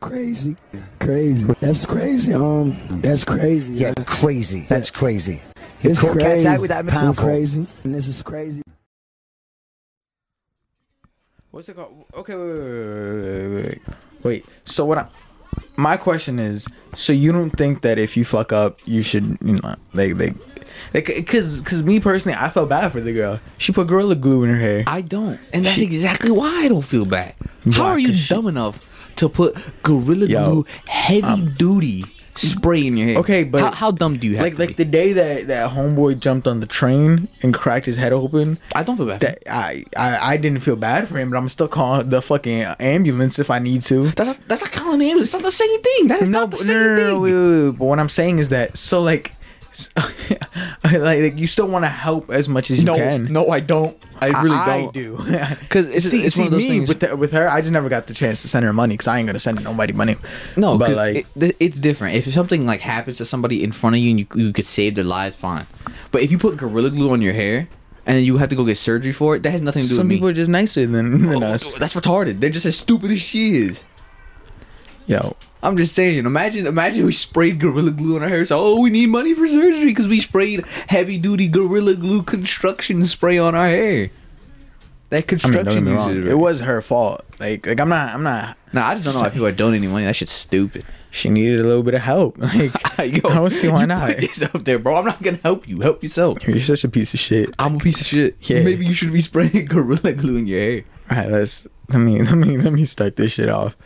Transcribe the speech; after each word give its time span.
Crazy, 0.00 0.56
crazy. 0.98 1.44
That's 1.60 1.86
crazy. 1.86 2.34
Um, 2.34 2.76
that's 3.00 3.24
crazy. 3.24 3.72
Yeah, 3.72 3.94
crazy. 4.06 4.66
That's 4.68 4.90
crazy. 4.90 5.42
You 5.82 5.90
It's 5.90 6.00
cool 6.00 6.10
cats 6.10 6.24
crazy. 6.24 6.46
out 6.46 6.60
with 6.60 6.68
that 6.68 6.78
I'm 6.80 6.86
powerful. 6.88 7.24
crazy, 7.24 7.66
and 7.84 7.94
this 7.94 8.06
is 8.08 8.22
crazy. 8.22 8.62
What's 11.50 11.68
it 11.68 11.76
called? 11.76 12.04
Okay, 12.14 12.34
wait, 12.34 12.46
wait, 12.46 12.60
wait, 12.60 13.22
wait, 13.22 13.48
wait, 13.48 13.64
wait. 13.64 13.80
Wait. 14.22 14.44
So 14.64 14.84
what? 14.84 14.98
I, 14.98 15.08
my 15.76 15.96
question 15.96 16.38
is, 16.38 16.68
so 16.94 17.12
you 17.12 17.32
don't 17.32 17.50
think 17.50 17.80
that 17.82 17.98
if 17.98 18.16
you 18.16 18.24
fuck 18.24 18.52
up, 18.52 18.78
you 18.84 19.02
should, 19.02 19.36
you 19.42 19.54
know, 19.60 19.74
like, 19.94 20.14
like, 20.16 20.34
like, 20.94 21.26
cause, 21.26 21.60
cause 21.62 21.82
me 21.82 21.98
personally, 21.98 22.36
I 22.38 22.50
felt 22.50 22.68
bad 22.68 22.92
for 22.92 23.00
the 23.00 23.12
girl. 23.12 23.40
She 23.58 23.72
put 23.72 23.86
gorilla 23.88 24.14
glue 24.14 24.44
in 24.44 24.50
her 24.50 24.56
hair. 24.60 24.84
I 24.86 25.00
don't, 25.00 25.40
and 25.52 25.64
that's 25.64 25.74
She- 25.76 25.84
exactly 25.84 26.30
why 26.30 26.64
I 26.64 26.68
don't 26.68 26.84
feel 26.84 27.04
bad. 27.04 27.34
How 27.72 27.84
Why? 27.84 27.90
are 27.90 27.98
you 27.98 28.08
'Cause 28.08 28.18
she- 28.18 28.34
dumb 28.34 28.46
enough 28.46 28.86
to 29.20 29.28
put 29.28 29.56
gorilla 29.82 30.26
Yo, 30.26 30.50
glue, 30.50 30.66
heavy 30.86 31.42
duty 31.42 32.04
spray 32.34 32.86
in 32.86 32.96
your 32.96 33.08
hair? 33.08 33.18
Okay, 33.18 33.44
but 33.44 33.62
how, 33.62 33.70
how 33.70 33.90
dumb 33.90 34.16
do 34.18 34.26
you 34.26 34.36
have 34.36 34.44
like, 34.44 34.58
like 34.58 34.68
be? 34.70 34.74
the 34.74 34.84
day 34.84 35.12
that 35.12 35.46
that 35.48 35.70
homeboy 35.70 36.18
jumped 36.18 36.46
on 36.46 36.60
the 36.60 36.66
train 36.66 37.28
and 37.42 37.52
cracked 37.54 37.86
his 37.86 37.96
head 37.96 38.12
open. 38.12 38.58
I 38.74 38.82
don't 38.82 38.96
feel 38.96 39.06
bad. 39.06 39.20
That 39.20 39.38
I, 39.48 39.84
I, 39.96 40.32
I 40.32 40.36
didn't 40.36 40.60
feel 40.60 40.76
bad 40.76 41.06
for 41.08 41.18
him, 41.18 41.30
but 41.30 41.36
I'm 41.36 41.48
still 41.48 41.68
calling 41.68 42.08
the 42.08 42.22
fucking 42.22 42.62
ambulance 42.80 43.38
if 43.38 43.50
I 43.50 43.58
need 43.58 43.82
to. 43.84 44.08
that's 44.10 44.28
not, 44.28 44.48
that's 44.48 44.62
not 44.62 44.72
calling 44.72 45.02
ambulance. 45.02 45.26
It's 45.26 45.34
not 45.34 45.42
the 45.42 45.52
same 45.52 45.82
thing. 45.82 46.08
That 46.08 46.22
is 46.22 46.28
no, 46.28 46.40
not 46.40 46.50
the 46.50 46.56
same 46.56 46.76
no, 46.76 46.96
no, 46.96 46.96
thing. 46.96 47.20
wait, 47.20 47.32
wait, 47.32 47.64
wait. 47.66 47.78
But 47.78 47.84
what 47.84 47.98
I'm 47.98 48.08
saying 48.08 48.38
is 48.38 48.48
that 48.48 48.76
so 48.76 49.00
like, 49.02 49.32
like, 50.84 51.20
like 51.20 51.36
you 51.38 51.46
still 51.46 51.66
want 51.68 51.84
to 51.84 51.88
help 51.88 52.30
as 52.30 52.48
much 52.48 52.70
as 52.70 52.78
you 52.80 52.84
no, 52.84 52.96
can. 52.96 53.24
no, 53.32 53.48
I 53.48 53.60
don't. 53.60 53.96
I 54.20 54.26
really 54.42 54.56
I 54.56 54.80
don't. 54.82 54.92
do. 54.94 55.16
'Cause 55.68 55.86
it's- 55.86 56.04
see, 56.04 56.24
it's 56.24 56.34
see 56.34 56.42
one 56.42 56.46
of 56.48 56.52
those 56.52 56.62
me 56.62 56.68
things- 56.68 56.88
with 56.88 57.00
the, 57.00 57.16
with 57.16 57.32
her. 57.32 57.48
I 57.48 57.60
just 57.60 57.72
never 57.72 57.88
got 57.88 58.06
the 58.06 58.14
chance 58.14 58.42
to 58.42 58.48
send 58.48 58.64
her 58.64 58.72
money 58.72 58.94
because 58.94 59.06
I 59.08 59.18
ain't 59.18 59.26
gonna 59.26 59.38
send 59.38 59.62
nobody 59.64 59.92
money. 59.92 60.16
No, 60.56 60.76
but 60.76 60.88
but 60.88 60.96
like, 60.96 61.26
it, 61.36 61.56
it's 61.60 61.78
different. 61.78 62.16
If 62.16 62.32
something 62.32 62.66
like 62.66 62.80
happens 62.80 63.16
to 63.18 63.24
somebody 63.24 63.62
in 63.64 63.72
front 63.72 63.96
of 63.96 64.00
you 64.02 64.10
and 64.10 64.20
you, 64.20 64.26
you 64.34 64.52
could 64.52 64.66
save 64.66 64.94
their 64.96 65.04
lives, 65.04 65.36
fine. 65.36 65.66
But 66.10 66.22
if 66.22 66.30
you 66.30 66.38
put 66.38 66.56
gorilla 66.56 66.90
glue 66.90 67.10
on 67.12 67.22
your 67.22 67.32
hair 67.32 67.68
and 68.06 68.24
you 68.24 68.36
have 68.38 68.48
to 68.50 68.56
go 68.56 68.64
get 68.64 68.76
surgery 68.78 69.12
for 69.12 69.36
it, 69.36 69.42
that 69.44 69.50
has 69.52 69.62
nothing 69.62 69.82
to 69.82 69.88
do 69.88 69.94
some 69.94 70.06
with 70.06 70.08
me. 70.10 70.14
Some 70.16 70.18
people 70.18 70.28
are 70.28 70.32
just 70.32 70.50
nicer 70.50 70.86
than, 70.86 71.26
than 71.28 71.42
Oh, 71.42 71.46
us. 71.46 71.74
That's 71.74 71.94
retarded. 71.94 72.40
They're 72.40 72.50
just 72.50 72.66
as 72.66 72.76
stupid 72.76 73.10
as 73.12 73.20
she 73.20 73.56
is. 73.56 73.84
Yo, 75.10 75.34
I'm 75.60 75.76
just 75.76 75.92
saying. 75.96 76.24
Imagine, 76.24 76.68
imagine 76.68 77.04
we 77.04 77.10
sprayed 77.10 77.58
gorilla 77.58 77.90
glue 77.90 78.14
on 78.14 78.22
our 78.22 78.28
hair. 78.28 78.44
So, 78.44 78.56
oh, 78.60 78.80
we 78.80 78.90
need 78.90 79.08
money 79.08 79.34
for 79.34 79.44
surgery 79.44 79.86
because 79.86 80.06
we 80.06 80.20
sprayed 80.20 80.64
heavy 80.86 81.18
duty 81.18 81.48
gorilla 81.48 81.96
glue 81.96 82.22
construction 82.22 83.04
spray 83.04 83.36
on 83.36 83.56
our 83.56 83.66
hair. 83.66 84.10
That 85.08 85.16
I 85.16 85.18
mean, 85.18 85.22
construction 85.26 85.64
don't 85.64 85.74
get 85.74 85.82
me 85.82 85.92
wrong. 85.96 86.28
It 86.28 86.38
was 86.38 86.60
her 86.60 86.80
fault. 86.80 87.24
Like, 87.40 87.66
like 87.66 87.80
I'm 87.80 87.88
not, 87.88 88.14
I'm 88.14 88.22
not. 88.22 88.56
Nah, 88.72 88.86
I 88.86 88.94
just 88.94 89.04
don't 89.04 89.14
know 89.14 89.22
why 89.22 89.30
people 89.30 89.48
are 89.48 89.52
donating 89.52 89.90
money. 89.90 90.04
That 90.04 90.14
shit's 90.14 90.30
stupid. 90.30 90.84
She 91.10 91.28
needed 91.28 91.58
a 91.58 91.64
little 91.64 91.82
bit 91.82 91.94
of 91.94 92.02
help. 92.02 92.38
Like, 92.96 93.20
Yo, 93.22 93.30
I 93.30 93.34
don't 93.34 93.50
see 93.50 93.66
why 93.66 93.80
you 93.80 93.86
not. 93.88 94.16
Put 94.16 94.54
up 94.54 94.64
there, 94.64 94.78
bro. 94.78 94.94
I'm 94.94 95.06
not 95.06 95.20
gonna 95.20 95.40
help 95.42 95.66
you. 95.66 95.80
Help 95.80 96.04
yourself. 96.04 96.36
You're 96.46 96.60
such 96.60 96.84
a 96.84 96.88
piece 96.88 97.14
of 97.14 97.18
shit. 97.18 97.52
I'm 97.58 97.74
a 97.74 97.78
piece 97.78 98.00
of 98.00 98.06
shit. 98.06 98.36
Yeah. 98.42 98.62
Maybe 98.62 98.86
you 98.86 98.92
should 98.92 99.10
be 99.10 99.22
spraying 99.22 99.64
gorilla 99.68 100.12
glue 100.12 100.36
in 100.36 100.46
your 100.46 100.60
hair. 100.60 100.84
All 101.10 101.16
right, 101.16 101.30
let's 101.32 101.66
let 101.88 101.98
me 101.98 102.22
let 102.22 102.36
me 102.36 102.58
let 102.58 102.72
me 102.72 102.84
start 102.84 103.16
this 103.16 103.32
shit 103.32 103.48
off. 103.48 103.76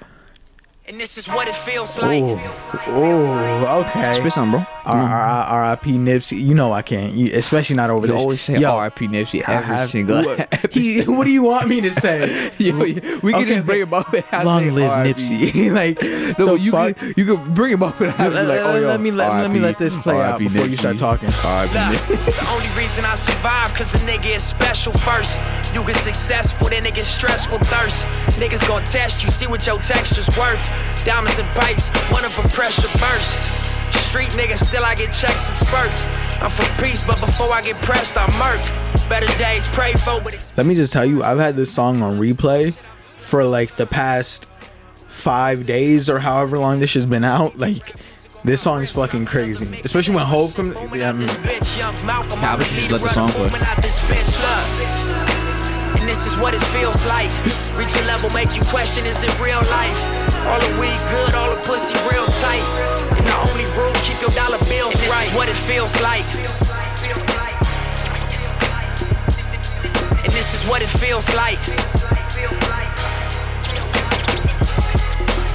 And 0.87 1.01
this 1.01 1.17
is 1.17 1.27
what 1.27 1.49
it 1.49 1.57
feels 1.57 1.99
like. 1.99 2.23
Oh, 2.23 3.85
okay. 3.89 4.13
Spit 4.13 4.35
some, 4.35 4.51
bro. 4.51 4.61
R- 4.61 4.67
mm-hmm. 4.67 4.87
R- 4.87 5.23
R- 5.23 5.45
R.I.P. 5.65 5.93
Nipsey. 5.93 6.39
You 6.39 6.53
know 6.55 6.73
I 6.73 6.83
can't, 6.83 7.15
you, 7.15 7.31
especially 7.33 7.77
not 7.77 7.89
over 7.89 8.07
You 8.07 8.13
this. 8.13 8.21
always 8.21 8.43
say 8.43 8.59
Yo, 8.59 8.71
R.I.P. 8.71 9.09
Nipsey 9.09 9.41
every 9.49 9.65
have- 9.67 9.89
single 9.89 10.23
what, 10.23 10.67
he, 10.73 11.01
what 11.05 11.25
do 11.25 11.31
you 11.31 11.43
want 11.43 11.69
me 11.69 11.81
to 11.81 11.91
say? 11.95 12.51
Yo, 12.59 12.79
we 12.79 12.93
can 13.01 13.17
Okay, 13.25 13.45
just 13.55 13.65
bring 13.67 13.81
him 13.81 13.95
up 13.95 14.13
and 14.13 14.25
have 14.25 14.45
Long 14.45 14.71
live 14.75 14.91
R.I.P. 14.91 15.21
Nipsey. 15.23 15.73
like, 15.73 16.39
No, 16.39 16.49
the 16.57 16.61
you 16.63 16.71
fuck? 16.73 16.99
can 16.99 17.15
you 17.17 17.25
can 17.25 17.55
bring 17.55 17.73
him 17.73 17.83
up 17.83 17.99
and 18.03 18.13
have 18.13 18.35
Let, 18.35 18.47
like, 18.47 18.61
oh, 18.63 18.79
yo, 18.79 18.87
let 18.87 19.01
me 19.01 19.11
let, 19.11 19.33
let 19.41 19.51
me 19.51 19.61
let 19.61 19.79
this 19.79 19.97
play 19.97 20.17
out 20.17 20.33
R.I.P. 20.33 20.45
before 20.45 20.67
you 20.67 20.77
start 20.77 20.99
talking. 20.99 21.31
R.I.P. 21.31 21.73
Nipsey. 21.73 22.45
the 22.45 22.51
only 22.53 22.69
reason 22.79 23.07
I 23.07 23.15
survive, 23.15 23.73
cause 23.73 23.95
a 23.95 24.07
nigga 24.07 24.37
is 24.37 24.43
special 24.43 24.93
first. 24.93 25.41
You 25.75 25.83
get 25.83 25.97
successful, 25.97 26.69
then 26.69 26.85
it 26.85 26.95
get 26.95 27.07
stressful 27.07 27.57
thirst. 27.59 28.07
Niggas 28.39 28.69
gon' 28.69 28.85
test 28.85 29.23
you, 29.25 29.31
see 29.31 29.47
what 29.47 29.67
your 29.67 29.79
texture's 29.79 30.29
worth. 30.37 30.74
Diamonds 31.05 31.39
and 31.39 31.49
pipes, 31.51 31.91
one 32.11 32.25
of 32.25 32.35
them 32.37 32.49
pressure 32.51 32.89
burst. 32.99 33.51
Street 34.09 34.31
nigga, 34.31 34.57
still 34.57 34.85
I 34.85 34.95
get 34.95 35.13
checks 35.13 35.49
and 35.49 35.57
spurts. 35.57 36.07
I'm 36.41 36.51
for 36.51 36.65
peace, 36.83 37.05
but 37.07 37.21
before 37.21 37.53
I 37.53 37.63
get 37.63 37.77
pressed, 37.83 38.17
I 38.17 38.27
murk. 38.39 39.09
Better 39.09 39.27
days, 39.39 39.69
pray 39.71 39.93
for, 39.93 40.21
but 40.21 40.35
it's 40.35 40.57
Let 40.57 40.67
me 40.67 40.75
just 40.75 40.93
tell 40.93 41.05
you, 41.05 41.23
I've 41.23 41.39
had 41.39 41.57
this 41.57 41.73
song 41.73 42.01
on 42.03 42.19
replay 42.19 42.73
for 42.75 43.45
like 43.45 43.77
the 43.77 43.87
past 43.87 44.47
five 45.09 45.67
days 45.67 46.09
or 46.09 46.19
however 46.19 46.59
long 46.59 46.79
this 46.81 46.95
has 46.95 47.07
been 47.07 47.25
out. 47.25 47.59
Like, 47.59 47.95
this 48.45 48.61
song 48.63 48.83
is 48.83 48.91
fucking 48.91 49.25
crazy, 49.25 49.81
especially 49.85 50.15
when 50.15 50.27
Hov 50.27 50.55
comes. 50.55 50.75
Woman 50.75 50.99
Yeah, 50.99 51.09
I 51.09 51.13
mean, 51.13 51.23
this 51.23 51.37
bitch, 51.39 51.79
young 51.79 52.07
Malcolm. 52.07 52.41
Nah, 52.41 52.57
but 52.59 52.71
you 52.73 52.89
just 52.89 52.91
let 52.91 53.01
the 53.03 53.09
song 53.09 53.29
play. 53.31 53.49
And 56.01 56.09
this 56.09 56.27
is 56.27 56.37
what 56.39 56.55
it 56.55 56.63
feels 56.75 57.07
like. 57.07 57.31
Reach 57.79 57.95
a 58.01 58.05
level, 58.07 58.31
make 58.31 58.55
you 58.55 58.63
question, 58.69 59.07
is 59.07 59.23
it 59.23 59.33
real 59.39 59.63
life? 59.71 60.01
All 60.47 60.61
the 60.61 60.73
weed 60.81 61.01
good, 61.11 61.35
all 61.35 61.51
the 61.51 61.61
pussy 61.63 61.95
real 62.11 62.27
tight. 62.43 62.67
And 63.17 63.27
the 63.27 63.37
only 63.39 63.67
rule, 63.79 63.95
keep 64.03 64.21
your 64.21 64.31
dollar 64.31 64.59
bills 64.69 64.95
and 64.95 65.03
this 65.03 65.11
right. 65.11 65.29
Is 65.29 65.35
what 65.35 65.49
it 65.49 65.57
feels 65.57 65.95
like. 66.03 66.25
And 70.25 70.33
this 70.33 70.55
is 70.55 70.69
what 70.69 70.83
it 70.83 70.89
feels 70.89 71.29
like. 71.35 71.59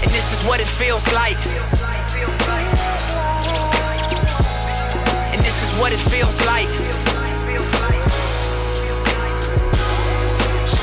And 0.02 0.12
this 0.12 0.32
is 0.34 0.44
what 0.48 0.60
it 0.60 0.68
feels 0.68 1.14
like. 1.14 1.38
And 5.34 5.42
this 5.44 5.62
is 5.64 5.80
what 5.80 5.94
it 5.94 6.00
feels 6.00 6.46
like. 6.46 7.39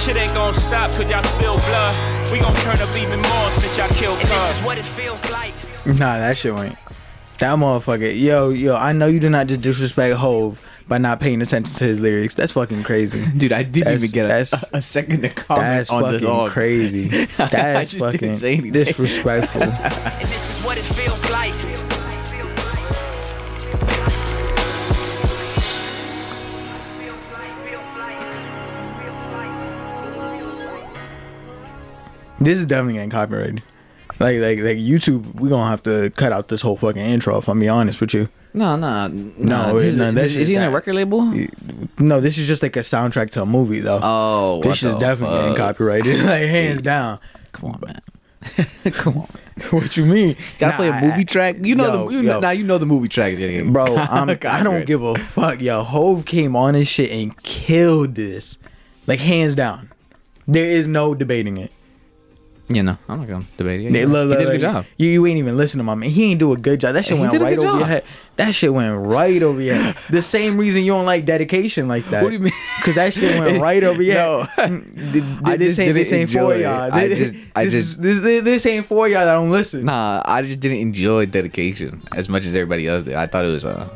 Shit 0.00 0.16
ain't 0.16 0.32
gonna 0.32 0.54
stop 0.54 0.90
cause 0.92 1.08
y'all 1.10 1.22
spill 1.22 1.56
blood. 1.58 2.32
We 2.32 2.38
gon' 2.40 2.54
turn 2.56 2.78
up 2.80 2.88
even 2.98 3.20
more 3.20 3.50
since 3.50 3.76
y'all 3.76 3.88
killed 3.88 4.18
And 4.18 4.28
this 4.28 4.58
is 4.58 4.64
what 4.64 4.78
it 4.78 4.84
feels 4.84 5.30
like. 5.30 5.52
Nah, 5.86 6.18
that 6.18 6.36
shit 6.38 6.54
ain't. 6.54 6.74
That 7.38 7.58
motherfucker. 7.58 8.18
Yo, 8.18 8.48
yo, 8.50 8.76
I 8.76 8.92
know 8.92 9.06
you 9.08 9.20
did 9.20 9.30
not 9.30 9.46
just 9.46 9.60
disrespect 9.60 10.16
Hov 10.16 10.64
by 10.88 10.96
not 10.98 11.20
paying 11.20 11.40
attention 11.42 11.74
to 11.76 11.84
his 11.84 12.00
lyrics. 12.00 12.34
That's 12.34 12.52
fucking 12.52 12.82
crazy. 12.82 13.24
Dude, 13.36 13.52
I 13.52 13.62
didn't 13.62 13.84
That's- 13.84 14.02
even 14.04 14.14
get 14.14 14.24
a, 14.24 14.28
that's- 14.28 14.64
a, 14.72 14.78
a 14.78 14.82
second 14.82 15.20
to 15.22 15.28
comment 15.28 15.62
That's 15.66 15.90
on 15.90 16.02
the 16.02 16.08
fucking 16.12 16.26
song. 16.26 16.50
crazy. 16.50 17.08
That's 17.36 17.92
just 17.92 18.10
didn't 18.12 18.36
fucking 18.38 18.72
disrespectful. 18.72 19.62
And 19.62 20.28
this 20.28 20.58
is 20.58 20.64
what 20.64 20.78
it 20.78 20.84
feels 20.84 21.30
like. 21.30 21.52
This 32.40 32.58
is 32.58 32.66
definitely 32.66 32.94
getting 32.94 33.10
copyrighted. 33.10 33.62
Like, 34.18 34.38
like, 34.38 34.58
like 34.58 34.76
YouTube. 34.78 35.34
We 35.34 35.48
gonna 35.48 35.70
have 35.70 35.82
to 35.84 36.10
cut 36.10 36.32
out 36.32 36.48
this 36.48 36.60
whole 36.62 36.76
fucking 36.76 37.02
intro. 37.02 37.38
If 37.38 37.48
I'm 37.48 37.58
being 37.58 37.70
honest 37.70 38.00
with 38.00 38.14
you. 38.14 38.28
No, 38.52 38.76
no, 38.76 39.06
No, 39.06 39.76
is, 39.78 39.96
no, 39.96 40.08
is, 40.08 40.36
is 40.36 40.48
he 40.48 40.56
on 40.56 40.64
a 40.64 40.70
record 40.72 40.96
label? 40.96 41.22
No, 42.00 42.20
this 42.20 42.36
is 42.36 42.48
just 42.48 42.64
like 42.64 42.74
a 42.76 42.80
soundtrack 42.80 43.30
to 43.30 43.42
a 43.42 43.46
movie, 43.46 43.78
though. 43.78 44.00
Oh, 44.02 44.60
this 44.60 44.82
is 44.82 44.96
definitely 44.96 45.36
getting 45.36 45.54
fuck? 45.54 45.76
copyrighted, 45.76 46.18
like 46.24 46.42
hands 46.48 46.82
down. 46.82 47.20
Come 47.52 47.70
on, 47.70 47.80
man. 47.86 48.00
Come 48.92 49.18
on. 49.18 49.28
What 49.70 49.94
you 49.98 50.06
mean? 50.06 50.36
Gotta 50.56 50.76
play 50.76 50.88
a 50.88 51.00
movie 51.00 51.26
track. 51.26 51.56
You 51.60 51.74
know 51.74 51.84
Yo, 51.84 52.08
the 52.08 52.14
you 52.14 52.20
yo. 52.22 52.32
know, 52.32 52.40
now 52.40 52.50
you 52.50 52.64
know 52.64 52.78
the 52.78 52.86
movie 52.86 53.08
tracks. 53.08 53.38
Yeah, 53.38 53.62
Bro, 53.64 53.94
I'm, 53.94 54.30
I 54.30 54.62
don't 54.62 54.86
give 54.86 55.02
a 55.02 55.14
fuck. 55.16 55.60
Yo, 55.60 55.82
Hov 55.84 56.24
came 56.24 56.56
on 56.56 56.72
this 56.72 56.88
shit 56.88 57.10
and 57.10 57.36
killed 57.42 58.14
this. 58.14 58.56
Like, 59.06 59.20
hands 59.20 59.54
down. 59.54 59.90
There 60.48 60.64
is 60.64 60.86
no 60.88 61.14
debating 61.14 61.58
it. 61.58 61.72
You 62.72 62.84
know, 62.84 62.96
I'm 63.08 63.18
not 63.18 63.28
gonna 63.28 63.44
debate 63.56 63.80
it. 63.80 63.92
They- 63.92 64.00
Yeah, 64.00 64.06
look, 64.06 64.22
he 64.22 64.28
look, 64.28 64.38
did 64.38 64.46
a 64.48 64.50
good 64.52 64.60
job. 64.60 64.86
You, 64.96 65.08
you 65.08 65.26
ain't 65.26 65.38
even 65.38 65.56
listening 65.56 65.80
to 65.80 65.84
my 65.84 65.96
man. 65.96 66.08
He 66.10 66.30
ain't 66.30 66.38
do 66.38 66.52
a 66.52 66.56
good 66.56 66.78
job. 66.78 66.94
That 66.94 67.04
shit 67.04 67.16
He 67.16 67.20
went 67.20 67.32
did 67.32 67.40
a 67.40 67.44
right 67.44 67.56
good 67.58 67.66
over 67.66 67.72
your 67.78 67.80
job. 67.80 67.88
head. 67.88 68.04
That 68.36 68.54
shit 68.54 68.72
went 68.72 68.96
right 69.06 69.42
over 69.42 69.60
your 69.60 69.74
head. 69.74 69.96
The 70.08 70.22
same 70.22 70.56
reason 70.56 70.84
you 70.84 70.92
don't 70.92 71.04
like 71.04 71.24
dedication 71.24 71.88
like 71.88 72.08
that. 72.10 72.22
What 72.22 72.28
do 72.30 72.36
you 72.36 72.40
mean? 72.42 72.52
Because 72.78 72.94
that 72.94 73.12
shit 73.12 73.38
went 73.40 73.60
right 73.68 73.82
over 73.82 74.00
your 74.00 74.14
No. 74.14 74.42
head. 74.56 74.84
Th- 75.12 75.24
I 75.44 75.56
this 75.56 75.68
just 75.76 75.80
ain't 75.80 75.94
this 75.94 76.10
didn't 76.10 76.20
ain't 76.20 76.30
for 76.30 76.38
enjoy 76.38 76.50
it. 76.58 76.60
y'all. 76.62 76.92
I 76.92 77.08
This, 77.08 77.18
just- 77.18 77.34
I 77.56 77.64
this, 77.64 77.72
just- 77.74 77.86
is- 77.88 77.96
this, 77.98 78.18
this, 78.20 78.42
this 78.44 78.66
ain't 78.66 78.86
for 78.86 79.08
y'all 79.08 79.24
that 79.26 79.32
don't 79.34 79.50
listen. 79.50 79.84
Nah, 79.86 80.22
I 80.24 80.42
just 80.42 80.60
didn't 80.60 80.78
enjoy 80.78 81.26
dedication 81.26 82.02
as 82.12 82.28
much 82.28 82.44
as 82.44 82.54
everybody 82.54 82.86
else 82.86 83.02
did. 83.02 83.16
I 83.16 83.26
thought 83.26 83.44
it 83.44 83.48
was 83.48 83.64
uh, 83.64 83.88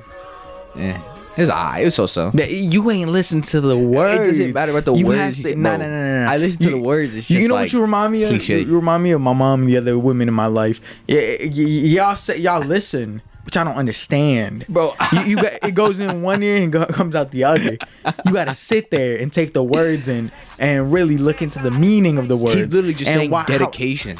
yeah, 0.76 1.00
it 1.36 1.40
was 1.40 1.50
alright. 1.50 1.82
It 1.82 1.84
was 1.86 1.94
so 1.94 2.06
so. 2.06 2.30
You 2.34 2.90
ain't 2.90 3.10
listen 3.10 3.42
to 3.42 3.60
the 3.60 3.76
words. 3.76 4.20
It 4.20 4.26
doesn't 4.26 4.52
matter 4.54 4.72
what 4.72 4.84
the 4.84 4.94
You 4.94 5.06
words 5.06 5.18
have 5.20 5.34
he 5.34 5.42
to- 5.42 5.48
said, 5.50 5.58
Nah, 5.58 5.76
bro. 5.76 5.86
nah, 5.86 5.92
nah, 5.92 6.24
nah. 6.26 6.30
I 6.30 6.36
listen 6.38 6.60
to 6.62 6.70
the 6.70 6.80
words, 6.80 7.14
it's 7.14 7.30
you 7.30 7.48
know 7.48 7.54
like 7.54 7.64
what 7.64 7.72
you 7.72 7.80
remind 7.80 8.12
me 8.12 8.22
of? 8.22 8.28
cliche. 8.30 8.60
You 8.60 8.74
remind 8.74 9.02
me 9.02 9.10
of 9.12 9.20
my 9.20 9.32
mom 9.32 9.60
and 9.62 9.68
the 9.68 9.76
other 9.76 9.98
women 9.98 10.28
in 10.28 10.34
my 10.34 10.46
life. 10.46 10.80
Yeah, 11.08 11.20
y- 11.20 11.50
y- 11.56 11.62
y'all 11.62 12.16
say 12.16 12.38
y'all 12.38 12.60
listen, 12.64 13.20
which 13.44 13.56
y'all 13.56 13.64
don't 13.64 13.76
understand, 13.76 14.64
Bro. 14.68 14.94
You, 15.12 15.20
you 15.22 15.36
got 15.36 15.52
it 15.62 15.74
goes 15.74 15.98
in 15.98 16.22
one 16.22 16.42
ear 16.42 16.56
and 16.56 16.72
go, 16.72 16.86
comes 17.00 17.14
out 17.14 17.30
the 17.30 17.44
other. 17.44 17.78
You 18.24 18.32
got 18.32 18.46
to 18.46 18.54
sit 18.54 18.90
there 18.90 19.16
and 19.18 19.32
take 19.32 19.52
the 19.54 19.62
words 19.62 20.08
in 20.08 20.30
and 20.58 20.92
really 20.92 21.18
look 21.18 21.42
into 21.42 21.58
the 21.58 21.70
meaning 21.70 22.16
of 22.18 22.28
the 22.28 22.36
words. 22.36 22.56
He's 22.60 22.68
literally 22.72 22.94
just 22.94 23.10
and 23.10 23.18
saying 23.20 23.30
why- 23.30 23.40
how- 23.40 23.46
dedication. 23.46 24.16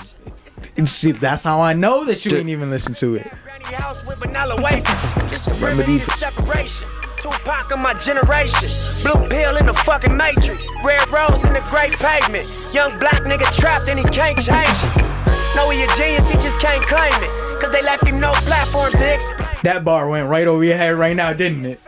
see, 0.85 1.13
that's 1.13 1.45
how 1.45 1.61
I 1.61 1.73
know 1.73 2.05
that 2.05 2.25
you 2.25 2.33
Ju- 2.33 2.39
ain't 2.39 2.49
even 2.49 2.71
listen 2.71 2.93
to 2.95 3.15
it. 3.15 3.27
House 3.65 4.05
with 4.05 4.19
vanilla 4.19 4.61
wafers. 4.61 5.05
It's 5.25 5.41
the 5.47 5.65
remedy 5.65 5.83
remedy 5.93 5.99
for- 6.01 6.11
separation. 6.13 6.87
Tupac 7.25 7.73
of 7.73 7.79
my 7.79 7.94
generation. 7.94 8.69
Blue 9.00 9.26
pill 9.31 9.56
in 9.56 9.65
the 9.65 9.73
fucking 9.73 10.15
matrix. 10.15 10.69
Red 10.85 11.09
rose 11.09 11.47
in 11.47 11.55
the 11.55 11.65
great 11.71 11.97
pavement. 11.99 12.44
Young 12.75 12.99
black 12.99 13.25
nigga 13.25 13.50
trapped 13.56 13.88
and 13.88 13.99
he 13.99 14.05
can't 14.12 14.37
change 14.37 14.76
it. 14.85 15.56
No, 15.56 15.71
he 15.71 15.82
a 15.85 15.87
genius, 15.97 16.29
he 16.29 16.35
just 16.35 16.61
can't 16.61 16.85
claim 16.87 17.15
it. 17.25 17.62
Cause 17.62 17.73
they 17.73 17.81
left 17.81 18.06
him 18.06 18.21
no 18.21 18.32
platforms 18.44 18.94
to 18.97 19.15
explain. 19.15 19.49
That 19.62 19.87
bar 19.87 20.06
went 20.11 20.29
right 20.29 20.47
over 20.47 20.62
your 20.62 20.76
head 20.76 20.97
right 20.97 21.17
now, 21.17 21.32
didn't 21.32 21.65
it? 21.65 21.81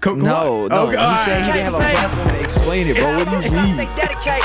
Co- 0.00 0.16
No, 0.16 0.64
oh, 0.64 0.66
no. 0.66 0.88
Okay, 0.88 0.90
he 0.90 0.96
all 0.96 1.24
said 1.24 1.46
he 1.46 1.52
didn't 1.52 1.64
have 1.66 1.74
a 1.74 1.78
platform 1.78 2.28
to 2.30 2.42
explain 2.42 2.86
it, 2.88 2.96
bro. 2.96 3.14
What 3.14 3.28
do 3.28 3.48
you 3.48 3.54
mean? 3.54 3.74
Stay. 3.74 4.40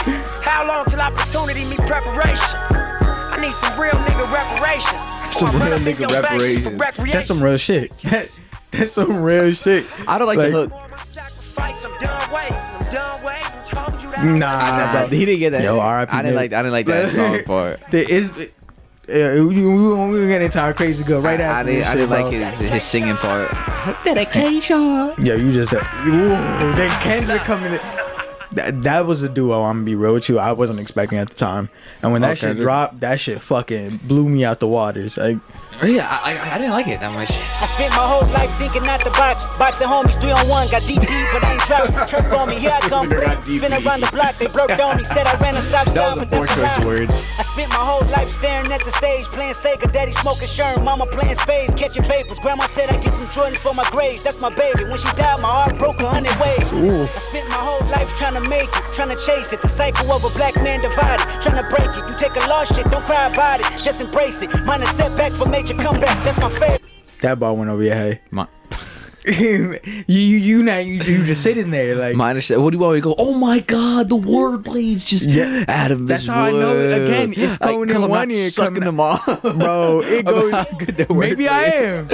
How 0.47 0.67
long 0.67 0.85
till 0.85 1.01
opportunity 1.01 1.65
meet 1.65 1.79
preparation? 1.79 2.59
I 2.69 3.39
need 3.41 3.53
some 3.53 3.79
real 3.81 3.93
nigga 4.05 4.31
reparations. 4.31 5.01
Some 5.35 5.55
Or 5.55 5.57
I 5.57 5.69
run 5.71 5.83
real 5.83 5.93
nigga 5.95 5.99
your 6.01 6.21
banks 6.21 6.67
for 6.67 6.75
reparations. 6.75 7.13
That's 7.13 7.27
some 7.27 7.43
real 7.43 7.57
shit. 7.57 7.97
That, 8.01 8.29
that's 8.77 8.92
some 8.92 9.21
real 9.21 9.51
shit. 9.51 9.86
I 10.07 10.18
don't 10.18 10.27
like, 10.27 10.38
the 10.38 10.50
hook. 10.51 10.71
For 10.71 10.88
my 10.89 10.98
sacrifice, 10.98 11.86
I'm 11.86 11.98
done 12.00 12.31
waiting. 12.31 12.56
I'm 12.57 12.94
done 12.94 13.24
waiting. 13.24 13.45
Told 13.66 14.01
you 14.01 14.12
that. 14.12 14.24
Nah, 14.25 14.94
Nah, 14.94 15.07
bro. 15.07 15.18
he 15.18 15.25
didn't 15.25 15.39
get 15.39 15.50
that. 15.51 15.63
Yo, 15.63 15.80
R.I.P. 15.80 16.12
I 16.12 16.21
didn't 16.21 16.33
Nip. 16.36 16.42
like. 16.42 16.54
I 16.54 16.57
didn't 16.62 16.71
like 16.71 16.86
that 16.88 17.10
song 17.16 17.44
part. 17.44 17.80
There 17.92 18.10
is. 18.10 18.31
Yeah, 19.07 19.33
we, 19.33 19.42
we, 19.45 19.62
we 19.63 19.89
gonna 19.95 20.27
get 20.27 20.42
into 20.44 20.60
our 20.60 20.71
crazy 20.71 21.04
good 21.04 21.24
right 21.24 21.42
I, 21.42 21.62
I 21.62 21.63
didn't. 21.63 21.80
this 21.80 21.88
I 21.88 21.92
shit, 21.94 21.98
didn't 22.10 22.12
like 22.12 22.31
his 22.31 22.60
his 22.71 22.83
singing 22.83 23.16
part. 23.16 23.50
Dedication. 24.06 25.13
Yeah, 25.25 25.33
you 25.36 25.51
just 25.51 25.74
uh, 25.74 25.80
ooh, 26.06 26.30
then 26.75 26.89
Kendrick 27.01 27.42
coming 27.42 27.74
in. 27.74 27.80
That, 28.53 28.81
that 28.83 29.05
was 29.05 29.21
a 29.21 29.29
duo. 29.29 29.61
I'm 29.63 29.77
gonna 29.77 29.85
be 29.85 29.95
real 29.95 30.13
with 30.13 30.27
you. 30.29 30.39
I 30.39 30.53
wasn't 30.53 30.79
expecting 30.79 31.17
at 31.19 31.29
the 31.29 31.35
time, 31.35 31.69
and 32.01 32.11
when 32.11 32.21
that 32.23 32.31
Oh, 32.31 32.33
shit 32.35 32.41
Kendrick. 32.49 32.63
dropped, 32.63 32.99
that 33.01 33.19
shit 33.19 33.41
fucking 33.41 33.97
blew 34.03 34.27
me 34.27 34.43
out 34.43 34.59
the 34.59 34.67
waters. 34.67 35.17
Like, 35.17 35.37
Yeah, 35.83 36.07
I, 36.09 36.33
I, 36.35 36.55
I 36.55 36.57
didn't 36.57 36.71
like 36.73 36.87
it 36.87 36.99
that 36.99 37.13
much. 37.13 37.29
I 37.61 37.65
spent 37.67 37.91
my 37.95 38.03
whole 38.07 38.27
life 38.33 38.51
thinking 38.57 38.87
out 38.87 39.03
the 39.03 39.11
box. 39.11 39.45
Boxing 39.59 39.87
homies, 39.87 40.19
three 40.19 40.31
on 40.31 40.47
one. 40.49 40.67
Got 40.67 40.81
DP, 40.83 41.05
but 41.31 41.43
I 41.43 41.53
ain't 41.53 41.61
dropped. 41.69 42.09
Chirp 42.09 42.25
on 42.33 42.49
me, 42.49 42.57
here 42.59 42.71
I 42.73 42.81
come. 42.89 43.07
Got 43.09 43.45
Spin 43.45 43.71
around 43.71 44.01
the 44.01 44.09
block, 44.11 44.35
they 44.39 44.47
broke 44.47 44.71
on 44.71 44.97
me. 44.97 45.03
Said 45.03 45.27
I 45.27 45.37
ran 45.39 45.55
a 45.55 45.61
stop 45.61 45.85
That 45.93 45.93
sign, 45.93 46.17
was 46.17 46.25
a 46.25 46.25
but 46.25 46.29
poor 46.31 46.45
that's 46.47 46.55
choice 46.55 46.65
around. 46.65 46.79
of 46.81 46.85
words. 46.85 47.13
I 47.37 47.43
spent 47.43 47.69
my 47.69 47.85
whole 47.85 48.01
life 48.17 48.29
staring 48.31 48.71
at 48.73 48.83
the 48.83 48.91
stage, 48.91 49.25
playing 49.25 49.53
Sega, 49.53 49.91
daddy 49.91 50.11
smoking 50.11 50.47
Sherm, 50.49 50.83
mama 50.83 51.05
playing 51.05 51.35
spades, 51.35 51.73
catching 51.75 52.03
vapors. 52.03 52.39
Grandma 52.39 52.65
said 52.65 52.89
I 52.89 52.97
get 53.01 53.13
some 53.13 53.27
Jordans 53.27 53.57
for 53.57 53.73
my 53.75 53.87
grades. 53.91 54.23
That's 54.23 54.41
my 54.41 54.49
baby. 54.49 54.83
When 54.85 54.97
she 54.97 55.07
died, 55.15 55.39
my 55.39 55.47
heart 55.49 55.77
broke 55.77 55.99
a 56.01 56.09
hundred 56.09 56.35
ways. 56.41 56.73
I 56.73 57.19
spent 57.19 57.47
my 57.49 57.55
whole 57.61 57.87
life 57.89 58.09
trying 58.17 58.33
to 58.33 58.38
make 58.47 58.69
it, 58.69 58.83
trying 58.94 59.09
to 59.09 59.21
chase 59.25 59.51
it. 59.53 59.62
The 59.62 59.68
cycle 59.68 60.12
of 60.12 60.24
a 60.24 60.30
black 60.38 60.56
man 60.57 60.81
divided, 60.81 61.24
trying 61.41 61.62
to 61.63 61.69
break 61.75 61.89
it. 61.89 62.09
You 62.09 62.15
take 62.18 62.36
a 62.36 62.47
lost 62.50 62.75
shit, 62.75 62.89
don't 62.91 63.03
cry 63.06 63.27
about 63.27 63.59
it, 63.62 63.68
just 63.83 64.00
embrace 64.01 64.41
it. 64.41 64.50
Mine 64.65 64.83
a 64.83 64.88
setback 64.88 65.31
for 65.33 65.45
major 65.47 65.74
comeback. 65.75 66.15
That's 66.24 66.38
my 66.39 66.50
favorite. 66.50 66.81
that 67.21 67.39
ball 67.39 67.56
went 67.57 67.69
over 67.69 67.83
your 67.83 67.95
head. 67.95 68.21
My, 68.31 68.47
you 69.25 69.77
you 70.07 70.38
you 70.38 70.63
now 70.63 70.77
you, 70.77 70.94
you 70.94 71.25
just 71.25 71.44
sitting 71.44 71.71
there 71.71 71.94
like 71.95 72.15
my 72.15 72.30
understand. 72.30 72.63
What 72.63 72.69
do 72.71 72.77
you 72.77 72.81
want 72.81 72.94
me 72.95 73.01
to 73.01 73.03
go? 73.03 73.15
Oh 73.18 73.33
my 73.33 73.59
god, 73.59 74.07
the 74.09 74.18
wordplay 74.18 74.94
is 74.94 75.03
just 75.03 75.25
Yeah. 75.25 75.65
out 75.68 75.92
of 75.92 76.07
That's 76.07 76.21
this 76.25 76.33
how 76.33 76.44
I 76.45 76.51
know, 76.51 76.77
again, 76.77 77.33
it's 77.35 77.59
Like, 77.59 77.69
going 77.71 77.89
'cause 77.89 77.97
in 77.97 78.03
I'm 78.06 78.09
one 78.09 78.30
not 78.30 78.35
ear, 78.38 78.50
sucking 78.50 78.83
them 78.85 79.00
off, 79.01 79.25
bro. 79.42 80.01
It 80.03 80.25
goes. 80.25 80.51
how 80.53 80.63
good 80.77 80.95
the 80.97 81.13
Maybe 81.13 81.47
I 81.50 81.63
am. 81.63 82.07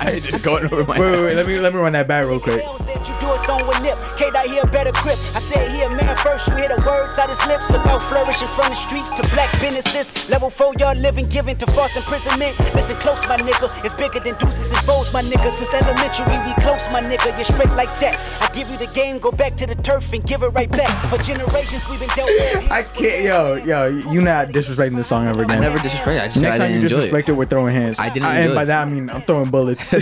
I 0.00 0.18
just 0.20 0.44
going 0.44 0.64
over 0.64 0.84
my. 0.84 0.98
Wait, 0.98 1.10
wait, 1.12 1.22
wait. 1.22 1.34
Let 1.36 1.46
me 1.46 1.58
let 1.60 1.72
me 1.72 1.78
run 1.80 1.92
that 1.92 2.08
back 2.08 2.26
real 2.26 2.40
quick. 2.40 2.60
Hell 3.00 3.06
said 3.06 3.14
you 3.14 3.28
do 3.28 3.34
it 3.34 3.40
song 3.40 3.66
with 3.66 3.80
nip. 3.82 3.98
K 4.16 4.30
dot 4.30 4.46
here 4.46 4.64
better 4.66 4.92
grip. 5.02 5.18
I 5.34 5.38
said 5.38 5.70
here 5.70 5.88
man 5.90 6.16
first. 6.16 6.46
You 6.48 6.56
hear 6.56 6.68
the 6.68 6.82
words 6.86 7.18
out 7.18 7.28
his 7.30 7.44
lips 7.46 7.70
about 7.70 8.02
flourishing 8.08 8.48
from 8.48 8.68
the 8.68 8.74
streets 8.74 9.10
to 9.10 9.22
black 9.34 9.50
businesses. 9.60 10.12
Level 10.28 10.50
four 10.50 10.74
y'all 10.78 10.96
living 10.96 11.28
giving 11.28 11.56
to 11.58 11.66
false 11.66 11.96
imprisonment. 11.96 12.58
Listen 12.74 12.96
close, 12.96 13.26
my 13.26 13.36
nigga. 13.36 13.68
It's 13.84 13.94
bigger 13.94 14.20
than 14.20 14.36
deuces 14.38 14.70
and 14.70 14.80
foes, 14.80 15.12
my 15.12 15.22
nigga. 15.22 15.50
Since 15.50 15.74
elementary 15.74 16.24
we 16.26 16.54
close, 16.62 16.88
my 16.92 17.00
nigga. 17.00 17.34
You're 17.36 17.44
straight 17.44 17.70
like 17.70 17.92
that. 18.00 18.18
I 18.40 18.52
give 18.52 18.70
you 18.70 18.76
the 18.76 18.92
game, 18.92 19.18
go 19.18 19.30
back 19.30 19.56
to 19.56 19.66
the 19.66 19.74
turf 19.76 20.12
and 20.12 20.24
give 20.24 20.42
it 20.42 20.48
right 20.48 20.70
back. 20.70 20.90
For 21.08 21.18
generations 21.18 21.88
we've 21.88 22.00
been 22.00 22.08
dealt 22.14 22.28
with. 22.28 22.70
I 22.70 22.82
can't, 22.82 23.24
yo, 23.24 23.54
yo. 23.56 23.86
You 24.10 24.20
not 24.20 24.48
disrespecting 24.48 24.96
the 24.96 25.04
song 25.04 25.26
ever 25.26 25.42
again. 25.42 25.58
I 25.58 25.60
never 25.60 25.78
disrespect. 25.78 26.20
I 26.20 26.26
just 26.26 26.42
Next 26.42 26.58
time 26.58 26.70
you 26.70 26.76
didn't 26.80 26.84
enjoy 26.84 26.96
disrespect 26.96 27.28
it. 27.28 27.32
it, 27.32 27.36
we're 27.36 27.46
throwing 27.46 27.74
hands. 27.74 27.98
I 27.98 28.08
didn't 28.10 28.28
and 28.28 28.54
by 28.54 28.62
it. 28.62 28.66
that 28.66 28.86
I 28.86 28.90
mean 28.90 29.10
I'm 29.10 29.22
throwing 29.22 29.50
bullets. 29.50 29.92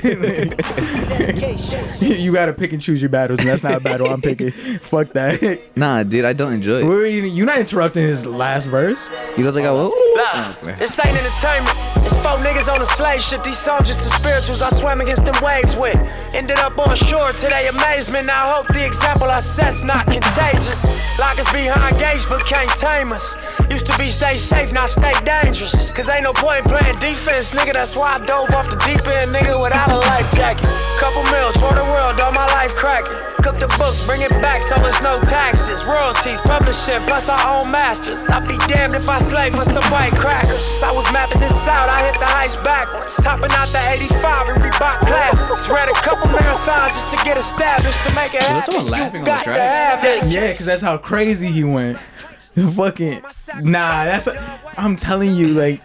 You 2.01 2.33
gotta 2.33 2.53
pick 2.53 2.73
and 2.73 2.81
choose 2.81 2.88
your 2.97 3.09
battles, 3.09 3.41
and 3.41 3.49
that's 3.49 3.63
not 3.63 3.75
a 3.75 3.81
battle 3.81 4.09
I'm 4.09 4.23
picking. 4.23 4.51
Fuck 4.81 5.13
that. 5.13 5.61
Nah, 5.77 6.03
dude, 6.03 6.25
I 6.25 6.33
don't 6.33 6.53
enjoy 6.53 6.81
it. 6.81 6.85
Wait, 6.87 7.25
you 7.29 7.45
not 7.45 7.59
interrupting 7.59 8.03
his 8.03 8.25
last 8.27 8.67
verse. 8.67 9.11
You 9.37 9.45
don't 9.45 9.55
think 9.55 9.67
I 9.67 9.73
will? 9.73 9.93
Nah, 10.17 10.55
this 10.79 10.99
ain't 10.99 11.09
entertainment. 11.09 11.77
It's 12.05 12.15
four 12.23 12.39
niggas 12.39 12.73
on 12.73 12.83
a 12.83 12.87
slave 12.87 13.21
ship. 13.21 13.45
These 13.45 13.59
songs 13.59 13.89
just 13.89 14.05
the 14.05 14.11
spirituals 14.15 14.63
I 14.63 14.71
swam 14.71 15.01
against 15.01 15.25
them 15.25 15.37
waves 15.43 15.77
with. 15.79 15.97
Ended 16.35 16.59
up 16.59 16.79
on 16.79 16.97
shore 16.97 17.33
to 17.33 17.47
their 17.49 17.71
amazement. 17.71 18.29
I 18.29 18.53
hope 18.55 18.67
the 18.69 18.85
example 18.85 19.29
I 19.29 19.41
set's 19.41 19.83
not 19.83 20.07
contagious. 20.07 20.98
Lock 21.19 21.39
us 21.41 21.51
behind 21.53 21.99
gates 21.99 22.25
but 22.27 22.47
can't 22.47 22.71
tame 22.79 23.13
us. 23.13 23.35
Used 23.71 23.87
to 23.87 23.99
be 23.99 24.09
stay 24.09 24.37
safe, 24.37 24.73
now 24.73 24.87
stay 24.87 25.13
dangerous. 25.25 25.91
Cause 25.91 26.09
ain't 26.09 26.23
no 26.23 26.33
point 26.33 26.65
in 26.65 26.71
playing 26.71 26.99
defense, 27.01 27.51
nigga. 27.51 27.73
That's 27.73 27.97
why 27.97 28.17
I 28.17 28.25
dove 28.25 28.51
off 28.55 28.71
the 28.71 28.77
deep 28.87 29.07
end, 29.09 29.35
nigga, 29.35 29.61
without 29.61 29.91
a 29.91 29.97
life 29.97 30.31
jacket. 30.35 30.67
Couple 31.01 31.23
mil, 31.25 31.53
tour 31.55 31.75
the 31.75 31.85
world, 31.85 32.21
all 32.21 32.33
my 32.33 32.47
life 32.55 32.75
cracking. 32.75 33.19
Cook 33.43 33.59
the 33.59 33.69
books, 33.79 34.05
bring 34.05 34.21
it 34.23 34.31
back 34.43 34.63
so 34.63 34.75
it's 34.85 35.01
no 35.03 35.21
taxes. 35.23 35.85
Royalties, 35.85 36.41
publishing, 36.41 37.03
plus 37.07 37.29
our 37.29 37.39
own 37.47 37.71
masters. 37.71 38.19
I'd 38.29 38.47
be 38.47 38.59
damned 38.67 38.95
if 38.95 39.09
I 39.09 39.19
slave 39.21 39.55
for 39.55 39.65
some 39.65 39.85
white 39.91 40.13
crackers. 40.15 40.83
I 40.83 40.91
was 40.93 41.07
mapping 41.13 41.41
this 41.41 41.67
out, 41.67 41.89
I 41.89 42.07
hit 42.07 42.15
the 42.19 42.27
heights 42.27 42.63
backwards. 42.63 43.15
Hopping 43.23 43.53
out 43.53 43.71
the 43.71 43.79
85 43.79 44.49
and 44.55 44.63
Reebok 44.63 45.07
Classics. 45.07 45.69
Read 45.69 45.89
a 45.89 45.95
couple 46.03 46.31
marathons 46.31 46.95
just 46.99 47.11
to 47.11 47.19
get 47.25 47.37
established 47.39 48.03
to 48.07 48.15
make 48.15 48.35
it 48.35 48.43
happen. 48.43 48.63
someone 48.73 48.91
laughing 48.91 49.15
you 49.15 49.19
on 49.21 49.25
the 49.25 49.31
got 49.31 49.45
track? 49.45 49.57
to 49.57 49.63
have. 49.63 50.33
Yeah, 50.33 50.53
cause 50.55 50.67
that's 50.67 50.83
how 50.83 50.99
crazy 51.09 51.49
he 51.49 51.65
went. 51.65 51.99
Fucking 52.75 53.23
nah. 53.63 54.05
That's 54.05 54.29
I'm 54.77 54.97
telling 54.97 55.35
you, 55.35 55.49
like, 55.49 55.81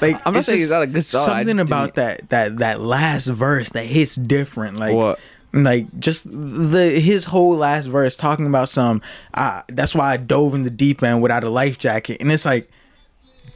like 0.00 0.20
I'm 0.26 0.34
not 0.34 0.44
saying 0.44 0.60
it's 0.60 0.70
not 0.70 0.82
a 0.82 0.86
good 0.86 1.04
song, 1.04 1.22
I 1.22 1.24
Something 1.38 1.56
just 1.56 1.68
about 1.68 1.94
that 1.96 2.28
that 2.28 2.58
that 2.58 2.80
last 2.80 3.26
verse 3.26 3.70
that 3.70 3.84
hits 3.84 4.16
different. 4.16 4.76
Like 4.76 4.94
What? 4.94 5.18
Like 5.52 5.86
just 5.98 6.30
the 6.30 6.90
his 7.00 7.24
whole 7.24 7.56
last 7.56 7.86
verse 7.86 8.16
talking 8.16 8.46
about 8.46 8.68
some. 8.68 9.02
Uh, 9.34 9.62
that's 9.68 9.94
why 9.94 10.12
I 10.12 10.16
dove 10.16 10.54
in 10.54 10.62
the 10.62 10.70
deep 10.70 11.02
end 11.02 11.22
without 11.22 11.42
a 11.42 11.50
life 11.50 11.78
jacket, 11.78 12.18
and 12.20 12.30
it's 12.30 12.44
like, 12.44 12.70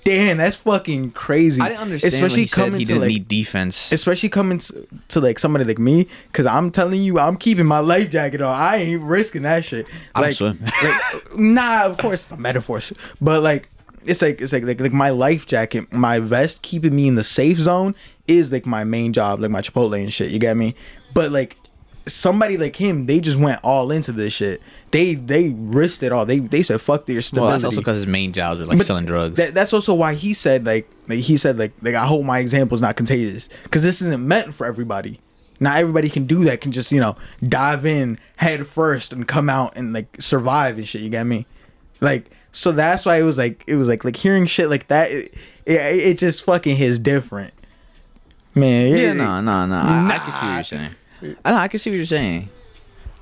damn, 0.05 0.37
that's 0.37 0.57
fucking 0.57 1.11
crazy. 1.13 1.61
I 1.61 1.69
didn't 1.71 1.81
understand 1.81 2.15
Especially 2.15 2.35
when 2.35 2.43
he 2.43 2.47
said 2.47 2.57
coming 2.65 2.79
he 2.81 2.85
to 2.85 2.93
didn't 2.93 3.01
like, 3.03 3.09
need 3.09 3.29
defense. 3.29 3.91
especially 3.93 4.29
coming 4.29 4.59
to, 4.59 4.87
to 5.09 5.21
like 5.21 5.39
somebody 5.39 5.65
like 5.65 5.79
me, 5.79 6.07
because 6.29 6.47
I'm 6.47 6.71
telling 6.71 7.03
you, 7.03 7.19
I'm 7.19 7.37
keeping 7.37 7.67
my 7.67 7.81
life 7.81 8.11
jacket 8.11 8.41
on. 8.41 8.55
I 8.55 8.77
ain't 8.77 9.03
risking 9.03 9.43
that 9.43 9.65
shit. 9.65 9.87
I 10.15 10.33
don't 10.33 10.61
Like, 10.61 11.37
nah, 11.37 11.85
of 11.87 11.99
course, 11.99 12.31
it's 12.31 12.39
metaphors, 12.39 12.93
but 13.21 13.43
like 13.43 13.69
it's 14.05 14.21
like 14.23 14.41
it's 14.41 14.53
like, 14.53 14.65
like 14.65 14.81
like 14.81 14.93
my 14.93 15.11
life 15.11 15.47
jacket, 15.47 15.93
my 15.93 16.19
vest, 16.21 16.63
keeping 16.63 16.95
me 16.95 17.09
in 17.09 17.15
the 17.15 17.25
safe 17.25 17.59
zone 17.59 17.95
is 18.29 18.53
like 18.53 18.67
my 18.67 18.85
main 18.85 19.13
job, 19.13 19.41
like 19.41 19.51
my 19.51 19.61
Chipotle 19.63 20.01
and 20.01 20.13
shit. 20.13 20.31
You 20.31 20.39
get 20.39 20.57
me? 20.57 20.75
But 21.15 21.31
like 21.33 21.57
somebody 22.07 22.57
like 22.57 22.77
him, 22.77 23.07
they 23.07 23.21
just 23.21 23.39
went 23.39 23.61
all 23.63 23.91
into 23.91 24.13
this 24.13 24.33
shit. 24.33 24.61
They 24.91 25.15
they 25.15 25.51
risked 25.51 26.03
it 26.03 26.13
all. 26.13 26.27
They 26.27 26.39
they 26.39 26.63
said 26.63 26.81
fuck 26.81 27.07
their 27.07 27.23
stability. 27.23 27.47
Well, 27.47 27.53
that's 27.53 27.65
also 27.65 27.81
because 27.81 27.97
his 27.97 28.07
main 28.07 28.33
jobs 28.33 28.61
are 28.61 28.67
like 28.67 28.79
But 28.79 28.87
selling 28.87 29.07
drugs. 29.07 29.37
That, 29.37 29.55
that's 29.55 29.73
also 29.73 29.95
why 29.95 30.15
he 30.15 30.35
said 30.35 30.67
like, 30.67 30.89
like 31.09 31.21
he 31.21 31.37
said 31.37 31.59
like 31.59 31.73
like 31.83 31.95
I 31.95 32.07
hope 32.07 32.25
my 32.25 32.39
example 32.39 32.75
is 32.75 32.83
not 32.83 32.97
contagious 32.97 33.49
because 33.65 33.83
this 33.83 34.03
isn't 34.03 34.27
meant 34.27 34.55
for 34.55 34.67
everybody. 34.67 35.21
Not 35.61 35.77
everybody 35.77 36.09
can 36.11 36.27
do 36.27 36.45
that. 36.45 36.61
Can 36.61 36.73
just 36.73 36.93
you 36.93 37.01
know 37.01 37.17
dive 37.47 37.87
in 37.87 38.19
head 38.37 38.67
first 38.67 39.13
and 39.13 39.27
come 39.27 39.49
out 39.49 39.77
and 39.77 39.93
like 39.93 40.21
survive 40.21 40.77
and 40.77 40.87
shit. 40.87 41.01
You 41.01 41.11
get 41.11 41.27
me? 41.27 41.47
Like 42.01 42.31
so 42.53 42.71
that's 42.71 43.05
why 43.07 43.17
it 43.17 43.23
was 43.23 43.39
like 43.39 43.65
it 43.67 43.77
was 43.77 43.89
like 43.89 44.05
like 44.05 44.17
hearing 44.17 44.47
shit 44.47 44.69
like 44.69 44.89
that. 44.89 45.11
It 45.11 45.35
it, 45.67 45.81
it 45.81 46.19
just 46.19 46.45
fucking 46.45 46.77
hits 46.77 46.99
different. 46.99 47.55
Man, 48.55 48.97
yeah, 48.97 49.13
no, 49.13 49.41
no, 49.41 49.67
no. 49.67 49.75
I, 49.75 50.11
I 50.15 50.19
can 50.19 50.33
see 50.33 50.47
what 50.47 50.55
you're 50.55 50.65
saying. 50.65 50.95
I 51.45 51.51
know, 51.51 51.57
I 51.57 51.69
can 51.69 51.79
see 51.79 51.91
what 51.91 51.97
you're 51.97 52.07
saying. 52.07 52.49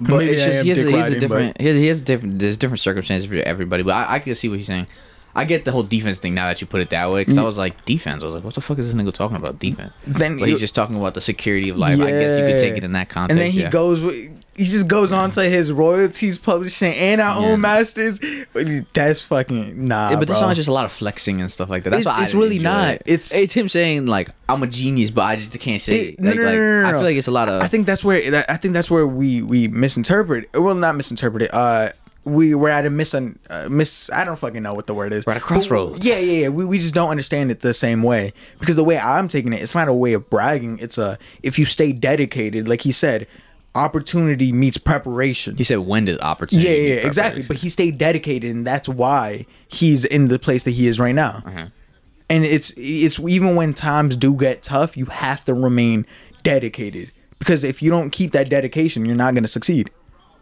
But 0.01 0.19
Maybe 0.19 0.33
it's 0.33 0.43
I 0.43 0.47
just 0.47 0.59
am 0.59 0.65
he 0.65 0.71
has, 0.71 0.79
a, 0.79 0.83
he 0.83 0.87
has 0.87 0.95
a 0.95 0.99
riding, 0.99 1.21
different 1.21 1.61
he 1.61 1.67
has, 1.69 1.77
he 1.77 1.87
has 1.87 2.03
a 2.03 2.05
different 2.05 2.39
there's 2.39 2.59
different 2.59 2.81
circumstances 2.81 3.29
for 3.29 3.37
everybody. 3.37 3.83
But 3.83 3.95
I, 3.95 4.15
I 4.15 4.19
can 4.19 4.35
see 4.35 4.49
what 4.49 4.59
he's 4.59 4.67
saying. 4.67 4.87
I 5.35 5.45
get 5.45 5.65
the 5.65 5.73
whole 5.73 5.83
defense 5.83 6.19
thing 6.19 6.35
now 6.35 6.49
that 6.49 6.61
you 6.61 6.67
put 6.67 6.81
it 6.81 6.91
that 6.91 7.11
way. 7.11 7.23
Because 7.23 7.39
I 7.39 7.43
mm. 7.43 7.47
was 7.47 7.57
like 7.57 7.85
defense. 7.85 8.23
I 8.23 8.27
was 8.27 8.35
like, 8.35 8.45
what 8.45 8.55
the 8.55 8.61
fuck 8.61 8.79
is 8.79 8.93
this 8.93 9.01
nigga 9.01 9.15
talking 9.15 9.37
about 9.37 9.59
defense? 9.59 9.93
Then 10.07 10.39
but 10.39 10.49
he's 10.49 10.61
just 10.61 10.75
talking 10.75 10.97
about 10.97 11.15
the 11.15 11.23
security 11.23 11.71
of 11.71 11.79
life. 11.79 12.01
I 12.01 12.11
guess 12.11 12.39
you 12.39 12.47
could 12.47 12.61
take 12.61 12.77
it 12.77 12.85
in 12.85 12.93
that 12.93 13.09
context. 13.09 13.31
And 13.31 13.41
then 13.41 13.51
he 13.51 13.63
yeah. 13.63 13.71
goes, 13.71 14.03
with- 14.03 14.42
he 14.55 14.65
just 14.65 14.87
goes 14.87 15.13
on 15.13 15.31
to 15.33 15.43
his 15.45 15.73
royalties, 15.73 16.37
publishing, 16.39 16.93
and 16.95 17.21
our 17.21 17.41
Yeah. 17.41 17.49
own 17.49 17.61
masters. 17.63 18.21
That's 18.93 19.23
fucking 19.23 19.87
nah, 19.87 20.11
Yeah, 20.11 20.17
but 20.19 20.29
this 20.29 20.37
bro. 20.37 20.41
song 20.43 20.51
is 20.53 20.57
just 20.57 20.69
a 20.69 20.73
lot 20.73 20.85
of 20.85 20.93
flexing 20.93 21.41
and 21.41 21.51
stuff 21.51 21.69
like 21.71 21.85
that. 21.85 21.91
That's 21.91 22.03
It's- 22.03 22.17
why 22.17 22.23
it's 22.23 22.35
really 22.35 22.59
not. 22.59 22.95
it. 22.95 23.03
It's- 23.07 23.35
it's 23.35 23.55
him 23.55 23.69
saying 23.69 24.07
like 24.07 24.29
I'm 24.49 24.63
a 24.63 24.67
genius, 24.67 25.11
but 25.11 25.23
I 25.23 25.37
just 25.37 25.59
can't 25.59 25.81
say 25.81 25.95
It- 25.95 26.09
it. 26.15 26.21
no, 26.21 26.31
Like, 26.31 26.39
no, 26.39 26.45
like, 26.45 26.55
no, 26.55 26.83
no, 26.83 26.89
I 26.89 26.93
feel 26.93 27.03
like 27.03 27.17
it's 27.17 27.29
a 27.29 27.31
lot 27.33 27.49
of. 27.49 27.63
I 27.63 27.69
think 27.69 27.87
that's 27.87 28.05
where 28.05 28.45
I 28.49 28.57
think 28.57 28.75
that's 28.75 28.91
where 28.91 29.07
we 29.07 29.41
we 29.43 29.69
misinterpret. 29.69 30.49
Well, 30.55 30.75
not 30.75 30.97
misinterpret 30.97 31.45
it. 31.45 31.55
Uh, 31.55 31.89
we 32.25 32.55
were 32.55 32.69
at 32.69 32.87
a 32.87 32.91
mis 32.91 33.15
uh, 33.15 33.31
miss. 33.69 34.09
I 34.13 34.25
don't 34.25 34.39
fucking 34.39 34.63
know 34.63 34.75
what 34.75 34.87
the 34.87 34.95
word 34.95 35.13
is. 35.13 35.27
We're 35.27 35.33
at 35.33 35.39
a 35.39 35.41
crossroads. 35.41 36.05
Yeah, 36.07 36.19
yeah, 36.19 36.43
yeah. 36.43 36.49
We, 36.51 36.65
we 36.65 36.79
just 36.79 36.95
don't 36.95 37.11
understand 37.11 37.51
it 37.51 37.63
the 37.63 37.75
same 37.75 38.03
way 38.03 38.33
because 38.61 38.77
the 38.77 38.85
way 38.85 38.99
I'm 38.99 39.27
taking 39.29 39.53
it, 39.53 39.61
it's 39.63 39.75
not 39.75 39.89
a 39.89 39.93
way 39.95 40.13
of 40.13 40.29
bragging. 40.31 40.79
It's 40.81 40.99
a 40.99 41.19
if 41.43 41.59
you 41.59 41.65
stay 41.65 41.93
dedicated, 41.93 42.69
like 42.69 42.83
he 42.83 42.93
said, 42.93 43.27
opportunity 43.75 44.53
meets 44.53 44.79
preparation. 44.79 45.57
he 45.57 45.65
said, 45.65 45.79
"When 45.79 46.05
does 46.05 46.19
opportunity?" 46.19 46.69
Yeah, 46.69 46.95
yeah, 46.95 47.07
exactly. 47.07 47.43
But 47.43 47.59
he 47.59 47.69
stayed 47.69 47.99
dedicated, 47.99 48.51
and 48.51 48.67
that's 48.67 48.89
why 48.89 49.47
he's 49.69 50.05
in 50.05 50.29
the 50.29 50.39
place 50.39 50.63
that 50.65 50.73
he 50.73 50.87
is 50.87 50.99
right 50.99 51.15
now. 51.15 51.43
Uh-huh. 51.45 51.67
And 52.31 52.45
it's 52.45 52.73
it's 52.77 53.19
even 53.21 53.57
when 53.57 53.75
times 53.75 54.17
do 54.17 54.35
get 54.35 54.63
tough, 54.63 54.97
you 54.97 55.07
have 55.07 55.45
to 55.47 55.55
remain 55.55 56.07
dedicated 56.43 57.13
because 57.39 57.65
if 57.65 57.83
you 57.83 57.91
don't 57.91 58.11
keep 58.11 58.33
that 58.33 58.49
dedication, 58.49 59.05
you're 59.05 59.17
not 59.17 59.35
gonna 59.35 59.49
succeed. 59.49 59.91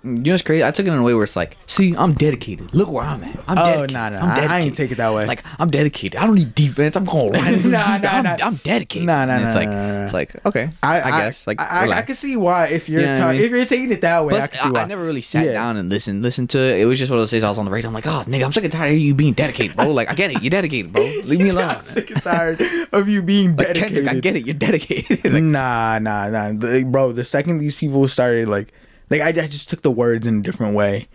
You 0.03 0.11
know 0.13 0.33
what's 0.33 0.43
crazy? 0.43 0.65
I 0.65 0.71
took 0.71 0.87
it 0.87 0.91
in 0.93 0.99
a 0.99 1.03
way 1.03 1.13
where 1.13 1.25
it's 1.25 1.37
like, 1.37 1.59
see, 1.67 1.95
I'm 1.95 2.15
dedicated. 2.15 2.73
Look 2.75 2.89
where 2.91 3.05
I'm 3.05 3.23
at. 3.23 3.37
I'm 3.47 3.59
Oh, 3.59 3.65
dedicated. 3.87 3.93
nah, 3.93 4.09
nah, 4.09 4.19
I'm 4.21 4.51
I- 4.51 4.57
I 4.57 4.61
ain't 4.61 4.75
take 4.75 4.91
it 4.93 4.95
that 4.95 5.13
way. 5.13 5.27
Like 5.27 5.43
I'm 5.59 5.71
dedicated. 5.71 6.19
I 6.19 6.25
don't 6.27 6.37
need 6.37 6.55
defense. 6.55 6.97
I'm 6.97 7.05
going 7.05 7.33
right 7.33 7.53
into 7.53 7.69
Nah, 7.69 7.99
deep. 7.99 8.03
nah, 8.05 8.11
I'm, 8.11 8.25
nah. 8.25 8.37
I'm 8.41 8.55
dedicated. 8.57 9.07
Nah, 9.07 9.27
nah, 9.27 9.35
And 9.35 9.45
it's 9.45 9.55
like 9.55 9.69
nah, 9.69 10.05
it's 10.05 10.15
like 10.15 10.47
okay. 10.47 10.71
I, 10.83 11.11
guess 11.21 11.47
like 11.47 11.61
I, 11.61 11.87
I, 11.87 11.99
I 11.99 12.03
can 12.03 12.15
see 12.15 12.35
why 12.39 12.69
if 12.69 12.89
you're 12.89 13.03
You 13.03 13.09
know 13.09 13.15
ta- 13.15 13.29
I 13.29 13.33
mean? 13.35 13.43
if 13.43 13.51
you're 13.51 13.65
taking 13.67 13.93
it 13.93 14.01
that 14.01 14.25
way, 14.25 14.31
Plus, 14.31 14.45
I 14.45 14.47
can 14.47 14.59
see 14.59 14.71
why. 14.71 14.81
I 14.81 14.85
never 14.87 15.05
really 15.05 15.21
sat 15.21 15.45
Yeah. 15.45 15.53
down 15.53 15.77
and 15.77 15.91
listened 15.91 16.23
listened 16.23 16.49
to 16.51 16.59
it. 16.59 16.81
It 16.81 16.87
was 16.87 16.99
just 16.99 17.11
one 17.11 17.19
of 17.19 17.23
those 17.23 17.31
days 17.31 17.45
I 17.45 17.51
was 17.51 17.59
on 17.59 17.67
the 17.67 17.71
radio. 17.71 17.89
I'm 17.89 17.95
like, 17.95 18.07
oh 18.07 18.25
nigga, 18.27 18.45
I'm 18.45 18.53
sick 18.55 18.65
and 18.65 18.73
tired 18.73 18.93
of 18.95 18.99
you 18.99 19.15
being 19.15 19.35
dedicated, 19.35 19.77
bro. 19.77 19.91
Like 19.91 20.09
I 20.11 20.15
get 20.15 20.31
it, 20.31 20.43
you're 20.43 20.49
dedicated, 20.51 20.95
bro. 20.95 21.05
Leave 21.25 21.41
me 21.41 21.51
alone. 21.51 21.67
got 21.67 21.85
sick 21.85 22.11
and 22.11 22.23
tired 22.23 22.63
of 22.93 23.07
you 23.07 23.21
being 23.21 23.49
Like 23.57 23.67
dedicated. 23.75 24.07
Kendrick, 24.07 24.17
I 24.17 24.21
get 24.21 24.37
it, 24.37 24.47
you're 24.47 24.55
dedicated. 24.55 25.31
Like, 25.31 25.43
nah, 25.43 25.99
nah, 25.99 26.31
nah, 26.31 26.53
The- 26.53 26.85
bro. 26.85 27.13
The 27.13 27.25
second 27.25 27.59
these 27.59 27.75
people 27.75 28.09
started 28.09 28.49
like, 28.49 28.73
like 29.11 29.21
I, 29.21 29.29
I 29.29 29.47
just 29.47 29.69
took 29.69 29.83
the 29.83 29.91
words 29.91 30.27
in 30.27 30.39
a 30.39 30.43
different 30.43 30.75
way, 30.75 31.09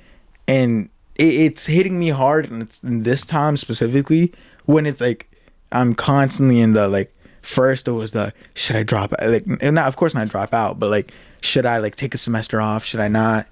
and 0.47 0.89
it, 1.15 1.33
it's 1.33 1.65
hitting 1.65 1.97
me 1.97 2.09
hard. 2.09 2.51
And 2.51 2.61
it's 2.61 2.83
in 2.83 3.03
this 3.03 3.25
time 3.25 3.57
specifically 3.57 4.33
when 4.65 4.85
it's 4.85 5.01
like 5.01 5.29
I'm 5.71 5.95
constantly 5.95 6.61
in 6.61 6.73
the 6.73 6.87
like. 6.87 7.11
First, 7.41 7.87
it 7.87 7.91
was 7.91 8.11
the 8.11 8.33
should 8.55 8.75
I 8.75 8.81
drop 8.81 9.13
like 9.21 9.45
and 9.61 9.75
not 9.75 9.87
of 9.87 9.95
course 9.97 10.15
not 10.15 10.29
drop 10.29 10.51
out, 10.51 10.79
but 10.79 10.89
like 10.89 11.11
should 11.41 11.67
I 11.67 11.77
like 11.77 11.95
take 11.95 12.15
a 12.15 12.17
semester 12.17 12.59
off? 12.59 12.83
Should 12.83 12.99
I 12.99 13.07
not? 13.07 13.45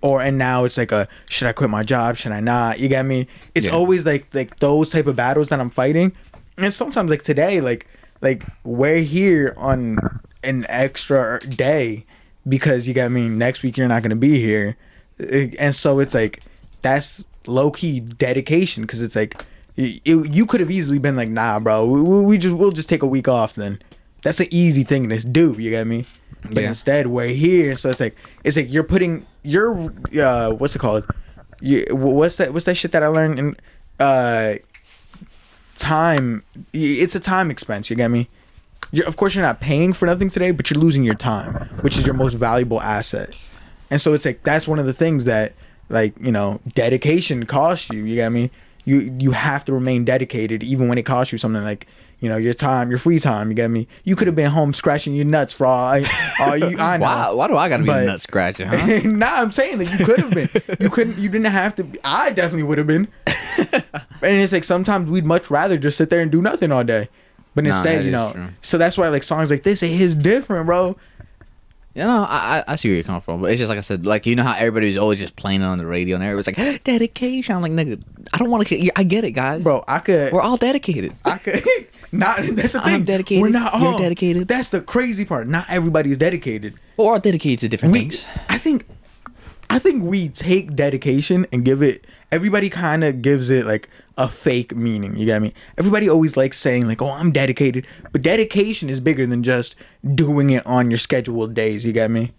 Or 0.00 0.22
and 0.22 0.38
now 0.38 0.64
it's 0.64 0.78
like 0.78 0.92
a 0.92 1.08
should 1.28 1.48
I 1.48 1.52
quit 1.52 1.68
my 1.68 1.82
job? 1.82 2.16
Should 2.18 2.30
I 2.30 2.38
not? 2.38 2.78
You 2.78 2.86
get 2.88 3.04
me? 3.04 3.26
It's 3.56 3.66
Yeah. 3.66 3.72
always 3.72 4.06
like 4.06 4.28
like 4.32 4.60
those 4.60 4.90
type 4.90 5.08
of 5.08 5.16
battles 5.16 5.48
that 5.48 5.58
I'm 5.58 5.70
fighting, 5.70 6.12
and 6.56 6.72
sometimes 6.72 7.10
like 7.10 7.22
today, 7.24 7.60
like 7.60 7.88
like 8.22 8.44
we're 8.62 9.00
here 9.00 9.52
on 9.56 9.98
an 10.44 10.64
extra 10.68 11.18
er, 11.18 11.38
day 11.40 12.06
because 12.48 12.86
you 12.86 12.94
got 12.94 13.10
me 13.10 13.28
next 13.28 13.62
week 13.62 13.76
you're 13.76 13.88
not 13.88 14.02
gonna 14.02 14.16
be 14.16 14.40
here, 14.40 14.76
and 15.58 15.74
so 15.74 15.98
it's 15.98 16.14
like 16.14 16.42
that's 16.82 17.26
low 17.46 17.70
key 17.70 18.00
dedication 18.00 18.82
because 18.82 19.02
it's 19.02 19.16
like 19.16 19.40
you, 19.76 20.24
you 20.24 20.46
could 20.46 20.60
have 20.60 20.70
easily 20.70 20.98
been 20.98 21.16
like 21.16 21.28
nah 21.28 21.58
bro 21.60 21.86
we, 21.86 22.00
we 22.00 22.20
we 22.22 22.38
just 22.38 22.56
we'll 22.56 22.72
just 22.72 22.88
take 22.88 23.02
a 23.02 23.06
week 23.06 23.28
off 23.28 23.54
then. 23.54 23.78
That's 24.22 24.40
an 24.40 24.48
easy 24.50 24.82
thing 24.82 25.08
to 25.10 25.18
do 25.20 25.54
you 25.58 25.70
get 25.70 25.86
me? 25.86 26.06
But 26.44 26.62
Yeah. 26.62 26.68
instead 26.68 27.06
we're 27.08 27.28
here 27.28 27.76
so 27.76 27.90
it's 27.90 28.00
like 28.00 28.16
it's 28.44 28.56
like 28.56 28.72
you're 28.72 28.84
putting 28.84 29.26
your 29.42 29.92
uh 30.20 30.50
what's 30.52 30.74
it 30.74 30.80
called? 30.80 31.04
You, 31.60 31.84
what's 31.90 32.36
that 32.38 32.52
what's 32.52 32.66
that 32.66 32.76
shit 32.76 32.92
that 32.92 33.02
I 33.02 33.06
learned 33.08 33.38
in 33.38 33.56
uh 34.00 34.54
time 35.76 36.42
it's 36.72 37.14
a 37.14 37.20
time 37.20 37.50
expense 37.50 37.90
you 37.90 37.96
get 37.96 38.10
me 38.10 38.28
you're, 38.92 39.06
of 39.06 39.16
course 39.16 39.34
you're 39.34 39.44
not 39.44 39.60
paying 39.60 39.92
for 39.92 40.06
nothing 40.06 40.28
today 40.30 40.50
but 40.50 40.70
you're 40.70 40.80
losing 40.80 41.04
your 41.04 41.14
time 41.14 41.54
which 41.80 41.96
is 41.98 42.06
your 42.06 42.14
most 42.14 42.34
valuable 42.34 42.80
asset 42.80 43.30
and 43.90 44.00
so 44.00 44.12
it's 44.14 44.24
like 44.24 44.42
that's 44.42 44.66
one 44.68 44.78
of 44.78 44.86
the 44.86 44.92
things 44.92 45.24
that 45.24 45.52
like 45.88 46.14
you 46.20 46.32
know 46.32 46.60
dedication 46.74 47.46
costs 47.46 47.90
you 47.90 48.04
you 48.04 48.14
get 48.16 48.30
me 48.32 48.50
you 48.84 49.14
you 49.18 49.32
have 49.32 49.64
to 49.64 49.72
remain 49.72 50.04
dedicated 50.04 50.62
even 50.62 50.88
when 50.88 50.98
it 50.98 51.04
costs 51.04 51.32
you 51.32 51.38
something 51.38 51.62
like 51.64 51.86
you 52.20 52.28
know 52.30 52.36
your 52.36 52.54
time 52.54 52.88
your 52.88 52.98
free 52.98 53.18
time 53.18 53.48
you 53.50 53.54
get 53.54 53.70
me 53.70 53.86
you 54.04 54.16
could 54.16 54.26
have 54.26 54.34
been 54.34 54.50
home 54.50 54.72
scratching 54.72 55.14
your 55.14 55.24
nuts 55.26 55.52
for 55.52 55.66
all 55.66 55.86
I, 55.86 56.04
all 56.40 56.56
you 56.56 56.78
I 56.78 56.96
know 56.98 57.02
why, 57.04 57.30
why 57.32 57.48
do 57.48 57.56
I 57.56 57.68
gotta 57.68 57.82
be 57.82 57.88
But- 57.88 58.02
a 58.04 58.06
nut 58.06 58.20
scratcher, 58.20 58.66
huh? 58.66 59.00
nah, 59.04 59.34
I'm 59.42 59.52
saying 59.52 59.78
that 59.78 59.98
you 59.98 60.04
could 60.04 60.20
have 60.20 60.32
been. 60.32 60.48
You 60.80 60.88
couldn't. 60.88 61.18
You 61.18 61.28
didn't 61.28 61.52
have 61.52 61.74
to. 61.74 61.84
Be. 61.84 61.98
I 62.02 62.30
definitely 62.30 62.62
would 62.62 62.78
have 62.78 62.86
been. 62.86 63.08
and 64.22 64.40
it's 64.42 64.52
like 64.52 64.64
sometimes 64.64 65.10
we'd 65.10 65.26
much 65.26 65.50
rather 65.50 65.76
just 65.76 65.98
sit 65.98 66.08
there 66.10 66.20
and 66.20 66.32
do 66.32 66.40
nothing 66.40 66.72
all 66.72 66.84
day. 66.84 67.08
But 67.56 67.64
Nah, 67.64 67.70
instead, 67.70 68.04
you 68.04 68.10
know, 68.10 68.32
true. 68.32 68.48
so 68.60 68.76
that's 68.76 68.98
why 68.98 69.08
like 69.08 69.22
songs 69.22 69.50
like 69.50 69.62
this, 69.62 69.82
it 69.82 69.88
hits 69.88 70.14
different, 70.14 70.66
bro. 70.66 70.94
You 71.94 72.02
know, 72.02 72.26
I, 72.28 72.62
I 72.68 72.76
see 72.76 72.90
where 72.90 72.96
you're 72.96 73.04
coming 73.04 73.22
from, 73.22 73.40
but 73.40 73.50
it's 73.50 73.58
just 73.58 73.70
like 73.70 73.78
I 73.78 73.80
said, 73.80 74.04
like 74.04 74.26
you 74.26 74.36
know 74.36 74.42
how 74.42 74.50
everybody 74.50 74.66
everybody's 74.66 74.98
always 74.98 75.18
just 75.18 75.36
playing 75.36 75.62
it 75.62 75.64
on 75.64 75.78
the 75.78 75.86
radio, 75.86 76.16
and 76.16 76.22
everybody's 76.22 76.58
like 76.58 76.84
dedication. 76.84 77.56
I'm 77.56 77.62
like, 77.62 77.72
nigga, 77.72 78.02
I 78.34 78.36
don't 78.36 78.50
want 78.50 78.68
to. 78.68 78.90
I 78.94 79.02
get 79.04 79.24
it, 79.24 79.30
guys. 79.30 79.62
Bro, 79.62 79.84
I 79.88 80.00
could. 80.00 80.34
we're 80.34 80.42
all 80.42 80.58
dedicated. 80.58 81.14
I 81.24 81.38
could. 81.38 81.64
Not. 82.12 82.40
That's 82.42 82.74
the 82.74 82.82
thing. 82.82 82.94
I'm 82.94 83.04
dedicated, 83.04 83.42
We're 83.42 83.48
not 83.48 83.74
you're 83.80 83.92
all 83.92 83.98
dedicated. 83.98 84.46
That's 84.46 84.70
the 84.70 84.80
crazy 84.80 85.24
part. 85.24 85.48
Not 85.48 85.66
everybody 85.68 86.12
is 86.12 86.18
dedicated. 86.18 86.74
We're 86.96 87.12
all 87.12 87.18
dedicated 87.18 87.60
to 87.60 87.68
different 87.68 87.92
we, 87.94 88.00
things. 88.00 88.24
I 88.48 88.58
think 88.58 88.86
I 89.68 89.78
think 89.78 90.04
we 90.04 90.28
take 90.28 90.76
dedication 90.76 91.46
and 91.50 91.64
give 91.64 91.82
it 91.82 92.04
everybody 92.30 92.68
kind 92.68 93.04
of 93.04 93.22
gives 93.22 93.50
it 93.50 93.66
like 93.66 93.88
a 94.18 94.28
fake 94.28 94.74
meaning, 94.74 95.14
you 95.16 95.26
get 95.26 95.42
me? 95.42 95.52
Everybody 95.76 96.08
always 96.08 96.36
likes 96.36 96.58
saying 96.58 96.86
like, 96.88 97.02
"Oh, 97.02 97.10
I'm 97.10 97.32
dedicated." 97.32 97.86
But 98.12 98.22
dedication 98.22 98.88
is 98.88 99.00
bigger 99.00 99.26
than 99.26 99.42
just 99.42 99.74
doing 100.14 100.50
it 100.50 100.66
on 100.66 100.90
your 100.90 100.98
scheduled 100.98 101.54
days, 101.54 101.84
you 101.84 101.92
get 101.92 102.10
me? 102.10 102.32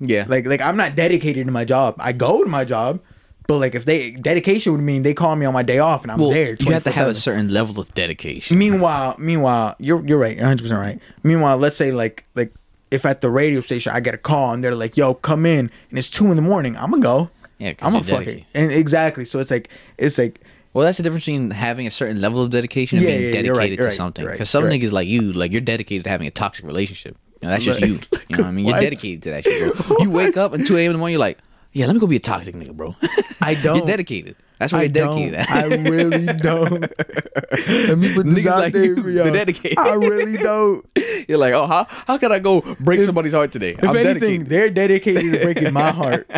Yeah, 0.00 0.24
Like 0.28 0.46
like 0.46 0.60
I'm 0.60 0.76
not 0.76 0.96
dedicated 0.96 1.46
to 1.46 1.52
my 1.52 1.64
job. 1.64 1.94
I 1.98 2.12
go 2.12 2.42
to 2.42 2.50
my 2.50 2.64
job, 2.64 3.00
but 3.46 3.58
like 3.58 3.74
if 3.74 3.84
they 3.84 4.10
dedication 4.10 4.72
would 4.72 4.80
mean 4.82 5.02
they 5.02 5.14
call 5.14 5.36
me 5.36 5.46
on 5.46 5.54
my 5.54 5.62
day 5.62 5.78
off 5.78 6.02
and 6.02 6.10
I'm 6.12 6.18
well, 6.18 6.30
there 6.30 6.56
you 6.58 6.72
have 6.72 6.84
to 6.84 6.90
have 6.92 7.08
a 7.08 7.14
certain 7.14 7.48
level 7.48 7.80
of 7.80 7.94
dedication. 7.94 8.58
Meanwhile, 8.58 9.14
meanwhile, 9.18 9.76
you're 9.78 10.04
you're 10.04 10.18
right, 10.18 10.34
you're 10.36 10.42
100 10.44 10.62
percent 10.62 10.80
right. 10.80 10.98
Meanwhile, 11.22 11.56
let's 11.58 11.76
say 11.76 11.92
like 11.92 12.24
like 12.34 12.52
if 12.90 13.06
at 13.06 13.20
the 13.20 13.30
radio 13.30 13.60
station 13.60 13.92
I 13.94 14.00
get 14.00 14.14
a 14.14 14.18
call 14.18 14.52
and 14.52 14.62
they're 14.62 14.74
like, 14.74 14.96
"Yo, 14.96 15.14
come 15.14 15.46
in," 15.46 15.70
and 15.90 15.98
it's 15.98 16.10
two 16.10 16.26
in 16.30 16.36
the 16.36 16.42
morning, 16.42 16.76
I'm 16.76 16.90
gonna 16.90 17.02
go. 17.02 17.30
Yeah, 17.58 17.74
I'm 17.80 17.92
gonna 17.92 18.04
fuck 18.04 18.26
it. 18.26 18.44
And 18.52 18.72
exactly, 18.72 19.24
so 19.24 19.38
it's 19.38 19.50
like 19.50 19.68
it's 19.96 20.18
like 20.18 20.40
Well, 20.74 20.84
that's 20.84 20.96
the 20.98 21.02
difference 21.04 21.24
between 21.24 21.50
having 21.52 21.86
a 21.86 21.90
certain 21.90 22.20
level 22.20 22.42
of 22.42 22.50
dedication 22.50 22.98
and 22.98 23.06
Yeah, 23.06 23.16
being 23.16 23.22
yeah, 23.34 23.42
dedicated 23.42 23.56
right, 23.56 23.76
to 23.78 23.84
right, 23.84 23.92
something. 23.92 24.22
you're 24.22 24.30
right, 24.30 24.34
Because 24.34 24.50
some 24.50 24.64
niggas 24.64 24.90
like 24.92 25.06
you, 25.08 25.32
like 25.32 25.52
you're 25.52 25.60
dedicated 25.60 26.04
to 26.04 26.10
having 26.10 26.26
a 26.26 26.30
toxic 26.32 26.66
relationship. 26.66 27.16
You 27.40 27.46
know, 27.48 27.52
that's 27.52 27.64
just 27.64 27.80
you. 27.80 28.00
You 28.28 28.36
know 28.36 28.42
what 28.42 28.46
I 28.46 28.50
mean? 28.50 28.66
You're 28.66 28.80
dedicated 28.80 29.22
to 29.22 29.30
that 29.30 29.44
shit, 29.44 29.74
bro. 29.86 29.96
You 30.00 30.10
wake 30.20 30.36
up 30.36 30.52
at 30.52 30.66
2 30.66 30.76
a.m. 30.76 30.86
in 30.86 30.92
the 30.92 30.98
morning, 30.98 31.12
you're 31.12 31.20
like, 31.20 31.38
yeah, 31.72 31.86
let 31.86 31.94
me 31.94 32.00
go 32.00 32.06
be 32.06 32.16
a 32.16 32.20
toxic 32.20 32.54
nigga, 32.54 32.72
bro. 32.72 32.94
I 33.40 33.54
don't. 33.62 33.76
you're 33.78 33.86
dedicated. 33.86 34.36
That's 34.58 34.72
why 34.72 34.78
I 34.78 34.82
you're 34.82 34.88
dedicated. 34.90 35.34
I 35.48 35.64
really 35.66 36.26
don't. 36.26 36.80
Let 36.80 37.98
me 37.98 38.14
put 38.14 38.26
this 38.26 38.44
Niggas 38.44 38.46
out 38.46 38.58
like 38.60 38.72
there 38.72 38.96
for 38.96 39.10
y'all. 39.10 39.30
dedicated. 39.32 39.78
I 39.78 39.94
really 39.94 40.36
don't. 40.36 40.86
you're 41.28 41.38
like, 41.38 41.52
oh, 41.52 41.66
how 41.66 41.86
how 41.88 42.16
can 42.18 42.30
I 42.32 42.38
go 42.38 42.60
break 42.80 43.00
If- 43.00 43.06
somebody's 43.06 43.32
heart 43.32 43.50
today? 43.52 43.72
If 43.72 43.84
I'm 43.84 43.96
anything, 43.96 44.44
dedicated. 44.44 44.46
they're 44.48 44.70
dedicated 44.70 45.32
to 45.34 45.40
breaking 45.42 45.72
my 45.72 45.90
heart. 45.90 46.28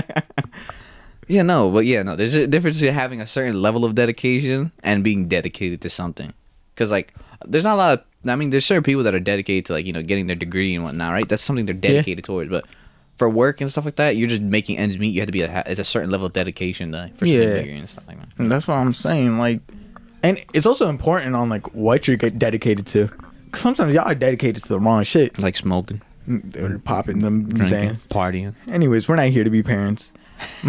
Yeah, 1.29 1.43
no, 1.43 1.71
but 1.71 1.87
yeah, 1.87 2.03
no. 2.03 2.15
There's 2.17 2.35
a 2.35 2.47
difference 2.47 2.77
between 2.77 2.95
having 2.95 3.21
a 3.21 3.27
certain 3.27 3.61
level 3.61 3.85
of 3.85 3.95
dedication 3.95 4.73
and 4.83 5.03
being 5.03 5.27
dedicated 5.29 5.81
to 5.83 5.91
something. 5.91 6.33
Because 6.75 6.91
like, 6.91 7.15
there's 7.45 7.65
not 7.65 7.75
a 7.75 7.77
lot 7.77 7.99
of. 7.99 8.05
I 8.31 8.35
mean, 8.37 8.51
there's 8.51 8.65
certain 8.67 8.83
people 8.83 9.03
that 9.05 9.15
are 9.15 9.21
dedicated 9.21 9.67
to 9.67 9.73
like 9.73 9.87
you 9.87 9.93
know 9.93 10.03
getting 10.03 10.27
their 10.27 10.37
degree 10.37 10.75
and 10.75 10.83
whatnot, 10.85 11.13
right? 11.13 11.29
That's 11.29 11.43
something 11.43 11.67
they're 11.67 11.75
dedicated 11.75 12.25
towards. 12.25 12.51
But 12.51 12.65
for 13.17 13.29
work 13.29 13.61
and 13.61 13.71
stuff 13.71 13.85
like 13.85 13.97
that, 13.97 14.17
you're 14.17 14.29
just 14.29 14.43
making 14.43 14.79
ends 14.79 14.99
meet. 14.99 15.09
You 15.09 15.21
have 15.21 15.27
to 15.27 15.33
be 15.33 15.43
a, 15.43 15.63
it's 15.67 15.81
a 15.81 15.85
certain 15.85 16.11
level 16.11 16.27
of 16.27 16.33
dedication 16.33 16.93
to, 16.93 17.11
for 17.17 17.27
something 17.27 17.43
Yeah. 17.49 17.55
bigger 17.63 17.73
and 17.73 17.89
stuff 17.89 18.05
like 18.09 18.19
that. 18.19 18.29
And 18.39 18.51
that's 18.51 18.67
what 18.69 18.75
I'm 18.75 18.93
saying. 18.93 19.39
Like, 19.39 19.61
and 20.23 20.43
it's 20.55 20.67
also 20.67 20.89
important 20.89 21.35
on 21.37 21.49
like 21.49 21.73
what 21.75 22.07
you're 22.09 22.17
get 22.17 22.39
dedicated 22.39 22.87
to. 22.89 23.09
'Cause 23.53 23.61
sometimes 23.61 23.95
y'all 23.95 24.05
are 24.11 24.15
dedicated 24.15 24.63
to 24.65 24.69
the 24.69 24.79
wrong 24.81 25.03
shit. 25.05 25.39
Like 25.39 25.57
smoking, 25.57 26.03
Or 26.61 26.79
popping 26.81 27.21
them 27.21 27.45
drinking, 27.49 27.67
saying. 27.67 27.95
partying. 28.11 28.55
Anyways, 28.69 29.09
we're 29.09 29.17
not 29.17 29.29
here 29.29 29.45
to 29.45 29.51
be 29.51 29.63
parents. 29.63 30.13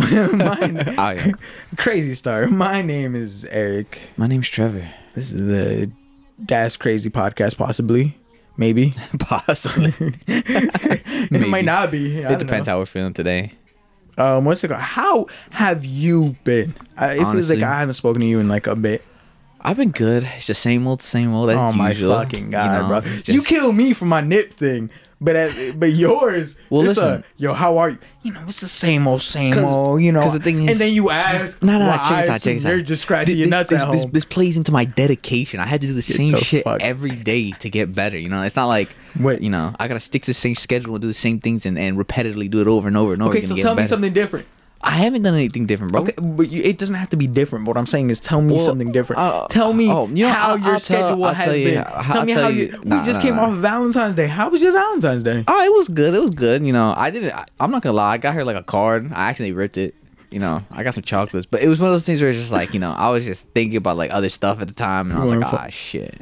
Oh, 0.99 1.09
yeah. 1.11 1.31
crazy 1.77 2.13
Star. 2.15 2.47
My 2.47 2.81
name 2.81 3.15
is 3.15 3.45
Eric. 3.45 4.01
My 4.15 4.27
name's 4.27 4.47
Trevor. 4.47 4.89
This 5.13 5.33
is 5.33 5.45
the 5.47 5.91
Das 6.45 6.77
Crazy 6.77 7.09
podcast, 7.09 7.57
possibly, 7.57 8.17
maybe. 8.57 8.93
Possibly. 9.19 9.93
It 10.27 11.47
might 11.47 11.65
not 11.65 11.91
be. 11.91 12.23
I 12.25 12.33
It 12.33 12.39
depends 12.39 12.67
know. 12.67 12.73
how 12.73 12.79
we're 12.79 12.85
feeling 12.85 13.13
today. 13.13 13.53
Um, 14.17 14.45
what's 14.45 14.63
it 14.63 14.69
called? 14.69 14.81
How 14.81 15.25
have 15.51 15.83
you 15.85 16.35
been? 16.43 16.73
Uh, 16.97 17.13
it 17.15 17.31
feels 17.31 17.49
like 17.49 17.61
I 17.63 17.79
haven't 17.79 17.95
spoken 17.95 18.21
to 18.21 18.27
you 18.27 18.39
in 18.39 18.47
like 18.47 18.67
a 18.67 18.75
bit. 18.75 19.03
I've 19.61 19.77
been 19.77 19.91
good. 19.91 20.23
It's 20.37 20.47
the 20.47 20.53
same 20.55 20.85
old, 20.87 21.01
same 21.01 21.33
old. 21.33 21.49
As 21.49 21.59
oh 21.59 21.71
my 21.73 21.89
usual, 21.89 22.13
fucking 22.15 22.51
god, 22.51 22.81
know, 22.83 22.87
bro! 22.87 23.01
just- 23.01 23.27
You 23.27 23.41
kill 23.41 23.73
me 23.73 23.93
for 23.93 24.05
my 24.05 24.21
nip 24.21 24.53
thing, 24.53 24.89
but 25.19 25.35
uh, 25.35 25.49
but 25.75 25.93
yours. 25.93 26.57
Well, 26.69 26.81
it's 26.81 26.97
listen. 26.97 27.05
A, 27.05 27.23
yo, 27.37 27.53
how 27.53 27.77
are 27.79 27.89
you? 27.91 27.97
You 28.23 28.33
know, 28.33 28.41
it's 28.47 28.61
the 28.61 28.67
same 28.67 29.07
old, 29.07 29.21
same 29.21 29.57
old. 29.57 30.01
You 30.01 30.11
know, 30.11 30.21
'cause 30.21 30.33
the 30.33 30.39
thing 30.39 30.61
is- 30.63 30.71
and 30.71 30.79
then 30.79 30.93
you 30.93 31.09
ask, 31.09 31.61
No, 31.63 31.79
no, 31.79 31.85
no. 31.87 31.91
Check 31.91 32.19
this 32.21 32.29
out. 32.29 32.41
Check 32.41 32.53
this 32.55 32.65
out. 32.65 32.69
You're 32.69 32.81
just 32.81 33.01
scratching 33.03 33.27
Th- 33.35 33.37
your 33.39 33.47
nuts 33.47 33.69
this, 33.69 33.81
at 33.81 33.91
this, 33.91 34.03
home. 34.03 34.11
This 34.11 34.25
plays 34.25 34.57
into 34.57 34.71
my 34.71 34.85
dedication. 34.85 35.59
I 35.59 35.65
had 35.65 35.81
to 35.81 35.87
do 35.87 35.93
the 35.93 36.01
same 36.01 36.33
the 36.33 36.39
shit 36.39 36.63
fuck. 36.65 36.81
every 36.83 37.11
day 37.11 37.51
to 37.51 37.69
get 37.69 37.93
better. 37.95 38.17
You 38.17 38.29
know, 38.29 38.41
it's 38.43 38.55
not 38.55 38.65
like 38.67 38.95
Wait. 39.19 39.41
you 39.41 39.49
know, 39.49 39.73
I 39.79 39.87
gotta 39.87 39.99
stick 39.99 40.23
to 40.23 40.27
the 40.27 40.33
same 40.33 40.55
schedule 40.55 40.95
and 40.95 41.01
do 41.01 41.07
the 41.07 41.13
same 41.13 41.39
things 41.39 41.65
and, 41.65 41.79
and 41.79 41.97
repetitively 41.97 42.49
do 42.51 42.61
it 42.61 42.67
over 42.67 42.87
and 42.87 42.97
over 42.97 43.13
and 43.13 43.21
over 43.23 43.31
okay, 43.31 43.41
so 43.41 43.55
get 43.55 43.61
tell 43.63 43.73
me 43.73 43.77
better. 43.77 43.87
something 43.89 44.13
different. 44.13 44.45
I 44.81 44.91
haven't 44.91 45.23
done 45.23 45.33
anything 45.33 45.65
different, 45.65 45.91
bro. 45.91 46.01
Okay, 46.03 46.13
but 46.21 46.51
you, 46.51 46.61
it 46.63 46.77
doesn't 46.77 46.95
have 46.95 47.09
to 47.09 47.17
be 47.17 47.27
different. 47.27 47.65
But 47.65 47.71
What 47.71 47.77
I'm 47.79 47.87
saying 47.87 48.09
is, 48.09 48.19
tell 48.19 48.41
me 48.41 48.55
Well, 48.55 48.63
something 48.63 48.91
different. 48.91 49.19
uh, 49.21 49.47
tell 49.49 49.73
me 49.73 49.89
oh, 49.91 50.07
you 50.07 50.25
know, 50.25 50.31
how 50.31 50.51
I'll- 50.51 50.59
your 50.59 50.73
I'll 50.73 50.79
schedule 50.79 51.23
has 51.25 51.45
tell 51.45 51.55
you- 51.55 51.65
been. 51.65 51.83
I'll 51.87 52.03
tell 52.03 52.25
me 52.25 52.33
tell 52.33 52.43
how 52.43 52.49
you- 52.49 52.65
you. 52.67 52.81
nah, 52.85 52.99
we 52.99 53.05
just 53.05 53.19
nah, 53.19 53.21
came 53.25 53.35
nah. 53.35 53.43
off 53.43 53.51
of 53.53 53.57
Valentine's 53.57 54.15
Day. 54.15 54.27
How 54.27 54.49
was 54.49 54.61
your 54.61 54.71
Valentine's 54.73 55.23
Day? 55.23 55.43
Oh, 55.47 55.63
it 55.63 55.73
was 55.73 55.87
good. 55.89 56.13
It 56.13 56.21
was 56.21 56.31
good. 56.31 56.63
You 56.65 56.73
know, 56.73 56.93
I 56.95 57.09
didn't. 57.09 57.33
I, 57.33 57.45
I'm 57.59 57.71
not 57.71 57.81
gonna 57.81 57.93
lie. 57.95 58.13
I 58.13 58.17
got 58.17 58.35
her 58.35 58.43
like 58.45 58.55
a 58.55 58.63
card. 58.63 59.11
I 59.13 59.29
actually 59.29 59.51
ripped 59.51 59.77
it. 59.77 59.95
You 60.29 60.39
know, 60.39 60.61
I 60.71 60.83
got 60.83 60.93
some 60.93 61.03
chocolates, 61.03 61.45
but 61.45 61.61
it 61.61 61.69
was 61.69 61.79
one 61.79 61.87
of 61.89 61.93
those 61.93 62.03
things 62.03 62.19
where 62.19 62.29
it's 62.29 62.37
just 62.37 62.51
like, 62.51 62.73
you 62.73 62.81
know, 62.81 62.91
I 62.91 63.09
was 63.11 63.23
just 63.23 63.47
thinking 63.49 63.77
about 63.77 63.95
like 63.95 64.11
other 64.11 64.27
stuff 64.27 64.59
at 64.61 64.67
the 64.67 64.73
time, 64.73 65.09
and 65.09 65.17
I 65.19 65.23
was 65.23 65.31
like, 65.33 65.53
ah, 65.53 65.67
shit. 65.69 66.21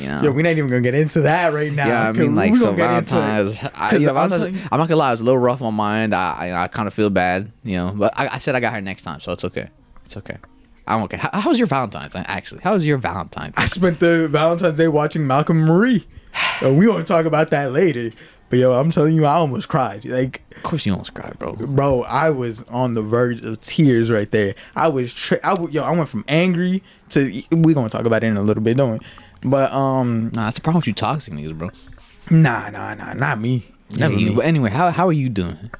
You 0.00 0.08
know. 0.08 0.22
Yo, 0.22 0.30
we're 0.30 0.42
not 0.42 0.50
even 0.52 0.68
gonna 0.70 0.80
get 0.80 0.94
into 0.94 1.20
that 1.22 1.52
right 1.52 1.70
now. 1.72 1.86
yeah, 1.86 2.08
I 2.08 2.12
mean, 2.12 2.34
like, 2.34 2.54
so 2.56 2.66
gonna 2.72 2.76
get 2.76 2.90
into- 2.98 3.14
Valentine's. 3.14 3.58
I, 3.74 3.96
yeah, 3.96 4.08
I'm 4.08 4.14
Valentine's 4.30 4.68
I'm 4.72 4.78
not 4.78 4.88
gonna 4.88 4.96
lie, 4.96 5.08
it 5.08 5.12
was 5.12 5.20
a 5.20 5.24
little 5.24 5.38
rough 5.40 5.60
on 5.60 5.74
my 5.74 6.00
end. 6.00 6.14
I, 6.14 6.48
I, 6.48 6.62
I 6.64 6.68
kind 6.68 6.86
of 6.86 6.94
feel 6.94 7.10
bad, 7.10 7.52
you 7.62 7.76
know, 7.76 7.92
but 7.94 8.18
I, 8.18 8.28
I 8.32 8.38
said 8.38 8.54
I 8.54 8.60
got 8.60 8.72
her 8.72 8.80
next 8.80 9.02
time, 9.02 9.20
so 9.20 9.32
it's 9.32 9.44
okay. 9.44 9.68
It's 10.06 10.16
okay. 10.16 10.36
I'm 10.86 11.02
okay. 11.02 11.16
How, 11.18 11.40
how 11.40 11.50
was 11.50 11.58
your 11.58 11.66
Valentine's? 11.66 12.14
Actually, 12.14 12.60
how 12.62 12.74
was 12.74 12.86
your 12.86 12.96
Valentine's? 12.98 13.54
I 13.56 13.66
spent 13.66 14.00
the 14.00 14.28
Valentine's 14.28 14.78
Day 14.78 14.88
watching 14.88 15.26
Malcolm 15.26 15.58
Marie. 15.58 16.06
We 16.62 16.86
gonna 16.86 17.04
talk 17.04 17.26
about 17.26 17.50
that 17.50 17.72
later. 17.72 18.12
But 18.48 18.58
yo, 18.60 18.72
I'm 18.72 18.90
telling 18.90 19.14
you, 19.16 19.24
I 19.26 19.34
almost 19.34 19.68
cried. 19.68 20.04
Like, 20.04 20.42
Of 20.56 20.62
course, 20.62 20.86
you 20.86 20.92
almost 20.92 21.14
cried, 21.14 21.36
bro. 21.38 21.54
bro, 21.54 22.02
I 22.04 22.30
was 22.30 22.62
on 22.68 22.94
the 22.94 23.02
verge 23.02 23.42
of 23.42 23.60
tears 23.60 24.08
right 24.10 24.30
there. 24.30 24.54
I 24.76 24.86
was, 24.88 25.12
tra- 25.12 25.40
I 25.42 25.50
w- 25.50 25.70
yo, 25.70 25.82
I 25.82 25.90
went 25.90 26.08
from 26.08 26.24
angry 26.28 26.82
to. 27.10 27.42
We 27.50 27.74
gonna 27.74 27.88
talk 27.88 28.04
about 28.04 28.22
it 28.22 28.26
in 28.28 28.36
a 28.36 28.42
little 28.42 28.62
bit, 28.62 28.76
don't 28.76 29.00
we? 29.00 29.06
But 29.50 29.72
um, 29.72 30.30
Nah, 30.32 30.44
that's 30.44 30.56
the 30.56 30.62
problem 30.62 30.78
with 30.80 30.86
you 30.86 30.92
toxic 30.92 31.34
niggas, 31.34 31.58
bro. 31.58 31.70
nah, 32.30 32.70
nah, 32.70 32.94
nah, 32.94 33.12
not 33.14 33.40
me. 33.40 33.66
Yeah, 33.90 34.08
Never 34.08 34.14
you- 34.14 34.28
me. 34.30 34.34
but 34.36 34.44
anyway, 34.44 34.70
how 34.70 34.90
how 34.90 35.08
are 35.08 35.12
you 35.12 35.28
doing? 35.28 35.70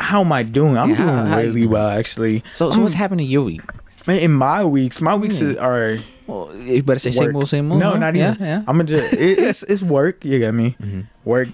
How 0.00 0.20
am 0.20 0.32
I 0.32 0.42
doing? 0.42 0.76
I'm 0.76 0.90
Yeah, 0.90 0.96
doing 0.96 1.08
how 1.26 1.38
you 1.38 1.46
really 1.52 1.66
well, 1.66 1.88
actually. 1.88 2.42
So, 2.54 2.68
so 2.70 2.72
I'm- 2.74 2.82
what's 2.82 2.94
happening 2.94 3.26
in 3.26 3.30
your 3.32 3.42
week? 3.44 3.60
in 4.08 4.32
my 4.32 4.64
weeks? 4.64 5.00
My 5.02 5.14
weeks 5.16 5.38
Hmm. 5.40 5.54
are 5.60 5.98
Well, 6.28 6.54
you 6.54 6.82
better 6.82 7.00
say 7.00 7.08
work. 7.08 7.28
same 7.28 7.36
old, 7.36 7.48
same 7.48 7.72
old. 7.72 7.80
No, 7.80 7.92
huh? 7.92 7.98
not 7.98 8.14
yeah, 8.14 8.34
even. 8.34 8.46
Yeah, 8.46 8.58
I'm 8.68 8.76
gonna 8.76 8.84
just 8.84 9.14
it, 9.14 9.38
it's 9.38 9.62
it's 9.62 9.82
work. 9.82 10.24
You 10.26 10.38
get 10.38 10.54
me? 10.54 10.76
Mm-hmm. 10.80 11.00
Work, 11.24 11.48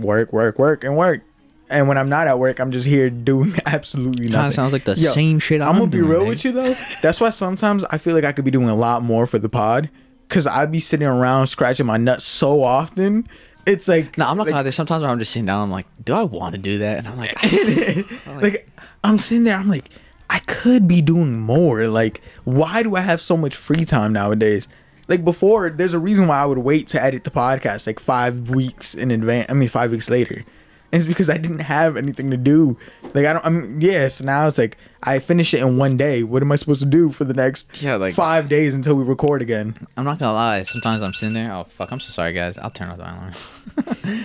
work, 0.00 0.32
work, 0.32 0.58
work, 0.58 0.84
and 0.84 0.96
work. 0.96 1.22
And 1.70 1.86
when 1.86 1.96
I'm 1.96 2.08
not 2.08 2.26
at 2.26 2.40
work, 2.40 2.58
I'm 2.58 2.72
just 2.72 2.86
here 2.86 3.08
doing 3.08 3.54
absolutely 3.66 4.26
nothing. 4.26 4.34
Kind 4.34 4.48
of 4.48 4.54
sounds 4.54 4.72
like 4.72 4.84
the 4.84 4.96
same 4.96 5.38
shit. 5.38 5.60
I'm, 5.60 5.68
I'm 5.68 5.74
gonna 5.78 5.86
be 5.86 5.98
doing, 5.98 6.10
real 6.10 6.20
man. 6.22 6.28
with 6.30 6.44
you 6.44 6.50
though. 6.50 6.74
That's 7.02 7.20
why 7.20 7.30
sometimes 7.30 7.84
I 7.84 7.98
feel 7.98 8.14
like 8.16 8.24
I 8.24 8.32
could 8.32 8.44
be 8.44 8.50
doing 8.50 8.68
a 8.68 8.74
lot 8.74 9.04
more 9.04 9.28
for 9.28 9.38
the 9.38 9.48
pod, 9.48 9.88
cause 10.28 10.46
I'd 10.48 10.72
be 10.72 10.80
sitting 10.80 11.06
around 11.06 11.46
scratching 11.46 11.86
my 11.86 11.96
nuts 11.96 12.24
so 12.24 12.64
often. 12.64 13.28
It's 13.64 13.86
like 13.86 14.18
No, 14.18 14.26
I'm 14.26 14.36
not 14.36 14.42
like, 14.42 14.46
gonna 14.46 14.56
lie. 14.56 14.62
There's 14.64 14.74
sometimes 14.74 15.02
where 15.02 15.10
I'm 15.12 15.20
just 15.20 15.30
sitting 15.30 15.46
down. 15.46 15.62
I'm 15.62 15.70
like, 15.70 15.86
do 16.04 16.14
I 16.14 16.24
want 16.24 16.56
to 16.56 16.60
do 16.60 16.78
that? 16.78 16.98
And 16.98 17.08
I'm 17.08 17.16
like, 17.16 18.42
like 18.42 18.68
I'm 19.04 19.18
sitting 19.18 19.44
there. 19.44 19.56
I'm 19.56 19.68
like, 19.68 19.90
I 20.30 20.38
could 20.40 20.86
be 20.86 21.02
doing 21.02 21.38
more. 21.40 21.88
Like, 21.88 22.22
why 22.44 22.82
do 22.84 22.94
I 22.94 23.00
have 23.00 23.20
so 23.20 23.36
much 23.36 23.56
free 23.56 23.84
time 23.84 24.12
nowadays? 24.12 24.68
Like 25.08 25.24
before, 25.24 25.70
there's 25.70 25.92
a 25.92 25.98
reason 25.98 26.28
why 26.28 26.40
I 26.40 26.44
would 26.46 26.58
wait 26.58 26.86
to 26.88 27.02
edit 27.02 27.24
the 27.24 27.32
podcast 27.32 27.86
like 27.88 27.98
five 27.98 28.48
weeks 28.48 28.94
in 28.94 29.10
advance. 29.10 29.50
I 29.50 29.54
mean, 29.54 29.68
five 29.68 29.90
weeks 29.90 30.08
later. 30.08 30.44
And 30.92 30.98
it's 31.00 31.08
because 31.08 31.28
I 31.28 31.36
didn't 31.36 31.60
have 31.60 31.96
anything 31.96 32.30
to 32.30 32.36
do. 32.36 32.78
Like 33.12 33.26
I 33.26 33.32
don't. 33.32 33.44
I'm 33.44 33.80
yes. 33.80 34.22
now 34.22 34.46
it's 34.46 34.58
like 34.58 34.76
I 35.02 35.18
finish 35.18 35.52
it 35.52 35.60
in 35.60 35.78
one 35.78 35.96
day. 35.96 36.22
What 36.22 36.42
am 36.42 36.52
I 36.52 36.56
supposed 36.56 36.82
to 36.82 36.88
do 36.88 37.10
for 37.10 37.24
the 37.24 37.34
next 37.34 37.82
Yeah, 37.82 37.96
like- 37.96 38.14
five 38.14 38.48
days 38.48 38.72
until 38.74 38.94
we 38.94 39.02
record 39.02 39.42
again? 39.42 39.86
I'm 39.96 40.04
not 40.04 40.18
gonna 40.20 40.32
lie. 40.32 40.62
Sometimes 40.62 41.02
I'm 41.02 41.12
sitting 41.12 41.32
there. 41.32 41.52
Oh 41.52 41.64
fuck! 41.68 41.90
I'm 41.92 41.98
so 42.00 42.10
sorry, 42.12 42.32
guys. 42.32 42.56
I'll 42.58 42.70
turn 42.70 42.88
off 42.90 42.98
the 42.98 43.04
alarm. 43.04 44.24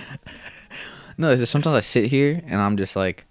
no, 1.18 1.30
it's 1.30 1.40
just 1.40 1.52
sometimes 1.52 1.76
I 1.76 1.80
sit 1.80 2.06
here 2.10 2.42
and 2.46 2.60
I'm 2.60 2.76
just 2.76 2.94
like, 2.96 3.26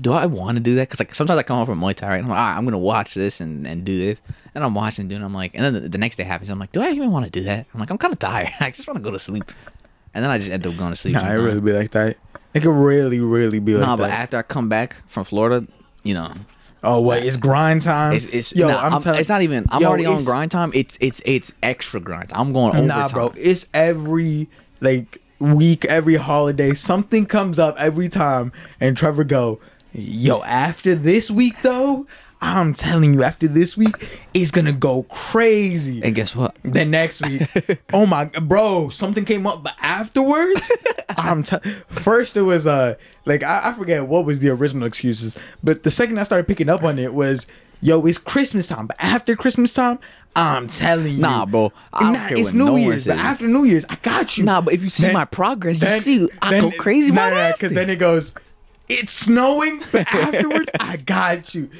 do 0.00 0.12
I 0.12 0.26
want 0.26 0.56
to 0.56 0.62
do 0.62 0.74
that? 0.76 0.88
Because 0.88 1.00
like 1.00 1.14
sometimes 1.14 1.38
I 1.38 1.42
come 1.42 1.58
home 1.58 1.66
from 1.66 1.80
Muay 1.80 1.94
Thai 1.94 2.08
right, 2.08 2.14
and 2.16 2.24
I'm 2.24 2.30
like, 2.30 2.38
right, 2.38 2.56
I'm 2.56 2.64
gonna 2.64 2.78
watch 2.78 3.14
this 3.14 3.40
and, 3.40 3.66
and 3.66 3.84
do 3.84 3.96
this, 3.98 4.20
and 4.54 4.64
I'm 4.64 4.74
watching, 4.74 5.08
doing. 5.08 5.22
I'm 5.22 5.34
like, 5.34 5.54
and 5.54 5.64
then 5.64 5.74
the, 5.74 5.88
the 5.88 5.98
next 5.98 6.16
day 6.16 6.22
happens. 6.24 6.48
I'm 6.50 6.58
like, 6.58 6.72
do 6.72 6.80
I 6.82 6.90
even 6.90 7.10
want 7.10 7.24
to 7.26 7.30
do 7.30 7.42
that? 7.44 7.66
I'm 7.74 7.80
like, 7.80 7.90
I'm 7.90 7.98
kind 7.98 8.12
of 8.12 8.18
tired. 8.18 8.48
I 8.60 8.70
just 8.70 8.88
want 8.88 8.96
to 8.98 9.02
go 9.02 9.10
to 9.10 9.18
sleep, 9.18 9.44
and 10.14 10.24
then 10.24 10.30
I 10.30 10.38
just 10.38 10.50
end 10.50 10.66
up 10.66 10.76
going 10.76 10.90
to 10.90 10.96
sleep. 10.96 11.14
Nah, 11.14 11.20
I 11.20 11.22
sometimes. 11.24 11.44
really 11.44 11.60
be 11.60 11.72
like 11.72 11.90
that. 11.90 12.16
It 12.54 12.60
could 12.62 12.74
really, 12.74 13.20
really 13.20 13.60
be 13.60 13.74
like 13.74 13.86
Nah, 13.86 13.96
that. 13.96 14.02
but 14.02 14.10
after 14.10 14.36
I 14.38 14.42
come 14.42 14.68
back 14.68 14.94
from 15.08 15.24
Florida, 15.24 15.66
you 16.02 16.14
know, 16.14 16.32
oh 16.82 17.00
wait, 17.00 17.24
it's 17.24 17.36
grind 17.36 17.82
time. 17.82 18.14
it's 18.14 18.26
it's 18.26 18.54
yo. 18.54 18.68
nah, 18.68 18.78
I'm, 18.78 18.94
I'm 18.94 19.14
it's 19.14 19.28
not 19.28 19.42
even. 19.42 19.66
I'm 19.70 19.82
Yo, 19.82 19.88
already 19.88 20.06
on 20.06 20.24
grind 20.24 20.50
time. 20.50 20.70
It's 20.74 20.96
it's 21.00 21.20
it's 21.24 21.52
extra 21.62 22.00
grind. 22.00 22.30
I'm 22.34 22.52
going 22.52 22.76
overtime. 22.76 22.86
Nah, 22.86 23.08
bro. 23.08 23.32
It's 23.36 23.66
every 23.74 24.48
like 24.80 25.18
week, 25.38 25.84
every 25.86 26.16
holiday, 26.16 26.72
something 26.74 27.26
comes 27.26 27.58
up 27.58 27.74
every 27.78 28.08
time, 28.08 28.52
and 28.80 28.96
Trevor 28.96 29.24
go, 29.24 29.60
"Yo, 29.92 30.42
after 30.42 30.94
this 30.94 31.30
week 31.30 31.62
though, 31.62 32.06
I'm 32.40 32.74
telling 32.74 33.14
you, 33.14 33.22
after 33.22 33.46
this 33.46 33.76
week, 33.76 34.20
it's 34.34 34.50
gonna 34.50 34.72
go 34.72 35.04
crazy." 35.04 36.02
And 36.02 36.14
guess 36.14 36.34
what? 36.34 36.56
then 36.64 36.90
next 36.90 37.22
week, 37.22 37.48
oh 37.92 38.06
my, 38.06 38.24
bro, 38.26 38.88
something 38.88 39.24
came 39.24 39.46
up, 39.46 39.62
but 39.62 39.74
afterwards, 39.80 40.70
I'm 41.16 41.42
t- 41.42 41.58
first 41.88 42.36
it 42.36 42.42
was 42.42 42.66
uh 42.66 42.94
like 43.26 43.42
I, 43.42 43.70
I 43.70 43.72
forget 43.74 44.06
what 44.08 44.24
was 44.24 44.40
the 44.40 44.48
original 44.50 44.86
excuses, 44.86 45.36
but 45.62 45.82
the 45.82 45.90
second 45.90 46.18
I 46.18 46.22
started 46.24 46.46
picking 46.46 46.68
up 46.68 46.82
on 46.82 46.98
it 46.98 47.14
was. 47.14 47.46
Yo, 47.84 48.00
it's 48.06 48.16
Christmas 48.16 48.68
time, 48.68 48.86
but 48.86 48.94
after 49.00 49.34
Christmas 49.34 49.74
time, 49.74 49.98
I'm 50.36 50.68
telling 50.68 51.14
you, 51.14 51.18
Nah, 51.20 51.44
bro. 51.46 51.72
Nah, 52.00 52.28
it's 52.30 52.52
New 52.52 52.66
no 52.66 52.76
Year's, 52.76 53.08
but 53.08 53.16
after 53.16 53.48
New 53.48 53.64
Year's, 53.64 53.84
I 53.88 53.96
got 53.96 54.38
you. 54.38 54.44
Nah, 54.44 54.60
but 54.60 54.72
if 54.72 54.84
you 54.84 54.88
see 54.88 55.12
my 55.12 55.24
progress, 55.24 55.82
you 55.82 55.88
see 55.98 56.28
I 56.40 56.60
go 56.60 56.70
crazy 56.78 57.10
Nah, 57.10 57.26
about 57.26 57.34
nah, 57.34 57.52
because 57.52 57.72
then 57.72 57.90
it 57.90 57.98
goes, 57.98 58.34
it's 58.88 59.12
snowing, 59.12 59.82
but 59.92 60.06
afterwards, 60.12 60.70
I 60.80 60.96
got 60.98 61.54
you. 61.54 61.70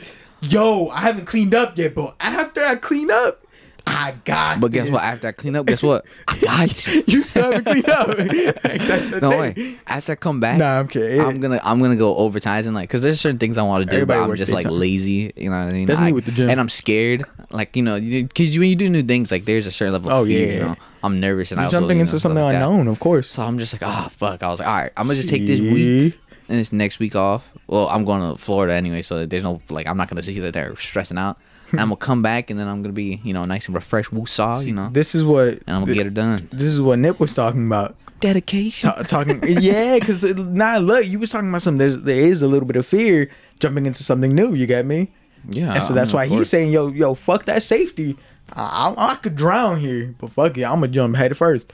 Yo, 0.41 0.89
I 0.89 1.01
haven't 1.01 1.27
cleaned 1.27 1.55
up 1.55 1.77
yet, 1.79 1.95
but 1.95 2.17
after 2.21 2.61
I 2.63 2.75
clean 2.77 3.11
up, 3.11 3.43
I 3.87 4.15
got. 4.25 4.57
You. 4.57 4.61
But 4.61 4.73
guess 4.73 4.85
this. 4.85 4.93
what? 4.93 5.03
After 5.03 5.29
I 5.29 5.33
clean 5.33 5.57
up, 5.57 5.67
guess 5.67 5.83
what? 5.83 6.05
I 6.29 6.39
got 6.39 6.87
you. 6.87 7.03
You 7.07 7.23
still 7.25 7.51
haven't 7.53 7.65
cleaned 7.65 7.89
up. 7.89 8.09
Like, 8.65 9.21
No 9.23 9.31
thing. 9.31 9.41
way. 9.41 9.79
After 9.87 10.13
I 10.13 10.15
come 10.15 10.39
back, 10.41 10.59
Nah, 10.59 10.79
I'm 10.81 10.89
kidding. 10.89 11.21
I'm 11.21 11.41
gonna 11.41 11.61
I'm 11.65 11.81
gonna 11.81 11.97
go 11.97 12.17
overtime 12.17 12.65
and 12.65 12.75
like, 12.75 12.89
cause 12.91 13.03
there's 13.03 13.21
certain 13.21 13.39
things 13.39 13.59
I 13.59 13.63
want 13.63 13.83
to 13.85 13.91
do, 13.91 13.97
Everybody 14.03 14.21
but 14.21 14.31
I'm 14.31 14.37
just 14.37 14.53
like 14.53 14.65
time. 14.65 14.73
lazy. 14.79 15.33
You 15.37 15.51
know 15.51 15.59
what 15.65 15.69
I 15.69 15.73
mean? 15.73 15.87
That's 15.87 16.01
me 16.01 16.13
with 16.13 16.25
the 16.27 16.33
gym. 16.33 16.49
and 16.51 16.61
I'm 16.61 16.69
scared. 16.69 17.25
Like 17.51 17.77
you 17.77 17.83
know, 17.83 17.97
you, 17.97 18.27
cause 18.29 18.55
you, 18.55 18.61
when 18.61 18.71
you 18.71 18.77
do 18.77 18.89
new 18.89 19.03
things, 19.03 19.31
like 19.31 19.45
there's 19.45 19.67
a 19.67 19.73
certain 19.73 19.93
level. 19.93 20.11
Of 20.11 20.17
Oh, 20.23 20.25
fear, 20.27 20.47
yeah. 20.49 20.55
You 20.55 20.61
know, 20.61 20.77
I'm 21.03 21.19
nervous 21.21 21.51
and 21.53 21.61
I 21.61 21.65
also, 21.65 21.81
jumping 21.81 21.99
know, 21.99 22.03
into 22.03 22.19
something 22.21 22.43
like 22.43 22.53
that. 22.55 22.63
unknown, 22.63 22.87
of 22.89 22.99
course. 23.01 23.29
So 23.31 23.43
I'm 23.43 23.59
just 23.59 23.73
like, 23.75 23.83
oh 23.85 24.09
fuck. 24.11 24.43
I 24.43 24.49
was 24.49 24.61
like, 24.61 24.69
all 24.69 24.75
right, 24.77 24.93
I'm 24.97 25.07
gonna 25.07 25.17
just 25.17 25.29
take 25.29 25.45
this 25.47 25.61
week 25.61 26.19
and 26.53 26.61
this 26.61 26.73
next 26.73 26.99
week 27.01 27.17
off. 27.17 27.49
Well, 27.67 27.89
I'm 27.89 28.05
going 28.05 28.21
to 28.33 28.39
Florida 28.39 28.75
anyway, 28.75 29.03
so 29.03 29.27
there's 29.27 29.43
no 29.43 29.61
like 29.71 29.87
I'm 29.89 29.97
not 29.97 30.09
gonna 30.09 30.23
see 30.23 30.39
that 30.39 30.53
they're 30.55 30.77
stressing 30.77 31.19
out. 31.19 31.39
And 31.73 31.81
I'm 31.81 31.89
gonna 31.89 31.97
come 31.97 32.21
back 32.21 32.51
and 32.51 32.61
then 32.61 32.69
I'm 32.69 32.83
gonna 32.83 32.93
be 32.93 33.19
you 33.25 33.33
know 33.33 33.47
nice 33.47 33.65
and 33.67 33.75
refreshed, 33.75 34.11
woosah, 34.11 34.65
you 34.67 34.75
know, 34.75 34.91
This 34.93 35.15
is 35.15 35.25
what. 35.25 35.49
and 35.67 35.71
I'm 35.75 35.81
gonna 35.85 35.95
get 35.95 36.07
it 36.07 36.13
done. 36.13 36.47
This 36.53 36.65
is 36.65 36.83
what 36.83 36.99
Nick 36.99 37.19
was 37.19 37.35
talking 37.35 37.67
about. 37.67 37.97
Dedication. 38.21 38.91
Ta- 38.91 39.03
talking, 39.05 39.41
yeah, 39.43 39.99
because 39.99 40.23
now 40.37 40.77
look, 40.79 41.07
you 41.07 41.19
was 41.19 41.31
talking 41.31 41.49
about 41.49 41.63
something. 41.63 41.79
There's 41.79 41.99
there 42.03 42.15
is 42.27 42.43
a 42.43 42.47
little 42.47 42.67
bit 42.67 42.77
of 42.77 42.85
fear 42.87 43.31
jumping 43.59 43.87
into 43.87 44.03
something 44.03 44.35
new. 44.35 44.53
You 44.53 44.67
get 44.67 44.85
me? 44.85 45.11
Yeah. 45.49 45.73
And 45.73 45.83
so 45.83 45.93
I 45.93 45.97
that's 45.97 46.13
mean, 46.13 46.17
why 46.17 46.27
he's 46.37 46.51
saying, 46.51 46.71
yo, 46.73 46.89
yo, 46.89 47.15
fuck 47.15 47.47
that 47.47 47.63
safety. 47.63 48.17
I, 48.53 48.95
I, 48.97 49.13
I 49.13 49.15
could 49.15 49.35
drown 49.35 49.81
here, 49.81 50.15
but 50.21 50.31
fuck 50.31 50.59
it, 50.59 50.65
I'm 50.65 50.81
gonna 50.81 50.89
jump 50.89 51.17
head 51.17 51.35
first. 51.39 51.73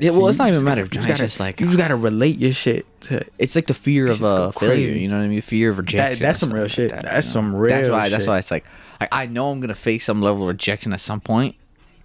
Yeah, 0.00 0.10
well, 0.10 0.20
So 0.22 0.28
it's 0.28 0.38
not 0.38 0.48
even 0.48 0.60
a 0.60 0.64
matter 0.64 0.82
of 0.82 0.88
you 0.88 0.92
giant, 0.94 1.08
gotta- 1.08 1.24
it's 1.24 1.32
just 1.34 1.40
like- 1.40 1.60
you 1.60 1.66
just 1.66 1.78
gotta 1.78 1.94
relate 1.96 2.38
your 2.38 2.52
shit 2.52 2.86
to. 3.02 3.24
It's 3.38 3.54
like 3.54 3.66
the 3.66 3.74
fear 3.74 4.06
of 4.08 4.22
uh, 4.22 4.50
failure. 4.52 4.92
You 4.94 5.08
know 5.08 5.18
what 5.18 5.24
I 5.24 5.28
mean? 5.28 5.42
Fear 5.42 5.70
of 5.70 5.78
rejection. 5.78 6.18
that's 6.18 6.40
some 6.40 6.52
real 6.52 6.66
shit. 6.68 6.90
like 6.90 7.02
That's 7.02 7.26
you 7.26 7.32
some 7.32 7.52
That's 7.52 7.82
real 7.82 7.92
why. 7.92 8.08
That's 8.08 8.26
why 8.26 8.38
it's 8.38 8.50
like, 8.50 8.64
like 9.00 9.10
I 9.12 9.26
know 9.26 9.50
I'm 9.50 9.60
gonna 9.60 9.74
face 9.74 10.04
some 10.06 10.20
level 10.22 10.42
of 10.42 10.48
rejection 10.48 10.92
at 10.94 11.00
some 11.00 11.20
point, 11.20 11.54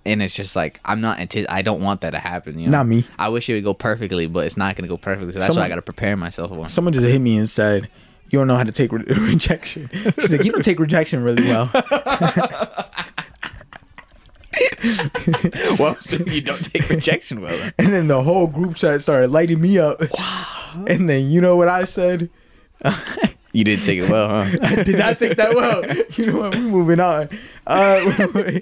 and 0.05 0.21
it's 0.21 0.35
just 0.35 0.55
like 0.55 0.79
I'm 0.85 0.99
not. 1.01 1.19
Anti- 1.19 1.47
I 1.47 1.61
don't 1.61 1.81
want 1.81 2.01
that 2.01 2.11
to 2.11 2.19
happen. 2.19 2.59
You 2.59 2.65
know? 2.67 2.73
Not 2.79 2.87
me. 2.87 3.05
I 3.17 3.29
wish 3.29 3.49
it 3.49 3.53
would 3.53 3.63
go 3.63 3.73
perfectly, 3.73 4.27
but 4.27 4.45
it's 4.45 4.57
not 4.57 4.75
gonna 4.75 4.87
go 4.89 4.97
perfectly. 4.97 5.31
So 5.33 5.39
that's 5.39 5.55
why 5.55 5.63
I 5.63 5.69
gotta 5.69 5.81
prepare 5.81 6.17
myself 6.17 6.51
for. 6.53 6.67
Someone 6.69 6.93
just 6.93 7.05
hit 7.05 7.19
me 7.19 7.37
and 7.37 7.49
said, 7.49 7.89
"You 8.29 8.39
don't 8.39 8.47
know 8.47 8.57
how 8.57 8.63
to 8.63 8.71
take 8.73 8.91
re- 8.91 9.03
rejection." 9.07 9.89
She's 10.19 10.31
like, 10.33 10.43
"You 10.43 10.51
don't 10.51 10.63
take 10.65 10.79
rejection 10.79 11.23
really 11.23 11.43
well." 11.43 11.69
well, 15.79 15.97
so 15.99 16.17
you 16.17 16.41
don't 16.41 16.63
take 16.73 16.87
rejection 16.89 17.41
well. 17.41 17.57
Then. 17.57 17.73
And 17.79 17.93
then 17.93 18.07
the 18.07 18.21
whole 18.23 18.47
group 18.47 18.75
chat 18.75 19.01
started 19.01 19.29
lighting 19.31 19.61
me 19.61 19.77
up. 19.77 19.99
Wow. 20.17 20.85
And 20.87 21.09
then 21.09 21.29
you 21.29 21.41
know 21.41 21.55
what 21.55 21.67
I 21.67 21.83
said? 21.85 22.29
You 23.53 23.63
didn't 23.63 23.85
take 23.85 23.99
it 23.99 24.09
well, 24.09 24.27
huh? 24.29 24.57
I 24.61 24.83
did 24.83 24.97
not 24.97 25.17
take 25.17 25.37
that 25.37 25.55
well. 25.55 25.81
You 26.17 26.25
know 26.31 26.39
what? 26.39 26.55
We're 26.55 26.61
moving 26.61 26.99
on. 26.99 27.29
Uh, 27.65 27.99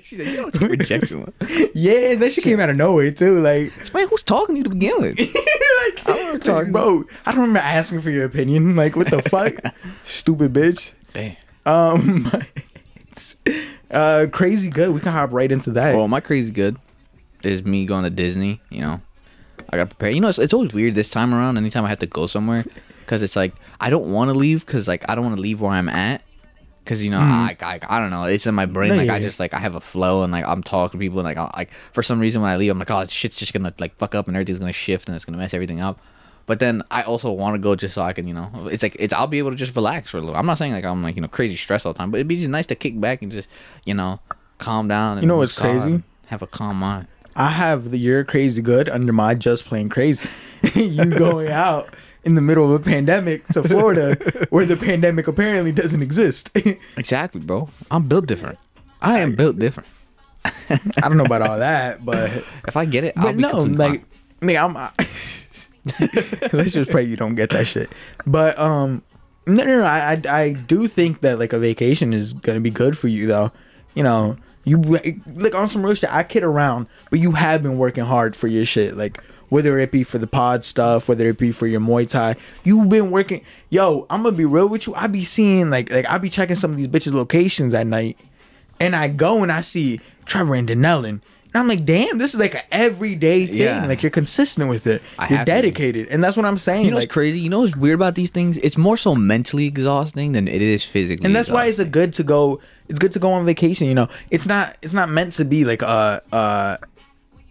She 0.04 0.18
said, 0.18 0.28
"You 0.28 0.36
don't 0.38 0.54
take 0.54 0.70
rejection 0.70 1.22
well." 1.22 1.34
yeah, 1.74 2.12
and 2.12 2.22
then 2.22 2.30
she 2.30 2.42
came 2.42 2.60
out 2.60 2.70
of 2.70 2.76
nowhere 2.76 3.10
too. 3.12 3.40
Like, 3.40 3.74
Man, 3.94 4.08
who's 4.08 4.22
talking 4.24 4.54
to 4.56 4.60
you 4.60 4.64
to 4.66 4.70
begin 4.70 5.02
with? 5.02 5.18
like 5.20 5.28
I 5.28 6.04
don't 6.06 6.18
remember 6.20 6.40
talking, 6.40 6.72
bro. 6.72 7.04
I 7.26 7.32
don't 7.32 7.42
remember 7.42 7.60
asking 7.60 8.02
for 8.02 8.12
your 8.12 8.26
opinion. 8.26 8.76
Like, 8.76 8.96
what 8.96 9.10
the 9.10 9.22
fuck, 9.24 9.54
stupid 10.04 10.54
bitch. 10.54 10.94
Damn. 11.14 11.36
Um, 11.66 12.32
uh, 13.94 14.28
crazy 14.32 14.70
good. 14.70 14.94
We 14.94 15.00
can 15.00 15.12
hop 15.12 15.32
right 15.32 15.52
into 15.52 15.72
that. 15.72 15.96
Well, 15.96 16.08
my 16.08 16.20
crazy 16.20 16.52
good 16.52 16.78
is 17.44 17.64
me 17.64 17.86
going 17.86 18.04
to 18.04 18.10
Disney. 18.10 18.60
You 18.70 18.82
know, 18.82 19.02
I 19.70 19.78
got 19.78 19.90
to 19.90 19.96
prepare. 19.96 20.12
You 20.12 20.22
know, 20.22 20.30
it's, 20.30 20.40
it's 20.40 20.54
always 20.54 20.74
weird 20.74 20.96
this 20.96 21.10
time 21.10 21.34
around. 21.34 21.58
Anytime 21.58 21.86
I 21.86 21.90
have 21.90 22.00
to 22.00 22.08
go 22.08 22.28
somewhere, 22.28 22.66
because 23.02 23.22
it's 23.22 23.36
like 23.36 23.54
I 23.80 23.90
don't 23.90 24.12
want 24.12 24.30
to 24.30 24.34
leave 24.34 24.66
because 24.66 24.88
like 24.88 25.10
I 25.10 25.16
don't 25.16 25.24
want 25.24 25.36
to 25.36 25.42
leave 25.42 25.62
where 25.62 25.72
I'm 25.72 25.90
at. 25.90 26.22
Cause 26.86 27.02
you 27.02 27.12
know, 27.12 27.20
I, 27.20 27.56
I 27.62 27.80
I 27.88 28.00
don't 28.00 28.10
know. 28.10 28.24
It's 28.24 28.46
in 28.46 28.54
my 28.56 28.66
brain. 28.66 28.90
No, 28.90 28.96
like 28.98 29.08
yeah, 29.08 29.14
I 29.14 29.20
just 29.20 29.40
like 29.40 29.54
I 29.54 29.60
have 29.60 29.76
a 29.76 29.80
flow 29.80 30.24
and 30.24 30.34
like 30.34 30.44
I'm 30.44 30.62
talking 30.62 31.00
to 31.00 31.02
people 31.02 31.18
and 31.20 31.26
like 31.26 31.38
I, 31.38 31.50
like 31.56 31.72
for 31.94 32.04
some 32.04 32.20
reason 32.20 32.42
when 32.42 32.52
I 32.52 32.58
leave, 32.58 32.72
I'm 32.72 32.78
like, 32.78 32.92
oh, 32.92 33.06
shit's 33.06 33.38
just 33.38 33.54
gonna 33.54 33.74
like 33.80 33.96
fuck 33.96 34.14
up 34.16 34.28
and 34.28 34.36
everything's 34.36 34.60
gonna 34.60 34.74
shift 34.74 35.08
and 35.08 35.16
it's 35.16 35.24
gonna 35.24 35.38
mess 35.38 35.54
everything 35.54 35.80
up. 35.80 35.98
But 36.46 36.60
then 36.60 36.84
I 36.92 37.04
also 37.04 37.32
want 37.32 37.56
to 37.56 37.60
go 37.60 37.76
just 37.76 37.94
so 37.94 38.02
I 38.02 38.12
can, 38.14 38.28
you 38.28 38.34
know, 38.34 38.50
it's 38.70 38.84
like 38.84 38.98
it's 39.00 39.14
I'll 39.14 39.28
be 39.28 39.38
able 39.40 39.52
to 39.52 39.56
just 39.56 39.76
relax 39.76 40.12
for 40.12 40.18
a 40.18 40.22
little. 40.22 40.36
I'm 40.36 40.46
not 40.46 40.58
saying 40.58 40.74
like 40.74 40.84
I'm 40.86 41.02
like 41.02 41.16
you 41.16 41.22
know 41.22 41.28
crazy 41.28 41.56
stressed 41.56 41.86
all 41.86 41.94
the 41.94 41.98
time, 42.00 42.12
but 42.12 42.18
it'd 42.18 42.28
be 42.28 42.36
just 42.38 42.50
nice 42.50 42.66
to 42.68 42.76
kick 42.76 43.00
back 43.00 43.22
and 43.22 43.32
just 43.32 43.48
you 43.86 43.94
know 43.94 44.20
calm 44.58 44.88
down. 44.88 45.18
And 45.18 45.24
You 45.24 45.28
know 45.28 45.38
what's 45.38 45.58
crazy? 45.58 46.04
Have 46.28 46.42
a 46.42 46.48
calm 46.48 46.78
mind. 46.78 47.08
I 47.36 47.50
have 47.50 47.92
the 47.92 47.98
you're 47.98 48.24
crazy 48.24 48.62
good 48.62 48.90
under 48.90 49.12
my 49.14 49.36
just 49.36 49.66
plain 49.66 49.90
crazy. 49.90 50.28
you 50.76 51.06
going 51.18 51.48
out 51.66 51.90
in 52.24 52.36
the 52.36 52.42
middle 52.42 52.66
of 52.74 52.80
a 52.80 52.84
pandemic 52.84 53.46
to 53.48 53.64
Florida 53.64 54.16
where 54.50 54.66
the 54.66 54.78
pandemic 54.78 55.28
apparently 55.28 55.72
doesn't 55.72 56.02
exist. 56.02 56.52
Exactly, 56.98 57.42
bro. 57.42 57.70
I'm 57.92 58.08
built 58.08 58.28
different. 58.28 58.60
I 59.02 59.20
am 59.20 59.36
built 59.36 59.58
different. 59.60 59.90
I 60.46 60.80
don't 61.02 61.18
know 61.18 61.26
about 61.26 61.42
all 61.42 61.60
that, 61.60 62.06
but 62.06 62.30
If 62.68 62.78
I 62.78 62.86
get 62.86 63.04
it, 63.04 63.14
I'll 63.18 63.26
but 63.26 63.36
be 63.36 63.42
no, 63.42 63.64
like, 63.64 64.06
fine. 64.40 64.50
nigga, 64.50 64.64
I'm. 64.64 64.94
let's 66.54 66.72
just 66.72 66.89
pray 66.89 67.04
you 67.04 67.15
don't 67.15 67.36
get 67.36 67.50
that 67.50 67.67
shit. 67.67 67.91
But 68.26 68.58
um, 68.58 69.04
no, 69.46 69.63
no, 69.63 69.80
no. 69.80 69.84
I, 69.84 70.13
I, 70.13 70.41
I 70.41 70.54
do 70.54 70.88
think 70.88 71.22
that 71.22 71.39
like 71.39 71.54
a 71.54 71.60
vacation 71.60 72.13
is 72.13 72.34
gonna 72.34 72.62
be 72.62 72.69
good 72.69 72.98
for 72.98 73.08
you 73.08 73.28
though. 73.28 73.52
You 73.93 74.04
know, 74.04 74.38
you 74.63 74.78
like 74.78 75.56
on 75.56 75.67
some 75.67 75.84
real 75.84 75.93
shit. 75.93 76.13
I 76.13 76.24
kid 76.24 76.43
around, 76.43 76.88
but 77.10 77.19
you 77.19 77.34
have 77.34 77.62
been 77.62 77.78
working 77.78 78.06
hard 78.06 78.36
for 78.36 78.48
your 78.48 78.65
shit. 78.65 78.96
Like 78.96 79.22
whether 79.50 79.78
it 79.78 79.91
be 79.91 80.04
for 80.04 80.17
the 80.17 80.28
pod 80.28 80.65
stuff, 80.65 81.08
whether 81.08 81.28
it 81.28 81.38
be 81.38 81.52
for 81.52 81.67
your 81.67 81.82
Muay 81.82 82.10
Thai, 82.10 82.36
you've 82.63 82.89
been 82.89 83.12
working. 83.12 83.43
Yo, 83.69 84.08
I'm 84.10 84.24
gonna 84.24 84.36
be 84.36 84.46
real 84.46 84.69
with 84.69 84.88
you. 84.88 84.96
I 84.96 85.08
be 85.08 85.26
seeing 85.26 85.69
like 85.69 85.91
like 85.91 86.10
I 86.10 86.17
be 86.17 86.30
checking 86.30 86.56
some 86.56 86.72
of 86.72 86.78
these 86.78 86.88
bitches' 86.88 87.13
locations 87.13 87.74
at 87.74 87.86
night, 87.86 88.17
and 88.80 88.96
I 88.96 89.10
go 89.10 89.43
and 89.43 89.52
I 89.52 89.62
see 89.62 90.00
Trevor 90.26 90.56
and 90.56 90.69
Denellen. 90.69 91.22
And 91.54 91.60
I'm 91.62 91.68
like, 91.68 91.86
damn, 91.86 92.18
this 92.18 92.34
is 92.34 92.39
like 92.39 92.56
an 92.56 92.62
everyday 92.72 93.46
thing. 93.46 93.58
Yeah. 93.58 93.86
Like 93.86 94.02
you're 94.02 94.10
consistent 94.10 94.70
with 94.70 94.88
it. 94.88 95.02
I 95.20 95.28
you're 95.30 95.38
have 95.38 95.46
to 95.46 95.52
be. 95.52 95.56
dedicated, 95.56 96.08
and 96.10 96.24
that's 96.24 96.36
what 96.36 96.46
I'm 96.48 96.58
saying. 96.58 96.86
You 96.86 96.92
know 96.92 96.98
like, 96.98 97.04
what's 97.04 97.13
crazy? 97.13 97.39
You 97.39 97.50
know 97.50 97.62
what's 97.62 97.76
weird 97.76 97.96
about 97.96 98.16
these 98.16 98.32
things? 98.32 98.58
It's 98.58 98.78
more 98.78 98.98
so 98.98 99.13
mentally 99.13 99.68
exhausting 99.68 100.32
than 100.32 100.48
it 100.48 100.62
is 100.62 100.84
physically. 100.84 101.26
and 101.26 101.36
that's 101.36 101.50
why 101.50 101.68
it's 101.68 101.80
a 101.80 101.86
good 101.86 102.13
to 102.13 102.24
go. 102.24 102.60
It's 102.89 102.98
good 103.00 103.12
to 103.12 103.20
go 103.20 103.32
on 103.32 103.46
vacation. 103.46 103.88
You 103.88 103.94
know, 103.94 104.08
it's 104.32 104.48
not. 104.48 104.78
It's 104.82 104.94
not 104.94 105.10
meant 105.10 105.34
to 105.34 105.46
be 105.46 105.63
like 105.66 105.82
a. 105.84 106.22
uh 106.32 106.78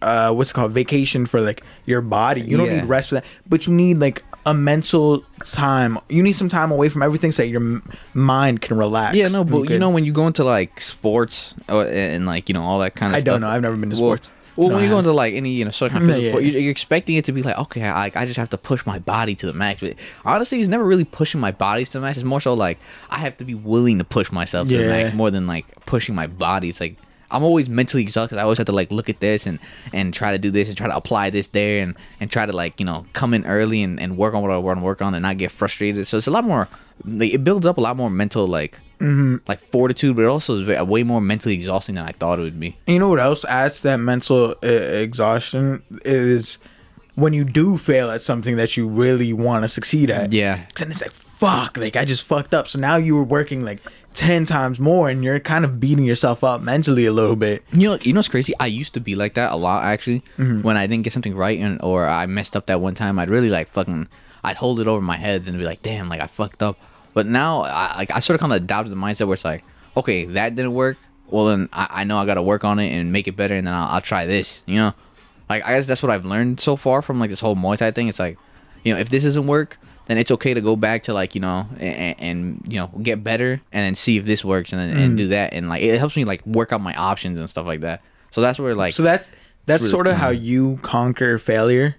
uh, 0.01 0.33
what's 0.33 0.51
it 0.51 0.53
called? 0.53 0.73
Vacation 0.73 1.25
for 1.25 1.39
like 1.39 1.63
your 1.85 2.01
body. 2.01 2.41
You 2.41 2.57
don't 2.57 2.67
Yeah. 2.67 2.81
need 2.81 2.89
rest 2.89 3.07
for 3.09 3.15
that, 3.15 3.25
but 3.47 3.67
you 3.67 3.73
need 3.73 3.99
like 3.99 4.21
a 4.45 4.53
mental 4.53 5.23
time. 5.45 5.97
You 6.09 6.21
need 6.23 6.33
some 6.33 6.49
time 6.49 6.71
away 6.71 6.89
from 6.89 7.01
everything 7.01 7.31
so 7.31 7.43
your 7.43 7.61
m- 7.61 7.83
mind 8.13 8.61
can 8.61 8.77
relax. 8.77 9.15
Yeah, 9.15 9.27
no, 9.29 9.43
but 9.43 9.59
you 9.59 9.65
can- 9.65 9.79
know 9.79 9.89
when 9.89 10.03
you 10.05 10.11
go 10.13 10.27
into 10.27 10.43
like 10.43 10.81
sports 10.81 11.53
or, 11.69 11.85
and 11.85 12.25
like 12.25 12.49
you 12.49 12.53
know 12.53 12.63
all 12.63 12.79
that 12.79 12.95
kind 12.95 13.13
of 13.15 13.19
stuff. 13.21 13.21
I 13.21 13.21
stuff. 13.21 13.33
don't 13.35 13.41
know. 13.41 13.49
I've 13.49 13.61
never 13.61 13.77
been 13.77 13.89
to 13.89 13.95
sports. 13.95 14.29
Well, 14.55 14.69
No, 14.69 14.75
when 14.75 14.83
you 14.83 14.89
go 14.91 14.99
into 14.99 15.11
like 15.11 15.33
any 15.33 15.49
you 15.49 15.65
know 15.65 15.69
of 15.69 15.75
kind 15.79 15.95
of 15.97 16.01
Yeah, 16.09 16.15
physical, 16.15 16.41
yeah. 16.41 16.51
You're, 16.51 16.61
you're 16.61 16.71
expecting 16.71 17.15
it 17.15 17.25
to 17.25 17.31
be 17.31 17.41
like 17.41 17.57
okay, 17.57 17.83
I, 17.89 18.11
I 18.13 18.25
just 18.25 18.37
have 18.37 18.51
to 18.51 18.57
push 18.57 18.85
my 18.85 18.99
body 18.99 19.33
to 19.35 19.47
the 19.47 19.53
max. 19.53 19.81
But 19.81 19.95
honestly, 20.25 20.59
he's 20.59 20.67
never 20.67 20.83
really 20.83 21.05
pushing 21.05 21.41
my 21.41 21.49
body 21.51 21.85
to 21.85 21.91
the 21.93 22.01
max. 22.01 22.17
It's 22.19 22.23
more 22.23 22.39
so 22.39 22.53
like 22.53 22.77
I 23.09 23.17
have 23.19 23.35
to 23.37 23.45
be 23.45 23.55
willing 23.55 23.97
to 23.97 24.03
push 24.03 24.31
myself 24.31 24.67
to 24.67 24.77
the 24.77 24.87
max 24.87 25.15
more 25.15 25.31
than 25.31 25.47
like 25.47 25.65
pushing 25.87 26.13
my 26.13 26.27
body. 26.27 26.69
It's 26.69 26.79
like 26.79 26.97
I'm 27.33 27.43
always 27.43 27.67
mentally 27.67 28.03
exhausted. 28.03 28.37
I 28.37 28.43
always 28.43 28.57
have 28.59 28.67
to 28.67 28.71
like 28.71 28.91
look 28.91 29.09
at 29.09 29.19
this 29.19 29.45
and 29.45 29.59
and 29.91 30.13
try 30.13 30.31
to 30.31 30.37
do 30.37 30.51
this 30.51 30.67
and 30.69 30.77
try 30.77 30.87
to 30.87 30.95
apply 30.95 31.29
this 31.29 31.47
there 31.47 31.83
and 31.83 31.95
and 32.19 32.31
try 32.31 32.45
to 32.45 32.53
like 32.53 32.79
you 32.79 32.85
know 32.85 33.05
come 33.13 33.33
in 33.33 33.45
early 33.45 33.83
and, 33.83 33.99
and 33.99 34.17
work 34.17 34.33
on 34.33 34.41
what 34.41 34.51
I 34.51 34.57
want 34.57 34.79
to 34.79 34.85
work 34.85 35.01
on 35.01 35.13
and 35.13 35.23
not 35.23 35.37
get 35.37 35.51
frustrated. 35.51 36.07
So 36.07 36.17
it's 36.17 36.27
a 36.27 36.31
lot 36.31 36.43
more. 36.43 36.67
Like, 37.03 37.33
it 37.33 37.43
builds 37.43 37.65
up 37.65 37.77
a 37.77 37.81
lot 37.81 37.97
more 37.97 38.09
mental 38.09 38.47
like 38.47 38.79
Mm-hmm. 38.99 39.37
like 39.49 39.59
fortitude, 39.59 40.15
but 40.15 40.21
it 40.21 40.27
also 40.27 40.61
is 40.61 40.87
way 40.87 41.03
more 41.03 41.19
mentally 41.19 41.55
exhausting 41.55 41.95
than 41.95 42.05
I 42.05 42.13
thought 42.13 42.39
it 42.39 42.43
would 42.43 42.57
be. 42.57 42.77
And 42.87 42.93
you 42.93 42.99
know 42.99 43.09
what 43.09 43.19
else 43.19 43.43
adds 43.43 43.77
to 43.77 43.83
that 43.83 43.97
mental 43.97 44.51
uh, 44.63 44.67
exhaustion 44.67 45.83
is 46.05 46.57
when 47.15 47.33
you 47.33 47.43
do 47.43 47.77
fail 47.77 48.09
at 48.09 48.21
something 48.21 48.55
that 48.55 48.77
you 48.77 48.87
really 48.87 49.33
want 49.33 49.63
to 49.63 49.69
succeed 49.69 50.09
at. 50.09 50.31
Yeah. 50.31 50.65
And 50.79 50.89
it's 50.89 51.01
like, 51.01 51.11
fuck, 51.11 51.75
like 51.77 51.97
I 51.97 52.05
just 52.05 52.23
fucked 52.23 52.53
up. 52.53 52.67
So 52.69 52.79
now 52.79 52.95
you 52.95 53.15
were 53.15 53.23
working 53.25 53.65
like 53.65 53.79
10 54.13 54.45
times 54.45 54.79
more 54.79 55.09
and 55.09 55.23
you're 55.23 55.39
kind 55.39 55.65
of 55.65 55.79
beating 55.79 56.05
yourself 56.05 56.43
up 56.43 56.61
mentally 56.61 57.05
a 57.05 57.11
little 57.11 57.35
bit. 57.35 57.63
You 57.71 57.89
know, 57.89 57.97
you 58.01 58.13
know 58.13 58.19
what's 58.19 58.27
crazy? 58.27 58.53
I 58.59 58.67
used 58.67 58.93
to 58.93 58.99
be 58.99 59.15
like 59.15 59.33
that 59.33 59.51
a 59.51 59.55
lot 59.55 59.83
actually. 59.83 60.21
Mm-hmm. 60.37 60.61
When 60.61 60.77
I 60.77 60.87
didn't 60.87 61.03
get 61.03 61.13
something 61.13 61.35
right 61.35 61.59
and 61.59 61.81
or 61.81 62.07
I 62.07 62.25
messed 62.25 62.55
up 62.55 62.67
that 62.67 62.81
one 62.81 62.95
time, 62.95 63.19
I'd 63.19 63.29
really 63.29 63.49
like 63.49 63.67
fucking, 63.69 64.07
I'd 64.43 64.57
hold 64.57 64.79
it 64.79 64.87
over 64.87 65.01
my 65.01 65.17
head 65.17 65.47
and 65.47 65.57
be 65.57 65.65
like, 65.65 65.81
damn, 65.81 66.09
like 66.09 66.21
I 66.21 66.27
fucked 66.27 66.61
up. 66.61 66.79
But 67.13 67.27
now, 67.27 67.61
I 67.61 67.95
like 67.97 68.11
I 68.11 68.19
sort 68.19 68.35
of 68.35 68.41
kind 68.41 68.51
of 68.53 68.57
adopted 68.57 68.91
the 68.91 68.97
mindset 68.97 69.27
where 69.27 69.35
it's 69.35 69.45
like, 69.45 69.63
okay, 69.95 70.25
that 70.25 70.55
didn't 70.55 70.73
work. 70.73 70.97
Well, 71.29 71.45
then 71.45 71.69
I, 71.71 71.87
I 71.89 72.03
know 72.03 72.17
I 72.17 72.25
got 72.25 72.35
to 72.35 72.41
work 72.41 72.65
on 72.65 72.79
it 72.79 72.91
and 72.91 73.11
make 73.11 73.27
it 73.27 73.35
better, 73.35 73.53
and 73.53 73.65
then 73.65 73.73
I'll, 73.73 73.87
I'll 73.87 74.01
try 74.01 74.25
this. 74.25 74.61
You 74.65 74.77
know, 74.77 74.93
like 75.49 75.63
I 75.63 75.75
guess 75.75 75.87
that's 75.87 76.01
what 76.03 76.11
I've 76.11 76.25
learned 76.25 76.59
so 76.59 76.75
far 76.75 77.01
from 77.01 77.19
like 77.19 77.29
this 77.29 77.39
whole 77.39 77.55
Muay 77.55 77.77
Thai 77.77 77.91
thing. 77.91 78.07
It's 78.07 78.19
like, 78.19 78.37
you 78.83 78.93
know, 78.93 78.99
if 78.99 79.09
this 79.09 79.23
doesn't 79.23 79.47
work, 79.47 79.77
then 80.07 80.17
it's 80.17 80.31
okay 80.31 80.53
to 80.53 80.61
go 80.61 80.75
back 80.75 81.03
to 81.03 81.13
like 81.13 81.33
you 81.35 81.41
know 81.41 81.65
and, 81.79 82.15
and 82.19 82.61
you 82.67 82.79
know 82.79 82.87
get 83.01 83.23
better 83.23 83.53
and 83.71 83.85
then 83.85 83.95
see 83.95 84.17
if 84.17 84.25
this 84.25 84.43
works 84.43 84.71
and 84.73 84.79
then 84.81 84.97
Mm. 84.97 85.05
and 85.05 85.17
do 85.17 85.27
that 85.29 85.53
and 85.53 85.69
like 85.69 85.81
it 85.81 85.97
helps 85.97 86.15
me 86.15 86.25
like 86.25 86.45
work 86.45 86.71
out 86.73 86.81
my 86.81 86.93
options 86.95 87.39
and 87.39 87.49
stuff 87.49 87.65
like 87.65 87.81
that. 87.81 88.01
So 88.31 88.41
that's 88.41 88.59
where 88.59 88.75
like 88.75 88.93
So 88.93 89.03
that's 89.03 89.27
that's 89.65 89.81
really 89.83 89.91
sort 89.91 90.07
of 90.07 90.15
how 90.17 90.29
you 90.29 90.77
conquer 90.81 91.37
failure 91.37 91.95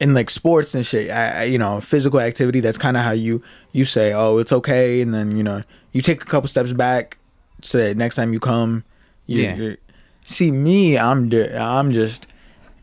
in 0.00 0.14
like 0.14 0.30
sports 0.30 0.74
and 0.74 0.84
shit. 0.86 1.10
I, 1.10 1.40
I 1.40 1.42
you 1.44 1.58
know, 1.58 1.80
physical 1.80 2.20
activity. 2.20 2.60
That's 2.60 2.78
kind 2.78 2.96
of 2.96 3.02
how 3.04 3.12
you 3.12 3.42
you 3.72 3.84
say, 3.84 4.12
oh, 4.12 4.38
it's 4.38 4.52
okay, 4.52 5.00
and 5.00 5.12
then 5.14 5.36
you 5.36 5.42
know 5.42 5.62
you 5.92 6.02
take 6.02 6.22
a 6.22 6.26
couple 6.26 6.48
steps 6.48 6.72
back. 6.72 7.18
So 7.62 7.78
that 7.78 7.96
next 7.96 8.14
time 8.16 8.32
you 8.32 8.38
come, 8.40 8.84
you, 9.26 9.42
Yeah. 9.42 9.54
you're, 9.56 9.76
see 10.24 10.50
me. 10.52 10.96
I'm 10.96 11.28
di- 11.28 11.52
I'm 11.56 11.92
just 11.92 12.26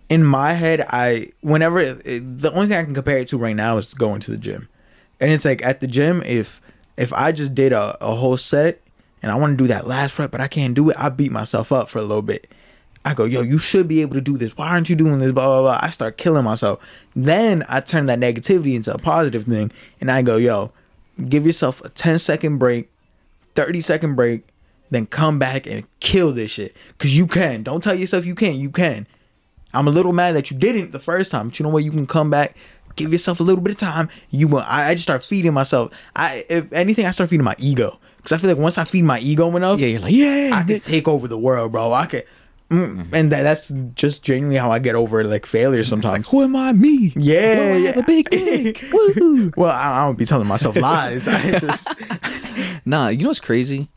in 0.10 0.24
my 0.24 0.54
head. 0.54 0.86
I 0.90 1.30
whenever 1.42 1.80
it, 1.80 2.04
the 2.04 2.52
only 2.54 2.68
thing 2.68 2.78
I 2.78 2.84
can 2.84 2.94
compare 2.94 3.18
it 3.18 3.28
to 3.30 3.38
right 3.38 3.56
now 3.56 3.78
is 3.78 3.94
going 3.94 4.20
to 4.22 4.32
the 4.32 4.38
gym, 4.38 4.70
and 5.20 5.32
it's 5.32 5.46
like 5.46 5.64
at 5.64 5.80
the 5.80 5.88
gym 5.88 6.22
if 6.24 6.62
if 6.98 7.12
I 7.14 7.32
just 7.32 7.56
did 7.56 7.74
a, 7.74 7.98
a 8.02 8.16
whole 8.16 8.38
set 8.38 8.82
and 9.22 9.32
I 9.32 9.36
want 9.36 9.58
to 9.58 9.64
do 9.64 9.68
that 9.68 9.88
last 9.88 10.20
rep, 10.20 10.32
but 10.32 10.42
I 10.42 10.48
can't 10.48 10.76
do 10.76 10.90
it, 10.90 10.96
I 11.00 11.10
beat 11.10 11.32
myself 11.32 11.72
up 11.72 11.90
for 11.90 12.00
a 12.00 12.04
little 12.04 12.22
bit. 12.22 12.48
I 13.04 13.14
go, 13.14 13.26
yo, 13.26 13.42
you 13.42 13.60
should 13.60 13.88
be 13.88 14.02
able 14.02 14.16
to 14.16 14.22
do 14.22 14.38
this. 14.38 14.58
Why 14.58 14.70
aren't 14.70 14.90
you 14.90 14.96
doing 14.96 15.20
this? 15.20 15.32
Blah 15.32 15.46
blah 15.46 15.62
blah. 15.62 15.80
I 15.82 15.90
start 15.90 16.18
killing 16.18 16.44
myself. 16.44 16.80
Then 17.16 17.64
I 17.70 17.80
turn 17.80 18.08
that 18.08 18.20
negativity 18.20 18.76
into 18.76 18.94
a 18.94 18.98
positive 18.98 19.44
thing, 19.44 19.72
and 20.02 20.12
I 20.12 20.22
go, 20.22 20.38
yo, 20.38 20.72
give 21.30 21.46
yourself 21.46 21.82
a 21.84 21.90
10 21.90 22.20
second 22.20 22.58
break, 22.58 22.90
30 23.56 23.82
second 23.82 24.16
break, 24.16 24.48
then 24.90 25.06
come 25.06 25.40
back 25.40 25.68
and 25.68 25.88
kill 26.00 26.32
this 26.32 26.52
shit. 26.52 26.76
Cause 26.98 27.14
you 27.14 27.28
can. 27.28 27.64
Don't 27.64 27.84
tell 27.84 27.96
yourself 27.96 28.26
you 28.26 28.36
can't. 28.36 28.58
You 28.58 28.70
can. 28.70 29.08
I'm 29.76 29.88
a 29.88 29.92
little 29.92 30.14
mad 30.14 30.36
that 30.36 30.50
you 30.52 30.58
didn't 30.58 30.92
the 30.92 31.00
first 31.00 31.32
time, 31.32 31.50
but 31.50 31.60
you 31.60 31.64
know 31.64 31.70
what? 31.70 31.84
You 31.84 31.92
can 31.92 32.06
come 32.06 32.30
back, 32.30 32.56
give 32.96 33.12
yourself 33.12 33.40
a 33.40 33.44
little 33.44 33.62
bit 33.62 33.72
of 33.72 33.78
time. 33.80 34.10
You 34.30 34.48
will. 34.48 34.64
I, 34.66 34.90
I 34.90 34.94
just 34.94 35.04
start 35.04 35.24
feeding 35.24 35.54
myself. 35.54 35.92
I, 36.16 36.46
if 36.50 36.72
anything, 36.74 37.06
I 37.06 37.12
start 37.12 37.30
feeding 37.30 37.44
my 37.46 37.56
ego. 37.60 38.00
Cause 38.24 38.32
I 38.32 38.38
feel 38.40 38.50
like 38.50 38.58
once 38.60 38.80
I 38.80 38.86
feed 38.86 39.04
my 39.04 39.20
ego 39.20 39.56
enough, 39.56 39.80
yeah, 39.80 39.88
you're 39.88 40.00
like 40.00 40.12
yeah, 40.14 40.50
I 40.54 40.64
could 40.64 40.82
take 40.82 41.08
over 41.08 41.28
the 41.28 41.38
world, 41.38 41.72
bro. 41.74 41.94
I 41.94 42.08
could. 42.08 42.26
Mm, 42.72 43.14
and 43.14 43.32
that, 43.32 43.44
that's 43.44 43.68
just 43.94 44.24
genuinely 44.24 44.58
how 44.58 44.72
I 44.72 44.80
get 44.80 44.96
over 44.96 45.24
like 45.24 45.46
failure 45.46 45.84
sometimes. 45.84 46.28
Who 46.30 46.42
am 46.42 46.56
I? 46.56 46.74
Me. 46.74 47.14
yeah, 47.16 47.60
Well, 47.60 47.74
I 47.74 47.78
yeah. 47.78 48.02
big 48.02 48.28
dick. 48.32 48.84
Well, 49.56 49.70
I, 49.70 50.00
I 50.02 50.06
don't 50.06 50.18
be 50.18 50.26
telling 50.26 50.48
myself 50.48 50.76
lies. 50.76 51.28
I 51.28 51.60
just, 51.60 51.88
Nah, 52.84 53.10
you 53.10 53.20
know 53.24 53.30
what's 53.30 53.40
crazy? 53.40 53.90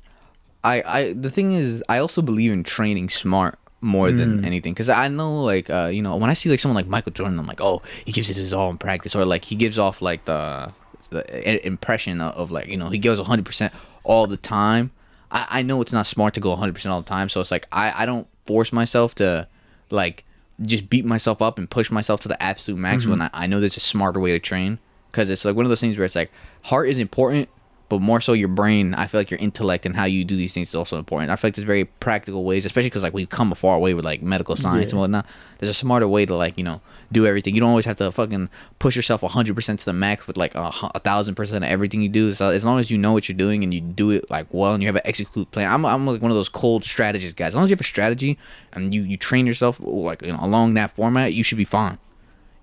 I, 0.62 0.83
I 0.85 1.12
the 1.14 1.31
thing 1.31 1.55
is, 1.55 1.83
I 1.88 1.97
also 1.99 2.21
believe 2.21 2.53
in 2.53 2.64
training 2.64 3.09
smart 3.09 3.59
more 3.81 4.11
than 4.11 4.45
anything. 4.45 4.73
Because 4.75 4.88
I 4.88 5.09
know, 5.09 5.43
like, 5.43 5.71
uh, 5.71 5.91
you 5.93 6.03
know, 6.03 6.17
when 6.17 6.31
I 6.31 6.35
see 6.35 6.49
like 6.51 6.61
someone 6.61 6.77
like 6.77 6.87
Michael 6.87 7.12
Jordan, 7.12 7.38
I'm 7.38 7.47
like, 7.47 7.61
oh, 7.61 7.83
he 8.05 8.12
gives 8.12 8.31
it 8.31 8.37
his 8.37 8.53
all 8.53 8.71
in 8.71 8.79
practice, 8.79 9.14
or 9.14 9.25
like 9.25 9.45
he 9.45 9.57
gives 9.57 9.79
off 9.79 10.03
like 10.03 10.25
the, 10.25 10.73
the 11.11 11.67
impression 11.67 12.21
of, 12.21 12.35
of 12.35 12.51
like 12.51 12.69
you 12.69 12.77
know 12.77 12.88
he 12.91 12.99
goes 12.99 13.19
100 13.19 13.45
percent 13.45 13.73
all 14.05 14.27
the 14.27 14.37
time. 14.37 14.91
I, 15.31 15.47
I 15.51 15.62
know 15.62 15.81
it's 15.81 15.93
not 15.93 16.07
smart 16.07 16.35
to 16.35 16.41
go 16.41 16.51
100 16.51 16.75
percent 16.75 16.93
all 16.93 17.01
the 17.03 17.09
time, 17.09 17.29
so 17.29 17.41
it's 17.41 17.51
like 17.51 17.67
I, 17.73 18.03
I 18.03 18.07
don't 18.07 18.27
force 18.47 18.73
myself 18.73 19.14
to 19.17 19.47
like 19.91 20.25
just 20.62 20.91
beat 20.91 21.05
myself 21.05 21.41
up 21.41 21.59
and 21.59 21.71
push 21.71 21.91
myself 21.91 22.21
to 22.23 22.29
the 22.29 22.43
absolute 22.43 22.79
max 22.79 23.07
when 23.07 23.23
I, 23.23 23.31
I 23.33 23.47
know 23.47 23.61
there's 23.61 23.77
a 23.77 23.81
smarter 23.81 24.19
way 24.19 24.33
to 24.33 24.41
train 24.41 24.79
because 25.11 25.31
it's 25.31 25.45
like 25.45 25.55
one 25.55 25.64
of 25.64 25.69
those 25.69 25.81
things 25.81 25.97
where 25.97 26.05
it's 26.05 26.17
like 26.17 26.33
heart 26.62 26.88
is 26.88 26.99
important 26.99 27.49
but 27.88 28.01
more 28.01 28.20
so 28.20 28.33
your 28.33 28.48
brain 28.48 28.94
i 28.94 29.07
feel 29.07 29.20
like 29.20 29.31
your 29.31 29.40
intellect 29.40 29.87
and 29.87 29.96
how 29.96 30.05
you 30.05 30.24
do 30.24 30.37
these 30.37 30.53
things 30.53 30.68
is 30.68 30.74
also 30.74 30.98
important. 30.98 31.31
I 31.31 31.37
feel 31.37 31.48
like 31.48 31.55
there's 31.55 31.66
very 31.66 31.85
practical 31.85 32.44
ways 32.44 32.64
especially 32.64 32.90
because 32.90 33.03
like 33.03 33.14
we've 33.14 33.29
come 33.29 33.53
a 33.53 33.55
far 33.55 33.79
way 33.79 33.94
with 33.94 34.05
like 34.05 34.22
medical 34.22 34.57
science 34.57 34.92
and 34.92 35.01
whatnot. 35.01 35.27
There's 35.59 35.70
a 35.70 35.74
smarter 35.74 36.07
way 36.07 36.27
to 36.27 36.35
like 36.35 36.57
you 36.59 36.64
know 36.64 36.81
do 37.11 37.27
everything. 37.27 37.55
You 37.55 37.61
don't 37.61 37.70
always 37.70 37.87
have 37.87 37.96
to 37.96 38.12
fucking 38.12 38.48
push 38.79 38.94
yourself 38.94 39.22
100% 39.22 39.79
to 39.79 39.85
the 39.85 39.92
max 39.92 40.27
with 40.27 40.37
like 40.37 40.55
a, 40.55 40.70
a 40.94 41.01
thousand 41.01 41.35
percent 41.35 41.64
of 41.64 41.70
everything 41.70 42.03
you 42.03 42.09
do. 42.09 42.35
So 42.35 42.51
as 42.51 42.64
long 42.64 42.79
as 42.79 42.90
you 42.90 42.98
know 42.98 43.12
what 43.12 43.29
you're 43.29 43.38
doing 43.38 43.64
and 43.64 43.72
you 43.72 43.81
do 43.81 44.11
it 44.11 44.31
like 44.31 44.46
well 44.51 44.74
and 44.74 44.83
you 44.83 44.88
have 44.88 44.96
an 44.96 45.03
execute 45.05 45.51
plan 45.51 45.70
i'm, 45.70 45.85
I'm 45.85 46.07
like 46.07 46.22
one 46.22 46.31
of 46.31 46.37
those 46.37 46.48
cold 46.48 46.85
strategist 46.85 47.37
guys. 47.37 47.48
As 47.48 47.55
long 47.55 47.64
as 47.64 47.70
you 47.70 47.74
have 47.74 47.81
a 47.81 47.85
strategy 47.85 48.38
and 48.72 48.94
you 48.94 49.03
you 49.03 49.16
train 49.16 49.46
yourself 49.46 49.81
like 49.81 50.22
you 50.22 50.33
know, 50.33 50.38
along 50.40 50.74
that 50.74 50.90
format 50.92 51.33
you 51.33 51.42
should 51.42 51.59
be 51.59 51.64
fine 51.64 51.98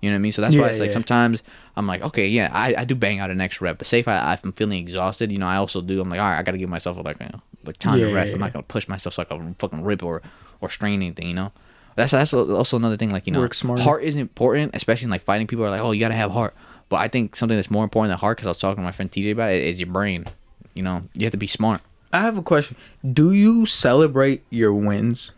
you 0.06 0.10
know 0.12 0.14
what 0.16 0.20
I 0.20 0.22
mean? 0.22 0.32
So 0.32 0.42
that's 0.42 0.56
why 0.56 0.68
it's 0.68 0.78
like 0.78 0.88
yeah. 0.88 0.92
sometimes 0.94 1.42
I'm 1.76 1.86
like, 1.86 2.02
okay, 2.02 2.26
yeah, 2.28 2.50
I, 2.52 2.74
I 2.78 2.84
do 2.84 2.94
bang 2.94 3.20
out 3.20 3.30
an 3.30 3.40
extra 3.40 3.66
rep, 3.66 3.78
but 3.78 3.86
say 3.86 3.98
if 3.98 4.08
I, 4.08 4.38
I'm 4.42 4.52
feeling 4.52 4.78
exhausted, 4.78 5.30
you 5.32 5.38
know, 5.38 5.46
I 5.46 5.56
also 5.56 5.80
do. 5.82 6.00
I'm 6.00 6.08
like, 6.08 6.20
all 6.20 6.26
right, 6.30 6.38
I 6.38 6.42
got 6.42 6.52
to 6.52 6.58
give 6.58 6.68
myself 6.70 6.96
like, 7.04 7.20
you 7.20 7.26
know, 7.26 7.40
like 7.64 7.76
time 7.78 7.98
Yeah, 7.98 8.08
to 8.08 8.14
rest. 8.14 8.28
yeah, 8.28 8.34
I'm 8.36 8.40
yeah. 8.40 8.46
not 8.46 8.52
gonna 8.52 8.62
push 8.62 8.88
myself 8.88 9.14
so 9.14 9.22
I 9.22 9.24
can 9.24 9.54
fucking 9.54 9.82
rip 9.82 10.02
or 10.02 10.22
or 10.60 10.70
strain 10.70 11.02
anything, 11.02 11.26
you 11.28 11.34
know. 11.34 11.52
That's 11.96 12.12
that's 12.12 12.32
also 12.34 12.76
another 12.76 12.96
thing. 12.96 13.10
Like 13.10 13.26
you 13.26 13.32
know, 13.32 13.40
Work 13.40 13.54
smarter. 13.54 13.82
heart 13.82 14.04
is 14.04 14.16
important, 14.16 14.74
especially 14.76 15.04
in 15.06 15.10
like 15.10 15.22
fighting. 15.22 15.46
People 15.46 15.64
are 15.64 15.70
like, 15.70 15.80
oh, 15.80 15.92
you 15.92 16.00
gotta 16.00 16.14
have 16.14 16.30
heart, 16.30 16.54
but 16.88 16.96
I 16.96 17.08
think 17.08 17.34
something 17.36 17.56
that's 17.56 17.70
more 17.70 17.84
important 17.84 18.10
than 18.10 18.18
heart, 18.18 18.36
because 18.36 18.46
I 18.46 18.50
was 18.50 18.58
talking 18.58 18.76
to 18.76 18.82
my 18.82 18.92
friend 18.92 19.10
TJ 19.10 19.32
about 19.32 19.52
it, 19.52 19.62
is 19.64 19.80
your 19.80 19.88
brain. 19.90 20.26
You 20.74 20.82
know, 20.82 21.04
you 21.14 21.24
have 21.24 21.32
to 21.32 21.38
be 21.38 21.46
smart. 21.46 21.80
I 22.12 22.20
have 22.20 22.36
a 22.38 22.42
question. 22.42 22.76
Do 23.12 23.32
you 23.32 23.66
celebrate 23.66 24.42
your 24.50 24.72
wins? 24.74 25.32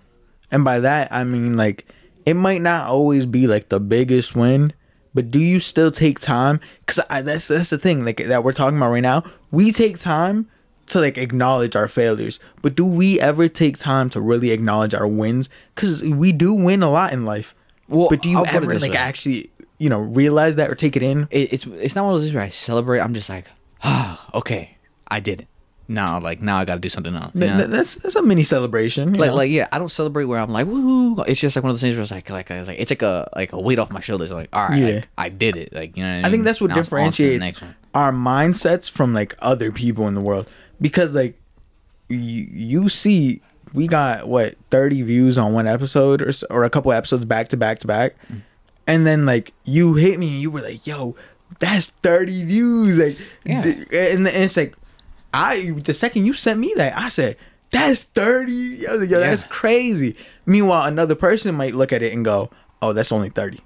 And 0.50 0.64
by 0.64 0.80
that, 0.80 1.12
I 1.12 1.24
mean 1.24 1.56
like 1.56 1.86
it 2.28 2.34
might 2.34 2.60
not 2.60 2.86
always 2.86 3.24
be 3.24 3.46
like 3.46 3.70
the 3.70 3.80
biggest 3.80 4.36
win, 4.36 4.74
but 5.14 5.30
do 5.30 5.38
you 5.38 5.58
still 5.58 5.90
take 5.90 6.20
time? 6.20 6.60
Cause 6.84 7.00
I, 7.08 7.22
that's 7.22 7.48
that's 7.48 7.70
the 7.70 7.78
thing 7.78 8.04
like 8.04 8.18
that 8.18 8.44
we're 8.44 8.52
talking 8.52 8.76
about 8.76 8.90
right 8.90 9.00
now. 9.00 9.24
We 9.50 9.72
take 9.72 9.98
time 9.98 10.46
to 10.88 11.00
like 11.00 11.16
acknowledge 11.16 11.74
our 11.74 11.88
failures, 11.88 12.38
but 12.60 12.74
do 12.74 12.84
we 12.84 13.18
ever 13.18 13.48
take 13.48 13.78
time 13.78 14.10
to 14.10 14.20
really 14.20 14.50
acknowledge 14.50 14.92
our 14.92 15.06
wins? 15.06 15.48
Cause 15.74 16.02
we 16.02 16.32
do 16.32 16.52
win 16.52 16.82
a 16.82 16.90
lot 16.90 17.14
in 17.14 17.24
life. 17.24 17.54
Well, 17.88 18.08
but 18.10 18.20
do 18.20 18.28
you 18.28 18.36
I'll 18.36 18.46
ever 18.46 18.78
like 18.78 18.92
way. 18.92 18.98
actually 18.98 19.50
you 19.78 19.88
know 19.88 20.00
realize 20.00 20.56
that 20.56 20.70
or 20.70 20.74
take 20.74 20.96
it 20.96 21.02
in? 21.02 21.28
it, 21.30 21.50
it's 21.54 21.66
it's 21.66 21.94
not 21.94 22.04
one 22.04 22.14
of 22.14 22.20
those 22.20 22.34
where 22.34 22.42
I 22.42 22.50
celebrate. 22.50 23.00
I'm 23.00 23.14
just 23.14 23.30
like, 23.30 23.46
ah, 23.82 24.28
okay, 24.34 24.76
I 25.08 25.20
did 25.20 25.40
it. 25.40 25.48
Now, 25.90 26.20
like 26.20 26.42
now, 26.42 26.58
I 26.58 26.64
got 26.66 26.74
to 26.74 26.80
do 26.80 26.90
something 26.90 27.14
else. 27.16 27.30
you 27.34 27.40
Th- 27.40 27.56
th- 27.56 27.68
That's 27.70 27.94
that's 27.94 28.14
a 28.14 28.22
mini 28.22 28.44
celebration. 28.44 29.14
like 29.14 29.28
know? 29.30 29.34
like 29.36 29.50
yeah, 29.50 29.68
I 29.72 29.78
don't 29.78 29.90
celebrate 29.90 30.24
where 30.26 30.38
I'm 30.38 30.50
like 30.50 30.66
woo. 30.66 31.18
It's 31.26 31.40
just 31.40 31.56
like 31.56 31.62
one 31.62 31.70
of 31.70 31.76
those 31.76 31.80
things 31.80 31.96
where 31.96 32.02
it's 32.02 32.10
like 32.12 32.28
like 32.28 32.50
it's 32.50 32.68
like 32.68 32.78
it's 32.78 32.90
like 32.90 33.02
a 33.02 33.28
like 33.34 33.52
a 33.54 33.60
weight 33.60 33.78
off 33.78 33.90
my 33.90 34.00
shoulders. 34.00 34.30
Like 34.30 34.50
all 34.52 34.68
right, 34.68 34.78
Yeah. 34.78 34.94
like, 34.96 35.08
I 35.16 35.28
did 35.30 35.56
it. 35.56 35.72
Like 35.72 35.96
you 35.96 36.02
know. 36.04 36.20
I, 36.22 36.26
I 36.26 36.30
think 36.30 36.44
that's 36.44 36.60
what 36.60 36.68
Now 36.70 36.78
it's 36.78 36.92
on 36.92 37.10
to 37.12 37.22
the 37.22 37.38
differentiates 37.38 37.62
our 37.94 38.12
mindsets 38.12 38.90
from 38.90 39.14
like 39.14 39.34
other 39.38 39.72
people 39.72 40.06
in 40.08 40.14
the 40.14 40.20
world 40.20 40.50
because 40.80 41.14
like 41.14 41.40
you, 42.08 42.46
you 42.52 42.88
see 42.90 43.40
we 43.74 43.86
got 43.86 44.28
what 44.28 44.56
30 44.70 45.02
views 45.02 45.36
on 45.38 45.52
one 45.54 45.66
episode 45.66 46.22
or, 46.22 46.30
or 46.50 46.64
a 46.64 46.70
couple 46.70 46.92
episodes 46.92 47.24
back 47.24 47.48
to 47.48 47.56
back 47.56 47.78
to 47.80 47.86
back 47.86 48.14
Mm. 48.30 48.42
and 48.86 49.06
then 49.06 49.24
like 49.26 49.52
you 49.64 49.94
hit 49.94 50.18
me 50.18 50.32
and 50.34 50.40
you 50.42 50.50
were 50.50 50.60
like 50.60 50.86
yo 50.86 51.16
that's 51.60 51.88
30 51.88 52.44
views 52.44 52.98
like 52.98 53.18
Yeah. 53.44 53.62
th- 53.62 53.76
and, 53.92 54.26
and 54.28 54.44
it's 54.44 54.56
like 54.56 54.74
i 55.34 55.70
the 55.84 55.94
second 55.94 56.24
you 56.26 56.32
sent 56.32 56.58
me 56.60 56.72
that 56.76 56.96
i 56.98 57.08
said 57.08 57.36
that's 57.70 58.04
30 58.04 58.86
I 58.88 58.92
was 58.92 59.00
like, 59.02 59.10
yo, 59.10 59.20
that's 59.20 59.44
crazy 59.44 60.16
meanwhile 60.46 60.86
another 60.86 61.14
person 61.14 61.54
might 61.54 61.74
look 61.74 61.92
at 61.92 62.02
it 62.02 62.12
and 62.14 62.24
go 62.24 62.50
oh 62.80 62.92
that's 62.94 63.12
only 63.12 63.28
30 63.28 63.60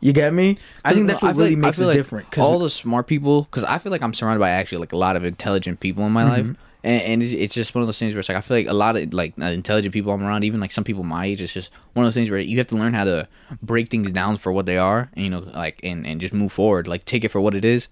you 0.00 0.12
get 0.12 0.32
me 0.32 0.58
i 0.84 0.92
think 0.94 1.08
that's 1.08 1.20
what 1.22 1.34
really 1.36 1.50
like- 1.50 1.58
makes 1.58 1.78
it 1.80 1.86
like 1.86 1.96
different 1.96 2.30
'cause- 2.30 2.44
all 2.44 2.58
the 2.60 2.70
smart 2.70 3.06
people, 3.06 3.42
because 3.42 3.64
I 3.64 3.78
feel 3.78 3.90
like 3.92 4.02
I'm 4.02 4.14
surrounded 4.14 4.40
by 4.40 4.50
actually 4.50 4.78
like 4.78 4.92
a 4.92 4.96
lot 4.96 5.16
of 5.16 5.24
intelligent 5.24 5.80
people 5.80 6.04
in 6.06 6.12
my 6.12 6.22
Mm-hmm. 6.24 6.30
life, 6.48 6.56
and, 6.84 7.02
and 7.02 7.22
it's, 7.22 7.32
it's 7.32 7.54
just 7.54 7.74
one 7.76 7.82
of 7.82 7.86
those 7.88 7.98
things 8.00 8.12
where 8.14 8.18
it's 8.20 8.28
like 8.28 8.36
I 8.38 8.40
feel 8.40 8.56
like 8.56 8.66
a 8.68 8.72
lot 8.72 8.96
of 8.96 9.12
like 9.14 9.38
intelligent 9.38 9.92
people 9.94 10.12
I'm 10.12 10.22
around, 10.24 10.42
even 10.42 10.58
like 10.60 10.72
some 10.72 10.82
people 10.82 11.04
my 11.04 11.26
age, 11.26 11.40
it's 11.40 11.52
just 11.52 11.70
one 11.94 12.04
of 12.04 12.08
those 12.08 12.14
things 12.14 12.28
where 12.30 12.40
you 12.40 12.58
have 12.58 12.66
to 12.68 12.74
learn 12.76 12.94
how 12.94 13.04
to 13.04 13.28
break 13.62 13.88
things 13.90 14.10
down 14.10 14.36
for 14.38 14.50
what 14.52 14.66
they 14.66 14.76
are, 14.78 15.08
and 15.14 15.24
you 15.24 15.30
know, 15.30 15.38
like 15.54 15.78
and 15.84 16.04
and 16.06 16.20
just 16.20 16.32
move 16.34 16.50
forward, 16.52 16.88
like 16.88 17.04
take 17.04 17.22
it 17.24 17.28
for 17.28 17.40
what 17.40 17.54
it 17.54 17.64
is. 17.64 17.86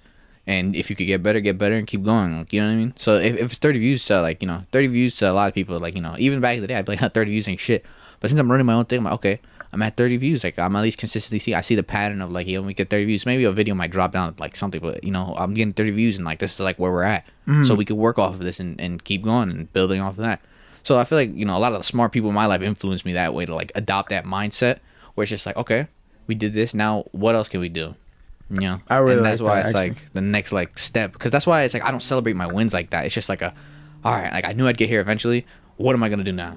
And 0.51 0.75
if 0.75 0.91
you 0.91 0.97
could 0.97 1.07
get 1.07 1.23
better, 1.23 1.39
get 1.39 1.59
better, 1.59 1.77
and 1.77 1.87
keep 1.87 2.03
going. 2.03 2.39
Like, 2.39 2.53
you 2.53 2.61
know 2.61 2.67
what 2.67 2.73
I 2.73 2.77
mean? 2.77 2.95
So 2.99 3.15
if, 3.15 3.39
if 3.39 3.53
it's 3.53 3.59
30 3.61 3.79
views 3.79 4.05
to 4.07 4.21
like, 4.21 4.43
you 4.43 4.49
know, 4.49 4.65
30 4.73 4.89
views 4.89 5.15
to 5.19 5.31
a 5.31 5.33
lot 5.33 5.47
of 5.47 5.55
people, 5.55 5.79
like, 5.79 5.95
you 5.95 6.03
know, 6.03 6.17
even 6.19 6.41
back 6.41 6.57
in 6.57 6.61
the 6.63 6.67
day, 6.67 6.75
I'd 6.75 6.85
be 6.85 6.97
like, 6.97 7.13
30 7.15 7.31
views 7.31 7.47
ain't 7.47 7.61
shit. 7.61 7.85
But 8.19 8.31
since 8.31 8.41
I'm 8.41 8.51
running 8.51 8.67
my 8.67 8.73
own 8.73 8.85
thing, 8.85 8.99
I'm 8.99 9.05
like, 9.05 9.13
okay, 9.15 9.39
I'm 9.73 9.81
at 9.81 9.97
30 9.97 10.17
views. 10.17 10.43
Like, 10.43 10.59
I'm 10.59 10.75
at 10.75 10.83
least 10.83 10.99
consistently 10.99 11.39
see, 11.39 11.55
I 11.55 11.61
see 11.61 11.77
the 11.77 11.85
pattern 11.85 12.21
of 12.21 12.33
like, 12.33 12.49
you 12.49 12.61
know, 12.61 12.67
we 12.67 12.75
get 12.75 12.91
30 12.91 13.05
views. 13.05 13.25
Maybe 13.27 13.45
a 13.45 13.53
video 13.53 13.77
might 13.77 13.93
drop 13.93 14.11
down 14.11 14.35
like 14.41 14.57
something, 14.57 14.81
but 14.81 15.05
you 15.05 15.13
know, 15.13 15.37
I'm 15.39 15.55
getting 15.55 15.73
30 15.73 15.93
views 15.93 16.17
and 16.17 16.25
like, 16.25 16.41
this 16.41 16.55
is 16.55 16.61
like 16.61 16.81
where 16.81 16.91
we're 16.91 17.05
at. 17.05 17.25
Mm. 17.47 17.65
So 17.65 17.77
we 17.77 17.85
could 17.85 17.97
work 17.97 18.19
off 18.19 18.35
of 18.35 18.41
this 18.41 18.59
and, 18.59 18.81
and 18.81 19.05
keep 19.05 19.23
going 19.23 19.51
and 19.51 19.73
building 19.73 20.01
off 20.01 20.19
of 20.19 20.25
that. 20.25 20.41
So 20.83 20.99
I 20.99 21.05
feel 21.05 21.19
like, 21.19 21.33
you 21.33 21.45
know, 21.45 21.57
a 21.57 21.61
lot 21.61 21.73
of 21.73 21.79
the 21.79 21.85
smart 21.85 22.11
people 22.11 22.31
in 22.31 22.35
my 22.35 22.47
life 22.47 22.61
influenced 22.61 23.05
me 23.05 23.13
that 23.13 23.35
way 23.35 23.47
to 23.47 23.55
like 23.55 23.71
adopt 23.77 24.09
that 24.09 24.25
mindset 24.25 24.81
where 25.15 25.23
it's 25.23 25.31
just 25.31 25.47
like, 25.47 25.57
okay, 25.57 25.87
we 26.27 26.35
did 26.35 26.55
this. 26.55 26.75
Now, 26.75 27.05
what 27.13 27.37
else 27.37 27.47
can 27.47 27.61
we 27.61 27.69
do? 27.69 27.95
Know, 28.51 28.79
I 28.89 28.97
really 28.99 29.17
and 29.19 29.25
that's 29.25 29.41
like 29.41 29.49
why 29.49 29.55
that, 29.63 29.69
it's 29.69 29.77
actually. 29.77 29.89
like 30.03 30.13
the 30.13 30.21
next 30.21 30.51
like 30.53 30.77
step 30.79 31.13
because 31.13 31.31
that's 31.31 31.47
why 31.47 31.63
it's 31.63 31.73
like 31.75 31.85
I 31.85 31.91
don't 31.93 32.03
celebrate 32.03 32.35
my 32.35 32.47
wins 32.49 32.75
like 32.75 32.91
that. 32.91 33.05
It's 33.07 33.15
just 33.15 33.29
like 33.29 33.43
a, 33.43 33.55
all 34.05 34.13
right, 34.13 34.33
like 34.33 34.45
I 34.45 34.53
knew 34.53 34.67
I'd 34.67 34.77
get 34.77 34.89
here 34.89 35.01
eventually. 35.01 35.47
What 35.77 35.95
am 35.95 36.03
I 36.03 36.09
gonna 36.09 36.25
do 36.25 36.33
now? 36.33 36.57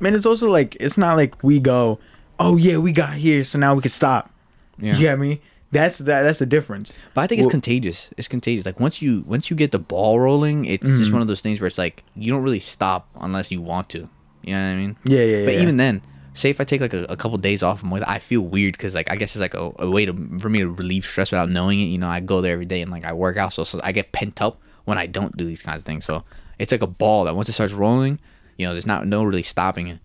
man, 0.00 0.14
it's 0.14 0.26
also 0.26 0.50
like 0.50 0.76
it's 0.80 0.98
not 0.98 1.16
like 1.16 1.42
we 1.42 1.60
go, 1.60 1.98
oh 2.40 2.56
yeah, 2.56 2.78
we 2.78 2.92
got 2.92 3.14
here, 3.14 3.44
so 3.44 3.58
now 3.58 3.74
we 3.74 3.80
can 3.82 3.90
stop. 3.90 4.30
Yeah. 4.78 4.94
You 4.94 5.00
get 5.00 5.18
me? 5.18 5.40
That's 5.70 5.98
that. 5.98 6.22
That's 6.22 6.38
the 6.38 6.46
difference. 6.46 6.92
But 7.14 7.22
I 7.22 7.26
think 7.26 7.40
it's 7.40 7.46
Well- 7.46 7.50
contagious. 7.52 8.08
It's 8.16 8.28
contagious. 8.28 8.64
Like 8.64 8.80
once 8.80 9.02
you 9.02 9.22
once 9.26 9.50
you 9.50 9.56
get 9.56 9.70
the 9.70 9.78
ball 9.78 10.20
rolling, 10.20 10.64
it's 10.64 10.86
Mm-hmm. 10.88 10.98
just 10.98 11.12
one 11.12 11.20
of 11.22 11.28
those 11.28 11.40
things 11.42 11.60
where 11.60 11.66
it's 11.66 11.78
like 11.78 12.04
you 12.16 12.32
don't 12.32 12.42
really 12.42 12.60
stop 12.60 13.08
unless 13.20 13.50
you 13.52 13.60
want 13.60 13.88
to. 13.90 14.08
You 14.42 14.54
know 14.54 14.60
what 14.60 14.66
I 14.72 14.76
mean? 14.76 14.96
Yeah, 15.04 15.20
yeah, 15.24 15.44
But 15.44 15.54
yeah. 15.54 15.60
even 15.60 15.76
then, 15.76 16.02
say 16.34 16.50
if 16.50 16.60
I 16.60 16.64
take 16.64 16.80
like 16.82 16.92
a, 16.92 17.04
a 17.04 17.16
couple 17.16 17.38
days 17.38 17.62
off 17.62 17.82
with, 17.82 18.02
I 18.06 18.18
feel 18.18 18.42
weird 18.42 18.72
because 18.74 18.94
like 18.94 19.10
I 19.10 19.16
guess 19.16 19.34
it's 19.34 19.40
like 19.40 19.54
a, 19.54 19.72
a 19.78 19.90
way 19.90 20.04
to 20.04 20.12
for 20.38 20.48
me 20.50 20.58
to 20.58 20.68
relieve 20.68 21.06
stress 21.06 21.30
without 21.30 21.48
knowing 21.48 21.80
it. 21.80 21.84
You 21.84 21.98
know, 21.98 22.08
I 22.08 22.20
go 22.20 22.40
there 22.42 22.52
every 22.52 22.66
day 22.66 22.82
and 22.82 22.90
like 22.90 23.04
I 23.04 23.12
work 23.12 23.36
out, 23.38 23.52
so 23.52 23.64
so 23.64 23.80
I 23.82 23.92
get 23.92 24.12
pent 24.12 24.42
up 24.42 24.60
when 24.84 24.98
I 24.98 25.06
don't 25.06 25.34
do 25.36 25.44
these 25.46 25.62
kinds 25.62 25.78
of 25.78 25.84
things. 25.84 26.04
So 26.04 26.24
it's 26.58 26.70
like 26.70 26.82
a 26.82 26.86
ball 26.86 27.24
that 27.24 27.34
once 27.34 27.48
it 27.48 27.52
starts 27.52 27.72
rolling, 27.72 28.18
you 28.58 28.66
know, 28.66 28.72
there's 28.72 28.86
not 28.86 29.06
no 29.06 29.24
really 29.24 29.42
stopping 29.42 29.88
it. 29.88 29.98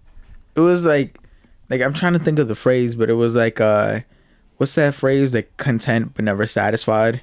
It 0.55 0.61
was 0.61 0.85
like, 0.85 1.19
like 1.69 1.81
I'm 1.81 1.93
trying 1.93 2.13
to 2.13 2.19
think 2.19 2.39
of 2.39 2.47
the 2.47 2.55
phrase, 2.55 2.95
but 2.95 3.09
it 3.09 3.13
was 3.13 3.35
like, 3.35 3.59
uh, 3.61 3.99
what's 4.57 4.73
that 4.75 4.93
phrase? 4.95 5.33
Like 5.33 5.55
content 5.57 6.13
but 6.15 6.25
never 6.25 6.45
satisfied. 6.47 7.21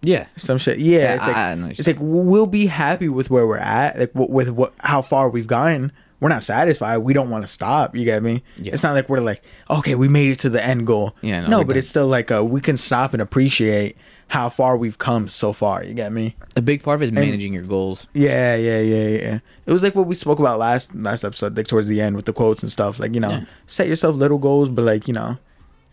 Yeah. 0.00 0.26
Some 0.36 0.58
shit. 0.58 0.78
Yeah, 0.78 0.98
Yeah, 0.98 1.14
it's 1.16 1.26
like 1.26 1.36
I- 1.36 1.50
I 1.52 1.68
it's 1.70 1.78
you're 1.78 1.94
like 1.94 1.96
we'll 2.00 2.46
be 2.46 2.66
happy 2.66 3.08
with 3.08 3.30
where 3.30 3.46
we're 3.46 3.58
at, 3.58 3.98
like 3.98 4.10
with 4.14 4.48
what 4.50 4.72
how 4.78 5.02
far 5.02 5.28
we've 5.28 5.46
gotten. 5.48 5.90
We're 6.20 6.28
not 6.30 6.42
satisfied. 6.42 6.98
We 6.98 7.12
don't 7.12 7.30
want 7.30 7.44
to 7.44 7.48
stop. 7.48 7.94
You 7.96 8.04
get 8.04 8.22
me? 8.22 8.42
Yeah. 8.60 8.72
It's 8.72 8.82
not 8.82 8.94
like 8.94 9.08
we're 9.08 9.20
like, 9.20 9.42
okay, 9.70 9.94
we 9.94 10.08
made 10.08 10.30
it 10.30 10.38
to 10.40 10.48
the 10.50 10.64
end 10.64 10.86
goal. 10.86 11.16
Yeah, 11.22 11.42
no, 11.42 11.48
no, 11.48 11.58
but 11.60 11.68
done. 11.74 11.76
it's 11.78 11.88
still 11.88 12.08
like 12.08 12.30
uh, 12.32 12.44
we 12.44 12.60
can 12.60 12.76
stop 12.76 13.12
and 13.12 13.22
appreciate 13.22 13.96
how 14.26 14.48
far 14.48 14.76
we've 14.76 14.98
come 14.98 15.28
so 15.28 15.52
far. 15.52 15.84
You 15.84 15.94
get 15.94 16.12
me? 16.12 16.34
A 16.56 16.60
big 16.60 16.82
part 16.82 16.96
of 16.96 17.02
it 17.02 17.06
is 17.06 17.12
managing 17.12 17.52
your 17.54 17.62
goals. 17.62 18.06
Yeah, 18.14 18.56
yeah, 18.56 18.80
yeah, 18.80 19.08
yeah. 19.08 19.38
It 19.64 19.72
was 19.72 19.82
like 19.84 19.94
what 19.94 20.06
we 20.06 20.14
spoke 20.16 20.38
about 20.40 20.58
last 20.58 20.92
last 20.94 21.22
episode, 21.24 21.56
like 21.56 21.68
towards 21.68 21.86
the 21.88 22.00
end 22.00 22.16
with 22.16 22.24
the 22.24 22.32
quotes 22.32 22.62
and 22.64 22.70
stuff. 22.72 22.98
Like 22.98 23.14
you 23.14 23.20
know, 23.20 23.30
Yeah. 23.30 23.44
set 23.66 23.86
yourself 23.86 24.16
little 24.16 24.38
goals, 24.38 24.68
but 24.68 24.82
like 24.84 25.06
you 25.06 25.14
know, 25.14 25.38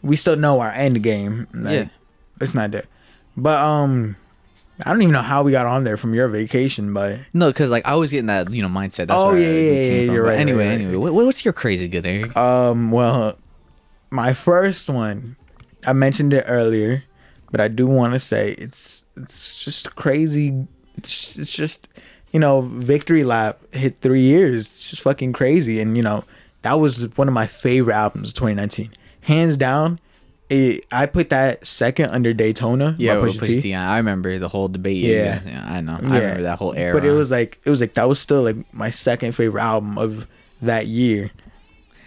we 0.01 0.15
still 0.15 0.35
know 0.35 0.59
our 0.59 0.71
end 0.71 1.01
game. 1.03 1.47
Like, 1.53 1.73
Yeah. 1.73 1.87
it's 2.41 2.55
not 2.55 2.71
there. 2.71 2.85
But 3.37 3.63
um, 3.63 4.15
I 4.83 4.89
don't 4.91 5.01
even 5.01 5.13
know 5.13 5.21
how 5.21 5.43
we 5.43 5.51
got 5.51 5.65
on 5.65 5.83
there 5.85 5.95
from 5.95 6.13
your 6.13 6.27
vacation, 6.27 6.93
but 6.93 7.19
No, 7.33 7.47
because 7.49 7.69
like 7.71 7.85
I 7.87 7.95
was 7.95 8.11
getting 8.11 8.25
that 8.27 8.51
you 8.51 8.61
know 8.61 8.67
mindset. 8.67 9.07
That's 9.07 9.11
Oh, 9.13 9.33
yeah, 9.33 9.47
I 9.47 9.51
yeah, 9.51 9.71
yeah, 9.71 10.11
you're 10.11 10.23
But 10.23 10.29
right, 10.31 10.39
Anyway, 10.39 10.59
right, 10.65 10.69
right. 10.71 10.81
anyway, 10.81 10.95
what, 10.95 11.13
what's 11.13 11.45
your 11.45 11.53
crazy 11.53 11.87
good, 11.87 12.05
Eric? 12.05 12.35
um, 12.35 12.91
well, 12.91 13.37
my 14.11 14.33
first 14.33 14.89
one, 14.89 15.37
I 15.87 15.93
mentioned 15.93 16.33
it 16.33 16.43
earlier, 16.47 17.03
but 17.51 17.61
I 17.61 17.67
do 17.69 17.87
want 17.87 18.13
to 18.13 18.19
say 18.19 18.51
it's 18.51 19.05
it's 19.15 19.63
just 19.63 19.95
crazy. 19.95 20.67
It's 20.97 21.11
just, 21.11 21.39
it's 21.39 21.51
just 21.51 21.87
you 22.31 22.39
know, 22.39 22.61
victory 22.61 23.23
lap 23.23 23.59
hit 23.73 23.99
three 23.99 24.19
years. 24.21 24.65
It's 24.67 24.89
just 24.89 25.01
fucking 25.03 25.31
crazy, 25.33 25.79
and 25.79 25.95
you 25.95 26.03
know, 26.03 26.25
that 26.63 26.79
was 26.81 27.15
one 27.17 27.29
of 27.29 27.33
my 27.33 27.47
favorite 27.47 27.93
albums 27.95 28.29
of 28.29 28.33
2019, 28.35 28.91
hands 29.21 29.55
down. 29.55 29.99
It, 30.49 30.85
I 30.91 31.07
put 31.07 31.29
that 31.29 31.65
second 31.65 32.11
under 32.11 32.31
Daytona. 32.33 32.95
Yeah, 32.99 33.15
Pusha 33.15 33.39
Pusha 33.39 33.45
T. 33.47 33.61
T. 33.61 33.75
I 33.75 33.97
remember 33.97 34.37
the 34.37 34.47
whole 34.47 34.67
debate. 34.67 34.97
Yeah. 34.97 35.41
Yeah, 35.45 35.51
yeah, 35.51 35.65
I 35.67 35.81
know. 35.81 35.93
I 35.93 36.19
remember 36.19 36.43
that 36.43 36.59
whole 36.59 36.73
era. 36.75 36.93
But 36.93 37.03
it 37.05 37.11
was 37.13 37.31
like 37.31 37.59
it 37.65 37.69
was 37.69 37.81
like 37.81 37.95
that 37.95 38.07
was 38.07 38.19
still 38.19 38.43
like 38.43 38.57
my 38.73 38.89
second 38.91 39.31
favorite 39.33 39.61
album 39.63 39.97
of 39.97 40.27
that 40.61 40.85
year. 40.87 41.31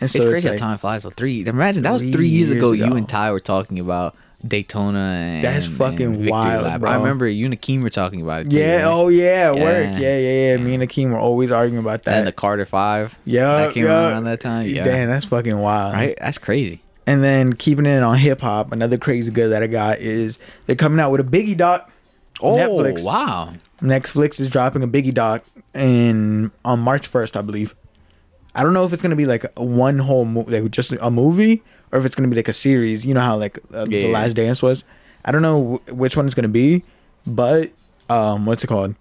And 0.00 0.04
It's 0.06 0.12
so 0.12 0.22
crazy 0.30 0.48
it's 0.48 0.60
how 0.60 0.68
time 0.68 0.78
flies. 0.78 1.02
So 1.02 1.10
three. 1.10 1.44
Imagine 1.44 1.82
that 1.82 1.92
was 1.92 2.02
Three 2.02 2.12
three 2.12 2.28
years, 2.28 2.50
years 2.50 2.58
ago, 2.58 2.72
ago. 2.72 2.84
You 2.84 2.94
and 2.96 3.08
Ty 3.08 3.32
were 3.32 3.40
talking 3.40 3.80
about 3.80 4.14
Daytona 4.46 4.98
and 5.00 5.44
That's 5.44 5.66
fucking 5.66 6.26
wild, 6.28 6.62
Lap. 6.64 6.80
bro. 6.80 6.90
I 6.90 6.94
remember 6.96 7.26
you 7.26 7.46
and 7.46 7.60
Akeem 7.60 7.82
were 7.82 7.90
talking 7.90 8.22
about 8.22 8.42
it. 8.42 8.50
Too, 8.50 8.56
yeah, 8.58 8.76
right? 8.76 8.84
oh 8.84 9.08
yeah, 9.08 9.50
work, 9.50 9.58
Yeah. 9.60 9.98
yeah, 9.98 10.18
yeah, 10.18 10.50
yeah. 10.52 10.56
Me 10.58 10.74
and 10.74 10.82
Akeem 10.84 11.10
were 11.10 11.18
always 11.18 11.50
arguing 11.50 11.80
about 11.82 12.04
that. 12.04 12.18
and 12.18 12.26
the 12.28 12.32
Carter 12.32 12.64
Five. 12.64 13.18
yeah, 13.24 13.46
that 13.56 13.74
came 13.74 13.86
yeah. 13.86 14.12
around 14.12 14.22
that 14.24 14.40
time. 14.40 14.68
Yeah, 14.68 14.84
Damn, 14.84 15.08
that's 15.08 15.24
fucking 15.24 15.58
wild. 15.58 15.94
right. 15.94 16.16
That's 16.20 16.38
crazy. 16.38 16.80
And 17.08 17.24
then 17.24 17.54
keeping 17.54 17.86
it 17.86 18.02
on 18.02 18.18
hip 18.18 18.42
hop, 18.42 18.70
another 18.70 18.98
crazy 18.98 19.32
good 19.32 19.50
that 19.52 19.62
I 19.62 19.66
got 19.66 19.98
is 19.98 20.38
they're 20.66 20.76
coming 20.76 21.00
out 21.00 21.10
with 21.10 21.22
a 21.22 21.24
Biggie 21.24 21.56
doc. 21.56 21.90
Oh 22.42 22.54
Netflix. 22.56 23.02
wow! 23.02 23.54
Netflix 23.80 24.38
is 24.40 24.50
dropping 24.50 24.82
a 24.82 24.86
Biggie 24.86 25.14
doc 25.14 25.42
in 25.72 26.52
on 26.66 26.80
March 26.80 27.06
first, 27.06 27.34
I 27.34 27.40
believe. 27.40 27.74
I 28.54 28.62
don't 28.62 28.74
know 28.74 28.84
if 28.84 28.92
it's 28.92 29.00
gonna 29.00 29.16
be 29.16 29.24
like 29.24 29.46
one 29.56 29.98
whole 29.98 30.26
movie, 30.26 30.60
like 30.60 30.70
just 30.70 30.92
a 30.92 31.10
movie, 31.10 31.62
or 31.92 31.98
if 31.98 32.04
it's 32.04 32.14
gonna 32.14 32.28
be 32.28 32.36
like 32.36 32.48
a 32.48 32.52
series. 32.52 33.06
You 33.06 33.14
know 33.14 33.22
how 33.22 33.38
like 33.38 33.58
uh, 33.72 33.86
Yeah, 33.88 34.00
the. 34.02 34.08
Last 34.12 34.34
Dance 34.34 34.60
was. 34.60 34.84
I 35.24 35.32
don't 35.32 35.40
know 35.40 35.80
wh- 35.88 35.96
which 35.96 36.14
one 36.14 36.26
it's 36.26 36.34
gonna 36.34 36.48
be, 36.48 36.84
but 37.26 37.70
um, 38.10 38.44
what's 38.44 38.62
it 38.62 38.66
called? 38.66 38.94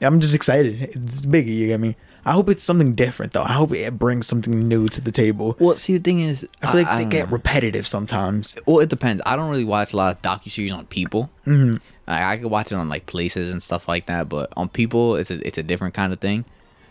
I'm 0.00 0.20
just 0.20 0.34
excited. 0.34 0.80
It's 0.94 1.26
Biggie. 1.26 1.56
You 1.56 1.66
get 1.66 1.80
me? 1.80 1.96
I 2.28 2.32
hope 2.32 2.50
it's 2.50 2.62
something 2.62 2.92
different 2.94 3.32
though. 3.32 3.42
I 3.42 3.54
hope 3.54 3.72
it 3.72 3.98
brings 3.98 4.26
something 4.26 4.68
new 4.68 4.86
to 4.88 5.00
the 5.00 5.10
table. 5.10 5.56
Well, 5.58 5.76
see, 5.76 5.96
the 5.96 6.02
thing 6.02 6.20
is, 6.20 6.46
I 6.62 6.66
feel 6.66 6.80
like 6.82 6.86
I 6.86 7.02
they 7.02 7.08
get 7.08 7.26
know. 7.26 7.32
repetitive 7.32 7.86
sometimes. 7.86 8.54
Well, 8.66 8.80
it 8.80 8.90
depends. 8.90 9.22
I 9.24 9.34
don't 9.34 9.48
really 9.48 9.64
watch 9.64 9.94
a 9.94 9.96
lot 9.96 10.14
of 10.14 10.20
docu 10.20 10.50
series 10.50 10.70
on 10.70 10.84
people. 10.86 11.30
Mm-hmm. 11.46 11.78
I, 12.06 12.32
I 12.32 12.36
could 12.36 12.50
watch 12.50 12.70
it 12.70 12.74
on 12.74 12.90
like 12.90 13.06
places 13.06 13.50
and 13.50 13.62
stuff 13.62 13.88
like 13.88 14.06
that, 14.06 14.28
but 14.28 14.52
on 14.58 14.68
people, 14.68 15.16
it's 15.16 15.30
a 15.30 15.46
it's 15.46 15.56
a 15.56 15.62
different 15.62 15.94
kind 15.94 16.12
of 16.12 16.20
thing. 16.20 16.44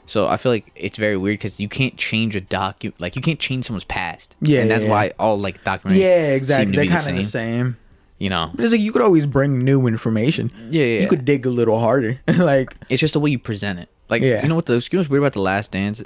So 0.08 0.28
I 0.28 0.38
feel 0.38 0.52
like 0.52 0.72
it's 0.76 0.98
very 0.98 1.18
weird 1.18 1.38
because 1.38 1.60
you 1.60 1.70
can't 1.70 1.98
change 1.98 2.36
a 2.36 2.42
docu 2.42 2.94
like 2.98 3.16
you 3.16 3.22
can't 3.22 3.40
change 3.40 3.66
someone's 3.66 3.84
past. 3.84 4.36
Yeah, 4.42 4.62
and 4.62 4.72
that's 4.72 4.86
yeah, 4.86 4.90
why 4.90 5.12
all 5.20 5.38
like 5.38 5.64
documentaries. 5.64 5.98
Yeah, 5.98 6.34
exactly. 6.34 6.76
They're 6.76 6.88
kind 6.88 7.10
of 7.12 7.16
the 7.16 7.24
same. 7.24 7.78
You 8.18 8.32
know, 8.32 8.50
But 8.56 8.64
it's 8.64 8.72
like 8.72 8.82
you 8.82 8.92
could 8.92 9.04
always 9.04 9.28
bring 9.28 9.64
new 9.64 9.86
information. 9.86 10.52
Yeah, 10.72 10.84
yeah. 10.84 11.02
You 11.02 11.08
could 11.08 11.24
dig 11.24 11.46
a 11.46 11.52
little 11.52 11.80
harder. 11.80 12.20
like 12.28 12.74
it's 12.90 13.00
just 13.00 13.14
the 13.14 13.20
way 13.20 13.30
you 13.30 13.38
present 13.38 13.78
it. 13.78 13.90
Like 14.10 14.22
Yeah. 14.22 14.42
you 14.42 14.48
know 14.50 14.56
what 14.56 14.66
the 14.66 14.74
you 14.74 14.80
know 14.94 15.00
what's 15.00 15.10
weird 15.10 15.24
about 15.24 15.34
the 15.34 15.42
Last 15.42 15.72
Dance. 15.72 16.04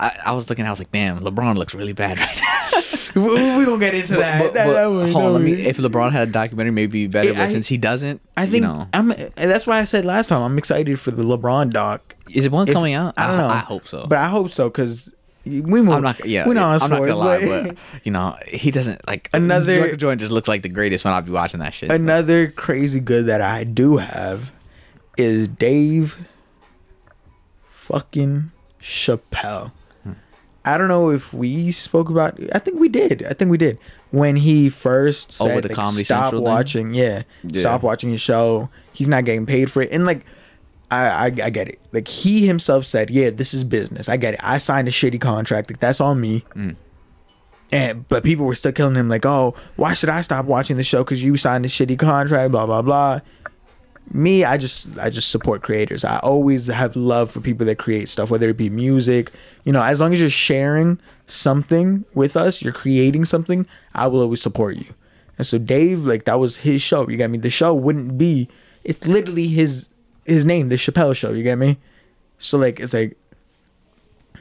I, 0.00 0.16
I 0.26 0.32
was 0.32 0.48
looking, 0.48 0.64
I 0.64 0.70
was 0.70 0.78
like, 0.78 0.92
damn, 0.92 1.18
LeBron 1.18 1.56
looks 1.56 1.74
really 1.74 1.92
bad 1.92 2.20
right 2.20 2.36
now. 2.36 3.20
we, 3.20 3.58
we 3.58 3.64
gonna 3.64 3.78
get 3.80 3.96
into 3.96 4.14
that. 4.14 4.40
But- 4.40 4.54
That- 4.54 4.66
but 4.68 4.72
that 4.74 5.12
hold 5.12 5.34
on, 5.36 5.44
me, 5.44 5.52
if 5.66 5.76
LeBron 5.78 6.12
had 6.12 6.28
a 6.28 6.30
documentary, 6.30 6.70
maybe 6.70 7.08
better. 7.08 7.32
But 7.32 7.40
I- 7.42 7.48
since 7.48 7.66
he 7.66 7.78
doesn't, 7.78 8.20
I 8.36 8.44
think 8.46 8.62
you 8.62 8.68
know, 8.68 8.86
I'm. 8.92 9.08
That's 9.34 9.66
why 9.66 9.80
I 9.80 9.84
said 9.84 10.04
last 10.04 10.28
time 10.28 10.40
I'm 10.42 10.56
excited 10.56 11.00
for 11.00 11.10
the 11.10 11.24
LeBron 11.24 11.72
doc. 11.72 12.14
is 12.30 12.44
it 12.44 12.52
one 12.52 12.68
If- 12.68 12.74
coming 12.74 12.94
out? 12.94 13.14
I 13.16 13.26
don't 13.26 13.38
know. 13.38 13.48
I 13.48 13.58
hope 13.58 13.88
so. 13.88 14.06
but 14.08 14.18
I 14.18 14.28
hope 14.28 14.50
so 14.50 14.68
because 14.68 15.12
we 15.44 15.62
move. 15.62 15.88
I'm 15.88 16.02
not. 16.04 16.24
Yeah, 16.24 16.46
we're 16.46 16.54
not 16.54 16.80
I'm 16.80 16.90
not 16.90 17.00
gonna 17.00 17.16
lie, 17.16 17.44
but 17.44 17.64
but 17.68 17.76
you 18.04 18.12
know, 18.12 18.36
he 18.46 18.70
doesn't 18.70 19.04
like 19.08 19.30
Another- 19.34 19.80
Michael 19.80 19.96
Jordan 19.96 20.20
just 20.20 20.30
looks 20.30 20.46
like 20.46 20.62
the 20.62 20.68
greatest 20.68 21.04
when 21.04 21.12
I'll 21.12 21.22
be 21.22 21.32
watching 21.32 21.58
that 21.58 21.74
shit. 21.74 21.90
another 21.90 22.52
crazy 22.52 23.00
good 23.00 23.26
that 23.26 23.40
I 23.40 23.64
do 23.64 23.96
have 23.96 24.52
is 25.16 25.48
Dave 25.48 26.16
fucking 27.88 28.50
Chappelle. 28.80 29.72
Hmm. 30.04 30.12
I 30.64 30.78
don't 30.78 30.88
know 30.88 31.10
if 31.10 31.32
we 31.34 31.70
spoke 31.72 32.08
about. 32.10 32.38
I 32.54 32.58
think 32.58 32.78
we 32.78 32.88
did. 32.88 33.24
I 33.24 33.32
think 33.32 33.50
we 33.50 33.58
did 33.58 33.78
when 34.10 34.36
he 34.36 34.68
first 34.68 35.36
Oh, 35.40 35.46
said 35.46 35.54
with 35.56 35.62
the 35.64 35.68
like, 35.70 35.76
Comedy 35.76 36.04
stop 36.04 36.24
Central 36.26 36.42
watching. 36.42 36.94
Yeah, 36.94 37.22
Yeah. 37.44 37.60
stop 37.60 37.82
watching 37.82 38.10
his 38.10 38.20
show. 38.20 38.68
He's 38.92 39.08
not 39.08 39.24
getting 39.24 39.46
paid 39.46 39.70
for 39.70 39.82
it, 39.82 39.90
and 39.92 40.04
like. 40.06 40.24
I, 40.90 41.04
I 41.06 41.24
I 41.26 41.50
get 41.50 41.68
it. 41.68 41.78
Like 41.92 42.08
he 42.08 42.46
himself 42.46 42.86
said, 42.86 43.10
"Yeah, 43.10 43.28
this 43.28 43.52
is 43.52 43.62
business. 43.62 44.08
I 44.08 44.16
get 44.16 44.32
it. 44.32 44.40
I 44.42 44.56
signed 44.56 44.88
a 44.88 44.90
shitty 44.90 45.20
contract. 45.20 45.68
Like 45.70 45.80
that's 45.80 46.00
on 46.00 46.18
me." 46.18 46.46
Mm. 46.56 46.76
And 47.70 48.08
but 48.08 48.24
people 48.24 48.46
were 48.46 48.54
still 48.54 48.72
killing 48.72 48.94
him. 48.94 49.06
Like, 49.06 49.26
"Oh, 49.26 49.54
why 49.76 49.92
should 49.92 50.08
I 50.08 50.22
stop 50.22 50.46
watching 50.46 50.78
the 50.78 50.82
show? 50.82 51.04
Because 51.04 51.22
you 51.22 51.36
signed 51.36 51.66
a 51.66 51.68
shitty 51.68 51.98
contract." 51.98 52.52
Blah 52.52 52.64
blah 52.64 52.80
blah 52.80 53.20
me 54.12 54.44
i 54.44 54.56
just 54.56 54.98
i 54.98 55.10
just 55.10 55.30
support 55.30 55.62
creators. 55.62 56.04
I 56.04 56.18
always 56.18 56.66
have 56.66 56.96
love 56.96 57.30
for 57.30 57.40
people 57.40 57.66
that 57.66 57.78
create 57.78 58.08
stuff 58.08 58.30
whether 58.30 58.48
it 58.48 58.56
be 58.56 58.70
music. 58.70 59.32
You 59.64 59.72
know 59.72 59.82
as 59.82 60.00
long 60.00 60.12
as 60.12 60.20
you're 60.20 60.30
sharing 60.30 60.98
something 61.26 62.04
with 62.14 62.36
us 62.36 62.62
you're 62.62 62.72
creating 62.72 63.24
something 63.24 63.66
i 63.94 64.06
will 64.06 64.22
always 64.22 64.42
support 64.42 64.76
you. 64.76 64.94
And 65.36 65.46
so 65.46 65.58
dave 65.58 66.04
like 66.04 66.24
that 66.24 66.38
was 66.38 66.58
his 66.58 66.82
show 66.82 67.08
you 67.08 67.16
get 67.16 67.30
me? 67.30 67.38
The 67.38 67.50
show 67.50 67.74
wouldn't 67.74 68.18
be 68.18 68.48
it's 68.84 69.06
literally 69.06 69.48
his 69.48 69.92
his 70.24 70.46
name 70.46 70.68
the 70.68 70.76
chappelle 70.76 71.16
show 71.16 71.32
you 71.32 71.42
get 71.42 71.58
me? 71.58 71.78
So 72.38 72.58
like 72.58 72.80
it's 72.80 72.94
like 72.94 73.16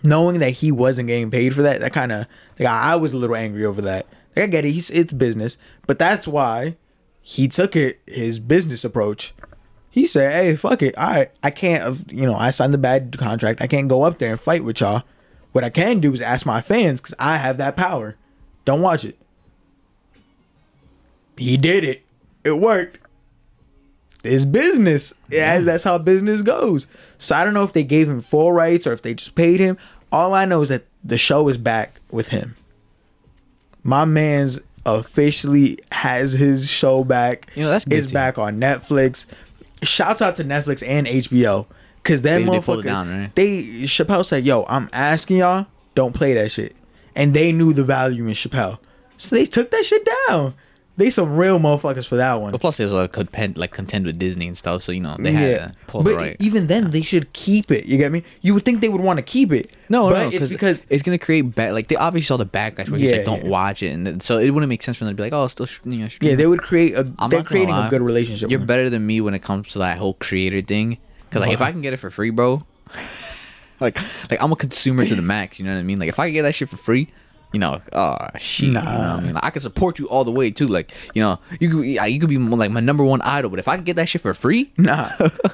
knowing 0.03 0.39
that 0.39 0.51
he 0.51 0.71
wasn't 0.71 1.08
getting 1.08 1.32
paid 1.32 1.53
for 1.53 1.62
that 1.63 1.82
that 1.82 1.93
kind 1.93 2.12
of 2.12 2.25
like 2.60 2.67
I, 2.67 2.93
I 2.93 2.95
was 2.95 3.13
a 3.13 3.17
little 3.17 3.36
angry 3.36 3.65
over 3.65 3.82
that. 3.82 4.06
Like, 4.36 4.43
i 4.43 4.47
get 4.47 4.65
it 4.65 4.71
he's 4.71 4.89
it's 4.91 5.13
business 5.13 5.58
but 5.88 5.97
that's 5.97 6.27
why 6.27 6.77
he 7.21 7.49
took 7.49 7.75
it 7.75 7.99
his 8.06 8.39
business 8.39 8.86
approach 8.86 9.34
he 9.97 10.05
said, 10.05 10.31
"Hey, 10.31 10.55
fuck 10.55 10.83
it. 10.83 10.93
I 10.95 11.29
I 11.41 11.49
can't. 11.49 11.81
uh, 11.83 11.95
You 12.10 12.27
know, 12.27 12.36
I 12.36 12.51
signed 12.51 12.71
the 12.73 12.77
bad 12.77 13.17
contract. 13.17 13.62
I 13.63 13.67
can't 13.67 13.88
go 13.88 14.03
up 14.03 14.19
there 14.19 14.29
and 14.29 14.39
fight 14.39 14.63
with 14.63 14.79
y'all. 14.79 15.01
What 15.53 15.63
I 15.63 15.69
can 15.69 15.99
do 15.99 16.13
is 16.13 16.21
ask 16.21 16.45
my 16.45 16.62
fans 16.62 17.01
because 17.01 17.15
I 17.17 17.38
have 17.38 17.57
that 17.57 17.75
power. 17.75 18.15
Don't 18.63 18.81
watch 18.81 19.03
it. 19.03 19.17
He 21.38 21.57
did 21.57 21.83
it. 21.83 22.03
It 22.43 22.53
worked. 22.60 22.99
It's 24.23 24.45
business. 24.45 25.13
Yeah, 25.31 25.60
that's 25.62 25.83
how 25.83 25.97
business 25.97 26.43
goes. 26.43 26.86
So 27.17 27.36
I 27.36 27.43
don't 27.43 27.53
know 27.55 27.63
if 27.63 27.73
they 27.73 27.83
gave 27.83 28.07
him 28.07 28.21
full 28.21 28.51
rights 28.51 28.86
or 28.86 28.93
if 28.93 29.01
they 29.01 29.15
just 29.15 29.33
paid 29.36 29.60
him. 29.60 29.77
All 30.12 30.33
I 30.36 30.45
know 30.45 30.62
is 30.62 30.69
that 30.69 30.83
the 31.03 31.17
show 31.17 31.47
is 31.47 31.57
back 31.57 31.99
with 32.12 32.27
him. 32.29 32.55
My 33.83 34.05
man's 34.05 34.60
officially 34.86 35.79
has 35.91 36.33
his 36.33 36.69
show 36.69 37.03
back. 37.03 37.49
You 37.55 37.63
know, 37.63 37.69
that's 37.69 37.86
good 37.86 38.03
It's 38.03 38.12
back 38.12 38.38
on 38.38 38.60
Netflix. 38.60 39.25
Shouts 39.83 40.21
out 40.21 40.35
to 40.37 40.43
Netflix 40.43 40.85
and 40.87 41.07
HBO. 41.07 41.65
Cause 42.03 42.21
them 42.21 42.45
They- 42.45 42.51
they 42.51 42.57
motherfuckers, 42.59 42.63
pulled 42.65 42.79
it 42.79 42.83
down, 42.89 43.09
right? 43.09 43.35
they 43.35 43.61
Chappelle 43.83 44.25
said, 44.25 44.45
"Yo, 44.45 44.65
I'm 44.69 44.87
asking 44.93 45.37
y'all, 45.37 45.65
don't 45.93 46.13
play 46.13 46.33
that 46.35 46.51
shit," 46.51 46.73
and 47.15 47.33
they 47.33 47.51
knew 47.51 47.73
the 47.73 47.83
value 47.83 48.25
in 48.27 48.33
Chappelle, 48.33 48.77
so 49.17 49.35
they 49.35 49.45
took 49.45 49.71
that 49.71 49.83
shit 49.83 50.07
down. 50.29 50.53
They 50.97 51.12
some 51.12 51.36
real 51.36 51.60
motherfuckers 51.60 52.07
for 52.07 52.15
that 52.15 52.41
one. 52.41 52.51
but 52.51 52.60
plus, 52.60 52.77
there's 52.77 52.91
a 52.91 53.07
contend 53.07 53.55
like 53.55 53.71
contend 53.71 54.07
with 54.07 54.17
Disney 54.17 54.47
and 54.47 54.57
stuff, 54.57 54.81
so 54.81 54.91
you 54.91 54.99
know 54.99 55.15
they 55.19 55.31
had 55.31 55.60
to 55.60 55.75
pull 55.86 56.01
but 56.01 56.10
the 56.10 56.15
right. 56.15 56.36
even 56.39 56.65
then, 56.65 56.89
they 56.89 57.03
should 57.03 57.31
keep 57.33 57.69
it. 57.69 57.86
You 57.86 57.99
get 57.99 58.12
me? 58.12 58.23
You 58.41 58.55
would 58.55 58.65
think 58.65 58.81
they 58.81 58.89
would 58.89 59.01
want 59.01 59.17
to 59.17 59.23
keep 59.23 59.51
it. 59.51 59.69
No, 59.89 60.10
but 60.10 60.13
no, 60.13 60.27
it's 60.29 60.33
because 60.33 60.49
because 60.49 60.81
it's 60.89 61.03
gonna 61.03 61.19
create 61.19 61.53
bad. 61.53 61.73
Like 61.73 61.88
they 61.88 61.95
obviously 61.95 62.25
saw 62.25 62.38
the 62.38 62.47
backlash 62.47 62.89
where 62.89 62.99
Yeah, 62.99 63.17
like, 63.17 63.25
"Don't 63.25 63.43
yeah. 63.43 63.49
watch 63.49 63.83
it," 63.83 63.91
and 63.91 64.07
then, 64.07 64.19
so 64.21 64.39
it 64.39 64.49
wouldn't 64.49 64.69
make 64.69 64.81
sense 64.81 64.97
for 64.97 65.05
them 65.05 65.13
to 65.13 65.15
be 65.15 65.21
like, 65.21 65.33
"Oh, 65.33 65.47
still 65.47 65.67
sh- 65.67 65.81
you 65.86 65.99
know." 65.99 66.07
stream 66.07 66.31
yeah, 66.31 66.36
they 66.36 66.47
would 66.47 66.63
create 66.63 66.95
a. 66.95 67.13
I'm 67.19 67.29
they're 67.29 67.43
creating 67.43 67.75
a 67.75 67.88
good 67.91 68.01
relationship. 68.01 68.49
You're 68.49 68.60
better 68.60 68.89
than 68.89 69.05
me 69.05 69.21
when 69.21 69.36
it 69.36 69.43
comes 69.43 69.69
to 69.73 69.79
that 69.79 69.99
whole 69.99 70.15
creator 70.15 70.62
thing. 70.63 70.97
Because 71.29 71.41
like 71.41 71.51
if 71.51 71.62
I 71.62 71.71
can 71.71 71.81
get 71.81 71.93
it 71.93 71.97
for 71.97 72.10
free, 72.10 72.31
bro, 72.31 72.65
like 73.79 73.99
like 74.31 74.41
I'm 74.41 74.51
a 74.51 74.55
consumer 74.55 75.05
to 75.05 75.13
the 75.13 75.21
max. 75.21 75.60
You 75.60 75.65
know 75.65 75.73
what 75.75 75.79
I 75.79 75.83
mean? 75.83 75.99
Like 75.99 76.10
if 76.10 76.17
I 76.17 76.31
get 76.31 76.41
that 76.41 76.55
shit 76.55 76.69
for 76.69 76.77
free. 76.77 77.10
You 77.53 77.60
know, 77.62 77.81
oh 77.93 78.17
shit. 78.38 78.67
You 78.67 78.73
know 78.73 78.81
I 78.81 79.21
mean? 79.21 79.33
Like, 79.33 79.43
I 79.45 79.49
can 79.51 79.62
support 79.62 79.99
you 79.99 80.10
all 80.10 80.23
the 80.25 80.31
way 80.31 80.51
too. 80.51 80.67
Like, 80.67 80.91
you 81.15 81.21
know, 81.21 81.39
you 81.62 81.69
could, 81.69 81.86
yeah, 81.86 82.05
you 82.05 82.19
could 82.19 82.27
be 82.29 82.38
more 82.38 82.60
like 82.60 82.71
my 82.71 82.81
number 82.81 83.03
one 83.05 83.21
idol. 83.21 83.49
But 83.49 83.60
if 83.60 83.67
I 83.69 83.75
can 83.75 83.86
get 83.86 83.95
that 83.95 84.10
shit 84.10 84.21
for 84.21 84.33
free, 84.33 84.69
Nah, 84.77 85.10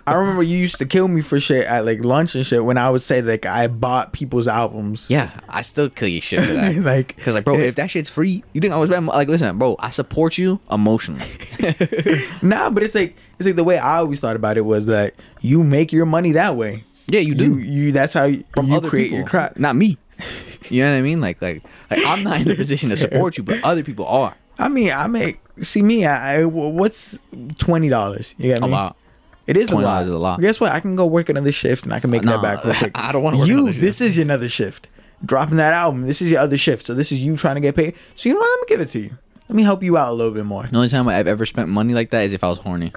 I 0.07 0.15
remember 0.15 0.41
you 0.41 0.57
used 0.57 0.77
to 0.79 0.85
kill 0.87 1.07
me 1.07 1.21
for 1.21 1.39
shit 1.39 1.65
at 1.65 1.85
like 1.85 2.03
lunch 2.03 2.33
and 2.33 2.43
shit 2.45 2.65
when 2.65 2.77
I 2.79 2.89
would 2.89 3.03
say 3.03 3.21
like 3.21 3.45
I 3.45 3.67
bought 3.67 4.11
people's 4.11 4.47
albums. 4.47 5.05
yeah, 5.09 5.29
I 5.47 5.61
still 5.61 5.89
kill 5.89 6.07
you 6.07 6.19
shit 6.19 6.39
for 6.41 6.53
that. 6.53 6.75
Like- 6.77 7.15
because 7.15 7.35
like, 7.35 7.45
bro, 7.45 7.59
if 7.59 7.75
that 7.75 7.91
shit's 7.91 8.09
free, 8.09 8.43
you 8.53 8.59
think 8.61 8.73
I 8.73 8.77
was 8.77 8.89
bad? 8.89 9.03
Like, 9.05 9.27
listen, 9.27 9.57
bro, 9.59 9.75
I 9.79 9.89
support 9.91 10.37
you 10.37 10.59
emotionally. 10.71 11.25
Nah, 12.41 12.69
but 12.69 12.83
it's 12.83 12.95
like 12.95 13.15
it's 13.37 13.45
like 13.45 13.55
the 13.55 13.63
way 13.63 13.77
I 13.77 13.97
always 13.97 14.19
thought 14.19 14.35
about 14.35 14.57
it 14.57 14.61
was 14.61 14.85
that 14.87 15.13
you 15.41 15.63
make 15.63 15.91
your 15.93 16.05
money 16.05 16.31
that 16.33 16.55
way. 16.55 16.83
Yeah, 17.07 17.19
you 17.19 17.35
do. 17.35 17.59
You, 17.59 17.85
you 17.85 17.91
that's 17.91 18.13
how 18.13 18.25
you, 18.25 18.43
you 18.63 18.81
create 18.81 19.03
people, 19.05 19.17
your 19.19 19.27
crap. 19.27 19.57
not 19.59 19.75
me. 19.75 19.97
You 20.69 20.83
know 20.83 20.91
what 20.91 20.97
I 20.97 21.01
mean? 21.01 21.19
Like, 21.21 21.41
like, 21.41 21.63
like 21.91 21.99
I'm 22.05 22.23
not 22.23 22.41
in 22.41 22.47
the 22.47 22.55
position 22.55 22.89
to 22.89 22.97
support 22.97 23.37
you, 23.37 23.43
but 23.43 23.63
other 23.63 23.83
people 23.83 24.05
are. 24.07 24.35
I 24.57 24.69
mean, 24.69 24.91
I 24.91 25.07
make 25.07 25.39
see 25.61 25.81
me. 25.81 26.05
I, 26.05 26.41
I 26.41 26.45
what's 26.45 27.19
twenty 27.57 27.89
dollars? 27.89 28.33
You 28.37 28.49
get 28.53 28.61
A 28.63 28.65
me? 28.65 28.71
lot. 28.71 28.95
It 29.45 29.57
is 29.57 29.71
a 29.71 29.75
lot. 29.75 30.03
is 30.03 30.09
a 30.09 30.17
lot. 30.17 30.39
Guess 30.39 30.59
what? 30.61 30.71
I 30.71 30.79
can 30.79 30.95
go 30.95 31.05
work 31.05 31.27
another 31.27 31.51
shift 31.51 31.83
and 31.83 31.93
I 31.93 31.99
can 31.99 32.09
make 32.11 32.23
Nah, 32.23 32.37
that 32.39 32.41
back 32.41 32.63
real 32.65 32.73
quick. 32.75 32.91
I 32.97 33.11
don't 33.11 33.23
wanna 33.23 33.45
You, 33.45 33.67
shift. 33.67 33.81
this 33.81 33.99
is 34.01 34.15
your 34.15 34.23
another 34.23 34.47
shift. 34.47 34.87
Dropping 35.25 35.57
that 35.57 35.73
album. 35.73 36.03
This 36.03 36.21
is 36.21 36.31
your 36.31 36.39
other 36.39 36.57
shift. 36.57 36.85
So 36.85 36.93
this 36.93 37.11
is 37.11 37.19
you 37.19 37.35
trying 37.35 37.55
to 37.55 37.61
get 37.61 37.75
paid. 37.75 37.95
So 38.15 38.29
you 38.29 38.35
know 38.35 38.39
what? 38.41 38.49
Let 38.49 38.59
me 38.61 38.65
give 38.69 38.79
it 38.81 38.87
to 38.89 38.99
you. 38.99 39.17
Let 39.49 39.55
me 39.55 39.63
help 39.63 39.83
you 39.83 39.97
out 39.97 40.09
a 40.09 40.13
little 40.13 40.33
bit 40.33 40.45
more. 40.45 40.63
The 40.63 40.75
only 40.77 40.87
time 40.89 41.07
I've 41.09 41.27
ever 41.27 41.45
spent 41.45 41.67
money 41.67 41.93
like 41.93 42.09
that 42.11 42.21
is 42.23 42.33
if 42.33 42.43
I 42.43 42.49
was 42.49 42.59
horny, 42.59 42.93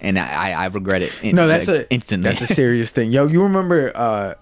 and 0.00 0.18
I 0.18 0.52
I, 0.52 0.52
I 0.52 0.66
regret 0.66 1.02
it. 1.02 1.12
in- 1.24 1.34
No, 1.34 1.48
that's 1.48 1.66
like, 1.66 1.80
a 1.80 1.90
instantly. 1.90 2.28
That's 2.30 2.42
a 2.48 2.54
serious 2.54 2.92
thing. 2.92 3.10
Yo, 3.10 3.26
you 3.26 3.42
remember? 3.42 3.90
uh 3.96 4.34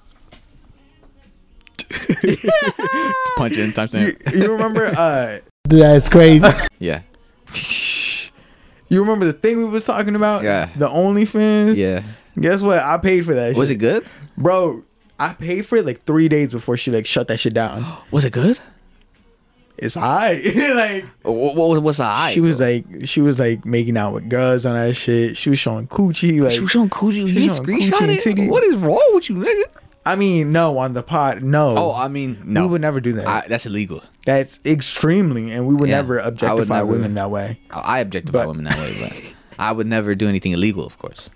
Punch 3.36 3.52
in 3.58 3.66
you, 3.66 3.72
timestamp. 3.72 4.34
you 4.34 4.50
remember? 4.52 4.86
Uh, 4.86 5.38
That's 5.64 6.08
crazy. 6.08 6.46
Yeah. 6.78 7.02
you 8.88 9.00
remember 9.00 9.24
the 9.26 9.32
thing 9.32 9.56
we 9.58 9.64
was 9.64 9.84
talking 9.84 10.14
about? 10.14 10.42
Yeah. 10.42 10.68
The 10.76 10.88
only 10.88 11.24
OnlyFans. 11.24 11.76
Yeah. 11.76 12.02
Guess 12.38 12.60
what? 12.60 12.78
I 12.78 12.98
paid 12.98 13.24
for 13.24 13.34
that. 13.34 13.56
Was 13.56 13.68
shit. 13.68 13.76
it 13.76 13.80
good? 13.80 14.06
bro? 14.36 14.82
I 15.18 15.32
paid 15.32 15.64
for 15.64 15.76
it 15.76 15.86
like 15.86 16.02
three 16.02 16.28
days 16.28 16.52
before 16.52 16.76
she 16.76 16.90
like 16.90 17.06
shut 17.06 17.28
that 17.28 17.38
shit 17.38 17.54
down. 17.54 17.84
Was 18.10 18.24
it 18.26 18.32
good? 18.34 18.58
It's 19.78 19.94
high. 19.94 20.40
like 20.74 21.04
What, 21.22 21.54
what 21.54 21.82
was 21.82 21.98
the 21.98 22.04
eye? 22.04 22.32
she 22.32 22.40
was 22.40 22.58
like 22.60 22.84
she 23.04 23.20
was 23.20 23.38
like 23.38 23.64
making 23.66 23.96
out 23.98 24.14
with 24.14 24.28
girls 24.28 24.64
on 24.64 24.74
that 24.74 24.94
shit. 24.94 25.36
She 25.36 25.50
was 25.50 25.58
showing 25.58 25.86
coochie. 25.86 26.40
Like 26.40 26.52
She 26.52 26.60
was 26.60 26.70
showing 26.70 26.88
coochie. 26.90 27.28
She 27.28 27.40
You 27.40 27.48
was 27.50 27.56
showing 27.56 27.68
screenshot 27.80 27.90
coochie 27.90 28.00
and 28.02 28.10
it? 28.12 28.20
titty. 28.22 28.48
What 28.48 28.64
is 28.64 28.74
wrong 28.76 29.10
with 29.12 29.28
you, 29.28 29.36
nigga? 29.36 29.64
I 30.06 30.16
mean, 30.16 30.52
no, 30.52 30.78
on 30.78 30.94
the 30.94 31.02
pod, 31.02 31.42
no. 31.42 31.76
Oh, 31.76 31.92
I 31.92 32.08
mean, 32.08 32.38
no. 32.44 32.62
We 32.62 32.68
would 32.72 32.80
never 32.80 33.00
do 33.00 33.12
that. 33.14 33.26
I, 33.26 33.44
that's 33.48 33.66
illegal. 33.66 34.02
That's 34.24 34.58
extremely, 34.64 35.50
and 35.52 35.66
we 35.66 35.74
would 35.74 35.88
Yeah, 35.88 35.96
never 35.96 36.20
I 36.20 36.24
would 36.26 36.32
objectify 36.34 36.76
never- 36.76 36.86
women 36.86 37.14
that 37.14 37.30
way. 37.30 37.60
I 37.70 37.80
I 37.80 37.98
objectify 38.00 38.38
But- 38.38 38.48
women 38.48 38.64
that 38.64 38.78
way, 38.78 38.94
but 39.00 39.34
I 39.58 39.72
would 39.72 39.86
never 39.86 40.14
do 40.14 40.28
anything 40.28 40.52
illegal, 40.52 40.86
of 40.86 40.98
course. 40.98 41.28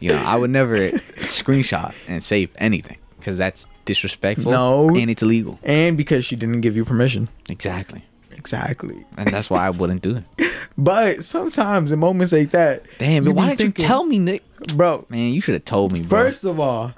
You 0.00 0.10
know, 0.10 0.16
I 0.24 0.36
would 0.36 0.50
never 0.50 0.90
screenshot 1.30 1.94
and 2.08 2.22
save 2.24 2.52
anything 2.58 2.96
because 3.18 3.38
that's 3.38 3.66
disrespectful. 3.84 4.50
No. 4.50 4.88
and 4.96 5.08
it's 5.10 5.22
illegal. 5.22 5.58
And 5.62 5.96
because 5.96 6.24
she 6.24 6.34
didn't 6.36 6.60
give 6.60 6.74
you 6.76 6.84
permission. 6.84 7.28
Exactly, 7.48 8.04
Exactly. 8.32 9.04
and 9.16 9.28
that's 9.28 9.48
why 9.48 9.64
I 9.66 9.70
wouldn't 9.70 10.02
do 10.02 10.16
it. 10.16 10.24
But 10.78 11.22
sometimes 11.24 11.92
in 11.92 11.98
moments 11.98 12.32
like 12.32 12.50
that, 12.52 12.84
Damn, 12.98 13.26
why 13.34 13.54
didn't 13.54 13.78
you 13.78 13.86
tell 13.86 14.04
me, 14.06 14.18
Nick? 14.18 14.42
bro? 14.74 15.04
Man, 15.10 15.34
you 15.34 15.40
should 15.42 15.52
have 15.54 15.66
told 15.66 15.92
me, 15.92 16.00
bro. 16.00 16.24
First 16.24 16.44
of 16.44 16.58
all, 16.58 16.94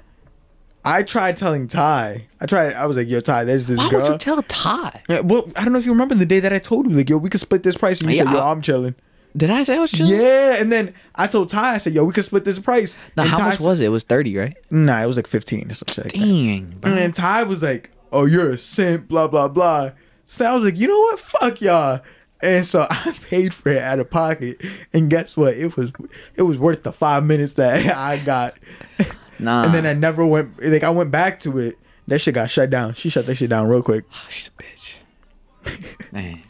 I 0.85 1.03
tried 1.03 1.37
telling 1.37 1.67
Ty. 1.67 2.27
I 2.39 2.45
tried. 2.45 2.73
I 2.73 2.85
was 2.85 2.95
like, 2.97 3.07
"Yo, 3.07 3.19
Ty, 3.21 3.43
there's 3.45 3.67
this 3.67 3.77
why 3.79 3.89
girl." 3.89 4.01
would 4.03 4.11
you 4.13 4.17
tell 4.17 4.41
Ty? 4.43 5.01
yeah, 5.09 5.19
well, 5.21 5.49
I 5.55 5.63
don't 5.63 5.73
know 5.73 5.79
if 5.79 5.85
you 5.85 5.91
remember 5.91 6.15
the 6.15 6.25
day 6.25 6.39
that 6.39 6.53
I 6.53 6.59
told 6.59 6.89
you, 6.89 6.95
like, 6.95 7.09
"Yo, 7.09 7.17
we 7.17 7.29
could 7.29 7.39
split 7.41 7.63
this 7.63 7.75
price," 7.75 7.99
and 8.01 8.09
you 8.11 8.17
Yeah, 8.17 8.25
said, 8.25 8.33
"Yo, 8.33 8.39
I- 8.39 8.51
I'm 8.51 8.61
chilling." 8.61 8.95
Did 9.37 9.49
I 9.49 9.63
say 9.63 9.75
I 9.75 9.79
was 9.79 9.91
chilling? 9.91 10.13
Yeah, 10.13 10.61
and 10.61 10.71
then 10.71 10.93
I 11.15 11.27
told 11.27 11.49
Ty, 11.49 11.75
I 11.75 11.77
said, 11.79 11.93
"Yo, 11.93 12.05
we 12.05 12.13
could 12.13 12.23
split 12.23 12.45
this 12.45 12.57
price." 12.59 12.97
Now, 13.17 13.23
and 13.23 13.31
how 13.31 13.37
Ty 13.39 13.49
much 13.49 13.59
was 13.59 13.79
it? 13.81 13.85
It 13.85 13.89
was 13.89 14.03
thirty, 14.03 14.37
right? 14.37 14.55
Nah, 14.71 15.01
it 15.03 15.07
was 15.07 15.17
like 15.17 15.27
fifteen 15.27 15.69
or 15.69 15.73
something. 15.73 16.03
Like 16.05 16.13
that. 16.13 16.19
Dang, 16.19 16.73
bro. 16.79 16.89
And 16.91 16.97
then 16.99 17.11
Ty 17.11 17.43
was 17.43 17.61
like, 17.61 17.91
"Oh, 18.13 18.25
you're 18.25 18.49
a 18.51 18.57
simp," 18.57 19.09
blah 19.09 19.27
blah 19.27 19.47
blah. 19.49 19.91
So 20.27 20.45
I 20.45 20.53
was 20.53 20.63
like, 20.63 20.77
"You 20.79 20.87
know 20.87 20.99
what? 20.99 21.19
Fuck 21.19 21.59
y'all." 21.61 21.99
And 22.41 22.65
so 22.65 22.85
I 22.89 23.13
paid 23.29 23.53
for 23.53 23.69
it 23.71 23.81
out 23.81 23.99
of 23.99 24.09
pocket, 24.09 24.61
and 24.93 25.09
guess 25.09 25.35
what? 25.35 25.55
It 25.55 25.75
was 25.75 25.91
it 26.35 26.43
was 26.43 26.57
worth 26.57 26.83
the 26.83 26.93
five 26.93 27.25
minutes 27.25 27.53
that 27.53 27.85
I 27.97 28.17
got. 28.19 28.53
Nah. 29.39 29.63
And 29.65 29.73
then 29.73 29.85
I 29.85 29.93
never 29.93 30.25
went. 30.25 30.61
Like 30.63 30.83
I 30.83 30.89
went 30.89 31.11
back 31.11 31.39
to 31.41 31.57
it. 31.59 31.77
That 32.07 32.19
shit 32.19 32.35
got 32.35 32.49
shut 32.49 32.69
down. 32.69 32.93
She 32.93 33.09
shut 33.09 33.25
that 33.25 33.35
shit 33.35 33.49
down 33.49 33.67
real 33.67 33.81
quick. 33.81 34.05
She's 34.29 34.49
a 34.49 34.63
bitch. 34.63 34.95
Man. 36.11 36.41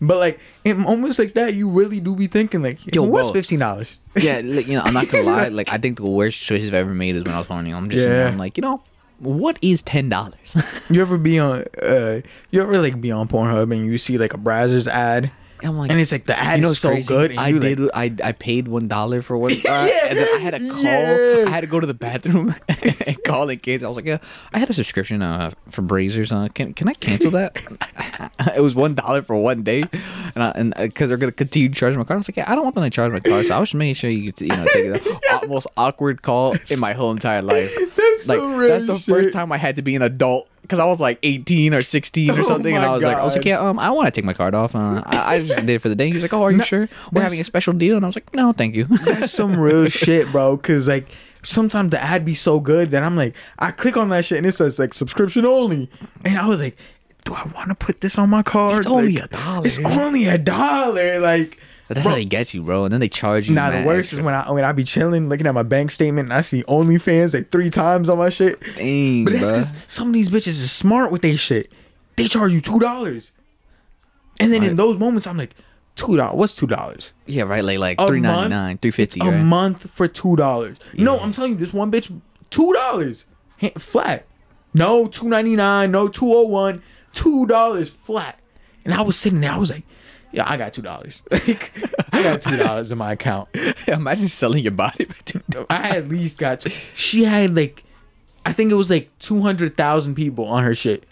But 0.00 0.16
like 0.18 0.40
in 0.64 0.78
moments 0.78 1.18
like 1.18 1.34
that, 1.34 1.52
you 1.54 1.68
really 1.68 2.00
do 2.00 2.16
be 2.16 2.26
thinking 2.28 2.62
like, 2.62 2.78
Yo, 2.94 3.04
"Yo, 3.04 3.10
what's 3.10 3.30
fifteen 3.30 3.58
dollars?" 3.58 3.98
yeah, 4.16 4.40
like, 4.42 4.66
you 4.66 4.74
know, 4.74 4.82
I'm 4.82 4.94
not 4.94 5.10
gonna 5.10 5.24
lie. 5.24 5.48
Like, 5.50 5.70
I 5.70 5.76
think 5.76 5.98
the 5.98 6.06
worst 6.06 6.40
choices 6.40 6.68
I've 6.68 6.74
ever 6.74 6.94
made 6.94 7.16
is 7.16 7.24
when 7.24 7.34
I 7.34 7.38
was 7.38 7.46
horny. 7.46 7.74
I'm 7.74 7.90
just, 7.90 8.06
Yeah. 8.06 8.26
I'm 8.28 8.38
like, 8.38 8.56
you 8.56 8.62
know, 8.62 8.82
what 9.18 9.58
is 9.60 9.82
ten 9.82 10.08
dollars? 10.08 10.86
You 10.88 11.02
ever 11.02 11.18
be 11.18 11.38
on? 11.38 11.64
uh 11.82 12.20
You 12.50 12.62
ever 12.62 12.78
like 12.80 12.98
be 13.02 13.10
on 13.10 13.28
Pornhub 13.28 13.70
and 13.74 13.84
you 13.84 13.98
see 13.98 14.16
like 14.16 14.32
a 14.32 14.38
Brazzers 14.38 14.86
ad, 14.86 15.30
I'm 15.64 15.76
like, 15.78 15.90
and 15.90 15.98
it's 16.00 16.12
like 16.12 16.26
the 16.26 16.38
ad 16.38 16.58
you 16.58 16.64
know, 16.64 16.70
is 16.70 16.78
so 16.78 16.90
crazy? 16.90 17.06
good. 17.08 17.30
And 17.32 17.40
I 17.40 17.48
you, 17.48 17.60
like, 17.60 17.76
did. 17.76 17.90
I 17.94 18.28
I 18.28 18.32
paid 18.32 18.68
one 18.68 18.88
dollar 18.88 19.22
for 19.22 19.36
one, 19.36 19.52
uh, 19.68 19.88
Yeah, 19.88 20.06
and 20.08 20.18
then 20.18 20.28
I 20.34 20.38
had 20.38 20.54
to 20.54 20.68
call. 20.70 20.82
yeah. 20.82 21.44
I 21.46 21.50
had 21.50 21.60
to 21.62 21.66
go 21.66 21.80
to 21.80 21.86
the 21.86 21.94
bathroom 21.94 22.54
and 23.06 23.24
call 23.24 23.48
in 23.48 23.58
case. 23.58 23.82
I 23.82 23.88
was 23.88 23.96
like, 23.96 24.06
yeah, 24.06 24.18
I 24.52 24.58
had 24.58 24.68
a 24.70 24.72
subscription 24.72 25.22
uh, 25.22 25.50
for 25.68 25.82
Brazzers. 25.82 26.32
Uh, 26.32 26.48
can 26.48 26.74
can 26.74 26.88
I 26.88 26.94
cancel 26.94 27.30
that? 27.32 27.56
it 28.56 28.60
was 28.60 28.74
one 28.74 28.94
dollar 28.94 29.22
for 29.22 29.36
one 29.36 29.62
day, 29.62 29.82
and 30.34 30.42
I, 30.44 30.50
and 30.56 30.74
because 30.76 31.08
they're 31.08 31.18
gonna 31.18 31.32
continue 31.32 31.68
charge 31.70 31.96
my 31.96 32.04
card. 32.04 32.16
I 32.16 32.18
was 32.18 32.28
like, 32.28 32.36
yeah, 32.36 32.50
I 32.50 32.54
don't 32.54 32.64
want 32.64 32.74
them 32.74 32.84
to 32.84 32.90
charge 32.90 33.12
my 33.12 33.20
card, 33.20 33.46
so 33.46 33.54
I 33.54 33.60
was 33.60 33.68
just 33.70 33.74
making 33.76 33.94
sure 33.94 34.10
you 34.10 34.32
get, 34.32 34.40
you 34.40 34.48
know, 34.48 34.64
take 34.72 34.92
the 35.02 35.46
most 35.48 35.66
awkward 35.76 36.22
call 36.22 36.54
in 36.70 36.80
my 36.80 36.92
whole 36.92 37.10
entire 37.10 37.42
life. 37.42 37.72
That's 37.96 38.28
like 38.28 38.38
real 38.40 38.68
that's 38.68 38.86
the 38.86 38.98
first 38.98 39.32
time 39.32 39.52
I 39.52 39.56
had 39.58 39.76
to 39.76 39.82
be 39.82 39.96
an 39.96 40.02
adult 40.02 40.48
because 40.70 40.78
I 40.78 40.84
was 40.84 41.00
like 41.00 41.18
18 41.24 41.74
or 41.74 41.80
16 41.80 42.30
or 42.30 42.32
Oh 42.38 42.42
something, 42.44 42.76
and 42.76 42.84
I 42.84 42.90
was 42.90 43.02
like, 43.02 43.16
I 43.16 43.24
was 43.24 43.34
like, 43.34 43.44
yeah, 43.44 43.58
um, 43.58 43.80
I 43.80 43.90
want 43.90 44.06
to 44.06 44.12
take 44.12 44.24
my 44.24 44.32
card 44.32 44.54
off. 44.54 44.76
Uh, 44.76 45.02
I, 45.04 45.34
I 45.34 45.38
just 45.40 45.66
did 45.66 45.68
it 45.68 45.80
for 45.80 45.88
the 45.88 45.96
day. 45.96 46.06
He 46.06 46.14
was 46.14 46.22
like, 46.22 46.32
oh, 46.32 46.42
are 46.42 46.52
you 46.52 46.58
No, 46.58 46.64
sure 46.64 46.88
we're 47.12 47.22
having 47.22 47.40
a 47.40 47.44
special 47.44 47.72
deal? 47.72 47.96
And 47.96 48.04
I 48.04 48.08
was 48.08 48.14
like, 48.14 48.32
no, 48.32 48.52
thank 48.52 48.76
you. 48.76 48.84
That's 48.84 49.32
some 49.40 49.58
real 49.58 49.88
shit, 49.88 50.30
bro. 50.30 50.56
Cause 50.56 50.86
like 50.86 51.10
sometimes 51.42 51.90
the 51.90 52.00
ad 52.00 52.24
be 52.24 52.34
so 52.34 52.60
good 52.60 52.92
that 52.92 53.02
I'm 53.02 53.16
like, 53.16 53.34
I 53.58 53.72
click 53.72 53.96
on 53.96 54.10
that 54.10 54.24
shit 54.24 54.38
and 54.38 54.46
it 54.46 54.52
says 54.52 54.78
like 54.78 54.94
subscription 54.94 55.44
only, 55.44 55.90
and 56.24 56.38
I 56.38 56.46
was 56.46 56.60
like, 56.60 56.76
do 57.24 57.34
I 57.34 57.44
want 57.52 57.70
to 57.70 57.74
put 57.74 58.00
this 58.00 58.16
on 58.16 58.30
my 58.30 58.44
card? 58.44 58.78
It's 58.78 58.86
only 58.86 59.16
a 59.16 59.26
dollar. 59.26 59.66
It's 59.66 59.80
only 59.80 60.26
a 60.26 60.38
dollar. 60.38 61.18
Like, 61.18 61.58
But 61.90 61.96
that's 61.96 62.04
bro, 62.04 62.12
how 62.12 62.18
they 62.18 62.24
get 62.24 62.54
you, 62.54 62.62
bro. 62.62 62.84
And 62.84 62.92
then 62.92 63.00
they 63.00 63.08
charge 63.08 63.48
you. 63.48 63.54
Nah, 63.56 63.68
the 63.70 63.84
worst 63.84 64.12
extra. 64.12 64.18
is 64.20 64.24
when 64.24 64.32
I 64.32 64.48
when 64.52 64.62
I 64.62 64.70
be 64.70 64.84
chilling, 64.84 65.28
looking 65.28 65.48
at 65.48 65.54
my 65.54 65.64
bank 65.64 65.90
statement, 65.90 66.26
and 66.26 66.32
I 66.32 66.42
see 66.42 66.62
OnlyFans 66.62 67.34
like 67.34 67.50
three 67.50 67.68
times 67.68 68.08
on 68.08 68.16
my 68.18 68.28
shit. 68.28 68.60
Dang, 68.76 69.24
But 69.24 69.32
that's 69.32 69.50
because 69.50 69.74
some 69.88 70.06
of 70.06 70.14
these 70.14 70.28
bitches 70.28 70.46
is 70.50 70.70
smart 70.70 71.10
with 71.10 71.22
their 71.22 71.36
shit. 71.36 71.66
They 72.14 72.28
charge 72.28 72.52
you 72.52 72.60
two 72.60 72.78
dollars, 72.78 73.32
and 74.38 74.52
then 74.52 74.62
in 74.62 74.76
those 74.76 75.00
moments, 75.00 75.26
I'm 75.26 75.36
like, 75.36 75.56
two 75.96 76.16
dollars. 76.16 76.36
What's 76.36 76.54
two 76.54 76.68
dollars? 76.68 77.12
yeah, 77.26 77.42
right. 77.42 77.64
Like 77.64 77.80
like 77.80 78.00
three 78.00 78.20
ninety 78.20 78.50
nine, 78.50 78.78
three 78.78 78.92
fifty. 78.92 79.18
A 79.20 79.24
Right? 79.24 79.42
month 79.44 79.90
for 79.90 80.06
two 80.06 80.36
dollars. 80.36 80.78
You 80.92 81.04
know, 81.04 81.18
I'm 81.18 81.32
telling 81.32 81.50
you, 81.54 81.58
this 81.58 81.72
one 81.74 81.90
bitch, 81.90 82.16
two 82.50 82.72
dollars 82.72 83.26
flat. 83.78 84.26
No 84.72 85.08
two 85.08 85.28
ninety 85.28 85.56
nine. 85.56 85.90
No 85.90 86.06
two 86.06 86.32
oh 86.32 86.46
one. 86.46 86.84
Two 87.14 87.46
dollars 87.46 87.90
flat. 87.90 88.38
And 88.84 88.94
I 88.94 89.02
was 89.02 89.16
sitting 89.16 89.40
there. 89.40 89.50
I 89.50 89.56
was 89.56 89.70
like, 89.72 89.82
yeah, 90.32 90.48
I 90.48 90.56
got 90.56 90.72
two 90.72 90.82
dollars. 90.82 91.22
Like, 91.30 91.72
I 92.12 92.22
got 92.22 92.40
two 92.40 92.56
dollars 92.56 92.90
in 92.92 92.98
my 92.98 93.12
account. 93.12 93.48
Imagine 93.88 94.28
selling 94.28 94.62
your 94.62 94.72
body. 94.72 95.04
for 95.06 95.22
two 95.24 95.66
I 95.70 95.96
at 95.96 96.08
least 96.08 96.38
got. 96.38 96.60
Two. 96.60 96.70
She 96.94 97.24
had 97.24 97.54
like, 97.56 97.82
I 98.46 98.52
think 98.52 98.70
it 98.70 98.76
was 98.76 98.90
like 98.90 99.10
two 99.18 99.40
hundred 99.40 99.76
thousand 99.76 100.14
people 100.14 100.44
on 100.46 100.62
her 100.64 100.74
shit. 100.74 101.04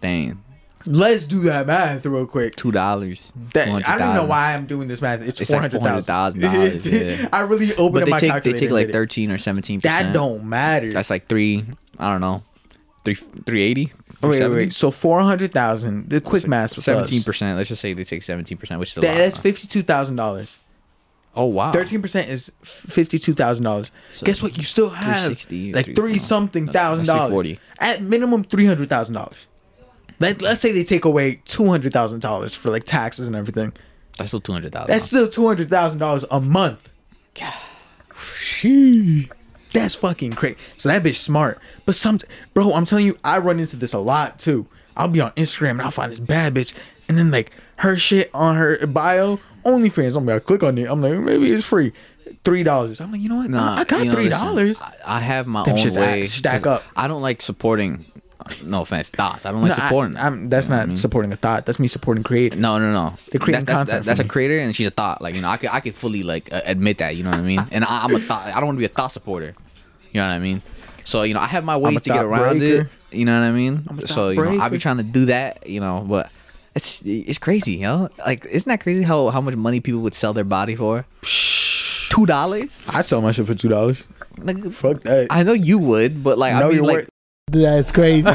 Dang, 0.00 0.42
Let's 0.86 1.26
do 1.26 1.40
that 1.42 1.66
math 1.66 2.06
real 2.06 2.26
quick. 2.26 2.56
two 2.56 2.72
dollars. 2.72 3.32
I 3.54 3.64
don't 3.66 3.82
even 3.82 4.14
know 4.14 4.24
why 4.24 4.54
I'm 4.54 4.64
doing 4.66 4.88
this 4.88 5.02
math. 5.02 5.20
It's, 5.20 5.40
It's 5.40 5.50
four 5.50 5.60
like 5.60 5.70
$400,000, 5.72 7.20
yeah. 7.20 7.28
I 7.32 7.42
really 7.42 7.74
opened 7.74 7.92
But 7.92 8.02
up 8.02 8.06
they 8.20 8.28
my 8.28 8.40
take 8.40 8.42
they 8.44 8.58
take 8.58 8.70
like 8.70 8.90
thirteen 8.90 9.30
or 9.30 9.36
seventeen. 9.38 9.80
That 9.80 10.12
don't 10.14 10.44
matter. 10.48 10.90
That's 10.92 11.10
like 11.10 11.28
three. 11.28 11.64
I 11.98 12.10
don't 12.10 12.20
know. 12.22 12.42
Three 13.04 13.14
three 13.14 13.62
eighty. 13.62 13.92
Oh, 14.22 14.28
wait, 14.28 14.40
wait, 14.40 14.50
wait. 14.50 14.72
So 14.74 14.90
four 14.90 15.20
hundred 15.22 15.52
thousand. 15.52 16.10
The 16.10 16.20
quick 16.20 16.46
math. 16.46 16.72
Seventeen 16.74 17.22
percent. 17.22 17.56
Let's 17.56 17.68
just 17.70 17.80
say 17.80 17.92
they 17.94 18.04
take 18.04 18.22
seventeen 18.22 18.58
percent, 18.58 18.78
which 18.80 18.92
is 18.92 18.98
a 18.98 19.00
That- 19.00 19.08
lot. 19.12 19.18
that's 19.18 19.38
fifty-two 19.38 19.82
thousand 19.82 20.16
dollars. 20.16 20.58
oh 21.34 21.46
wow. 21.46 21.72
Thirteen 21.72 22.02
percent 22.02 22.28
is 22.28 22.52
fifty-two 22.62 23.34
thousand 23.34 23.64
dollars. 23.64 23.90
Guess 24.22 24.42
what? 24.42 24.58
You 24.58 24.64
still 24.64 24.90
have 24.90 25.28
like 25.30 25.38
three, 25.40 25.94
three 25.94 26.18
something 26.18 26.66
no, 26.66 26.72
thousand 26.72 27.06
dollars. 27.06 27.30
340. 27.30 27.60
At 27.78 28.02
minimum, 28.02 28.44
three 28.44 28.66
hundred 28.66 28.88
thousand 28.90 29.14
dollars. 29.14 29.46
Let 30.18 30.42
Let's 30.42 30.60
say 30.60 30.72
they 30.72 30.84
take 30.84 31.06
away 31.06 31.40
two 31.46 31.66
hundred 31.66 31.94
thousand 31.94 32.20
dollars 32.20 32.54
for 32.54 32.68
like 32.70 32.84
taxes 32.84 33.26
and 33.26 33.34
everything. 33.34 33.72
That's 34.18 34.28
still 34.30 34.40
two 34.42 34.52
hundred 34.52 34.72
thousand. 34.72 34.88
That's 34.90 35.06
still 35.06 35.28
two 35.28 35.46
hundred 35.46 35.70
thousand 35.70 35.98
dollars 35.98 36.26
a 36.30 36.40
month. 36.40 36.90
That's 39.72 39.94
fucking 39.94 40.32
crazy. 40.32 40.56
So 40.76 40.88
that 40.88 41.02
bitch 41.02 41.16
smart. 41.16 41.60
But 41.86 41.94
some, 41.94 42.18
bro, 42.54 42.72
I'm 42.72 42.84
telling 42.84 43.06
you, 43.06 43.18
I 43.24 43.38
run 43.38 43.60
into 43.60 43.76
this 43.76 43.92
a 43.92 43.98
lot 43.98 44.38
too. 44.38 44.66
I'll 44.96 45.08
be 45.08 45.20
on 45.20 45.30
Instagram 45.32 45.70
and 45.72 45.82
I'll 45.82 45.90
find 45.90 46.10
this 46.12 46.20
bad 46.20 46.54
bitch, 46.54 46.74
and 47.08 47.16
then 47.16 47.30
like 47.30 47.52
her 47.76 47.96
shit 47.96 48.30
on 48.34 48.56
her 48.56 48.86
bio, 48.86 49.38
OnlyFans. 49.64 50.16
I'm 50.16 50.26
like, 50.26 50.44
click 50.44 50.62
on 50.62 50.76
it. 50.76 50.88
I'm 50.90 51.00
like, 51.00 51.18
maybe 51.18 51.50
it's 51.52 51.64
free, 51.64 51.92
three 52.44 52.62
dollars. 52.62 53.00
I'm 53.00 53.12
like, 53.12 53.20
you 53.20 53.28
know 53.28 53.36
what? 53.36 53.50
Nah, 53.50 53.76
I 53.76 53.84
got 53.84 54.00
you 54.00 54.06
know, 54.06 54.12
three 54.12 54.28
dollars. 54.28 54.82
I, 55.06 55.20
have 55.20 55.46
my 55.46 55.64
Them 55.64 55.74
own 55.74 55.78
shits 55.78 55.96
way. 55.96 56.22
act- 56.22 56.30
stack 56.30 56.66
up. 56.66 56.82
I 56.96 57.08
don't 57.08 57.22
like 57.22 57.40
supporting. 57.40 58.04
No 58.64 58.82
offense, 58.82 59.10
thoughts. 59.10 59.46
I 59.46 59.52
don't 59.52 59.62
like 59.62 59.76
No, 59.76 59.84
supporting. 59.84 60.16
I, 60.16 60.26
am 60.26 60.48
that's 60.48 60.66
You 60.66 60.70
know 60.70 60.76
not 60.76 60.82
I 60.82 60.86
mean? 60.86 60.96
supporting 60.96 61.32
a 61.32 61.36
thought. 61.36 61.66
That's 61.66 61.78
me 61.78 61.88
supporting 61.88 62.22
creators. 62.22 62.58
No, 62.58 62.78
no, 62.78 62.92
no. 62.92 63.14
They're 63.30 63.40
creating 63.40 63.64
that's, 63.64 63.76
content 63.76 64.04
that's 64.04 64.20
a 64.20 64.24
creator, 64.24 64.58
and 64.58 64.74
she's 64.74 64.86
a 64.86 64.90
thought. 64.90 65.22
Like 65.22 65.34
you 65.34 65.42
know, 65.42 65.48
I 65.48 65.56
could, 65.56 65.70
I 65.70 65.80
could 65.80 65.94
fully 65.94 66.22
like 66.22 66.52
uh, 66.52 66.60
admit 66.64 66.98
that. 66.98 67.16
You 67.16 67.24
know 67.24 67.30
what 67.30 67.40
I 67.40 67.42
mean? 67.42 67.64
And 67.70 67.84
I, 67.84 68.04
I'm 68.04 68.14
a 68.14 68.18
thought. 68.18 68.46
I 68.46 68.54
don't 68.54 68.66
want 68.66 68.76
to 68.76 68.80
be 68.80 68.84
a 68.84 68.88
thought 68.88 69.12
supporter. 69.12 69.54
You 70.12 70.20
know 70.20 70.26
what 70.26 70.34
I 70.34 70.38
mean? 70.38 70.62
So 71.04 71.22
you 71.22 71.34
know, 71.34 71.40
I 71.40 71.46
have 71.46 71.64
my 71.64 71.76
ways 71.76 72.00
to 72.00 72.10
get 72.10 72.24
around 72.24 72.58
breaker. 72.58 72.88
it. 73.10 73.16
You 73.16 73.24
know 73.24 73.38
what 73.38 73.46
I 73.46 73.52
mean? 73.52 74.06
So 74.06 74.30
you 74.30 74.36
know, 74.36 74.50
I 74.50 74.52
be 74.52 74.58
breaker. 74.58 74.78
trying 74.78 74.96
to 74.98 75.02
do 75.02 75.26
that. 75.26 75.66
You 75.66 75.80
know, 75.80 76.04
but 76.08 76.30
it's 76.74 77.02
it's 77.04 77.38
crazy, 77.38 77.72
you 77.72 77.82
know. 77.82 78.08
Like, 78.18 78.46
isn't 78.46 78.68
that 78.68 78.80
crazy 78.80 79.02
how 79.02 79.28
how 79.28 79.40
much 79.40 79.56
money 79.56 79.80
people 79.80 80.00
would 80.00 80.14
sell 80.14 80.32
their 80.32 80.44
body 80.44 80.76
for? 80.76 81.04
Two 82.10 82.26
dollars? 82.26 82.82
I 82.88 83.02
sell 83.02 83.20
my 83.20 83.32
shit 83.32 83.46
for 83.46 83.54
two 83.54 83.68
dollars. 83.68 84.02
Like, 84.38 84.72
Fuck 84.72 85.02
that. 85.02 85.28
I 85.30 85.42
know 85.42 85.52
you 85.52 85.78
would, 85.78 86.22
but 86.24 86.38
like, 86.38 86.54
know 86.54 86.66
I 86.66 86.68
mean, 86.68 86.76
your 86.76 86.84
like, 86.84 86.96
worth. 86.96 87.08
That's 87.52 87.92
crazy. 87.92 88.22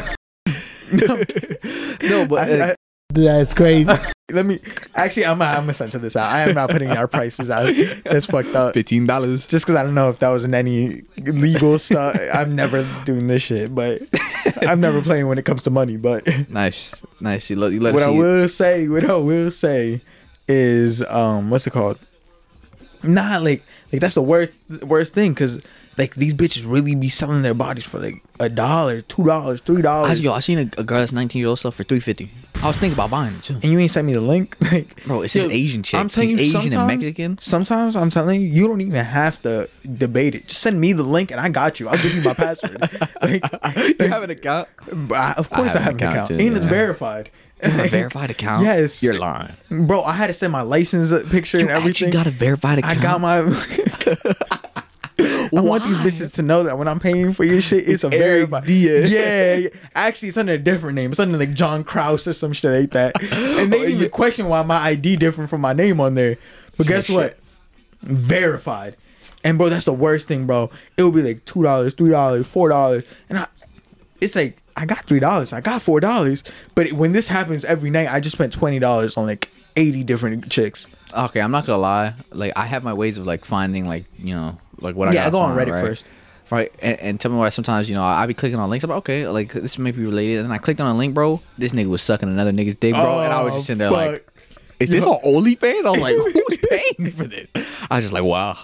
no, 0.94 2.28
but 2.28 2.50
I- 2.50 2.60
uh, 2.60 2.66
I- 2.68 2.76
That's 3.14 3.54
crazy. 3.54 3.90
Let 4.32 4.46
me 4.48 4.60
actually. 4.96 5.28
I'm 5.28 5.40
I'm 5.42 5.62
gonna 5.62 5.74
censor 5.74 6.00
this 6.00 6.16
out. 6.16 6.32
I 6.32 6.42
am 6.50 6.56
not 6.56 6.72
putting 6.72 6.90
our 6.90 7.08
prices 7.08 7.50
out. 7.52 7.72
That's 8.04 8.26
fucked 8.26 8.56
up. 8.56 8.74
Fifteen 8.74 9.06
dollars. 9.06 9.46
Just 9.46 9.66
because 9.66 9.76
I 9.80 9.84
don't 9.84 9.94
know 9.94 10.10
if 10.10 10.18
that 10.20 10.30
was 10.30 10.44
in 10.46 10.56
any 10.56 11.04
legal 11.20 11.78
stuff. 11.78 12.20
I'm 12.34 12.56
never 12.56 12.84
doing 13.06 13.28
this 13.28 13.44
shit, 13.44 13.74
but 13.76 14.02
I'm 14.64 14.82
never 14.82 15.02
playing 15.04 15.28
when 15.28 15.38
it 15.38 15.46
comes 15.46 15.62
to 15.64 15.70
money. 15.70 15.98
But 15.98 16.28
Nice, 16.50 16.96
nice. 17.20 17.50
You 17.52 17.56
let 17.58 17.72
you 17.72 17.80
let 17.80 17.94
what 17.94 18.02
I 18.02 18.08
see 18.08 18.16
it. 18.16 18.18
will 18.18 18.50
say, 18.50 18.88
what 18.90 19.06
I 19.08 19.16
will 19.16 19.52
say, 19.52 20.02
is 20.48 21.04
um, 21.06 21.52
what's 21.52 21.68
it 21.68 21.72
called? 21.74 22.00
Nah, 23.04 23.38
like 23.38 23.64
like 23.94 24.02
that's 24.02 24.16
the 24.16 24.24
worst 24.24 24.52
worst 24.82 25.14
thing 25.14 25.34
because 25.34 25.62
like 25.98 26.16
these 26.16 26.34
bitches 26.34 26.64
really 26.70 26.96
be 26.96 27.10
selling 27.10 27.42
their 27.42 27.54
bodies 27.54 27.86
for 27.86 28.00
like 28.00 28.22
a 28.40 28.50
dollar, 28.50 29.02
two 29.02 29.24
dollars, 29.24 29.62
three 29.62 29.78
I, 29.80 29.82
dollars, 29.82 30.22
yo, 30.22 30.34
I 30.34 30.40
seen 30.42 30.58
a, 30.60 30.70
a 30.78 30.84
girl 30.84 31.00
that's 31.00 31.12
19 31.12 31.40
years 31.40 31.48
old 31.50 31.60
stuff 31.60 31.76
for 31.76 31.84
350. 31.84 32.30
I 32.64 32.68
was 32.68 32.78
thinking 32.78 32.96
about 32.98 33.12
buying 33.12 33.36
it 33.36 33.44
too. 33.44 33.54
and 33.56 33.66
you 33.66 33.78
ain't 33.80 33.92
sent 33.92 34.08
me 34.08 34.14
the 34.14 34.22
link. 34.22 34.56
Like, 34.72 35.06
Bro, 35.06 35.22
it's 35.22 35.34
just 35.34 35.48
Asian 35.50 35.84
chick. 35.84 36.00
I'm 36.00 36.10
telling 36.10 36.30
She's 36.30 36.40
you, 36.40 36.46
Asian 36.60 36.62
and 36.64 36.72
sometimes, 36.72 36.98
Mexican. 36.98 37.38
Sometimes 37.38 37.96
I'm 37.96 38.10
telling 38.10 38.42
you, 38.42 38.48
you 38.48 38.68
don't 38.68 38.82
even 38.82 39.06
have 39.06 39.42
to 39.44 39.70
debate 39.98 40.36
it. 40.36 40.48
Just 40.48 40.62
send 40.62 40.82
me 40.82 40.92
the 40.94 41.04
link 41.04 41.32
and 41.32 41.40
I 41.40 41.50
got 41.50 41.80
you. 41.80 41.88
I'll 41.88 41.98
give 42.02 42.16
you 42.16 42.24
my 42.24 42.34
password. 42.46 42.82
Like, 43.22 43.44
You 44.00 44.08
have 44.08 44.24
an 44.24 44.32
account? 44.32 44.68
I- 45.12 45.34
of 45.38 45.50
course 45.50 45.76
I 45.76 45.80
have, 45.82 45.96
an 45.96 46.04
account, 46.08 46.28
too, 46.30 46.34
and 46.38 46.56
it's 46.56 46.66
yeah. 46.66 46.70
verified. 46.70 47.30
A 47.62 47.88
verified 47.88 48.30
account? 48.32 48.64
Yes. 48.64 49.02
You're 49.02 49.18
lying. 49.18 49.54
Bro, 49.70 50.04
I 50.04 50.12
had 50.14 50.28
to 50.28 50.34
send 50.34 50.52
my 50.52 50.62
license 50.62 51.12
picture 51.32 51.58
You 51.58 51.64
and 51.64 51.72
everything. 51.72 51.90
actually 52.08 52.12
got 52.12 52.28
a 52.28 52.32
verified 52.32 52.80
account. 52.80 52.98
I 52.98 53.02
got 53.02 53.22
my. 53.22 53.42
I 55.58 55.62
want 55.62 55.84
these 55.84 55.98
bitches 55.98 56.34
to 56.36 56.42
know 56.42 56.64
that 56.64 56.78
when 56.78 56.88
I'm 56.88 57.00
paying 57.00 57.34
for 57.34 57.44
your 57.44 57.62
shit, 57.62 57.88
it's, 57.88 58.04
a 58.04 58.08
Eric 58.08 58.50
verified. 58.50 58.66
Diaz. 58.68 59.12
Yeah, 59.12 59.56
yeah. 59.56 59.70
Actually, 59.96 60.30
it's 60.30 60.38
under 60.38 60.54
a 60.54 60.58
different 60.58 60.96
name. 60.96 61.12
It's 61.12 61.20
under 61.20 61.38
like 61.38 61.54
John 61.54 61.84
Kraus 61.84 62.28
or 62.28 62.34
some 62.34 62.54
shit 62.54 62.72
like 62.82 62.92
that. 62.92 63.16
And 63.60 63.72
they 63.72 63.80
Oh, 63.80 63.88
even 63.88 64.00
yeah. 64.04 64.08
question 64.10 64.48
why 64.48 64.62
my 64.64 64.78
ID 64.78 65.16
different 65.18 65.50
from 65.50 65.62
my 65.62 65.74
name 65.74 66.00
on 66.02 66.16
there. 66.16 66.38
But 66.78 66.88
guess 66.88 67.06
Shit. 67.06 67.16
what? 67.16 67.40
Verified. 68.04 68.96
And 69.44 69.58
bro, 69.58 69.70
that's 69.70 69.86
the 69.86 69.94
worst 69.94 70.28
thing, 70.28 70.46
bro. 70.48 70.70
It 70.98 71.04
will 71.04 71.12
be 71.12 71.22
like 71.22 71.46
two 71.46 71.64
dollars, 71.64 71.94
three 71.94 72.10
dollars, 72.12 72.48
four 72.48 72.70
dollars, 72.70 73.04
and 73.30 73.38
I, 73.40 73.48
it's 74.20 74.36
like 74.36 74.58
I 74.76 74.86
got 74.86 75.06
three 75.06 75.20
dollars, 75.20 75.54
I 75.54 75.62
got 75.62 75.82
four 75.82 76.00
dollars. 76.00 76.44
But 76.74 76.94
when 76.94 77.12
this 77.12 77.28
happens 77.28 77.64
every 77.64 77.90
night, 77.92 78.12
I 78.12 78.20
just 78.20 78.36
spent 78.36 78.52
twenty 78.54 78.80
dollars 78.80 79.18
on 79.18 79.26
like 79.28 79.50
eighty 79.76 80.04
different 80.04 80.50
chicks. 80.50 80.88
Okay, 81.16 81.40
I'm 81.42 81.52
not 81.52 81.66
gonna 81.66 81.78
lie. 81.78 82.14
Like, 82.32 82.54
I 82.56 82.66
have 82.66 82.84
my 82.84 82.94
ways 82.94 83.18
of 83.18 83.26
like 83.26 83.46
finding 83.46 83.88
like 83.88 84.06
you 84.18 84.34
know 84.36 84.58
like 84.80 84.96
what 84.96 85.08
I 85.08 85.14
Yeah, 85.14 85.24
got 85.26 85.32
go 85.34 85.40
on 85.40 85.58
Reddit 85.58 85.72
right? 85.72 85.86
first. 85.86 86.06
Right, 86.52 86.72
and, 86.80 87.00
and 87.00 87.20
tell 87.20 87.32
me 87.32 87.38
why 87.40 87.50
sometimes 87.50 87.90
you 87.90 87.96
know 87.96 88.04
I 88.04 88.26
be 88.28 88.36
clicking 88.36 88.60
on 88.60 88.70
links. 88.70 88.84
I'm 88.84 88.92
like, 88.92 88.98
okay, 89.00 89.28
like 89.28 89.52
this 89.54 89.80
may 89.80 89.90
be 89.90 90.06
related, 90.06 90.44
and 90.46 90.54
I 90.54 90.60
clicked 90.60 90.80
on 90.80 90.94
a 90.94 90.98
link, 90.98 91.16
bro. 91.16 91.42
This 91.58 91.72
nigga 91.72 91.88
was 91.88 92.04
sucking 92.04 92.30
another 92.30 92.52
nigga's 92.52 92.76
dick, 92.76 92.94
bro, 92.94 93.22
and 93.22 93.34
I 93.34 93.42
was 93.44 93.54
Oh, 93.54 93.56
just 93.58 93.66
sitting 93.68 93.80
there 93.80 93.90
like, 93.90 94.24
oh, 94.30 94.42
is 94.80 94.92
this 94.92 95.04
on 95.06 95.20
OnlyFans? 95.22 95.92
I'm 95.92 96.00
like, 96.00 96.14
who's 96.16 96.66
paying 96.70 97.12
for 97.14 97.24
this? 97.26 97.52
I 97.90 97.96
was 97.96 98.04
just 98.06 98.14
like, 98.14 98.24
wow. 98.24 98.58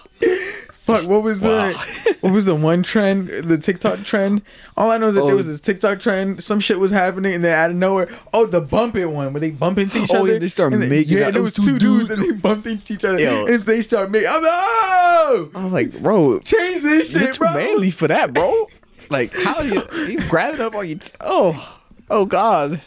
Fuck, 1.00 1.10
what 1.10 1.24
was 1.24 1.42
Wow. 1.42 1.70
the 1.70 2.18
what 2.22 2.34
was 2.34 2.46
the 2.46 2.56
one 2.56 2.84
trend, 2.84 3.28
the 3.30 3.58
TikTok 3.58 4.04
trend? 4.04 4.42
All 4.78 4.90
I 4.92 4.98
know 4.98 5.08
is 5.10 5.16
that 5.16 5.22
there 5.26 5.34
Oh. 5.34 5.38
was 5.38 5.48
this 5.48 5.60
TikTok 5.60 6.00
trend. 6.00 6.44
Some 6.44 6.60
shit 6.60 6.80
was 6.80 6.92
happening, 6.92 7.34
and 7.34 7.44
then 7.44 7.54
out 7.58 7.70
of 7.72 7.76
nowhere, 7.76 8.08
oh, 8.34 8.46
the 8.46 8.62
bump 8.62 8.96
it 8.96 9.06
one 9.08 9.34
where 9.34 9.40
they 9.42 9.52
bump 9.52 9.78
into 9.78 9.98
each 10.04 10.12
Oh, 10.14 10.20
other. 10.22 10.34
yeah, 10.34 10.40
they 10.40 10.48
start 10.50 10.74
making 10.74 11.18
Yeah, 11.18 11.32
there 11.32 11.44
was 11.44 11.54
two 11.54 11.78
dudes, 11.78 12.10
and 12.10 12.22
they 12.22 12.32
bumped 12.32 12.68
into 12.68 12.94
each 12.94 13.04
other, 13.06 13.20
Yo. 13.20 13.46
and 13.46 13.60
they 13.62 13.82
start 13.82 14.12
making. 14.12 14.28
I'm 14.30 14.42
like, 14.42 14.52
oh, 14.54 15.50
I 15.56 15.64
was 15.64 15.74
like, 15.74 16.02
bro, 16.02 16.40
change 16.40 16.84
this 16.84 17.14
you're 17.14 17.24
shit, 17.24 17.34
too 17.36 17.40
bro. 17.40 17.54
manly 17.54 17.92
for 17.92 18.08
that, 18.08 18.34
bro. 18.34 18.68
Like, 19.10 19.34
how 19.36 19.62
you 19.62 19.82
he's 20.06 20.24
grabbing 20.30 20.62
up 20.62 20.74
on 20.76 20.88
you? 20.88 21.00
Oh, 21.20 21.80
oh 22.10 22.26
God. 22.26 22.82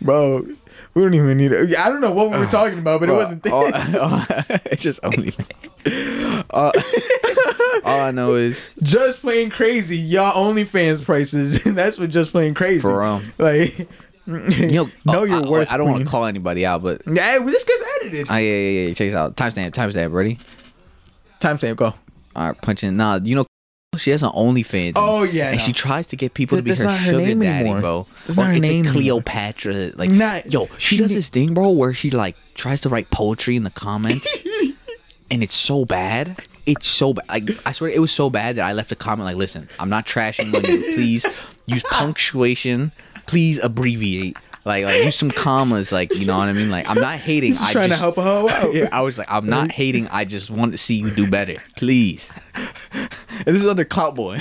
bro. 0.00 0.46
We 0.98 1.04
don't 1.04 1.14
even 1.14 1.38
need 1.38 1.52
it. 1.52 1.78
I 1.78 1.90
don't 1.90 2.00
know 2.00 2.10
what 2.10 2.32
we 2.32 2.38
were 2.38 2.46
talking 2.46 2.80
about, 2.80 2.98
but 2.98 3.08
it 3.08 3.12
wasn't 3.12 3.44
this. 3.44 3.52
All, 3.52 3.68
it's 4.66 4.82
just 4.82 5.00
OnlyFans. 5.02 6.44
Uh, 6.50 6.72
all 7.84 8.00
I 8.00 8.10
know 8.10 8.34
is 8.34 8.72
just 8.82 9.20
playing 9.20 9.50
crazy, 9.50 9.96
y'all 9.96 10.52
OnlyFans 10.52 11.04
prices, 11.04 11.62
that's 11.64 11.98
what 11.98 12.10
just 12.10 12.32
playing 12.32 12.54
crazy. 12.54 12.80
For 12.80 13.00
real. 13.00 13.22
Like, 13.38 13.78
you 14.26 14.70
know, 14.70 14.84
know 15.04 15.20
oh, 15.20 15.24
your 15.24 15.46
I, 15.46 15.48
worth. 15.48 15.70
I 15.70 15.76
don't 15.76 15.90
want 15.90 16.04
to 16.04 16.08
call 16.10 16.24
anybody 16.26 16.64
out, 16.64 16.82
but 16.82 17.02
Yeah, 17.06 17.38
well, 17.38 17.48
this 17.48 17.64
gets 17.64 17.82
edited. 17.96 18.26
ah, 18.30 18.38
yeah, 18.38 18.56
yeah, 18.56 18.80
yeah. 18.80 18.88
Check 18.88 19.08
this 19.08 19.14
out. 19.14 19.36
Timestamp, 19.36 19.72
timestamp. 19.72 20.12
Ready? 20.12 20.38
Timestamp, 21.40 21.76
go. 21.76 21.86
All 22.34 22.48
right, 22.48 22.60
punching. 22.60 22.96
Nah, 22.96 23.20
you 23.22 23.36
know, 23.36 23.46
she 23.98 24.10
has 24.10 24.22
an 24.22 24.30
OnlyFans. 24.30 24.92
Oh, 24.96 25.22
yeah, 25.24 25.48
and 25.50 25.58
no. 25.58 25.64
she 25.64 25.72
tries 25.72 26.06
to 26.08 26.16
get 26.16 26.34
people 26.34 26.56
That- 26.56 26.62
to 26.62 26.74
be 26.76 26.82
her 26.82 26.90
her 26.90 26.98
sugar 26.98 27.18
daddy, 27.18 27.46
anymore. 27.46 27.80
bro. 27.80 28.06
That's 28.26 28.38
or 28.38 28.42
not 28.42 28.46
her 28.48 28.52
it's 28.54 28.60
name 28.62 28.72
a 28.86 28.88
anymore. 28.88 28.92
Cleopatra. 28.92 29.90
Like, 29.96 30.10
Not- 30.10 30.50
yo, 30.52 30.66
she, 30.78 30.96
she 30.96 30.98
does 30.98 31.12
this 31.14 31.28
thing, 31.28 31.52
bro, 31.54 31.70
where 31.70 31.92
she 31.92 32.10
like 32.10 32.36
tries 32.54 32.80
to 32.82 32.88
write 32.88 33.10
poetry 33.10 33.56
in 33.56 33.62
the 33.64 33.70
comments, 33.70 34.26
and 35.30 35.42
it's 35.42 35.56
so 35.56 35.84
bad. 35.84 36.40
It's 36.66 36.86
so 36.86 37.14
bad. 37.14 37.28
Like, 37.28 37.66
I 37.66 37.72
swear, 37.72 37.90
it 37.90 37.98
was 38.00 38.12
so 38.12 38.28
bad 38.30 38.56
that 38.56 38.64
I 38.64 38.72
left 38.72 38.92
a 38.92 38.96
comment 38.96 39.24
like, 39.26 39.36
"Listen, 39.36 39.68
I'm 39.78 39.88
not 39.88 40.06
trashing 40.06 40.46
you. 40.52 40.94
Please 40.94 41.24
use 41.66 41.82
punctuation. 41.84 42.92
Please 43.26 43.58
abbreviate." 43.58 44.36
Like, 44.68 44.84
like 44.84 45.02
use 45.04 45.16
some 45.16 45.30
commas, 45.30 45.90
like 45.90 46.14
you 46.14 46.26
know 46.26 46.36
what 46.38 46.48
I 46.48 46.52
mean. 46.52 46.70
Like, 46.70 46.88
I'm 46.88 47.00
not 47.00 47.18
hating. 47.28 47.52
Just 47.54 47.64
I 47.70 47.72
trying 47.72 47.88
just, 47.88 47.98
to 47.98 48.02
help 48.04 48.18
a 48.18 48.22
hoe 48.22 48.48
out. 48.52 48.74
yeah, 48.74 48.88
I 48.92 49.00
was 49.00 49.18
like, 49.18 49.30
I'm 49.30 49.48
not 49.48 49.72
hating. 49.72 50.06
I 50.08 50.24
just 50.24 50.50
want 50.50 50.72
to 50.72 50.78
see 50.78 50.94
you 50.94 51.10
do 51.10 51.28
better, 51.28 51.56
please. 51.76 52.30
and 52.54 53.44
this 53.46 53.62
is 53.62 53.66
under 53.66 53.84
Clout 53.84 54.14
Boy. 54.14 54.40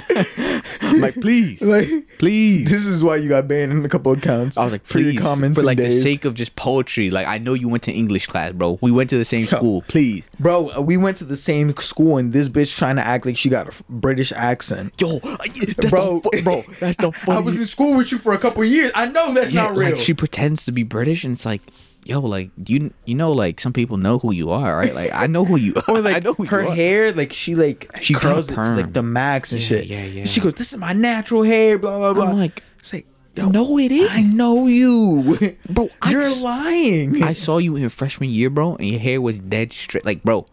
I'm 0.82 1.02
like, 1.02 1.16
please, 1.16 1.62
Like, 1.62 1.90
please. 2.18 2.70
this 2.70 2.86
is 2.86 3.04
why 3.04 3.16
you 3.18 3.30
got 3.30 3.48
banned 3.48 3.72
in 3.72 3.84
a 3.86 3.90
couple 3.90 4.12
accounts. 4.12 4.58
I 4.58 4.64
was 4.64 4.74
like, 4.74 4.86
for 4.86 4.94
please, 5.00 5.20
comments 5.20 5.58
for 5.58 5.64
like 5.66 5.78
the 5.78 5.92
sake 5.92 6.26
of 6.26 6.34
just 6.36 6.56
poetry. 6.56 7.10
Like, 7.10 7.28
I 7.28 7.38
know 7.38 7.54
you 7.54 7.68
went 7.70 7.84
to 7.84 7.92
English 7.92 8.28
class, 8.28 8.52
bro. 8.52 8.78
We 8.82 8.92
went 8.92 9.10
to 9.12 9.18
the 9.18 9.26
same 9.26 9.48
school. 9.48 9.84
Please, 9.88 10.28
Bro, 10.40 10.72
uh, 10.78 10.82
we 10.82 10.98
went 10.98 11.18
to 11.18 11.24
the 11.24 11.38
same 11.38 11.74
school, 11.78 12.18
and 12.18 12.34
this 12.34 12.50
bitch 12.50 12.78
trying 12.78 12.96
to 12.98 13.06
act 13.06 13.26
like 13.26 13.38
she 13.38 13.50
got 13.50 13.68
a 13.68 13.84
British 13.90 14.32
accent. 14.32 14.94
yo, 15.00 15.20
that's 15.20 15.90
bro, 15.90 16.20
the 16.32 16.42
bro, 16.44 16.64
that's 16.80 16.98
the 16.98 17.12
I 17.30 17.40
was 17.40 17.60
in 17.60 17.66
school 17.66 17.96
with 17.98 18.12
you 18.12 18.18
for 18.18 18.34
a 18.34 18.38
couple 18.38 18.64
years. 18.66 18.92
I 18.96 19.06
know 19.08 19.34
that's 19.34 19.52
yeah, 19.52 19.64
not 19.64 19.78
real. 19.78 19.92
Like, 19.92 20.00
she 20.00 20.14
pretends 20.18 20.66
to 20.66 20.72
be 20.72 20.84
British, 20.84 21.24
and 21.24 21.34
it's 21.34 21.46
like, 21.46 21.62
yo, 22.06 22.20
like 22.20 22.50
do 22.62 22.74
you 22.74 22.94
you 23.06 23.16
know, 23.16 23.32
like 23.32 23.60
some 23.60 23.74
people 23.74 23.98
know 23.98 24.18
who 24.20 24.34
you 24.34 24.50
are, 24.50 24.76
right? 24.78 24.94
Like, 24.94 25.12
I 25.14 25.28
know 25.28 25.46
who 25.46 25.56
you. 25.58 25.74
are. 25.88 25.94
or 25.96 25.98
I 25.98 26.02
like 26.02 26.24
know 26.24 26.34
who 26.34 26.46
her 26.46 26.64
you 26.64 26.70
are. 26.70 26.76
hair, 26.76 27.12
like 27.14 27.34
she 27.34 27.56
like 27.56 27.90
She 28.02 28.14
curls 28.14 28.50
it 28.50 28.56
to 28.56 28.76
like 28.76 28.94
the 28.94 29.04
max 29.04 29.52
and 29.52 29.62
Yeah, 29.62 29.68
shit. 29.68 29.86
yeah, 29.88 30.04
yeah. 30.06 30.26
She 30.26 30.42
goes, 30.42 30.54
"This 30.56 30.74
is 30.74 30.80
my 30.80 30.94
natural 30.94 31.44
hair." 31.44 31.78
Blah 31.78 31.98
blah 32.00 32.14
blah. 32.14 32.30
I'm 32.32 32.38
like, 32.40 32.64
it's 32.80 32.94
like, 32.94 33.06
no, 33.36 33.78
it 33.78 33.92
is. 33.92 34.10
I 34.12 34.22
know 34.24 34.66
you, 34.66 35.38
Bro, 35.70 35.90
You're 36.10 36.22
s- 36.24 36.42
lying. 36.42 37.22
I 37.22 37.34
saw 37.34 37.60
you 37.60 37.76
in 37.76 37.82
your 37.82 37.92
freshman 37.92 38.30
year, 38.32 38.50
bro, 38.50 38.76
and 38.78 38.88
your 38.88 39.00
hair 39.00 39.22
was 39.22 39.40
dead 39.40 39.72
straight. 39.72 40.06
Like, 40.06 40.24
bro, 40.24 40.46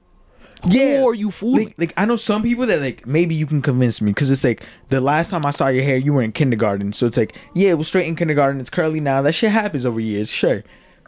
yeah, 0.67 1.01
who 1.01 1.09
are 1.09 1.15
you 1.15 1.31
fooling? 1.31 1.67
Like, 1.69 1.79
like 1.79 1.93
I 1.97 2.05
know 2.05 2.17
some 2.17 2.43
people 2.43 2.67
that 2.67 2.81
like 2.81 3.07
maybe 3.07 3.35
you 3.35 3.47
can 3.47 3.62
convince 3.62 4.01
me 4.01 4.11
because 4.12 4.31
it's 4.31 4.45
like 4.45 4.62
the 4.89 5.01
last 5.01 5.31
time 5.31 5.45
I 5.45 5.51
saw 5.51 5.69
your 5.69 5.85
hair, 5.85 5.97
you 5.97 6.12
were 6.12 6.23
in 6.23 6.33
kindergarten. 6.33 6.93
So 6.93 7.07
it's 7.07 7.17
like, 7.17 7.35
yeah, 7.55 7.71
it 7.71 7.79
was 7.79 7.89
straight 7.89 8.07
in 8.07 8.17
kindergarten. 8.17 8.61
It's 8.61 8.71
curly 8.71 9.01
now. 9.01 9.23
That 9.23 9.33
shit 9.33 9.51
happens 9.51 9.85
over 9.87 10.01
years, 10.01 10.31
sure. 10.31 10.65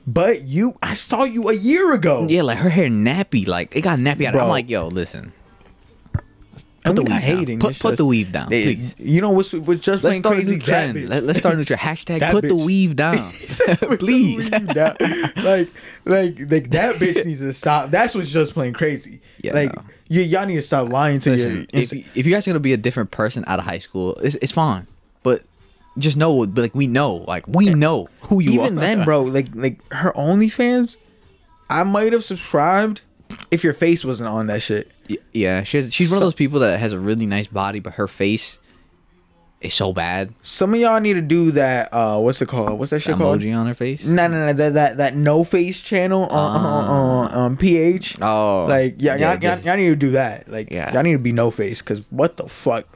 But 0.06 0.42
you, 0.42 0.78
I 0.82 0.94
saw 0.94 1.24
you 1.24 1.48
a 1.48 1.54
year 1.54 1.92
ago. 1.92 2.26
Yeah, 2.28 2.42
like 2.42 2.58
her 2.58 2.70
hair 2.70 2.86
nappy, 2.86 3.46
like 3.46 3.74
it 3.74 3.80
got 3.82 3.98
nappy. 3.98 4.26
Out. 4.26 4.34
Bro. 4.34 4.42
I'm 4.44 4.48
like, 4.48 4.70
yo, 4.70 4.86
listen. 4.86 5.32
And 6.88 6.98
the 6.98 7.02
weave 7.02 7.10
down. 7.10 7.20
hating. 7.20 7.58
Put- 7.58 7.78
put 7.78 7.88
just- 7.90 7.96
the 7.98 8.04
weave 8.06 8.32
down, 8.32 8.48
please. 8.48 8.94
You 8.98 9.20
know 9.20 9.30
what's 9.30 9.52
what's 9.52 9.80
just 9.82 10.02
Let's 10.04 10.20
plain 10.20 10.22
start 10.22 10.34
crazy? 10.36 10.50
a 10.54 10.56
new 10.56 10.60
trend. 10.62 11.08
Let, 11.08 11.22
us 11.24 11.38
start 11.38 11.54
a 11.54 11.58
new 11.58 11.64
trend. 11.64 11.80
Hashtag 11.82 12.20
That 12.20 12.32
put 12.32 12.44
the 12.44 12.54
weave 12.54 12.96
down, 12.96 13.16
please. 13.98 14.50
weave 14.50 14.66
down. 14.68 14.96
like, 15.36 15.70
like, 16.04 16.38
like 16.50 16.70
that 16.70 16.96
bitch 16.96 17.24
needs 17.26 17.40
to 17.40 17.52
stop. 17.52 17.90
That's 17.90 18.14
what's 18.14 18.30
just 18.30 18.54
plain 18.54 18.72
crazy. 18.72 19.20
Yeah, 19.42 19.54
like, 19.54 19.74
no. 19.76 19.82
y- 20.10 20.20
y'all 20.22 20.46
need 20.46 20.56
to 20.56 20.62
stop 20.62 20.88
lying 20.88 21.18
to 21.20 21.30
Listen, 21.30 21.56
your. 21.56 21.66
if, 21.72 21.92
you- 21.92 22.04
if 22.14 22.26
you 22.26 22.32
guys 22.32 22.46
are 22.46 22.50
gonna 22.50 22.60
be 22.60 22.72
a 22.72 22.76
different 22.78 23.10
person 23.10 23.44
out 23.46 23.58
of 23.58 23.64
high 23.64 23.78
school, 23.78 24.14
it's, 24.16 24.36
it's 24.36 24.52
fine. 24.52 24.86
But 25.22 25.42
just 25.98 26.16
know, 26.16 26.46
but 26.46 26.60
like 26.62 26.74
we 26.74 26.86
know, 26.86 27.14
like 27.26 27.46
we 27.48 27.72
know 27.72 28.08
who 28.22 28.40
you 28.40 28.50
even 28.52 28.60
are. 28.60 28.66
Even 28.66 28.76
then, 28.76 29.04
bro, 29.04 29.22
like 29.22 29.48
like 29.54 29.80
her 29.92 30.12
OnlyFans, 30.12 30.96
I 31.70 31.82
might 31.84 32.12
have 32.12 32.24
subscribed 32.24 33.00
if 33.50 33.64
your 33.64 33.72
face 33.72 34.04
wasn't 34.04 34.28
on 34.28 34.46
that 34.48 34.62
shit. 34.62 34.90
Yeah, 35.32 35.62
she's 35.62 35.92
she's 35.92 36.10
one 36.10 36.18
of 36.18 36.22
those 36.22 36.34
people 36.34 36.60
that 36.60 36.78
has 36.80 36.92
a 36.92 36.98
really 36.98 37.26
nice 37.26 37.46
body, 37.46 37.80
but 37.80 37.94
her 37.94 38.08
face 38.08 38.58
is 39.60 39.72
so 39.74 39.92
bad. 39.92 40.34
Some 40.42 40.74
of 40.74 40.80
y'all 40.80 41.00
need 41.00 41.14
to 41.14 41.20
do 41.22 41.50
that. 41.52 41.88
Uh, 41.92 42.18
what's 42.20 42.42
it 42.42 42.48
called? 42.48 42.78
What's 42.78 42.90
that 42.90 43.00
shit 43.00 43.16
called? 43.16 43.40
Emoji 43.40 43.56
on 43.56 43.66
her 43.66 43.74
face. 43.74 44.04
No, 44.04 44.26
no, 44.28 44.46
no. 44.46 44.52
That 44.52 44.74
that 44.74 44.96
that 44.98 45.14
no 45.14 45.44
face 45.44 45.80
channel 45.80 46.24
on 46.26 46.56
uh, 46.56 47.34
uh, 47.34 47.38
on 47.40 47.56
PH. 47.56 48.20
Oh, 48.20 48.66
like 48.68 48.96
yeah, 48.98 49.16
yeah, 49.16 49.32
y'all, 49.34 49.42
y'all, 49.56 49.58
y'all 49.64 49.76
need 49.76 49.88
to 49.88 49.96
do 49.96 50.10
that. 50.12 50.48
Like 50.50 50.70
Yeah. 50.70 50.92
y'all 50.92 51.02
need 51.02 51.12
to 51.12 51.18
be 51.18 51.32
no 51.32 51.50
face 51.50 51.80
because 51.80 52.00
what 52.10 52.36
the 52.36 52.48
fuck? 52.48 52.86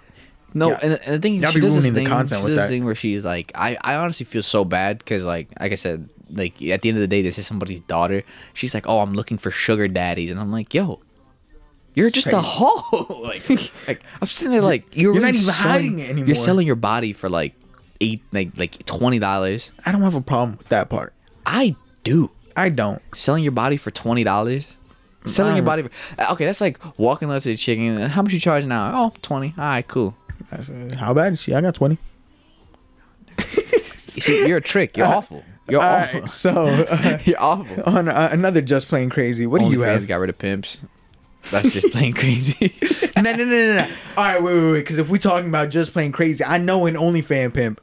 No, 0.52 0.72
and, 0.74 0.94
and 1.04 1.14
the 1.14 1.18
thing 1.20 1.36
is, 1.36 1.42
Y'all 1.44 1.52
she 1.52 1.60
be 1.60 1.66
does 1.66 1.74
this 1.74 1.84
ruining 1.84 1.94
the 1.94 2.00
thing. 2.00 2.08
content 2.08 2.40
she 2.40 2.44
with 2.44 2.54
does 2.56 2.64
this 2.64 2.70
thing 2.70 2.84
where 2.84 2.96
she's 2.96 3.24
like, 3.24 3.52
I, 3.54 3.78
I 3.82 3.94
honestly 3.94 4.26
feel 4.26 4.42
so 4.42 4.64
bad 4.64 4.98
because, 4.98 5.24
like, 5.24 5.46
like 5.60 5.70
I 5.70 5.76
said, 5.76 6.08
like 6.28 6.60
at 6.62 6.82
the 6.82 6.88
end 6.88 6.98
of 6.98 7.02
the 7.02 7.06
day, 7.06 7.22
this 7.22 7.38
is 7.38 7.46
somebody's 7.46 7.80
daughter. 7.82 8.24
She's 8.52 8.74
like, 8.74 8.88
oh, 8.88 8.98
I'm 8.98 9.14
looking 9.14 9.38
for 9.38 9.52
sugar 9.52 9.86
daddies, 9.86 10.28
and 10.32 10.40
I'm 10.40 10.50
like, 10.50 10.74
yo, 10.74 10.98
you're 11.94 12.10
just 12.10 12.26
a 12.28 12.40
hoe. 12.40 13.20
like, 13.22 13.48
like 13.88 14.02
I'm 14.20 14.28
sitting 14.28 14.52
there 14.52 14.60
like 14.62 14.96
you're, 14.96 15.12
You're 15.14 15.22
not 15.22 15.34
even 15.34 15.40
selling- 15.42 15.72
hiding 15.72 15.98
it 15.98 16.10
anymore. 16.10 16.26
You're 16.28 16.36
selling 16.36 16.66
your 16.66 16.76
body 16.76 17.12
for 17.12 17.28
like 17.28 17.54
eight, 18.00 18.22
like 18.32 18.50
like 18.56 18.84
twenty 18.86 19.18
dollars. 19.18 19.70
I 19.84 19.92
don't 19.92 20.02
have 20.02 20.14
a 20.14 20.20
problem 20.20 20.56
with 20.58 20.68
that 20.68 20.88
part. 20.88 21.12
I 21.46 21.76
do. 22.04 22.30
I 22.56 22.68
don't. 22.68 23.00
Selling 23.14 23.42
your 23.42 23.52
body 23.52 23.76
for 23.76 23.90
twenty 23.90 24.24
dollars. 24.24 24.66
Selling 25.26 25.54
your 25.56 25.64
body 25.64 25.82
for 25.82 25.90
okay. 26.32 26.46
That's 26.46 26.60
like 26.62 26.78
walking 26.98 27.30
up 27.30 27.42
to 27.42 27.50
the 27.50 27.56
chicken. 27.56 28.00
How 28.00 28.22
much 28.22 28.32
you 28.32 28.40
charge 28.40 28.64
now? 28.64 28.90
Oh, 28.94 29.12
20. 29.20 29.54
All 29.58 29.64
right, 29.64 29.86
cool. 29.86 30.16
I 30.50 30.60
said, 30.62 30.96
How 30.96 31.12
bad 31.12 31.34
is 31.34 31.42
she? 31.42 31.54
I 31.54 31.60
got 31.60 31.74
twenty. 31.74 31.98
See, 33.38 34.46
you're 34.48 34.58
a 34.58 34.62
trick. 34.62 34.96
You're 34.96 35.06
awful. 35.06 35.44
You're 35.68 35.80
All 35.80 35.88
awful. 35.88 36.20
right, 36.20 36.28
so 36.28 36.66
uh, 36.66 37.18
You're 37.24 37.40
awful. 37.40 37.82
on 37.84 38.08
uh, 38.08 38.28
another 38.32 38.60
just 38.60 38.88
plain 38.88 39.08
crazy. 39.08 39.46
What 39.46 39.60
do 39.60 39.70
you 39.70 39.82
have? 39.82 40.06
got 40.08 40.16
rid 40.16 40.30
of 40.30 40.38
pimps. 40.38 40.78
That's 41.50 41.70
just 41.72 41.92
plain 41.92 42.12
crazy. 42.12 42.72
no, 43.16 43.22
no, 43.22 43.32
no, 43.32 43.44
no, 43.44 43.74
no. 43.76 43.88
All 44.16 44.24
right, 44.24 44.42
wait, 44.42 44.54
wait, 44.54 44.72
wait. 44.72 44.80
Because 44.80 44.98
if 44.98 45.08
we're 45.08 45.16
talking 45.18 45.48
about 45.48 45.70
just 45.70 45.92
plain 45.92 46.12
crazy, 46.12 46.44
I 46.44 46.58
know 46.58 46.86
an 46.86 46.94
OnlyFan 46.94 47.52
pimp. 47.54 47.80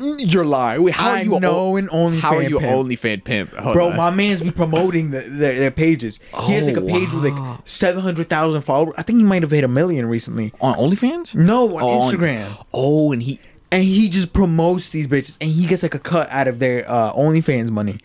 You're 0.00 0.44
lying. 0.44 0.82
Wait, 0.84 0.94
I 1.00 1.24
know 1.24 1.76
an 1.76 1.88
OnlyFan 1.88 2.20
How 2.20 2.36
are 2.36 2.42
you 2.42 2.60
pimp. 2.60 2.70
OnlyFan 2.88 3.24
pimp? 3.24 3.52
Hold 3.54 3.74
Bro, 3.74 3.88
on. 3.90 3.96
my 3.96 4.10
man's 4.10 4.40
be 4.42 4.52
promoting 4.52 5.10
the, 5.10 5.22
their, 5.22 5.58
their 5.58 5.70
pages. 5.72 6.20
he 6.44 6.52
has 6.52 6.66
like 6.68 6.76
a 6.76 6.82
Oh, 6.82 6.86
page 6.86 7.12
with 7.12 7.24
like 7.24 7.58
seven 7.64 8.02
hundred 8.02 8.28
thousand 8.30 8.62
followers. 8.62 8.94
I 8.96 9.02
think 9.02 9.18
he 9.18 9.24
might 9.24 9.42
have 9.42 9.50
hit 9.50 9.64
a 9.64 9.68
million 9.68 10.06
recently. 10.06 10.52
on 10.60 10.74
OnlyFans? 10.76 11.34
No, 11.34 11.76
on 11.78 11.82
Oh, 11.82 12.12
Instagram. 12.12 12.64
Oh, 12.72 13.10
and 13.10 13.22
he 13.24 13.40
and 13.72 13.82
he 13.82 14.08
just 14.08 14.32
promotes 14.32 14.88
these 14.90 15.08
bitches, 15.08 15.36
and 15.40 15.50
he 15.50 15.66
gets 15.66 15.82
like 15.82 15.94
a 15.94 15.98
cut 15.98 16.28
out 16.30 16.46
of 16.46 16.58
their 16.60 16.88
uh, 16.88 17.12
OnlyFans 17.14 17.70
money. 17.70 17.98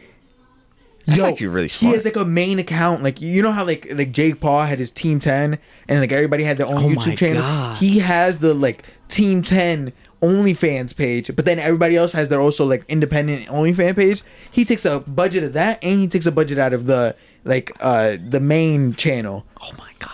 That's 1.06 1.22
actually 1.22 1.48
really 1.48 1.68
He 1.68 1.88
has 1.88 2.06
like 2.06 2.16
a 2.16 2.26
main 2.26 2.60
account, 2.60 3.04
like 3.04 3.22
you 3.22 3.42
know 3.42 3.52
how 3.52 3.66
like 3.66 3.88
like 3.94 4.12
Jake 4.12 4.40
Paul 4.40 4.66
had 4.66 4.80
his 4.80 4.92
Team 4.92 5.20
Ten, 5.20 5.60
and 5.88 6.00
like 6.00 6.12
everybody 6.12 6.44
had 6.44 6.58
their 6.58 6.68
own 6.68 6.76
Oh 6.76 6.88
YouTube 6.88 7.18
channel. 7.18 7.42
God. 7.42 7.78
He 7.78 8.00
has 8.00 8.40
the 8.40 8.54
like 8.54 8.84
Team 9.10 9.42
Ten 9.42 9.94
OnlyFans 10.22 10.96
page, 10.96 11.36
but 11.36 11.46
then 11.46 11.60
everybody 11.60 11.98
else 11.98 12.14
has 12.14 12.30
their 12.30 12.40
also 12.40 12.66
like 12.66 12.86
independent 12.88 13.48
OnlyFans 13.48 13.96
page. 13.96 14.24
He 14.52 14.64
takes 14.64 14.86
a 14.86 15.00
budget 15.02 15.44
of 15.44 15.54
that, 15.54 15.84
and 15.84 16.00
he 16.00 16.08
takes 16.08 16.26
a 16.26 16.32
budget 16.32 16.58
out 16.58 16.74
of 16.74 16.86
the 16.86 17.16
like 17.44 17.72
uh 17.82 18.18
the 18.30 18.40
main 18.40 18.94
channel. 18.94 19.46
Oh 19.62 19.72
my 19.78 19.92
god. 20.00 20.10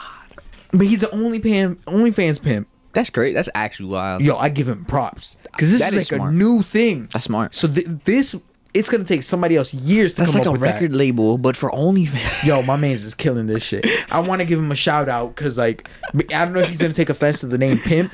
But 0.72 0.88
he's 0.88 1.02
the 1.02 1.12
only 1.12 1.40
pan 1.40 1.76
OnlyFans 1.88 2.42
pimp. 2.42 2.68
That's 2.94 3.12
great. 3.12 3.34
That's 3.34 3.50
actually 3.54 3.90
wild. 3.90 4.24
Yo, 4.24 4.36
I 4.36 4.50
give 4.50 4.68
him 4.68 4.84
props 4.86 5.38
because 5.44 5.72
this 5.72 5.82
is 5.82 5.88
is 5.90 5.96
like 5.96 6.20
smart. 6.20 6.34
a 6.34 6.36
new 6.36 6.64
thing. 6.64 7.08
That's 7.14 7.26
smart. 7.26 7.54
So 7.54 7.68
th- 7.68 7.86
this 8.06 8.36
it's 8.74 8.89
gonna 8.89 9.03
take 9.03 9.24
somebody 9.24 9.55
else 9.55 9.74
years 9.74 10.13
to 10.13 10.22
That's 10.22 10.32
come 10.34 10.41
like 10.43 10.55
a 10.55 10.59
record 10.59 10.91
That. 10.91 10.97
label, 10.97 11.38
but 11.38 11.57
for 11.57 11.72
OnlyFans. 11.72 12.43
Yo, 12.45 12.61
my 12.61 12.76
man's 12.76 13.03
is 13.03 13.15
killing 13.15 13.47
this 13.47 13.63
shit. 13.63 13.86
I 14.11 14.20
want 14.20 14.41
to 14.41 14.45
give 14.45 14.59
him 14.59 14.72
a 14.72 14.76
shout 14.76 15.09
out 15.09 15.36
because 15.36 15.57
like 15.57 15.89
I 16.13 16.45
don't 16.45 16.53
know 16.53 16.59
if 16.59 16.70
he's 16.70 16.80
gonna 16.80 16.93
take 16.93 17.09
offense 17.09 17.39
to 17.41 17.47
the 17.47 17.57
name 17.57 17.80
pimp, 17.80 18.11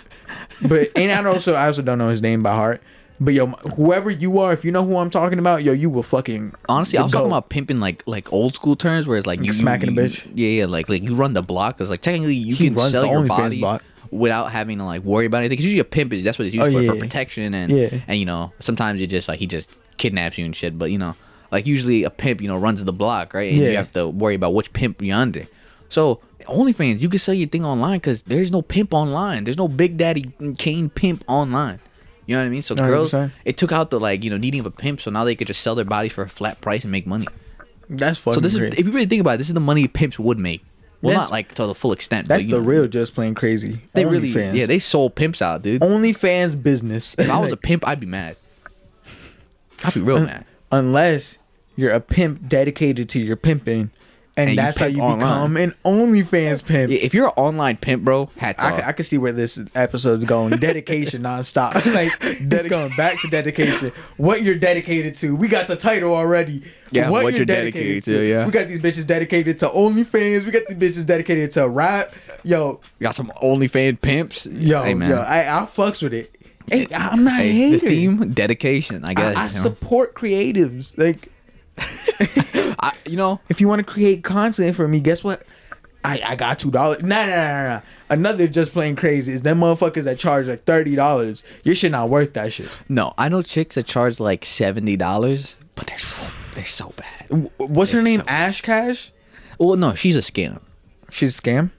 but 0.68 0.90
and 0.96 1.12
I 1.12 1.30
also 1.30 1.54
I 1.54 1.66
also 1.68 1.82
don't 1.82 1.98
know 1.98 2.10
his 2.10 2.22
name 2.22 2.42
by 2.44 2.54
heart. 2.56 2.82
But 3.18 3.34
yo, 3.34 3.48
whoever 3.78 4.10
you 4.10 4.40
are, 4.40 4.52
if 4.52 4.66
you 4.66 4.74
know 4.74 4.84
who 4.86 4.98
I'm 4.98 5.10
talking 5.10 5.40
about, 5.40 5.64
yo, 5.64 5.72
you 5.72 5.90
will 5.90 6.04
fucking 6.04 6.54
Honestly, 6.68 7.00
I 7.00 7.04
was 7.04 7.14
talking 7.14 7.28
about 7.28 7.50
pimping 7.50 7.80
like 7.80 8.04
like 8.06 8.32
old 8.34 8.54
school 8.56 8.76
terms, 8.76 9.08
where 9.08 9.18
it's 9.18 9.26
like 9.28 9.42
you 9.44 9.54
smacking 9.54 9.90
a 9.90 9.92
you- 9.94 10.00
bitch? 10.02 10.30
Yeah, 10.36 10.50
yeah, 10.50 10.66
like 10.66 10.90
like 10.90 11.02
you 11.02 11.16
run 11.16 11.34
the 11.34 11.42
block 11.42 11.78
because 11.78 11.90
like 11.90 12.02
technically 12.02 12.36
you 12.36 12.56
He 12.56 12.68
can 12.70 12.76
sell 12.78 13.06
your 13.06 13.26
body 13.26 13.64
without 14.12 14.52
having 14.52 14.78
to 14.80 14.84
like 14.84 15.04
worry 15.04 15.26
about 15.26 15.40
anything. 15.40 15.54
Because 15.54 15.66
usually 15.66 15.80
a 15.80 15.86
pimp 15.86 16.12
is 16.12 16.24
that's 16.26 16.38
what 16.38 16.46
it's 16.46 16.54
used 16.56 16.68
Oh, 16.76 16.86
for, 16.88 16.94
for 16.96 17.00
protection 17.00 17.54
and 17.54 17.72
Yeah. 17.72 18.00
and 18.08 18.20
you 18.20 18.26
know 18.26 18.52
sometimes 18.60 19.02
it 19.02 19.08
just 19.08 19.30
like 19.30 19.40
he 19.40 19.48
just 19.48 19.70
kidnaps 19.98 20.38
you 20.38 20.46
and 20.46 20.56
shit. 20.56 20.78
But 20.78 20.92
you 20.92 20.98
know 20.98 21.16
like 21.52 21.66
usually 21.66 22.04
a 22.04 22.10
pimp 22.10 22.42
you 22.42 22.48
know 22.48 22.58
runs 22.58 22.84
the 22.84 22.94
block 22.94 23.34
right, 23.34 23.52
and 23.52 23.62
Yeah. 23.62 23.70
you 23.72 23.78
have 23.78 23.94
to 23.94 24.08
worry 24.08 24.36
about 24.36 24.54
which 24.54 24.74
pimp 24.74 25.02
you're 25.02 25.18
under. 25.18 25.46
So 25.90 26.20
OnlyFans, 26.46 27.00
you 27.00 27.10
can 27.10 27.20
sell 27.20 27.34
your 27.36 27.48
thing 27.48 27.66
online 27.66 27.98
because 28.00 28.24
there's 28.24 28.52
no 28.52 28.62
pimp 28.62 28.94
online. 28.94 29.46
There's 29.46 29.58
no 29.58 29.68
Big 29.68 29.98
Daddy 29.98 30.32
Kane 30.58 30.90
pimp 30.90 31.24
online. 31.28 31.80
You 32.28 32.36
know 32.36 32.42
what 32.42 32.48
I 32.48 32.50
mean? 32.50 32.62
So 32.64 32.74
girls, 32.76 33.12
100%. 33.14 33.32
it 33.46 33.58
took 33.58 33.72
out 33.72 33.90
the 33.92 34.00
like 34.00 34.24
you 34.24 34.30
know 34.30 34.38
needing 34.38 34.60
of 34.60 34.66
a 34.66 34.72
pimp, 34.72 35.02
so 35.02 35.12
now 35.12 35.24
they 35.24 35.36
could 35.36 35.48
just 35.48 35.62
sell 35.62 35.76
their 35.76 35.86
bodies 35.86 36.12
for 36.12 36.24
a 36.24 36.30
flat 36.30 36.60
price 36.62 36.84
and 36.84 36.92
make 36.92 37.06
money. 37.08 37.28
That's 37.90 38.18
fucking 38.18 38.34
So 38.36 38.40
this 38.42 38.58
great. 38.58 38.74
is, 38.74 38.80
if 38.80 38.86
you 38.88 38.92
really 38.92 39.06
think 39.06 39.22
about 39.22 39.36
it, 39.36 39.38
this 39.38 39.48
is 39.48 39.54
the 39.54 39.60
money 39.60 39.88
pimps 39.88 40.18
would 40.18 40.40
make. 40.40 40.64
Well, 41.02 41.12
That's- 41.12 41.30
not 41.30 41.36
like 41.36 41.54
to 41.56 41.68
the 41.68 41.76
full 41.76 41.92
extent. 41.92 42.28
That's 42.28 42.46
but, 42.46 42.52
the 42.52 42.58
know, 42.62 42.66
real 42.68 42.88
just 42.88 43.14
plain 43.14 43.36
crazy. 43.36 43.80
They 43.94 44.06
really, 44.06 44.32
OnlyFans. 44.34 44.56
yeah, 44.56 44.66
they 44.66 44.80
sold 44.80 45.14
pimps 45.14 45.40
out, 45.42 45.62
dude. 45.62 45.82
OnlyFans 45.84 46.62
business. 46.62 47.16
If 47.20 47.30
I 47.30 47.38
was 47.40 47.52
a 47.52 47.58
pimp, 47.58 47.88
I'd 47.88 48.00
be 48.00 48.08
mad. 48.08 48.38
I'd 49.84 49.94
be 49.94 50.02
real 50.02 50.20
mad. 50.22 50.46
unless 50.72 51.38
you're 51.76 51.92
a 51.92 52.00
pimp 52.00 52.48
dedicated 52.48 53.10
to 53.10 53.20
your 53.20 53.36
pimping, 53.36 53.92
and, 54.38 54.50
And 54.50 54.50
you 54.52 54.56
that's 54.58 54.78
how 54.78 54.86
you 54.88 55.00
online. 55.02 55.20
become 55.54 55.58
an 55.58 55.74
OnlyFans 55.86 56.66
pimp. 56.66 56.92
Yeah, 56.92 56.98
If 57.00 57.14
you're 57.14 57.28
an 57.28 57.34
online 57.38 57.78
pimp, 57.78 58.04
bro, 58.04 58.30
hats 58.38 58.62
I, 58.62 58.72
off. 58.74 58.84
I 58.88 58.92
can 58.92 59.06
see 59.06 59.18
where 59.18 59.32
this 59.32 59.58
episode's 59.76 60.26
going. 60.26 60.58
Dedication 60.60 61.22
nonstop. 61.24 61.74
like 61.94 62.12
it's 62.22 62.68
going 62.68 62.94
back 62.98 63.18
to 63.22 63.30
dedication. 63.30 63.94
What 64.18 64.42
you're 64.44 64.56
dedicated 64.56 65.16
to. 65.18 65.36
We 65.38 65.48
got 65.48 65.68
the 65.68 65.78
title 65.78 66.14
already. 66.14 66.64
Yeah, 66.92 67.10
what 67.10 67.36
you're 67.38 67.46
dedicated 67.46 68.04
to, 68.04 68.22
yeah. 68.28 68.46
We 68.46 68.52
got 68.52 68.68
these 68.68 68.80
bitches 68.80 69.08
dedicated 69.08 69.58
to 69.60 69.68
OnlyFans. 69.70 70.44
We 70.46 70.52
got 70.52 70.64
these 70.68 70.78
bitches 70.98 71.06
dedicated 71.06 71.52
to 71.52 71.70
rap. 71.70 72.08
Yo, 72.44 72.82
Got 73.02 73.16
some 73.16 73.32
OnlyFans 73.42 74.02
pimps. 74.02 74.46
yo, 74.48 74.84
hey, 74.84 74.94
man. 74.94 75.10
yo. 75.10 75.18
I, 75.18 75.62
I 75.62 75.66
fucks 75.66 76.04
with 76.04 76.14
it. 76.14 76.35
Hey, 76.70 76.88
I'm 76.96 77.24
not 77.24 77.42
a 77.42 77.52
Hey, 77.52 77.72
the 77.72 77.80
theme, 77.80 78.34
dedication. 78.34 79.04
I 79.06 79.14
guess. 79.14 79.36
I, 79.36 79.40
I 79.40 79.44
you, 79.44 79.54
know. 79.54 79.60
support 79.60 80.16
creatives. 80.16 80.98
Like, 80.98 81.30
I, 82.82 82.94
you 83.06 83.18
know, 83.18 83.40
if 83.50 83.62
you 83.62 83.68
want 83.68 83.86
to 83.86 83.92
create 83.92 84.24
content 84.24 84.76
for 84.76 84.88
me, 84.88 85.00
guess 85.00 85.24
what? 85.24 85.44
I, 86.04 86.22
I 86.24 86.36
got 86.36 86.60
two 86.60 86.70
dollars. 86.72 87.02
Nah, 87.02 87.26
nah, 87.26 87.36
nah, 87.36 87.64
nah. 87.76 87.82
Another 88.10 88.48
just 88.48 88.72
plain 88.74 88.96
crazy 88.96 89.34
is 89.34 89.42
them 89.42 89.60
motherfuckers 89.60 90.04
that 90.04 90.20
charge 90.20 90.48
like 90.48 90.64
thirty 90.64 90.96
dollars. 90.96 91.44
Your 91.64 91.74
shit 91.74 91.92
not 91.92 92.10
worth 92.10 92.34
that 92.34 92.54
shit. 92.54 92.70
no, 92.88 93.14
I 93.18 93.28
know 93.30 93.42
chicks 93.42 93.76
that 93.76 93.88
charge 93.88 94.20
like 94.20 94.46
seventy 94.46 94.96
dollars, 94.98 95.56
but 95.74 95.88
they're 95.88 95.98
so 95.98 96.32
they're 96.54 96.66
so 96.66 96.94
bad. 96.96 97.50
What's 97.58 97.92
her 97.92 98.04
name? 98.04 98.20
so- 98.20 98.26
Ash 98.28 98.62
Cash. 98.62 99.12
Well, 99.60 99.76
no, 99.78 99.94
she's 99.96 100.16
a 100.16 100.20
scam. 100.20 100.60
She's 101.10 101.40
a 101.40 101.42
scam. 101.42 101.72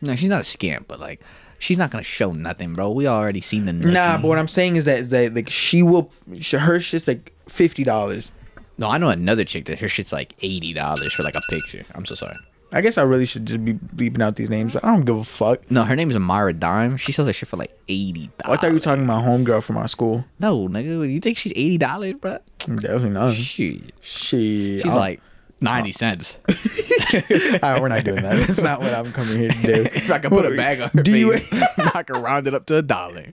No, 0.00 0.14
she's 0.16 0.28
not 0.28 0.40
a 0.40 0.44
scam, 0.44 0.84
but 0.86 1.00
like, 1.00 1.20
she's 1.62 1.78
not 1.78 1.90
gonna 1.90 2.02
show 2.02 2.32
nothing, 2.32 2.74
bro. 2.74 2.90
We 2.90 3.06
already 3.06 3.40
seen 3.40 3.64
the. 3.66 3.72
Nah, 3.72 4.18
but 4.20 4.26
what 4.28 4.38
I'm 4.38 4.48
saying 4.48 4.76
is 4.76 4.84
that 4.86 4.98
is 4.98 5.10
that 5.10 5.32
like 5.34 5.48
she 5.48 5.82
will. 5.82 6.10
sh- 6.40 6.54
Her 6.54 6.80
shit's 6.80 7.06
like 7.08 7.32
fifty 7.48 7.84
dollars. 7.84 8.30
No, 8.78 8.88
I 8.90 8.98
know 8.98 9.08
another 9.10 9.44
chick 9.44 9.66
that 9.66 9.78
her 9.78 9.88
shit's 9.88 10.12
like 10.12 10.34
eighty 10.42 10.72
dollars 10.72 11.12
for 11.12 11.22
like 11.22 11.34
a 11.36 11.42
picture. 11.48 11.84
I'm 11.94 12.04
so 12.04 12.14
sorry. 12.14 12.36
I 12.74 12.80
guess 12.80 12.96
I 12.96 13.02
really 13.02 13.26
should 13.26 13.44
just 13.44 13.62
be 13.62 13.74
bleeping 13.74 14.22
out 14.22 14.36
these 14.36 14.48
names, 14.48 14.72
but 14.72 14.82
I 14.82 14.94
don't 14.94 15.04
give 15.04 15.18
a 15.18 15.24
fuck. 15.24 15.70
No, 15.70 15.84
her 15.84 15.94
name 15.94 16.08
is 16.08 16.16
Amara 16.16 16.54
Dime. 16.54 16.96
She 16.96 17.12
sells 17.12 17.28
her 17.28 17.32
shit 17.34 17.46
for 17.48 17.58
like 17.58 17.70
eighty 17.88 18.30
Oh, 18.46 18.52
I 18.52 18.56
thought 18.56 18.68
you 18.68 18.74
were 18.74 18.80
talking 18.80 19.04
about 19.04 19.24
homegirl 19.24 19.62
from 19.62 19.76
our 19.76 19.86
school. 19.88 20.24
No, 20.40 20.68
nigga, 20.68 21.10
you 21.12 21.20
think 21.20 21.36
she's 21.36 21.52
eighty 21.52 21.76
dollars, 21.78 22.14
bro? 22.14 22.38
Definitely 22.60 23.10
not. 23.10 23.34
Shit, 23.34 23.92
She. 24.00 24.80
she's 24.80 24.84
like 24.86 25.20
ninety 25.62 25.92
cents. 25.92 26.38
Alright, 26.48 27.62
uh, 27.62 27.78
we're 27.80 27.88
not 27.88 28.04
doing 28.04 28.22
that. 28.22 28.46
That's 28.46 28.60
not 28.60 28.80
what 28.80 28.92
I'm 28.92 29.12
coming 29.12 29.38
here 29.38 29.50
to 29.50 29.62
do. 29.62 29.72
if 29.94 30.10
I 30.10 30.18
can 30.18 30.30
put 30.30 30.44
a 30.46 30.56
bag 30.56 30.80
on 30.80 30.90
her 30.90 31.02
Do 31.02 31.16
you- 31.16 31.38
face, 31.38 31.62
I 31.94 32.02
could 32.02 32.16
round 32.16 32.46
it 32.46 32.54
up 32.54 32.66
to 32.66 32.76
a 32.76 32.82
dollar. 32.82 33.26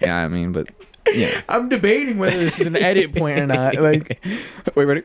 Yeah, 0.00 0.16
I 0.16 0.28
mean, 0.28 0.52
but 0.52 0.68
yeah. 1.12 1.40
I'm 1.48 1.68
debating 1.68 2.18
whether 2.18 2.36
this 2.38 2.60
is 2.60 2.66
an 2.66 2.76
edit 2.76 3.14
point 3.16 3.38
or 3.40 3.46
not. 3.46 3.74
Like, 3.80 4.24
Wait, 4.74 4.84
ready? 4.84 5.02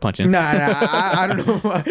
Punching. 0.00 0.30
nah, 0.30 0.52
nah, 0.52 0.74
I, 0.80 1.14
I 1.18 1.26
don't 1.26 1.46
know. 1.46 1.82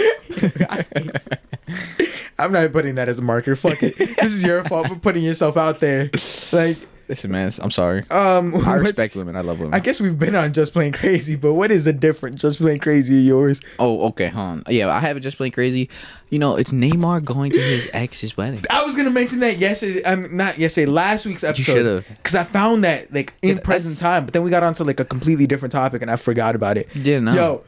I'm 2.38 2.51
not 2.51 2.72
putting 2.72 2.95
that 2.95 3.07
as 3.09 3.18
a 3.18 3.22
marker. 3.22 3.55
Fuck 3.55 3.82
it. 3.82 3.97
This 3.97 4.34
is 4.34 4.43
your 4.43 4.63
fault 4.66 4.88
for 4.89 4.95
putting 4.95 5.24
yourself 5.24 5.57
out 5.57 5.80
there. 5.80 6.09
Like, 6.51 6.78
Listen, 7.08 7.32
man, 7.32 7.51
I'm 7.62 7.70
sorry. 7.70 8.03
um, 8.10 8.56
I 8.66 8.74
respect 8.76 9.16
women. 9.16 9.36
I 9.36 9.41
love 9.41 9.60
women. 9.60 9.76
I 9.76 9.80
guess 9.80 9.99
we've 9.99 10.18
been 10.18 10.34
on 10.36 10.53
just 10.53 10.74
plain 10.74 10.91
crazy, 10.91 11.36
but 11.36 11.53
what 11.53 11.70
is 11.70 11.86
the 11.86 11.93
different 11.93 12.38
just 12.38 12.58
plain 12.58 12.80
crazy 12.80 13.20
of 13.20 13.26
yours? 13.26 13.62
oh, 13.78 14.08
okay, 14.08 14.30
on. 14.32 14.64
Yeah, 14.68 14.89
I 14.89 14.99
have 14.99 15.16
it 15.16 15.20
just 15.20 15.38
plain 15.38 15.51
crazy. 15.51 15.89
You 16.30 16.39
know, 16.39 16.56
it's 16.56 16.72
Neymar 16.72 17.24
going 17.24 17.51
to 17.51 17.60
his 17.60 17.89
ex's 17.93 18.36
wedding. 18.36 18.64
I 18.72 18.84
was 18.84 18.95
gonna 18.95 19.12
mention 19.12 19.39
that 19.41 19.60
yesterday. 19.60 20.01
I'm 20.06 20.36
not 20.36 20.58
yesterday. 20.58 20.89
Last 20.91 21.26
week's 21.28 21.43
episode. 21.43 22.03
Because 22.08 22.34
I 22.34 22.43
found 22.43 22.84
that 22.84 23.14
like 23.14 23.34
in 23.43 23.58
Yeah, 23.58 23.64
present 23.64 23.97
time, 23.99 24.26
but 24.26 24.34
then 24.34 24.43
we 24.43 24.49
got 24.49 24.64
onto 24.64 24.84
like 24.84 24.99
a 24.99 25.06
completely 25.06 25.45
different 25.45 25.72
topic, 25.72 26.01
and 26.01 26.10
I 26.10 26.16
forgot 26.16 26.56
about 26.56 26.78
it. 26.78 26.89
Yeah, 26.95 27.20
no. 27.20 27.34
Yo, 27.36 27.64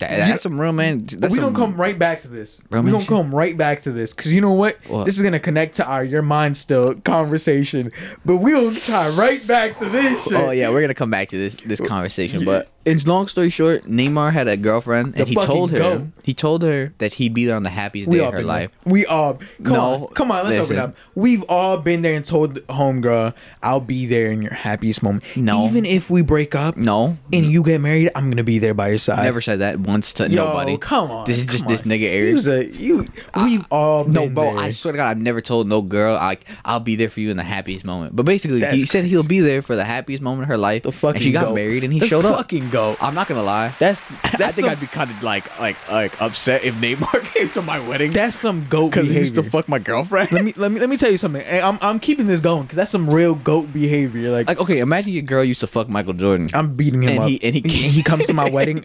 That, 0.00 0.10
that's 0.10 0.42
some 0.42 0.60
real 0.60 0.72
man. 0.72 1.02
Mm. 1.02 1.20
That's 1.20 1.32
we 1.32 1.40
some, 1.40 1.52
gonna 1.52 1.66
come 1.66 1.80
right 1.80 1.98
back 1.98 2.20
to 2.20 2.28
this. 2.28 2.62
Real 2.70 2.82
we 2.82 2.86
man 2.86 2.92
gonna 2.92 3.04
shit. 3.04 3.08
come 3.08 3.34
right 3.34 3.56
back 3.56 3.82
to 3.82 3.92
this 3.92 4.12
because 4.12 4.32
you 4.32 4.40
know 4.40 4.52
what? 4.52 4.76
What? 4.86 5.04
This 5.04 5.16
is 5.16 5.22
gonna 5.22 5.40
connect 5.40 5.76
to 5.76 5.86
our 5.86 6.04
your 6.04 6.22
mind 6.22 6.56
still 6.56 6.94
conversation, 6.96 7.92
but 8.24 8.36
we 8.36 8.52
gonna 8.52 8.74
tie 8.74 9.08
right 9.10 9.44
back 9.46 9.76
to 9.76 9.86
this 9.86 10.26
oh, 10.26 10.30
shit. 10.30 10.40
Oh 10.40 10.50
yeah, 10.50 10.68
we're 10.70 10.82
gonna 10.82 10.94
come 10.94 11.10
back 11.10 11.28
to 11.30 11.36
this 11.36 11.56
this 11.56 11.80
conversation, 11.80 12.44
but 12.44 12.68
in 12.86 12.98
long 13.04 13.26
story 13.28 13.50
short, 13.50 13.84
Neymar 13.84 14.32
had 14.32 14.48
a 14.48 14.56
girlfriend, 14.56 15.14
The 15.14 15.20
and 15.20 15.28
he 15.28 15.34
told 15.34 15.70
her 15.72 15.78
goat. 15.78 16.02
he 16.22 16.32
told 16.32 16.62
her 16.62 16.92
that 16.98 17.14
he'd 17.14 17.34
be 17.34 17.44
there 17.44 17.56
on 17.56 17.64
the 17.64 17.68
happiest 17.70 18.08
we 18.08 18.18
day 18.18 18.24
of 18.24 18.32
her 18.32 18.42
life. 18.42 18.70
there. 18.84 18.92
We 18.92 19.04
all 19.06 19.34
come 19.62 19.72
No, 19.74 19.80
on, 19.80 20.06
come 20.14 20.30
on. 20.30 20.44
Let's 20.44 20.56
open 20.56 20.76
listen. 20.76 20.78
up. 20.78 20.96
We've 21.14 21.44
all 21.48 21.78
been 21.78 22.02
there 22.02 22.14
and 22.14 22.24
told 22.24 22.64
homegirl, 22.68 23.34
"I'll 23.62 23.80
be 23.80 24.06
there 24.06 24.30
in 24.30 24.40
your 24.40 24.54
happiest 24.54 25.02
moment." 25.02 25.24
No. 25.36 25.66
even 25.66 25.84
if 25.84 26.08
we 26.08 26.22
break 26.22 26.54
up, 26.54 26.76
No, 26.76 27.18
and 27.32 27.46
you 27.52 27.62
get 27.62 27.80
married, 27.80 28.10
I'm 28.14 28.30
gonna 28.30 28.44
be 28.44 28.58
there 28.58 28.74
by 28.74 28.88
your 28.88 28.98
side. 28.98 29.24
never 29.24 29.40
said 29.40 29.58
that. 29.58 29.80
once 29.80 30.12
to 30.14 30.28
Yo, 30.28 30.46
nobody. 30.46 30.78
come 30.78 31.10
on. 31.10 31.26
This 31.26 31.38
is 31.38 31.46
just 31.46 31.64
come 31.64 31.72
this 31.72 31.82
on. 31.82 31.88
nigga 31.88 31.98
He 31.98 32.06
Eric. 32.08 32.34
was 32.34 32.46
a 32.46 32.64
you. 32.66 33.06
We've 33.36 33.66
all 33.70 34.04
been 34.04 34.12
No, 34.12 34.28
bro, 34.30 34.44
there. 34.54 34.58
I 34.64 34.70
swear 34.70 34.92
to 34.92 34.96
God, 34.98 35.08
I've 35.10 35.18
never 35.18 35.40
told 35.40 35.66
no 35.68 35.82
girl 35.82 36.14
like 36.14 36.44
I'll 36.64 36.80
be 36.80 36.96
there 36.96 37.08
for 37.10 37.20
you 37.20 37.30
in 37.30 37.36
the 37.36 37.42
happiest 37.42 37.84
moment. 37.84 38.14
But 38.16 38.24
basically, 38.26 38.56
he 38.60 38.60
That's 38.60 38.90
said 38.90 39.04
he'll 39.04 39.22
be 39.26 39.40
there 39.40 39.60
for 39.62 39.74
the 39.76 39.84
happiest 39.84 40.22
moment 40.22 40.42
of 40.44 40.48
her 40.48 40.56
life. 40.58 40.82
The 40.84 40.92
fucking 40.92 41.16
and 41.16 41.22
she 41.24 41.32
got 41.32 41.46
goat. 41.46 41.54
married 41.56 41.82
and 41.84 41.92
he 41.92 41.98
The 42.00 42.06
showed 42.06 42.24
up. 42.24 42.36
Fucking. 42.76 43.06
I'm 43.06 43.14
not 43.14 43.26
gonna 43.28 43.42
lie. 43.42 43.74
That's 43.78 44.02
that's 44.22 44.34
I 44.34 44.38
think 44.50 44.52
some, 44.66 44.68
I'd 44.70 44.80
be 44.80 44.86
kind 44.86 45.10
of 45.10 45.22
like 45.22 45.58
like 45.60 45.76
like 45.90 46.20
upset 46.20 46.64
if 46.64 46.74
Neymar 46.76 47.24
came 47.34 47.48
to 47.50 47.62
my 47.62 47.78
wedding 47.80 48.12
that's 48.12 48.36
some 48.36 48.66
goat 48.68 48.90
because 48.90 49.08
behavior. 49.08 49.14
he 49.14 49.20
used 49.24 49.34
to 49.36 49.42
fuck 49.42 49.68
my 49.68 49.78
girlfriend. 49.78 50.32
let 50.32 50.44
me 50.44 50.52
let 50.56 50.70
me 50.72 50.80
let 50.80 50.88
me 50.88 50.96
tell 50.96 51.10
you 51.10 51.18
something. 51.18 51.42
Hey, 51.44 51.60
I'm 51.60 51.78
I'm 51.80 51.98
keeping 52.00 52.26
this 52.26 52.40
going 52.40 52.62
because 52.62 52.76
that's 52.76 52.90
some 52.90 53.08
real 53.08 53.34
goat 53.34 53.72
behavior. 53.72 54.30
Like, 54.30 54.48
like 54.48 54.60
okay, 54.60 54.78
imagine 54.78 55.12
your 55.12 55.22
girl 55.22 55.44
used 55.44 55.60
to 55.60 55.66
fuck 55.66 55.88
Michael 55.88 56.12
Jordan. 56.14 56.50
I'm 56.54 56.74
beating 56.74 57.02
him 57.02 57.10
And 57.10 57.18
up. 57.20 57.28
he- 57.28 57.42
and 57.42 57.54
he 57.54 57.62
he, 57.66 57.88
he 57.88 58.02
comes 58.02 58.26
to 58.26 58.34
my 58.34 58.48
wedding. 58.56 58.84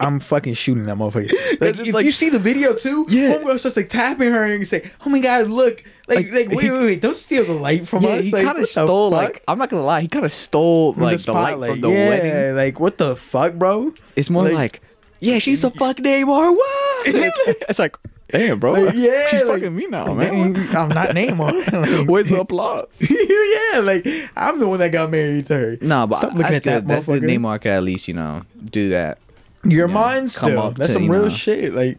I'm 0.00 0.20
fucking 0.20 0.54
shooting 0.54 0.84
that 0.84 0.96
motherfucker. 0.96 1.32
Like, 1.60 1.78
if 1.78 1.94
like- 1.94 2.04
you 2.06 2.12
see 2.12 2.28
the 2.30 2.38
video 2.38 2.74
too, 2.74 3.06
Yeah. 3.08 3.34
homegirl 3.38 3.58
starts 3.58 3.76
like 3.76 3.88
tapping 3.88 4.30
her 4.32 4.44
and 4.44 4.58
you 4.60 4.64
say, 4.66 4.90
"Oh 5.06 5.10
my 5.10 5.20
god, 5.20 5.48
look!" 5.48 5.82
Like, 6.06 6.18
Like, 6.18 6.32
like, 6.32 6.48
wait, 6.50 6.64
he- 6.64 6.70
wait, 6.70 6.80
wait, 6.80 7.00
don't 7.00 7.16
steal 7.16 7.44
the 7.46 7.52
light 7.54 7.88
from 7.88 8.02
yeah, 8.04 8.10
us. 8.10 8.26
he 8.26 8.30
like, 8.32 8.44
kind 8.44 8.58
of 8.58 8.68
stole 8.68 9.10
like 9.10 9.42
I'm 9.48 9.58
not 9.58 9.70
gonna 9.70 9.82
lie, 9.84 10.02
he 10.02 10.08
kind 10.08 10.24
of 10.24 10.32
stole 10.32 10.92
From 10.92 11.02
like 11.02 11.18
the, 11.20 11.32
light 11.32 11.70
from 11.72 11.80
the 11.80 11.88
yeah, 11.90 12.08
wedding. 12.08 12.56
Like, 12.56 12.78
what 12.80 12.98
the 12.98 13.16
fuck, 13.16 13.54
bro? 13.54 13.94
It's 14.16 14.28
more 14.28 14.44
Like- 14.44 14.52
like, 14.54 14.80
yeah, 15.20 15.38
she's 15.38 15.62
the 15.62 15.70
fuck 15.80 15.96
Neymar. 15.96 16.54
What? 16.54 17.06
it's, 17.06 17.78
like, 17.78 17.96
damn, 18.28 18.58
bro. 18.60 18.72
Like, 18.72 18.94
yeah, 18.94 19.26
she's 19.28 19.44
like- 19.44 19.60
fucking 19.60 19.74
me 19.74 19.86
now, 19.86 20.12
man. 20.12 20.56
I'm 20.76 20.88
not 20.90 21.10
Neymar. 21.10 21.72
Like, 22.00 22.08
Where's 22.08 22.28
the 22.28 22.40
applause? 22.40 22.88
yeah, 23.00 23.80
like 23.80 24.06
I'm 24.36 24.58
the 24.58 24.68
one 24.68 24.80
that 24.80 24.90
got 24.92 25.10
married 25.10 25.46
to 25.46 25.54
her. 25.54 25.78
No, 25.80 26.06
but 26.06 26.16
stop 26.18 26.32
I- 26.32 26.34
looking 26.36 26.52
that's 26.52 26.66
at 26.66 26.86
that 26.86 26.86
good. 26.86 27.22
motherfucker. 27.22 27.38
Neymar 27.38 27.60
could 27.62 27.70
at 27.70 27.82
least 27.82 28.08
you 28.08 28.14
know 28.14 28.42
do 28.70 28.90
that. 28.90 29.18
Your 29.66 29.88
Yeah, 29.88 29.94
mind 29.94 30.34
come 30.34 30.50
still. 30.50 30.60
up 30.62 30.76
That's 30.76 30.92
some 30.92 31.10
real 31.10 31.24
know. 31.24 31.28
shit. 31.30 31.72
Like 31.74 31.96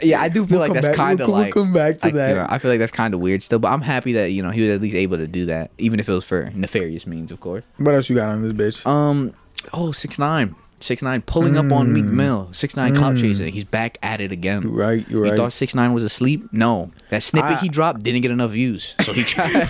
Yeah, 0.00 0.20
I 0.20 0.28
do 0.28 0.46
feel 0.46 0.58
We'll 0.60 0.68
like 0.70 0.80
that's 0.82 0.96
kind 0.96 1.20
of 1.20 1.26
we'll- 1.28 1.36
we'll 1.36 1.44
like. 1.46 1.54
come 1.54 1.72
back 1.72 1.98
to 2.00 2.06
like, 2.06 2.14
you 2.14 2.34
know, 2.36 2.46
I 2.48 2.58
feel 2.58 2.70
like 2.70 2.78
that's 2.80 2.92
kind 2.92 3.12
of 3.14 3.20
weird 3.20 3.42
still, 3.42 3.58
but 3.58 3.68
I'm 3.68 3.82
happy 3.82 4.12
that 4.14 4.32
you 4.32 4.42
know 4.42 4.50
he 4.50 4.62
was 4.62 4.70
at 4.74 4.80
least 4.80 4.94
able 4.96 5.16
to 5.18 5.26
do 5.26 5.46
that, 5.46 5.70
even 5.78 6.00
if 6.00 6.08
it 6.08 6.12
was 6.12 6.24
for 6.24 6.50
nefarious 6.54 7.06
means, 7.06 7.30
of 7.30 7.40
course. 7.40 7.64
what 7.78 7.94
else 7.94 8.08
you 8.08 8.16
got 8.16 8.28
on 8.30 8.42
this 8.42 8.52
bitch? 8.52 8.86
Um, 8.86 9.34
oh 9.72 9.92
six 9.92 10.18
nine. 10.18 10.54
Six 10.80 11.00
nine 11.00 11.22
pulling 11.22 11.56
up 11.56 11.72
on 11.72 11.94
Meek 11.94 12.04
Mm. 12.04 12.12
Mill. 12.12 12.48
Six 12.52 12.76
nine 12.76 12.94
clout 12.94 13.16
chasing. 13.16 13.50
He's 13.50 13.64
back 13.64 13.96
at 14.02 14.20
it 14.20 14.32
again. 14.32 14.62
You're 14.62 14.72
right. 14.72 15.08
You're 15.08 15.24
You 15.24 15.30
right. 15.30 15.38
thought 15.38 15.52
six 15.54 15.74
nine 15.74 15.94
was 15.94 16.02
asleep? 16.02 16.46
No, 16.52 16.90
that 17.08 17.22
snippet 17.22 17.52
I- 17.52 17.54
he 17.60 17.68
dropped 17.70 18.02
didn't 18.02 18.20
get 18.20 18.30
enough 18.30 18.50
views, 18.50 18.94
so 19.00 19.12
he 19.14 19.22
tried. 19.24 19.66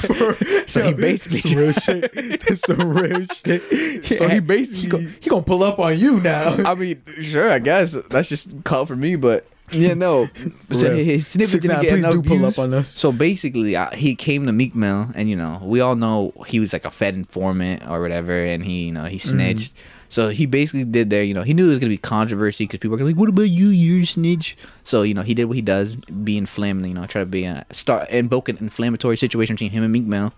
so 0.67 0.83
he 0.89 0.95
basically 0.95 1.39
some 1.39 1.59
real 1.59 1.73
shit. 1.73 2.13
That's 2.45 2.63
some 2.63 2.89
real 2.93 3.25
shit. 3.45 4.05
So 4.19 4.29
he 4.29 4.41
basically- 4.41 4.81
he, 4.81 4.87
go- 4.89 4.99
he 5.21 5.31
gonna 5.31 5.43
pull 5.45 5.63
up 5.63 5.79
on 5.79 5.97
you 5.99 6.19
now. 6.21 6.57
I 6.65 6.75
mean, 6.75 7.01
sure, 7.21 7.49
I 7.49 7.61
guess 7.61 7.93
that's 8.11 8.29
just 8.29 8.65
clout 8.65 8.89
for 8.89 8.97
me, 8.97 9.15
but 9.15 9.47
yeah, 9.71 9.95
no. 9.95 10.29
so 10.73 10.95
his 10.95 11.27
snippet 11.27 11.63
didn't 11.63 11.83
get 11.83 11.99
enough 11.99 12.13
do 12.13 12.23
pull 12.23 12.39
views. 12.39 12.59
up 12.59 12.63
on 12.65 12.75
us. 12.75 12.91
So 12.91 13.13
basically, 13.13 13.77
uh, 13.77 13.91
he 13.95 14.15
came 14.15 14.47
to 14.47 14.53
Meek 14.53 14.75
Mill, 14.75 15.09
and 15.15 15.29
you 15.29 15.37
know, 15.37 15.61
we 15.63 15.81
all 15.81 15.97
know 15.97 16.33
he 16.47 16.61
was 16.61 16.73
like 16.73 16.85
a 16.85 16.91
Fed 16.91 17.15
informant 17.15 17.83
or 17.89 18.01
whatever, 18.01 18.33
and 18.33 18.65
he, 18.65 18.87
you 18.87 18.93
know, 18.93 19.05
he 19.05 19.19
snitched. 19.19 19.75
So 20.09 20.29
he 20.29 20.47
basically 20.47 20.85
did 20.85 21.11
there, 21.11 21.25
you 21.25 21.35
know, 21.35 21.43
he 21.43 21.55
knew 21.55 21.67
it 21.67 21.71
was 21.71 21.79
gonna 21.79 21.89
be 21.89 21.99
controversy 21.99 22.65
because 22.65 22.79
people 22.79 22.93
were 22.93 22.99
gonna 22.99 23.09
be 23.09 23.15
like, 23.15 23.21
"What 23.21 23.31
about 23.31 23.49
you? 23.49 23.69
You're 23.69 24.05
snitch." 24.05 24.57
So 24.85 25.03
you 25.03 25.15
know, 25.15 25.23
he 25.23 25.35
did 25.35 25.47
what 25.47 25.57
he 25.57 25.63
does, 25.63 25.97
be 25.97 26.37
inflamed, 26.37 26.87
you 26.87 26.95
know, 26.95 27.07
try 27.07 27.23
to 27.23 27.27
be 27.27 27.45
a 27.45 27.67
start 27.73 28.09
invoke 28.11 28.49
an 28.49 28.59
inflammatory 28.59 29.17
situation 29.17 29.57
between 29.57 29.71
him 29.71 29.83
and 29.83 29.93
Meek 29.93 30.05
Mill. 30.05 30.33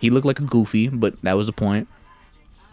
He 0.00 0.10
looked 0.10 0.26
like 0.26 0.40
a 0.40 0.44
goofy, 0.44 0.88
but 0.88 1.20
that 1.22 1.36
was 1.36 1.46
the 1.46 1.52
point. 1.52 1.86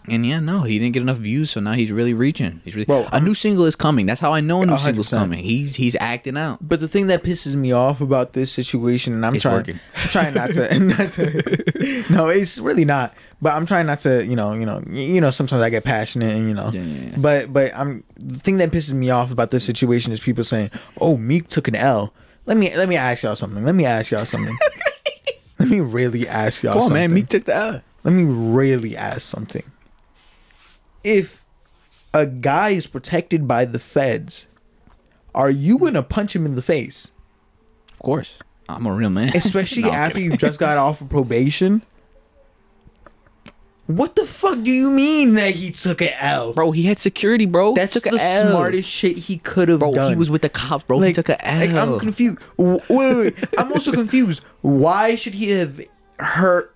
And 0.08 0.24
yeah, 0.26 0.40
no, 0.40 0.62
he 0.62 0.78
didn't 0.78 0.94
get 0.94 1.02
enough 1.02 1.18
views, 1.18 1.50
so 1.50 1.60
now 1.60 1.72
he's 1.72 1.92
really 1.92 2.14
reaching. 2.14 2.60
He's 2.64 2.74
really 2.74 2.86
Bro, 2.86 3.06
a 3.12 3.20
new 3.20 3.34
single 3.34 3.64
is 3.66 3.76
coming. 3.76 4.06
That's 4.06 4.20
how 4.20 4.32
I 4.32 4.40
know 4.40 4.62
a 4.62 4.66
new 4.66 4.72
A 4.74 4.78
single's 4.78 4.82
hundred 4.84 4.96
percent. 5.02 5.22
coming. 5.22 5.44
He's 5.44 5.76
he's 5.76 5.94
acting 5.96 6.36
out. 6.36 6.58
But 6.66 6.80
the 6.80 6.88
thing 6.88 7.06
that 7.08 7.22
pisses 7.22 7.54
me 7.54 7.70
off 7.72 8.00
about 8.00 8.32
this 8.32 8.50
situation, 8.50 9.12
and 9.12 9.24
I'm 9.26 9.34
It's 9.34 9.42
trying, 9.42 9.56
working. 9.56 9.80
I'm 9.96 10.08
trying 10.08 10.34
not 10.34 10.52
to, 10.54 10.78
not 10.80 11.12
to. 11.12 12.04
No, 12.10 12.28
it's 12.28 12.58
really 12.58 12.84
not. 12.84 13.14
But 13.42 13.54
I'm 13.54 13.66
trying 13.66 13.86
not 13.86 14.00
to, 14.00 14.24
you 14.24 14.36
know, 14.36 14.52
you 14.54 14.66
know, 14.66 14.82
you 14.88 15.20
know. 15.20 15.30
Sometimes 15.30 15.62
I 15.62 15.70
get 15.70 15.84
passionate, 15.84 16.32
and 16.32 16.48
you 16.48 16.54
know. 16.54 16.70
Yeah, 16.72 16.82
yeah, 16.82 17.08
yeah. 17.10 17.14
But 17.18 17.52
but 17.52 17.74
I'm 17.76 18.02
the 18.16 18.38
thing 18.38 18.56
that 18.58 18.70
pisses 18.70 18.92
me 18.94 19.10
off 19.10 19.30
about 19.30 19.50
this 19.50 19.64
situation 19.64 20.12
is 20.12 20.20
people 20.20 20.44
saying, 20.44 20.70
"Oh, 21.00 21.16
Meek 21.16 21.48
took 21.48 21.68
an 21.68 21.74
L." 21.76 22.12
Let 22.46 22.56
me 22.56 22.74
let 22.76 22.88
me 22.88 22.96
ask 22.96 23.22
y'all 23.22 23.36
something. 23.36 23.64
Let 23.64 23.74
me 23.74 23.84
ask 23.84 24.10
y'all 24.10 24.24
something. 24.24 24.56
let 25.58 25.68
me 25.68 25.80
really 25.80 26.26
ask 26.26 26.62
y'all 26.62 26.72
Come 26.72 26.82
on, 26.82 26.88
something. 26.88 27.02
man. 27.02 27.14
Meek 27.14 27.28
took 27.28 27.44
the 27.44 27.54
L. 27.54 27.82
Let 28.02 28.12
me 28.14 28.24
really 28.24 28.96
ask 28.96 29.20
something. 29.20 29.62
If 31.04 31.44
a 32.12 32.26
guy 32.26 32.70
is 32.70 32.86
protected 32.86 33.46
by 33.48 33.64
the 33.64 33.78
feds, 33.78 34.46
are 35.34 35.50
you 35.50 35.78
gonna 35.78 36.02
punch 36.02 36.34
him 36.34 36.44
in 36.46 36.54
the 36.56 36.62
face? 36.62 37.12
Of 37.92 37.98
course, 38.00 38.34
I'm 38.68 38.86
a 38.86 38.92
real 38.92 39.10
man. 39.10 39.32
Especially 39.34 39.82
No, 39.84 39.90
after 39.92 40.20
you 40.20 40.36
just 40.36 40.58
got 40.60 40.78
off 40.86 41.00
of 41.00 41.08
probation? 41.08 41.82
What 43.86 44.14
the 44.14 44.24
fuck 44.24 44.62
do 44.62 44.70
you 44.70 44.88
mean 44.88 45.34
that 45.34 45.56
he 45.56 45.72
took 45.72 46.00
an 46.00 46.10
L? 46.20 46.52
bro. 46.52 46.70
He 46.70 46.84
had 46.84 46.98
security, 46.98 47.44
bro. 47.44 47.74
That's 47.74 48.00
the 48.00 48.08
L. 48.20 48.48
smartest 48.50 48.88
shit 48.88 49.18
he 49.18 49.38
could 49.38 49.68
have 49.68 49.80
bro. 49.80 49.92
done. 49.92 50.10
He 50.12 50.16
was 50.16 50.30
with 50.30 50.42
the 50.42 50.48
cops, 50.48 50.84
bro. 50.84 51.00
he 51.00 51.12
took 51.12 51.28
a 51.28 51.44
L. 51.44 51.58
Like, 51.58 51.70
I'm 51.74 51.98
confused. 51.98 52.38
Wait, 52.56 52.82
wait, 52.88 53.16
wait. 53.16 53.34
I'm 53.58 53.72
also 53.72 53.90
confused. 54.02 54.44
Why 54.60 55.16
should 55.16 55.34
he 55.34 55.50
have 55.50 55.80
hurt 56.20 56.72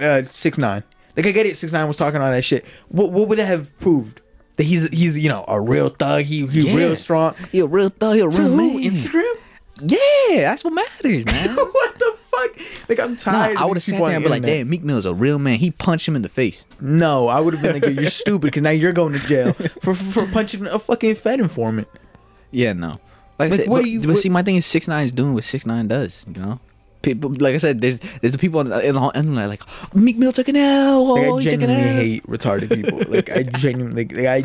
uh, 0.00 0.22
six 0.22 0.58
nine? 0.58 0.82
Like 1.16 1.26
I 1.26 1.30
get 1.32 1.46
it. 1.46 1.56
Six 1.56 1.72
nine 1.72 1.86
was 1.88 1.96
talking 1.96 2.20
all 2.20 2.30
that 2.30 2.44
shit. 2.44 2.64
What 2.88 3.12
what 3.12 3.28
would 3.28 3.38
it 3.38 3.46
have 3.46 3.76
proved? 3.78 4.20
That 4.56 4.64
he's 4.64 4.88
he's 4.88 5.18
you 5.18 5.28
know 5.28 5.44
a 5.48 5.60
real 5.60 5.88
thug. 5.88 6.22
He 6.24 6.46
he 6.46 6.68
Yeah. 6.68 6.74
real 6.76 6.96
strong. 6.96 7.34
He 7.52 7.60
a 7.60 7.66
real 7.66 7.88
thug. 7.90 8.14
He 8.14 8.20
a 8.20 8.28
To 8.30 8.38
real 8.38 8.50
who? 8.50 8.74
man. 8.80 8.90
Instagram? 8.92 9.32
Yeah, 9.82 9.98
that's 10.40 10.64
what 10.64 10.72
matters, 10.72 11.24
man. 11.26 11.56
what 11.56 11.98
the 11.98 12.16
fuck? 12.30 12.88
Like 12.88 12.98
I'm 13.00 13.12
Nah, 13.12 13.16
tired. 13.18 13.56
I 13.58 13.66
would 13.66 13.76
have 13.76 13.84
sat 13.84 13.98
there 13.98 14.10
and 14.14 14.24
be 14.24 14.30
like, 14.30 14.42
"Damn, 14.42 14.70
Meek 14.70 14.82
Mill's 14.82 15.04
a 15.04 15.12
real 15.14 15.38
man." 15.38 15.58
He 15.58 15.70
punched 15.70 16.08
him 16.08 16.16
in 16.16 16.22
the 16.22 16.28
face. 16.30 16.64
No, 16.80 17.28
I 17.28 17.40
would 17.40 17.52
have 17.54 17.62
been 17.62 17.80
like, 17.82 17.94
you're 18.00 18.10
stupid 18.10 18.46
because 18.46 18.62
now 18.62 18.70
you're 18.70 18.92
going 18.92 19.12
to 19.12 19.18
jail 19.18 19.52
for, 19.82 19.94
for 19.94 19.94
for 19.94 20.26
punching 20.28 20.66
a 20.66 20.78
fucking 20.78 21.16
Fed 21.16 21.40
informant. 21.40 21.88
Yeah, 22.50 22.72
no. 22.72 22.88
Like, 22.88 23.00
I 23.38 23.46
Like, 23.48 23.60
said, 23.60 23.68
what 23.68 23.82
but, 23.82 23.90
you- 23.90 24.00
but 24.00 24.08
what- 24.10 24.18
see, 24.18 24.30
my 24.30 24.42
thing 24.42 24.56
is 24.56 24.64
six 24.64 24.88
nine 24.88 25.04
is 25.04 25.12
doing 25.12 25.34
what 25.34 25.44
six 25.44 25.66
nine 25.66 25.88
does. 25.88 26.24
You 26.26 26.40
know, 26.40 26.60
people. 27.06 27.30
Like 27.38 27.54
I 27.54 27.58
said, 27.58 27.80
there's 27.80 27.98
there's 28.20 28.32
the 28.32 28.38
people 28.38 28.60
in 28.60 28.68
the, 28.68 28.86
in 28.86 28.94
the 28.96 29.12
internet 29.14 29.48
like 29.48 29.62
Meek 29.94 30.18
Mill 30.18 30.32
took 30.32 30.48
an 30.48 30.56
L. 30.56 31.14
Like, 31.14 31.26
Oh, 31.26 31.38
I 31.38 31.42
he 31.42 31.50
took 31.50 31.60
an 31.62 31.68
genuinely 31.68 32.02
hate 32.04 32.26
retarded 32.26 32.74
people. 32.74 33.00
Like 33.08 33.30
I 33.30 33.44
genuinely 33.44 34.04
like, 34.04 34.12
like 34.12 34.26
I 34.26 34.42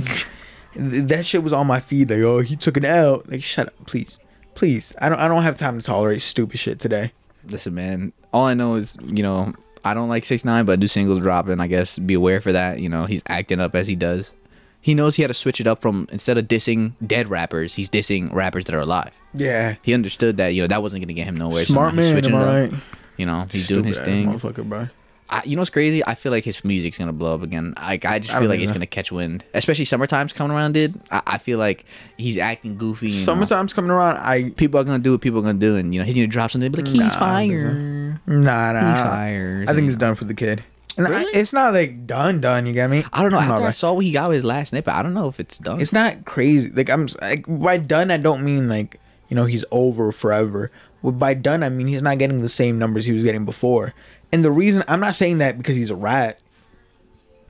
that 0.76 1.26
shit 1.26 1.44
was 1.44 1.52
on 1.52 1.68
my 1.68 1.80
feed. 1.80 2.10
Like 2.10 2.20
oh 2.20 2.40
he 2.40 2.56
took 2.56 2.78
an 2.78 2.86
L. 2.86 3.24
Like 3.26 3.44
shut 3.44 3.68
up, 3.68 3.74
please, 3.88 4.20
please. 4.56 4.94
I 5.02 5.10
don't 5.10 5.20
I 5.20 5.28
don't 5.28 5.44
have 5.44 5.56
time 5.56 5.78
to 5.78 5.84
tolerate 5.84 6.22
stupid 6.22 6.60
shit 6.60 6.80
today. 6.80 7.12
Listen, 7.50 7.74
man. 7.74 8.14
All 8.32 8.46
I 8.46 8.54
know 8.54 8.76
is 8.76 8.96
you 9.04 9.24
know 9.24 9.54
I 9.84 9.94
don't 9.96 10.08
like 10.10 10.24
six 10.24 10.46
nine, 10.46 10.66
but 10.66 10.80
new 10.80 10.88
singles 10.88 11.20
dropping. 11.20 11.60
I 11.60 11.68
guess 11.68 11.98
be 11.98 12.14
aware 12.14 12.40
for 12.40 12.52
that. 12.52 12.80
You 12.80 12.90
know 12.90 13.06
he's 13.06 13.24
acting 13.28 13.60
up 13.60 13.76
as 13.76 13.88
he 13.88 13.96
does. 13.96 14.32
He 14.82 14.94
knows 14.96 15.16
he 15.16 15.22
had 15.22 15.28
to 15.28 15.34
switch 15.36 15.60
it 15.62 15.68
up 15.68 15.80
from 15.82 16.08
instead 16.12 16.38
of 16.38 16.48
dissing 16.48 16.94
dead 17.06 17.30
rappers, 17.30 17.76
he's 17.76 17.90
dissing 17.90 18.34
rappers 18.34 18.66
that 18.66 18.74
are 18.76 18.80
alive. 18.80 19.12
Yeah, 19.34 19.76
He 19.82 19.94
understood 19.94 20.38
that 20.38 20.54
you 20.56 20.62
know 20.62 20.68
that 20.68 20.82
wasn't 20.82 21.04
gonna 21.04 21.14
get 21.14 21.26
him 21.26 21.38
nowhere. 21.38 21.64
smart 21.64 21.94
he's 21.94 22.14
man. 22.14 22.26
Am 22.26 22.36
I 22.36 22.62
right? 22.70 22.74
You 23.18 23.26
know 23.26 23.46
he's 23.50 23.68
doing 23.68 23.86
his 23.86 23.98
Stupid 23.98 24.12
thing. 24.12 24.28
motherfucker, 24.28 24.68
bro. 24.68 24.88
I, 25.30 25.44
you 25.46 25.56
know 25.56 25.62
what's 25.62 25.70
crazy? 25.70 26.06
I 26.06 26.16
feel 26.16 26.34
like 26.34 26.44
his 26.44 26.66
music's 26.66 26.98
gonna 26.98 27.14
blow 27.14 27.34
up 27.36 27.42
again. 27.42 27.74
Like 27.78 28.04
I 28.04 28.20
just 28.20 28.32
feel 28.32 28.42
don't 28.42 28.50
like 28.50 28.60
it's 28.60 28.72
uh, 28.72 28.74
gonna 28.74 28.86
catch 28.88 29.12
wind, 29.14 29.46
especially 29.54 29.86
summertime's 29.86 30.34
coming 30.34 30.54
around. 30.58 30.74
Did 30.74 31.00
I, 31.10 31.22
I 31.26 31.38
feel 31.38 31.58
like 31.58 31.86
he's 32.18 32.38
acting 32.38 32.76
goofy? 32.78 33.08
Know? 33.08 33.14
Uh, 33.22 33.26
summertime's 33.26 33.72
coming 33.72 33.92
around. 33.92 34.18
I 34.18 34.50
people 34.58 34.80
are 34.82 34.84
gonna 34.84 35.00
do 35.00 35.12
what 35.14 35.22
people 35.22 35.40
are 35.40 35.44
gonna 35.44 35.54
do, 35.60 35.78
and 35.78 35.94
you 35.94 36.02
know 36.02 36.06
he's 36.06 36.16
gonna 36.16 36.28
drop 36.28 36.52
something. 36.52 36.70
But 36.72 36.82
like, 36.82 36.88
he's 36.90 37.16
I 37.16 37.46
think 37.46 37.62
fire. 37.62 38.20
nah 38.28 38.72
nah. 38.74 38.90
He's 38.92 39.00
fired. 39.02 39.70
I 39.70 39.74
think 39.74 39.86
he's 39.86 39.96
done 39.96 40.16
for 40.16 40.26
the 40.26 40.34
kid. 40.34 40.64
And 40.98 41.08
I, 41.08 41.24
it's 41.34 41.54
not 41.54 41.74
like 41.74 42.06
done 42.06 42.42
done. 42.42 42.66
You 42.66 42.74
get 42.74 42.90
me? 42.90 43.04
I 43.14 43.22
don't 43.22 43.32
know. 43.32 43.40
After 43.40 43.66
I 43.66 43.72
saw 43.72 43.94
what 43.94 44.06
he 44.06 44.12
got 44.12 44.30
with 44.30 44.36
his 44.36 44.46
last 44.46 44.70
snippet, 44.70 44.94
I 44.94 45.02
don't 45.02 45.14
know 45.14 45.28
if 45.28 45.40
it's 45.40 45.58
done. 45.58 45.80
it's 45.80 45.94
not 45.94 46.26
crazy. 46.26 46.70
Like 46.72 46.90
I'm 46.90 47.08
like 47.22 47.46
by 47.48 47.78
done, 47.78 48.12
I 48.12 48.18
don't 48.18 48.44
mean 48.44 48.68
like 48.68 49.00
you 49.30 49.36
know 49.36 49.46
he's 49.46 49.66
over 49.72 50.12
forever. 50.12 50.72
Well, 51.02 51.14
by 51.14 51.34
done, 51.34 51.64
I 51.64 51.70
mean 51.70 51.88
he's 51.88 52.02
not 52.02 52.18
getting 52.18 52.42
the 52.42 52.50
same 52.50 52.78
numbers 52.78 53.06
he 53.06 53.14
was 53.14 53.24
getting 53.24 53.46
before. 53.46 53.94
And 54.32 54.44
the 54.44 54.52
reason 54.52 54.84
I'm 54.88 55.00
not 55.00 55.16
saying 55.16 55.38
that 55.40 55.58
because 55.58 55.78
he's 55.78 55.90
a 55.90 55.96
rat. 55.96 56.40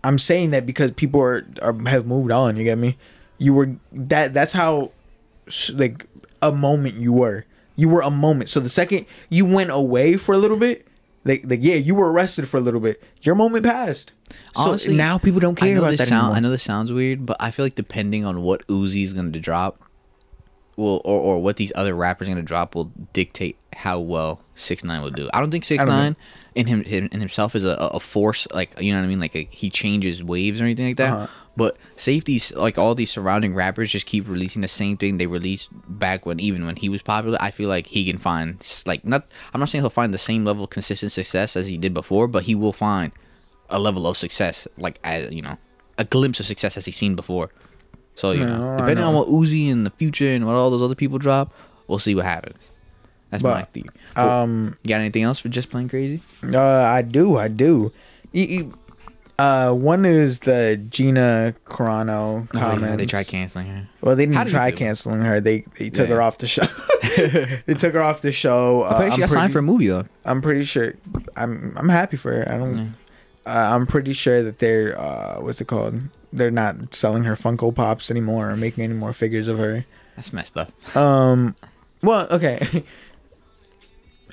I'm 0.03 0.17
saying 0.17 0.49
that 0.51 0.65
because 0.65 0.91
people 0.91 1.21
are, 1.21 1.45
are 1.61 1.73
have 1.87 2.07
moved 2.07 2.31
on. 2.31 2.57
You 2.57 2.63
get 2.63 2.77
me? 2.77 2.97
You 3.37 3.53
were 3.53 3.75
that. 3.91 4.33
That's 4.33 4.53
how 4.53 4.91
like 5.73 6.05
a 6.41 6.51
moment 6.51 6.95
you 6.95 7.13
were. 7.13 7.45
You 7.75 7.89
were 7.89 8.01
a 8.01 8.09
moment. 8.09 8.49
So 8.49 8.59
the 8.59 8.69
second 8.69 9.05
you 9.29 9.45
went 9.45 9.71
away 9.71 10.17
for 10.17 10.33
a 10.33 10.37
little 10.37 10.57
bit. 10.57 10.87
Like, 11.23 11.43
like 11.45 11.59
yeah, 11.61 11.75
you 11.75 11.93
were 11.95 12.11
arrested 12.11 12.47
for 12.49 12.57
a 12.57 12.61
little 12.61 12.79
bit. 12.79 13.01
Your 13.21 13.35
moment 13.35 13.65
passed. 13.65 14.13
Honestly, 14.55 14.93
so 14.93 14.97
now 14.97 15.17
people 15.17 15.39
don't 15.39 15.55
care 15.55 15.77
about 15.77 15.97
that 15.97 16.07
sound, 16.07 16.23
anymore. 16.23 16.35
I 16.35 16.39
know 16.39 16.49
this 16.49 16.63
sounds 16.63 16.91
weird, 16.91 17.25
but 17.25 17.37
I 17.39 17.51
feel 17.51 17.65
like 17.65 17.75
depending 17.75 18.25
on 18.25 18.41
what 18.41 18.65
Uzi's 18.67 19.13
gonna 19.13 19.29
drop, 19.31 19.79
will 20.77 21.01
or, 21.05 21.19
or 21.19 21.43
what 21.43 21.57
these 21.57 21.71
other 21.75 21.95
rappers 21.95 22.27
are 22.27 22.31
gonna 22.31 22.41
drop 22.41 22.75
will 22.75 22.91
dictate 23.13 23.57
how 23.73 23.99
well 23.99 24.41
six 24.61 24.83
nine 24.83 25.01
will 25.01 25.09
do. 25.09 25.29
I 25.33 25.39
don't 25.39 25.51
think 25.51 25.65
six 25.65 25.79
don't 25.79 25.89
know. 25.89 25.95
nine 25.95 26.15
in 26.55 26.67
him, 26.67 26.83
him 26.83 27.09
in 27.11 27.19
himself 27.19 27.55
is 27.55 27.63
a, 27.63 27.75
a 27.75 27.99
force 27.99 28.47
like 28.53 28.79
you 28.81 28.91
know 28.93 28.99
what 28.99 29.05
I 29.05 29.07
mean 29.07 29.19
like 29.19 29.35
a, 29.35 29.47
he 29.51 29.69
changes 29.69 30.23
waves 30.23 30.59
or 30.59 30.63
anything 30.65 30.87
like 30.87 30.97
that. 30.97 31.13
Uh-huh. 31.13 31.27
But 31.57 31.77
safeties 31.97 32.53
like 32.53 32.77
all 32.77 32.95
these 32.95 33.11
surrounding 33.11 33.53
rappers 33.53 33.91
just 33.91 34.05
keep 34.05 34.27
releasing 34.27 34.61
the 34.61 34.67
same 34.67 34.97
thing 34.97 35.17
they 35.17 35.27
released 35.27 35.69
back 35.87 36.25
when 36.25 36.39
even 36.39 36.65
when 36.65 36.77
he 36.77 36.89
was 36.89 37.01
popular. 37.01 37.37
I 37.41 37.51
feel 37.51 37.69
like 37.69 37.87
he 37.87 38.05
can 38.05 38.17
find 38.17 38.65
like 38.85 39.05
not 39.05 39.27
I'm 39.53 39.59
not 39.59 39.69
saying 39.69 39.83
he'll 39.83 39.89
find 39.89 40.13
the 40.13 40.17
same 40.17 40.45
level 40.45 40.63
of 40.63 40.69
consistent 40.69 41.11
success 41.11 41.55
as 41.55 41.67
he 41.67 41.77
did 41.77 41.93
before, 41.93 42.27
but 42.27 42.43
he 42.43 42.55
will 42.55 42.73
find 42.73 43.11
a 43.69 43.79
level 43.79 44.05
of 44.07 44.17
success 44.17 44.67
like 44.77 44.99
as 45.03 45.31
you 45.33 45.41
know 45.41 45.57
a 45.97 46.03
glimpse 46.03 46.39
of 46.39 46.45
success 46.45 46.77
as 46.77 46.85
he's 46.85 46.95
seen 46.95 47.15
before. 47.15 47.49
So 48.15 48.31
you 48.31 48.41
No, 48.41 48.57
know, 48.57 48.77
depending 48.77 49.05
on 49.05 49.13
what 49.13 49.27
Uzi 49.27 49.69
in 49.69 49.83
the 49.83 49.89
future 49.91 50.29
and 50.29 50.45
what 50.45 50.55
all 50.55 50.69
those 50.69 50.81
other 50.81 50.95
people 50.95 51.17
drop, 51.17 51.53
we'll 51.87 51.99
see 51.99 52.15
what 52.15 52.25
happens. 52.25 52.57
That's 53.31 53.41
my 53.43 53.61
But, 53.61 53.73
theory. 53.73 53.89
Um, 54.15 54.75
you 54.83 54.89
got 54.89 54.99
anything 55.01 55.23
else 55.23 55.39
for 55.39 55.49
just 55.49 55.69
playing 55.71 55.89
crazy? 55.89 56.21
uh, 56.43 56.59
I 56.61 57.01
do, 57.01 57.37
I 57.37 57.47
do. 57.47 57.91
You- 58.31 58.45
you- 58.45 58.73
uh, 59.39 59.71
one 59.73 60.05
is 60.05 60.39
the 60.39 60.79
Gina 60.91 61.55
Carano 61.65 62.47
Oh, 62.53 62.77
yeah, 62.79 62.95
they 62.95 63.07
tried 63.07 63.25
canceling 63.27 63.65
her. 63.67 63.87
Well, 64.01 64.15
they 64.15 64.27
didn't 64.27 64.49
try 64.49 64.69
canceling 64.69 65.21
her. 65.21 65.39
They 65.41 65.65
they 65.79 65.89
took 65.89 66.09
Yeah. 66.09 66.15
her 66.15 66.21
off 66.21 66.37
the 66.37 66.45
show. 66.45 66.61
they 67.65 67.73
took 67.73 67.93
her 67.95 68.01
off 68.01 68.21
the 68.21 68.31
show. 68.31 68.83
Uh, 68.83 69.09
she 69.11 69.21
got 69.21 69.29
signed 69.29 69.29
pretty- 69.31 69.53
for 69.53 69.59
a 69.59 69.63
movie 69.63 69.87
though. 69.87 70.05
I'm 70.25 70.41
pretty 70.43 70.65
sure. 70.65 70.93
I'm 71.35 71.73
I'm 71.75 71.89
happy 71.89 72.17
for 72.17 72.31
her. 72.33 72.51
I 72.53 72.57
don't. 72.57 72.77
Yeah. 72.77 72.85
Uh, 73.47 73.75
I'm 73.75 73.87
pretty 73.87 74.13
sure 74.13 74.43
that 74.43 74.59
they're 74.59 74.99
uh, 74.99 75.39
what's 75.41 75.59
it 75.59 75.65
called? 75.65 76.03
They're 76.31 76.51
not 76.51 76.93
selling 76.93 77.23
her 77.23 77.33
Funko 77.35 77.73
Pops 77.73 78.11
anymore 78.11 78.51
or 78.51 78.55
making 78.57 78.83
any 78.83 78.93
more 78.93 79.11
figures 79.13 79.47
of 79.47 79.57
her. 79.57 79.85
That's 80.17 80.31
messed 80.33 80.55
up. 80.55 80.71
Um, 80.95 81.55
well, 82.03 82.27
okay. 82.29 82.83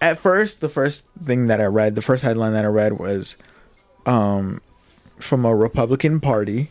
At 0.00 0.18
first, 0.18 0.60
the 0.60 0.68
first 0.68 1.06
thing 1.24 1.48
that 1.48 1.60
I 1.60 1.66
read, 1.66 1.94
the 1.94 2.02
first 2.02 2.22
headline 2.22 2.52
that 2.52 2.64
I 2.64 2.68
read 2.68 2.98
was, 2.98 3.36
um, 4.06 4.60
from 5.18 5.44
a 5.44 5.54
Republican 5.54 6.20
Party, 6.20 6.68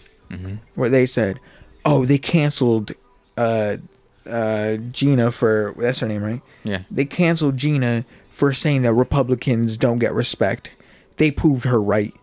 where 0.75 0.89
they 0.89 1.05
said, 1.05 1.39
"Oh, 1.85 2.05
they 2.05 2.17
canceled, 2.17 2.91
uh, 3.37 3.77
uh, 4.29 4.77
Gina 4.91 5.31
for 5.31 5.73
that's 5.77 5.99
her 5.99 6.07
name, 6.07 6.23
right? 6.23 6.41
Yeah. 6.63 6.83
They 6.91 7.05
canceled 7.05 7.57
Gina 7.57 8.05
for 8.29 8.53
saying 8.53 8.81
that 8.83 8.93
Republicans 8.93 9.77
don't 9.77 9.99
get 9.99 10.13
respect. 10.13 10.69
They 11.17 11.31
proved 11.31 11.65
her 11.65 11.81
right." 11.81 12.13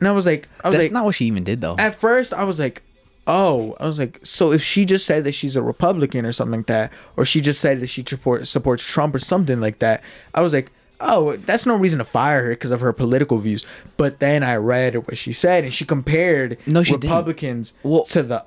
And 0.00 0.08
I 0.08 0.12
was 0.12 0.26
like, 0.26 0.48
I 0.64 0.68
was 0.68 0.74
That's 0.74 0.84
like, 0.86 0.92
not 0.92 1.04
what 1.04 1.14
she 1.14 1.26
even 1.26 1.44
did 1.44 1.60
though. 1.60 1.76
at 1.78 1.94
first 1.94 2.34
I 2.34 2.42
was 2.44 2.58
like, 2.58 2.82
oh, 3.26 3.76
I 3.78 3.86
was 3.86 3.98
like, 3.98 4.18
so 4.22 4.52
if 4.52 4.62
she 4.62 4.84
just 4.84 5.06
said 5.06 5.24
that 5.24 5.32
she's 5.32 5.56
a 5.56 5.62
Republican 5.62 6.26
or 6.26 6.32
something 6.32 6.60
like 6.60 6.66
that, 6.66 6.92
or 7.16 7.24
she 7.24 7.40
just 7.40 7.60
said 7.60 7.80
that 7.80 7.86
she 7.86 8.04
support, 8.06 8.46
supports 8.48 8.84
Trump 8.84 9.14
or 9.14 9.18
something 9.18 9.60
like 9.60 9.78
that, 9.78 10.02
I 10.34 10.40
was 10.40 10.52
like, 10.52 10.72
oh, 11.00 11.36
that's 11.36 11.66
no 11.66 11.76
reason 11.76 11.98
to 11.98 12.04
fire 12.04 12.44
her 12.44 12.50
because 12.50 12.70
of 12.70 12.80
her 12.80 12.92
political 12.92 13.38
views. 13.38 13.64
But 13.96 14.20
then 14.20 14.42
I 14.42 14.56
read 14.56 14.94
what 15.06 15.18
she 15.18 15.32
said, 15.32 15.64
and 15.64 15.72
she 15.72 15.84
compared 15.84 16.58
No, 16.66 16.82
she. 16.82 16.92
Republicans 16.92 17.74
Well- 17.82 18.04
to 18.06 18.22
the 18.22 18.44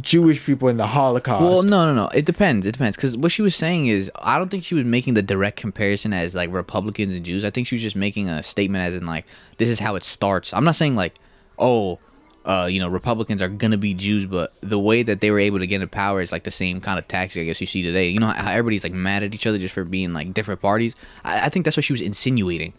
Jewish 0.00 0.44
people 0.44 0.68
in 0.68 0.78
the 0.78 0.86
Holocaust. 0.88 1.42
Well, 1.42 1.62
no, 1.62 1.84
no, 1.84 1.94
no. 1.94 2.08
It 2.08 2.24
depends. 2.24 2.66
It 2.66 2.72
depends 2.72 2.96
because 2.96 3.16
what 3.16 3.30
she 3.30 3.42
was 3.42 3.54
saying 3.54 3.86
is, 3.86 4.10
I 4.16 4.36
don't 4.36 4.50
think 4.50 4.64
she 4.64 4.74
was 4.74 4.84
making 4.84 5.14
the 5.14 5.22
direct 5.22 5.56
comparison 5.58 6.12
as 6.12 6.34
like 6.34 6.50
Republicans 6.50 7.14
and 7.14 7.24
Jews. 7.24 7.44
I 7.44 7.50
think 7.50 7.68
she 7.68 7.76
was 7.76 7.82
just 7.82 7.94
making 7.94 8.28
a 8.28 8.42
statement 8.42 8.82
as 8.82 8.96
in 8.96 9.06
like, 9.06 9.26
this 9.58 9.68
is 9.68 9.78
how 9.78 9.94
it 9.94 10.02
starts. 10.02 10.52
I'm 10.52 10.64
not 10.64 10.74
saying 10.74 10.96
like, 10.96 11.14
oh, 11.56 12.00
uh, 12.46 12.66
you 12.66 12.78
know, 12.80 12.88
Republicans 12.88 13.42
are 13.42 13.48
gonna 13.48 13.76
be 13.76 13.92
Jews, 13.92 14.24
but 14.26 14.52
the 14.60 14.78
way 14.78 15.02
that 15.02 15.20
they 15.20 15.30
were 15.30 15.38
able 15.38 15.58
to 15.58 15.66
get 15.66 15.76
into 15.76 15.86
power 15.88 16.20
is 16.20 16.30
like 16.32 16.44
the 16.44 16.50
same 16.50 16.80
kind 16.80 16.98
of 16.98 17.06
tactic 17.08 17.42
I 17.42 17.44
guess 17.44 17.60
you 17.60 17.66
see 17.66 17.82
today. 17.82 18.08
You 18.08 18.20
know 18.20 18.28
how 18.28 18.50
everybody's 18.52 18.84
like 18.84 18.92
mad 18.92 19.22
at 19.22 19.34
each 19.34 19.46
other 19.46 19.58
just 19.58 19.74
for 19.74 19.84
being 19.84 20.12
like 20.12 20.32
different 20.32 20.60
parties. 20.62 20.94
I, 21.24 21.46
I 21.46 21.48
think 21.48 21.64
that's 21.64 21.76
what 21.76 21.84
she 21.84 21.92
was 21.92 22.00
insinuating. 22.00 22.72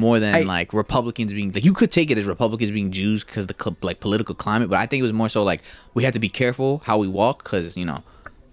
More 0.00 0.20
than 0.20 0.32
I- 0.34 0.40
like 0.42 0.72
Republicans 0.72 1.32
being 1.32 1.50
like 1.50 1.64
you 1.64 1.72
could 1.74 1.90
take 1.90 2.10
it 2.12 2.18
as 2.18 2.26
Republicans 2.26 2.70
being 2.70 2.92
Jews 2.92 3.24
because 3.24 3.46
the 3.48 3.56
cl- 3.60 3.76
like 3.82 3.98
political 3.98 4.34
climate, 4.36 4.70
but 4.70 4.78
I 4.78 4.86
think 4.86 5.00
it 5.00 5.02
was 5.02 5.12
more 5.12 5.28
so 5.28 5.42
like 5.42 5.62
we 5.94 6.04
have 6.04 6.12
to 6.14 6.20
be 6.20 6.28
careful 6.28 6.82
how 6.84 6.98
we 6.98 7.08
walk 7.08 7.42
because 7.42 7.76
you 7.76 7.84
know 7.84 8.04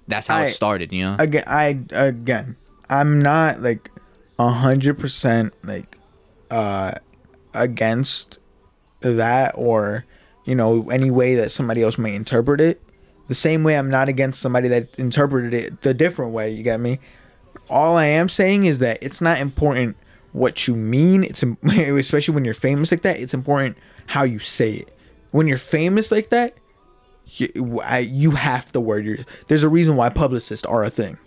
that's 0.07 0.25
how 0.25 0.37
I- 0.37 0.45
it 0.45 0.51
started. 0.53 0.91
You 0.91 1.03
know, 1.03 1.15
again 1.19 1.43
i 1.45 1.79
again 1.91 2.55
i'm 2.89 3.21
not 3.21 3.61
like 3.61 3.91
a 4.39 4.49
hundred 4.49 4.97
percent 4.99 5.53
like 5.63 5.97
uh 6.49 6.93
against 7.53 8.39
that 9.01 9.53
or 9.55 10.05
you 10.45 10.55
know 10.55 10.89
any 10.89 11.11
way 11.11 11.35
that 11.35 11.51
somebody 11.51 11.81
else 11.83 11.97
may 11.97 12.15
interpret 12.15 12.61
it. 12.61 12.81
The 13.27 13.35
same 13.35 13.63
way 13.63 13.77
i'm 13.77 13.89
not 13.89 14.07
against 14.07 14.39
somebody 14.39 14.67
that 14.67 14.93
interpreted 14.99 15.53
it 15.53 15.81
the 15.81 15.93
different 15.93 16.31
way 16.33 16.51
you 16.51 16.63
get 16.63 16.79
me? 16.79 16.99
All 17.69 17.97
i 17.97 18.05
am 18.05 18.29
saying 18.29 18.65
is 18.65 18.79
that 18.79 18.99
it's 19.01 19.19
not 19.21 19.39
important 19.39 19.97
what 20.31 20.67
you 20.67 20.75
mean. 20.75 21.23
It's 21.23 21.43
especially 21.63 22.35
when 22.35 22.45
you're 22.45 22.53
famous 22.53 22.91
like 22.91 23.01
that 23.01 23.19
it's 23.19 23.33
important 23.33 23.77
how 24.07 24.23
you 24.23 24.39
say 24.39 24.73
it. 24.73 24.95
When 25.31 25.47
you're 25.47 25.57
famous 25.57 26.11
like 26.11 26.29
that 26.29 26.55
you, 27.27 27.81
I, 27.81 27.99
you 27.99 28.31
have 28.31 28.71
to 28.73 28.79
word. 28.79 29.05
Your 29.05 29.17
there's 29.47 29.63
a 29.63 29.69
reason 29.69 29.95
why 29.95 30.09
publicists 30.09 30.65
are 30.65 30.83
a 30.83 30.89
thing. 30.89 31.17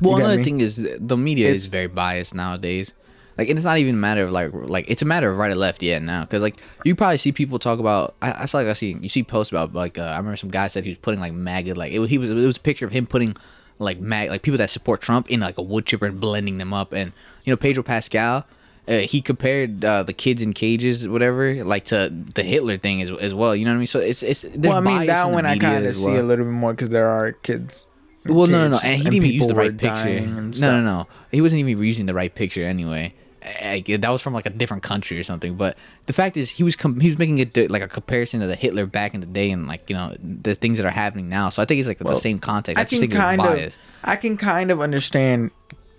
Well, 0.00 0.16
another 0.16 0.38
me? 0.38 0.44
thing 0.44 0.60
is 0.60 0.76
the 0.98 1.16
media 1.16 1.46
It's- 1.48 1.62
is 1.62 1.66
very 1.66 1.88
biased 1.88 2.34
nowadays. 2.34 2.92
Like, 3.40 3.48
and 3.48 3.58
it's 3.58 3.64
not 3.64 3.78
even 3.78 3.94
a 3.94 3.98
matter 3.98 4.24
of 4.24 4.32
like, 4.32 4.50
like 4.52 4.90
it's 4.90 5.00
a 5.00 5.06
matter 5.06 5.30
of 5.30 5.38
right 5.38 5.50
or 5.50 5.54
left, 5.54 5.82
yeah, 5.82 5.98
now. 5.98 6.24
Because 6.24 6.42
like 6.42 6.56
you 6.84 6.94
probably 6.94 7.16
see 7.16 7.32
people 7.32 7.58
talk 7.58 7.78
about. 7.78 8.14
I, 8.20 8.42
I 8.42 8.44
saw 8.44 8.58
like 8.58 8.66
I 8.66 8.74
see 8.74 8.98
you 9.00 9.08
see 9.08 9.22
posts 9.22 9.50
about 9.50 9.72
like 9.72 9.96
uh, 9.96 10.02
I 10.02 10.18
remember 10.18 10.36
some 10.36 10.50
guy 10.50 10.66
said 10.66 10.84
he 10.84 10.90
was 10.90 10.98
putting 10.98 11.20
like 11.20 11.32
MAGA 11.32 11.72
like 11.74 11.90
it, 11.90 12.00
was- 12.00 12.10
he 12.10 12.18
was 12.18 12.28
it 12.28 12.34
was 12.34 12.58
a 12.58 12.60
picture 12.60 12.84
of 12.84 12.92
him 12.92 13.06
putting 13.06 13.34
like 13.78 13.98
mag 13.98 14.28
like 14.28 14.42
people 14.42 14.58
that 14.58 14.68
support 14.68 15.00
Trump 15.00 15.30
in 15.30 15.40
like 15.40 15.56
a 15.56 15.62
wood 15.62 15.86
chipper 15.86 16.04
and 16.04 16.20
blending 16.20 16.58
them 16.58 16.74
up, 16.74 16.92
and 16.92 17.12
you 17.44 17.50
know 17.52 17.56
Pedro 17.56 17.82
Pascal. 17.82 18.44
Uh, 18.88 18.98
he 18.98 19.22
compared 19.22 19.84
uh, 19.84 20.02
the 20.02 20.12
kids 20.12 20.42
in 20.42 20.52
cages, 20.52 21.08
whatever, 21.08 21.64
like 21.64 21.84
to 21.86 22.12
the 22.34 22.42
Hitler 22.42 22.76
thing 22.76 23.00
as, 23.00 23.10
as 23.10 23.32
well. 23.32 23.54
You 23.56 23.64
know 23.64 23.70
what 23.70 23.76
I 23.76 23.78
mean? 23.78 23.86
So 23.86 24.00
it's 24.00 24.22
it's. 24.22 24.44
Well, 24.56 24.72
I 24.72 24.80
mean 24.80 25.06
that 25.06 25.30
one 25.30 25.46
I 25.46 25.56
kind 25.58 25.86
of 25.86 25.96
see 25.96 26.10
well. 26.10 26.20
a 26.20 26.24
little 26.24 26.44
bit 26.44 26.50
more 26.50 26.74
because 26.74 26.90
there 26.90 27.08
are 27.08 27.32
kids. 27.32 27.86
Well, 28.26 28.46
no, 28.48 28.68
no, 28.68 28.76
no, 28.76 28.80
and 28.84 28.98
he 28.98 29.04
didn't 29.04 29.14
even 29.14 29.30
use 29.30 29.46
the 29.46 29.54
right 29.54 29.76
picture. 29.76 30.20
No, 30.20 30.50
no, 30.50 30.82
no, 30.82 31.06
he 31.32 31.40
wasn't 31.40 31.60
even 31.60 31.82
using 31.82 32.04
the 32.04 32.12
right 32.12 32.34
picture 32.34 32.64
anyway. 32.64 33.14
Like, 33.62 33.86
that 33.86 34.10
was 34.10 34.20
from 34.20 34.34
like 34.34 34.46
a 34.46 34.50
different 34.50 34.82
country 34.82 35.18
or 35.18 35.24
something. 35.24 35.56
But 35.56 35.78
the 36.06 36.12
fact 36.12 36.36
is, 36.36 36.50
he 36.50 36.62
was 36.62 36.76
com- 36.76 37.00
he 37.00 37.08
was 37.08 37.18
making 37.18 37.38
it 37.38 37.70
like 37.70 37.82
a 37.82 37.88
comparison 37.88 38.40
to 38.40 38.46
the 38.46 38.54
Hitler 38.54 38.86
back 38.86 39.14
in 39.14 39.20
the 39.20 39.26
day 39.26 39.50
and 39.50 39.66
like 39.66 39.88
you 39.88 39.96
know 39.96 40.14
the 40.20 40.54
things 40.54 40.78
that 40.78 40.86
are 40.86 40.90
happening 40.90 41.28
now. 41.28 41.48
So 41.48 41.62
I 41.62 41.64
think 41.64 41.78
it's 41.78 41.88
like 41.88 41.98
the 41.98 42.16
same 42.16 42.38
context. 42.38 42.78
I, 42.78 42.82
I 42.82 42.84
can 42.84 43.00
think 43.00 43.12
kind 43.12 43.40
of, 43.40 43.76
I 44.04 44.16
can 44.16 44.36
kind 44.36 44.70
of 44.70 44.80
understand 44.80 45.50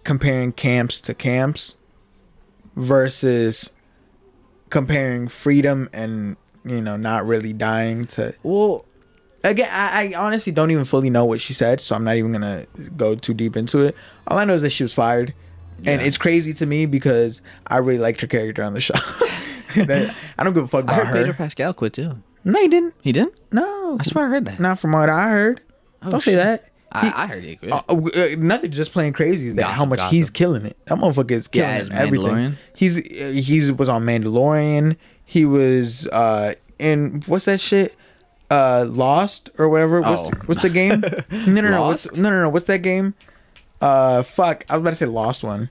comparing 0.03 0.51
camps 0.51 1.01
to 1.01 1.13
camps 1.13 1.77
versus 2.75 3.71
comparing 4.69 5.27
freedom 5.27 5.89
and 5.91 6.37
you 6.63 6.81
know 6.81 6.97
not 6.97 7.25
really 7.25 7.53
dying 7.53 8.05
to. 8.05 8.33
Well, 8.43 8.85
Again, 9.43 9.69
I, 9.71 10.13
I 10.13 10.19
honestly 10.19 10.51
don't 10.51 10.69
even 10.69 10.85
fully 10.85 11.09
know 11.09 11.25
what 11.25 11.41
she 11.41 11.53
said, 11.53 11.81
so 11.81 11.95
I'm 11.95 12.03
not 12.03 12.15
even 12.15 12.31
gonna 12.31 12.67
go 12.95 13.15
too 13.15 13.33
deep 13.33 13.57
into 13.57 13.79
it. 13.79 13.95
All 14.27 14.37
I 14.37 14.45
know 14.45 14.53
is 14.53 14.61
that 14.61 14.69
she 14.69 14.83
was 14.83 14.93
fired, 14.93 15.33
and 15.85 16.01
it's 16.01 16.17
crazy 16.17 16.53
to 16.53 16.65
me 16.65 16.85
because 16.85 17.41
I 17.67 17.77
really 17.77 17.99
liked 17.99 18.21
her 18.21 18.27
character 18.27 18.63
on 18.63 18.73
the 18.73 18.79
show. 18.81 18.95
That- 19.75 20.13
I 20.37 20.43
don't 20.43 20.53
give 20.53 20.63
a 20.65 20.67
fuck 20.67 20.83
about 20.85 20.99
I 20.99 21.05
heard 21.05 21.13
Pedro 21.13 21.27
her. 21.27 21.33
Pascal 21.33 21.73
quit 21.73 21.93
too. 21.93 22.21
No, 22.43 22.59
he 22.59 22.67
didn't. 22.67 22.93
He 23.01 23.13
didn't. 23.13 23.35
No, 23.53 23.97
I 23.99 24.03
swear 24.03 24.25
I 24.25 24.29
heard 24.29 24.43
that. 24.45 24.59
not 24.59 24.79
from 24.79 24.91
what 24.91 25.07
I 25.09 25.29
heard. 25.29 25.61
Oh, 26.03 26.11
don't 26.11 26.21
say 26.21 26.31
shit. 26.31 26.39
that. 26.43 26.65
I, 26.91 27.13
I 27.15 27.27
heard 27.27 27.45
he 27.45 27.55
quit. 27.55 27.71
Uh, 27.71 27.77
uh, 27.87 28.27
nothing, 28.37 28.71
just 28.71 28.91
playing 28.91 29.13
crazy. 29.13 29.47
Is 29.47 29.55
that 29.55 29.63
how 29.77 29.85
much 29.85 29.99
gossip. 29.99 30.11
he's 30.13 30.29
killing 30.29 30.65
it? 30.65 30.75
That 30.87 30.97
motherfucker 30.97 31.31
is 31.31 31.47
killing 31.47 31.87
Yeah, 31.89 31.97
Everything. 32.01 32.27
Mandalorian? 32.27 32.55
He's 32.75 32.97
uh, 32.97 33.31
he 33.33 33.71
was 33.71 33.87
on 33.87 34.03
Mandalorian. 34.03 34.97
He 35.23 35.45
was 35.45 36.05
uh 36.07 36.55
in 36.77 37.23
what's 37.27 37.45
that 37.45 37.61
shit? 37.61 37.95
Uh, 38.49 38.83
Lost 38.89 39.51
or 39.57 39.69
whatever. 39.69 40.01
What's 40.01 40.27
Oh. 40.27 40.31
what's 40.47 40.61
the 40.63 40.69
game? 40.69 40.99
no, 41.31 41.61
no, 41.61 41.69
no. 41.69 41.83
What's, 41.83 42.11
no, 42.17 42.29
no, 42.29 42.41
no. 42.41 42.49
What's 42.49 42.65
that 42.65 42.79
game? 42.81 43.13
Uh, 43.81 44.23
fuck. 44.23 44.65
I 44.69 44.77
was 44.77 44.81
about 44.83 44.89
to 44.91 44.95
say 44.95 45.05
Lost 45.07 45.43
one, 45.43 45.69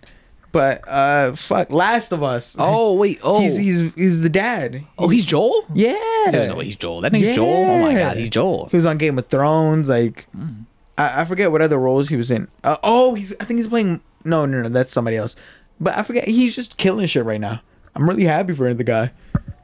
but 0.53 0.83
uh, 0.89 1.35
fuck. 1.37 1.71
Last 1.71 2.13
of 2.13 2.23
Us. 2.23 2.57
oh 2.59 2.95
wait. 2.95 3.21
Oh. 3.23 3.41
he's 3.41 3.57
he's 3.57 3.95
he's 3.95 4.21
the 4.21 4.29
dad. 4.29 4.85
oh 4.99 5.09
he's 5.09 5.25
Joel. 5.25 5.65
Yeah. 5.75 5.95
No 6.33 6.57
way 6.57 6.65
he's 6.67 6.77
Joel. 6.77 7.01
That 7.03 7.13
name's 7.13 7.35
Joel. 7.37 7.49
Oh 7.49 7.83
my 7.83 7.95
god, 7.95 8.17
he's 8.17 8.29
Joel. 8.29 8.69
He 8.71 8.77
was 8.77 8.87
on 8.87 8.99
Game 8.99 9.19
of 9.19 9.27
Thrones. 9.29 9.89
Like, 9.89 10.25
Hmm. 10.33 10.63
I, 10.99 11.23
I 11.23 11.25
forget 11.25 11.51
what 11.53 11.63
other 11.63 11.79
roles 11.79 12.09
he 12.09 12.17
was 12.17 12.31
in. 12.31 12.49
Uh, 12.65 12.77
oh, 12.83 13.15
he's. 13.15 13.33
I 13.41 13.45
think 13.45 13.59
he's 13.59 13.69
playing. 13.69 14.01
No, 14.25 14.45
no, 14.45 14.61
no. 14.63 14.69
That's 14.69 14.93
somebody 14.93 15.17
else. 15.17 15.37
But 15.81 15.97
I 15.97 16.03
forget. 16.03 16.27
He's 16.29 16.55
just 16.55 16.77
killing 16.77 17.07
shit 17.07 17.25
right 17.25 17.41
now. 17.41 17.63
I'm 17.95 18.09
really 18.09 18.25
happy 18.25 18.53
for 18.55 18.73
the 18.75 18.85
guy. 18.85 19.13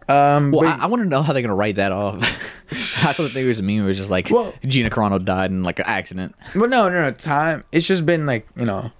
Um, 0.08 0.52
Well, 0.52 0.62
but- 0.62 0.80
I, 0.80 0.84
I 0.84 0.86
want 0.86 1.02
to 1.02 1.08
know 1.08 1.22
how 1.22 1.32
they're 1.32 1.42
gonna 1.42 1.54
write 1.54 1.76
that 1.76 1.92
off. 1.92 2.22
I 3.04 3.12
saw 3.12 3.22
the 3.22 3.28
thing 3.28 3.46
was 3.46 3.58
a 3.58 3.62
meme. 3.62 3.82
It 3.84 3.86
was 3.86 3.96
just 3.96 4.10
like 4.10 4.30
Well- 4.30 4.52
Gina 4.66 4.90
Carano 4.90 5.24
died 5.24 5.50
in 5.50 5.62
like 5.62 5.78
an 5.78 5.84
accident. 5.88 6.34
But 6.54 6.70
no, 6.70 6.88
no, 6.88 7.02
no. 7.02 7.10
Time. 7.12 7.64
It's 7.72 7.86
just 7.86 8.04
been 8.06 8.26
like 8.26 8.46
you 8.56 8.64
know, 8.64 8.90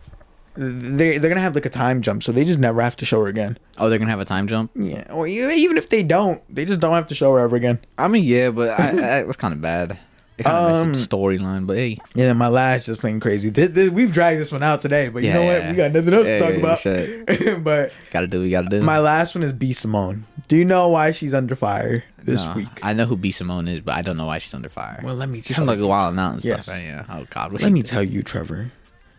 they 0.57 1.19
they're 1.19 1.29
gonna 1.31 1.41
have 1.41 1.55
like 1.55 1.67
a 1.67 1.71
time 1.71 2.01
jump, 2.03 2.23
so 2.23 2.33
they 2.33 2.45
just 2.45 2.59
never 2.59 2.81
have 2.81 2.97
to 2.97 3.05
show 3.05 3.21
her 3.21 3.27
again. 3.29 3.59
Oh, 3.79 3.89
they're 3.91 3.99
gonna 3.99 4.11
have 4.11 4.21
a 4.21 4.25
time 4.25 4.47
jump. 4.49 4.71
Yeah. 4.75 5.05
Or 5.13 5.27
e- 5.27 5.55
even 5.55 5.77
if 5.77 5.89
they 5.91 6.03
don't, 6.03 6.43
they 6.55 6.65
just 6.65 6.81
don't 6.81 6.95
have 6.95 7.07
to 7.09 7.15
show 7.15 7.33
her 7.35 7.41
ever 7.41 7.57
again. 7.57 7.79
I 7.99 8.09
mean, 8.09 8.25
yeah, 8.25 8.51
but 8.51 8.79
I, 8.79 8.89
I, 8.91 9.23
that's 9.25 9.37
kind 9.37 9.53
of 9.55 9.61
bad. 9.61 9.99
It 10.39 10.43
kind 10.45 10.67
of 10.67 10.73
Um, 10.89 10.93
storyline, 10.93 11.67
but 11.67 11.79
hey, 11.79 11.97
Yeah, 12.15 12.35
my 12.35 12.49
last 12.49 12.85
just 12.87 13.01
plain 13.01 13.21
crazy. 13.21 13.51
Th- 13.51 13.73
th- 13.73 13.91
we've 13.91 14.13
dragged 14.13 14.39
this 14.39 14.53
one 14.53 14.63
out 14.63 14.83
today, 14.83 15.09
but 15.09 15.23
you 15.23 15.29
Yeah, 15.29 15.35
know 15.35 15.45
what? 15.45 15.63
yeah. 15.63 15.71
We 15.71 15.77
got 15.79 15.93
nothing 15.93 16.13
else 16.13 16.27
Yeah, 16.27 16.35
to 16.35 16.41
talk 16.41 16.51
yeah, 16.53 16.59
about. 16.59 16.79
shit. 16.81 17.65
but 17.65 17.93
gotta 18.11 18.27
do 18.27 18.43
we 18.43 18.51
gotta 18.51 18.69
do. 18.69 18.83
my 18.83 18.99
last 18.99 19.35
one 19.35 19.43
is 19.43 19.53
B 19.55 19.73
Simone. 19.73 20.27
Do 20.49 20.57
you 20.57 20.65
know 20.67 20.89
why 20.89 21.11
she's 21.13 21.33
under 21.33 21.57
fire 21.57 22.05
this 22.23 22.45
No, 22.45 22.53
week? 22.53 22.69
I 22.83 22.93
know 22.93 23.07
who 23.07 23.17
B 23.17 23.31
Simone 23.31 23.67
is, 23.67 23.81
but 23.81 23.95
I 23.95 24.03
don't 24.03 24.19
know 24.19 24.27
why 24.27 24.37
she's 24.37 24.53
under 24.53 24.69
fire. 24.69 25.01
Well, 25.03 25.15
let 25.15 25.31
me 25.31 25.39
she's 25.41 25.57
tell 25.57 25.63
from 25.63 25.69
like 25.69 25.79
you. 25.79 25.87
a 25.87 25.89
Wild 25.89 26.19
Out 26.19 26.33
and 26.33 26.41
stuff, 26.41 26.51
Yes. 26.59 26.69
right? 26.69 26.85
Yeah. 26.85 27.05
Oh 27.09 27.27
God. 27.31 27.53
Let 27.55 27.73
me 27.73 27.81
did. 27.81 27.89
tell 27.89 28.03
you, 28.03 28.23
Trevor. 28.23 28.73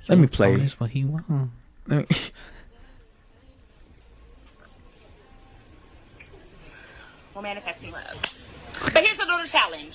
Let 0.07 0.19
me 0.19 0.27
play. 0.27 0.55
That's 0.55 0.79
what 0.79 0.91
he 0.91 1.03
wants. 1.03 1.51
Let 1.87 2.09
me- 2.11 2.15
We're 7.35 7.41
manifesting 7.41 7.91
love. 7.91 8.21
But 8.93 9.03
here's 9.03 9.17
the 9.17 9.25
little 9.25 9.45
challenge. 9.45 9.93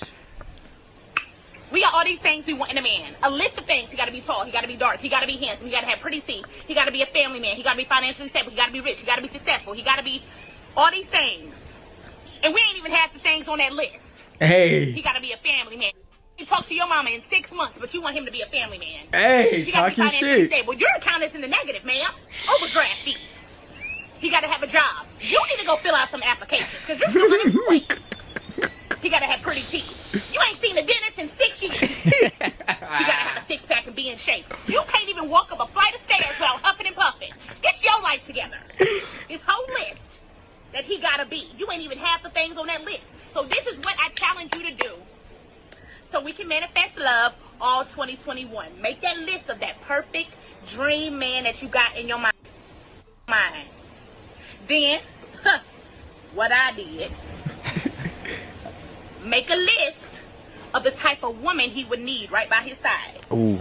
We 1.73 1.81
got 1.81 1.91
all 1.95 2.03
these 2.05 2.19
things 2.19 2.45
we 2.45 2.53
want 2.53 2.69
in 2.71 2.77
a 2.77 2.83
man. 2.83 3.15
A 3.23 3.31
list 3.31 3.57
of 3.57 3.65
things. 3.65 3.89
He 3.89 3.97
got 3.97 4.05
to 4.05 4.11
be 4.11 4.21
tall. 4.21 4.45
He 4.45 4.51
got 4.51 4.61
to 4.61 4.67
be 4.67 4.75
dark. 4.75 4.99
He 4.99 5.09
got 5.09 5.21
to 5.21 5.27
be 5.27 5.37
handsome. 5.37 5.65
He 5.65 5.73
got 5.73 5.81
to 5.81 5.87
have 5.87 5.99
pretty 5.99 6.21
teeth. 6.21 6.45
He 6.67 6.75
got 6.75 6.85
to 6.85 6.91
be 6.91 7.01
a 7.01 7.07
family 7.07 7.39
man. 7.39 7.55
He 7.55 7.63
got 7.63 7.71
to 7.71 7.77
be 7.77 7.85
financially 7.85 8.29
stable. 8.29 8.51
He 8.51 8.55
got 8.55 8.67
to 8.67 8.71
be 8.71 8.79
rich. 8.79 8.99
He 8.99 9.07
got 9.07 9.15
to 9.15 9.23
be 9.23 9.27
successful. 9.27 9.73
He 9.73 9.81
got 9.81 9.97
to 9.97 10.03
be 10.03 10.23
all 10.77 10.91
these 10.91 11.07
things. 11.07 11.55
And 12.43 12.53
we 12.53 12.61
ain't 12.61 12.77
even 12.77 12.91
half 12.91 13.11
the 13.11 13.19
things 13.19 13.47
on 13.47 13.57
that 13.57 13.73
list. 13.73 14.23
Hey. 14.39 14.91
He 14.91 15.01
got 15.01 15.13
to 15.13 15.21
be 15.21 15.31
a 15.31 15.37
family 15.37 15.75
man. 15.77 15.93
You 16.37 16.45
talk 16.45 16.67
to 16.67 16.75
your 16.75 16.87
mama 16.87 17.09
in 17.09 17.23
six 17.23 17.51
months, 17.51 17.79
but 17.79 17.91
you 17.91 18.01
want 18.01 18.15
him 18.15 18.25
to 18.25 18.31
be 18.31 18.41
a 18.41 18.47
family 18.47 18.77
man. 18.77 19.07
hey, 19.11 19.61
He 19.61 19.71
talk 19.71 19.95
be 19.95 20.01
your 20.01 20.09
financially 20.09 20.41
shit. 20.41 20.51
stable. 20.51 20.75
Your 20.75 20.89
account 20.97 21.23
is 21.23 21.33
in 21.33 21.41
the 21.41 21.47
negative, 21.47 21.85
ma'am. 21.85 22.11
Overdraft 22.53 22.99
fees. 22.99 23.17
He 24.19 24.29
got 24.29 24.41
to 24.41 24.47
have 24.47 24.61
a 24.61 24.67
job. 24.67 25.07
You 25.19 25.41
need 25.49 25.59
to 25.59 25.65
go 25.65 25.77
fill 25.77 25.95
out 25.95 26.09
some 26.11 26.21
applications 26.21 26.85
because 26.85 26.99
you're 26.99 27.09
still 27.09 27.33
unemployed. 27.33 27.99
He 29.03 29.09
got 29.09 29.19
to 29.19 29.25
have 29.25 29.41
pretty 29.41 29.61
teeth. 29.61 30.33
You 30.33 30.39
ain't 30.47 30.61
seen 30.61 30.77
a 30.77 30.81
dentist 30.81 31.19
in 31.19 31.27
six 31.27 31.61
years. 31.61 32.05
you 32.05 33.05
got 33.05 33.05
to 33.05 33.11
have 33.11 33.43
a 33.43 33.45
six 33.45 33.63
pack 33.65 33.85
and 33.85 33.95
be 33.95 34.09
in 34.09 34.17
shape. 34.17 34.45
You 34.65 34.81
can't 34.87 35.09
even 35.09 35.29
walk 35.29 35.51
up 35.51 35.59
a 35.59 35.71
flight 35.73 35.93
of 35.93 36.01
stairs 36.01 36.29
without 36.39 36.61
huffing 36.63 36.87
and 36.87 36.95
puffing. 36.95 37.33
Get 37.61 37.83
your 37.83 38.01
life 38.01 38.23
together. 38.23 38.57
This 39.27 39.41
whole 39.45 39.67
list 39.73 40.19
that 40.71 40.85
he 40.85 40.99
got 40.99 41.17
to 41.17 41.25
be. 41.25 41.51
You 41.57 41.69
ain't 41.69 41.81
even 41.81 41.97
half 41.97 42.23
the 42.23 42.29
things 42.29 42.55
on 42.57 42.67
that 42.67 42.85
list. 42.85 43.03
So 43.33 43.43
this 43.43 43.67
is 43.67 43.75
what 43.79 43.95
I 43.99 44.07
challenge 44.09 44.55
you 44.55 44.69
to 44.69 44.73
do 44.73 44.93
so 46.09 46.21
we 46.21 46.31
can 46.31 46.47
manifest 46.47 46.97
love 46.97 47.33
all 47.59 47.83
2021. 47.83 48.81
Make 48.81 49.01
that 49.01 49.17
list 49.17 49.49
of 49.49 49.59
that 49.59 49.81
perfect 49.81 50.31
dream 50.67 51.19
man 51.19 51.43
that 51.43 51.61
you 51.61 51.67
got 51.67 51.97
in 51.97 52.07
your 52.07 52.19
mi- 52.19 52.29
mind. 53.27 53.67
Then, 54.67 55.01
huh, 55.43 55.59
what 56.33 56.51
I 56.53 56.71
did, 56.71 57.11
make 59.23 59.49
a 59.49 59.55
list 59.55 60.21
of 60.73 60.83
the 60.83 60.91
type 60.91 61.23
of 61.23 61.41
woman 61.41 61.69
he 61.69 61.85
would 61.85 61.99
need 61.99 62.31
right 62.31 62.49
by 62.49 62.61
his 62.61 62.77
side. 62.79 63.19
Ooh, 63.31 63.59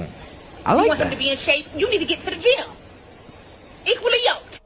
I 0.65 0.75
like 0.75 0.85
you 0.85 0.89
want 0.89 1.01
him 1.01 1.11
to 1.11 1.17
be 1.17 1.31
in 1.31 1.37
shape, 1.37 1.67
you 1.77 1.91
need 1.91 1.99
to 1.99 2.05
get 2.05 2.21
to 2.21 2.31
the 2.31 2.37
gym. 2.37 2.71
Equally 3.85 4.19
yoked. 4.25 4.61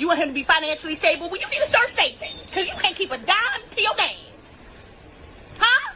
You 0.00 0.08
want 0.08 0.18
him 0.18 0.28
to 0.28 0.34
be 0.34 0.44
financially 0.44 0.96
stable? 0.96 1.28
Well, 1.28 1.38
you 1.38 1.46
need 1.48 1.58
to 1.58 1.66
start 1.66 1.90
saving. 1.90 2.32
Because 2.46 2.66
you 2.66 2.74
can't 2.74 2.96
keep 2.96 3.12
a 3.12 3.18
dime 3.18 3.62
to 3.70 3.82
your 3.82 3.94
name. 3.96 4.26
Huh? 5.58 5.92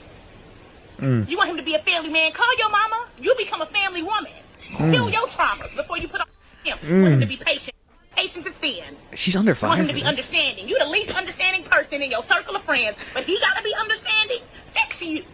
Mm. 0.98 1.28
You 1.28 1.38
want 1.38 1.48
him 1.48 1.56
to 1.56 1.62
be 1.62 1.74
a 1.74 1.78
family 1.78 2.10
man? 2.10 2.32
Call 2.32 2.54
your 2.58 2.68
mama. 2.68 3.06
You 3.18 3.34
become 3.38 3.62
a 3.62 3.66
family 3.66 4.02
woman. 4.02 4.32
Mm. 4.74 4.92
Heal 4.92 5.08
your 5.08 5.26
traumas 5.28 5.74
before 5.74 5.96
you 5.96 6.08
put 6.08 6.20
on 6.20 6.26
him. 6.64 6.78
You 6.82 7.02
want 7.02 7.14
him 7.14 7.20
to 7.20 7.26
be 7.26 7.38
patient. 7.38 7.74
Patience 8.16 8.46
is 8.46 8.54
thin. 8.54 8.96
She's 9.14 9.36
under 9.36 9.52
You 9.52 9.58
want 9.68 9.80
him 9.80 9.88
to 9.88 9.94
be 9.94 10.00
that. 10.02 10.06
understanding. 10.08 10.68
You 10.68 10.78
the 10.78 10.86
least 10.86 11.16
understanding 11.16 11.64
person 11.64 12.00
in 12.02 12.10
your 12.10 12.22
circle 12.22 12.54
of 12.56 12.62
friends, 12.64 12.96
but 13.12 13.24
he 13.24 13.38
gotta 13.40 13.62
be 13.62 13.74
understanding. 13.74 14.40
Fix 14.74 15.02
you. 15.02 15.24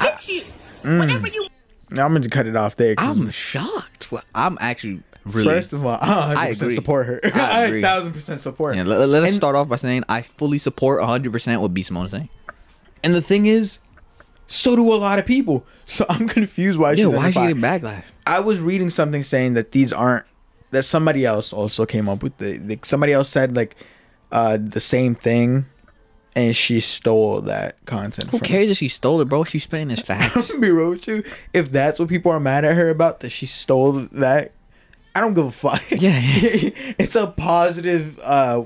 Fix 0.00 0.28
you. 0.28 0.42
Mm. 0.82 0.98
Whatever 0.98 1.28
you 1.28 1.46
Now 1.90 2.06
I'm 2.06 2.12
gonna 2.14 2.28
cut 2.28 2.46
it 2.46 2.56
off 2.56 2.76
there. 2.76 2.94
I'm 2.98 3.30
shocked. 3.30 4.10
Well, 4.10 4.24
I'm 4.34 4.58
actually 4.60 5.02
really. 5.24 5.46
First 5.46 5.72
of 5.72 5.84
all, 5.86 5.98
I 6.00 6.34
100% 6.34 6.36
I 6.36 6.48
agree. 6.48 6.74
support 6.74 7.06
her. 7.06 7.20
I 7.24 7.28
I, 7.34 7.60
agree. 7.66 7.78
a 7.80 7.82
thousand 7.82 8.12
percent 8.12 8.40
support. 8.40 8.76
Yeah, 8.76 8.84
let, 8.84 9.08
let 9.08 9.22
us 9.22 9.28
And- 9.28 9.36
start 9.36 9.54
off 9.54 9.68
by 9.68 9.76
saying 9.76 10.04
I 10.08 10.22
fully 10.22 10.58
support 10.58 11.00
100% 11.02 11.60
what 11.60 11.74
B 11.74 11.82
Simone 11.82 12.06
is 12.06 12.12
saying. 12.12 12.28
And 13.04 13.14
the 13.14 13.22
thing 13.22 13.46
is, 13.46 13.78
so 14.46 14.76
do 14.76 14.92
a 14.92 14.94
lot 14.94 15.18
of 15.18 15.26
people. 15.26 15.64
So 15.86 16.04
I'm 16.08 16.26
confused 16.28 16.78
why 16.78 16.92
Yeah, 16.92 17.04
she's 17.04 17.06
why 17.14 17.28
is 17.28 17.34
she 17.34 17.40
getting 17.40 17.56
backlash? 17.62 18.04
I 18.26 18.40
was 18.40 18.60
reading 18.60 18.90
something 18.90 19.22
saying 19.22 19.54
that 19.54 19.72
these 19.72 19.92
aren't 19.92 20.24
that 20.72 20.82
somebody 20.82 21.24
else 21.24 21.52
also 21.52 21.86
came 21.86 22.08
up 22.08 22.22
with 22.22 22.36
the, 22.38 22.58
the 22.58 22.78
somebody 22.82 23.12
else 23.12 23.28
said 23.30 23.54
like 23.54 23.76
uh 24.32 24.58
the 24.60 24.80
same 24.80 25.14
thing 25.14 25.66
and 26.34 26.56
she 26.56 26.80
stole 26.80 27.42
that 27.42 27.76
content 27.84 28.30
Who 28.30 28.38
from 28.38 28.46
cares 28.46 28.70
if 28.70 28.78
she 28.78 28.88
stole 28.88 29.20
it, 29.20 29.26
bro? 29.26 29.44
She's 29.44 29.64
spitting 29.64 29.90
his 29.90 30.00
facts. 30.10 30.50
be 30.52 30.70
real 30.70 30.90
with 30.90 31.06
you. 31.06 31.22
If 31.52 31.70
that's 31.70 31.98
what 31.98 32.08
people 32.08 32.32
are 32.32 32.40
mad 32.40 32.64
at 32.64 32.74
her 32.74 32.88
about, 32.88 33.20
that 33.20 33.30
she 33.30 33.44
stole 33.44 33.92
that, 34.12 34.52
I 35.14 35.20
don't 35.20 35.34
give 35.34 35.44
a 35.44 35.50
fuck. 35.50 35.82
Yeah. 35.90 36.18
it's 36.98 37.16
a 37.16 37.26
positive 37.26 38.18
uh 38.20 38.64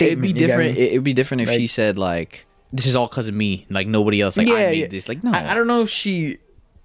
It'd 0.00 0.20
be 0.22 0.32
different. 0.32 0.78
It'd 0.78 1.04
be 1.04 1.12
different 1.12 1.42
if 1.42 1.50
she 1.50 1.66
said 1.66 1.98
like, 1.98 2.46
"This 2.72 2.86
is 2.86 2.94
all 2.94 3.08
because 3.08 3.26
of 3.26 3.34
me." 3.34 3.66
Like 3.68 3.88
nobody 3.88 4.20
else. 4.20 4.36
Like 4.36 4.46
I 4.46 4.52
made 4.52 4.90
this. 4.92 5.08
Like 5.08 5.24
no. 5.24 5.32
I, 5.32 5.50
I 5.50 5.54
don't 5.54 5.66
know 5.66 5.82
if 5.82 5.90
she 5.90 6.38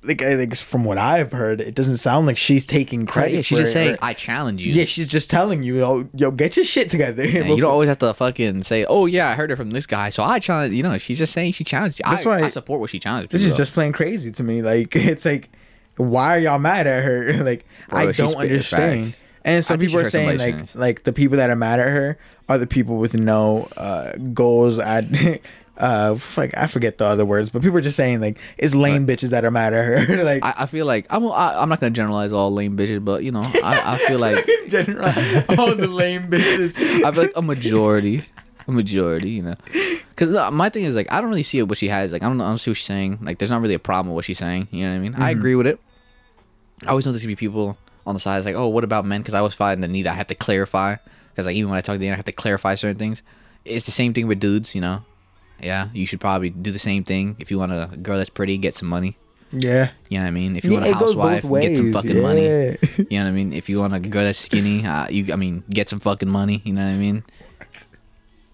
like 0.08 0.22
I 0.22 0.36
think 0.38 0.56
from 0.56 0.86
what 0.86 0.98
I've 0.98 1.32
heard, 1.32 1.62
it 1.62 1.76
doesn't 1.76 1.98
sound 1.98 2.26
like 2.28 2.38
she's 2.38 2.66
taking 2.66 3.06
credit. 3.06 3.34
Yeah, 3.34 3.42
she's 3.42 3.60
just 3.60 3.70
it, 3.70 3.74
saying, 3.74 3.94
or- 3.96 3.98
"I 4.02 4.14
challenge 4.14 4.66
you." 4.66 4.74
yeah, 4.74 4.86
she's 4.86 5.08
just 5.08 5.30
telling 5.30 5.64
you, 5.64 5.78
yo, 5.78 6.10
yo, 6.16 6.32
get 6.32 6.56
your 6.56 6.66
shit 6.66 6.90
together. 6.90 7.24
And 7.24 7.34
you 7.50 7.58
don't 7.58 7.72
always 7.72 7.90
have 7.90 7.98
to 8.00 8.14
fucking 8.14 8.64
say, 8.64 8.86
"Oh 8.86 9.06
yeah, 9.06 9.30
I 9.30 9.36
heard 9.36 9.52
it 9.52 9.58
from 9.58 9.72
this 9.72 9.86
guy." 9.86 10.10
So 10.10 10.24
I 10.24 10.40
challenge. 10.40 10.74
You 10.74 10.84
know, 10.84 10.98
she's 10.98 11.18
just 11.18 11.34
saying 11.34 11.54
she 11.54 11.64
challenged 11.64 12.00
you. 12.00 12.10
That's 12.10 12.26
I, 12.26 12.30
why- 12.30 12.46
I 12.46 12.50
support 12.50 12.80
what 12.80 12.90
she 12.90 13.00
challenged. 13.00 13.32
This 13.32 13.44
is 13.44 13.50
though. 13.52 13.58
just 13.58 13.74
plain 13.74 13.92
crazy 13.92 14.32
to 14.32 14.44
me. 14.44 14.62
Like 14.62 14.96
it's 14.96 15.26
like, 15.26 15.50
why 15.98 16.38
are 16.38 16.40
y'all 16.40 16.60
mad 16.60 16.88
at 16.88 17.04
her? 17.04 17.34
like 17.44 17.66
Bro, 17.90 18.00
I 18.00 18.12
don't 18.14 18.36
understand. 18.36 19.16
And 19.44 19.64
some 19.64 19.76
I 19.76 19.78
people 19.78 20.00
are 20.00 20.10
saying 20.10 20.38
like 20.40 20.76
like 20.76 21.04
the 21.04 21.14
people 21.14 21.38
that 21.38 21.50
are 21.50 21.56
mad 21.56 21.80
at 21.80 21.88
her 21.88 22.18
are 22.50 22.58
the 22.58 22.68
people 22.68 22.98
with 22.98 23.14
no 23.14 23.68
uh, 23.78 24.14
goals 24.34 24.80
at. 24.80 25.06
Uh, 25.78 26.18
like 26.36 26.58
I 26.58 26.66
forget 26.68 26.98
the 26.98 27.06
other 27.06 27.24
words, 27.26 27.52
but 27.52 27.62
people 27.62 27.78
are 27.78 27.82
just 27.82 27.96
saying 27.98 28.20
like 28.20 28.40
it's 28.58 28.74
lame 28.74 29.06
bitches 29.06 29.30
that 29.30 29.46
are 29.46 29.52
mad 29.52 29.74
at 29.74 30.08
her. 30.08 30.24
like 30.24 30.44
I, 30.44 30.54
I 30.60 30.66
feel 30.66 30.86
like 30.88 31.06
I'm. 31.12 31.24
I, 31.28 31.62
I'm 31.62 31.70
not 31.70 31.80
gonna 31.80 31.92
generalize 31.92 32.32
all 32.32 32.52
lame 32.52 32.76
bitches, 32.76 33.04
but 33.06 33.24
you 33.24 33.32
know, 33.32 33.42
I, 33.44 33.82
I 33.94 33.98
feel 34.08 34.18
like 34.18 34.38
all 35.60 35.76
the 35.76 35.88
lame 35.88 36.24
bitches. 36.32 36.78
I 37.06 37.12
feel 37.12 37.24
like 37.24 37.34
a 37.36 37.42
majority, 37.44 38.26
a 38.68 38.72
majority, 38.72 39.30
you 39.32 39.44
know. 39.44 39.56
Because 40.10 40.52
my 40.52 40.70
thing 40.70 40.84
is 40.86 40.96
like 40.96 41.12
I 41.14 41.22
don't 41.22 41.30
really 41.30 41.44
see 41.44 41.62
what 41.62 41.78
she 41.78 41.90
has. 41.90 42.12
Like 42.12 42.24
I 42.24 42.26
don't, 42.28 42.42
I 42.42 42.48
don't 42.50 42.58
see 42.58 42.72
what 42.72 42.78
she's 42.78 42.88
saying. 42.88 43.20
Like 43.22 43.38
there's 43.38 43.52
not 43.52 43.62
really 43.62 43.76
a 43.76 43.80
problem 43.80 44.08
with 44.08 44.16
what 44.16 44.26
she's 44.26 44.40
saying. 44.40 44.68
You 44.72 44.86
know 44.86 44.90
what 44.92 44.96
I 44.96 45.00
mean? 45.00 45.14
I 45.16 45.18
Mm-hmm. 45.32 45.40
agree 45.40 45.56
with 45.56 45.68
it. 45.68 45.80
I 46.86 46.90
always 46.90 47.06
know 47.06 47.12
there's 47.12 47.22
gonna 47.22 47.32
be 47.32 47.36
people 47.36 47.78
on 48.08 48.16
the 48.16 48.20
side. 48.20 48.44
Like, 48.46 48.56
oh, 48.56 48.68
what 48.68 48.84
about 48.84 49.06
men? 49.06 49.22
Because 49.22 49.36
I 49.36 49.40
always 49.40 49.54
find 49.54 49.84
the 49.84 49.88
need. 49.88 50.08
I 50.08 50.14
have 50.14 50.28
to 50.28 50.36
clarify. 50.36 50.96
Because 51.30 51.46
like 51.46 51.56
even 51.56 51.70
when 51.70 51.78
I 51.78 51.82
talk 51.82 51.94
to 51.96 52.00
the 52.00 52.10
I 52.12 52.16
have 52.16 52.26
to 52.26 52.32
clarify 52.32 52.74
certain 52.74 52.98
things. 52.98 53.22
It's 53.64 53.86
the 53.86 53.92
same 53.92 54.14
thing 54.16 54.26
with 54.28 54.40
dudes. 54.40 54.74
You 54.74 54.82
know. 54.82 55.04
Yeah, 55.62 55.90
you 55.94 56.06
should 56.06 56.20
probably 56.20 56.50
do 56.52 56.72
the 56.72 56.80
same 56.80 57.04
thing 57.04 57.36
if 57.40 57.50
you 57.52 57.58
want 57.58 57.72
a 57.72 57.90
girl 57.98 58.18
that's 58.18 58.30
pretty, 58.30 58.58
get 58.58 58.76
some 58.76 58.88
money. 58.88 59.18
Yeah, 59.52 59.92
You 60.10 60.18
know 60.20 60.26
what 60.26 60.28
I 60.28 60.32
mean? 60.32 60.58
If 60.58 60.66
you 60.66 60.72
Yeah, 60.74 60.80
want 60.80 60.92
a 60.92 60.94
housewife, 60.94 61.44
get 61.62 61.78
some 61.78 61.94
fucking 61.94 62.22
money. 62.22 62.44
You 63.10 63.20
know 63.20 63.24
what 63.24 63.30
I 63.30 63.32
mean? 63.32 63.54
If 63.54 63.70
you 63.70 63.80
want 63.80 63.94
a 63.94 64.00
girl 64.02 64.26
that's 64.26 64.40
skinny, 64.40 64.86
uh, 64.86 65.08
you 65.08 65.32
I 65.32 65.38
mean, 65.38 65.64
get 65.70 65.88
some 65.88 66.00
fucking 66.02 66.28
money. 66.28 66.62
You 66.66 66.74
know 66.74 66.84
what 66.84 66.92
I 66.92 66.98
mean? 66.98 67.24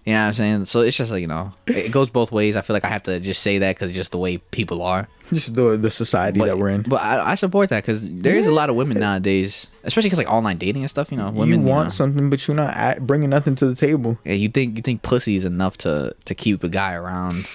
You 0.04 0.12
know 0.12 0.20
what 0.20 0.26
I'm 0.26 0.32
saying? 0.34 0.64
So 0.66 0.80
it's 0.82 0.96
just 0.96 1.10
like 1.10 1.22
you 1.22 1.26
know, 1.26 1.52
it 1.66 1.90
goes 1.90 2.10
both 2.10 2.30
ways. 2.30 2.56
I 2.56 2.60
feel 2.60 2.74
like 2.74 2.84
I 2.84 2.88
have 2.88 3.04
to 3.04 3.20
just 3.20 3.42
say 3.42 3.56
that 3.58 3.74
because 3.76 3.88
it's 3.90 3.96
just 3.96 4.12
the 4.12 4.18
way 4.18 4.36
people 4.38 4.82
are. 4.82 5.08
just 5.30 5.54
the 5.54 5.78
the 5.78 5.90
society 5.90 6.38
But, 6.40 6.46
that 6.46 6.58
we're 6.58 6.68
in. 6.70 6.82
but 6.82 7.00
I, 7.00 7.30
I 7.30 7.34
support 7.36 7.70
that 7.70 7.82
because 7.84 8.02
there 8.06 8.34
is 8.36 8.46
a 8.46 8.52
lot 8.52 8.68
of 8.68 8.76
women 8.76 8.98
nowadays, 9.00 9.66
especially 9.82 10.08
because 10.10 10.18
like 10.18 10.30
online 10.30 10.58
dating 10.58 10.82
and 10.82 10.90
stuff. 10.90 11.10
You 11.10 11.16
know, 11.16 11.30
women 11.30 11.48
you 11.62 11.66
want 11.66 11.86
know, 11.86 11.90
something, 11.90 12.28
but 12.28 12.46
you're 12.46 12.54
not 12.54 12.76
at, 12.76 13.06
bringing 13.06 13.30
nothing 13.30 13.54
to 13.56 13.66
the 13.66 13.74
table. 13.74 14.18
Yeah, 14.24 14.34
you 14.34 14.50
think 14.50 14.76
you 14.76 14.82
think 14.82 15.00
pussy 15.00 15.36
is 15.36 15.46
enough 15.46 15.78
to 15.78 16.14
to 16.26 16.34
keep 16.34 16.62
a 16.64 16.68
guy 16.68 16.92
around. 16.92 17.46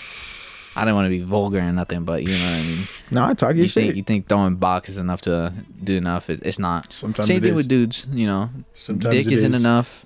I 0.76 0.86
don't 0.86 0.96
want 0.96 1.06
to 1.08 1.10
be 1.10 1.20
vulgar 1.22 1.60
or 1.60 1.72
nothing, 1.72 2.04
but 2.06 2.22
you 2.24 2.30
know 2.30 2.52
what 2.52 2.60
I 2.60 2.62
mean. 2.64 2.88
No, 3.12 3.22
nah, 3.22 3.30
I 3.30 3.34
talk 3.34 3.50
your 3.56 3.64
you 3.64 3.68
shit. 3.68 3.84
think 3.84 3.96
you 3.96 4.04
think 4.04 4.28
throwing 4.28 4.56
box 4.56 4.90
is 4.90 4.98
enough 4.98 5.22
to 5.22 5.54
do 5.84 5.98
enough? 5.98 6.30
It, 6.30 6.42
it's 6.44 6.58
not. 6.60 6.94
Sometimes 6.94 7.28
Same 7.28 7.38
it 7.38 7.42
thing 7.42 7.50
is. 7.52 7.56
with 7.58 7.68
dudes. 7.68 8.06
You 8.12 8.26
know, 8.28 8.50
Sometimes 8.76 9.14
dick 9.16 9.28
it 9.28 9.34
isn't 9.34 9.54
is. 9.54 9.60
enough. 9.62 10.06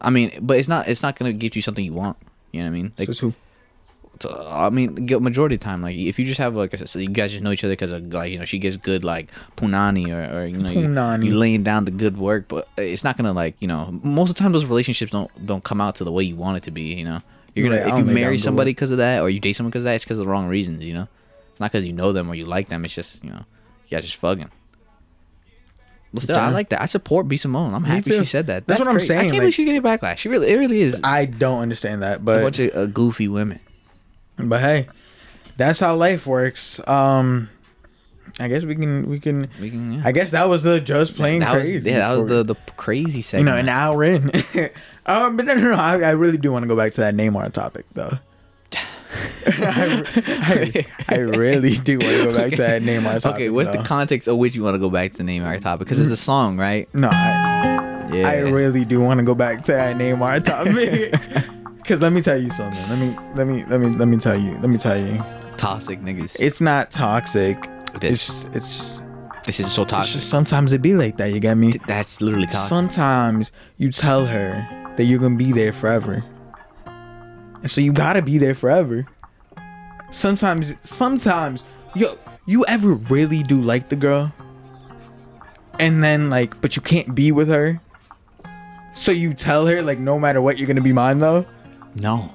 I 0.00 0.10
mean, 0.10 0.32
but 0.40 0.58
it's 0.58 0.68
not. 0.68 0.88
It's 0.88 1.02
not 1.02 1.18
gonna 1.18 1.32
get 1.32 1.56
you 1.56 1.62
something 1.62 1.84
you 1.84 1.92
want. 1.92 2.16
You 2.52 2.60
know 2.60 2.66
what 2.66 2.70
I 2.70 2.82
mean? 2.82 2.92
Like, 2.98 3.06
Says 3.06 3.18
who? 3.20 3.34
so, 4.20 4.46
I 4.50 4.68
mean, 4.70 4.94
get 5.06 5.22
majority 5.22 5.54
of 5.54 5.60
the 5.60 5.64
time, 5.64 5.82
like 5.82 5.96
if 5.96 6.18
you 6.18 6.26
just 6.26 6.38
have 6.38 6.54
like, 6.54 6.74
a, 6.74 6.86
so 6.86 6.98
you 6.98 7.08
guys 7.08 7.30
just 7.30 7.42
know 7.42 7.52
each 7.52 7.64
other 7.64 7.72
because 7.72 7.90
of 7.90 8.12
like 8.12 8.30
you 8.30 8.38
know 8.38 8.44
she 8.44 8.58
gives 8.58 8.76
good 8.76 9.02
like 9.02 9.30
punani 9.56 10.08
or, 10.08 10.38
or 10.38 10.46
you 10.46 10.58
know 10.58 10.70
you, 10.70 10.88
Punani. 10.88 11.24
you 11.24 11.34
laying 11.36 11.62
down 11.62 11.84
the 11.86 11.90
good 11.90 12.18
work, 12.18 12.46
but 12.48 12.68
it's 12.76 13.02
not 13.02 13.16
gonna 13.16 13.32
like 13.32 13.56
you 13.60 13.68
know 13.68 13.98
most 14.02 14.30
of 14.30 14.36
the 14.36 14.40
time 14.40 14.52
those 14.52 14.66
relationships 14.66 15.10
don't 15.12 15.30
don't 15.46 15.64
come 15.64 15.80
out 15.80 15.94
to 15.96 16.04
the 16.04 16.12
way 16.12 16.22
you 16.22 16.36
want 16.36 16.58
it 16.58 16.62
to 16.64 16.70
be. 16.70 16.94
You 16.94 17.04
know, 17.04 17.22
you're 17.54 17.68
gonna 17.68 17.80
Right, 17.80 17.88
if 17.88 17.94
you 17.94 17.98
don't 17.98 18.06
lay 18.08 18.14
down 18.14 18.22
marry 18.22 18.38
somebody 18.38 18.70
because 18.72 18.90
of 18.90 18.98
that 18.98 19.22
or 19.22 19.30
you 19.30 19.40
date 19.40 19.54
someone 19.54 19.70
because 19.70 19.82
of 19.82 19.86
that, 19.86 19.94
it's 19.94 20.04
because 20.04 20.18
of 20.18 20.26
the 20.26 20.30
wrong 20.30 20.48
reasons. 20.48 20.84
You 20.84 20.94
know, 20.94 21.08
it's 21.50 21.60
not 21.60 21.72
because 21.72 21.86
you 21.86 21.94
know 21.94 22.12
them 22.12 22.28
or 22.28 22.34
you 22.34 22.44
like 22.44 22.68
them. 22.68 22.84
It's 22.84 22.94
just 22.94 23.24
you 23.24 23.30
know, 23.30 23.44
yeah, 23.88 24.00
just 24.00 24.16
fucking. 24.16 24.50
But 26.12 26.22
still, 26.24 26.36
I 26.36 26.50
like 26.50 26.70
that. 26.70 26.82
I 26.82 26.86
support 26.86 27.28
B 27.28 27.36
Simone. 27.36 27.72
I'm 27.72 27.84
happy 27.84 28.10
too. 28.10 28.18
she 28.18 28.24
said 28.24 28.48
that. 28.48 28.66
That's 28.66 28.80
what 28.80 28.88
I'm 28.88 28.96
great. 28.96 29.10
I 29.10 29.14
can't 29.14 29.26
like- 29.28 29.38
believe 29.38 29.54
she's 29.54 29.64
getting 29.64 29.82
backlash. 29.82 30.16
She 30.18 30.28
really, 30.28 30.48
it 30.50 30.58
really 30.58 30.80
is 30.80 31.00
I 31.04 31.24
don't 31.26 31.60
understand 31.60 32.02
that, 32.02 32.16
a 32.16 32.20
but 32.20 32.42
bunch 32.42 32.58
of 32.58 32.74
uh, 32.74 32.86
goofy 32.86 33.28
women. 33.28 33.60
but 34.36 34.60
hey, 34.60 34.88
that's 35.56 35.78
how 35.78 35.94
life 35.94 36.26
works. 36.26 36.80
Um, 36.88 37.48
I 38.40 38.48
guess 38.48 38.62
we 38.64 38.74
can 38.74 39.08
we 39.08 39.20
can. 39.20 39.48
We 39.60 39.70
can, 39.70 39.92
yeah. 39.94 40.02
I 40.04 40.12
guess 40.12 40.30
that 40.32 40.48
was 40.48 40.62
the 40.62 40.80
just 40.80 41.14
playing 41.14 41.40
that 41.40 41.52
crazy. 41.52 41.76
was 41.76 41.86
yeah, 41.86 41.98
that 42.00 42.12
was 42.14 42.22
for- 42.22 42.28
the 42.28 42.42
the 42.42 42.54
crazy 42.76 43.18
you 43.18 43.22
segment. 43.22 43.46
know 43.46 43.56
an 43.56 43.68
hour 43.68 44.02
in. 44.02 44.30
um, 45.06 45.36
but 45.36 45.44
no, 45.46 45.54
no, 45.54 45.60
no. 45.60 45.74
I, 45.74 46.00
I 46.00 46.10
really 46.10 46.38
do 46.38 46.50
want 46.50 46.64
to 46.64 46.68
go 46.68 46.76
back 46.76 46.92
to 46.94 47.00
that 47.02 47.14
Neymar 47.14 47.52
topic 47.52 47.84
though. 47.92 48.18
I, 49.46 50.86
I, 51.08 51.14
I 51.14 51.18
really 51.18 51.76
do 51.78 51.98
want 51.98 52.10
to 52.12 52.24
go 52.26 52.34
back 52.34 52.50
to 52.52 52.56
that 52.58 52.82
Neymar 52.82 53.20
topic. 53.20 53.34
okay, 53.34 53.50
what's 53.50 53.68
though. 53.68 53.78
the 53.78 53.82
context 53.88 54.28
of 54.28 54.36
which 54.36 54.54
you 54.54 54.62
want 54.62 54.74
to 54.74 54.78
go 54.78 54.90
back 54.90 55.12
to 55.12 55.18
the 55.18 55.24
Neymar 55.24 55.60
topic? 55.60 55.80
Because 55.86 55.98
it's 55.98 56.10
a 56.10 56.16
song, 56.16 56.56
right? 56.58 56.88
No, 56.94 57.08
I, 57.10 58.08
Yeah. 58.12 58.28
I 58.28 58.38
really 58.38 58.84
do 58.84 59.00
want 59.00 59.18
to 59.18 59.24
go 59.26 59.34
back 59.34 59.64
to 59.64 59.72
that 59.72 59.96
Neymar 59.96 60.44
topic. 60.44 61.14
Cause 61.86 62.00
let 62.00 62.12
me 62.12 62.20
tell 62.20 62.40
you 62.40 62.50
something. 62.50 62.88
Let 62.88 62.98
me 62.98 63.16
let 63.34 63.46
me 63.48 63.64
let 63.64 63.80
me 63.80 63.88
let 63.96 64.06
me 64.06 64.16
tell 64.16 64.36
you. 64.38 64.52
Let 64.58 64.68
me 64.70 64.78
tell 64.78 64.96
you. 65.00 65.20
toxic 65.56 66.00
niggas. 66.02 66.36
It's 66.38 66.60
not 66.60 66.90
toxic. 66.92 67.56
It 67.94 68.04
It's 68.04 68.26
just, 68.26 68.46
it's 68.54 68.76
just, 68.76 69.02
this 69.44 69.58
is 69.58 69.72
so 69.72 69.84
toxic. 69.84 70.20
sometimes 70.20 70.72
it 70.72 70.82
be 70.82 70.94
like 70.94 71.16
that. 71.16 71.32
You 71.32 71.40
get 71.40 71.56
me? 71.56 71.72
That's 71.88 72.20
literally 72.20 72.44
toxic. 72.46 72.68
Sometimes 72.68 73.50
you 73.78 73.90
tell 73.90 74.24
her 74.26 74.92
that 74.96 75.04
you're 75.04 75.18
gonna 75.18 75.36
be 75.36 75.50
there 75.50 75.72
forever, 75.72 76.22
and 77.62 77.70
so 77.70 77.80
you 77.80 77.92
gotta 77.92 78.22
be 78.22 78.38
there 78.38 78.54
forever. 78.54 79.06
Sometimes, 80.10 80.74
sometimes, 80.82 81.64
yo, 81.94 82.18
you 82.46 82.64
ever 82.66 82.94
really 82.94 83.42
do 83.42 83.60
like 83.60 83.88
the 83.88 83.96
girl, 83.96 84.32
and 85.78 86.02
then 86.02 86.30
like, 86.30 86.60
but 86.60 86.76
you 86.76 86.82
can't 86.82 87.14
be 87.14 87.32
with 87.32 87.48
her, 87.48 87.80
so 88.92 89.12
you 89.12 89.32
tell 89.32 89.66
her 89.66 89.82
like, 89.82 89.98
no 89.98 90.18
matter 90.18 90.42
what, 90.42 90.58
you're 90.58 90.66
gonna 90.66 90.80
be 90.80 90.92
mine 90.92 91.18
though. 91.20 91.46
no. 91.94 92.32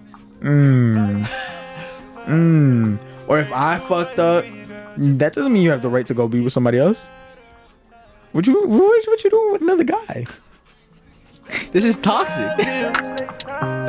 Mm. 2.28 3.00
Or 3.28 3.40
if 3.40 3.52
I 3.52 3.78
fucked 3.80 4.20
up, 4.20 4.46
that 4.98 5.34
doesn't 5.34 5.52
mean 5.52 5.64
you 5.64 5.72
have 5.72 5.82
the 5.82 5.90
right 5.90 6.06
to 6.08 6.14
go 6.14 6.28
be 6.28 6.42
with 6.42 6.54
somebody 6.54 6.78
else. 6.78 7.08
What 8.32 8.46
you 8.48 8.68
what, 8.68 9.08
what 9.08 9.24
you 9.24 9.30
doing 9.30 9.52
with 9.54 9.62
another 9.62 9.84
guy? 9.84 10.26
This 11.72 11.86
is 11.86 11.98
toxic. 11.98 12.52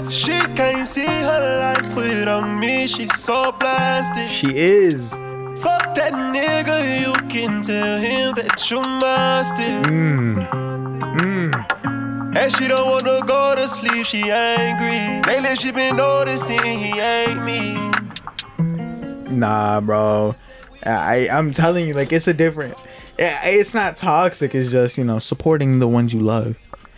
She 0.09 0.39
can't 0.55 0.87
see 0.87 1.05
her 1.05 1.59
life 1.61 1.97
without 1.97 2.47
me. 2.61 2.87
She's 2.87 3.13
so 3.19 3.51
blasted. 3.59 4.31
She 4.31 4.57
is. 4.57 5.15
Fuck 5.61 5.95
that 5.97 6.13
nigga. 6.13 7.01
You 7.01 7.13
can 7.29 7.61
tell 7.63 7.99
him 7.99 8.35
that 8.37 8.71
you 8.71 8.81
must 8.83 9.55
it. 9.59 9.87
Mm. 9.87 10.49
Mm. 11.17 12.37
And 12.37 12.53
she 12.53 12.69
don't 12.69 12.89
wanna 12.89 13.21
go 13.27 13.55
to 13.57 13.67
sleep. 13.67 14.07
She 14.07 14.31
angry. 14.31 15.23
Lately 15.27 15.57
she 15.57 15.73
been 15.73 15.97
noticing 15.97 16.63
he 16.63 17.01
ain't 17.01 17.43
me. 17.45 17.91
Nah, 19.31 19.81
bro. 19.81 20.37
I 20.85 21.29
I'm 21.31 21.51
telling 21.51 21.89
you, 21.89 21.95
like 21.95 22.13
it's 22.13 22.29
a 22.29 22.35
different. 22.35 22.77
Yeah, 23.19 23.45
It's 23.47 23.75
not 23.75 23.97
toxic. 23.97 24.55
It's 24.55 24.71
just 24.71 24.99
you 24.99 25.05
know 25.05 25.19
supporting 25.19 25.81
the 25.81 25.89
ones 25.89 26.13
you 26.15 26.21
love. 26.21 26.57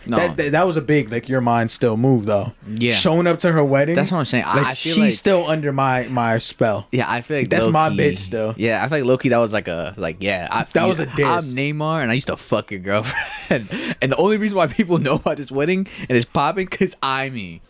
No. 0.09 0.17
That, 0.17 0.37
that 0.37 0.51
that 0.51 0.67
was 0.67 0.77
a 0.77 0.81
big 0.81 1.11
like 1.11 1.29
your 1.29 1.41
mind 1.41 1.71
still 1.71 1.97
move 1.97 2.25
though. 2.25 2.53
Yeah. 2.67 2.93
Showing 2.93 3.27
up 3.27 3.39
to 3.39 3.51
her 3.51 3.63
wedding. 3.63 3.95
That's 3.95 4.11
what 4.11 4.19
I'm 4.19 4.25
saying. 4.25 4.45
Like 4.45 4.65
I 4.65 4.73
feel 4.73 4.95
she's 4.95 4.97
like- 4.97 5.11
still 5.11 5.47
under 5.47 5.71
my 5.71 6.07
my 6.09 6.37
spell. 6.37 6.87
Yeah, 6.91 7.05
I 7.07 7.21
feel 7.21 7.39
like 7.39 7.49
That's 7.49 7.67
my 7.67 7.89
bitch 7.89 8.17
still. 8.17 8.53
Yeah, 8.57 8.83
I 8.83 8.89
feel 8.89 8.99
like 8.99 9.07
Loki. 9.07 9.29
That 9.29 9.37
was 9.37 9.53
like 9.53 9.67
a 9.67 9.93
like 9.97 10.17
yeah. 10.19 10.47
I, 10.49 10.63
That 10.63 10.85
was 10.85 10.99
a 10.99 11.09
I'm. 11.09 11.43
Neymar, 11.43 12.01
and 12.01 12.11
I 12.11 12.13
used 12.13 12.27
to 12.27 12.37
fuck 12.37 12.71
your 12.71 12.79
girlfriend. 12.79 13.69
and 14.01 14.11
the 14.11 14.17
only 14.17 14.37
reason 14.37 14.57
why 14.57 14.67
people 14.67 14.97
know 14.99 15.15
about 15.15 15.37
this 15.37 15.51
wedding 15.51 15.87
and 16.07 16.17
it's 16.17 16.25
popping 16.25 16.65
because 16.65 16.95
I 17.01 17.29
me. 17.29 17.61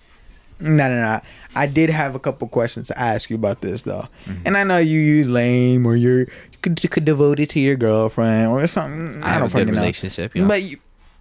No, 0.62 0.90
no, 0.90 0.96
no. 0.96 1.22
I 1.56 1.68
did 1.68 1.90
have 1.90 2.16
a 2.16 2.20
couple 2.20 2.48
questions 2.48 2.88
to 2.88 3.00
ask 3.00 3.30
you 3.30 3.36
about 3.38 3.62
this 3.62 3.84
though, 3.84 4.08
mm-hmm. 4.26 4.42
and 4.46 4.58
I 4.58 4.64
know 4.64 4.78
you 4.78 5.00
you 5.00 5.24
lame 5.24 5.86
or 5.86 5.96
you're 5.96 6.20
you 6.20 6.58
could, 6.62 6.84
you 6.84 6.90
could 6.90 7.06
devote 7.06 7.40
it 7.40 7.50
to 7.52 7.60
your 7.60 7.76
girlfriend 7.76 8.52
or 8.52 8.68
something. 8.68 9.24
I, 9.24 9.30
have 9.30 9.40
don't 9.40 9.48
a 9.48 9.52
good 9.52 9.52
fucking 9.52 9.74
know. 9.74 9.80
relationship, 9.80 10.36
you? 10.36 10.46
But 10.46 10.64
you 10.64 10.78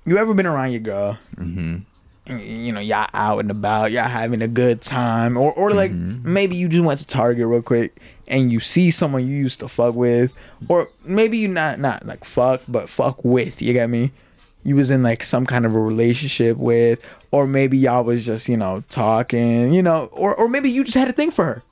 you 0.09 0.19
ever 0.19 0.35
been 0.35 0.47
around 0.47 0.73
your 0.73 0.81
girl? 0.81 1.19
Mm-hmm. 1.37 2.37
You 2.39 2.73
know, 2.73 2.81
y'all 2.81 3.09
out 3.15 3.39
and 3.39 3.51
about, 3.51 3.91
y'all 3.91 4.05
having 4.05 4.43
a 4.43 4.49
good 4.49 4.83
time, 4.83 5.37
or 5.39 5.53
or 5.55 5.71
like 5.71 5.91
Mm-hmm. 5.91 6.31
maybe 6.33 6.57
you 6.57 6.69
just 6.69 6.85
went 6.85 6.99
to 7.01 7.07
Target 7.07 7.47
real 7.47 7.63
quick 7.63 7.97
and 8.27 8.53
you 8.53 8.61
see 8.61 8.91
someone 8.91 9.27
you 9.27 9.35
used 9.35 9.61
to 9.61 9.69
fuck 9.69 9.95
with, 9.95 10.33
or 10.69 10.89
maybe 11.05 11.39
you 11.39 11.49
not 11.49 11.79
not 11.79 12.05
like 12.05 12.25
fuck 12.25 12.61
but 12.69 12.89
fuck 12.91 13.25
with. 13.25 13.63
You 13.63 13.73
get 13.73 13.89
me? 13.89 14.13
you 14.65 14.77
was 14.77 14.91
in 14.91 15.03
like 15.03 15.23
some 15.25 15.47
kind 15.47 15.65
of 15.65 15.75
a 15.75 15.81
relationship 15.81 16.59
with, 16.59 17.01
or 17.31 17.47
maybe 17.47 17.79
y'all 17.79 18.05
was 18.05 18.27
just 18.27 18.47
you 18.49 18.57
know 18.57 18.83
talking, 18.91 19.73
you 19.73 19.83
know, 19.83 20.11
or 20.13 20.35
or 20.35 20.49
maybe 20.49 20.71
you 20.71 20.85
just 20.85 20.97
had 20.99 21.09
a 21.09 21.13
thing 21.13 21.31
for 21.31 21.45
her. 21.47 21.63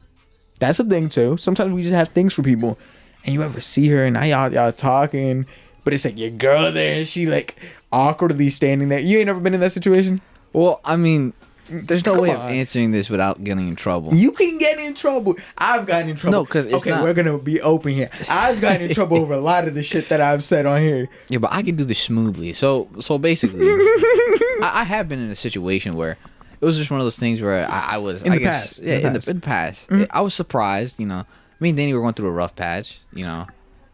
That's 0.58 0.78
a 0.80 0.84
thing 0.84 1.10
too. 1.10 1.36
Sometimes 1.36 1.74
we 1.74 1.82
just 1.82 1.92
have 1.92 2.08
things 2.10 2.32
for 2.32 2.42
people, 2.42 2.78
and 3.26 3.34
you 3.34 3.42
ever 3.42 3.60
see 3.60 3.88
her 3.88 4.04
and 4.04 4.14
now 4.14 4.22
y'all 4.24 4.50
y'all 4.50 4.72
talking, 4.72 5.44
but 5.84 5.92
it's 5.92 6.06
like 6.06 6.16
your 6.16 6.30
girl 6.30 6.72
there 6.72 6.94
and 6.94 7.06
she 7.06 7.26
like 7.26 7.56
awkwardly 7.96 8.50
standing 8.50 8.88
there. 8.88 9.00
You 9.00 9.18
ain't 9.18 9.26
never 9.26 9.40
been 9.40 9.54
in 9.54 9.60
that 9.60 9.72
situation. 9.72 10.20
Well, 10.52 10.80
I 10.84 10.96
mean, 10.96 11.32
there's 11.68 12.04
no 12.06 12.12
Come 12.12 12.22
way 12.22 12.30
of 12.30 12.40
on. 12.40 12.50
answering 12.52 12.92
this 12.92 13.10
without 13.10 13.42
getting 13.42 13.66
in 13.68 13.74
trouble. 13.76 14.14
You 14.14 14.30
can 14.32 14.58
get 14.58 14.78
in 14.78 14.94
trouble. 14.94 15.36
I've 15.58 15.86
gotten 15.86 16.08
in 16.10 16.16
trouble. 16.16 16.38
No, 16.40 16.44
'cause 16.44 16.66
it's 16.66 16.74
okay, 16.76 16.90
not- 16.90 17.02
we're 17.02 17.14
gonna 17.14 17.38
be 17.38 17.60
open 17.60 17.92
here. 17.92 18.08
I've 18.28 18.60
gotten 18.60 18.82
in 18.82 18.94
trouble 18.94 19.16
over 19.18 19.34
a 19.34 19.40
lot 19.40 19.66
of 19.66 19.74
the 19.74 19.82
shit 19.82 20.08
that 20.10 20.20
I've 20.20 20.44
said 20.44 20.64
on 20.66 20.80
here. 20.80 21.08
Yeah, 21.28 21.38
but 21.38 21.52
I 21.52 21.62
can 21.62 21.74
do 21.76 21.84
this 21.84 21.98
smoothly. 21.98 22.52
So, 22.52 22.88
so 23.00 23.18
basically, 23.18 23.66
I, 23.68 24.70
I 24.74 24.84
have 24.84 25.08
been 25.08 25.18
in 25.20 25.30
a 25.30 25.36
situation 25.36 25.94
where 25.96 26.16
it 26.60 26.64
was 26.64 26.76
just 26.78 26.90
one 26.90 27.00
of 27.00 27.06
those 27.06 27.18
things 27.18 27.40
where 27.40 27.66
I, 27.68 27.94
I 27.94 27.98
was 27.98 28.22
In 28.22 28.32
I 28.32 28.36
the 28.36 28.40
guess, 28.42 28.66
past, 28.68 28.78
in 28.80 28.88
Yeah, 28.88 28.98
the 29.00 29.06
in 29.08 29.12
the, 29.12 29.18
past. 29.18 29.28
in 29.28 29.36
the 29.36 29.42
past, 29.46 29.88
mm-hmm. 29.88 30.04
I 30.16 30.20
was 30.20 30.34
surprised. 30.34 31.00
You 31.00 31.06
know, 31.06 31.24
me 31.60 31.70
and 31.70 31.76
Danny 31.78 31.92
were 31.94 32.00
going 32.00 32.14
through 32.14 32.28
a 32.28 32.32
rough 32.32 32.54
patch. 32.54 33.00
You 33.12 33.26
know, 33.26 33.46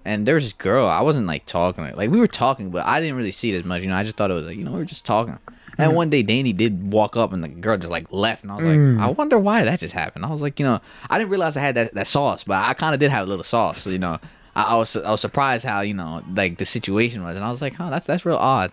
and 0.05 0.27
there 0.27 0.35
was 0.35 0.45
this 0.45 0.53
girl. 0.53 0.87
I 0.87 1.03
wasn't 1.03 1.27
like 1.27 1.47
talking 1.47 1.85
like 1.95 2.11
we 2.11 2.19
were 2.19 2.27
talking, 2.27 2.71
but 2.71 2.87
I 2.87 3.01
didn't 3.01 3.17
really 3.17 3.33
see 3.33 3.53
it 3.53 3.59
as 3.59 3.65
much. 3.65 3.83
You 3.83 3.89
know, 3.89 3.95
I 3.95 4.05
just 4.05 4.17
thought 4.17 4.31
it 4.31 4.35
was 4.35 4.47
like 4.47 4.57
you 4.57 4.65
know 4.65 4.73
we 4.73 4.79
were 4.79 4.85
just 4.85 5.05
talking. 5.05 5.39
And 5.79 5.89
mm-hmm. 5.89 5.97
one 5.97 6.11
day 6.11 6.23
Danny 6.23 6.53
did 6.53 6.93
walk 6.93 7.17
up 7.17 7.33
and 7.33 7.43
the 7.43 7.49
girl 7.49 7.79
just 7.79 7.91
like 7.91 8.13
left, 8.13 8.43
and 8.43 8.53
I 8.53 8.57
was 8.57 8.65
like, 8.65 8.77
mm. 8.77 9.01
I 9.01 9.11
wonder 9.11 9.39
why 9.39 9.65
that 9.65 9.81
just 9.81 9.95
happened. 9.95 10.25
I 10.25 10.31
was 10.31 10.43
like, 10.43 10.61
you 10.61 10.67
know, 10.67 10.81
I 11.09 11.17
didn't 11.17 11.31
realize 11.31 11.57
I 11.57 11.61
had 11.61 11.77
that, 11.77 11.95
that 11.95 12.07
sauce, 12.07 12.45
but 12.45 12.63
I 12.63 12.75
kind 12.75 12.93
of 12.93 13.01
did 13.01 13.11
have 13.11 13.27
a 13.27 13.29
little 13.29 13.45
sauce. 13.45 13.81
So, 13.81 13.89
you 13.89 13.99
know, 13.99 14.19
I, 14.55 14.65
I 14.65 14.77
was 14.77 14.95
I 14.97 15.11
was 15.11 15.21
surprised 15.21 15.65
how 15.65 15.81
you 15.81 15.95
know 15.95 16.23
like 16.35 16.59
the 16.59 16.67
situation 16.67 17.25
was, 17.25 17.37
and 17.37 17.45
I 17.45 17.51
was 17.51 17.63
like, 17.63 17.75
oh, 17.81 17.91
that's 17.91 18.07
that's 18.07 18.27
real 18.27 18.37
odd. 18.37 18.73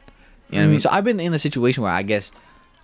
You 0.49 0.55
know 0.55 0.61
what 0.61 0.65
I 0.65 0.67
mean? 0.67 0.79
Mm. 0.79 0.81
So 0.81 0.89
I've 0.91 1.03
been 1.03 1.19
in 1.19 1.33
a 1.33 1.39
situation 1.39 1.83
where 1.83 1.91
I 1.91 2.03
guess 2.03 2.31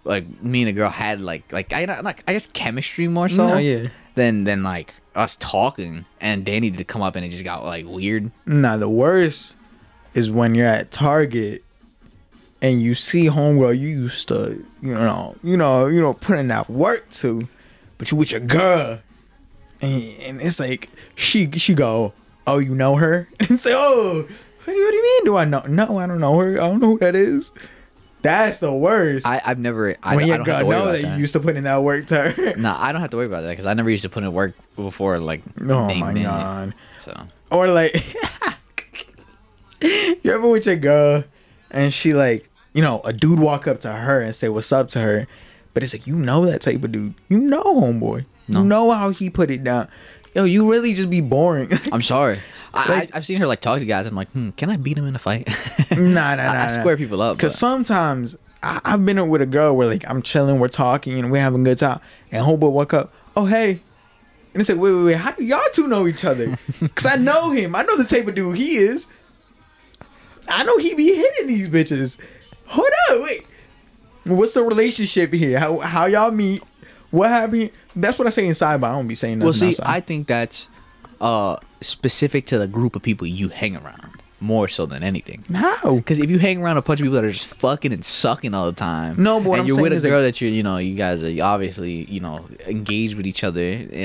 like 0.06 0.42
me 0.42 0.62
and 0.62 0.70
a 0.70 0.74
girl 0.74 0.90
had 0.90 1.20
like 1.20 1.52
like 1.52 1.74
I 1.74 1.86
like 2.02 2.24
I 2.28 2.34
guess 2.34 2.48
chemistry 2.48 3.08
more 3.08 3.28
mm, 3.28 3.36
so 3.36 3.48
No, 3.48 3.58
yeah. 3.58 3.90
than 4.14 4.44
than 4.44 4.64
like 4.64 4.94
us 5.16 5.38
talking, 5.38 6.06
and 6.20 6.46
Danny 6.46 6.72
to 6.72 6.84
come 6.84 7.02
up 7.02 7.16
and 7.16 7.26
it 7.26 7.30
just 7.30 7.44
got 7.44 7.64
like 7.64 7.86
weird. 7.86 8.32
Nah, 8.46 8.78
the 8.78 8.90
worst 8.90 9.56
is 10.14 10.30
when 10.30 10.56
you're 10.56 10.68
at 10.68 10.92
Target 10.92 11.64
and 12.62 12.82
you 12.82 12.96
see 12.96 13.26
homegirl 13.26 13.78
you 13.78 13.90
used 13.90 14.28
to, 14.30 14.64
you 14.82 14.94
know, 14.94 15.36
you 15.44 15.58
know, 15.58 15.88
you 15.88 16.02
know, 16.02 16.14
putting 16.14 16.48
that 16.48 16.70
work 16.70 17.10
to, 17.12 17.48
but 17.98 18.12
you 18.12 18.18
with 18.18 18.32
your 18.32 18.40
girl, 18.40 19.00
and, 19.82 20.04
and 20.22 20.42
it's 20.42 20.60
like 20.60 20.90
she 21.16 21.52
she 21.52 21.74
go, 21.74 22.14
oh, 22.48 22.60
you 22.60 22.76
know 22.76 22.96
her, 22.96 23.28
and 23.40 23.60
say, 23.60 23.72
oh, 23.74 24.28
what 24.64 24.74
do, 24.74 24.80
you, 24.80 24.86
what 24.86 24.92
do 24.92 24.98
you 24.98 25.04
mean? 25.04 25.26
Do 25.26 25.38
I 25.38 25.46
know? 25.46 25.62
No, 25.68 26.00
I 26.00 26.08
don't 26.08 26.20
know 26.20 26.40
her. 26.40 26.54
I 26.54 26.68
don't 26.68 26.80
know 26.80 26.90
who 26.90 27.00
that 27.00 27.16
is. 27.16 27.52
That's 28.26 28.58
the 28.60 28.74
worst. 28.74 29.26
I 29.28 29.42
I've 29.46 29.60
never 29.60 29.96
I, 30.04 30.16
when 30.16 30.26
I 30.26 30.28
your 30.28 30.38
don't 30.38 30.46
girl 30.46 30.60
to 30.60 30.66
worry 30.66 30.78
know 30.78 30.92
that, 30.92 31.02
you 31.02 31.22
used 31.22 31.34
to 31.34 31.40
put 31.40 31.56
in 31.56 31.64
that 31.66 31.82
work 31.84 32.08
to 32.08 32.32
her. 32.32 32.56
Nah, 32.58 32.76
I 32.80 32.92
don't 32.92 33.02
have 33.02 33.12
to 33.12 33.18
worry 33.18 33.28
about 33.28 33.42
that 33.42 33.52
because 33.52 33.66
I 33.66 33.74
never 33.74 33.90
used 33.90 34.04
to 34.04 34.10
put 34.10 34.24
in 34.24 34.34
work 34.34 34.56
before 34.76 35.20
like. 35.20 35.42
Oh 35.62 35.94
my 35.94 36.14
god. 36.14 36.74
So 37.00 37.14
Or 37.52 37.68
like, 37.68 37.94
you 39.82 40.32
ever 40.32 40.50
with 40.50 40.66
your 40.66 40.76
girl 40.76 41.24
and 41.72 41.94
she 41.94 42.14
like, 42.14 42.50
you 42.74 42.82
know, 42.82 43.02
a 43.04 43.14
dude 43.14 43.40
walk 43.40 43.68
up 43.68 43.80
to 43.82 43.92
her 43.92 44.22
and 44.22 44.36
say 44.36 44.50
what's 44.50 44.72
up 44.72 44.90
to 44.90 45.00
her, 45.00 45.28
but 45.74 45.84
it's 45.84 45.94
like 45.94 46.08
you 46.08 46.16
know 46.16 46.46
that 46.46 46.62
type 46.62 46.84
of 46.84 46.92
dude. 46.92 47.14
You 47.30 47.40
know, 47.40 47.64
homeboy. 47.64 48.26
No. 48.48 48.62
You 48.62 48.66
know 48.68 48.92
how 48.92 49.10
he 49.10 49.30
put 49.30 49.50
it 49.50 49.64
down. 49.64 49.88
Yo, 50.36 50.44
you 50.44 50.70
really 50.70 50.94
just 50.94 51.10
be 51.10 51.22
boring. 51.22 51.70
I'm 51.94 52.02
sorry. 52.02 52.40
I, 52.74 52.90
Like- 52.90 53.16
I 53.16 53.18
I've 53.18 53.26
seen 53.26 53.40
her 53.40 53.48
like 53.48 53.62
talk 53.62 53.80
to 53.80 53.86
guys. 53.86 54.06
I'm 54.06 54.16
like, 54.16 54.30
hmm, 54.32 54.50
can 54.52 54.70
I 54.70 54.76
beat 54.76 54.98
him 54.98 55.08
in 55.08 55.16
a 55.16 55.20
fight? 55.20 55.48
nah, 55.92 55.98
nah, 55.98 56.36
nah. 56.36 56.42
I, 56.44 56.46
I 56.46 56.68
nah. 56.68 56.68
square 56.68 56.98
people 56.98 57.22
up. 57.22 57.40
Cause 57.40 57.58
sometimes 57.58 58.38
I, 58.62 58.82
I've 58.84 59.06
been 59.06 59.30
with 59.30 59.42
a 59.42 59.46
girl 59.46 59.76
where 59.78 59.88
like 59.88 60.04
I'm 60.10 60.22
chilling, 60.22 60.60
we're 60.60 60.68
talking, 60.68 61.18
and 61.18 61.32
we're 61.32 61.42
having 61.42 61.62
a 61.62 61.64
good 61.64 61.80
time, 61.80 62.02
and 62.32 62.46
homeboy 62.46 62.72
woke 62.72 62.94
up, 62.94 63.14
oh 63.38 63.46
hey, 63.46 63.80
and 64.54 64.60
it's 64.62 64.70
like 64.70 64.78
wait, 64.78 64.92
wait, 64.92 65.04
wait, 65.04 65.16
how 65.16 65.32
do 65.32 65.44
y'all 65.44 65.62
two 65.72 65.88
know 65.88 66.06
each 66.06 66.26
other? 66.26 66.54
Cause 66.96 67.06
I 67.06 67.16
know 67.16 67.52
him, 67.52 67.74
I 67.76 67.84
know 67.84 67.96
the 67.96 68.04
type 68.04 68.28
of 68.28 68.36
dude 68.36 68.58
he 68.58 68.76
is. 68.78 69.08
I 70.50 70.64
know 70.66 70.78
he 70.78 70.94
be 70.96 71.16
hitting 71.16 71.48
these 71.48 71.70
bitches. 71.70 72.20
Hold 72.66 72.90
up, 73.10 73.24
wait, 73.24 73.46
what's 74.26 74.54
the 74.54 74.64
relationship 74.64 75.32
here? 75.34 75.60
How 75.60 75.80
how 75.80 76.08
y'all 76.08 76.32
meet? 76.32 76.62
What 77.12 77.30
happened? 77.30 77.72
That's 77.96 78.18
what 78.20 78.28
I 78.28 78.32
say 78.32 78.48
inside, 78.48 78.82
but 78.82 78.90
I 78.90 78.94
don't 78.94 79.08
be 79.08 79.16
saying 79.16 79.40
nothing 79.40 79.46
Well, 79.46 79.54
see, 79.54 79.70
outside. 79.70 79.86
I 79.88 80.00
think 80.02 80.28
that's 80.28 80.68
uh 81.22 81.58
specific 81.82 82.46
to 82.48 82.58
the 82.60 82.68
group 82.68 82.96
of 82.96 83.02
people 83.02 83.26
you 83.28 83.50
hang 83.50 83.78
around 83.78 84.12
more 84.42 84.68
so 84.68 84.86
than 84.86 85.02
anything. 85.02 85.44
No, 85.48 85.96
Because 85.96 86.20
if 86.20 86.30
you 86.30 86.38
hang 86.40 86.62
around 86.62 86.76
a 86.78 86.82
bunch 86.82 87.00
of 87.00 87.06
people 87.06 87.16
that 87.16 87.24
are 87.24 87.32
just 87.32 87.46
fucking 87.46 87.94
and 87.94 88.04
sucking 88.04 88.54
all 88.54 88.66
the 88.66 88.74
time, 88.74 89.16
No, 89.18 89.40
but 89.40 89.48
what 89.50 89.60
and 89.60 89.62
I'm 89.62 89.68
you're 89.68 89.82
with 89.82 89.94
a 90.04 90.08
girl 90.08 90.22
that 90.22 90.42
you're, 90.42 90.52
you 90.52 90.62
know, 90.62 90.78
you 90.78 90.96
guys 90.96 91.24
are 91.24 91.44
obviously, 91.44 92.04
you 92.12 92.20
know, 92.20 92.46
engaged 92.68 93.16
with 93.16 93.26
each 93.26 93.44
other 93.44 93.62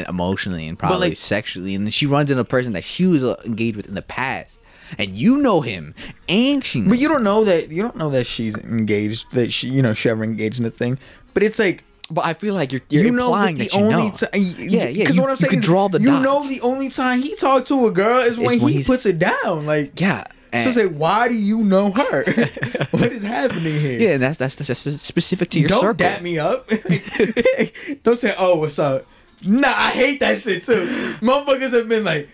emotionally 0.08 0.68
and 0.68 0.78
probably 0.78 1.08
like- 1.08 1.16
sexually, 1.18 1.74
and 1.74 1.84
then 1.84 1.90
she 1.90 2.06
runs 2.06 2.30
into 2.30 2.40
a 2.40 2.44
person 2.44 2.72
that 2.74 2.84
she 2.84 3.06
was 3.06 3.24
uh, 3.24 3.40
engaged 3.44 3.76
with 3.76 3.86
in 3.86 3.94
the 3.94 4.02
past, 4.02 4.58
and 4.98 5.16
you 5.16 5.36
know 5.36 5.60
him, 5.62 5.94
and 6.28 6.64
she, 6.64 6.80
But 6.80 6.98
you 6.98 7.08
don't 7.08 7.24
know 7.24 7.44
that 7.44 7.68
you 7.70 7.82
don't 7.82 7.96
know 7.96 8.08
that 8.10 8.24
she's 8.26 8.56
engaged. 8.56 9.32
That 9.32 9.52
she, 9.52 9.68
you 9.68 9.82
know, 9.82 9.94
she 9.94 10.08
ever 10.08 10.22
engaged 10.24 10.60
in 10.60 10.64
a 10.64 10.70
thing. 10.70 10.98
But 11.34 11.42
it's 11.42 11.58
like 11.58 11.82
but 12.10 12.24
I 12.24 12.34
feel 12.34 12.54
like 12.54 12.72
you're, 12.72 12.80
you're 12.90 13.04
you 13.04 13.10
know 13.12 13.26
implying 13.26 13.56
that 13.56 13.70
that, 13.70 13.72
the 13.72 13.78
you 13.78 13.84
only 13.84 14.08
know. 14.08 14.10
time, 14.12 14.30
yeah, 14.34 14.88
yeah. 14.88 15.04
Because 15.04 15.16
you, 15.16 15.22
what 15.22 15.30
I'm 15.30 15.34
you 15.34 15.36
saying, 15.38 15.50
can 15.50 15.58
is 15.60 15.64
draw 15.64 15.88
the 15.88 16.00
You 16.00 16.06
dots. 16.06 16.24
know, 16.24 16.48
the 16.48 16.60
only 16.62 16.88
time 16.88 17.22
he 17.22 17.34
talked 17.36 17.68
to 17.68 17.86
a 17.86 17.90
girl 17.90 18.20
is 18.20 18.36
when, 18.38 18.60
when 18.60 18.72
he 18.72 18.84
puts 18.84 19.06
it 19.06 19.18
down. 19.18 19.66
Like, 19.66 20.00
yeah. 20.00 20.24
so 20.62 20.80
like, 20.80 20.94
why 20.94 21.28
do 21.28 21.34
you 21.34 21.62
know 21.62 21.90
her? 21.92 22.24
what 22.90 23.12
is 23.12 23.22
happening 23.22 23.80
here? 23.80 24.00
yeah, 24.00 24.10
and 24.10 24.22
that's, 24.22 24.38
that's 24.38 24.56
that's 24.56 25.00
specific 25.02 25.50
to 25.50 25.60
your 25.60 25.68
don't 25.68 25.80
circle. 25.80 25.94
dap 25.94 26.22
me 26.22 26.38
up. 26.38 26.68
don't 28.02 28.16
say, 28.18 28.34
"Oh, 28.38 28.56
what's 28.58 28.78
up." 28.78 29.06
Nah, 29.44 29.68
I 29.68 29.90
hate 29.90 30.20
that 30.20 30.38
shit 30.40 30.62
too. 30.64 30.84
Motherfuckers 31.20 31.72
have 31.72 31.88
been 31.88 32.04
like, 32.04 32.28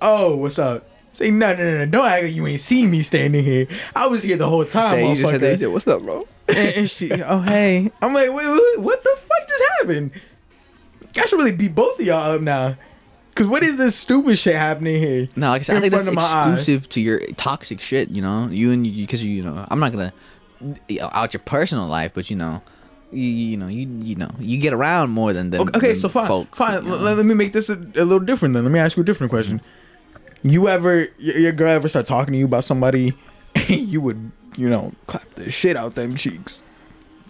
"Oh, 0.00 0.36
what's 0.36 0.58
up." 0.58 0.88
Say 1.12 1.30
no, 1.30 1.54
no, 1.54 1.64
no, 1.64 1.78
no. 1.78 1.86
Don't 1.86 2.04
act 2.06 2.24
like 2.24 2.34
you 2.34 2.46
ain't 2.46 2.60
seen 2.60 2.90
me 2.90 3.00
standing 3.00 3.42
here. 3.42 3.66
I 3.94 4.06
was 4.06 4.22
here 4.22 4.36
the 4.36 4.46
whole 4.48 4.66
time, 4.66 4.98
Yeah, 4.98 5.08
you 5.12 5.16
just 5.16 5.30
said 5.30 5.40
that. 5.40 5.50
You 5.52 5.56
said, 5.56 5.68
What's 5.68 5.86
up, 5.86 6.02
bro? 6.02 6.28
And, 6.48 6.58
and 6.76 6.90
she, 6.90 7.10
oh 7.22 7.40
hey, 7.40 7.90
I'm 8.02 8.14
like, 8.14 8.32
wait, 8.32 8.46
wait, 8.46 8.80
what 8.80 9.02
the 9.02 9.16
fuck 9.16 9.48
just 9.48 9.62
happened? 9.78 10.10
I 11.18 11.26
should 11.26 11.38
really 11.38 11.56
beat 11.56 11.74
both 11.74 11.98
of 11.98 12.06
y'all 12.06 12.32
up 12.32 12.40
now. 12.40 12.76
Cause 13.34 13.46
what 13.46 13.62
is 13.62 13.76
this 13.76 13.94
stupid 13.94 14.38
shit 14.38 14.56
happening 14.56 14.96
here? 14.96 15.28
No, 15.36 15.48
like 15.48 15.60
I 15.60 15.62
said, 15.62 15.72
I 15.74 15.76
in 15.76 15.82
think 15.82 15.92
that's 15.92 16.04
front 16.04 16.18
of 16.18 16.22
my 16.22 16.38
eyes? 16.38 16.58
exclusive 16.58 16.88
to 16.90 17.00
your 17.00 17.20
toxic 17.36 17.80
shit. 17.80 18.08
You 18.08 18.22
know, 18.22 18.48
you 18.50 18.72
and 18.72 18.86
you 18.86 19.04
because 19.04 19.22
you, 19.22 19.30
you 19.30 19.42
know, 19.42 19.66
I'm 19.70 19.78
not 19.78 19.92
gonna 19.92 20.12
out 21.00 21.34
your 21.34 21.42
personal 21.44 21.86
life, 21.86 22.12
but 22.14 22.30
you 22.30 22.36
know, 22.36 22.62
you, 23.12 23.24
you 23.24 23.56
know, 23.58 23.66
you 23.66 23.86
you 24.02 24.16
know, 24.16 24.30
you 24.38 24.58
get 24.58 24.72
around 24.72 25.10
more 25.10 25.34
than 25.34 25.50
than. 25.50 25.68
Okay, 25.68 25.88
than 25.88 25.96
so 25.96 26.08
fine, 26.08 26.26
folk, 26.26 26.56
fine. 26.56 26.82
you 26.82 26.88
know. 26.88 26.96
Let, 26.96 27.18
let 27.18 27.26
me 27.26 27.34
make 27.34 27.52
this 27.52 27.68
a, 27.68 27.74
a 27.74 28.04
little 28.04 28.20
different 28.20 28.54
then. 28.54 28.64
Let 28.64 28.72
me 28.72 28.78
ask 28.78 28.96
you 28.96 29.02
a 29.02 29.06
different 29.06 29.30
question. 29.30 29.60
You 30.42 30.68
ever, 30.68 31.08
your, 31.18 31.38
your 31.38 31.52
girl 31.52 31.70
ever 31.70 31.88
start 31.88 32.06
talking 32.06 32.32
to 32.32 32.38
you 32.38 32.44
about 32.44 32.64
somebody, 32.64 33.14
you 33.68 34.00
would, 34.00 34.30
you 34.56 34.68
know, 34.68 34.92
clap 35.06 35.34
the 35.34 35.50
shit 35.50 35.76
out 35.76 35.94
them 35.94 36.16
cheeks? 36.16 36.62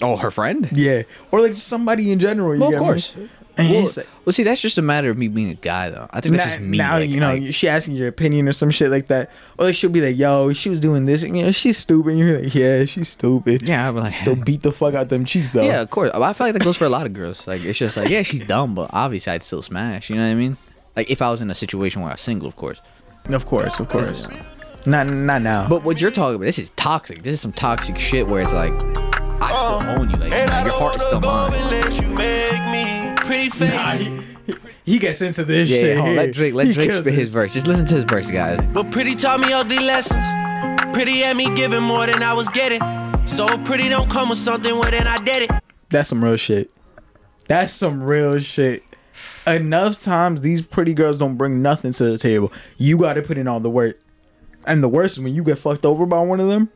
Oh, 0.03 0.17
her 0.17 0.31
friend. 0.31 0.69
Yeah, 0.73 1.03
or 1.31 1.41
like 1.41 1.55
somebody 1.55 2.13
in 2.13 2.19
general. 2.19 2.55
You 2.55 2.61
Well, 2.61 2.69
of 2.75 2.81
me? 2.81 2.87
course. 2.87 3.13
And 3.59 3.71
Well, 3.71 3.85
like, 3.97 4.07
well, 4.27 4.35
see, 4.35 4.43
that's 4.43 4.61
just 4.61 4.77
a 4.77 4.83
matter 4.83 5.09
of 5.09 5.17
me 5.17 5.29
being 5.29 5.49
a 5.49 5.55
guy, 5.55 5.89
though. 5.89 6.07
I 6.11 6.21
think 6.21 6.37
that's 6.37 6.51
just 6.51 6.61
me. 6.63 6.77
now 6.77 6.99
like, 6.99 7.09
you 7.09 7.21
know 7.21 7.33
like- 7.33 7.55
she 7.55 7.67
asking 7.71 7.95
your 7.95 8.07
opinion 8.09 8.47
or 8.49 8.53
some 8.53 8.71
shit 8.71 8.91
like 8.91 9.07
that, 9.07 9.31
or 9.57 9.65
like 9.65 9.75
she'll 9.75 9.89
be 9.89 10.03
like, 10.03 10.19
"Yo, 10.19 10.53
she 10.53 10.69
was 10.69 10.79
doing 10.79 11.07
this, 11.07 11.23
and 11.23 11.35
you 11.35 11.43
know, 11.47 11.51
she's 11.53 11.79
stupid." 11.79 12.11
And 12.11 12.19
you're 12.19 12.41
like, 12.43 12.55
"Yeah, 12.55 12.85
she's 12.85 13.09
stupid." 13.09 13.63
Yeah, 13.63 13.89
I'm 13.89 13.97
like, 13.97 14.13
still 14.13 14.37
beat 14.45 14.63
the 14.63 14.73
fuck 14.73 14.93
out 14.93 15.09
them 15.09 15.25
cheeks 15.25 15.49
though. 15.55 15.63
yeah, 15.63 15.81
of 15.81 15.89
course. 15.89 16.11
I 16.13 16.33
feel 16.35 16.49
like 16.49 16.53
that 16.53 16.65
goes 16.65 16.77
for 16.77 16.85
a 16.85 16.91
lot 16.91 17.07
of 17.07 17.15
girls. 17.15 17.47
Like, 17.47 17.65
it's 17.65 17.79
just 17.79 17.97
like, 17.97 18.11
yeah, 18.11 18.21
she's 18.21 18.43
dumb, 18.43 18.75
but 18.75 18.91
obviously, 18.93 19.33
I'd 19.33 19.43
still 19.43 19.63
smash. 19.63 20.11
You 20.11 20.17
know 20.17 20.23
what 20.27 20.33
I 20.33 20.35
mean? 20.35 20.59
Like, 20.95 21.11
if 21.11 21.23
I 21.23 21.31
was 21.31 21.41
in 21.41 21.51
a 21.51 21.55
situation 21.55 22.03
where 22.03 22.11
I 22.11 22.15
was 22.15 22.21
single, 22.21 22.47
of 22.49 22.57
course. 22.57 22.83
of 23.31 23.47
course, 23.47 23.81
of 23.81 23.89
course. 23.89 24.27
Not, 24.87 25.09
not 25.09 25.43
now. 25.43 25.69
But 25.69 25.83
what 25.83 26.01
you're 26.01 26.11
talking 26.11 26.37
about, 26.37 26.45
this 26.47 26.59
is 26.59 26.71
toxic. 26.71 27.23
This 27.23 27.33
is 27.35 27.41
some 27.41 27.53
toxic 27.53 27.99
shit 27.99 28.27
where 28.29 28.43
it's 28.43 28.53
like, 28.53 28.73
I 29.43 29.47
still 29.49 29.91
uh, 29.91 29.97
own 29.99 30.11
you. 30.11 30.17
Like, 30.17 30.33
And 30.33 30.51
I 30.51 30.65
your 30.65 30.73
heart 30.75 30.97
is 30.97 31.03
still 31.03 31.21
mine. 31.21 31.53
you 31.93 32.15
make 32.15 32.65
me 32.71 33.15
pretty 33.27 33.51
face. 33.51 33.73
Nah, 33.75 33.91
he, 33.91 34.55
he 34.85 34.99
gets 34.99 35.21
into 35.23 35.45
this 35.45 35.69
Yeah, 35.69 35.81
shit. 35.81 35.97
hold 35.99 36.15
let 36.17 36.33
Drake 36.33 36.55
let 36.55 36.69
He 36.69 36.73
Drake 36.73 36.93
spit 36.93 37.13
his 37.15 37.33
verse. 37.33 37.53
Just 37.53 37.67
listen 37.67 37.85
to 37.87 37.95
his 37.97 38.05
verse, 38.05 38.31
guys. 38.31 38.73
But 38.73 38.91
pretty 38.93 39.15
taught 39.15 39.41
me 39.41 39.53
ugly 39.53 39.79
lessons. 39.81 40.25
Pretty 40.93 41.19
had 41.19 41.37
me 41.37 41.53
giving 41.55 41.83
more 41.83 42.07
than 42.07 42.23
I 42.23 42.33
was 42.33 42.49
getting. 42.51 42.81
So 43.27 43.47
pretty 43.65 43.89
don't 43.89 44.09
come 44.09 44.29
with 44.29 44.39
something, 44.39 44.73
well 44.79 44.91
then 44.91 45.07
I 45.09 45.17
did 45.19 45.43
it. 45.43 45.51
That's 45.89 46.09
some 46.09 46.23
real 46.25 46.37
shit. 46.37 46.71
That's 47.49 47.73
some 47.73 48.03
real 48.03 48.39
shit. 48.39 48.85
Enough 49.47 50.01
times 50.03 50.41
these 50.43 50.63
pretty 50.63 50.95
girls 50.95 51.19
don't 51.19 51.37
bring 51.37 51.61
nothing 51.63 51.93
to 51.93 52.05
the 52.05 52.19
table. 52.19 52.53
You 52.77 52.99
got 52.99 53.15
to 53.15 53.23
put 53.23 53.37
in 53.39 53.49
all 53.49 53.61
the 53.61 53.71
work. 53.71 53.99
And 54.67 54.83
the 54.83 54.89
worst 54.89 55.17
is 55.17 55.23
when 55.23 55.35
you 55.35 55.45
get 55.45 55.59
fucked 55.59 55.87
over 55.87 56.05
by 56.07 56.21
one 56.21 56.41
of 56.41 56.49
them. 56.49 56.71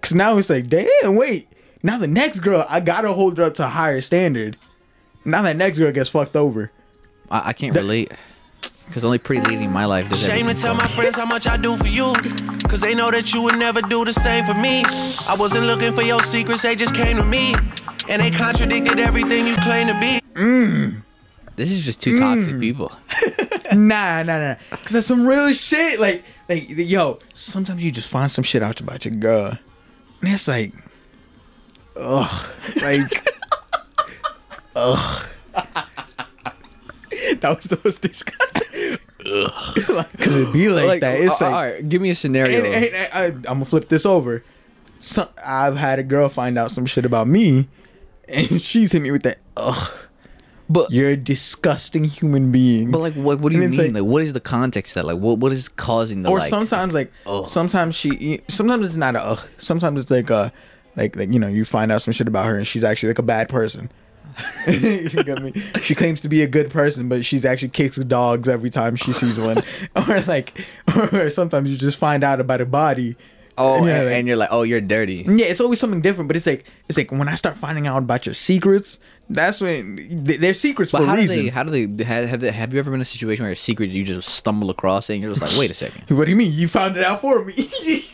Cause 0.00 0.14
now 0.14 0.36
it's 0.36 0.50
like, 0.50 0.68
damn, 0.68 1.16
wait. 1.16 1.48
Now 1.82 1.98
the 1.98 2.06
next 2.06 2.40
girl, 2.40 2.66
I 2.68 2.80
gotta 2.80 3.12
hold 3.12 3.38
her 3.38 3.44
up 3.44 3.54
to 3.54 3.64
a 3.64 3.68
higher 3.68 4.00
standard. 4.00 4.56
Now 5.24 5.42
that 5.42 5.56
next 5.56 5.78
girl 5.78 5.92
gets 5.92 6.08
fucked 6.08 6.36
over. 6.36 6.70
I, 7.30 7.50
I 7.50 7.52
can't 7.52 7.74
relate. 7.74 8.12
Because 8.86 9.04
only 9.04 9.18
pretty 9.18 9.42
lady 9.48 9.64
in 9.64 9.70
my 9.70 9.86
life 9.86 10.08
does 10.10 10.24
Shame 10.24 10.46
to 10.46 10.54
tell 10.54 10.74
my 10.74 10.86
friends 10.88 11.16
how 11.16 11.24
much 11.24 11.46
I 11.46 11.56
do 11.56 11.76
for 11.76 11.86
you. 11.86 12.12
Cause 12.68 12.80
they 12.80 12.94
know 12.94 13.10
that 13.10 13.32
you 13.32 13.42
would 13.42 13.58
never 13.58 13.80
do 13.80 14.04
the 14.04 14.12
same 14.12 14.44
for 14.44 14.54
me. 14.54 14.82
I 15.26 15.36
wasn't 15.38 15.66
looking 15.66 15.94
for 15.94 16.02
your 16.02 16.22
secrets, 16.22 16.62
they 16.62 16.76
just 16.76 16.94
came 16.94 17.16
to 17.16 17.24
me. 17.24 17.54
And 18.08 18.20
they 18.20 18.30
contradicted 18.30 18.98
everything 19.00 19.46
you 19.46 19.56
claim 19.56 19.86
to 19.86 19.98
be. 19.98 20.20
Mm. 20.34 21.02
This 21.56 21.70
is 21.70 21.82
just 21.82 22.02
two 22.02 22.18
toxic 22.18 22.58
people. 22.58 22.90
nah, 23.72 24.22
nah, 24.22 24.38
nah. 24.38 24.54
Cause 24.70 24.92
that's 24.92 25.06
some 25.06 25.26
real 25.26 25.52
shit. 25.52 26.00
Like, 26.00 26.24
like, 26.48 26.66
yo, 26.68 27.18
sometimes 27.32 27.84
you 27.84 27.90
just 27.90 28.08
find 28.08 28.30
some 28.30 28.44
shit 28.44 28.62
out 28.62 28.80
about 28.80 29.04
your 29.04 29.14
girl. 29.14 29.58
And 30.20 30.32
it's 30.32 30.48
like, 30.48 30.72
ugh. 31.96 32.50
Like, 32.82 33.00
ugh. 34.76 35.26
that 35.52 37.56
was 37.56 37.64
the 37.66 37.78
most 37.84 38.02
disgusting. 38.02 38.98
Ugh. 39.26 40.06
Cause 40.18 40.36
it 40.36 40.52
be 40.52 40.68
like, 40.68 41.00
that. 41.00 41.20
It's 41.20 41.40
uh, 41.40 41.46
like, 41.46 41.54
all 41.54 41.62
right, 41.62 41.88
give 41.88 42.02
me 42.02 42.10
a 42.10 42.14
scenario. 42.14 42.58
and, 42.64 42.66
and- 42.66 42.84
and 42.94 43.12
I, 43.12 43.24
I'm 43.26 43.42
gonna 43.42 43.64
flip 43.64 43.88
this 43.88 44.04
over. 44.04 44.44
So, 44.98 45.28
I've 45.44 45.76
had 45.76 45.98
a 45.98 46.02
girl 46.02 46.28
find 46.30 46.56
out 46.56 46.70
some 46.70 46.86
shit 46.86 47.04
about 47.04 47.28
me, 47.28 47.68
and 48.26 48.46
she's 48.60 48.92
hit 48.92 49.02
me 49.02 49.10
with 49.10 49.22
that. 49.24 49.38
Ugh, 49.56 49.92
but 50.68 50.90
you're 50.90 51.10
a 51.10 51.16
disgusting 51.16 52.04
human 52.04 52.50
being. 52.50 52.90
but 52.90 52.98
like, 52.98 53.14
what, 53.14 53.40
what 53.40 53.50
do 53.50 53.56
you 53.56 53.60
mean? 53.60 53.78
it's 53.78 53.94
Like, 53.94 54.04
what 54.04 54.22
is 54.22 54.32
the 54.32 54.40
context 54.40 54.96
of 54.96 55.02
that? 55.02 55.14
Like, 55.14 55.22
what 55.22 55.38
what 55.38 55.52
is 55.52 55.68
causing 55.68 56.22
the 56.22 56.30
or 56.30 56.38
like? 56.38 56.48
sometimes 56.48 56.94
like 56.94 57.12
ugh. 57.26 57.46
sometimes 57.46 57.94
she 57.94 58.40
sometimes 58.48 58.86
it's 58.86 58.96
not 58.96 59.14
a 59.16 59.22
ugh. 59.22 59.48
Sometimes 59.58 60.00
it's 60.00 60.10
like 60.10 60.30
a 60.30 60.52
like 60.96 61.16
like 61.16 61.30
you 61.30 61.38
know 61.38 61.48
you 61.48 61.64
find 61.64 61.92
out 61.92 62.02
some 62.02 62.12
shit 62.12 62.28
about 62.28 62.46
her 62.46 62.56
and 62.56 62.66
she's 62.66 62.84
actually 62.84 63.10
like 63.10 63.18
a 63.18 63.22
bad 63.24 63.48
person. 63.48 63.90
you 64.66 65.08
get 65.08 65.42
me? 65.42 65.52
She 65.80 65.94
claims 65.94 66.20
to 66.22 66.28
be 66.28 66.42
a 66.42 66.46
good 66.46 66.70
person, 66.70 67.08
but 67.08 67.24
she's 67.24 67.44
actually 67.44 67.68
kicks 67.68 67.96
dogs 67.96 68.48
every 68.48 68.70
time 68.70 68.96
she 68.96 69.12
sees 69.12 69.38
one. 69.38 69.58
or 70.08 70.20
like, 70.22 70.66
or 71.12 71.28
sometimes 71.28 71.70
you 71.70 71.76
just 71.76 71.98
find 71.98 72.24
out 72.24 72.40
about 72.40 72.60
a 72.60 72.66
body. 72.66 73.16
Oh, 73.58 73.76
and 73.76 73.86
like- 73.86 73.94
and 74.16 74.26
you're 74.28 74.36
like, 74.36 74.48
oh, 74.52 74.62
you're 74.62 74.80
dirty. 74.80 75.24
Yeah, 75.26 75.46
it's 75.46 75.60
always 75.60 75.78
something 75.80 76.00
different, 76.00 76.28
but 76.28 76.36
it's 76.36 76.46
like 76.46 76.64
it's 76.88 76.98
like 76.98 77.10
when 77.12 77.28
I 77.28 77.34
start 77.34 77.56
finding 77.56 77.86
out 77.86 77.98
about 78.02 78.26
your 78.26 78.34
secrets, 78.34 78.98
that's 79.30 79.60
when 79.60 79.96
th- 80.26 80.40
they're 80.40 80.54
secrets 80.54 80.92
But 80.92 80.98
for 81.02 81.06
how 81.06 81.12
a 81.14 81.16
do 81.16 81.22
reason. 81.22 81.42
they? 81.44 81.48
How 81.50 81.62
do 81.64 81.70
they? 81.86 82.04
Have, 82.04 82.28
have 82.28 82.40
they? 82.40 82.50
Have 82.50 82.72
you 82.74 82.78
ever 82.80 82.90
been 82.90 82.98
in 82.98 83.02
a 83.02 83.04
situation 83.04 83.44
where 83.44 83.52
a 83.52 83.56
secret 83.56 83.90
you 83.90 84.04
just 84.04 84.28
stumble 84.28 84.70
across 84.70 85.08
it 85.10 85.14
and 85.14 85.22
you're 85.22 85.32
just 85.34 85.42
like, 85.42 85.58
wait 85.58 85.70
a 85.70 85.74
second. 85.74 86.04
What 86.16 86.24
do 86.26 86.30
you 86.30 86.36
mean? 86.36 86.52
You 86.52 86.68
found 86.68 86.96
it 86.96 87.04
out 87.04 87.20
for 87.20 87.44
me? 87.44 87.54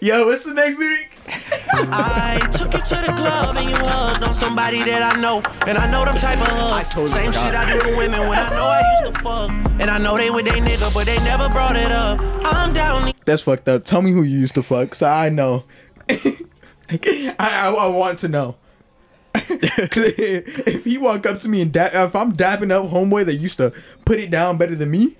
Yo, 0.00 0.26
what's 0.26 0.44
the 0.44 0.52
next 0.54 0.78
lyric? 0.78 1.15
I 1.28 2.38
took 2.52 2.72
you 2.72 2.80
to 2.80 2.94
the 3.06 3.12
club 3.16 3.56
and 3.56 3.68
you 3.68 3.76
hugged 3.76 4.22
on 4.22 4.34
somebody 4.34 4.78
that 4.78 5.16
I 5.16 5.20
know. 5.20 5.42
And 5.66 5.76
I 5.78 5.90
know 5.90 6.04
them 6.04 6.14
type 6.14 6.40
of 6.40 6.46
hugs. 6.48 6.88
totally 6.88 7.08
Same 7.08 7.32
forgot. 7.32 7.46
shit 7.46 7.54
I 7.54 7.72
do 7.72 7.90
to 7.90 7.96
women 7.98 8.20
when 8.20 8.38
I 8.38 8.48
know 8.50 8.64
I 8.64 9.00
used 9.00 9.14
to 9.14 9.20
fuck. 9.22 9.50
And 9.80 9.90
I 9.90 9.98
know 9.98 10.16
they 10.16 10.30
with 10.30 10.44
they 10.46 10.60
nigga, 10.60 10.92
but 10.94 11.06
they 11.06 11.16
never 11.18 11.48
brought 11.48 11.76
it 11.76 11.92
up. 11.92 12.20
I'm 12.44 12.72
down. 12.72 13.12
That's 13.24 13.42
fucked 13.42 13.68
up. 13.68 13.84
Tell 13.84 14.02
me 14.02 14.12
who 14.12 14.22
you 14.22 14.38
used 14.38 14.54
to 14.54 14.62
fuck, 14.62 14.94
so 14.94 15.06
I 15.06 15.28
know. 15.28 15.64
I, 16.08 17.34
I 17.38 17.74
I 17.74 17.88
want 17.88 18.20
to 18.20 18.28
know. 18.28 18.56
if 19.34 20.84
he 20.84 20.96
walk 20.98 21.26
up 21.26 21.40
to 21.40 21.48
me 21.48 21.60
and 21.60 21.72
dap, 21.72 21.92
if 21.92 22.16
I'm 22.16 22.32
dapping 22.32 22.70
up 22.70 22.90
homeboy 22.90 23.26
that 23.26 23.34
used 23.34 23.58
to 23.58 23.72
put 24.04 24.18
it 24.18 24.30
down 24.30 24.56
better 24.56 24.74
than 24.74 24.90
me, 24.90 25.14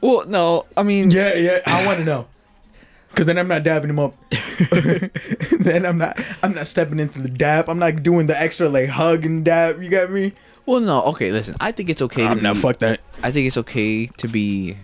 Well, 0.00 0.26
no, 0.26 0.66
I 0.76 0.82
mean, 0.82 1.10
yeah, 1.10 1.34
yeah, 1.34 1.58
I 1.66 1.86
want 1.86 1.98
to 2.00 2.04
know. 2.04 2.26
Cause 3.14 3.26
then 3.26 3.38
I'm 3.38 3.48
not 3.48 3.64
dabbing 3.64 3.90
him 3.90 3.98
up. 3.98 4.14
then 5.58 5.84
I'm 5.84 5.98
not, 5.98 6.20
I'm 6.42 6.54
not 6.54 6.66
stepping 6.66 7.00
into 7.00 7.20
the 7.20 7.28
dap. 7.28 7.68
I'm 7.68 7.78
not 7.78 8.02
doing 8.02 8.26
the 8.26 8.40
extra 8.40 8.68
like 8.68 8.88
hug 8.88 9.24
and 9.24 9.44
dap. 9.44 9.76
You 9.80 9.88
got 9.88 10.10
me? 10.10 10.34
well, 10.66 10.80
no. 10.80 11.02
Okay, 11.04 11.32
listen. 11.32 11.56
I 11.60 11.72
think 11.72 11.90
it's 11.90 12.02
okay. 12.02 12.24
I'm 12.26 12.38
to 12.38 12.42
not 12.42 12.54
be, 12.54 12.60
fuck 12.60 12.78
that. 12.78 13.00
I 13.22 13.32
think 13.32 13.46
it's 13.46 13.56
okay 13.56 14.06
to 14.06 14.28
be 14.28 14.76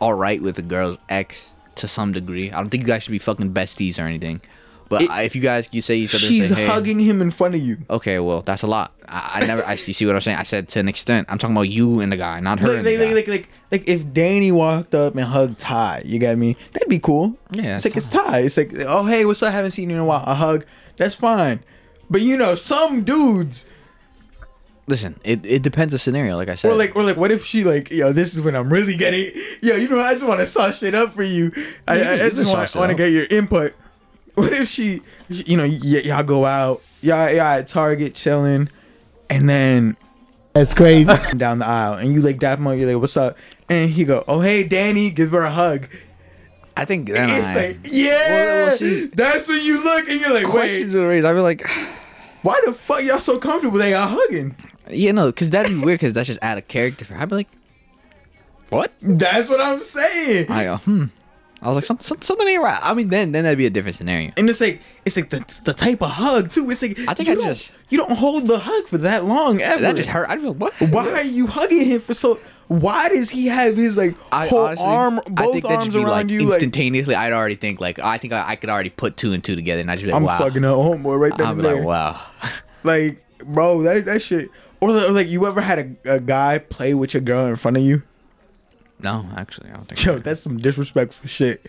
all 0.00 0.14
right 0.14 0.40
with 0.40 0.56
the 0.56 0.62
girl's 0.62 0.98
ex 1.08 1.50
to 1.76 1.86
some 1.88 2.12
degree. 2.12 2.50
I 2.50 2.56
don't 2.56 2.70
think 2.70 2.82
you 2.82 2.86
guys 2.86 3.04
should 3.04 3.12
be 3.12 3.18
fucking 3.18 3.52
besties 3.52 3.98
or 3.98 4.02
anything. 4.02 4.40
But 4.88 5.02
It- 5.02 5.10
I- 5.10 5.22
if 5.22 5.36
you 5.36 5.42
guys 5.42 5.68
you 5.70 5.82
say 5.82 5.96
each 5.96 6.14
other, 6.14 6.20
She's 6.20 6.48
say, 6.48 6.54
hey, 6.54 6.66
hugging 6.66 6.98
him 6.98 7.20
in 7.20 7.30
front 7.30 7.54
of 7.54 7.60
you. 7.60 7.78
Okay, 7.90 8.18
well, 8.18 8.40
that's 8.42 8.62
a 8.62 8.66
lot. 8.66 8.92
I, 9.06 9.40
I 9.42 9.46
never. 9.46 9.64
I 9.66 9.74
see, 9.74 9.92
see 9.92 10.06
what 10.06 10.14
I'm 10.14 10.20
saying. 10.20 10.38
I 10.38 10.42
said 10.42 10.68
to 10.70 10.80
an 10.80 10.88
extent. 10.88 11.28
I'm 11.30 11.38
talking 11.38 11.54
about 11.56 11.68
you 11.68 12.00
and 12.00 12.10
the 12.10 12.16
guy, 12.16 12.40
not 12.40 12.58
her. 12.60 12.82
Like, 12.82 12.84
like, 12.84 12.98
like, 12.98 13.14
like, 13.14 13.28
like, 13.28 13.48
like 13.70 13.88
if 13.88 14.12
Danny 14.12 14.50
walked 14.52 14.94
up 14.94 15.14
and 15.14 15.24
hugged 15.24 15.58
Ty, 15.58 16.02
you 16.04 16.18
got 16.18 16.36
me? 16.38 16.56
That'd 16.72 16.88
be 16.88 16.98
cool. 16.98 17.36
Yeah, 17.50 17.76
it's 17.76 17.84
like 17.84 17.96
it's 17.96 18.10
Ty. 18.10 18.40
It's 18.40 18.56
like, 18.56 18.72
oh 18.86 19.04
hey, 19.04 19.24
what's 19.24 19.42
up? 19.42 19.52
Haven't 19.52 19.72
seen 19.72 19.90
you 19.90 19.96
in 19.96 20.02
a 20.02 20.04
while. 20.06 20.24
A 20.26 20.34
hug, 20.34 20.64
that's 20.96 21.14
fine. 21.14 21.60
But 22.10 22.22
you 22.22 22.36
know, 22.36 22.54
some 22.54 23.04
dudes 23.04 23.66
Listen, 24.88 25.20
it, 25.22 25.44
it 25.44 25.62
depends 25.62 25.92
the 25.92 25.98
scenario. 25.98 26.34
Like 26.36 26.48
I 26.48 26.54
said, 26.54 26.70
Or 26.72 26.74
like, 26.74 26.96
or 26.96 27.02
like, 27.02 27.18
what 27.18 27.30
if 27.30 27.44
she 27.44 27.62
like, 27.62 27.90
yo, 27.90 28.10
this 28.10 28.32
is 28.32 28.40
when 28.40 28.56
I'm 28.56 28.72
really 28.72 28.96
getting, 28.96 29.30
yo, 29.60 29.76
you 29.76 29.86
know, 29.86 30.00
I 30.00 30.14
just 30.14 30.26
want 30.26 30.40
to 30.40 30.46
sauce 30.46 30.78
shit 30.78 30.94
up 30.94 31.12
for 31.12 31.22
you. 31.22 31.52
I, 31.86 31.98
Yeah, 32.00 32.08
I, 32.08 32.12
I 32.14 32.30
just 32.30 32.36
want, 32.46 32.70
sauce 32.70 32.74
it 32.74 32.78
want 32.78 32.90
to 32.90 32.94
get 32.96 33.12
your 33.12 33.26
input. 33.26 33.74
What 34.38 34.52
if 34.52 34.68
she, 34.68 35.00
you 35.28 35.56
know, 35.56 35.64
y- 35.64 36.02
y'all 36.04 36.22
go 36.22 36.44
out, 36.44 36.82
y'all, 37.00 37.28
y'all 37.30 37.40
at 37.42 37.66
Target 37.66 38.14
chilling, 38.14 38.68
and 39.28 39.48
then 39.48 39.96
That's 40.52 40.74
crazy. 40.74 41.12
down 41.36 41.58
the 41.58 41.66
aisle, 41.66 41.94
and 41.94 42.12
you 42.12 42.20
like 42.20 42.38
dap 42.38 42.58
him 42.58 42.66
up, 42.68 42.76
you're 42.78 42.90
like, 42.92 43.00
what's 43.00 43.16
up? 43.16 43.36
And 43.68 43.90
he 43.90 44.04
go, 44.04 44.24
oh 44.28 44.40
hey, 44.40 44.62
Danny, 44.64 45.10
give 45.10 45.32
her 45.32 45.42
a 45.42 45.50
hug. 45.50 45.88
I 46.76 46.84
think 46.84 47.08
then 47.08 47.28
it's 47.30 47.46
I, 47.48 47.54
like, 47.56 47.78
yeah, 47.84 48.10
Well, 48.12 48.66
well, 48.66 48.76
see- 48.76 49.06
that's 49.06 49.48
when 49.48 49.60
you 49.64 49.82
look 49.82 50.08
and 50.08 50.20
you're 50.20 50.32
like, 50.32 50.46
questions 50.46 50.94
wait, 50.94 51.02
are 51.02 51.08
raised. 51.08 51.26
I 51.26 51.32
be 51.32 51.40
like, 51.40 51.68
why 52.42 52.60
the 52.64 52.72
fuck 52.72 53.02
y'all 53.02 53.18
so 53.20 53.38
comfortable? 53.38 53.78
They 53.78 53.94
are 53.94 54.06
hugging. 54.08 54.54
yeah, 54.88 55.10
no, 55.12 55.26
because 55.26 55.50
that'd 55.50 55.72
be 55.72 55.84
weird. 55.84 55.98
Because 55.98 56.12
that's 56.12 56.28
just 56.28 56.42
out 56.42 56.56
of 56.58 56.68
character. 56.68 57.04
for 57.04 57.14
her. 57.14 57.20
I'd 57.22 57.28
be 57.28 57.34
like, 57.34 57.48
what? 58.70 58.92
That's 59.02 59.48
what 59.50 59.60
I'm 59.60 59.80
saying. 59.80 60.46
I 60.52 60.64
go, 60.64 60.76
hmm. 60.76 61.04
I 61.60 61.66
was 61.66 61.74
like, 61.74 61.84
some, 61.84 61.98
some, 61.98 62.22
something 62.22 62.46
ain't 62.46 62.62
right. 62.62 62.78
I 62.82 62.94
mean, 62.94 63.08
then 63.08 63.32
then 63.32 63.44
that'd 63.44 63.58
be 63.58 63.66
a 63.66 63.70
different 63.70 63.96
scenario. 63.96 64.32
And 64.36 64.48
it's 64.48 64.60
like 64.60 64.80
it's 65.04 65.16
like 65.16 65.30
the 65.30 65.60
the 65.64 65.74
type 65.74 66.02
of 66.02 66.10
hug 66.10 66.50
too. 66.50 66.70
It's 66.70 66.82
like 66.82 66.98
I 67.08 67.14
think 67.14 67.28
I 67.28 67.34
just- 67.34 67.72
you 67.88 67.98
don't 67.98 68.12
hold 68.12 68.46
the 68.46 68.58
hug 68.58 68.86
for 68.86 68.98
that 68.98 69.24
long 69.24 69.60
ever. 69.60 69.82
That 69.82 69.96
just 69.96 70.08
hurt. 70.08 70.28
I'd 70.28 70.40
be 70.40 70.48
like, 70.48 70.56
what? 70.56 70.74
Why 70.92 71.08
are 71.10 71.22
you 71.22 71.46
hugging 71.46 71.86
him 71.86 72.00
for 72.00 72.14
so? 72.14 72.38
Why 72.68 73.08
does 73.08 73.30
he 73.30 73.46
have 73.46 73.76
his 73.76 73.96
like 73.96 74.14
I 74.30 74.46
whole 74.46 74.66
honestly, 74.66 74.84
arm, 74.86 75.20
I 75.26 75.30
both 75.30 75.52
think 75.54 75.64
arms 75.64 75.96
around 75.96 76.08
like 76.08 76.28
you? 76.28 76.40
Like 76.40 76.54
instantaneously. 76.54 77.14
I'd 77.14 77.32
already 77.32 77.54
think 77.54 77.80
like 77.80 77.98
I 77.98 78.18
think 78.18 78.34
I, 78.34 78.50
I 78.50 78.56
could 78.56 78.68
already 78.68 78.90
put 78.90 79.16
two 79.16 79.32
and 79.32 79.42
two 79.42 79.56
together, 79.56 79.80
and 79.80 79.90
I'd 79.90 79.96
just 79.96 80.04
be 80.04 80.12
like, 80.12 80.20
I'm 80.20 80.26
wow. 80.26 80.38
fucking 80.38 80.64
a 80.64 80.68
homeboy 80.68 81.18
right 81.18 81.36
there. 81.36 81.54
Be 81.54 81.62
like, 81.62 81.82
wow. 81.82 82.20
Like, 82.84 83.24
bro, 83.44 83.82
that 83.82 84.04
that 84.04 84.22
shit. 84.22 84.50
Or 84.80 84.92
like, 84.92 85.08
or 85.08 85.12
like, 85.12 85.26
you 85.28 85.46
ever 85.46 85.60
had 85.60 85.96
a, 86.04 86.14
a 86.14 86.20
guy 86.20 86.58
play 86.58 86.94
with 86.94 87.12
your 87.12 87.20
girl 87.20 87.46
in 87.46 87.56
front 87.56 87.76
of 87.76 87.82
you? 87.82 88.02
No, 89.00 89.26
actually, 89.36 89.70
I 89.70 89.74
don't 89.74 89.86
think. 89.88 90.04
Yo, 90.04 90.18
that's 90.18 90.40
some 90.40 90.58
disrespectful 90.58 91.28
shit. 91.28 91.64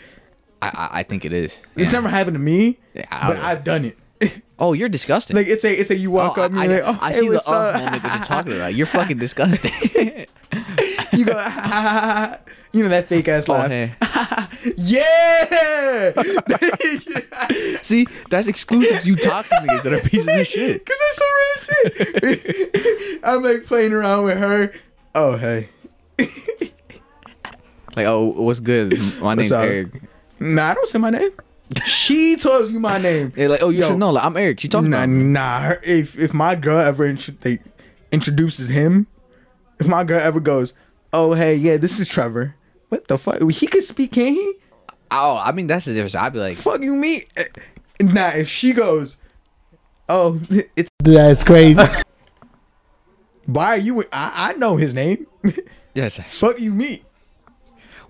I, 0.61 0.67
I 0.67 0.89
I 0.99 1.03
think 1.03 1.25
it 1.25 1.31
is. 1.33 1.59
It's 1.75 1.85
Yeah. 1.85 1.91
never 1.99 2.09
happened 2.09 2.35
to 2.35 2.39
me, 2.39 2.77
Yeah, 2.93 3.05
but 3.27 3.37
I've 3.37 3.63
done 3.63 3.85
it. 3.85 3.97
Oh, 4.61 4.73
you're 4.73 4.89
disgusting. 4.89 5.37
like 5.37 5.47
it's 5.47 5.63
a 5.63 5.71
it's 5.73 5.89
a 5.89 5.95
you 5.95 6.11
walk 6.11 6.37
Oh, 6.37 6.41
up 6.43 6.51
and 6.51 6.59
I, 6.59 6.65
you're 6.65 6.83
I, 6.83 6.89
like, 6.89 6.95
oh, 6.95 6.99
I 7.01 7.13
hey, 7.13 7.19
see 7.21 7.27
the 7.29 7.33
what's 7.35 7.47
uh 7.47 7.51
up? 7.53 7.73
moment 7.81 8.03
that 8.03 8.15
you're 8.15 8.25
talking 8.35 8.53
about. 8.53 8.75
You're 8.75 8.87
fucking 8.87 9.17
disgusting. 9.17 9.71
you 11.13 11.23
go, 11.23 11.33
ha, 11.35 11.49
ha, 11.49 11.71
ha, 11.71 12.39
you 12.73 12.83
know 12.83 12.89
that 12.89 13.07
fake 13.07 13.29
ass 13.29 13.47
oh, 13.47 13.53
laugh. 13.53 13.69
hey. 13.69 13.93
Yeah. 14.75 16.11
See, 17.81 18.05
that's 18.29 18.47
exclusive 18.49 18.99
to 19.01 19.07
you 19.07 19.15
toxic 19.15 19.57
niggas 19.59 19.83
that 19.83 19.93
are 19.93 20.01
pieces 20.01 20.27
of 20.27 20.45
shit. 20.45 20.85
Cause 20.85 20.97
that's 20.99 21.17
some 21.17 21.27
real 22.25 22.35
shit. 22.35 23.19
I'm 23.23 23.41
like 23.41 23.63
playing 23.63 23.93
around 23.93 24.25
with 24.25 24.37
her. 24.39 24.73
Oh 25.15 25.37
hey. 25.37 25.69
Like, 27.99 28.07
oh, 28.07 28.27
what's 28.41 28.61
good? 28.61 28.93
My 29.21 29.35
name's 29.35 29.51
up? 29.51 29.65
Eric. 29.65 30.01
Nah, 30.39 30.69
I 30.69 30.73
don't 30.73 30.87
say 30.87 30.99
my 30.99 31.09
name. 31.09 31.31
she 31.85 32.37
told 32.37 32.71
you 32.71 32.79
my 32.79 32.97
name. 32.97 33.33
They're 33.35 33.49
like, 33.49 33.61
oh, 33.61 33.69
you 33.69 33.79
Yo, 33.81 33.87
should 33.89 33.97
know. 33.97 34.11
Like, 34.11 34.23
I'm 34.23 34.37
Eric. 34.37 34.61
She 34.61 34.69
talking 34.69 34.89
Nah, 34.89 34.99
about? 34.99 35.09
me. 35.09 35.23
nah. 35.25 35.59
her- 35.61 35.81
If 35.83 36.17
if 36.17 36.33
my 36.33 36.55
girl 36.55 36.79
ever 36.79 37.05
intro- 37.05 37.35
they 37.41 37.59
introduces 38.11 38.69
him, 38.69 39.07
if 39.79 39.87
my 39.87 40.05
girl 40.05 40.19
ever 40.21 40.39
goes, 40.39 40.73
oh 41.11 41.33
hey 41.33 41.55
yeah, 41.55 41.75
this 41.77 41.99
is 41.99 42.07
Trevor. 42.07 42.55
What 42.87 43.07
the 43.09 43.17
fuck? 43.17 43.41
He 43.51 43.67
could 43.67 43.83
speak, 43.83 44.13
can 44.13 44.33
he? 44.33 44.53
Oh, 45.11 45.41
I 45.43 45.51
mean, 45.51 45.67
that's 45.67 45.85
the 45.85 45.93
difference. 45.93 46.15
I'd 46.15 46.31
be 46.33 46.39
like, 46.39 46.55
Fuck 46.55 46.81
you, 46.81 46.95
me. 46.95 47.23
Eh, 47.35 47.43
nah, 48.01 48.29
if 48.29 48.47
she 48.47 48.71
goes, 48.73 49.17
oh, 50.07 50.39
it's 50.77 50.89
That's 50.99 51.43
crazy. 51.43 51.81
why 53.45 53.65
are 53.75 53.77
you? 53.77 53.99
I 54.13 54.51
I 54.51 54.53
know 54.53 54.77
his 54.77 54.93
name. 54.93 55.27
yes. 55.93 56.17
Fuck 56.39 56.59
you, 56.59 56.71
me. 56.73 57.03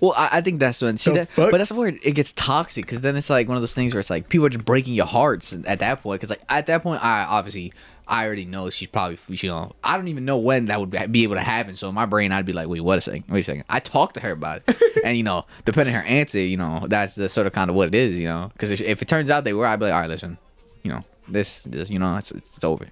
Well, 0.01 0.13
I, 0.15 0.29
I 0.33 0.41
think 0.41 0.59
that's 0.59 0.81
when 0.81 0.97
see 0.97 1.11
The 1.11 1.19
that, 1.19 1.31
fuck? 1.31 1.51
but 1.51 1.57
that's 1.57 1.71
where 1.73 1.89
it 1.89 2.15
gets 2.15 2.31
toxic 2.33 2.85
because 2.85 3.01
then 3.01 3.15
it's 3.15 3.29
like 3.29 3.47
one 3.47 3.57
of 3.57 3.61
those 3.61 3.73
things 3.73 3.93
where 3.93 3.99
it's 3.99 4.09
like 4.09 4.29
people 4.29 4.45
are 4.45 4.49
just 4.49 4.63
breaking 4.65 4.93
your 4.93 5.05
hearts 5.05 5.53
at 5.67 5.79
that 5.79 6.01
point. 6.01 6.19
Because 6.21 6.29
like 6.29 6.41
at 6.49 6.67
that 6.67 6.83
point, 6.83 7.03
I 7.03 7.23
obviously 7.25 7.73
I 8.07 8.25
already 8.25 8.45
know 8.45 8.69
she's 8.69 8.87
probably 8.87 9.17
you 9.27 9.49
know 9.49 9.73
I 9.83 9.95
don't 9.97 10.07
even 10.07 10.25
know 10.25 10.37
when 10.37 10.65
that 10.67 10.79
would 10.79 11.11
be 11.11 11.23
able 11.23 11.35
to 11.35 11.41
happen. 11.41 11.75
So 11.75 11.89
in 11.89 11.95
my 11.95 12.05
brain, 12.05 12.31
I'd 12.31 12.45
be 12.45 12.53
like, 12.53 12.67
wait, 12.67 12.81
what 12.81 12.97
a 12.97 13.01
second, 13.01 13.25
wait 13.29 13.41
a 13.41 13.43
second. 13.43 13.65
I 13.69 13.79
talked 13.79 14.15
to 14.15 14.21
her 14.21 14.31
about 14.31 14.61
it, 14.67 14.81
and 15.03 15.17
you 15.17 15.23
know, 15.23 15.45
depending 15.65 15.93
on 15.95 16.01
her 16.01 16.07
answer, 16.07 16.39
you 16.39 16.57
know, 16.57 16.85
that's 16.87 17.15
the 17.15 17.27
sort 17.29 17.45
of 17.45 17.53
kind 17.53 17.69
of 17.69 17.75
what 17.75 17.87
it 17.89 17.95
is, 17.95 18.17
you 18.19 18.27
know. 18.27 18.49
Because 18.53 18.71
if, 18.71 18.81
if 18.81 19.01
it 19.01 19.07
turns 19.07 19.29
out 19.29 19.43
they 19.43 19.53
were, 19.53 19.65
I'd 19.65 19.79
be 19.79 19.85
like, 19.85 19.93
all 19.93 19.99
right, 20.01 20.09
listen, 20.09 20.37
you 20.83 20.91
know, 20.91 21.03
this 21.27 21.59
this 21.63 21.89
you 21.89 21.99
know, 21.99 22.15
it's 22.17 22.31
it's, 22.31 22.55
it's 22.55 22.63
over. 22.63 22.87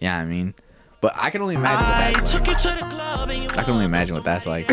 Yeah, 0.00 0.16
I 0.18 0.24
mean, 0.24 0.54
but 1.00 1.12
I 1.16 1.28
can 1.30 1.42
only 1.42 1.56
imagine 1.56 1.84
what 1.86 1.98
that's 1.98 2.34
like. 2.34 2.44
took 2.44 2.48
you 2.64 2.70
to 2.70 2.78
the 2.78 2.88
club 2.88 3.28
and 3.30 3.42
you 3.42 3.48
I 3.50 3.62
can 3.64 3.74
only 3.74 3.84
imagine 3.84 4.14
what 4.14 4.24
that's 4.24 4.46
like. 4.46 4.66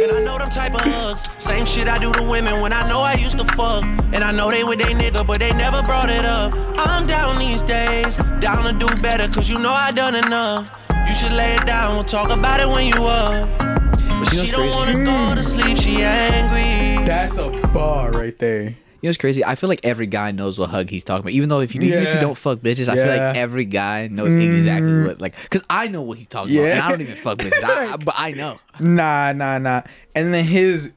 And 0.00 0.12
I 0.12 0.20
know 0.22 0.38
them 0.38 0.48
type 0.48 0.74
of 0.74 0.80
hugs. 0.82 1.28
Same 1.42 1.64
shit 1.66 1.88
I 1.88 1.98
do 1.98 2.12
to 2.12 2.22
women 2.22 2.60
when 2.60 2.72
I 2.72 2.88
know 2.88 3.00
I 3.00 3.14
used 3.14 3.38
to 3.38 3.44
fuck. 3.56 3.82
And 4.14 4.22
I 4.22 4.30
know 4.32 4.50
they 4.50 4.62
with 4.64 4.78
they 4.78 4.94
nigga, 4.94 5.26
but 5.26 5.38
they 5.40 5.50
never 5.52 5.82
brought 5.82 6.08
it 6.10 6.24
up. 6.24 6.52
I'm 6.78 7.06
down 7.06 7.38
these 7.38 7.62
days, 7.62 8.16
down 8.40 8.62
to 8.64 8.72
do 8.72 8.86
better, 9.02 9.26
cause 9.28 9.48
you 9.50 9.58
know 9.58 9.70
I 9.72 9.90
done 9.92 10.14
enough. 10.14 10.70
You 11.08 11.14
should 11.14 11.32
lay 11.32 11.54
it 11.54 11.66
down, 11.66 11.94
we'll 11.94 12.04
talk 12.04 12.30
about 12.30 12.60
it 12.60 12.68
when 12.68 12.86
you 12.86 13.04
up. 13.06 13.48
But 13.58 13.98
You 13.98 14.14
know 14.14 14.26
she 14.26 14.36
what's 14.38 14.50
don't 14.52 14.72
crazy? 14.72 15.04
wanna 15.04 15.28
go 15.28 15.34
to 15.34 15.42
sleep, 15.42 15.76
she 15.76 16.02
angry. 16.02 17.04
That's 17.06 17.36
a 17.38 17.50
bar 17.72 18.10
right 18.12 18.36
there. 18.38 18.76
You 19.00 19.06
know 19.06 19.10
what's 19.10 19.18
crazy? 19.18 19.44
I 19.44 19.54
feel 19.54 19.68
like 19.68 19.80
every 19.84 20.08
guy 20.08 20.32
knows 20.32 20.58
what 20.58 20.70
hug 20.70 20.90
he's 20.90 21.04
talking 21.04 21.20
about. 21.20 21.32
Even 21.32 21.48
though 21.48 21.60
if 21.60 21.72
you 21.72 21.80
even 21.82 22.00
if 22.02 22.08
you 22.08 22.14
Yeah. 22.14 22.20
don't 22.20 22.36
fuck 22.36 22.58
bitches, 22.58 22.88
I 22.88 22.94
feel 22.96 23.06
Yeah. 23.06 23.28
like 23.28 23.36
every 23.36 23.64
guy 23.64 24.08
knows 24.08 24.34
exactly 24.34 24.88
mm. 24.90 25.04
what 25.06 25.20
like 25.20 25.34
because 25.42 25.62
I 25.70 25.86
know 25.86 26.02
what 26.02 26.18
he's 26.18 26.26
talking 26.26 26.56
about, 26.56 26.68
and 26.70 26.80
I 26.80 26.84
Yeah. 26.84 26.88
don't 26.90 27.00
even 27.02 27.14
fuck 27.14 27.38
bitches, 27.38 27.62
I, 27.62 27.92
I, 27.92 27.96
but 28.04 28.14
I 28.18 28.32
know. 28.32 28.58
Nah, 28.80 29.32
nah, 29.32 29.58
nah. 29.58 29.82
And 30.16 30.34
then 30.34 30.44
his, 30.44 30.90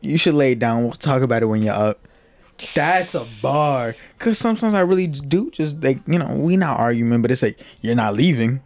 you 0.00 0.18
should 0.18 0.34
lay 0.34 0.52
it 0.52 0.58
down. 0.58 0.82
We'll 0.82 0.92
talk 0.92 1.22
about 1.22 1.42
it 1.42 1.46
when 1.46 1.62
you're 1.62 1.72
up. 1.74 2.00
That's 2.74 3.14
a 3.14 3.24
bar. 3.40 3.94
Cause 4.18 4.38
sometimes 4.38 4.74
I 4.74 4.80
really 4.80 5.06
do 5.06 5.50
just 5.52 5.82
like 5.84 6.00
you 6.08 6.18
know 6.18 6.34
we 6.36 6.56
not 6.56 6.80
arguing, 6.80 7.22
but 7.22 7.30
it's 7.30 7.42
like 7.44 7.60
you're 7.80 7.94
not 7.94 8.14
leaving. 8.14 8.60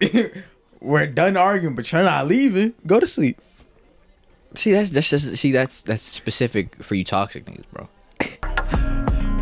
We're 0.80 1.06
done 1.06 1.36
arguing, 1.36 1.76
but 1.76 1.90
you're 1.92 2.02
not 2.02 2.26
leaving. 2.26 2.74
Go 2.86 2.98
to 2.98 3.06
sleep. 3.06 3.40
See, 4.54 4.72
that's 4.72 4.90
that's 4.90 5.08
just 5.10 5.36
see 5.36 5.52
that's 5.52 5.82
that's 5.82 6.02
specific 6.02 6.82
for 6.82 6.94
you 6.94 7.04
toxic 7.04 7.44
niggas, 7.46 7.64
bro. 7.72 7.88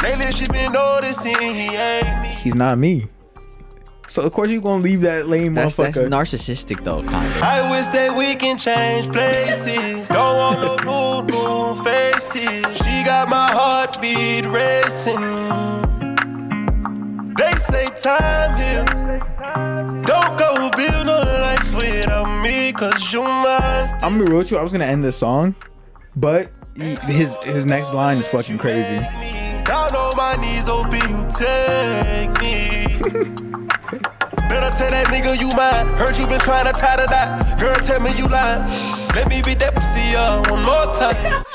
Lately 0.02 0.32
she 0.32 0.46
been 0.48 0.72
noticing 0.72 1.34
he 1.40 1.74
ain't 1.76 2.22
me. 2.22 2.28
He's 2.28 2.54
not 2.54 2.78
me. 2.78 3.06
So 4.06 4.22
of 4.22 4.32
course 4.32 4.50
you 4.50 4.60
gonna 4.60 4.82
leave 4.82 5.02
that 5.02 5.28
lame 5.28 5.54
That's 5.54 5.74
that's 5.76 5.96
motherfucker. 5.98 6.08
narcissistic 6.10 6.82
though, 6.84 7.02
kind 7.04 7.26
of. 7.26 7.42
I 7.42 7.70
wish 7.70 7.86
that 7.88 8.16
we 8.16 8.34
can 8.34 8.56
change 8.58 9.06
places. 9.12 10.08
Don't 10.08 10.36
want 10.36 10.60
no 10.86 11.22
new, 11.22 11.26
new 11.30 11.84
faces. 11.84 12.76
She 12.78 13.04
got 13.04 13.28
my 13.28 13.48
heartbeat 13.52 14.46
racing. 14.46 15.20
They 17.36 17.52
say 17.58 17.86
time 18.02 18.56
heals. 18.58 19.02
Don't 20.06 20.38
go 20.38 20.70
build 20.76 21.06
no 21.06 21.22
life 22.72 22.92
cause 22.92 23.12
you 23.12 23.22
mine. 23.22 23.88
I'm 24.02 24.18
gonna 24.18 24.24
be 24.24 24.30
real 24.30 24.38
with 24.38 24.50
you. 24.50 24.58
I 24.58 24.62
was 24.62 24.72
gonna 24.72 24.84
end 24.84 25.04
this 25.04 25.16
song, 25.16 25.54
but 26.16 26.50
he, 26.76 26.94
his 27.12 27.36
his 27.44 27.66
next 27.66 27.92
line 27.92 28.18
is 28.18 28.26
fucking 28.28 28.58
crazy. 28.58 28.98
Down 29.64 29.94
on 29.94 30.16
my 30.16 30.36
knees, 30.36 30.68
open 30.68 30.94
you 30.94 31.26
take 31.30 32.30
me. 32.40 32.86
Better 34.48 34.70
tell 34.76 34.90
that 34.90 35.06
nigga 35.08 35.38
you 35.40 35.48
mine. 35.54 35.86
Heard 35.98 36.16
you 36.16 36.26
been 36.26 36.40
trying 36.40 36.66
to 36.66 36.72
tie 36.72 36.96
the 36.96 37.06
knot. 37.06 37.58
Girl, 37.60 37.76
tell 37.76 38.00
me 38.00 38.10
you 38.16 38.26
lying. 38.26 38.62
Let 39.14 39.28
me 39.28 39.42
beat 39.42 39.60
that 39.60 39.74
pussy 39.74 40.16
up 40.16 40.50
one 40.50 40.62
more 40.64 40.94
time. 40.94 41.44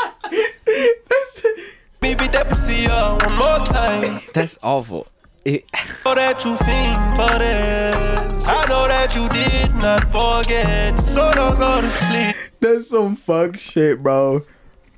Me 2.01 2.13
beat 2.13 2.33
that 2.33 2.49
pussy 2.49 2.85
up 2.87 3.25
one 3.25 3.35
more 3.35 3.65
time. 3.65 4.19
That's 4.33 4.59
awful. 4.61 5.07
It, 5.43 5.65
that 6.03 6.45
you 6.45 6.55
fiend 6.55 7.15
for 7.15 7.39
this. 7.39 8.24
I 8.47 8.65
know 8.69 8.87
that 8.87 9.15
you 9.15 9.27
did 9.29 9.75
not 9.75 10.03
forget. 10.11 10.97
So 10.99 11.31
don't 11.33 11.57
go 11.57 11.81
to 11.81 11.89
sleep. 11.89 12.35
That's 12.59 12.89
some 12.89 13.15
fuck 13.15 13.57
shit, 13.57 14.03
bro. 14.03 14.43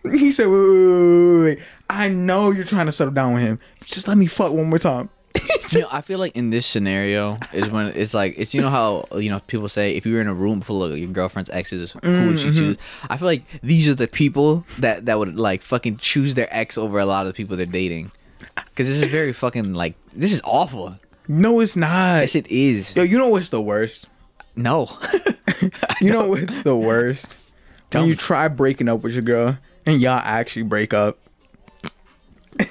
He 0.04 0.32
said, 0.32 0.48
wait, 0.48 0.58
wait, 0.58 0.70
wait, 0.70 1.40
wait, 1.40 1.44
wait. 1.44 1.60
I 1.90 2.10
know 2.10 2.52
you're 2.52 2.66
trying 2.66 2.88
to 2.88 2.92
settle 2.92 3.14
down 3.14 3.34
with 3.34 3.44
him. 3.44 3.60
Just 3.86 4.08
let 4.08 4.18
me 4.18 4.26
fuck 4.26 4.52
one 4.52 4.70
more 4.70 4.80
time. 4.80 5.10
you 5.72 5.82
know, 5.82 5.88
I 5.92 6.02
feel 6.02 6.20
like 6.20 6.36
in 6.36 6.50
this 6.50 6.66
scenario 6.66 7.38
is 7.54 7.70
when 7.70 7.88
it's 7.88 8.14
like 8.14 8.34
it's 8.38 8.54
you 8.54 8.62
know 8.62 8.70
how 8.70 9.06
you 9.18 9.30
know 9.30 9.40
people 9.48 9.70
say 9.70 9.96
if 9.96 10.06
you 10.06 10.16
were 10.16 10.22
in 10.22 10.28
a 10.28 10.34
room 10.34 10.62
full 10.62 10.84
of 10.84 10.98
your 10.98 11.10
girlfriend's 11.10 11.50
exes, 11.50 11.96
who 12.04 12.28
would 12.28 12.42
you 12.42 12.50
mm-hmm. 12.50 12.60
choose? 12.60 12.78
I 13.10 13.18
feel 13.18 13.28
like 13.28 13.44
these 13.62 13.88
are 13.88 13.96
the 13.96 14.08
people 14.08 14.66
that 14.80 15.06
that 15.06 15.20
would 15.20 15.38
like 15.40 15.62
fucking 15.62 15.98
choose 15.98 16.36
their 16.36 16.48
ex 16.52 16.78
over 16.78 17.00
a 17.00 17.06
lot 17.06 17.26
of 17.26 17.28
the 17.28 17.34
people 17.34 17.56
they're 17.56 17.66
dating. 17.66 18.12
Because 18.56 18.88
this 18.88 19.02
is 19.02 19.12
very 19.12 19.34
fucking 19.34 19.74
like 19.74 19.96
this 20.14 20.34
is 20.34 20.42
awful. 20.44 20.98
No, 21.28 21.60
it's 21.60 21.76
not. 21.76 22.22
Yes, 22.22 22.36
it 22.36 22.48
is. 22.48 22.96
Yo, 22.96 23.04
you 23.04 23.18
know 23.18 23.30
what's 23.30 23.50
the 23.50 23.62
worst? 23.62 24.08
No. 24.56 24.90
You 26.02 26.12
know 26.12 26.30
what's 26.30 26.62
the 26.62 26.76
worst? 26.76 27.38
Tell 27.90 28.02
when 28.02 28.10
you 28.10 28.16
try 28.16 28.48
breaking 28.48 28.88
up 28.88 29.02
with 29.02 29.14
your 29.14 29.24
girl 29.24 29.58
and 29.86 30.00
y'all 30.00 30.22
actually 30.24 30.64
break 30.64 30.94
up. 30.94 31.18
like, 32.60 32.68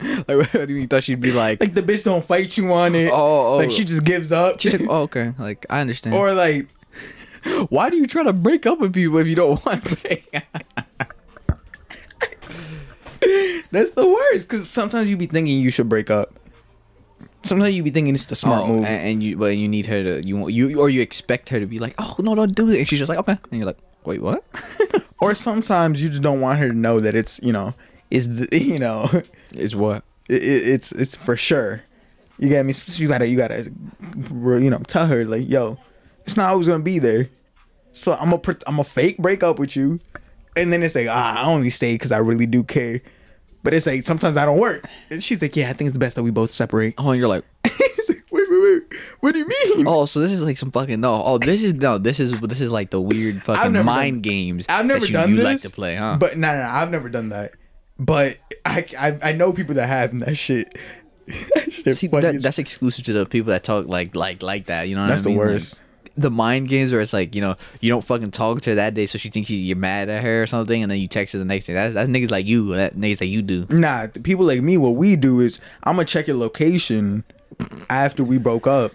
what 0.28 0.68
do 0.68 0.74
you 0.74 0.86
thought 0.86 1.04
she'd 1.04 1.20
be 1.20 1.32
like? 1.32 1.60
Like 1.60 1.74
the 1.74 1.82
bitch 1.82 2.04
don't 2.04 2.24
fight 2.24 2.56
you 2.56 2.72
on 2.72 2.94
it. 2.94 3.10
Oh, 3.12 3.54
oh. 3.54 3.56
like 3.56 3.72
she 3.72 3.84
just 3.84 4.04
gives 4.04 4.30
up. 4.30 4.60
She's 4.60 4.78
like, 4.78 4.88
oh, 4.88 5.02
okay. 5.02 5.32
Like, 5.38 5.66
I 5.70 5.80
understand. 5.80 6.14
or 6.14 6.32
like 6.32 6.68
why 7.68 7.90
do 7.90 7.96
you 7.96 8.06
try 8.06 8.22
to 8.22 8.32
break 8.32 8.66
up 8.66 8.78
with 8.78 8.92
people 8.92 9.18
if 9.18 9.26
you 9.26 9.34
don't 9.34 9.64
want 9.66 9.84
to 9.84 9.96
break? 9.96 10.30
that's 13.70 13.92
the 13.92 14.06
worst. 14.06 14.48
Because 14.48 14.68
sometimes 14.70 15.10
you 15.10 15.16
be 15.16 15.26
thinking 15.26 15.60
you 15.60 15.70
should 15.70 15.88
break 15.88 16.10
up. 16.10 16.37
Sometimes 17.44 17.74
you 17.74 17.82
be 17.82 17.90
thinking 17.90 18.14
it's 18.14 18.26
the 18.26 18.36
smart 18.36 18.64
Oh, 18.64 18.66
move. 18.68 18.84
and, 18.84 19.08
and 19.08 19.22
you, 19.22 19.36
but 19.36 19.56
you 19.56 19.68
need 19.68 19.86
her 19.86 20.02
to, 20.02 20.26
you 20.26 20.36
want 20.36 20.52
you, 20.52 20.78
or 20.80 20.90
you 20.90 21.00
expect 21.00 21.48
her 21.50 21.60
to 21.60 21.66
be 21.66 21.78
like, 21.78 21.94
oh 21.98 22.16
no, 22.18 22.34
don't 22.34 22.54
do 22.54 22.68
it. 22.68 22.78
And 22.78 22.88
she's 22.88 22.98
just 22.98 23.08
like, 23.08 23.18
okay. 23.20 23.38
And 23.50 23.58
you're 23.58 23.66
like, 23.66 23.78
wait, 24.04 24.20
what? 24.20 24.44
or 25.20 25.34
sometimes 25.34 26.02
you 26.02 26.08
just 26.08 26.22
don't 26.22 26.40
want 26.40 26.58
her 26.58 26.68
to 26.68 26.74
know 26.76 27.00
that 27.00 27.14
it's 27.14 27.40
you 27.42 27.52
know 27.52 27.74
is 28.10 28.36
the 28.36 28.48
you 28.58 28.78
know 28.78 29.08
Is 29.52 29.74
what? 29.76 30.02
it, 30.28 30.42
it- 30.42 30.68
it's 30.68 30.92
it's 30.92 31.14
for 31.16 31.36
sure. 31.36 31.82
You 32.38 32.48
get 32.48 32.64
me? 32.64 32.72
So 32.72 33.02
you 33.02 33.08
gotta 33.08 33.26
you 33.26 33.36
gotta 33.36 33.70
you 34.30 34.70
know 34.70 34.78
tell 34.86 35.06
her 35.06 35.24
like 35.24 35.48
yo, 35.48 35.78
it's 36.24 36.36
not 36.36 36.50
always 36.50 36.68
gonna 36.68 36.82
be 36.84 36.98
there. 36.98 37.28
So 37.92 38.12
I'm 38.12 38.32
a 38.32 38.40
I'm 38.66 38.78
a 38.78 38.84
fake 38.84 39.18
break 39.18 39.42
up 39.42 39.58
with 39.58 39.74
you, 39.74 39.98
and 40.56 40.72
then 40.72 40.82
it's 40.84 40.94
like 40.94 41.08
ah, 41.08 41.42
I 41.42 41.46
only 41.48 41.70
stay 41.70 41.94
because 41.94 42.12
I 42.12 42.18
really 42.18 42.46
do 42.46 42.62
care. 42.62 43.00
But 43.68 43.74
it's 43.74 43.84
like 43.86 44.02
sometimes 44.06 44.38
I 44.38 44.46
don't 44.46 44.58
work. 44.58 44.88
And 45.10 45.22
she's 45.22 45.42
like, 45.42 45.54
yeah, 45.54 45.68
I 45.68 45.74
think 45.74 45.88
it's 45.88 45.98
best 45.98 46.16
that 46.16 46.22
we 46.22 46.30
both 46.30 46.54
separate. 46.54 46.94
Oh, 46.96 47.10
and 47.10 47.18
you're 47.20 47.28
like, 47.28 47.44
He's 47.66 48.08
like, 48.08 48.24
wait, 48.30 48.44
wait, 48.50 48.60
wait. 48.62 48.82
What 49.20 49.32
do 49.32 49.40
you 49.40 49.46
mean? 49.76 49.86
oh, 49.86 50.06
so 50.06 50.20
this 50.20 50.32
is 50.32 50.42
like 50.42 50.56
some 50.56 50.70
fucking 50.70 50.98
no. 51.02 51.22
Oh, 51.22 51.36
this 51.36 51.62
is 51.62 51.74
no. 51.74 51.98
This 51.98 52.18
is 52.18 52.40
this 52.40 52.62
is 52.62 52.72
like 52.72 52.88
the 52.88 52.98
weird 53.00 53.42
fucking 53.42 53.72
never 53.74 53.84
mind 53.84 54.22
done- 54.22 54.22
games. 54.32 54.64
I've 54.70 54.86
never 54.86 55.00
that 55.00 55.08
you, 55.08 55.12
done 55.12 55.30
you 55.32 55.36
this. 55.36 55.44
like 55.44 55.60
to 55.60 55.68
play, 55.70 55.96
huh? 55.96 56.16
But 56.18 56.38
no, 56.38 56.50
no, 56.50 56.62
no, 56.62 56.68
I've 56.70 56.90
never 56.90 57.10
done 57.10 57.28
that. 57.28 57.52
But 57.98 58.38
I, 58.64 58.86
I, 58.98 59.18
I 59.22 59.32
know 59.32 59.52
people 59.52 59.74
that 59.74 59.86
have 59.86 60.12
and 60.12 60.22
that 60.22 60.36
shit. 60.38 60.78
that 61.26 61.70
shit 61.70 61.94
See, 61.98 62.08
funny 62.08 62.22
that, 62.22 62.36
as- 62.36 62.42
that's 62.42 62.58
exclusive 62.58 63.04
to 63.04 63.12
the 63.12 63.26
people 63.26 63.50
that 63.50 63.64
talk 63.64 63.86
like 63.86 64.16
like 64.16 64.42
like 64.42 64.64
that. 64.66 64.88
You 64.88 64.94
know, 64.94 65.02
what 65.02 65.08
That's 65.08 65.22
I 65.22 65.24
the 65.24 65.28
mean? 65.30 65.38
Like, 65.40 65.46
worst. 65.48 65.74
The 66.18 66.30
mind 66.30 66.68
games 66.68 66.92
where 66.92 67.00
it's 67.00 67.12
like 67.12 67.34
you 67.34 67.40
know 67.40 67.56
you 67.80 67.88
don't 67.88 68.02
fucking 68.04 68.30
talk 68.32 68.60
to 68.62 68.70
her 68.70 68.76
that 68.76 68.94
day, 68.94 69.06
so 69.06 69.18
she 69.18 69.30
thinks 69.30 69.48
you- 69.50 69.58
you're 69.58 69.76
mad 69.76 70.08
at 70.08 70.22
her 70.22 70.42
or 70.42 70.46
something, 70.46 70.82
and 70.82 70.90
then 70.90 70.98
you 70.98 71.08
text 71.08 71.32
her 71.32 71.38
the 71.38 71.44
next 71.44 71.66
day. 71.66 71.72
That's 71.74 71.94
that's 71.94 72.08
niggas 72.10 72.30
like 72.30 72.46
you. 72.46 72.74
That 72.74 72.96
niggas 72.96 73.20
like 73.20 73.30
you 73.30 73.42
do. 73.42 73.66
Nah, 73.70 74.08
people 74.22 74.44
like 74.44 74.60
me, 74.62 74.76
what 74.76 74.96
we 74.96 75.16
do 75.16 75.40
is 75.40 75.60
I'm 75.84 75.94
gonna 75.96 76.04
check 76.06 76.26
your 76.26 76.36
location 76.36 77.24
after 77.88 78.22
we 78.24 78.38
broke 78.38 78.66
up, 78.66 78.92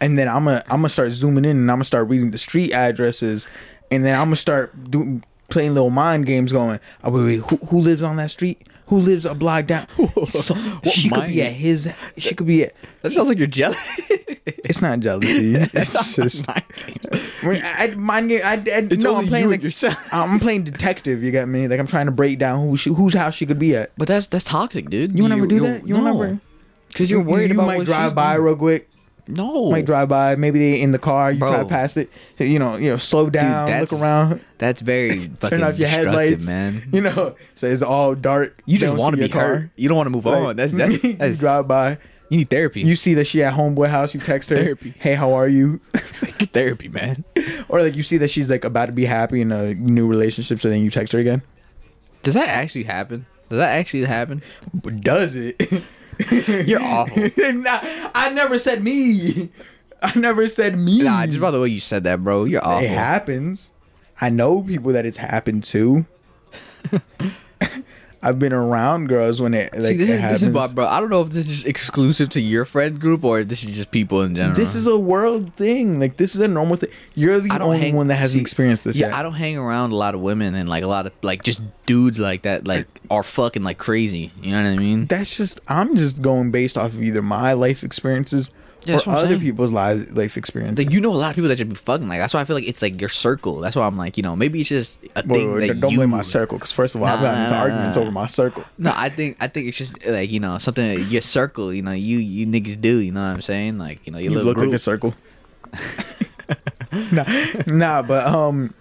and 0.00 0.18
then 0.18 0.28
I'm 0.28 0.44
gonna 0.44 0.62
I'm 0.66 0.78
gonna 0.78 0.88
start 0.90 1.12
zooming 1.12 1.44
in 1.44 1.56
and 1.56 1.70
I'm 1.70 1.76
gonna 1.76 1.84
start 1.84 2.08
reading 2.08 2.30
the 2.30 2.38
street 2.38 2.72
addresses, 2.72 3.46
and 3.90 4.04
then 4.04 4.14
I'm 4.18 4.26
gonna 4.26 4.36
start 4.36 4.90
doing 4.90 5.24
playing 5.48 5.74
little 5.74 5.90
mind 5.90 6.24
games, 6.24 6.50
going, 6.50 6.80
oh, 7.04 7.10
wait, 7.10 7.24
wait, 7.24 7.36
who, 7.50 7.56
who 7.66 7.78
lives 7.80 8.02
on 8.02 8.16
that 8.16 8.30
street? 8.30 8.66
Who 8.86 8.98
lives 8.98 9.24
a 9.24 9.34
block 9.34 9.66
down? 9.66 9.86
So, 10.26 10.54
she 10.84 11.08
could 11.08 11.26
be 11.28 11.42
at 11.42 11.52
his. 11.52 11.88
She 12.18 12.34
could 12.34 12.46
be 12.46 12.64
at. 12.64 12.74
That 13.02 13.12
sounds 13.12 13.28
like 13.28 13.38
you're 13.38 13.46
jealous. 13.46 13.78
It's 14.46 14.82
not 14.82 15.00
jealousy. 15.00 15.54
It's 15.72 16.16
just. 16.16 16.46
mind 16.46 16.64
games. 16.76 17.06
I, 17.42 17.88
I, 17.90 17.94
mind 17.94 18.28
game. 18.28 18.40
I, 18.44 18.54
I 18.54 18.80
no, 18.80 19.16
I'm 19.16 19.26
playing 19.26 19.44
you 19.44 19.50
like 19.50 19.62
yourself. 19.62 19.96
I'm 20.12 20.38
playing 20.40 20.64
detective. 20.64 21.22
You 21.22 21.30
got 21.32 21.48
me? 21.48 21.68
Like 21.68 21.80
I'm 21.80 21.86
trying 21.86 22.06
to 22.06 22.12
break 22.12 22.38
down 22.38 22.66
who 22.66 22.76
she, 22.76 22.90
whose 22.90 23.14
house 23.14 23.34
she 23.34 23.46
could 23.46 23.58
be 23.58 23.74
at. 23.76 23.92
But 23.96 24.08
that's 24.08 24.26
that's 24.26 24.44
toxic, 24.44 24.90
dude. 24.90 25.16
You, 25.16 25.28
never 25.28 25.46
do 25.46 25.60
that? 25.60 25.86
You 25.86 25.94
no. 25.98 26.12
never? 26.12 26.40
Because 26.88 27.10
you're 27.10 27.20
You- 27.20 27.26
worried 27.26 27.50
you 27.50 27.56
about 27.56 27.66
might 27.66 27.84
drive 27.84 28.14
by 28.14 28.34
doing. 28.34 28.44
real 28.46 28.56
quick. 28.56 28.88
No, 29.28 29.70
Might 29.70 29.84
drive 29.86 30.08
by. 30.08 30.34
Maybe 30.36 30.58
they 30.58 30.80
in 30.80 30.90
the 30.92 30.98
car. 30.98 31.30
You 31.32 31.38
Bro. 31.38 31.50
drive 31.50 31.68
past 31.68 31.96
it. 31.96 32.10
You 32.38 32.58
know. 32.58 32.76
You 32.76 32.90
know. 32.90 32.96
Slow 32.96 33.30
down. 33.30 33.66
that's- 33.68 33.92
look 33.92 34.00
around. 34.00 34.40
That's 34.58 34.80
very 34.80 35.10
fucking 35.40 35.48
Turn 35.48 35.62
off 35.62 35.78
your 35.78 35.88
headlights, 35.88 36.46
man. 36.46 36.82
You 36.92 37.02
know. 37.02 37.36
So 37.54 37.68
it's 37.68 37.82
all 37.82 38.14
dark. 38.16 38.60
You 38.66 38.78
just 38.78 38.94
want 38.98 39.14
to 39.16 39.22
be 39.22 39.28
car. 39.28 39.40
hurt. 39.56 39.70
You 39.76 39.88
don't 39.88 39.96
want 39.96 40.06
to 40.06 40.10
move 40.10 40.24
Like, 40.24 40.36
on. 40.42 40.56
That's 40.56 40.72
that's, 40.74 41.04
you 41.04 41.12
that's 41.14 41.38
drive 41.38 41.68
by. 41.68 41.98
you 42.30 42.38
need 42.38 42.50
therapy. 42.50 42.82
You 42.82 42.96
see 42.96 43.14
that 43.14 43.26
she 43.26 43.42
at 43.44 43.54
homeboy 43.54 43.88
house. 43.90 44.12
You 44.12 44.20
text 44.20 44.50
her. 44.50 44.56
Therapy. 44.56 44.94
Hey, 44.98 45.14
how 45.14 45.32
are 45.34 45.48
you? 45.48 45.80
therapy, 46.52 46.88
man. 46.88 47.24
or 47.68 47.80
like 47.82 47.94
you 47.94 48.02
see 48.02 48.18
that 48.18 48.28
she's 48.28 48.50
like 48.50 48.64
about 48.64 48.86
to 48.86 48.92
be 48.92 49.04
happy 49.04 49.40
in 49.40 49.52
a 49.52 49.74
new 49.74 50.06
relationship. 50.08 50.60
So 50.60 50.68
then 50.68 50.82
you 50.82 50.90
text 50.90 51.12
her 51.12 51.18
again. 51.20 51.42
Does 52.22 52.34
that 52.34 52.48
actually 52.48 52.84
happen? 52.84 53.26
Does 53.48 53.58
that 53.58 53.70
actually 53.70 54.04
happen? 54.04 54.42
Does 55.00 55.34
it? 55.36 55.60
You're 56.66 56.82
awful. 56.82 57.22
nah, 57.54 57.80
I 58.14 58.30
never 58.34 58.58
said 58.58 58.82
me. 58.82 59.50
I 60.02 60.18
never 60.18 60.48
said 60.48 60.76
me. 60.76 61.02
Nah, 61.02 61.26
just 61.26 61.40
by 61.40 61.50
the 61.50 61.60
way 61.60 61.68
you 61.68 61.80
said 61.80 62.04
that, 62.04 62.24
bro, 62.24 62.44
you're 62.44 62.64
awful. 62.64 62.84
It 62.84 62.90
happens. 62.90 63.70
I 64.20 64.30
know 64.30 64.62
people 64.62 64.92
that 64.92 65.06
it's 65.06 65.18
happened 65.18 65.64
to. 65.64 66.06
I've 68.24 68.38
been 68.38 68.52
around 68.52 69.08
girls 69.08 69.40
when 69.40 69.52
it 69.52 69.72
like 69.74 69.82
See, 69.84 69.96
this 69.96 70.08
it 70.08 70.12
is 70.14 70.20
happens. 70.20 70.40
this 70.42 70.48
is 70.48 70.54
why, 70.54 70.68
bro. 70.68 70.86
I 70.86 71.00
don't 71.00 71.10
know 71.10 71.22
if 71.22 71.30
this 71.30 71.48
is 71.48 71.64
exclusive 71.64 72.28
to 72.30 72.40
your 72.40 72.64
friend 72.64 73.00
group 73.00 73.24
or 73.24 73.42
this 73.42 73.64
is 73.64 73.74
just 73.74 73.90
people 73.90 74.22
in 74.22 74.36
general. 74.36 74.54
This 74.54 74.76
is 74.76 74.86
a 74.86 74.96
world 74.96 75.52
thing. 75.56 75.98
Like 75.98 76.18
this 76.18 76.36
is 76.36 76.40
a 76.40 76.46
normal 76.46 76.76
thing. 76.76 76.90
You're 77.16 77.40
the 77.40 77.58
only 77.60 77.80
hang, 77.80 77.96
one 77.96 78.06
that 78.06 78.14
hasn't 78.14 78.38
see, 78.38 78.40
experienced 78.40 78.84
this 78.84 78.96
Yeah, 78.96 79.08
yet. 79.08 79.16
I 79.16 79.22
don't 79.24 79.32
hang 79.34 79.58
around 79.58 79.90
a 79.90 79.96
lot 79.96 80.14
of 80.14 80.20
women 80.20 80.54
and 80.54 80.68
like 80.68 80.84
a 80.84 80.86
lot 80.86 81.06
of 81.06 81.12
like 81.22 81.42
just 81.42 81.60
dudes 81.86 82.20
like 82.20 82.42
that 82.42 82.66
like 82.66 82.86
are 83.10 83.24
fucking 83.24 83.64
like 83.64 83.78
crazy. 83.78 84.30
You 84.40 84.52
know 84.52 84.62
what 84.62 84.68
I 84.68 84.76
mean? 84.76 85.06
That's 85.06 85.36
just 85.36 85.60
I'm 85.66 85.96
just 85.96 86.22
going 86.22 86.52
based 86.52 86.78
off 86.78 86.92
of 86.94 87.02
either 87.02 87.22
my 87.22 87.54
life 87.54 87.82
experiences 87.82 88.52
that's 88.84 89.06
or 89.06 89.10
other 89.12 89.28
saying. 89.28 89.40
people's 89.40 89.70
life 89.72 90.06
life 90.12 90.36
experiences. 90.36 90.84
Like 90.84 90.92
you 90.94 91.00
know 91.00 91.10
a 91.12 91.14
lot 91.14 91.30
of 91.30 91.36
people 91.36 91.48
that 91.48 91.58
should 91.58 91.68
be 91.68 91.74
fucking 91.76 92.08
like 92.08 92.18
that's 92.20 92.34
why 92.34 92.40
I 92.40 92.44
feel 92.44 92.56
like 92.56 92.66
it's 92.68 92.82
like 92.82 93.00
your 93.00 93.08
circle. 93.10 93.60
That's 93.60 93.76
why 93.76 93.86
I'm 93.86 93.96
like 93.96 94.16
you 94.16 94.22
know 94.22 94.34
maybe 94.36 94.60
it's 94.60 94.68
just 94.68 94.98
a 95.16 95.22
Wait, 95.26 95.26
thing 95.26 95.52
wait, 95.54 95.66
that 95.68 95.80
don't 95.80 95.90
you 95.92 95.98
blame 95.98 96.10
my 96.10 96.22
circle 96.22 96.58
because 96.58 96.72
first 96.72 96.94
of 96.94 97.02
all, 97.02 97.06
I've 97.08 97.20
Nah, 97.20 97.26
gotten 97.26 97.42
into 97.42 97.54
nah, 97.54 97.60
arguments 97.62 97.96
nah. 97.96 98.02
over 98.02 98.10
my 98.12 98.26
circle. 98.26 98.64
No, 98.78 98.92
I 98.94 99.08
think 99.08 99.36
I 99.40 99.48
think 99.48 99.68
it's 99.68 99.78
just 99.78 100.04
like 100.06 100.30
you 100.30 100.40
know 100.40 100.58
something 100.58 100.86
that 100.96 101.00
your 101.06 101.22
circle. 101.22 101.72
You 101.72 101.82
know 101.82 101.92
you 101.92 102.18
you 102.18 102.46
niggas 102.46 102.80
do. 102.80 102.98
You 102.98 103.12
know 103.12 103.20
what 103.20 103.34
I'm 103.34 103.42
saying? 103.42 103.78
Like 103.78 104.06
you 104.06 104.12
know 104.12 104.18
your 104.18 104.32
You 104.32 104.38
little 104.38 104.46
look 104.48 104.56
group. 104.56 104.70
like 104.70 104.76
a 104.76 104.78
circle. 104.78 105.14
nah, 107.12 107.24
nah, 107.66 108.02
but 108.02 108.26
um, 108.26 108.74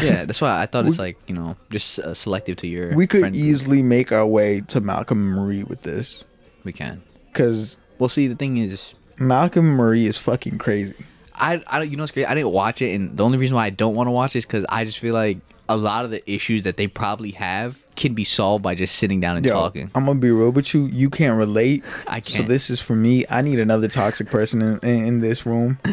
yeah, 0.00 0.24
that's 0.24 0.40
why 0.40 0.60
I 0.62 0.66
thought 0.66 0.86
it's 0.86 0.98
like 0.98 1.16
you 1.28 1.34
know 1.34 1.56
just 1.70 1.98
uh, 1.98 2.14
selective 2.14 2.56
to 2.58 2.66
your. 2.66 2.94
we 2.94 3.06
could 3.06 3.20
friend 3.20 3.34
group. 3.34 3.44
easily 3.44 3.82
make 3.82 4.10
our 4.12 4.26
way 4.26 4.60
to 4.62 4.80
Malcolm 4.80 5.24
Marie 5.30 5.62
with 5.64 5.82
this 5.82 6.24
We 6.64 6.72
can. 6.72 7.02
because 7.32 7.78
Well, 7.98 8.08
see, 8.08 8.26
the 8.26 8.34
thing 8.34 8.56
is, 8.56 8.94
Malcolm 9.18 9.66
Marie 9.70 10.06
is 10.06 10.18
fucking 10.18 10.58
crazy. 10.58 10.94
I, 11.34 11.62
I 11.66 11.78
don't- 11.78 11.90
you 11.90 11.96
know 11.96 12.02
what's 12.02 12.12
crazy? 12.12 12.26
I 12.26 12.34
didn't 12.34 12.50
watch 12.52 12.80
it, 12.82 12.94
and 12.94 13.16
the 13.16 13.24
only 13.24 13.38
reason 13.38 13.56
why 13.56 13.66
I 13.66 13.70
don't 13.70 13.94
want 13.94 14.06
to 14.06 14.12
watch 14.12 14.34
it 14.34 14.38
is 14.38 14.46
because 14.46 14.64
I 14.68 14.84
just 14.84 14.98
feel 14.98 15.14
like 15.14 15.38
a 15.68 15.76
lot 15.76 16.04
of 16.04 16.10
the 16.10 16.28
issues 16.30 16.62
that 16.64 16.76
they 16.76 16.86
probably 16.86 17.30
have 17.32 17.78
can 17.96 18.12
be 18.12 18.24
solved 18.24 18.62
by 18.62 18.74
just 18.74 18.96
sitting 18.96 19.20
down 19.20 19.36
and 19.36 19.46
Yo, 19.46 19.52
talking. 19.52 19.90
I'm 19.94 20.04
gonna 20.04 20.18
be 20.18 20.30
real 20.30 20.50
with 20.50 20.74
you. 20.74 20.86
You 20.86 21.08
can't 21.08 21.38
relate. 21.38 21.82
I 22.06 22.16
So 22.20 22.20
can't. 22.20 22.26
So 22.28 22.42
this 22.42 22.68
is 22.70 22.80
for 22.80 22.94
me. 22.94 23.24
I 23.30 23.40
need 23.40 23.58
another 23.58 23.88
toxic 23.88 24.28
person 24.28 24.60
in, 24.60 24.78
in, 24.80 25.06
in 25.06 25.20
this 25.20 25.46
room. 25.46 25.78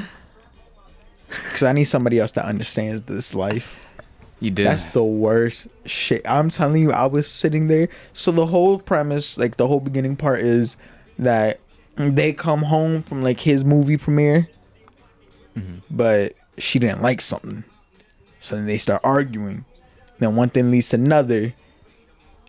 Cause 1.53 1.63
I 1.63 1.71
need 1.71 1.85
somebody 1.85 2.19
else 2.19 2.33
that 2.33 2.43
understands 2.45 3.03
this 3.03 3.33
life. 3.33 3.79
You 4.41 4.51
do. 4.51 4.63
That's 4.65 4.85
the 4.87 5.03
worst 5.03 5.67
shit. 5.85 6.21
I'm 6.27 6.49
telling 6.49 6.81
you, 6.81 6.91
I 6.91 7.05
was 7.05 7.27
sitting 7.27 7.67
there. 7.67 7.87
So 8.13 8.31
the 8.31 8.47
whole 8.47 8.79
premise, 8.79 9.37
like 9.37 9.55
the 9.55 9.67
whole 9.67 9.79
beginning 9.79 10.17
part, 10.17 10.41
is 10.41 10.75
that 11.19 11.59
they 11.95 12.33
come 12.33 12.63
home 12.63 13.03
from 13.03 13.21
like 13.21 13.39
his 13.39 13.63
movie 13.63 13.97
premiere, 13.97 14.47
mm-hmm. 15.55 15.77
but 15.89 16.33
she 16.57 16.79
didn't 16.79 17.01
like 17.01 17.21
something. 17.21 17.63
So 18.39 18.55
then 18.55 18.65
they 18.65 18.77
start 18.77 19.01
arguing. 19.03 19.65
Then 20.19 20.35
one 20.35 20.49
thing 20.49 20.71
leads 20.71 20.89
to 20.89 20.97
another, 20.97 21.53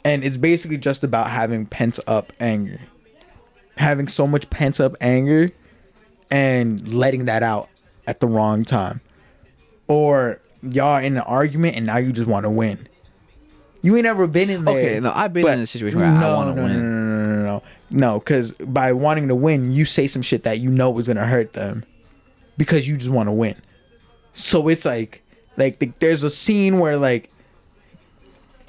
and 0.05 0.25
it's 0.25 0.37
basically 0.37 0.79
just 0.79 1.05
about 1.05 1.31
having 1.31 1.67
pent 1.67 1.99
up 2.07 2.33
anger, 2.41 2.81
having 3.77 4.09
so 4.09 4.27
much 4.27 4.49
pent 4.51 4.81
up 4.81 4.95
anger, 5.01 5.53
and 6.31 6.93
letting 6.93 7.27
that 7.27 7.43
out 7.43 7.69
at 8.07 8.21
the 8.21 8.27
wrong 8.27 8.65
time 8.65 9.01
or 9.87 10.41
y'all 10.63 10.99
in 10.99 11.17
an 11.17 11.23
argument 11.23 11.77
and 11.77 11.87
now 11.87 11.99
you 11.99 12.13
just 12.13 12.27
want 12.27 12.45
to 12.45 12.51
win. 12.51 12.89
You 13.83 13.97
ain't 13.97 14.07
ever 14.07 14.27
been 14.27 14.49
in 14.49 14.65
there. 14.65 14.79
Okay, 14.79 15.01
no, 15.01 15.13
I've 15.15 15.33
been 15.33 15.47
in 15.47 15.61
a 15.61 15.67
situation 15.67 15.99
where 15.99 16.09
I 16.09 16.21
no, 16.21 16.39
win. 16.39 16.57
No, 16.57 16.67
no, 16.67 16.67
no, 16.67 16.79
no, 16.79 16.79
no, 16.79 17.12
no. 17.93 18.19
Because 18.19 18.53
by 18.53 18.93
wanting 18.93 19.29
to 19.29 19.35
win, 19.35 19.73
you 19.73 19.85
say 19.85 20.07
some 20.07 20.23
shit 20.23 20.45
that 20.45 20.59
you 20.59 20.71
know 20.71 20.99
is 20.99 21.07
gonna 21.07 21.27
hurt 21.27 21.53
them, 21.53 21.85
because 22.57 22.89
you 22.89 22.97
just 22.97 23.11
want 23.11 23.29
to 23.29 23.33
win. 23.33 23.57
So 24.33 24.69
it's 24.69 24.85
like, 24.85 25.23
like 25.57 25.79
the, 25.79 25.93
there's 25.99 26.23
a 26.23 26.31
scene 26.31 26.79
where 26.79 26.97
like, 26.97 27.31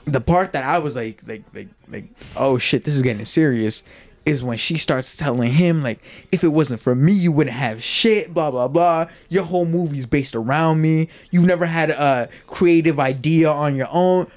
the 0.05 0.21
part 0.21 0.51
that 0.51 0.63
I 0.65 0.79
was 0.79 0.95
like, 0.95 1.21
like, 1.25 1.43
like, 1.53 1.69
like, 1.87 2.05
oh 2.35 2.57
shit, 2.57 2.83
this 2.83 2.95
is 2.95 3.01
getting 3.01 3.25
serious. 3.25 3.83
Is 4.25 4.41
when 4.41 4.55
she 4.55 4.77
starts 4.77 5.17
telling 5.17 5.51
him 5.51 5.83
like, 5.83 5.99
if 6.31 6.45
it 6.45 6.47
wasn't 6.47 6.79
for 6.79 6.95
me, 6.95 7.11
you 7.11 7.33
wouldn't 7.33 7.57
have 7.57 7.83
shit. 7.83 8.33
Blah 8.33 8.51
blah 8.51 8.69
blah. 8.69 9.07
Your 9.27 9.43
whole 9.43 9.65
movie's 9.65 10.05
based 10.05 10.33
around 10.33 10.81
me. 10.81 11.09
You've 11.29 11.43
never 11.43 11.65
had 11.65 11.89
a 11.89 12.29
creative 12.47 13.01
idea 13.01 13.51
on 13.51 13.75
your 13.75 13.89
own. 13.91 14.27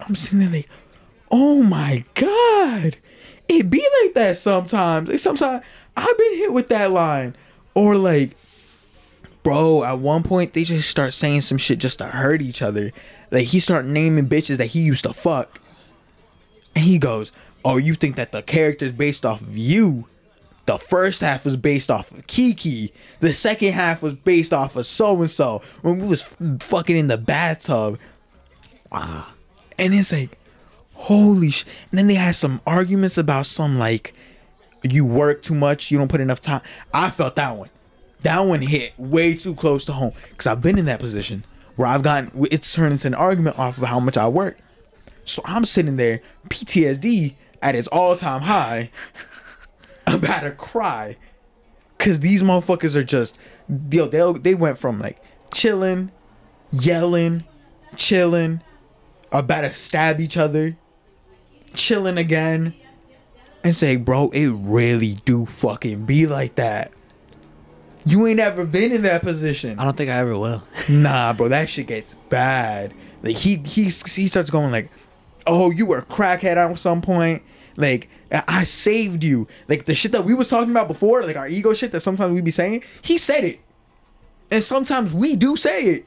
I'm 0.00 0.14
sitting 0.14 0.38
there 0.38 0.48
like, 0.48 0.68
oh 1.30 1.62
my 1.62 2.06
god, 2.14 2.96
it 3.48 3.70
be 3.70 3.86
like 4.02 4.14
that 4.14 4.38
sometimes. 4.38 5.08
Like 5.08 5.18
sometimes 5.18 5.64
I've 5.96 6.18
been 6.18 6.36
hit 6.36 6.52
with 6.52 6.68
that 6.68 6.90
line, 6.90 7.36
or 7.74 7.96
like, 7.96 8.36
bro. 9.42 9.84
At 9.84 9.98
one 9.98 10.22
point 10.22 10.52
they 10.52 10.64
just 10.64 10.88
start 10.88 11.12
saying 11.12 11.42
some 11.42 11.58
shit 11.58 11.78
just 11.78 11.98
to 11.98 12.06
hurt 12.06 12.42
each 12.42 12.62
other. 12.62 12.92
Like 13.30 13.46
he 13.46 13.60
start 13.60 13.84
naming 13.84 14.28
bitches 14.28 14.56
that 14.58 14.66
he 14.66 14.80
used 14.80 15.04
to 15.04 15.12
fuck. 15.12 15.60
And 16.74 16.84
he 16.84 16.98
goes, 16.98 17.32
"Oh, 17.64 17.76
you 17.76 17.94
think 17.94 18.16
that 18.16 18.32
the 18.32 18.42
character's 18.42 18.92
based 18.92 19.26
off 19.26 19.42
of 19.42 19.56
you?" 19.56 20.06
The 20.68 20.78
first 20.78 21.22
half 21.22 21.46
was 21.46 21.56
based 21.56 21.90
off 21.90 22.12
of 22.12 22.26
Kiki. 22.26 22.92
The 23.20 23.32
second 23.32 23.72
half 23.72 24.02
was 24.02 24.12
based 24.12 24.52
off 24.52 24.76
of 24.76 24.84
so 24.84 25.18
and 25.18 25.30
so 25.30 25.62
when 25.80 25.98
we 25.98 26.06
was 26.06 26.20
fucking 26.60 26.94
in 26.94 27.06
the 27.06 27.16
bathtub. 27.16 27.98
Wow. 28.92 29.28
And 29.78 29.94
it's 29.94 30.12
like, 30.12 30.38
holy 30.98 31.50
sh! 31.50 31.64
And 31.90 31.98
then 31.98 32.06
they 32.06 32.14
had 32.14 32.34
some 32.34 32.60
arguments 32.66 33.16
about 33.16 33.46
some 33.46 33.78
like, 33.78 34.14
you 34.82 35.04
work 35.04 35.42
too 35.42 35.54
much, 35.54 35.90
you 35.90 35.98
don't 35.98 36.08
put 36.08 36.20
enough 36.20 36.40
time. 36.40 36.60
I 36.92 37.10
felt 37.10 37.36
that 37.36 37.56
one. 37.56 37.70
That 38.22 38.40
one 38.40 38.60
hit 38.60 38.92
way 38.98 39.34
too 39.34 39.54
close 39.54 39.84
to 39.86 39.92
home 39.92 40.12
because 40.30 40.46
I've 40.46 40.60
been 40.60 40.78
in 40.78 40.86
that 40.86 41.00
position 41.00 41.44
where 41.76 41.86
I've 41.86 42.02
gotten 42.02 42.46
it's 42.50 42.74
turned 42.74 42.92
into 42.92 43.06
an 43.06 43.14
argument 43.14 43.58
off 43.58 43.78
of 43.78 43.84
how 43.84 44.00
much 44.00 44.16
I 44.16 44.26
work. 44.28 44.58
So 45.24 45.42
I'm 45.44 45.64
sitting 45.64 45.96
there, 45.96 46.20
PTSD 46.48 47.34
at 47.62 47.74
its 47.74 47.86
all 47.88 48.16
time 48.16 48.42
high, 48.42 48.90
about 50.06 50.40
to 50.40 50.50
cry, 50.50 51.16
cause 51.98 52.20
these 52.20 52.42
motherfuckers 52.42 52.96
are 52.96 53.04
just 53.04 53.38
yo 53.90 54.06
they 54.06 54.32
they 54.40 54.54
went 54.54 54.78
from 54.78 54.98
like 54.98 55.22
chilling, 55.54 56.10
yelling, 56.72 57.44
chilling, 57.94 58.60
about 59.30 59.60
to 59.60 59.72
stab 59.72 60.20
each 60.20 60.36
other, 60.36 60.76
chilling 61.78 62.18
again, 62.18 62.74
and 63.64 63.74
say, 63.74 63.96
bro, 63.96 64.28
it 64.30 64.48
really 64.48 65.14
do 65.24 65.46
fucking 65.46 66.04
be 66.04 66.26
like 66.26 66.56
that. 66.56 66.92
You 68.04 68.26
ain't 68.26 68.40
ever 68.40 68.64
been 68.64 68.92
in 68.92 69.02
that 69.02 69.22
position. 69.22 69.78
I 69.78 69.84
don't 69.84 69.96
think 69.96 70.10
I 70.10 70.14
ever 70.18 70.38
will. 70.38 70.62
Nah, 70.88 71.32
bro, 71.32 71.48
that 71.48 71.68
shit 71.68 71.86
gets 71.86 72.14
bad. 72.28 72.94
Like 73.22 73.36
he 73.36 73.56
he 73.56 73.84
he 73.84 74.28
starts 74.28 74.50
going 74.50 74.72
like, 74.72 74.90
"Oh, 75.46 75.70
you 75.70 75.86
were 75.86 75.98
a 75.98 76.04
crackhead 76.04 76.56
at 76.56 76.78
some 76.78 77.02
point." 77.02 77.42
Like 77.76 78.08
I 78.32 78.42
I 78.48 78.64
saved 78.64 79.22
you. 79.24 79.46
Like 79.68 79.84
the 79.86 79.94
shit 79.94 80.12
that 80.12 80.24
we 80.24 80.34
was 80.34 80.48
talking 80.48 80.70
about 80.70 80.88
before, 80.88 81.24
like 81.24 81.36
our 81.36 81.48
ego 81.48 81.74
shit 81.74 81.92
that 81.92 82.00
sometimes 82.00 82.32
we 82.32 82.40
be 82.40 82.50
saying. 82.50 82.82
He 83.02 83.18
said 83.18 83.44
it, 83.44 83.60
and 84.50 84.62
sometimes 84.64 85.12
we 85.12 85.36
do 85.36 85.56
say 85.56 85.82
it. 85.84 86.06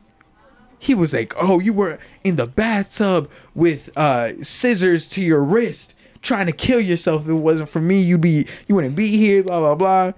He 0.81 0.95
was 0.95 1.13
like, 1.13 1.33
"Oh, 1.37 1.59
you 1.59 1.73
were 1.73 1.99
in 2.23 2.37
the 2.37 2.47
bathtub 2.47 3.29
with 3.53 3.95
uh 3.95 4.43
scissors 4.43 5.07
to 5.09 5.21
your 5.21 5.43
wrist, 5.43 5.93
trying 6.23 6.47
to 6.47 6.51
kill 6.51 6.79
yourself. 6.79 7.23
If 7.23 7.29
it 7.29 7.33
wasn't 7.33 7.69
for 7.69 7.79
me, 7.79 8.01
you'd 8.01 8.21
be 8.21 8.47
you 8.67 8.73
wouldn't 8.75 8.95
be 8.95 9.15
here." 9.15 9.43
Blah 9.43 9.59
blah 9.59 9.75
blah. 9.75 10.11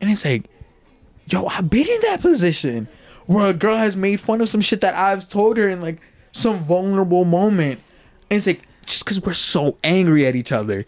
And 0.00 0.10
it's 0.10 0.24
like, 0.24 0.50
yo, 1.28 1.46
I've 1.46 1.70
been 1.70 1.88
in 1.88 2.00
that 2.02 2.20
position 2.20 2.88
where 3.26 3.46
a 3.46 3.54
girl 3.54 3.76
has 3.76 3.94
made 3.94 4.20
fun 4.20 4.40
of 4.40 4.48
some 4.48 4.60
shit 4.60 4.80
that 4.80 4.96
I've 4.96 5.28
told 5.28 5.56
her 5.58 5.68
in 5.68 5.80
like 5.80 6.00
some 6.32 6.64
vulnerable 6.64 7.24
moment. 7.24 7.80
And 8.28 8.38
it's 8.38 8.48
like, 8.48 8.62
just 8.84 9.04
because 9.04 9.20
we're 9.20 9.32
so 9.32 9.78
angry 9.84 10.26
at 10.26 10.34
each 10.34 10.50
other 10.50 10.84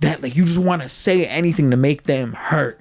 that 0.00 0.22
like 0.22 0.36
you 0.36 0.44
just 0.44 0.58
want 0.58 0.82
to 0.82 0.88
say 0.88 1.26
anything 1.26 1.72
to 1.72 1.76
make 1.76 2.04
them 2.04 2.32
hurt. 2.34 2.80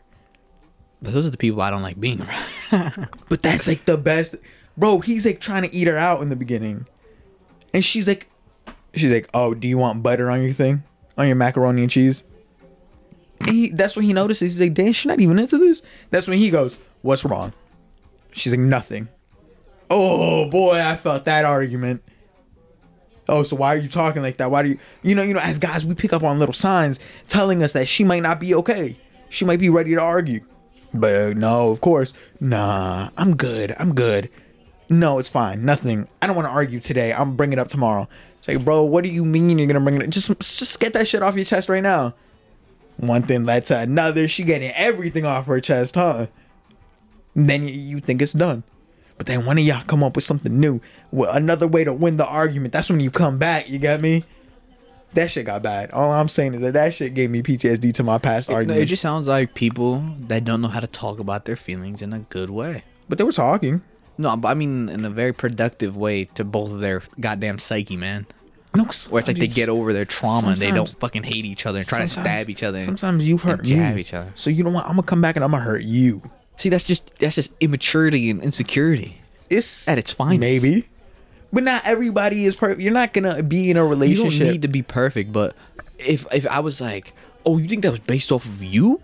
But 1.01 1.14
those 1.14 1.26
are 1.26 1.31
the 1.31 1.38
people 1.38 1.61
I 1.61 1.72
don't 1.72 1.81
like 1.81 1.99
being 1.99 2.22
around. 2.22 3.10
But 3.30 3.41
that's 3.41 3.68
like 3.68 3.85
the 3.85 3.97
best. 3.97 4.35
Bro, 4.78 5.00
he's 5.00 5.26
like 5.26 5.40
trying 5.40 5.64
to 5.64 5.74
eat 5.74 5.88
her 5.88 5.98
out 5.98 6.22
in 6.22 6.30
the 6.30 6.36
beginning. 6.36 6.88
And 7.74 7.84
she's 7.84 8.08
like, 8.08 8.28
she's 8.94 9.12
like, 9.12 9.30
oh, 9.34 9.54
do 9.54 9.68
you 9.68 9.78
want 9.78 10.04
butter 10.04 10.30
on 10.30 10.44
your 10.44 10.54
thing? 10.54 10.84
On 11.18 11.28
your 11.28 11.36
macaroni 11.36 11.84
and 11.84 11.91
cheese? 11.91 12.24
He, 13.45 13.70
that's 13.70 13.95
when 13.95 14.06
he 14.06 14.14
notices. 14.14 14.54
He's 14.54 14.62
like, 14.62 14.74
damn, 14.74 14.94
she's 14.94 15.06
not 15.06 15.20
even 15.20 15.38
into 15.38 15.58
this. 15.58 15.82
That's 16.10 16.28
when 16.28 16.38
he 16.38 16.50
goes, 16.50 16.78
what's 17.02 17.26
wrong? 17.26 17.54
She's 18.32 18.54
like, 18.54 18.60
nothing. 18.60 19.10
Oh 19.90 20.50
boy, 20.50 20.80
I 20.80 20.95
felt 20.95 21.26
that 21.26 21.45
argument. 21.45 22.04
Oh, 23.30 23.44
so 23.44 23.56
why 23.56 23.74
are 23.74 23.78
you 23.78 23.88
talking 23.88 24.22
like 24.22 24.38
that? 24.38 24.52
Why 24.52 24.64
do 24.64 24.70
you, 24.70 24.80
you 25.02 25.16
know, 25.16 25.24
you 25.24 25.34
know, 25.34 25.40
as 25.40 25.60
guys, 25.60 25.86
we 25.86 25.94
pick 25.94 26.14
up 26.14 26.24
on 26.24 26.40
little 26.40 26.54
signs 26.54 27.00
telling 27.28 27.64
us 27.64 27.74
that 27.74 27.88
she 27.88 28.04
might 28.04 28.22
not 28.22 28.40
be 28.40 28.54
okay. 28.56 28.98
She 29.30 29.45
might 29.45 29.60
be 29.60 29.70
ready 29.70 29.94
to 29.95 30.02
argue. 30.02 30.41
But 30.94 31.38
no, 31.38 31.70
of 31.70 31.82
course, 31.82 32.14
nah, 32.40 33.10
I'm 33.18 33.36
good. 33.36 33.76
I'm 33.80 33.95
good. 33.95 34.30
No, 34.99 35.18
it's 35.20 35.30
fine. 35.30 35.65
Nothing. 35.65 36.07
I 36.22 36.28
don't 36.28 36.36
want 36.36 36.48
to 36.48 36.52
argue 36.52 36.80
today. 36.80 37.14
I'm 37.14 37.36
bringing 37.36 37.57
it 37.57 37.61
up 37.61 37.68
tomorrow. 37.68 38.07
It's 38.38 38.48
like, 38.48 38.64
bro, 38.64 38.84
what 38.84 39.03
do 39.03 39.10
you 39.10 39.26
mean 39.26 39.57
you're 39.57 39.68
gonna 39.68 39.80
bring 39.80 40.02
it? 40.02 40.10
Just, 40.10 40.28
just 40.40 40.80
get 40.80 40.94
that 40.94 41.07
shit 41.07 41.24
off 41.24 41.36
your 41.36 41.45
chest 41.45 41.70
right 41.70 41.82
now. 41.84 42.14
One 42.98 43.22
thing 43.24 43.44
led 43.44 43.65
to 43.65 43.80
another. 43.80 44.28
She 44.28 44.44
getting 44.44 44.72
everything 44.76 45.26
off 45.26 45.48
her 45.48 45.60
chest, 45.60 45.95
huh? 45.95 46.28
Then 47.36 47.68
you, 47.68 47.74
you 47.74 47.99
think 47.99 48.22
it's 48.22 48.34
done. 48.34 48.64
But 49.18 49.26
then 49.28 49.45
one 49.45 49.57
of 49.57 49.64
y'all 49.64 49.84
come 49.86 50.03
up 50.03 50.15
with 50.15 50.24
something 50.26 50.60
new, 50.60 50.82
well, 51.11 51.32
another 51.32 51.68
way 51.68 51.84
to 51.84 51.94
win 51.94 52.18
the 52.18 52.26
argument. 52.28 52.74
That's 52.74 52.90
when 52.90 52.99
you 52.99 53.10
come 53.11 53.38
back. 53.40 53.70
You 53.70 53.80
get 53.80 54.02
me? 54.02 54.24
That 55.14 55.30
shit 55.32 55.45
got 55.45 55.61
bad. 55.64 55.91
All 55.91 56.11
I'm 56.11 56.28
saying 56.28 56.56
is 56.56 56.61
that 56.61 56.74
that 56.74 56.94
shit 56.94 57.14
gave 57.14 57.30
me 57.30 57.41
PTSD 57.44 57.94
to 57.94 58.03
my 58.03 58.18
past 58.18 58.49
No, 58.49 58.56
argument. 58.56 58.82
it 58.82 58.86
just 58.88 59.02
sounds 59.02 59.28
like 59.28 59.53
people 59.53 60.03
that 60.28 60.44
don't 60.44 60.61
know 60.61 60.68
how 60.68 60.80
to 60.80 60.88
talk 60.88 61.20
about 61.20 61.45
their 61.45 61.56
feelings 61.56 62.02
in 62.02 62.11
a 62.14 62.20
good 62.20 62.49
way. 62.49 62.84
but 63.07 63.18
they 63.18 63.24
were 63.24 63.32
talking. 63.32 63.82
No, 64.18 64.35
but 64.38 64.49
I 64.49 64.53
mean 64.53 64.90
in 64.90 65.06
a 65.06 65.10
very 65.10 65.34
productive 65.34 65.98
way 65.98 66.26
to 66.35 66.44
both 66.44 66.72
of 66.72 66.80
their 66.80 67.02
goddamn 67.19 67.60
psyche, 67.60 67.98
man. 67.98 68.26
No, 68.76 68.84
Where 68.85 69.19
it's 69.19 69.27
like 69.27 69.38
they 69.38 69.48
get 69.48 69.69
over 69.69 69.94
their 69.94 70.06
trauma 70.06 70.49
and 70.49 70.57
they 70.57 70.72
don't 70.72 70.90
fucking 70.99 71.22
hate 71.23 71.45
each 71.45 71.65
other 71.68 71.80
and 71.80 71.88
try 71.88 71.99
to 72.02 72.10
stab 72.10 72.49
each 72.49 72.64
other. 72.64 72.77
and- 72.80 72.85
Sometimes 72.85 73.27
you 73.27 73.38
hurt 73.38 73.60
and 73.60 73.68
jab 73.68 73.95
me. 73.95 74.02
each 74.02 74.14
other. 74.15 74.31
So 74.35 74.49
you 74.49 74.64
know 74.64 74.72
what? 74.72 74.85
I'm 74.85 74.91
gonna 74.94 75.03
come 75.03 75.22
back 75.22 75.35
and 75.35 75.45
I'm 75.45 75.52
gonna 75.52 75.64
hurt 75.64 75.84
you. 75.84 76.22
See, 76.57 76.69
that's 76.69 76.84
just 76.84 77.15
that's 77.19 77.35
just 77.35 77.52
immaturity 77.60 78.30
and 78.31 78.41
insecurity. 78.41 79.22
It's 79.49 79.88
At 79.88 79.98
its 79.99 80.11
finest. 80.11 80.40
maybe, 80.40 80.88
but 81.52 81.64
not 81.64 81.84
everybody 81.85 82.45
is 82.45 82.56
perfect. 82.56 82.81
You're 82.81 82.94
not 82.94 83.14
gonna 83.14 83.44
be 83.44 83.69
in 83.69 83.77
a 83.77 83.85
relationship. 83.85 84.31
You 84.34 84.40
don't 84.45 84.52
need 84.53 84.61
to 84.64 84.68
be 84.68 84.81
perfect, 84.81 85.31
but 85.31 85.56
if 85.99 86.26
if 86.34 86.48
I 86.48 86.60
was 86.60 86.81
like, 86.81 87.14
oh, 87.45 87.57
you 87.60 87.68
think 87.68 87.84
that 87.84 87.91
was 87.91 87.99
based 87.99 88.31
off 88.31 88.45
of 88.45 88.64
you? 88.64 89.02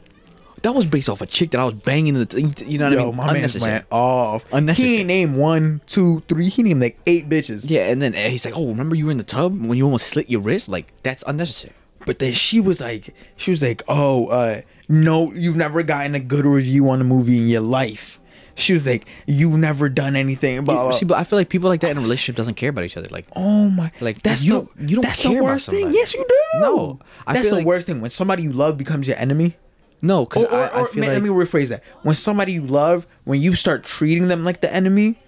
That 0.63 0.73
was 0.73 0.85
based 0.85 1.09
off 1.09 1.21
a 1.21 1.25
chick 1.25 1.51
that 1.51 1.59
I 1.59 1.65
was 1.65 1.73
banging 1.73 2.15
in 2.15 2.25
the. 2.25 2.41
You 2.65 2.77
know 2.77 2.85
what 2.85 2.93
I 2.93 2.95
Yo, 2.97 3.05
mean? 3.07 3.15
my 3.15 3.33
man 3.33 3.49
went 3.61 3.85
off. 3.91 4.45
Unnecessary. 4.51 4.89
He 4.89 4.97
ain't 4.99 5.07
named 5.07 5.35
one, 5.37 5.81
two, 5.87 6.21
three. 6.27 6.49
He 6.49 6.63
named 6.63 6.81
like 6.81 6.99
eight 7.05 7.29
bitches. 7.29 7.69
Yeah, 7.69 7.87
and 7.89 8.01
then 8.01 8.13
he's 8.13 8.45
like, 8.45 8.55
"Oh, 8.57 8.67
remember 8.67 8.95
you 8.95 9.05
were 9.05 9.11
in 9.11 9.17
the 9.17 9.23
tub 9.23 9.53
when 9.59 9.77
you 9.77 9.85
almost 9.85 10.07
slit 10.07 10.29
your 10.29 10.41
wrist? 10.41 10.69
Like 10.69 10.91
that's 11.03 11.23
unnecessary." 11.27 11.73
But 12.05 12.19
then 12.19 12.31
she 12.31 12.59
was 12.61 12.79
like, 12.79 13.13
she 13.35 13.51
was 13.51 13.61
like, 13.61 13.83
oh, 13.89 14.27
uh, 14.27 14.61
no, 14.87 15.33
you've 15.33 15.57
never 15.57 15.83
gotten 15.83 16.15
a 16.15 16.19
good 16.19 16.45
review 16.45 16.89
on 16.89 17.01
a 17.01 17.03
movie 17.03 17.37
in 17.37 17.47
your 17.49 17.61
life. 17.61 18.21
She 18.55 18.71
was 18.73 18.87
like, 18.87 19.05
you've 19.27 19.57
never 19.57 19.89
done 19.89 20.15
anything. 20.15 20.63
Blah, 20.63 20.83
blah. 20.83 20.91
See, 20.91 21.05
but 21.05 21.17
I 21.17 21.23
feel 21.25 21.37
like 21.37 21.49
people 21.49 21.69
like 21.69 21.81
that 21.81 21.91
in 21.91 21.97
a 21.97 22.01
relationship 22.01 22.37
doesn't 22.37 22.55
care 22.55 22.69
about 22.69 22.85
each 22.85 22.95
other. 22.97 23.09
Like, 23.11 23.25
Oh 23.35 23.69
my! 23.69 23.91
Like, 23.99 24.23
that's 24.23 24.43
you 24.45 24.53
the 24.53 24.59
don't- 24.59 24.89
you 24.89 24.95
don't 24.95 25.05
that's 25.05 25.21
care 25.21 25.31
the 25.33 25.37
about 25.39 25.45
worst 25.45 25.69
thing. 25.69 25.91
Yes, 25.93 26.13
you 26.13 26.25
do. 26.27 26.59
No, 26.61 26.99
I 27.27 27.33
that's 27.33 27.49
the 27.49 27.57
like- 27.57 27.65
worst 27.65 27.85
thing 27.85 27.99
when 28.01 28.09
somebody 28.11 28.43
you 28.43 28.53
love 28.53 28.77
becomes 28.77 29.05
your 29.07 29.17
enemy. 29.17 29.57
No, 30.01 30.25
because 30.25 30.45
I, 30.45 30.81
I 30.81 30.83
feel 30.85 31.01
ma- 31.01 31.07
like 31.07 31.13
let 31.13 31.21
me 31.21 31.29
rephrase 31.29 31.67
that: 31.69 31.83
when 32.03 32.15
somebody 32.15 32.53
you 32.53 32.65
love, 32.65 33.07
when 33.25 33.41
you 33.41 33.55
start 33.55 33.83
treating 33.83 34.27
them 34.27 34.43
like 34.43 34.61
the 34.61 34.73
enemy, 34.73 35.19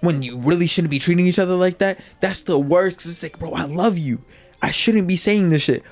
when 0.00 0.22
you 0.22 0.38
really 0.38 0.66
shouldn't 0.66 0.90
be 0.90 0.98
treating 0.98 1.26
each 1.26 1.38
other 1.38 1.54
like 1.54 1.78
that, 1.78 2.00
that's 2.20 2.42
the 2.42 2.58
worst. 2.58 2.98
Cause 2.98 3.06
it's 3.12 3.22
like, 3.22 3.38
bro, 3.38 3.52
I 3.52 3.64
love 3.64 3.98
you. 3.98 4.22
I 4.62 4.70
shouldn't 4.70 5.06
be 5.08 5.16
saying 5.16 5.50
this 5.50 5.62
shit. 5.62 5.82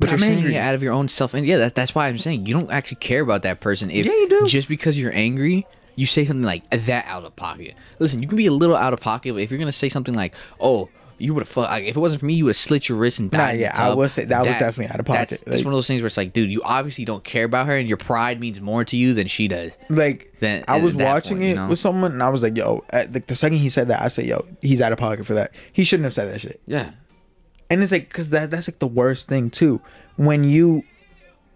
But 0.00 0.10
I'm 0.10 0.18
you're 0.18 0.26
saying 0.26 0.38
angry. 0.38 0.54
it 0.54 0.58
out 0.58 0.74
of 0.76 0.82
your 0.82 0.92
own 0.92 1.08
self, 1.08 1.34
and 1.34 1.44
yeah, 1.44 1.56
that's 1.56 1.72
that's 1.72 1.94
why 1.94 2.06
I'm 2.06 2.18
saying 2.18 2.46
you 2.46 2.54
don't 2.54 2.70
actually 2.70 2.98
care 2.98 3.22
about 3.22 3.42
that 3.42 3.60
person. 3.60 3.90
If 3.90 4.06
Yeah, 4.06 4.12
you 4.12 4.28
do. 4.28 4.46
Just 4.46 4.68
because 4.68 4.96
you're 4.96 5.12
angry, 5.12 5.66
you 5.96 6.06
say 6.06 6.24
something 6.24 6.44
like 6.44 6.68
that 6.70 7.06
out 7.06 7.24
of 7.24 7.34
pocket. 7.34 7.74
Listen, 7.98 8.22
you 8.22 8.28
can 8.28 8.36
be 8.36 8.46
a 8.46 8.52
little 8.52 8.76
out 8.76 8.92
of 8.92 9.00
pocket, 9.00 9.32
but 9.32 9.42
if 9.42 9.50
you're 9.50 9.58
gonna 9.58 9.72
say 9.72 9.88
something 9.88 10.14
like, 10.14 10.34
"Oh, 10.60 10.88
you 11.18 11.34
would 11.34 11.40
have 11.42 11.48
fuck," 11.48 11.68
like, 11.70 11.84
if 11.84 11.96
it 11.96 12.00
wasn't 12.00 12.20
for 12.20 12.26
me, 12.26 12.34
you 12.34 12.44
would 12.44 12.50
have 12.50 12.56
slit 12.56 12.88
your 12.88 12.96
wrist 12.98 13.18
and 13.18 13.30
died. 13.30 13.56
Nah, 13.56 13.60
yeah, 13.60 13.72
I 13.74 13.88
tub," 13.88 13.98
would 13.98 14.10
say 14.10 14.24
that 14.24 14.40
was 14.46 14.56
definitely 14.56 14.92
out 14.92 15.00
of 15.00 15.06
pocket. 15.06 15.30
that's 15.30 15.46
Like- 15.46 15.64
one 15.64 15.74
of 15.74 15.76
those 15.76 15.86
things 15.86 16.00
where 16.00 16.06
it's 16.06 16.16
like, 16.16 16.32
dude, 16.32 16.50
you 16.50 16.62
obviously 16.64 17.04
don't 17.04 17.24
care 17.24 17.44
about 17.44 17.66
her, 17.66 17.76
and 17.76 17.86
your 17.88 17.96
pride 17.96 18.40
means 18.40 18.60
more 18.60 18.84
to 18.84 18.96
you 18.96 19.14
than 19.14 19.26
she 19.26 19.48
does. 19.48 19.72
like 19.90 20.32
Then- 20.40 20.64
I 20.68 20.78
was 20.80 20.94
watching 20.94 21.38
point, 21.38 21.44
it 21.44 21.48
you 21.50 21.54
know? 21.56 21.68
with 21.68 21.78
someone, 21.78 22.12
and 22.12 22.22
I 22.22 22.28
was 22.28 22.42
like, 22.42 22.56
yo, 22.56 22.84
at, 22.90 23.12
like 23.12 23.26
the 23.26 23.34
second 23.34 23.58
he 23.58 23.68
said 23.68 23.88
that, 23.88 24.00
I 24.02 24.08
said, 24.08 24.24
yo, 24.26 24.46
he's 24.62 24.80
out 24.80 24.92
of 24.92 24.98
pocket 24.98 25.26
for 25.26 25.34
that. 25.34 25.52
He 25.72 25.84
shouldn't 25.84 26.04
have 26.04 26.14
said 26.14 26.32
that 26.32 26.40
shit. 26.40 26.60
Yeah. 26.66 26.90
And 27.70 27.82
it's 27.82 27.92
like, 27.92 28.10
cause 28.12 28.30
that 28.30 28.50
that's 28.50 28.68
like 28.68 28.78
the 28.78 28.86
worst 28.86 29.28
thing 29.28 29.50
too. 29.50 29.80
When 30.16 30.42
you, 30.44 30.84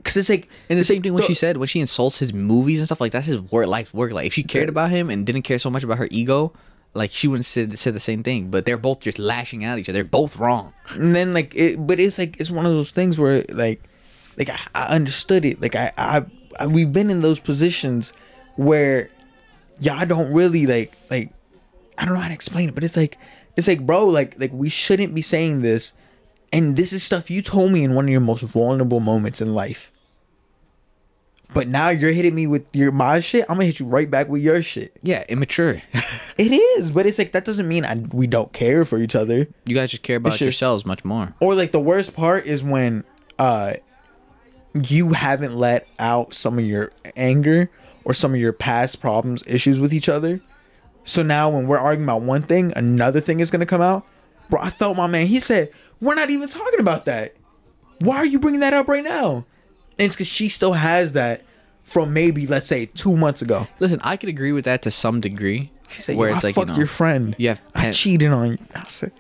cause 0.05 0.17
it's 0.17 0.29
like, 0.29 0.49
And 0.69 0.79
the 0.79 0.85
same 0.85 1.01
thing 1.01 1.15
when 1.15 1.23
the- 1.23 1.27
she 1.27 1.35
said 1.35 1.57
when 1.57 1.69
she 1.69 1.81
insults 1.81 2.19
his 2.19 2.35
movies 2.35 2.79
and 2.81 2.87
stuff 2.89 3.01
like 3.01 3.13
that's 3.13 3.27
his 3.27 3.39
work 3.41 3.67
life 3.67 3.95
work. 3.95 4.13
Like 4.13 4.27
if 4.27 4.35
she 4.35 4.43
cared 4.43 4.69
about 4.69 4.91
him 4.91 5.09
and 5.09 5.25
didn't 5.25 5.43
care 5.43 5.59
so 5.59 5.71
much 5.71 5.83
about 5.85 5.99
her 5.99 6.09
ego, 6.11 6.53
like 6.95 7.11
she 7.11 7.29
wouldn't 7.29 7.47
said 7.47 7.79
said 7.79 7.95
the 7.95 8.01
same 8.01 8.23
thing. 8.23 8.51
But 8.51 8.65
they're 8.65 8.79
both 8.79 9.01
just 9.01 9.19
lashing 9.19 9.65
out 9.65 9.75
at 9.75 9.79
each 9.81 9.89
other. 9.89 9.99
They're 9.99 10.05
both 10.05 10.37
wrong. 10.37 10.73
and 10.95 11.15
then 11.15 11.33
like 11.33 11.55
it 11.55 11.87
but 11.87 12.01
it's 12.01 12.19
like 12.19 12.39
it's 12.41 12.51
one 12.51 12.67
of 12.67 12.73
those 12.73 12.91
things 12.91 13.19
where 13.19 13.45
like 13.51 13.83
like 14.37 14.49
i, 14.49 14.59
I 14.75 14.95
understood 14.95 15.45
it 15.45 15.61
like 15.61 15.75
I, 15.77 15.93
I 15.97 16.25
i 16.59 16.67
we've 16.67 16.93
been 16.93 17.11
in 17.11 17.21
those 17.21 17.39
positions 17.39 18.13
where 18.57 19.11
y'all 19.81 20.07
don't 20.07 20.33
really 20.33 20.67
like 20.67 20.97
like 21.11 21.31
i 21.99 22.05
don't 22.05 22.15
know 22.15 22.21
how 22.21 22.29
to 22.29 22.35
explain 22.35 22.69
it 22.69 22.75
but 22.75 22.85
it's 22.85 22.97
like 22.97 23.19
it's 23.57 23.69
like 23.69 23.85
bro 23.85 24.07
like 24.07 24.39
like 24.41 24.51
we 24.53 24.69
shouldn't 24.69 25.15
be 25.15 25.23
saying 25.23 25.63
this 25.63 25.93
and 26.53 26.77
this 26.77 26.93
is 26.93 27.03
stuff 27.03 27.31
you 27.31 27.43
told 27.43 27.73
me 27.73 27.85
in 27.85 27.95
one 27.95 28.07
of 28.07 28.11
your 28.11 28.21
most 28.21 28.43
vulnerable 28.43 29.01
moments 29.01 29.41
in 29.41 29.55
life 29.55 29.92
But 31.55 31.69
now 31.69 31.91
you're 31.91 32.13
hitting 32.13 32.35
me 32.35 32.47
with 32.47 32.65
your 32.73 32.93
my 32.93 33.21
shit. 33.21 33.43
I'm 33.49 33.57
gonna 33.57 33.67
hit 33.67 33.79
you 33.81 33.87
right 33.87 34.11
back 34.11 34.29
with 34.29 34.43
your 34.43 34.63
shit. 34.63 34.97
Yeah, 35.03 35.25
immature. 35.29 35.83
It 36.39 36.51
is, 36.51 36.91
but 36.91 37.05
it's 37.05 37.19
like 37.19 37.33
that 37.33 37.45
doesn't 37.45 37.69
mean 37.69 37.85
I, 37.85 37.95
we 38.11 38.27
don't 38.27 38.51
care 38.55 38.87
for 38.87 38.97
each 38.97 39.15
other. 39.15 39.49
you 39.67 39.75
guys 39.75 39.91
just 39.91 40.03
care 40.03 40.17
about 40.17 40.31
just- 40.31 40.41
yourselves 40.41 40.87
much 40.87 41.05
more. 41.05 41.35
Or 41.41 41.55
like 41.55 41.73
the 41.73 41.79
worst 41.81 42.17
part 42.17 42.47
is 42.47 42.65
when 42.65 43.05
uh 43.39 43.75
you 44.89 45.11
haven't 45.13 45.55
let 45.55 45.87
out 45.99 46.33
some 46.33 46.59
of 46.59 46.65
your 46.65 46.91
anger 47.17 47.71
or 48.05 48.15
some 48.15 48.33
of 48.33 48.41
your 48.41 48.55
past 48.55 49.01
problems, 49.01 49.45
issues 49.47 49.79
with 49.79 49.93
each 49.93 50.09
other. 50.09 50.41
So 51.05 51.23
now 51.23 51.51
when 51.51 51.67
we're 51.69 51.79
arguing 51.79 52.05
about 52.09 52.23
one 52.23 52.43
thing, 52.43 52.73
another 52.77 53.21
thing 53.21 53.41
is 53.41 53.51
gonna 53.51 53.67
come 53.67 53.83
out. 53.83 54.07
Bro, 54.49 54.63
I 54.63 54.71
felt 54.71 54.97
my 54.97 55.07
man. 55.07 55.27
He 55.27 55.39
said, 55.39 55.71
We're 56.01 56.15
not 56.15 56.31
even 56.31 56.49
talking 56.49 56.81
about 56.81 57.05
that. 57.05 57.35
Why 58.01 58.17
are 58.17 58.27
you 58.27 58.41
bringing 58.41 58.61
that 58.61 58.73
up 58.73 58.89
right 58.89 59.05
now? 59.05 59.45
And 60.03 60.07
it's 60.07 60.17
because 60.17 60.29
she 60.29 60.49
still 60.49 60.73
has 60.73 61.13
that 61.13 61.43
from 61.83 62.13
maybe, 62.13 62.47
let's 62.47 62.67
say, 62.67 62.87
two 62.87 63.17
months 63.17 63.43
ago. 63.43 63.67
Listen, 63.79 64.01
I 64.03 64.17
could 64.17 64.29
agree 64.29 64.53
with 64.53 64.65
that 64.65 64.83
to 64.83 64.91
some 64.91 65.21
degree. 65.21 65.71
She 65.89 66.01
said, 66.01 66.17
where 66.17 66.31
it's 66.31 66.43
I 66.43 66.49
like, 66.49 66.57
you 66.57 66.61
fucked 66.63 66.69
know, 66.73 66.77
your 66.79 66.87
friend. 66.87 67.35
you 67.39 67.49
have 67.49 67.61
I 67.75 67.91
cheated 67.91 68.33
on 68.33 68.53
you. 68.53 68.59
I 68.75 68.85
said, 68.89 69.13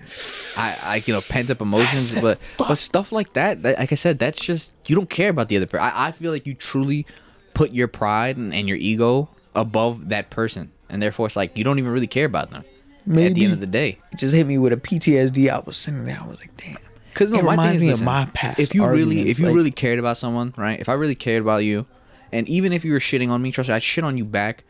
I, 0.56 0.78
I 0.82 1.02
you 1.04 1.12
know 1.12 1.20
pent 1.20 1.50
up 1.50 1.60
emotions, 1.60 2.08
said, 2.12 2.22
but 2.22 2.38
"Fuck." 2.56 2.68
but 2.68 2.74
stuff 2.76 3.12
like 3.12 3.34
that, 3.34 3.62
that, 3.62 3.78
like 3.78 3.92
I 3.92 3.94
said, 3.94 4.18
that's 4.18 4.38
just 4.38 4.74
you 4.86 4.96
don't 4.96 5.10
care 5.10 5.28
about 5.28 5.48
the 5.48 5.56
other 5.58 5.66
person. 5.66 5.86
I, 5.86 6.06
I 6.08 6.12
feel 6.12 6.32
like 6.32 6.46
you 6.46 6.54
truly 6.54 7.06
put 7.52 7.72
your 7.72 7.88
pride 7.88 8.38
and, 8.38 8.54
and 8.54 8.66
your 8.68 8.78
ego 8.78 9.28
above 9.54 10.08
that 10.08 10.30
person, 10.30 10.72
and 10.88 11.02
therefore 11.02 11.26
it's 11.26 11.36
like 11.36 11.58
you 11.58 11.64
don't 11.64 11.78
even 11.78 11.92
really 11.92 12.06
care 12.06 12.24
about 12.26 12.50
them. 12.50 12.64
At 13.06 13.34
the 13.34 13.44
end 13.44 13.52
of 13.52 13.60
the 13.60 13.66
day, 13.66 13.98
it 14.12 14.16
just 14.18 14.32
hit 14.32 14.46
me 14.46 14.56
with 14.58 14.72
a 14.72 14.76
PTSD. 14.78 15.50
I 15.50 15.58
was 15.58 15.76
sitting 15.76 16.04
there. 16.04 16.20
I 16.22 16.26
was 16.26 16.38
like, 16.38 16.56
damn. 16.56 16.78
Because 17.12 17.30
no, 17.30 17.38
It 17.38 17.44
my 17.44 17.50
reminds 17.52 17.70
thing 17.70 17.76
is, 17.76 17.82
me 17.82 17.88
of 17.88 17.92
listen, 17.94 18.04
my 18.06 18.24
past 18.32 18.60
if 18.60 18.74
you 18.74 18.86
really, 18.86 19.30
if 19.30 19.38
you 19.38 19.46
like- 19.46 19.54
really 19.54 19.70
cared 19.70 19.98
about 19.98 20.16
someone, 20.16 20.52
right? 20.56 20.80
If 20.80 20.88
I 20.88 20.94
really 20.94 21.14
cared 21.14 21.42
about 21.42 21.64
you, 21.64 21.86
and 22.32 22.48
even 22.48 22.72
if 22.72 22.84
you 22.84 22.92
were 22.92 22.98
shitting 22.98 23.28
on 23.30 23.42
me, 23.42 23.50
trust 23.52 23.68
me, 23.68 23.74
I'd 23.74 23.82
shit 23.82 24.04
on 24.04 24.16
you 24.18 24.24
back, 24.24 24.64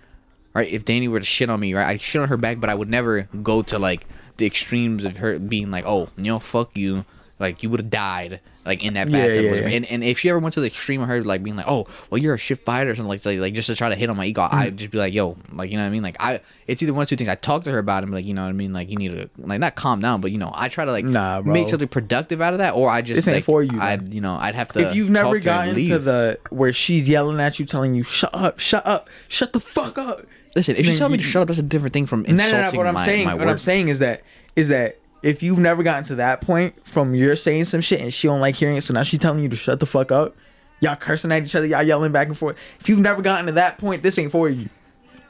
right? 0.55 0.69
If 0.71 0.85
Danny 0.85 1.09
were 1.09 1.21
to 1.21 1.27
shit 1.27 1.49
on 1.51 1.61
me, 1.61 1.75
right, 1.75 1.87
I'd 1.87 2.01
shit 2.01 2.21
on 2.21 2.29
her 2.29 2.37
back, 2.37 2.61
but 2.61 2.69
I 2.71 2.75
would 2.75 2.91
never 2.91 3.29
go 3.43 3.63
to 3.63 3.79
like 3.79 4.07
the 4.39 4.47
extremes 4.47 5.05
of 5.05 5.19
her 5.19 5.39
being 5.39 5.71
like, 5.71 5.85
oh, 5.87 6.09
you 6.17 6.25
know, 6.25 6.39
fuck 6.39 6.77
you, 6.77 7.05
like 7.43 7.63
you 7.63 7.69
would 7.69 7.81
have 7.81 7.91
died, 7.91 8.41
like 8.65 8.83
in 8.83 8.95
that 8.95 9.11
bathtub. 9.13 9.45
yeah, 9.45 9.55
yeah. 9.55 9.69
And 9.69 9.85
and 9.87 10.03
if 10.03 10.21
she 10.21 10.31
ever 10.31 10.39
went 10.39 10.55
to 10.55 10.61
the 10.61 10.67
extreme 10.69 11.03
of 11.03 11.09
her 11.09 11.23
like 11.23 11.43
being 11.43 11.57
like, 11.57 11.67
oh, 11.69 11.87
well, 12.09 12.17
you're 12.19 12.33
a 12.35 12.39
shit 12.39 12.65
fighter 12.65 12.91
or 12.91 12.95
something 12.95 13.11
like 13.11 13.25
like, 13.27 13.39
like 13.39 13.53
just 13.53 13.67
to 13.67 13.75
try 13.75 13.91
to 13.91 13.95
hit 13.97 14.09
on 14.09 14.17
my 14.17 14.25
ego, 14.25 14.41
Mm. 14.43 14.55
I'd 14.55 14.77
just 14.79 14.91
be 14.91 14.97
like, 14.99 15.13
yo, 15.13 15.37
like 15.53 15.71
you 15.71 15.77
know 15.77 15.83
what 15.83 15.89
I 15.89 15.91
mean? 15.91 16.03
Like 16.03 16.17
I, 16.21 16.41
it's 16.67 16.83
either 16.83 16.95
one 16.95 17.03
or 17.03 17.07
two 17.07 17.17
things. 17.17 17.29
I 17.29 17.35
talk 17.35 17.65
to 17.65 17.71
her 17.73 17.79
about 17.79 18.05
it, 18.05 18.09
like, 18.11 18.25
you 18.25 18.33
know 18.33 18.43
what 18.45 18.49
I 18.49 18.53
mean? 18.53 18.73
Like 18.73 18.89
you 18.89 18.97
need 18.97 19.13
to 19.13 19.29
like 19.37 19.61
not 19.61 19.75
calm 19.75 20.01
down, 20.01 20.21
but 20.23 20.31
you 20.31 20.39
know, 20.39 20.51
I 20.55 20.69
try 20.69 20.85
to 20.87 20.93
like 20.93 21.05
Nah, 21.05 21.43
bro. 21.43 21.53
make 21.53 21.69
something 21.69 21.89
productive 21.89 22.41
out 22.41 22.55
of 22.55 22.59
that, 22.59 22.75
or 22.75 22.89
I 22.89 23.03
just 23.03 23.17
This 23.17 23.29
ain't 23.29 23.37
like, 23.39 23.45
for 23.45 23.63
you, 23.63 23.79
I'd 23.81 24.15
you 24.15 24.21
know 24.23 24.35
I'd 24.35 24.55
have 24.55 24.69
to. 24.73 24.81
if 24.81 24.95
you've 24.95 25.11
never 25.11 25.39
gotten 25.39 25.75
to 25.75 25.99
the 25.99 26.39
where 26.51 26.73
she's 26.73 27.09
yelling 27.09 27.41
at 27.41 27.59
you, 27.59 27.67
telling 27.67 27.95
you, 27.95 28.05
"Shut 28.05 28.31
up, 28.33 28.59
shut 28.61 28.87
up, 28.87 29.09
shut 29.29 29.53
the 29.53 29.61
fuck 29.61 29.99
up." 29.99 30.23
listen, 30.55 30.77
if 30.77 30.85
then 30.85 30.93
she 30.95 30.99
tells 30.99 31.11
me 31.11 31.17
to 31.17 31.23
shut 31.23 31.43
up, 31.43 31.49
that's 31.49 31.59
a 31.59 31.63
different 31.63 31.95
thing 31.95 32.05
from 32.07 32.25
insulting 32.27 32.53
No, 32.53 32.61
no, 32.67 32.71
no. 32.71 32.77
What 32.77 32.87
I'm 32.87 32.95
my, 32.95 33.05
saying, 33.07 33.25
my 33.27 33.35
what 33.35 33.49
I'm 33.49 33.59
saying 33.59 33.89
is 33.89 33.99
that 34.01 34.23
is 34.55 34.69
that 34.69 34.99
if 35.23 35.43
you've 35.43 35.59
never 35.59 35.83
gotten 35.83 36.05
to 36.05 36.15
that 36.17 36.41
point 36.41 36.75
from 36.87 37.15
you're 37.15 37.37
saying 37.37 37.65
some 37.67 37.81
shit 37.81 38.01
and 38.01 38.13
she 38.13 38.27
don't 38.29 38.41
like 38.41 38.57
hearing 38.57 38.77
it, 38.77 38.83
so 38.83 38.95
now 38.95 39.03
she's 39.03 39.21
telling 39.21 39.43
you 39.43 39.49
to 39.49 39.57
shut 39.57 39.81
the 39.81 39.87
fuck 39.87 40.11
up. 40.13 40.35
Y'all 40.81 40.97
cursing 40.97 41.31
at 41.31 41.43
each 41.45 41.55
other, 41.55 41.67
y'all 41.67 41.83
yelling 41.83 42.11
back 42.13 42.27
and 42.27 42.37
forth. 42.37 42.57
If 42.81 42.89
you've 42.89 42.99
never 42.99 43.23
gotten 43.23 43.47
to 43.47 43.53
that 43.53 43.79
point, 43.79 44.03
this 44.03 44.19
ain't 44.19 44.33
for 44.33 44.49
you. 44.49 44.69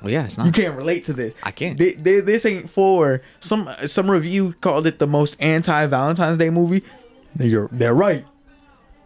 Well, 0.01 0.11
yeah, 0.11 0.25
it's 0.25 0.37
not. 0.39 0.47
You 0.47 0.53
can't 0.53 0.75
relate 0.77 1.05
to 1.05 1.13
this. 1.13 1.35
I 1.43 1.51
can't. 1.53 1.79
Thi- 1.79 1.91
thi- 1.91 2.21
This 2.21 2.45
ain't 2.47 2.69
for 2.71 3.21
some. 3.39 3.69
Some 3.87 4.11
review 4.11 4.55
called 4.61 4.87
it 4.87 4.99
the 4.99 5.07
most 5.07 5.37
anti 5.39 5.87
Valentine's 5.87 6.39
Day 6.39 6.51
movie. 6.51 6.83
They're 7.37 7.69
they're 7.71 7.95
right, 7.95 8.25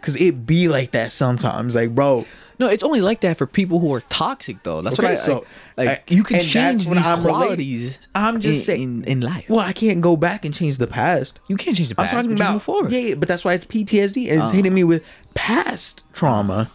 cause 0.00 0.16
it 0.16 0.46
be 0.46 0.68
like 0.68 0.92
that 0.92 1.12
sometimes. 1.12 1.74
Like, 1.74 1.94
bro, 1.94 2.24
No, 2.58 2.68
it's 2.68 2.82
only 2.82 3.00
like 3.02 3.20
that 3.20 3.36
for 3.36 3.46
people 3.46 3.80
who 3.80 3.92
are 3.92 4.00
toxic, 4.08 4.62
though. 4.62 4.80
That's 4.82 4.98
Okay, 4.98 5.08
what 5.10 5.18
I 5.18 5.22
so, 5.22 5.44
like. 5.76 5.86
like 5.88 6.10
you 6.10 6.22
can 6.22 6.40
change 6.40 6.88
these 6.88 6.96
I'm 6.98 7.22
qualities. 7.22 7.98
I'm 8.14 8.40
just 8.40 8.60
in, 8.60 8.64
saying- 8.64 8.82
in, 8.82 9.04
in 9.04 9.20
life. 9.20 9.44
well, 9.48 9.60
I 9.60 9.72
can't 9.72 10.00
go 10.00 10.16
back 10.16 10.44
and 10.44 10.54
change 10.54 10.78
the 10.78 10.86
past. 10.86 11.40
You 11.48 11.56
can't 11.56 11.76
change 11.76 11.90
the 11.90 11.94
past. 11.94 12.14
I'm 12.14 12.22
talking 12.24 12.36
about 12.40 12.62
forward. 12.62 12.92
Yeah, 12.92 13.00
yeah, 13.00 13.14
but 13.16 13.28
that's 13.28 13.44
why 13.44 13.52
it's 13.54 13.64
PTSD 13.66 14.30
and 14.30 14.40
it's 14.40 14.50
Uh. 14.50 14.54
hitting 14.54 14.72
me 14.74 14.84
with 14.84 15.02
past 15.34 16.02
trauma. 16.12 16.70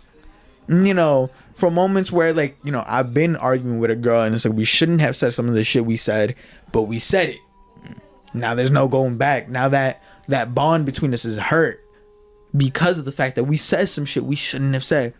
You 0.70 0.94
know, 0.94 1.30
from 1.54 1.74
moments 1.74 2.12
where 2.12 2.32
like 2.32 2.58
you 2.64 2.72
know 2.72 2.84
I've 2.88 3.14
been 3.14 3.36
arguing 3.36 3.80
with 3.80 3.92
a 3.92 3.96
girl 3.96 4.22
and 4.22 4.34
it's 4.36 4.46
like 4.46 4.54
we 4.56 4.64
shouldn't 4.64 5.02
have 5.02 5.16
said 5.18 5.34
some 5.34 5.50
of 5.50 5.56
the 5.56 5.64
shit 5.64 5.86
we 5.86 5.98
said, 5.98 6.36
but 6.72 6.84
we 6.84 6.98
said 7.00 7.30
it. 7.30 7.38
Now 8.34 8.54
there's 8.56 8.72
no 8.72 8.88
going 8.88 9.18
back. 9.18 9.50
Now 9.50 9.68
that 9.70 10.02
that 10.28 10.54
bond 10.56 10.86
between 10.86 11.14
us 11.14 11.26
is 11.26 11.38
hurt 11.38 11.84
because 12.56 12.98
of 12.98 13.06
the 13.06 13.12
fact 13.12 13.36
that 13.36 13.46
we 13.46 13.58
said 13.58 13.90
some 13.90 14.06
shit 14.06 14.24
we 14.24 14.36
shouldn't 14.36 14.74
have 14.74 14.86
said. 14.86 15.14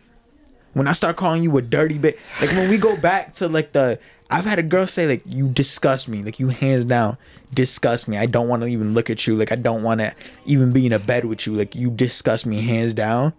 When 0.72 0.88
I 0.88 0.92
start 0.92 1.16
calling 1.16 1.42
you 1.42 1.56
a 1.56 1.62
dirty 1.62 1.98
bit, 1.98 2.18
like 2.40 2.50
when 2.50 2.70
we 2.70 2.78
go 2.78 2.96
back 2.96 3.34
to 3.34 3.48
like 3.48 3.72
the, 3.72 3.98
I've 4.30 4.46
had 4.46 4.58
a 4.58 4.62
girl 4.62 4.86
say 4.86 5.06
like 5.06 5.22
you 5.26 5.48
disgust 5.48 6.08
me, 6.08 6.22
like 6.22 6.40
you 6.40 6.48
hands 6.48 6.84
down 6.84 7.18
disgust 7.54 8.08
me. 8.08 8.16
I 8.16 8.26
don't 8.26 8.48
want 8.48 8.62
to 8.62 8.68
even 8.68 8.94
look 8.94 9.10
at 9.10 9.26
you, 9.26 9.36
like 9.36 9.52
I 9.52 9.56
don't 9.56 9.82
want 9.82 10.00
to 10.00 10.14
even 10.44 10.72
be 10.72 10.86
in 10.86 10.92
a 10.92 10.98
bed 10.98 11.24
with 11.24 11.46
you, 11.46 11.54
like 11.54 11.74
you 11.74 11.90
disgust 11.90 12.46
me 12.46 12.62
hands 12.62 12.94
down. 12.94 13.32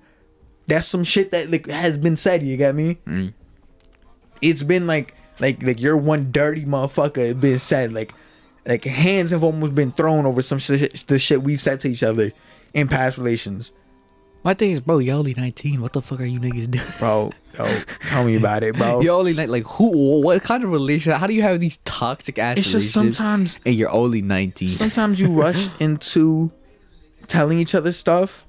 That's 0.67 0.87
some 0.87 1.03
shit 1.03 1.31
that 1.31 1.49
like 1.49 1.67
has 1.67 1.97
been 1.97 2.15
said. 2.15 2.43
You 2.43 2.55
get 2.57 2.75
me? 2.75 2.99
Mm. 3.05 3.33
It's 4.41 4.63
been 4.63 4.87
like 4.87 5.15
like 5.39 5.61
like 5.63 5.81
you're 5.81 5.97
one 5.97 6.31
dirty 6.31 6.65
motherfucker. 6.65 7.31
It's 7.31 7.39
been 7.39 7.59
said 7.59 7.91
like 7.91 8.13
like 8.65 8.85
hands 8.85 9.31
have 9.31 9.43
almost 9.43 9.75
been 9.75 9.91
thrown 9.91 10.25
over 10.25 10.41
some 10.41 10.59
shit, 10.59 11.05
the 11.07 11.19
shit 11.19 11.43
we've 11.43 11.59
said 11.59 11.79
to 11.81 11.89
each 11.89 12.03
other 12.03 12.31
in 12.73 12.87
past 12.87 13.17
relations. 13.17 13.73
My 14.43 14.53
thing 14.53 14.71
is, 14.71 14.81
bro, 14.81 14.97
you're 14.99 15.15
only 15.15 15.33
19. 15.33 15.81
What 15.81 15.93
the 15.93 16.01
fuck 16.01 16.19
are 16.19 16.25
you 16.25 16.39
niggas 16.39 16.69
doing? 16.69 16.83
bro. 16.99 17.31
Oh, 17.59 17.83
tell 18.01 18.25
me 18.25 18.35
about 18.35 18.63
it, 18.63 18.75
bro. 18.75 18.99
You're 19.01 19.13
only 19.15 19.33
like, 19.35 19.47
like 19.47 19.63
who? 19.63 20.21
What 20.21 20.41
kind 20.41 20.63
of 20.63 20.71
relationship? 20.71 21.19
How 21.19 21.27
do 21.27 21.33
you 21.35 21.43
have 21.43 21.59
these 21.59 21.77
toxic 21.85 22.39
ass? 22.39 22.57
It's 22.57 22.71
just 22.71 22.91
sometimes- 22.91 23.59
and 23.65 23.75
you're 23.75 23.91
only 23.91 24.23
19. 24.23 24.69
Sometimes 24.69 25.19
you 25.19 25.31
rush 25.31 25.69
into 25.79 26.51
telling 27.27 27.59
each 27.59 27.75
other 27.75 27.91
stuff, 27.91 28.43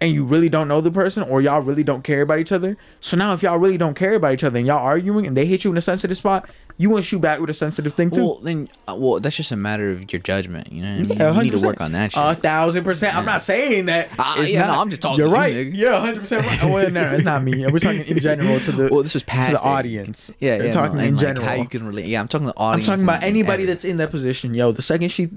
and 0.00 0.12
you 0.12 0.24
really 0.24 0.48
don't 0.48 0.66
know 0.66 0.80
the 0.80 0.90
person, 0.90 1.22
or 1.22 1.40
y'all 1.40 1.60
really 1.60 1.84
don't 1.84 2.02
care 2.02 2.22
about 2.22 2.40
each 2.40 2.50
other. 2.50 2.76
So 2.98 3.16
now, 3.16 3.32
if 3.32 3.42
y'all 3.44 3.58
really 3.58 3.78
don't 3.78 3.94
care 3.94 4.16
about 4.16 4.34
each 4.34 4.42
other, 4.44 4.58
and 4.58 4.66
y'all 4.66 4.84
arguing, 4.84 5.24
and 5.28 5.36
they 5.36 5.46
hit 5.46 5.62
you 5.62 5.70
in 5.70 5.76
a 5.76 5.80
sensitive 5.80 6.18
spot, 6.18 6.50
you 6.82 6.90
want 6.90 7.04
to 7.04 7.08
shoot 7.08 7.20
back 7.20 7.38
with 7.38 7.48
a 7.48 7.54
sensitive 7.54 7.92
thing 7.92 8.10
too. 8.10 8.24
well, 8.24 8.38
then, 8.40 8.68
uh, 8.88 8.96
well, 8.98 9.20
that's 9.20 9.36
just 9.36 9.52
a 9.52 9.56
matter 9.56 9.90
of 9.90 10.12
your 10.12 10.20
judgment. 10.20 10.72
You 10.72 10.82
know, 10.82 10.88
what 10.88 10.94
I 10.94 11.02
mean? 11.02 11.18
Yeah, 11.18 11.32
you 11.34 11.42
need 11.50 11.58
to 11.60 11.64
work 11.64 11.80
on 11.80 11.92
that 11.92 12.10
shit. 12.12 12.22
A 12.22 12.34
thousand 12.34 12.82
percent. 12.82 13.14
I'm 13.14 13.24
not 13.24 13.40
saying 13.40 13.86
that. 13.86 14.08
It's 14.38 14.52
yeah, 14.52 14.66
not, 14.66 14.74
no, 14.74 14.80
I'm 14.80 14.90
just 14.90 15.00
talking 15.00 15.18
You're 15.18 15.28
you, 15.28 15.34
right. 15.34 15.54
nigga. 15.54 15.76
Yeah, 15.76 16.00
hundred 16.00 16.20
percent 16.20 16.44
right. 16.44 16.64
Well, 16.64 16.90
no, 16.90 17.12
it's 17.12 17.24
not 17.24 17.44
me. 17.44 17.64
We're 17.66 17.78
talking 17.78 18.04
in 18.04 18.18
general 18.18 18.58
to 18.60 18.72
the. 18.72 18.88
Well, 18.90 19.04
this 19.04 19.14
was 19.14 19.22
to 19.22 19.28
the 19.28 19.60
audience. 19.60 20.32
yeah, 20.40 20.56
We're 20.58 20.66
yeah. 20.66 20.72
talking 20.72 20.96
no, 20.96 21.04
in 21.04 21.14
like, 21.14 21.24
general. 21.24 21.46
how 21.46 21.54
you 21.54 21.66
can 21.68 21.86
relate. 21.86 22.06
Yeah, 22.06 22.20
I'm 22.20 22.28
talking 22.28 22.48
to 22.48 22.52
the 22.52 22.58
audience. 22.58 22.88
I'm 22.88 22.92
talking 22.92 23.04
about 23.04 23.22
anybody 23.22 23.64
that's 23.64 23.84
in 23.84 23.98
that 23.98 24.10
position. 24.10 24.52
Yo, 24.54 24.72
the 24.72 24.82
second 24.82 25.10
she, 25.10 25.28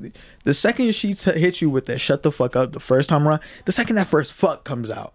the 0.46 0.54
second 0.54 0.96
she 0.96 1.14
t- 1.14 1.40
hits 1.40 1.62
you 1.62 1.70
with 1.70 1.86
that 1.86 2.00
shut 2.00 2.24
the 2.24 2.32
fuck 2.32 2.56
up 2.56 2.72
the 2.72 2.80
first 2.80 3.10
time 3.10 3.28
around, 3.28 3.42
the 3.66 3.72
second 3.72 3.98
that 3.98 4.08
first 4.08 4.34
fuck 4.34 4.64
comes 4.64 4.90
out, 4.90 5.14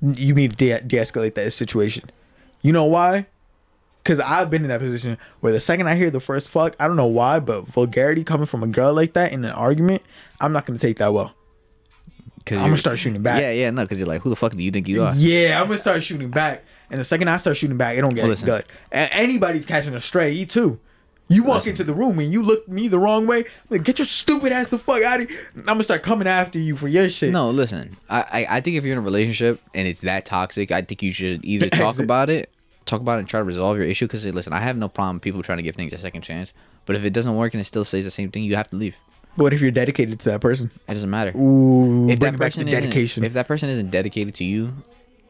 you 0.00 0.34
need 0.34 0.50
to 0.52 0.56
de- 0.56 0.80
de-escalate 0.80 1.34
that 1.34 1.52
situation. 1.52 2.10
You 2.62 2.72
know 2.72 2.84
why? 2.84 3.26
Because 4.04 4.20
I've 4.20 4.50
been 4.50 4.62
in 4.62 4.68
that 4.68 4.80
position 4.80 5.16
where 5.40 5.50
the 5.52 5.60
second 5.60 5.88
I 5.88 5.94
hear 5.96 6.10
the 6.10 6.20
first 6.20 6.50
fuck, 6.50 6.76
I 6.78 6.86
don't 6.86 6.96
know 6.96 7.06
why, 7.06 7.40
but 7.40 7.66
vulgarity 7.66 8.22
coming 8.22 8.44
from 8.46 8.62
a 8.62 8.66
girl 8.66 8.92
like 8.92 9.14
that 9.14 9.32
in 9.32 9.44
an 9.46 9.50
argument, 9.52 10.02
I'm 10.42 10.52
not 10.52 10.66
gonna 10.66 10.78
take 10.78 10.98
that 10.98 11.12
well. 11.14 11.32
'Cause 12.44 12.58
I'ma 12.58 12.76
start 12.76 12.98
shooting 12.98 13.22
back. 13.22 13.40
Yeah, 13.40 13.52
yeah, 13.52 13.70
no, 13.70 13.82
because 13.82 13.98
you're 13.98 14.06
like, 14.08 14.20
who 14.20 14.28
the 14.28 14.36
fuck 14.36 14.52
do 14.54 14.62
you 14.62 14.70
think 14.70 14.86
you 14.86 15.02
are? 15.02 15.14
Yeah, 15.16 15.58
I'm 15.60 15.66
gonna 15.66 15.78
start 15.78 16.02
shooting 16.02 16.28
back, 16.28 16.62
and 16.90 17.00
the 17.00 17.04
second 17.04 17.28
I 17.28 17.38
start 17.38 17.56
shooting 17.56 17.78
back, 17.78 17.96
it 17.96 18.02
don't 18.02 18.14
get 18.14 18.20
Well, 18.22 18.30
listen. 18.32 18.44
good. 18.46 18.64
And 18.92 19.08
anybody's 19.12 19.64
catching 19.64 19.94
a 19.94 20.00
stray, 20.00 20.32
you 20.32 20.44
too. 20.44 20.78
You 21.28 21.42
walk 21.42 21.66
into 21.66 21.84
the 21.84 21.94
room 21.94 22.18
and 22.18 22.30
you 22.30 22.42
look 22.42 22.68
me 22.68 22.86
the 22.86 22.98
wrong 22.98 23.26
way. 23.26 23.38
I'm 23.38 23.44
like, 23.70 23.82
get 23.84 23.98
your 23.98 24.04
stupid 24.04 24.52
ass 24.52 24.68
the 24.68 24.78
fuck 24.78 25.02
out 25.02 25.22
of 25.22 25.30
here. 25.30 25.38
I'm 25.56 25.64
gonna 25.64 25.84
start 25.84 26.02
coming 26.02 26.28
after 26.28 26.58
you 26.58 26.76
for 26.76 26.86
your 26.86 27.08
shit. 27.08 27.32
No, 27.32 27.48
listen. 27.48 27.96
I, 28.10 28.20
I 28.20 28.56
I 28.56 28.60
think 28.60 28.76
if 28.76 28.84
you're 28.84 28.92
in 28.92 28.98
a 28.98 29.02
relationship 29.02 29.58
and 29.72 29.88
it's 29.88 30.00
that 30.02 30.26
toxic, 30.26 30.70
I 30.70 30.82
think 30.82 31.02
you 31.02 31.14
should 31.14 31.42
either 31.42 31.70
talk 31.70 31.98
about 31.98 32.28
it, 32.28 32.50
talk 32.86 33.00
about 33.00 33.16
it, 33.16 33.20
and 33.20 33.28
try 33.28 33.40
to 33.40 33.44
resolve 33.44 33.76
your 33.76 33.86
issue. 33.86 34.06
Because 34.06 34.24
listen, 34.26 34.52
I 34.52 34.60
have 34.60 34.76
no 34.76 34.88
problem 34.88 35.20
people 35.20 35.42
trying 35.42 35.58
to 35.58 35.62
give 35.62 35.74
things 35.76 35.92
a 35.92 35.98
second 35.98 36.22
chance. 36.22 36.52
But 36.86 36.96
if 36.96 37.04
it 37.04 37.10
doesn't 37.12 37.34
work 37.36 37.54
and 37.54 37.60
it 37.60 37.64
still 37.64 37.84
says 37.84 38.04
the 38.04 38.10
same 38.10 38.30
thing, 38.30 38.42
you 38.44 38.56
have 38.56 38.68
to 38.68 38.76
leave. 38.76 38.96
What 39.36 39.52
if 39.52 39.60
you're 39.60 39.70
dedicated 39.70 40.20
to 40.20 40.30
that 40.30 40.40
person? 40.40 40.70
It 40.88 40.94
doesn't 40.94 41.10
matter. 41.10 41.32
Ooh, 41.36 42.08
if 42.08 42.20
that 42.20 42.36
person 42.36 42.66
dedication. 42.66 43.22
Isn't, 43.22 43.24
if 43.24 43.32
that 43.32 43.48
person 43.48 43.68
isn't 43.68 43.90
dedicated 43.90 44.34
to 44.36 44.44
you, 44.44 44.72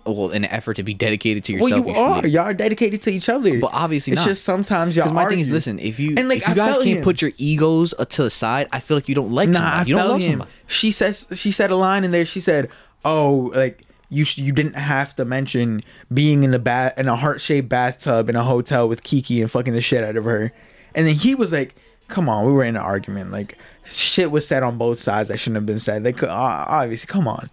well, 0.05 0.31
in 0.33 0.45
an 0.45 0.51
effort 0.51 0.75
to 0.75 0.83
be 0.83 0.93
dedicated 0.93 1.45
to 1.45 1.53
yourself. 1.53 1.71
well, 1.71 1.89
yourself, 1.89 2.17
you 2.17 2.23
are. 2.25 2.27
Y'all 2.27 2.43
are 2.51 2.53
dedicated 2.55 3.01
to 3.03 3.11
each 3.11 3.31
other. 3.31 3.59
But 3.59 3.71
obviously 3.73 4.13
it's 4.13 4.21
not. 4.21 4.29
just 4.29 4.45
sometimes 4.45 4.95
y'all. 4.97 5.05
Because 5.07 5.15
my 5.15 5.25
thing 5.27 5.39
is, 5.41 5.49
listen, 5.49 5.79
if 5.79 5.99
you 5.99 6.17
And, 6.19 6.29
like, 6.29 6.43
if 6.43 6.49
you 6.49 6.53
I 6.53 6.57
guys 6.57 6.75
can't 6.77 6.99
him. 6.99 7.03
put 7.03 7.23
your 7.23 7.31
egos 7.39 7.95
uh, 7.99 8.05
to 8.05 8.25
the 8.25 8.31
side, 8.31 8.69
I 8.71 8.81
feel 8.81 8.99
like 8.99 9.09
you 9.09 9.15
don't 9.15 9.31
like 9.33 9.49
Nah, 9.49 9.61
somebody. 9.61 9.79
I 9.79 9.85
You 9.85 9.95
don't 9.95 10.01
felt 10.01 10.11
love 10.13 10.21
him. 10.21 10.31
somebody. 10.33 10.51
She 10.67 10.91
says 10.91 11.27
she 11.33 11.51
said 11.51 11.71
a 11.71 11.77
line 11.77 12.05
in 12.05 12.11
there. 12.11 12.27
She 12.27 12.41
said, 12.41 12.69
"Oh, 13.07 13.51
like 13.55 13.81
you 14.15 14.25
sh- 14.25 14.39
you 14.39 14.53
didn't 14.53 14.77
have 14.77 15.15
to 15.17 15.25
mention 15.25 15.83
being 16.13 16.45
in 16.45 16.55
a 16.55 16.59
bath 16.59 16.99
in 16.99 17.09
a 17.09 17.17
heart 17.17 17.41
shaped 17.41 17.69
bathtub 17.69 18.29
in 18.29 18.37
a 18.37 18.45
hotel 18.45 18.89
with 18.89 19.03
Kiki 19.03 19.43
and 19.43 19.51
fucking 19.51 19.73
the 19.73 19.83
shit 19.83 20.05
out 20.05 20.17
of 20.17 20.25
her." 20.25 20.53
And 20.95 21.07
then 21.07 21.15
he 21.15 21.35
was 21.35 21.53
like, 21.53 21.75
"Come 22.09 22.29
on, 22.29 22.47
we 22.47 22.53
were 22.53 22.65
in 22.65 22.77
an 22.77 22.83
argument. 22.83 23.31
Like 23.31 23.59
shit 23.85 24.31
was 24.31 24.47
said 24.47 24.63
on 24.63 24.79
both 24.79 25.01
sides 25.01 25.29
that 25.29 25.39
shouldn't 25.39 25.57
have 25.57 25.67
been 25.67 25.79
said. 25.79 26.05
Like 26.05 26.23
uh, 26.23 26.29
obviously, 26.31 27.07
come 27.07 27.29
on." 27.29 27.51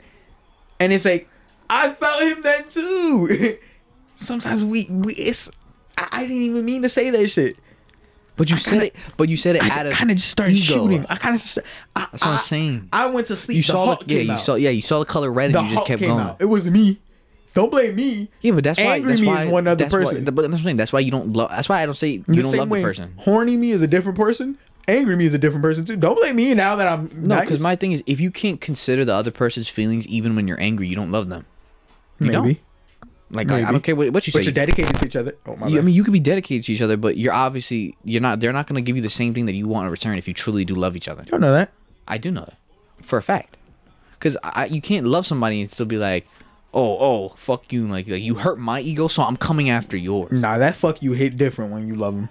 And 0.79 0.93
it's 0.93 1.05
like. 1.05 1.27
I 1.73 1.93
felt 1.93 2.21
him 2.23 2.41
then 2.41 2.67
too. 2.67 3.57
Sometimes 4.15 4.63
we 4.65 4.87
we 4.89 5.13
it's 5.13 5.49
I, 5.97 6.07
I 6.11 6.21
didn't 6.23 6.43
even 6.43 6.65
mean 6.65 6.81
to 6.81 6.89
say 6.89 7.09
that 7.09 7.27
shit. 7.29 7.57
But 8.37 8.49
you 8.49 8.55
I 8.55 8.59
said 8.59 8.69
kinda- 8.71 8.85
it. 8.87 8.95
But 9.17 9.29
you 9.29 9.37
said 9.37 9.55
it 9.57 9.63
I 9.63 9.69
kind 9.91 10.09
of 10.11 10.17
just 10.17 10.29
started 10.29 10.55
ego. 10.55 10.73
shooting. 10.73 11.05
I 11.09 11.15
kind 11.15 11.35
of 11.35 11.41
That's 11.95 12.11
what 12.23 12.23
I'm 12.25 12.37
saying. 12.39 12.89
I 12.91 13.07
went 13.07 13.27
to 13.27 13.35
sleep. 13.35 13.57
You 13.57 13.61
the 13.63 13.67
saw 13.67 13.85
Hulk 13.85 14.07
the 14.07 14.13
yeah. 14.15 14.21
You 14.21 14.31
out. 14.31 14.39
saw 14.39 14.55
yeah. 14.55 14.69
You 14.69 14.81
saw 14.81 14.99
the 14.99 15.05
color 15.05 15.31
red 15.31 15.45
and 15.47 15.55
the 15.55 15.59
you 15.61 15.65
just 15.65 15.75
Hulk 15.75 15.87
kept 15.87 16.01
going. 16.01 16.19
out. 16.19 16.37
It 16.39 16.45
was 16.45 16.69
me. 16.69 16.99
Don't 17.53 17.69
blame 17.69 17.95
me. 17.95 18.29
Yeah, 18.39 18.53
but 18.53 18.63
that's 18.63 18.79
why. 18.79 18.95
Angry 18.95 19.09
that's 19.09 19.21
me 19.21 19.27
why, 19.27 19.43
is 19.45 19.51
one 19.51 19.67
other 19.67 19.83
why- 19.85 19.89
person. 19.89 20.23
but 20.23 20.35
that's 20.35 20.47
what 20.47 20.53
I'm 20.53 20.63
saying. 20.63 20.75
That's 20.77 20.93
why 20.93 21.01
you 21.01 21.11
don't 21.11 21.33
love. 21.33 21.49
That's 21.49 21.67
why 21.67 21.81
I 21.83 21.85
don't 21.85 21.97
say 21.97 22.09
you 22.11 22.23
The 22.25 22.41
don't 22.43 22.55
love 22.55 22.69
way 22.69 22.79
the 22.81 22.87
person. 22.87 23.13
Horny 23.17 23.57
me 23.57 23.71
is 23.71 23.81
a 23.81 23.87
different 23.87 24.17
person. 24.17 24.57
Angry 24.87 25.15
me 25.17 25.25
is 25.25 25.33
a 25.33 25.37
different 25.37 25.61
person 25.61 25.83
too. 25.85 25.97
Don't 25.97 26.15
blame 26.17 26.37
me 26.37 26.53
now 26.53 26.75
that 26.77 26.87
I'm 26.87 27.11
No, 27.13 27.35
nice. 27.35 27.41
because 27.45 27.61
my 27.61 27.75
thing 27.75 27.91
is, 27.91 28.01
if 28.07 28.19
you 28.19 28.31
can't 28.31 28.59
consider 28.61 29.03
the 29.05 29.13
other 29.13 29.29
person's 29.29 29.67
feelings 29.67 30.07
even 30.07 30.35
when 30.35 30.47
you're 30.47 30.59
angry, 30.59 30.87
you 30.87 30.95
don't 30.95 31.11
love 31.11 31.29
them. 31.29 31.45
You 32.19 32.31
don't. 32.31 32.57
Like 33.31 33.49
I, 33.49 33.71
don't 33.71 33.81
care 33.81 33.95
what, 33.95 34.11
what 34.11 34.27
you 34.27 34.33
but 34.33 34.39
say. 34.39 34.43
you're 34.45 34.53
dedicated 34.53 34.95
to 34.97 35.05
each 35.05 35.15
other. 35.15 35.35
Oh 35.45 35.55
my 35.55 35.67
You- 35.67 35.79
I 35.79 35.81
mean, 35.81 35.95
you 35.95 36.03
could 36.03 36.13
be 36.13 36.19
dedicated 36.19 36.65
to 36.65 36.73
each 36.73 36.81
other, 36.81 36.97
but 36.97 37.17
you're 37.17 37.33
obviously 37.33 37.95
you're 38.03 38.21
not. 38.21 38.39
They're 38.41 38.53
not 38.53 38.67
going 38.67 38.75
to 38.75 38.85
give 38.85 38.95
you 38.95 39.01
the 39.01 39.09
same 39.09 39.33
thing 39.33 39.45
that 39.45 39.53
you 39.55 39.67
want 39.67 39.85
in 39.85 39.91
return 39.91 40.17
if 40.17 40.27
you 40.27 40.33
truly 40.33 40.65
do 40.65 40.75
love 40.75 40.95
each 40.95 41.07
other. 41.07 41.21
you 41.25 41.31
don't 41.31 41.41
know 41.41 41.53
that. 41.53 41.71
I 42.07 42.17
do 42.17 42.29
know 42.29 42.41
that 42.41 42.57
for 43.05 43.17
a 43.17 43.23
fact. 43.23 43.57
Because 44.11 44.37
I, 44.43 44.65
you 44.65 44.81
can't 44.81 45.07
love 45.07 45.25
somebody 45.25 45.61
and 45.61 45.69
still 45.69 45.85
be 45.87 45.97
like, 45.97 46.27
oh, 46.73 46.97
oh, 46.99 47.29
fuck 47.29 47.71
you, 47.73 47.87
like, 47.87 48.07
like 48.07 48.21
you 48.21 48.35
hurt 48.35 48.59
my 48.59 48.79
ego, 48.79 49.07
so 49.07 49.23
I'm 49.23 49.35
coming 49.35 49.69
after 49.69 49.97
yours. 49.97 50.31
Nah, 50.31 50.57
that 50.59 50.75
fuck 50.75 51.01
you 51.01 51.13
hit 51.13 51.37
different 51.37 51.71
when 51.71 51.87
you 51.87 51.95
love 51.95 52.15
them. 52.15 52.29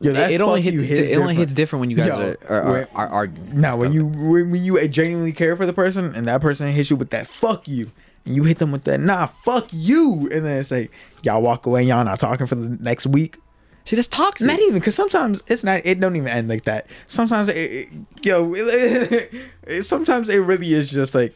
Yeah, 0.00 0.26
It, 0.28 0.32
it 0.32 0.40
only 0.40 0.60
hits. 0.60 0.74
you 0.74 0.82
It 0.82 1.16
only 1.16 1.34
hits 1.34 1.52
different 1.52 1.80
when 1.80 1.90
you 1.90 1.96
guys 1.96 2.08
Yo, 2.08 2.18
are, 2.20 2.36
are, 2.48 2.62
are, 2.62 2.88
are 2.94 3.08
arguing. 3.08 3.60
Now, 3.60 3.76
when 3.76 3.92
you 3.92 4.04
when, 4.06 4.50
when 4.50 4.64
you 4.64 4.86
genuinely 4.88 5.32
care 5.32 5.56
for 5.56 5.66
the 5.66 5.72
person 5.72 6.14
and 6.14 6.26
that 6.26 6.40
person 6.40 6.68
hits 6.68 6.90
you 6.90 6.96
with 6.96 7.10
that 7.10 7.26
fuck 7.26 7.68
you, 7.68 7.86
and 8.24 8.34
you 8.34 8.44
hit 8.44 8.58
them 8.58 8.72
with 8.72 8.84
that 8.84 9.00
nah 9.00 9.26
fuck 9.26 9.68
you, 9.72 10.28
and 10.32 10.44
then 10.44 10.58
it's 10.58 10.70
like 10.70 10.90
y'all 11.22 11.42
walk 11.42 11.66
away, 11.66 11.82
y'all 11.82 12.04
not 12.04 12.18
talking 12.18 12.46
for 12.46 12.54
the 12.54 12.76
next 12.82 13.06
week. 13.06 13.38
see 13.84 13.96
that's 13.96 14.08
toxic. 14.08 14.46
Not 14.46 14.60
even 14.60 14.74
because 14.74 14.94
sometimes 14.94 15.42
it's 15.46 15.64
not. 15.64 15.82
It 15.84 16.00
don't 16.00 16.16
even 16.16 16.28
end 16.28 16.48
like 16.48 16.64
that. 16.64 16.86
Sometimes 17.06 17.48
it, 17.48 17.56
it, 17.56 17.88
yo, 18.22 18.52
it, 18.54 19.82
sometimes 19.84 20.28
it 20.28 20.38
really 20.38 20.72
is 20.74 20.90
just 20.90 21.14
like 21.14 21.34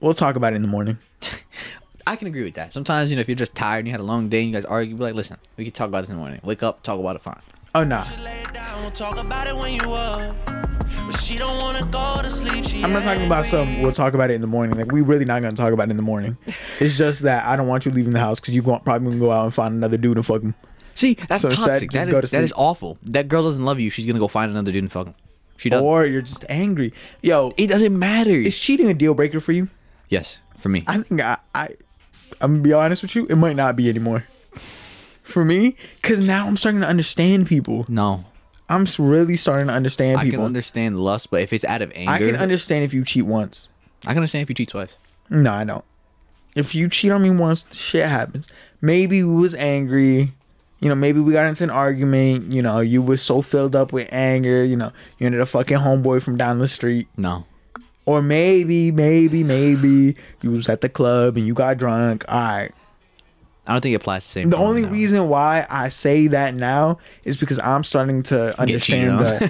we'll 0.00 0.14
talk 0.14 0.36
about 0.36 0.52
it 0.52 0.56
in 0.56 0.62
the 0.62 0.68
morning. 0.68 0.98
I 2.06 2.16
can 2.16 2.28
agree 2.28 2.44
with 2.44 2.54
that. 2.54 2.72
Sometimes 2.72 3.10
you 3.10 3.16
know 3.16 3.20
if 3.20 3.28
you're 3.28 3.36
just 3.36 3.54
tired 3.54 3.80
and 3.80 3.88
you 3.88 3.92
had 3.92 4.00
a 4.00 4.04
long 4.04 4.28
day 4.28 4.40
and 4.40 4.48
you 4.48 4.54
guys 4.54 4.64
argue, 4.64 4.94
be 4.94 5.02
like, 5.02 5.14
listen, 5.14 5.38
we 5.56 5.64
can 5.64 5.72
talk 5.72 5.88
about 5.88 6.02
this 6.02 6.10
in 6.10 6.16
the 6.16 6.20
morning. 6.20 6.40
Wake 6.44 6.62
up, 6.62 6.82
talk 6.82 6.98
about 6.98 7.16
it, 7.16 7.22
fine. 7.22 7.40
Oh 7.76 7.82
nah, 7.82 8.04
Lay 8.22 8.40
it 8.40 8.52
down, 8.52 8.82
we'll 8.82 8.90
talk 8.92 9.16
about 9.18 9.48
it 9.48 9.56
when 9.56 9.72
you 9.74 9.92
up. 9.92 10.36
But 10.46 11.20
she 11.20 11.36
don't 11.36 11.60
wanna 11.60 11.84
go 11.86 12.20
to 12.22 12.30
sleep. 12.30 12.64
She 12.64 12.82
I'm 12.84 12.92
not 12.92 13.02
talking 13.02 13.26
about 13.26 13.46
some. 13.46 13.82
We'll 13.82 13.92
talk 13.92 14.14
about 14.14 14.30
it 14.30 14.34
in 14.34 14.40
the 14.40 14.46
morning. 14.46 14.76
Like 14.78 14.92
we 14.92 15.00
really 15.00 15.24
not 15.24 15.42
gonna 15.42 15.56
talk 15.56 15.72
about 15.72 15.88
it 15.88 15.90
in 15.90 15.96
the 15.96 16.02
morning. 16.02 16.36
It's 16.80 16.96
just 16.98 17.22
that 17.22 17.46
I 17.46 17.54
don't 17.56 17.66
want 17.68 17.84
you 17.86 17.92
leaving 17.92 18.12
the 18.12 18.18
house 18.18 18.40
because 18.40 18.54
you 18.54 18.60
go, 18.62 18.78
probably 18.80 19.08
gonna 19.08 19.20
go 19.20 19.30
out 19.30 19.44
and 19.44 19.54
find 19.54 19.74
another 19.74 19.96
dude 19.96 20.16
and 20.16 20.26
fuck 20.26 20.42
him. 20.42 20.54
See, 20.94 21.14
that's 21.14 21.42
So 21.42 21.48
instead, 21.48 21.66
toxic. 21.66 21.90
just 21.90 22.06
That 22.06 22.10
go 22.12 22.20
to 22.20 22.26
that 22.26 22.42
is 22.44 22.52
awful. 22.56 22.98
That 23.04 23.28
girl 23.28 23.42
doesn't 23.44 23.64
love 23.64 23.78
you. 23.80 23.90
She's 23.90 24.06
gonna 24.06 24.18
go 24.18 24.28
find 24.28 24.50
another 24.50 24.70
dude 24.72 24.82
and 24.82 24.90
fuck 24.92 25.06
him. 25.08 25.14
She 25.56 25.70
doesn't. 25.70 25.86
Or 25.86 26.04
you're 26.04 26.22
just 26.22 26.44
angry. 26.48 26.92
Yo, 27.22 27.52
it 27.56 27.68
doesn't 27.68 27.96
matter. 27.96 28.30
is 28.30 28.58
cheating 28.58 28.88
a 28.88 28.94
deal 28.94 29.14
breaker 29.14 29.40
for 29.40 29.52
you? 29.52 29.68
yes, 30.08 30.38
for 30.58 30.68
me. 30.68 30.84
I 30.86 30.98
think 30.98 31.20
I, 31.20 31.38
I 31.54 31.68
I'm 32.40 32.52
gonna 32.54 32.62
be 32.62 32.72
honest 32.72 33.02
with 33.02 33.14
you. 33.16 33.26
It 33.26 33.36
might 33.36 33.56
not 33.56 33.76
be 33.76 33.88
anymore. 33.88 34.26
For 35.24 35.44
me, 35.44 35.74
because 36.00 36.20
now 36.20 36.46
I'm 36.46 36.56
starting 36.56 36.80
to 36.82 36.86
understand 36.86 37.46
people. 37.48 37.86
no, 37.88 38.24
I'm 38.68 38.86
really 38.98 39.36
starting 39.36 39.66
to 39.68 39.72
understand 39.74 40.20
people. 40.20 40.28
I 40.40 40.42
can 40.42 40.46
understand 40.46 40.98
lust, 41.00 41.30
but 41.30 41.40
if 41.42 41.52
it's 41.52 41.64
out 41.64 41.82
of 41.82 41.90
anger, 41.94 42.12
I 42.12 42.18
can 42.18 42.36
understand 42.36 42.84
if 42.84 42.94
you 42.94 43.04
cheat 43.04 43.24
once. 43.26 43.68
I 44.04 44.08
can 44.08 44.18
understand 44.18 44.42
if 44.42 44.48
you 44.50 44.54
cheat 44.54 44.68
twice. 44.68 44.96
No, 45.30 45.50
I 45.52 45.64
don't. 45.64 45.84
If 46.54 46.74
you 46.74 46.88
cheat 46.88 47.10
on 47.10 47.22
me 47.22 47.30
once, 47.30 47.64
shit 47.72 48.06
happens. 48.06 48.46
Maybe 48.80 49.24
we 49.24 49.34
was 49.34 49.54
angry. 49.54 50.32
You 50.80 50.88
know, 50.90 50.94
maybe 50.94 51.18
we 51.20 51.32
got 51.32 51.46
into 51.46 51.64
an 51.64 51.70
argument. 51.70 52.52
You 52.52 52.60
know, 52.62 52.80
you 52.80 53.00
was 53.02 53.22
so 53.22 53.40
filled 53.42 53.74
up 53.74 53.92
with 53.92 54.08
anger. 54.12 54.62
You 54.64 54.76
know, 54.76 54.92
you 55.18 55.26
ended 55.26 55.40
a 55.40 55.46
fucking 55.46 55.78
homeboy 55.78 56.22
from 56.22 56.36
down 56.36 56.58
the 56.58 56.68
street. 56.68 57.08
No, 57.16 57.46
Or 58.04 58.20
maybe, 58.22 58.90
maybe, 58.92 59.42
maybe 59.42 60.16
you 60.42 60.50
was 60.50 60.68
at 60.68 60.82
the 60.82 60.88
club 60.90 61.36
and 61.38 61.46
you 61.46 61.54
got 61.54 61.78
drunk. 61.78 62.24
All 62.28 62.38
right. 62.38 62.70
I 63.66 63.72
don't 63.72 63.80
think 63.80 63.94
it 63.94 63.96
applies 63.96 64.24
the 64.24 64.30
same. 64.30 64.50
The 64.50 64.58
only 64.58 64.82
women, 64.82 64.92
no. 64.92 64.98
reason 64.98 65.28
why 65.28 65.66
I 65.70 65.88
say 65.88 66.26
that 66.28 66.54
now 66.54 66.98
is 67.24 67.38
because 67.38 67.58
I'm 67.60 67.82
starting 67.82 68.22
to 68.24 68.60
understand 68.60 69.20
that. 69.20 69.44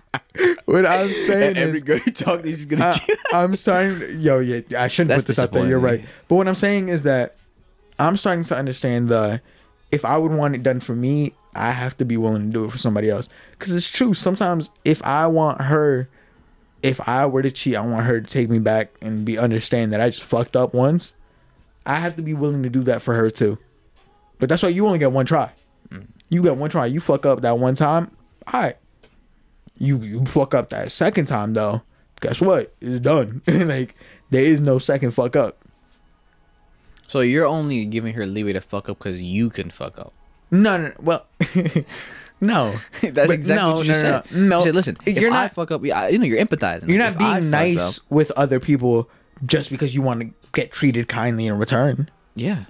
what 0.66 0.84
I'm 0.84 1.12
saying 1.12 1.56
is, 1.56 1.80
girl 1.80 1.98
you 2.04 2.12
talk 2.12 2.42
to, 2.42 2.48
she's 2.48 2.66
gonna 2.66 2.94
I, 3.32 3.42
am 3.42 3.56
starting. 3.56 4.20
Yo, 4.20 4.40
yeah, 4.40 4.60
I 4.78 4.88
shouldn't 4.88 5.08
That's 5.08 5.22
put 5.24 5.28
this 5.28 5.38
out 5.38 5.52
there. 5.52 5.66
You're 5.66 5.78
right. 5.78 6.04
But 6.28 6.34
what 6.36 6.46
I'm 6.46 6.54
saying 6.54 6.90
is 6.90 7.04
that 7.04 7.36
I'm 7.98 8.16
starting 8.18 8.44
to 8.44 8.56
understand 8.56 9.08
the. 9.08 9.40
If 9.90 10.04
I 10.04 10.18
would 10.18 10.32
want 10.32 10.54
it 10.54 10.62
done 10.62 10.80
for 10.80 10.94
me, 10.94 11.32
I 11.54 11.70
have 11.72 11.96
to 11.96 12.04
be 12.04 12.16
willing 12.16 12.46
to 12.46 12.52
do 12.52 12.64
it 12.64 12.70
for 12.70 12.78
somebody 12.78 13.10
else. 13.10 13.28
Because 13.52 13.74
it's 13.74 13.90
true. 13.90 14.14
Sometimes 14.14 14.70
if 14.84 15.02
I 15.02 15.26
want 15.26 15.62
her, 15.62 16.08
if 16.82 17.06
I 17.08 17.26
were 17.26 17.42
to 17.42 17.50
cheat, 17.50 17.76
I 17.76 17.80
want 17.80 18.06
her 18.06 18.20
to 18.20 18.26
take 18.26 18.48
me 18.48 18.58
back 18.58 18.90
and 19.00 19.24
be 19.24 19.38
understand 19.38 19.92
that 19.92 20.00
I 20.00 20.10
just 20.10 20.22
fucked 20.22 20.56
up 20.56 20.74
once. 20.74 21.14
I 21.86 21.96
have 21.96 22.16
to 22.16 22.22
be 22.22 22.34
willing 22.34 22.62
to 22.62 22.70
do 22.70 22.82
that 22.84 23.02
for 23.02 23.14
her 23.14 23.30
too. 23.30 23.58
But 24.38 24.48
that's 24.48 24.62
why 24.62 24.70
you 24.70 24.86
only 24.86 24.98
get 24.98 25.12
one 25.12 25.26
try. 25.26 25.52
Mm. 25.90 26.06
You 26.28 26.42
get 26.42 26.56
one 26.56 26.70
try. 26.70 26.86
You 26.86 27.00
fuck 27.00 27.26
up 27.26 27.42
that 27.42 27.58
one 27.58 27.74
time. 27.74 28.10
All 28.52 28.60
right. 28.60 28.76
You 29.78 29.98
you 29.98 30.24
fuck 30.26 30.54
up 30.54 30.70
that 30.70 30.92
second 30.92 31.26
time 31.26 31.54
though. 31.54 31.82
Guess 32.20 32.40
what? 32.40 32.74
It's 32.80 33.00
done. 33.00 33.42
like 33.46 33.94
there 34.30 34.44
is 34.44 34.60
no 34.60 34.78
second 34.78 35.12
fuck 35.12 35.36
up. 35.36 35.58
So 37.06 37.20
you're 37.20 37.46
only 37.46 37.86
giving 37.86 38.14
her 38.14 38.26
leeway 38.26 38.52
to 38.52 38.60
fuck 38.60 38.88
up 38.88 38.98
because 38.98 39.20
you 39.20 39.50
can 39.50 39.70
fuck 39.70 39.98
up. 39.98 40.12
No, 40.50 40.76
no, 40.76 40.88
no. 40.88 40.94
well, 41.00 41.26
no. 42.40 42.72
That's 43.00 43.12
But 43.14 43.30
exactly 43.30 43.68
no, 43.70 43.76
what 43.76 43.86
you 43.86 43.92
no, 43.92 44.00
said. 44.02 44.24
no, 44.32 44.46
no. 44.58 44.60
Said, 44.64 44.74
listen, 44.74 44.96
if 45.06 45.18
You're 45.18 45.30
I 45.30 45.42
not- 45.44 45.52
fuck 45.54 45.70
up, 45.70 45.82
you 45.84 45.90
know, 45.92 46.08
you're 46.24 46.38
empathizing. 46.44 46.88
You're 46.88 46.98
Like, 47.02 47.18
not 47.18 47.34
being 47.40 47.50
nice 47.50 47.98
up- 47.98 48.04
with 48.10 48.30
other 48.32 48.60
people 48.60 49.08
just 49.46 49.70
because 49.70 49.94
you 49.94 50.02
want 50.02 50.20
to 50.20 50.30
get 50.52 50.72
treated 50.72 51.08
kindly 51.08 51.46
in 51.46 51.58
return. 51.58 52.10
yeah. 52.34 52.64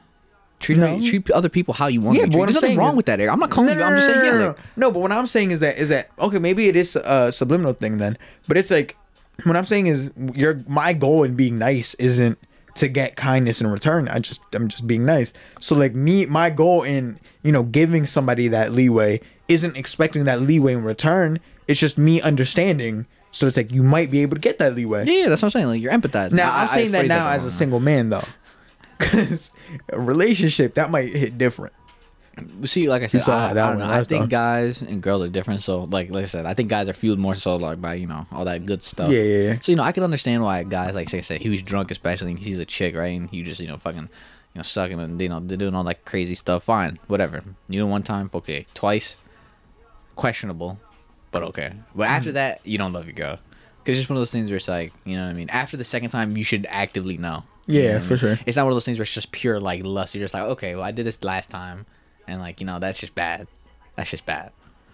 Treat, 0.61 0.77
No. 0.77 1.01
treat 1.01 1.31
other 1.31 1.49
people 1.49 1.73
how 1.73 1.87
you 1.87 2.03
want 2.03 2.19
Yeah, 2.19 2.25
to 2.25 2.29
be 2.29 2.35
treated. 2.37 2.49
There's 2.55 2.63
nothing 2.63 2.77
wrong 2.77 2.91
is- 2.91 2.97
with 2.97 3.07
that, 3.07 3.19
Eric. 3.19 3.33
I'm 3.33 3.41
not 3.41 3.49
calling 3.51 3.79
you. 3.79 3.83
I'm 3.83 3.95
just 3.97 4.07
saying, 4.09 4.23
yeah. 4.27 4.31
no, 4.39 4.47
Like, 4.49 4.59
no, 4.77 4.91
but 4.91 5.01
what 5.01 5.11
I'm 5.11 5.27
saying 5.27 5.53
is 5.53 5.61
that 5.61 5.79
is 5.79 5.89
that 5.89 6.11
okay? 6.19 6.39
Maybe 6.39 6.69
it 6.69 6.77
is 6.77 6.97
a 6.97 7.33
subliminal 7.33 7.73
thing 7.73 7.97
then, 7.97 8.19
but 8.47 8.59
it's 8.59 8.71
like 8.71 8.95
what 9.45 9.57
I'm 9.57 9.65
saying 9.65 9.87
is 9.87 10.11
your 10.35 10.61
my 10.69 10.93
goal 10.93 11.23
in 11.23 11.35
being 11.35 11.57
nice 11.57 11.95
isn't 11.95 12.39
to 12.77 12.89
get 12.89 13.17
kindness 13.17 13.61
in 13.61 13.67
return. 13.69 14.09
I 14.09 14.19
just 14.21 14.43
I'm 14.55 14.69
just 14.69 14.87
being 14.87 15.05
nice. 15.05 15.33
So 15.61 15.75
like 15.75 15.95
me, 15.95 16.27
my 16.27 16.51
goal 16.51 16.83
in 16.83 17.19
you 17.43 17.53
know 17.53 17.63
giving 17.63 18.07
somebody 18.07 18.49
that 18.49 18.73
leeway 18.73 19.21
isn't 19.49 19.77
expecting 19.77 20.25
that 20.25 20.41
leeway 20.43 20.75
in 20.75 20.85
return. 20.85 21.41
It's 21.69 21.81
just 21.81 21.99
me 21.99 22.21
understanding. 22.21 23.07
So 23.33 23.47
it's 23.47 23.57
like 23.57 23.73
you 23.73 23.83
might 23.83 24.11
be 24.11 24.23
able 24.23 24.35
to 24.37 24.41
get 24.41 24.59
that 24.59 24.75
leeway. 24.75 25.05
yeah, 25.07 25.29
that's 25.29 25.41
what 25.43 25.47
I'm 25.49 25.51
saying. 25.51 25.67
Like, 25.69 25.81
you're 25.81 25.93
empathizing. 25.93 26.33
Now 26.33 26.51
I- 26.53 26.63
I'm 26.63 26.69
I 26.69 26.75
saying 26.75 26.91
that 26.93 27.07
now 27.07 27.25
the 27.27 27.31
as 27.31 27.45
a 27.45 27.51
single 27.51 27.79
man 27.81 28.11
though, 28.11 28.25
because 28.99 29.53
a 29.89 30.01
relationship 30.01 30.75
that 30.75 30.91
might 30.91 31.11
hit 31.15 31.39
different. 31.39 31.73
See, 32.65 32.89
like 32.89 33.03
I 33.03 33.07
said, 33.07 33.29
I, 33.29 33.51
I, 33.51 33.55
don't 33.55 33.79
know. 33.79 33.87
I 33.87 34.05
think 34.05 34.23
time. 34.23 34.29
guys 34.29 34.83
and 34.83 35.03
girls 35.03 35.23
are 35.23 35.29
different. 35.29 35.63
So, 35.63 35.85
like, 35.85 36.11
like 36.11 36.25
I 36.25 36.27
said, 36.27 36.47
I 36.47 36.55
think 36.55 36.69
guys 36.69 36.89
are 36.89 36.93
fueled 36.93 37.19
more 37.19 37.35
so 37.35 37.57
like 37.57 37.81
by 37.81 37.95
you 37.95 38.07
know 38.07 38.27
all 38.33 38.45
that 38.45 38.65
good 38.67 38.83
stuff. 38.83 39.11
Yeah, 39.11 39.23
yeah, 39.23 39.39
yeah. 39.53 39.59
So 39.61 39.73
you 39.73 39.77
know, 39.77 39.83
I 39.83 39.93
can 39.93 40.03
understand 40.05 40.43
why 40.43 40.63
guys 40.65 40.95
like 40.95 41.09
say, 41.09 41.23
say 41.23 41.39
he 41.39 41.49
was 41.49 41.63
drunk, 41.63 41.91
especially 41.91 42.31
and 42.33 42.39
he's 42.39 42.59
a 42.59 42.65
chick, 42.65 42.95
right? 42.97 43.17
And 43.19 43.33
you 43.33 43.43
just 43.45 43.61
you 43.61 43.69
know 43.69 43.79
fucking, 43.79 44.03
you 44.55 44.59
know, 44.59 44.63
sucking 44.63 44.99
and 45.01 45.21
you 45.21 45.29
know 45.29 45.41
they're 45.41 45.57
doing 45.57 45.75
all 45.75 45.85
that 45.85 46.05
crazy 46.05 46.35
stuff. 46.35 46.65
Fine, 46.65 46.99
whatever. 47.07 47.43
You 47.69 47.81
know, 47.81 47.87
one 47.87 48.03
time, 48.03 48.31
okay, 48.35 48.67
twice, 48.75 49.17
questionable, 50.17 50.79
but 51.31 51.43
okay. 51.45 51.73
But 51.95 52.09
Mm. 52.09 52.11
after 52.11 52.33
that, 52.33 52.61
you 52.65 52.79
don't 52.79 52.93
love 52.93 53.05
your 53.07 53.15
girl. 53.15 53.39
Cause 53.83 53.95
it's 53.95 53.99
just 53.99 54.11
one 54.11 54.17
of 54.19 54.21
those 54.21 54.31
things 54.31 54.51
where 54.51 54.57
it's 54.59 54.69
like, 54.69 54.93
you 55.05 55.17
know 55.17 55.25
what 55.25 55.31
I 55.31 55.35
mean. 55.35 55.49
After 55.49 55.77
the 55.79 55.85
second 55.85 56.11
time, 56.11 56.37
you 56.37 56.45
should 56.45 56.67
actively 56.69 57.17
know. 57.17 57.45
You 57.67 57.83
know 57.83 57.89
Yeah, 57.89 57.97
I 57.97 58.01
for 58.01 58.11
mean? 58.11 58.19
sure. 58.19 58.39
It's 58.45 58.57
not 58.57 58.65
one 58.65 58.73
of 58.73 58.77
those 58.77 58.85
things 58.85 58.99
where 58.99 59.05
it's 59.05 59.15
just 59.15 59.33
pure 59.33 59.59
like 59.59 59.83
lust. 59.85 60.15
You're 60.15 60.23
just 60.25 60.35
like, 60.35 60.43
okay, 60.43 60.75
well, 60.75 60.85
I 60.85 60.91
did 60.91 61.07
this 61.07 61.23
last 61.25 61.49
time, 61.49 61.87
and 62.31 62.41
like 62.41 62.61
you 62.61 62.67
know 62.67 62.79
that's 62.79 63.01
just 63.01 63.15
bad. 63.15 63.47
That's 63.97 64.11
just 64.11 64.25
bad. 64.25 64.53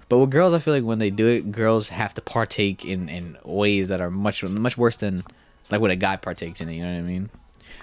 But 0.08 0.18
with 0.18 0.30
girls, 0.30 0.54
I 0.54 0.58
feel 0.58 0.74
like 0.74 0.84
when 0.84 0.98
they 0.98 1.10
do 1.10 1.26
it, 1.26 1.50
girls 1.52 1.88
have 1.88 2.14
to 2.14 2.20
partake 2.20 2.84
in 2.84 3.08
in 3.08 3.36
ways 3.44 3.88
that 3.88 4.00
are 4.00 4.10
much 4.10 4.42
much 4.42 4.78
worse 4.78 4.96
than 4.96 5.24
like 5.70 5.80
when 5.80 5.90
a 5.90 5.96
guy 5.96 6.16
partakes 6.16 6.60
in 6.60 6.68
it. 6.68 6.74
You 6.74 6.84
know 6.84 6.92
what 6.92 6.98
I 6.98 7.02
mean? 7.02 7.30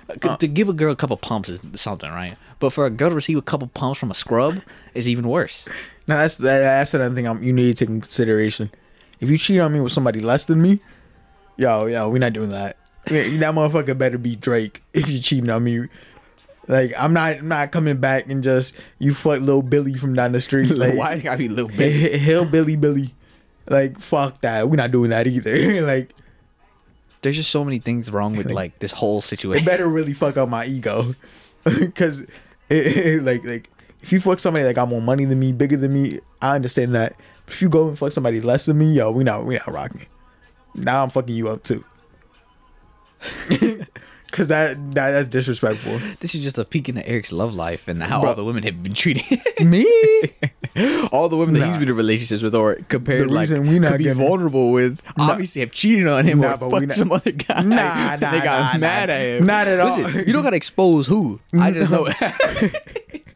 Uh, 0.09 0.35
to 0.37 0.47
give 0.47 0.67
a 0.67 0.73
girl 0.73 0.91
a 0.91 0.95
couple 0.95 1.15
pumps 1.15 1.49
is 1.49 1.61
something, 1.75 2.09
right? 2.09 2.35
But 2.59 2.71
for 2.71 2.85
a 2.85 2.89
girl 2.89 3.09
to 3.09 3.15
receive 3.15 3.37
a 3.37 3.41
couple 3.41 3.67
pumps 3.67 3.99
from 3.99 4.11
a 4.11 4.13
scrub 4.13 4.61
is 4.93 5.07
even 5.07 5.27
worse. 5.27 5.65
Now 6.07 6.17
that's 6.17 6.37
that, 6.37 6.59
that's 6.59 6.93
another 6.93 7.15
thing 7.15 7.27
I'm, 7.27 7.41
you 7.43 7.53
need 7.53 7.75
to 7.77 7.85
take 7.85 7.89
in 7.89 8.01
consideration. 8.01 8.71
If 9.19 9.29
you 9.29 9.37
cheat 9.37 9.59
on 9.59 9.71
me 9.71 9.79
with 9.79 9.93
somebody 9.93 10.19
less 10.19 10.45
than 10.45 10.61
me, 10.61 10.79
yo, 11.57 11.85
yo, 11.85 12.09
we're 12.09 12.17
not 12.17 12.33
doing 12.33 12.49
that. 12.49 12.77
That 13.05 13.53
motherfucker 13.53 13.97
better 13.97 14.17
be 14.17 14.35
Drake 14.35 14.81
if 14.93 15.09
you 15.09 15.19
cheating 15.19 15.49
on 15.49 15.63
me. 15.63 15.87
Like 16.67 16.93
I'm 16.97 17.13
not 17.13 17.33
I'm 17.37 17.47
not 17.47 17.71
coming 17.71 17.97
back 17.97 18.27
and 18.29 18.43
just 18.43 18.73
you 18.99 19.13
fuck 19.13 19.39
little 19.41 19.61
Billy 19.61 19.95
from 19.95 20.13
down 20.13 20.31
the 20.31 20.41
street. 20.41 20.69
Like 20.77 20.95
Why 20.95 21.15
you 21.15 21.21
gotta 21.23 21.37
be 21.37 21.49
little 21.49 21.69
Billy? 21.69 22.17
Hill 22.19 22.45
Billy 22.45 22.75
Billy. 22.75 23.13
Like 23.69 23.99
fuck 23.99 24.41
that. 24.41 24.69
We're 24.69 24.77
not 24.77 24.91
doing 24.91 25.09
that 25.09 25.27
either. 25.27 25.85
like 25.85 26.11
there's 27.21 27.35
just 27.37 27.51
so 27.51 27.63
many 27.63 27.79
things 27.79 28.11
wrong 28.11 28.35
with 28.35 28.51
like 28.51 28.79
this 28.79 28.91
whole 28.91 29.21
situation. 29.21 29.63
It 29.63 29.65
better 29.65 29.87
really 29.87 30.13
fuck 30.13 30.35
up 30.35 30.49
my 30.49 30.65
ego, 30.65 31.15
because 31.63 32.21
it, 32.21 32.27
it- 32.69 33.23
like 33.23 33.43
like 33.45 33.69
if 34.01 34.11
you 34.11 34.19
fuck 34.19 34.39
somebody 34.39 34.63
that 34.65 34.73
got 34.73 34.89
more 34.89 35.01
money 35.01 35.23
than 35.23 35.39
me, 35.39 35.53
bigger 35.53 35.77
than 35.77 35.93
me, 35.93 36.19
I 36.41 36.55
understand 36.55 36.93
that. 36.95 37.15
But 37.45 37.55
if 37.55 37.61
you 37.61 37.69
go 37.69 37.87
and 37.87 37.97
fuck 37.97 38.11
somebody 38.11 38.41
less 38.41 38.65
than 38.65 38.77
me, 38.77 38.91
yo, 38.91 39.11
we 39.11 39.23
not 39.23 39.45
we 39.45 39.55
not 39.55 39.71
rocking. 39.71 40.05
Now 40.75 41.03
I'm 41.03 41.09
fucking 41.09 41.33
you 41.33 41.47
up 41.47 41.63
too. 41.63 41.85
Cause 44.33 44.47
that, 44.47 44.75
that 44.95 45.11
that's 45.11 45.27
disrespectful. 45.27 45.99
This 46.19 46.33
is 46.33 46.43
just 46.43 46.57
a 46.57 46.65
peek 46.65 46.89
into 46.89 47.07
Eric's 47.07 47.31
love 47.31 47.53
life 47.53 47.87
and 47.87 48.01
how 48.01 48.19
Bro. 48.19 48.29
all 48.31 48.35
the 48.35 48.43
women 48.43 48.63
have 48.63 48.81
been 48.81 48.93
treated. 48.93 49.23
Me? 49.65 49.85
all 51.11 51.29
the 51.29 51.37
women 51.37 51.53
that 51.53 51.59
Nah. 51.59 51.69
he's 51.69 51.77
been 51.79 51.89
in 51.89 51.95
relationships 51.95 52.41
with 52.41 52.55
or 52.55 52.75
compared 52.89 53.29
The 53.29 53.33
like 53.33 53.49
reason 53.49 53.67
we 53.67 53.77
not 53.77 53.91
could 53.91 53.99
be 53.99 54.09
vulnerable 54.11 54.71
with 54.71 54.99
obviously 55.19 55.59
have 55.61 55.71
cheated 55.71 56.07
on 56.07 56.25
him 56.25 56.39
Nah, 56.39 56.53
or 56.53 56.71
fucked 56.71 56.87
not- 56.87 56.95
some 56.97 57.11
other 57.11 57.31
guy. 57.31 57.61
Nah, 57.61 58.17
they 58.17 58.25
nah, 58.39 58.43
got 58.43 58.73
nah, 58.73 58.79
mad 58.79 59.09
nah. 59.09 59.13
at 59.13 59.21
him. 59.21 59.45
Not 59.45 59.67
at 59.67 59.79
all. 59.79 59.97
Listen, 59.99 60.23
you 60.27 60.33
don't 60.33 60.41
gotta 60.43 60.55
expose 60.55 61.05
who. 61.05 61.39
I 61.53 61.71
just 61.71 61.91
know 61.91 62.07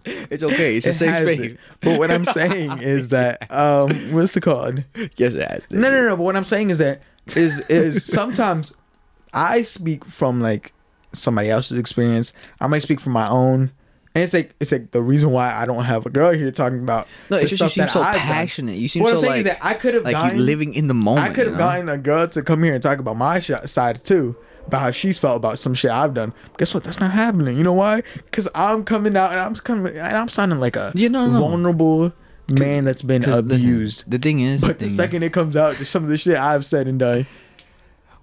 it's 0.06 0.44
okay. 0.44 0.78
It's 0.78 0.88
a 0.88 0.90
It 0.90 0.94
safe 0.96 1.16
space. 1.16 1.40
it. 1.52 1.60
But 1.82 2.00
what 2.00 2.10
I'm 2.10 2.26
saying 2.26 2.80
is 2.82 3.10
that 3.10 3.52
um 3.52 3.90
what's 4.14 4.36
it 4.36 4.42
called? 4.42 4.84
Yes, 5.16 5.34
it 5.36 5.48
has. 5.48 5.68
No, 5.70 5.92
no, 5.92 6.02
no. 6.08 6.16
But 6.18 6.24
what 6.24 6.36
I'm 6.36 6.44
saying 6.44 6.70
is 6.72 6.80
that 6.80 7.04
is 7.36 7.60
is 7.70 8.04
sometimes 8.06 8.74
I 9.34 9.62
speak 9.62 10.06
from 10.06 10.42
like 10.42 10.74
somebody 11.18 11.50
else's 11.50 11.78
experience. 11.78 12.34
I 12.62 12.68
might 12.68 12.80
speak 12.84 13.00
from 13.00 13.14
my 13.14 13.28
own, 13.30 13.72
and 14.16 14.24
it's 14.24 14.34
like 14.34 14.54
it's 14.60 14.72
like 14.72 14.92
the 14.92 15.02
reason 15.02 15.32
why 15.32 15.54
I 15.54 15.66
don't 15.66 15.84
have 15.86 16.06
a 16.06 16.10
girl 16.10 16.32
here 16.34 16.52
talking 16.52 16.80
about. 16.80 17.08
No, 17.30 17.38
it's 17.38 17.50
just 17.52 17.62
you 17.62 17.68
stuff 17.68 17.92
seem 17.92 18.02
so 18.02 18.02
I've 18.02 18.16
done. 18.16 18.22
passionate. 18.24 18.78
You 18.78 18.88
seem 18.88 19.04
What 19.04 19.10
so 19.10 19.16
I'm 19.16 19.20
saying 19.22 19.32
like 19.32 19.40
is 19.40 19.46
that 19.46 19.60
I 19.62 19.74
could 19.74 19.94
have 19.94 20.04
like 20.04 20.14
gotten 20.14 20.46
living 20.46 20.74
in 20.74 20.88
the 20.88 20.94
moment. 20.94 21.26
I 21.30 21.34
could 21.34 21.46
have 21.46 21.48
you 21.48 21.52
know? 21.54 21.58
gotten 21.58 21.90
a 21.90 21.98
girl 21.98 22.28
to 22.30 22.42
come 22.42 22.64
here 22.64 22.74
and 22.74 22.82
talk 22.82 23.00
about 23.00 23.18
my 23.18 23.40
sh- 23.40 23.52
side 23.66 24.04
too, 24.04 24.36
about 24.66 24.82
how 24.82 24.92
she's 24.92 25.18
felt 25.20 25.36
about 25.38 25.60
some 25.60 25.74
shit 25.74 25.92
I've 25.92 26.14
done. 26.14 26.34
Guess 26.58 26.74
what? 26.74 26.84
That's 26.84 27.00
not 27.00 27.12
happening. 27.12 27.58
You 27.58 27.64
know 27.64 27.74
why? 27.74 28.02
Because 28.26 28.48
I'm 28.56 28.84
coming 28.84 29.16
out 29.18 29.32
and 29.32 29.40
I'm 29.40 29.56
coming 29.56 29.96
and 29.98 30.18
I'm 30.18 30.30
sounding 30.30 30.60
like 30.60 30.76
a 30.76 30.92
Yeah, 30.96 31.10
no, 31.10 31.30
no. 31.30 31.40
vulnerable 31.40 32.14
man 32.50 32.86
that's 32.86 33.02
been 33.02 33.22
listen, 33.24 33.40
abused. 33.52 34.04
the 34.10 34.18
thing 34.18 34.40
is, 34.40 34.62
But 34.62 34.80
the 34.80 34.86
the 34.86 34.92
second 34.92 35.24
it 35.24 35.34
comes 35.34 35.58
out, 35.58 35.76
some 35.76 36.04
of 36.04 36.10
the 36.10 36.16
shit 36.18 36.38
I've 36.38 36.66
said 36.66 36.88
and 36.88 36.98
done. 36.98 37.28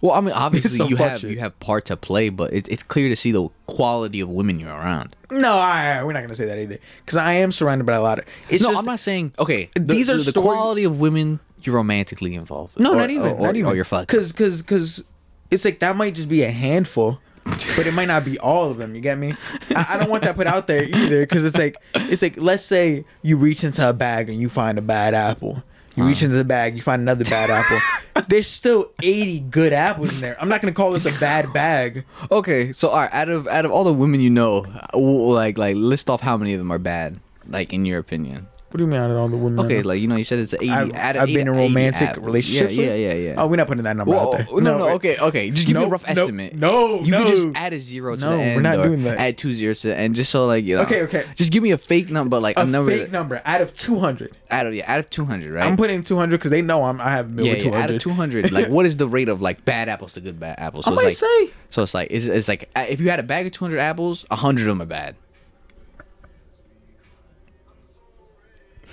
Well, 0.04 0.12
I 0.12 0.20
mean, 0.20 0.32
obviously 0.34 0.86
you 0.86 0.96
have 0.96 1.20
shit. 1.20 1.30
you 1.30 1.38
have 1.38 1.58
part 1.60 1.86
to 1.86 1.96
play, 1.96 2.28
but 2.28 2.52
it, 2.52 2.68
it's 2.68 2.82
clear 2.82 3.08
to 3.08 3.16
see 3.16 3.32
the 3.32 3.48
quality 3.66 4.20
of 4.20 4.28
women 4.28 4.60
you're 4.60 4.68
around. 4.68 5.16
No, 5.30 5.54
I, 5.54 6.04
we're 6.04 6.12
not 6.12 6.20
gonna 6.20 6.34
say 6.34 6.44
that 6.44 6.58
either. 6.58 6.78
Because 7.02 7.16
I 7.16 7.32
am 7.34 7.50
surrounded 7.50 7.86
by 7.86 7.94
a 7.94 8.02
lot 8.02 8.18
of. 8.18 8.26
It's 8.50 8.62
no, 8.62 8.68
just, 8.68 8.80
I'm 8.80 8.84
not 8.84 9.00
saying 9.00 9.32
okay. 9.38 9.70
the- 9.74 9.80
These 9.80 10.10
are 10.10 10.18
the, 10.18 10.24
the 10.24 10.30
story- 10.32 10.44
quality 10.44 10.84
of 10.84 11.00
women 11.00 11.40
you're 11.62 11.74
romantically 11.76 12.34
involved. 12.34 12.74
with, 12.74 12.84
No, 12.84 12.92
or- 12.92 12.96
not 12.96 13.08
even. 13.08 13.32
Or, 13.32 13.46
not 13.46 13.56
even. 13.56 13.70
Or 13.70 13.74
you're 13.74 13.86
fucking. 13.86 14.04
Because, 14.04 14.30
because, 14.30 14.60
because, 14.60 15.04
it's 15.50 15.64
like 15.64 15.78
that 15.78 15.96
might 15.96 16.14
just 16.14 16.28
be 16.28 16.42
a 16.42 16.50
handful, 16.50 17.18
but 17.44 17.86
it 17.86 17.94
might 17.94 18.08
not 18.08 18.26
be 18.26 18.38
all 18.40 18.70
of 18.70 18.76
them. 18.76 18.94
You 18.94 19.00
get 19.00 19.16
me? 19.16 19.34
I, 19.70 19.86
I 19.92 19.96
don't 19.98 20.10
want 20.10 20.24
that 20.24 20.34
put 20.36 20.46
out 20.46 20.66
there 20.66 20.82
either. 20.84 21.20
Because 21.20 21.46
it's 21.46 21.56
like, 21.56 21.76
it's 21.94 22.20
like, 22.20 22.34
let's 22.36 22.64
say 22.64 23.06
you 23.22 23.38
reach 23.38 23.64
into 23.64 23.88
a 23.88 23.94
bag 23.94 24.28
and 24.28 24.38
you 24.38 24.50
find 24.50 24.76
a 24.76 24.82
bad 24.82 25.14
apple. 25.14 25.62
You 25.96 26.04
reach 26.04 26.18
uh-huh. 26.18 26.26
into 26.26 26.36
the 26.36 26.44
bag, 26.44 26.76
you 26.76 26.82
find 26.82 27.02
another 27.02 27.24
bad 27.24 27.50
apple. 28.14 28.24
There's 28.28 28.48
still 28.48 28.90
80 29.02 29.40
good 29.40 29.72
apples 29.72 30.14
in 30.14 30.20
there. 30.20 30.36
I'm 30.40 30.48
not 30.48 30.60
gonna 30.60 30.72
call 30.72 30.92
this 30.92 31.06
a 31.06 31.20
bad 31.20 31.52
bag. 31.52 32.04
Okay, 32.30 32.72
so 32.72 32.88
all 32.88 32.96
right, 32.96 33.12
out 33.12 33.28
of 33.28 33.46
out 33.48 33.64
of 33.64 33.70
all 33.70 33.84
the 33.84 33.92
women 33.92 34.20
you 34.20 34.30
know, 34.30 34.64
like 34.94 35.58
like 35.58 35.76
list 35.76 36.10
off 36.10 36.20
how 36.20 36.36
many 36.36 36.52
of 36.52 36.58
them 36.58 36.70
are 36.70 36.78
bad, 36.78 37.20
like 37.48 37.72
in 37.72 37.84
your 37.84 37.98
opinion. 37.98 38.48
What 38.74 38.78
do 38.78 38.84
you 38.86 38.90
mean 38.90 38.98
out 38.98 39.08
of 39.12 39.16
all 39.16 39.28
the 39.28 39.36
women? 39.36 39.64
Okay, 39.66 39.82
like 39.82 40.00
you 40.00 40.08
know, 40.08 40.16
you 40.16 40.24
said 40.24 40.40
it's 40.40 40.52
an 40.52 40.58
eighty. 40.60 40.72
I've, 40.72 40.92
out 40.94 41.14
of 41.14 41.22
I've 41.22 41.28
eight- 41.28 41.34
been 41.36 41.46
in 41.46 41.54
80 41.54 41.62
romantic 41.68 42.08
app- 42.08 42.16
relationships. 42.16 42.72
Yeah, 42.72 42.88
with? 42.90 42.98
yeah, 43.00 43.12
yeah, 43.12 43.28
yeah. 43.28 43.34
Oh, 43.38 43.46
we're 43.46 43.54
not 43.54 43.68
putting 43.68 43.84
that 43.84 43.96
number 43.96 44.12
Whoa, 44.12 44.32
out 44.32 44.32
there. 44.32 44.46
no, 44.50 44.78
no, 44.78 44.88
okay, 44.94 45.16
okay. 45.16 45.50
Just 45.50 45.68
give 45.68 45.76
me 45.76 45.84
a 45.84 45.86
rough 45.86 46.04
nope, 46.08 46.18
estimate. 46.18 46.58
no, 46.58 46.98
you 46.98 47.12
no. 47.12 47.22
can 47.22 47.30
just 47.30 47.46
add 47.54 47.72
a 47.72 47.78
zero 47.78 48.16
to 48.16 48.18
it. 48.18 48.26
No, 48.26 48.30
the 48.36 48.54
we're 48.56 48.62
not 48.62 48.82
doing 48.82 49.04
that. 49.04 49.18
Add 49.18 49.38
two 49.38 49.52
zeros 49.52 49.82
to 49.82 49.86
the 49.86 49.96
end, 49.96 50.16
just 50.16 50.32
so 50.32 50.46
like 50.48 50.64
you 50.64 50.74
know. 50.74 50.82
Okay, 50.82 51.02
okay. 51.02 51.24
Just 51.36 51.52
give 51.52 51.62
me 51.62 51.70
a 51.70 51.78
fake 51.78 52.10
number, 52.10 52.40
like 52.40 52.56
a, 52.58 52.62
A 52.62 52.66
number. 52.66 52.90
fake 52.90 53.02
that- 53.02 53.12
number 53.12 53.40
out 53.44 53.60
of 53.60 53.76
200. 53.76 54.36
Out 54.50 54.66
of 54.66 54.74
yeah, 54.74 54.92
out 54.92 54.98
of 54.98 55.08
two 55.08 55.24
hundred, 55.24 55.54
right? 55.54 55.64
I'm 55.64 55.76
putting 55.76 56.02
200 56.02 56.36
because 56.36 56.50
they 56.50 56.60
know 56.60 56.82
I'm, 56.82 57.00
I 57.00 57.10
have 57.10 57.30
yeah, 57.38 57.52
yeah, 57.52 57.58
200. 57.60 57.80
out 57.80 57.90
of 57.92 58.02
two 58.02 58.10
hundred. 58.10 58.50
Like, 58.50 58.66
what 58.70 58.86
is 58.86 58.96
the 58.96 59.06
rate 59.06 59.28
of 59.28 59.40
like 59.40 59.64
bad 59.64 59.88
apples 59.88 60.14
to 60.14 60.20
good 60.20 60.40
bad 60.40 60.56
apples? 60.58 60.84
I 60.88 60.90
it's 60.90 60.96
might 60.96 61.04
like, 61.04 61.12
say 61.14 61.50
So 61.70 61.84
it's 61.84 61.94
like 61.94 62.08
it's, 62.10 62.26
it's 62.26 62.48
like 62.48 62.70
uh, 62.74 62.86
if 62.88 63.00
you 63.00 63.08
had 63.08 63.20
a 63.20 63.24
bag 63.24 63.46
of 63.46 63.52
two 63.52 63.64
hundred 63.64 63.78
apples, 63.78 64.24
hundred 64.32 64.62
of 64.62 64.78
them 64.78 64.82
are 64.82 64.86
bad. 64.86 65.14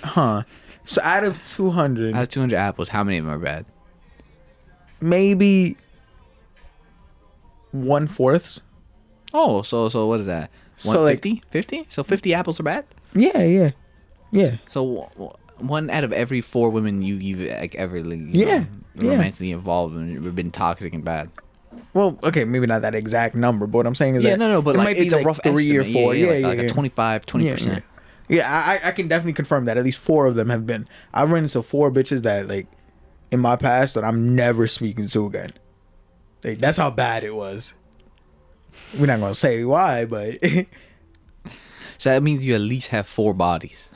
Huh. 0.02 0.42
So 0.84 1.00
out 1.02 1.24
of 1.24 1.42
200, 1.44 2.14
Out 2.14 2.22
of 2.24 2.28
two 2.28 2.40
hundred 2.40 2.56
apples, 2.56 2.88
how 2.88 3.04
many 3.04 3.18
of 3.18 3.24
them 3.24 3.32
are 3.34 3.38
bad? 3.38 3.66
maybe 5.00 5.76
one 7.72 8.06
fourth. 8.06 8.60
Oh, 9.34 9.62
so 9.62 9.88
so 9.88 10.06
what 10.06 10.20
is 10.20 10.26
that? 10.26 10.50
So, 10.78 11.02
like- 11.02 11.14
fifty? 11.16 11.42
Fifty? 11.50 11.86
So 11.88 12.02
fifty 12.02 12.34
apples 12.34 12.60
are 12.60 12.64
bad. 12.64 12.84
Yeah, 13.14 13.42
yeah, 13.42 13.70
yeah. 14.30 14.56
So 14.68 14.84
w- 14.84 15.08
w- 15.14 15.32
one 15.58 15.90
out 15.90 16.02
of 16.04 16.12
every 16.12 16.40
four 16.40 16.70
women 16.70 17.02
you 17.02 17.14
you've 17.16 17.48
like, 17.60 17.74
ever 17.76 18.02
like, 18.02 18.18
you 18.18 18.26
Yeah, 18.46 18.58
know, 18.58 18.66
yeah. 18.96 19.10
romantically 19.12 19.52
involved 19.52 19.94
and 19.96 20.34
been 20.34 20.50
toxic 20.50 20.92
and 20.94 21.04
bad. 21.04 21.30
Well, 21.94 22.18
okay, 22.24 22.44
maybe 22.44 22.66
not 22.66 22.82
that 22.82 22.94
exact 22.94 23.34
number, 23.34 23.66
but 23.66 23.78
what 23.78 23.86
I'm 23.86 23.94
saying 23.94 24.16
is 24.16 24.24
Yeah, 24.24 24.30
that 24.30 24.38
no, 24.38 24.48
no, 24.50 24.62
but 24.62 24.74
it 24.74 24.78
like 24.78 24.88
might 24.88 24.96
be 24.96 25.06
it's 25.06 25.14
a 25.14 25.22
rough 25.22 25.40
three 25.42 25.76
or 25.76 25.84
four. 25.84 26.14
Yeah, 26.14 26.26
Yeah, 26.26 26.32
yeah, 26.32 26.38
yeah, 26.38 26.46
like, 26.48 26.58
like 26.58 26.64
yeah. 26.66 26.70
a 26.70 26.74
25, 26.74 27.26
20 27.26 27.46
Yeah, 27.46 27.52
percent. 27.54 27.84
Yeah, 28.32 28.50
I, 28.50 28.88
I 28.88 28.92
can 28.92 29.08
definitely 29.08 29.34
confirm 29.34 29.66
that 29.66 29.76
at 29.76 29.84
least 29.84 29.98
four 29.98 30.26
of 30.26 30.34
them 30.34 30.48
have 30.48 30.66
been. 30.66 30.88
I've 31.12 31.30
run 31.30 31.42
into 31.44 31.60
four 31.62 31.90
bitches 31.90 32.22
that 32.22 32.48
like 32.48 32.66
in 33.30 33.40
my 33.40 33.56
past 33.56 33.94
that 33.94 34.04
I'm 34.04 34.34
never 34.34 34.66
speaking 34.66 35.06
to 35.08 35.26
again. 35.26 35.52
Like 36.42 36.58
that's 36.58 36.78
how 36.78 36.90
bad 36.90 37.24
it 37.24 37.34
was. 37.34 37.74
We're 38.98 39.06
not 39.06 39.20
gonna 39.20 39.34
say 39.34 39.64
why, 39.64 40.06
but 40.06 40.38
So 41.98 42.10
that 42.10 42.22
means 42.22 42.44
you 42.44 42.54
at 42.56 42.60
least 42.60 42.88
have 42.88 43.06
four 43.06 43.32
bodies. 43.32 43.88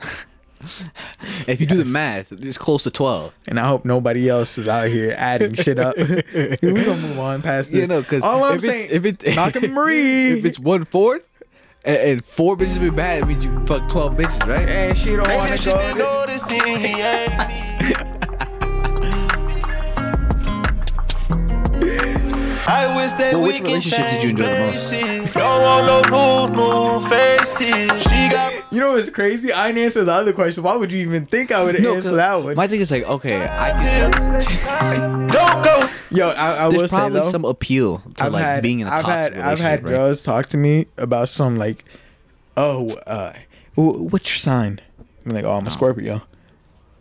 if 1.47 1.59
you 1.59 1.67
do 1.67 1.83
the 1.83 1.89
math, 1.89 2.31
it's 2.31 2.57
close 2.57 2.83
to 2.83 2.91
twelve. 2.91 3.33
and 3.49 3.59
I 3.59 3.67
hope 3.67 3.83
nobody 3.83 4.29
else 4.29 4.57
is 4.57 4.67
out 4.67 4.87
here 4.87 5.13
adding 5.17 5.55
shit 5.55 5.77
up. 5.77 5.97
We're 6.33 6.55
gonna 6.61 7.01
move 7.01 7.19
on 7.19 7.41
past 7.41 7.71
this. 7.71 7.81
Yeah, 7.81 7.85
no, 7.87 8.01
because 8.01 8.23
all 8.23 8.43
I'm 8.43 8.55
if 8.55 8.61
saying, 8.61 8.89
if 8.91 9.03
it 9.03 9.35
Malcolm 9.35 9.73
Marie, 9.73 10.29
if 10.39 10.45
it's 10.45 10.57
one 10.57 10.85
fourth, 10.85 11.27
and, 11.87 11.97
and 11.97 12.25
four 12.25 12.55
bitches 12.57 12.79
be 12.79 12.89
bad, 12.89 13.23
it 13.23 13.25
means 13.27 13.43
you 13.43 13.65
fuck 13.65 13.89
twelve 13.89 14.13
bitches, 14.15 14.47
right? 14.47 14.67
and 14.67 14.97
she 14.97 15.15
don't 15.15 15.27
want 15.29 15.49
Maybe 15.49 15.57
to 15.57 15.57
she 15.57 15.69
go. 15.71 15.77
been 15.77 15.97
noticing 15.97 16.77
he 16.77 17.01
ain't 17.01 17.76
I 22.69 22.95
wish 22.97 23.13
that 23.13 23.33
Well, 23.33 23.41
we 23.43 23.47
which 23.49 23.57
can 23.57 23.65
relationship 23.65 24.05
did 24.05 24.23
you 24.23 24.29
change 24.29 24.39
enjoy 24.39 24.43
the 24.43 25.23
most? 25.23 25.33
Don't 25.33 25.61
want 25.61 26.11
no 26.11 26.47
new, 26.51 26.99
new 26.99 26.99
faces. 27.07 28.03
She 28.03 28.29
got 28.29 28.53
You 28.71 28.79
know 28.81 28.93
what's 28.93 29.09
crazy? 29.09 29.53
I 29.53 29.67
didn't 29.71 29.85
answer 29.85 30.03
the 30.03 30.11
other 30.11 30.33
question. 30.33 30.63
Why 30.63 30.75
would 30.75 30.91
you 30.91 30.99
even 30.99 31.25
think 31.25 31.51
I 31.51 31.63
would 31.63 31.81
No, 31.81 31.95
answer 31.95 32.09
'cause 32.09 32.17
that 32.17 32.43
one? 32.43 32.55
My 32.55 32.67
thing 32.67 32.81
is 32.81 32.91
like, 32.91 33.03
okay, 33.07 33.45
I 33.45 35.27
don't 35.31 35.63
go. 35.63 35.87
Yo, 36.11 36.29
I, 36.29 36.55
I 36.55 36.65
will 36.65 36.71
there's 36.71 36.89
say 36.89 36.97
probably 36.97 37.19
though, 37.21 37.31
some 37.31 37.45
appeal 37.45 38.01
to 38.15 38.25
I've 38.25 38.33
like 38.33 38.43
had, 38.43 38.63
being 38.63 38.79
in 38.81 38.87
a 38.87 38.91
I've 38.91 39.03
toxic 39.05 39.13
had, 39.13 39.31
relationship. 39.33 39.51
I've 39.51 39.59
had 39.59 39.83
right? 39.83 39.89
girls 39.91 40.21
talk 40.23 40.47
to 40.47 40.57
me 40.57 40.87
about 40.97 41.29
some 41.29 41.57
like, 41.57 41.85
oh, 42.57 42.89
uh, 43.07 43.33
what's 43.75 44.29
your 44.29 44.37
sign? 44.37 44.81
I'm 45.25 45.31
like, 45.33 45.45
oh, 45.45 45.55
I'm 45.55 45.67
a 45.67 45.71
Scorpio. 45.71 46.21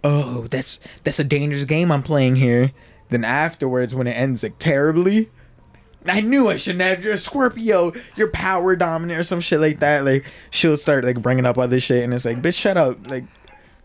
Oh, 0.04 0.46
that's 0.48 0.78
that's 1.02 1.18
a 1.18 1.24
dangerous 1.24 1.64
game 1.64 1.90
I'm 1.90 2.02
playing 2.02 2.36
here. 2.36 2.70
Then 3.10 3.24
afterwards, 3.24 3.94
when 3.94 4.06
it 4.06 4.12
ends 4.12 4.42
like 4.42 4.58
terribly, 4.58 5.30
I 6.08 6.20
knew 6.20 6.48
I 6.48 6.56
shouldn't 6.56 6.82
have. 6.82 7.04
You're 7.04 7.14
a 7.14 7.18
Scorpio. 7.18 7.92
You're 8.14 8.30
power 8.30 8.76
dominant 8.76 9.20
or 9.20 9.24
some 9.24 9.40
shit 9.40 9.60
like 9.60 9.80
that. 9.80 10.04
Like 10.04 10.24
she'll 10.50 10.76
start 10.76 11.04
like 11.04 11.20
bringing 11.20 11.46
up 11.46 11.58
other 11.58 11.80
shit, 11.80 12.04
and 12.04 12.12
it's 12.14 12.24
like, 12.24 12.42
bitch, 12.42 12.54
shut 12.54 12.76
up. 12.76 13.08
Like, 13.08 13.24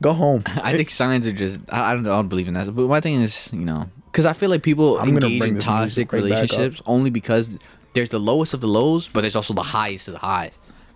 go 0.01 0.13
home. 0.13 0.43
I 0.47 0.73
think 0.75 0.89
signs 0.89 1.25
are 1.27 1.31
just 1.31 1.59
I, 1.69 1.91
I 1.91 1.93
don't 1.93 2.05
I 2.05 2.09
don't 2.09 2.27
believe 2.27 2.47
in 2.47 2.53
that. 2.55 2.73
But 2.75 2.87
my 2.87 3.01
thing 3.01 3.15
is, 3.21 3.51
you 3.53 3.65
know, 3.65 3.89
because 4.11 4.25
I 4.25 4.33
feel 4.33 4.49
like 4.49 4.63
people 4.63 4.97
I'm 4.99 5.09
engage 5.09 5.43
in 5.43 5.59
toxic 5.59 6.11
right 6.11 6.21
relationships 6.21 6.81
only 6.85 7.09
because 7.09 7.57
there's 7.93 8.09
the 8.09 8.19
lowest 8.19 8.53
of 8.53 8.61
the 8.61 8.67
lows, 8.67 9.09
but 9.09 9.21
there's 9.21 9.35
also 9.35 9.53
the 9.53 9.63
highest 9.63 10.07
of 10.07 10.13
the 10.13 10.19
highs. 10.19 10.51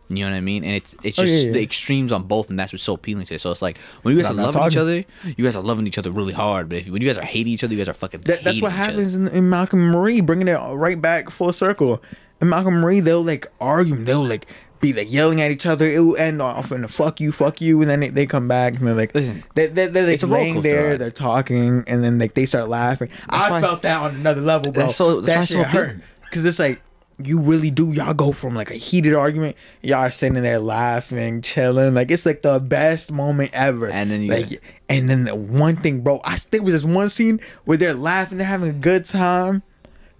You 0.10 0.23
know 0.23 0.32
what 0.32 0.38
I 0.38 0.41
mean? 0.41 0.64
And 0.64 0.73
it's 0.76 0.95
it's 1.02 1.18
Oh, 1.18 1.23
just 1.23 1.34
yeah, 1.34 1.48
yeah. 1.48 1.52
the 1.53 1.64
extremes 1.64 2.11
on 2.11 2.23
both, 2.23 2.49
and 2.52 2.60
that's 2.60 2.72
what's 2.72 2.84
so 2.84 2.94
appealing 2.94 3.26
to 3.26 3.34
it. 3.36 3.41
So 3.41 3.52
it's 3.52 3.61
like 3.61 3.77
when 4.03 4.15
you 4.15 4.22
guys 4.22 4.30
I'm 4.30 4.40
are 4.40 4.44
loving 4.52 4.68
each 4.68 4.77
other, 4.77 5.03
you 5.36 5.44
guys 5.44 5.56
are 5.56 5.64
loving 5.64 5.88
each 5.88 5.98
other 5.98 6.11
really 6.11 6.34
hard. 6.34 6.69
But 6.69 6.77
if 6.80 6.90
when 6.90 7.02
you 7.02 7.07
guys 7.07 7.18
are 7.18 7.26
hating 7.26 7.53
each 7.53 7.64
other, 7.64 7.73
you 7.73 7.80
guys 7.80 7.90
are 7.90 7.94
fucking. 7.95 8.22
That, 8.22 8.44
that's 8.44 8.61
what 8.61 8.72
happens 8.72 9.15
in, 9.15 9.27
in 9.30 9.49
Malcolm 9.49 9.80
and 9.80 9.91
Marie, 9.91 10.22
bringing 10.22 10.48
it 10.48 10.57
right 10.57 11.02
back 11.02 11.30
full 11.32 11.52
circle. 11.53 12.03
And 12.40 12.49
Malcolm 12.49 12.73
and 12.76 12.82
Marie, 12.84 12.99
they'll 12.99 13.23
like 13.23 13.48
argue, 13.60 13.95
they'll 13.95 14.23
like 14.27 14.45
be 14.82 14.94
like 14.94 15.11
yelling 15.11 15.41
at 15.41 15.49
each 15.49 15.65
other. 15.65 15.88
It 15.88 15.99
will 16.02 16.18
end 16.18 16.40
off 16.41 16.72
in 16.72 16.84
a 16.84 16.88
fuck 16.88 17.19
you, 17.19 17.32
fuck 17.32 17.60
you, 17.60 17.82
and 17.82 17.90
then 17.90 18.02
they, 18.02 18.10
they 18.10 18.26
come 18.27 18.48
back 18.48 18.76
and 18.77 18.86
they're 18.86 18.94
like, 18.94 19.15
Listen, 19.15 19.44
they, 19.56 19.68
they, 19.68 19.88
they're 19.88 20.06
like 20.06 20.22
laying 20.23 20.61
there, 20.61 20.98
they're 20.99 21.10
talking, 21.10 21.84
and 21.88 22.03
then 22.03 22.19
like 22.19 22.34
they 22.36 22.45
start 22.45 22.69
laughing. 22.69 23.10
I 23.30 23.49
why- 23.49 23.61
felt 23.61 23.82
that 23.84 24.02
on 24.02 24.15
another 24.15 24.41
level, 24.41 24.72
bro. 24.72 24.84
That's 24.84 24.95
so- 24.95 25.22
that's 25.22 25.27
that 25.27 25.41
it's 25.44 25.52
so 25.52 25.57
shit 25.64 25.68
hurt 25.68 26.02
because 26.26 26.45
it's 26.45 26.60
like. 26.60 26.82
You 27.24 27.40
really 27.40 27.72
do. 27.72 27.94
Y'all 27.94 28.14
go 28.14 28.32
from 28.34 28.56
like 28.56 28.70
a 28.72 28.76
heated 28.76 29.14
argument. 29.14 29.56
Y'all 29.82 30.00
are 30.00 30.12
sitting 30.12 30.42
there 30.44 30.60
laughing, 30.60 31.42
chilling. 31.42 31.94
Like 31.94 32.12
it's 32.12 32.26
like 32.26 32.42
the 32.42 32.60
best 32.60 33.12
moment 33.12 33.52
ever. 33.54 33.90
And 33.90 34.12
then 34.12 34.22
you 34.24 34.32
like, 34.32 34.50
get- 34.50 34.62
and 34.90 35.10
then 35.10 35.24
the 35.24 35.34
one 35.36 35.78
thing, 35.78 36.02
bro, 36.02 36.20
I 36.26 36.36
think 36.38 36.64
was 36.66 36.74
this 36.74 36.84
one 36.84 37.08
scene 37.10 37.40
where 37.64 37.78
they're 37.78 37.94
laughing, 37.94 38.38
they're 38.38 38.46
having 38.48 38.70
a 38.70 38.74
good 38.74 39.06
time, 39.06 39.64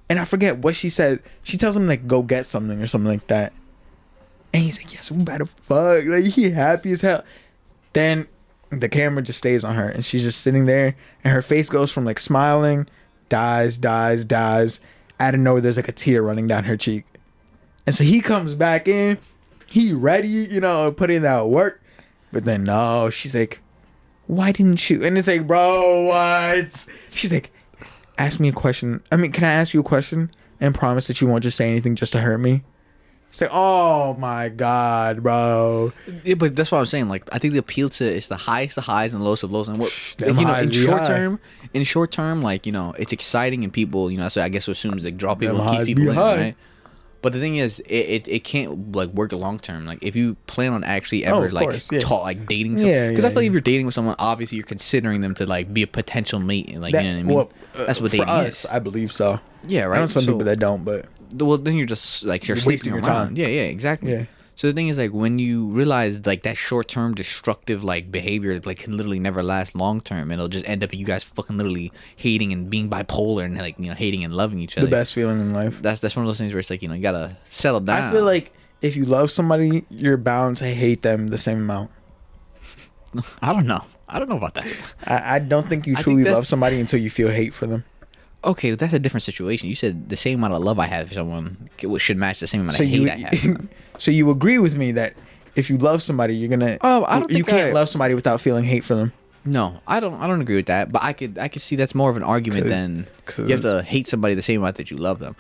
and 0.10 0.20
I 0.20 0.26
forget 0.26 0.60
what 0.60 0.76
she 0.76 0.90
said. 0.90 1.22
She 1.44 1.58
tells 1.58 1.76
him 1.76 1.86
like 1.88 2.08
go 2.08 2.22
get 2.24 2.46
something 2.46 2.82
or 2.82 2.88
something 2.88 3.12
like 3.12 3.28
that. 3.28 3.52
And 4.54 4.64
he's 4.64 4.80
like, 4.80 4.94
Yes, 4.94 5.12
we 5.12 5.22
better 5.22 5.46
fuck. 5.46 6.06
Like 6.06 6.24
he 6.26 6.52
happy 6.52 6.94
as 6.94 7.02
hell. 7.02 7.24
Then 7.92 8.28
the 8.70 8.88
camera 8.90 9.22
just 9.22 9.38
stays 9.40 9.64
on 9.64 9.76
her 9.76 9.88
and 9.90 10.04
she's 10.04 10.24
just 10.24 10.42
sitting 10.42 10.66
there 10.66 10.96
and 11.24 11.34
her 11.34 11.42
face 11.42 11.70
goes 11.70 11.92
from 11.92 12.06
like 12.06 12.20
smiling, 12.22 12.88
dies, 13.30 13.78
dies, 13.78 14.24
dies. 14.24 14.80
Out 15.20 15.34
of 15.34 15.40
nowhere, 15.40 15.62
there's 15.62 15.78
like 15.78 15.88
a 15.88 15.94
tear 15.94 16.22
running 16.22 16.48
down 16.48 16.66
her 16.66 16.78
cheek. 16.78 17.06
And 17.86 17.96
so 17.96 18.04
he 18.04 18.20
comes 18.22 18.56
back 18.56 18.88
in, 18.88 19.18
he 19.66 19.94
ready, 19.94 20.28
you 20.28 20.60
know, 20.60 20.92
putting 20.92 21.22
that 21.22 21.48
work. 21.48 21.82
But 22.32 22.44
then 22.44 22.64
no, 22.64 23.10
she's 23.10 23.36
like, 23.36 23.60
why 24.28 24.52
didn't 24.52 24.90
you? 24.90 25.04
And 25.04 25.18
it's 25.18 25.28
like, 25.28 25.48
bro, 25.48 26.08
what? 26.08 26.86
She's 27.12 27.32
like, 27.32 27.52
ask 28.18 28.40
me 28.40 28.50
a 28.50 28.54
question. 28.54 29.04
I 29.12 29.18
mean, 29.18 29.32
can 29.32 29.44
I 29.44 29.52
ask 29.52 29.74
you 29.74 29.80
a 29.80 29.84
question 29.84 30.32
and 30.60 30.74
promise 30.74 31.08
that 31.08 31.22
you 31.22 31.28
won't 31.28 31.44
just 31.44 31.58
say 31.58 31.70
anything 31.70 31.96
just 31.96 32.12
to 32.14 32.22
hurt 32.22 32.40
me? 32.40 32.64
It's 33.30 33.42
like, 33.42 33.52
oh 33.54 34.16
my 34.16 34.48
god, 34.48 35.22
bro. 35.22 35.92
Yeah, 36.24 36.36
but 36.36 36.56
that's 36.56 36.72
what 36.72 36.80
I'm 36.80 36.86
saying. 36.86 37.10
Like, 37.10 37.28
I 37.34 37.38
think 37.38 37.52
the 37.52 37.60
appeal 37.60 37.90
to 37.90 38.06
is 38.06 38.30
the 38.30 38.38
highest, 38.38 38.76
the 38.76 38.82
highs, 38.82 39.14
and 39.14 39.22
lowest 39.22 39.44
of 39.44 39.52
lows. 39.52 39.68
And 39.68 39.78
what 39.78 39.94
you 40.26 40.34
know, 40.34 40.56
in 40.56 40.72
short 40.72 41.02
high. 41.02 41.08
term, 41.08 41.40
in 41.76 41.84
short 41.84 42.12
term, 42.12 42.42
like 42.42 42.66
you 42.66 42.72
know, 42.72 42.94
it's 42.98 43.14
exciting 43.14 43.64
and 43.64 43.72
people, 43.72 44.10
you 44.10 44.18
know, 44.18 44.30
so 44.30 44.42
I 44.42 44.50
guess 44.50 44.68
assumes 44.68 45.04
like 45.04 45.18
draw 45.18 45.36
people, 45.36 45.58
Them 45.58 45.86
keep 45.86 45.98
people 45.98 46.10
in, 46.10 46.16
high. 46.16 46.38
right? 46.38 46.56
But 47.22 47.34
the 47.34 47.40
thing 47.40 47.56
is, 47.56 47.80
it, 47.80 47.94
it, 47.96 48.28
it 48.28 48.44
can't 48.44 48.96
like 48.96 49.10
work 49.10 49.32
long 49.32 49.58
term. 49.60 49.86
Like 49.86 49.98
if 50.04 50.16
you 50.16 50.36
plan 50.48 50.74
on 50.74 50.84
actually 50.84 51.26
Oh, 51.26 51.38
ever 51.38 51.46
of 51.48 51.54
like 51.54 51.64
course, 51.64 51.92
yeah. 51.92 52.00
talk, 52.00 52.24
like 52.24 52.46
dating 52.48 52.78
someone, 52.78 52.94
Yeah, 52.96 53.10
because 53.10 53.26
I 53.26 53.30
yeah, 53.30 53.32
feel 53.32 53.36
like 53.38 53.44
yeah. 53.44 53.48
if 53.50 53.54
you're 53.54 53.62
dating 53.62 53.86
with 53.88 53.96
someone, 53.96 54.16
obviously 54.20 54.58
you're 54.58 54.66
considering 54.68 55.22
them 55.22 55.34
to 55.36 55.46
like 55.48 55.74
be 55.74 55.82
a 55.82 55.88
potential 55.88 56.40
mate. 56.40 56.70
and, 56.70 56.82
Like 56.82 56.94
That- 56.94 57.04
you 57.04 57.10
know 57.12 57.16
what 57.16 57.20
I 57.20 57.24
mean? 57.24 57.36
well, 57.36 57.52
uh, 57.76 57.86
That's 57.88 58.00
what 58.00 58.12
for 58.12 58.18
dating 58.18 58.30
us, 58.30 58.60
is. 58.60 58.66
I 58.68 58.78
believe 58.80 59.12
so. 59.12 59.40
Yeah, 59.68 59.86
right. 59.86 59.98
I 59.98 60.02
know 60.02 60.08
some 60.08 60.24
So- 60.24 60.32
people 60.34 60.46
that 60.46 60.60
don't, 60.60 60.84
but 60.84 61.08
well 61.38 61.58
then 61.58 61.74
you're 61.76 61.88
just 61.88 62.24
like 62.24 62.48
you're 62.48 62.56
You're 62.58 62.62
sleeping 62.62 62.94
wasting 62.94 62.94
your 62.94 63.02
around. 63.04 63.28
time. 63.30 63.36
Yeah, 63.38 63.48
yeah, 63.48 63.62
exactly. 63.64 64.12
Yeah. 64.12 64.26
So 64.56 64.68
the 64.68 64.74
thing 64.74 64.88
is 64.88 64.98
like 64.98 65.12
when 65.12 65.38
you 65.38 65.66
realize 65.68 66.26
like 66.26 66.44
that 66.44 66.56
short 66.56 66.88
term 66.88 67.14
destructive 67.14 67.84
like 67.84 68.12
behavior 68.12 68.60
like 68.64 68.80
can 68.80 68.96
literally 68.96 69.20
never 69.20 69.44
last 69.44 69.76
long 69.76 70.00
term. 70.00 70.32
It'll 70.32 70.48
just 70.48 70.68
end 70.68 70.84
up 70.84 70.94
you 70.94 71.06
guys 71.06 71.24
fucking 71.24 71.58
literally 71.58 71.92
hating 72.16 72.54
and 72.54 72.70
being 72.70 72.90
bipolar 72.90 73.44
and 73.44 73.58
like 73.58 73.78
you 73.78 73.88
know 73.88 73.94
hating 73.94 74.24
and 74.24 74.34
loving 74.34 74.60
each 74.60 74.78
other. 74.78 74.88
the 74.88 74.92
best 74.92 75.14
feeling 75.14 75.40
in 75.42 75.54
life. 75.54 75.82
That's 75.82 76.00
that's 76.00 76.16
one 76.16 76.24
of 76.26 76.30
those 76.30 76.38
things 76.38 76.54
where 76.54 76.60
it's 76.60 76.70
like 76.70 76.82
you 76.82 76.88
know 76.88 76.96
you 76.96 77.02
gotta 77.02 77.36
settle 77.50 77.82
down. 77.82 78.02
I 78.02 78.12
feel 78.12 78.24
like 78.24 78.54
if 78.82 78.96
you 78.96 79.04
love 79.06 79.30
somebody, 79.30 79.86
you're 79.90 80.18
bound 80.18 80.58
to 80.58 80.66
hate 80.66 81.02
them 81.02 81.28
the 81.28 81.38
same 81.38 81.58
amount. 81.58 81.92
I 83.42 83.52
don't 83.52 83.68
know. 83.68 83.82
I 84.08 84.20
don't 84.20 84.30
know 84.30 84.38
about 84.38 84.54
that. 84.54 84.94
I, 85.04 85.36
I 85.36 85.40
don't 85.40 85.68
think 85.68 85.88
you 85.88 85.94
I 85.94 86.02
think 86.02 86.20
truly 86.20 86.32
love 86.32 86.48
somebody 86.48 86.80
until 86.80 87.00
you 87.00 87.10
feel 87.10 87.30
hate 87.30 87.54
for 87.54 87.66
them. 87.66 87.84
Okay, 88.44 88.72
that's 88.76 88.94
a 88.94 89.00
different 89.00 89.24
situation. 89.24 89.68
You 89.68 89.76
said 89.76 90.10
the 90.10 90.16
same 90.16 90.38
amount 90.40 90.54
of 90.54 90.62
love 90.62 90.78
I 90.78 90.86
have 90.86 91.08
for 91.08 91.16
someone 91.16 91.70
should 91.98 92.18
match 92.18 92.40
the 92.40 92.48
same 92.48 92.62
amount 92.62 92.78
So 92.78 92.84
of 92.84 92.90
hate 92.90 93.02
you, 93.02 93.10
I 93.10 93.36
have. 93.36 93.70
so 93.98 94.12
you 94.12 94.30
agree 94.30 94.60
with 94.60 94.76
me 94.76 94.92
that 94.94 95.14
if 95.56 95.70
you 95.70 95.78
love 95.78 96.04
somebody, 96.04 96.36
you're 96.36 96.50
gonna. 96.50 96.78
Oh, 96.82 97.06
I 97.08 97.20
don't 97.20 97.32
You 97.32 97.44
can't 97.44 97.70
I- 97.70 97.72
love 97.72 97.90
somebody 97.90 98.14
without 98.14 98.42
feeling 98.42 98.66
hate 98.66 98.84
for 98.84 98.96
them. 98.96 99.14
No, 99.48 99.80
I 99.88 100.00
don't. 100.00 100.16
I 100.16 100.26
don't 100.28 100.42
agree 100.42 100.56
with 100.56 100.66
that. 100.68 100.92
But 100.92 101.04
I 101.04 101.14
could. 101.14 101.38
I 101.38 101.48
could 101.48 101.62
see 101.62 101.76
that's 101.76 101.94
more 101.94 102.10
of 102.10 102.18
an 102.18 102.24
argument 102.24 102.66
than 102.68 103.06
you 103.38 103.50
have 103.50 103.62
to 103.62 103.84
hate 103.84 104.08
somebody 104.08 104.34
the 104.34 104.42
same 104.42 104.62
amount 104.62 104.78
that 104.78 104.90
you 104.90 104.98
love 104.98 105.20
them. 105.20 105.36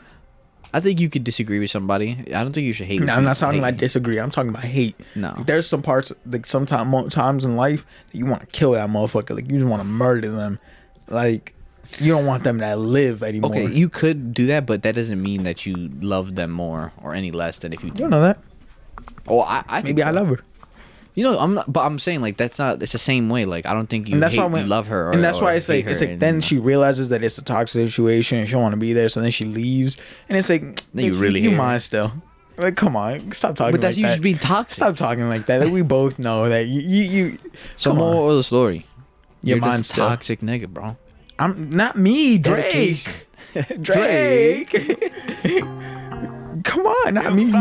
I 0.75 0.79
think 0.79 0.99
you 0.99 1.09
could 1.09 1.23
disagree 1.23 1.59
with 1.59 1.71
somebody. 1.71 2.17
I 2.27 2.43
don't 2.43 2.51
think 2.51 2.67
you 2.67 2.73
should 2.73 2.85
hate. 2.87 3.01
No, 3.01 3.13
I'm 3.13 3.23
not 3.23 3.37
talking 3.37 3.59
about 3.59 3.77
disagree. 3.77 4.19
I'm 4.19 4.29
talking 4.29 4.49
about 4.49 4.63
hate. 4.63 4.95
No. 5.15 5.33
Like, 5.37 5.47
there's 5.47 5.67
some 5.67 5.81
parts, 5.81 6.11
like 6.25 6.45
sometimes 6.45 7.13
times 7.13 7.45
in 7.45 7.55
life, 7.55 7.85
that 8.11 8.17
you 8.17 8.25
want 8.25 8.41
to 8.41 8.47
kill 8.47 8.73
that 8.73 8.89
motherfucker. 8.89 9.31
Like 9.35 9.49
you 9.49 9.57
just 9.57 9.69
want 9.69 9.81
to 9.81 9.87
murder 9.87 10.29
them. 10.29 10.59
Like 11.07 11.54
you 11.99 12.11
don't 12.11 12.25
want 12.25 12.43
them 12.43 12.59
to 12.59 12.75
live 12.75 13.23
anymore. 13.23 13.51
Okay, 13.51 13.67
you 13.67 13.89
could 13.89 14.33
do 14.33 14.45
that, 14.47 14.65
but 14.65 14.83
that 14.83 14.95
doesn't 14.95 15.21
mean 15.21 15.43
that 15.43 15.65
you 15.65 15.75
love 16.01 16.35
them 16.35 16.51
more 16.51 16.91
or 17.01 17.13
any 17.13 17.31
less 17.31 17.59
than 17.59 17.73
if 17.73 17.81
you 17.83 17.87
You 17.89 17.93
do. 17.95 17.99
don't 18.01 18.09
know 18.11 18.21
that. 18.21 18.39
Oh, 19.27 19.41
I, 19.41 19.63
I 19.67 19.81
think 19.81 19.97
Maybe 19.97 20.03
I 20.03 20.11
love 20.11 20.27
her. 20.29 20.39
You 21.15 21.23
know, 21.23 21.39
I'm 21.39 21.53
not. 21.53 21.71
But 21.71 21.85
I'm 21.85 21.97
saying 21.97 22.21
like 22.21 22.35
that's 22.35 22.59
not. 22.59 22.83
It's 22.83 22.91
the 22.91 22.97
same 22.97 23.29
way. 23.29 23.45
Like 23.45 23.65
I 23.65 23.73
don't 23.73 23.87
think 23.87 24.07
you 24.09 24.15
and 24.15 24.21
that's 24.23 24.33
hate, 24.35 24.41
why 24.41 24.47
when, 24.47 24.63
you 24.63 24.67
love 24.67 24.87
her. 24.87 25.07
Or, 25.07 25.11
and 25.13 25.23
that's 25.23 25.39
why 25.39 25.53
it's 25.53 25.69
like 25.69 25.85
it's 25.85 26.01
like 26.01 26.09
and- 26.11 26.19
then 26.19 26.41
she 26.41 26.57
realizes 26.57 27.07
that 27.09 27.23
it's 27.23 27.37
a 27.37 27.41
toxic 27.41 27.87
situation 27.89 28.39
and 28.39 28.47
she 28.47 28.51
don't 28.51 28.61
want 28.61 28.73
to 28.73 28.79
be 28.79 28.91
there, 28.91 29.07
so 29.07 29.21
then 29.21 29.31
she 29.31 29.45
leaves, 29.45 29.97
and 30.27 30.37
it's 30.37 30.49
like 30.49 30.61
Then 30.93 31.05
you 31.05 31.13
really 31.13 31.39
you 31.39 31.51
her. 31.51 31.79
still. 31.79 32.11
Like 32.57 32.75
come 32.75 32.95
on, 32.97 33.31
stop 33.31 33.55
talking. 33.55 33.71
But 33.73 33.81
that's 33.81 33.95
like 33.95 34.01
you 34.01 34.03
that. 34.07 34.11
just 34.15 34.23
being 34.23 34.37
toxic. 34.37 34.75
Stop 34.75 34.95
talking 34.97 35.27
like 35.29 35.45
that. 35.45 35.61
Like, 35.61 35.71
we 35.73 35.81
both 35.81 36.19
know 36.19 36.49
that 36.49 36.67
you 36.67 36.81
you. 36.81 37.03
you 37.03 37.37
So 37.77 37.93
more 37.93 38.29
of 38.31 38.35
the 38.37 38.43
story. 38.43 38.85
Your 39.41 39.59
mind's 39.59 39.89
toxic 39.89 40.41
nigga, 40.41 40.67
bro. 40.67 40.97
I'm 41.39 41.69
not 41.69 41.97
me, 41.97 42.37
Drake. 42.37 43.07
Drake. 43.81 44.69
Come 46.63 46.87
on, 46.87 47.13
not 47.13 47.33
me. 47.33 47.51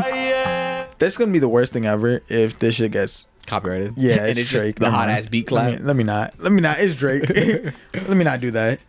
That's 0.98 1.16
gonna 1.16 1.32
be 1.32 1.38
the 1.38 1.48
worst 1.48 1.72
thing 1.72 1.86
ever 1.86 2.20
if 2.28 2.58
this 2.58 2.76
shit 2.76 2.92
gets 2.92 3.28
Copyrighted. 3.46 3.94
yeah. 3.98 4.14
and 4.20 4.26
It's, 4.30 4.38
it's 4.40 4.50
Drake. 4.50 4.76
just 4.76 4.78
the 4.80 4.90
hot 4.90 5.08
ass 5.08 5.26
beat 5.26 5.50
Let 5.50 5.66
clap. 5.68 5.80
me, 5.80 5.84
let 5.86 5.96
me 5.96 6.04
not. 6.04 6.34
Let 6.38 6.52
me 6.52 6.60
not. 6.60 6.78
It's 6.80 6.94
Drake. 6.94 7.28
let 7.28 8.08
me 8.16 8.24
not 8.24 8.40
do 8.40 8.50
that. 8.52 8.80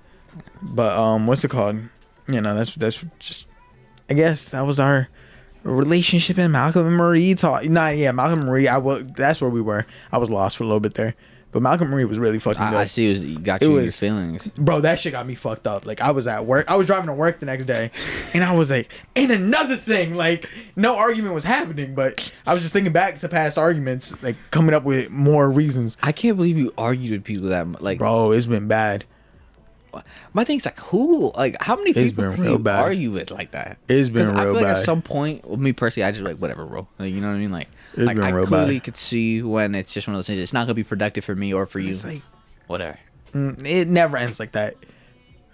But 0.61 0.97
um, 0.97 1.27
what's 1.27 1.43
it 1.43 1.49
called? 1.49 1.79
You 2.27 2.41
know, 2.41 2.55
that's 2.55 2.73
that's 2.75 3.03
just. 3.19 3.47
I 4.09 4.13
guess 4.13 4.49
that 4.49 4.61
was 4.65 4.79
our 4.79 5.09
relationship 5.63 6.37
and 6.37 6.53
Malcolm 6.53 6.85
and 6.87 6.95
Marie 6.95 7.33
talk. 7.35 7.65
Nah, 7.65 7.87
yeah, 7.89 8.11
Malcolm 8.11 8.39
and 8.39 8.47
Marie. 8.47 8.67
I 8.67 8.77
was. 8.77 9.03
That's 9.15 9.41
where 9.41 9.49
we 9.49 9.61
were. 9.61 9.85
I 10.11 10.17
was 10.19 10.29
lost 10.29 10.57
for 10.57 10.63
a 10.63 10.67
little 10.67 10.79
bit 10.79 10.93
there, 10.93 11.15
but 11.55 11.61
Malcolm 11.61 11.87
Marie 11.89 12.03
was 12.03 12.19
really 12.19 12.37
fucking 12.37 12.61
good. 12.61 12.75
I, 12.77 12.81
I 12.81 12.85
see. 12.87 13.09
It 13.09 13.13
was, 13.13 13.25
you 13.25 13.39
got 13.39 13.61
It 13.61 13.67
you 13.69 13.77
in 13.77 13.83
your 13.85 13.91
feelings. 13.93 14.45
Bro, 14.55 14.81
that 14.81 14.99
shit 14.99 15.13
got 15.13 15.25
me 15.25 15.35
fucked 15.35 15.65
up. 15.67 15.85
Like 15.85 16.01
I 16.01 16.11
was 16.11 16.27
at 16.27 16.45
work. 16.45 16.69
I 16.69 16.75
was 16.75 16.85
driving 16.85 17.07
to 17.07 17.13
work 17.13 17.39
the 17.39 17.45
next 17.45 17.63
day, 17.63 17.91
and 18.33 18.43
I 18.43 18.53
was 18.53 18.69
like, 18.69 18.91
and 19.15 19.31
another 19.31 19.77
thing, 19.77 20.15
like 20.15 20.49
no 20.75 20.97
argument 20.97 21.33
was 21.33 21.45
happening, 21.45 21.95
but 21.95 22.29
I 22.45 22.51
was 22.53 22.61
just 22.61 22.73
thinking 22.73 22.91
back 22.91 23.15
to 23.19 23.29
past 23.29 23.57
arguments, 23.57 24.21
like 24.21 24.35
coming 24.51 24.75
up 24.75 24.83
with 24.83 25.11
more 25.11 25.49
reasons. 25.49 25.95
I 26.03 26.11
can't 26.11 26.35
believe 26.35 26.57
you 26.57 26.73
argued 26.77 27.13
with 27.13 27.23
people 27.23 27.47
that 27.47 27.65
mu- 27.65 27.77
like. 27.79 27.99
Bro, 27.99 28.33
it's 28.33 28.47
been 28.47 28.67
bad. 28.67 29.05
My 30.33 30.43
thing's 30.43 30.65
like, 30.65 30.77
who, 30.79 31.31
like, 31.37 31.55
how 31.61 31.77
many 31.77 31.91
It's 31.91 31.99
people 32.11 32.31
been 32.31 32.41
real 32.41 32.51
you 32.53 32.59
bad. 32.59 32.83
argue 32.83 33.11
with 33.11 33.31
like 33.31 33.51
that? 33.51 33.77
It's 33.87 34.09
been 34.09 34.25
'Cause 34.25 34.35
I 34.35 34.43
real 34.43 34.53
feel 34.55 34.61
like 34.63 34.73
bad. 34.73 34.77
at 34.79 34.83
some 34.83 35.01
point, 35.01 35.47
with 35.49 35.61
me 35.61 35.71
personally, 35.71 36.03
I 36.05 36.11
just 36.11 36.21
like 36.23 36.35
whatever, 36.35 36.65
bro. 36.65 36.85
Like, 36.99 37.13
you 37.13 37.21
know 37.21 37.29
what 37.29 37.35
I 37.35 37.39
mean? 37.39 37.51
Like, 37.53 37.69
It's 37.97 38.05
like 38.05 38.15
been 38.17 38.25
I 38.25 38.29
real 38.31 38.45
clearly 38.45 38.79
could 38.79 38.95
see 38.95 39.41
when 39.41 39.73
it's 39.75 39.93
just 39.93 40.07
one 40.07 40.15
of 40.15 40.19
those 40.19 40.27
things. 40.27 40.39
It's 40.39 40.53
not 40.53 40.65
gonna 40.65 40.73
be 40.73 40.83
productive 40.83 41.23
for 41.25 41.35
me 41.35 41.53
or 41.53 41.65
for 41.65 41.79
you. 41.79 41.89
It's 41.89 42.03
like 42.05 42.21
whatever. 42.67 42.97
mm, 43.33 43.65
it 43.65 43.87
never 43.87 44.17
ends 44.17 44.39
like 44.39 44.51
that. 44.53 44.75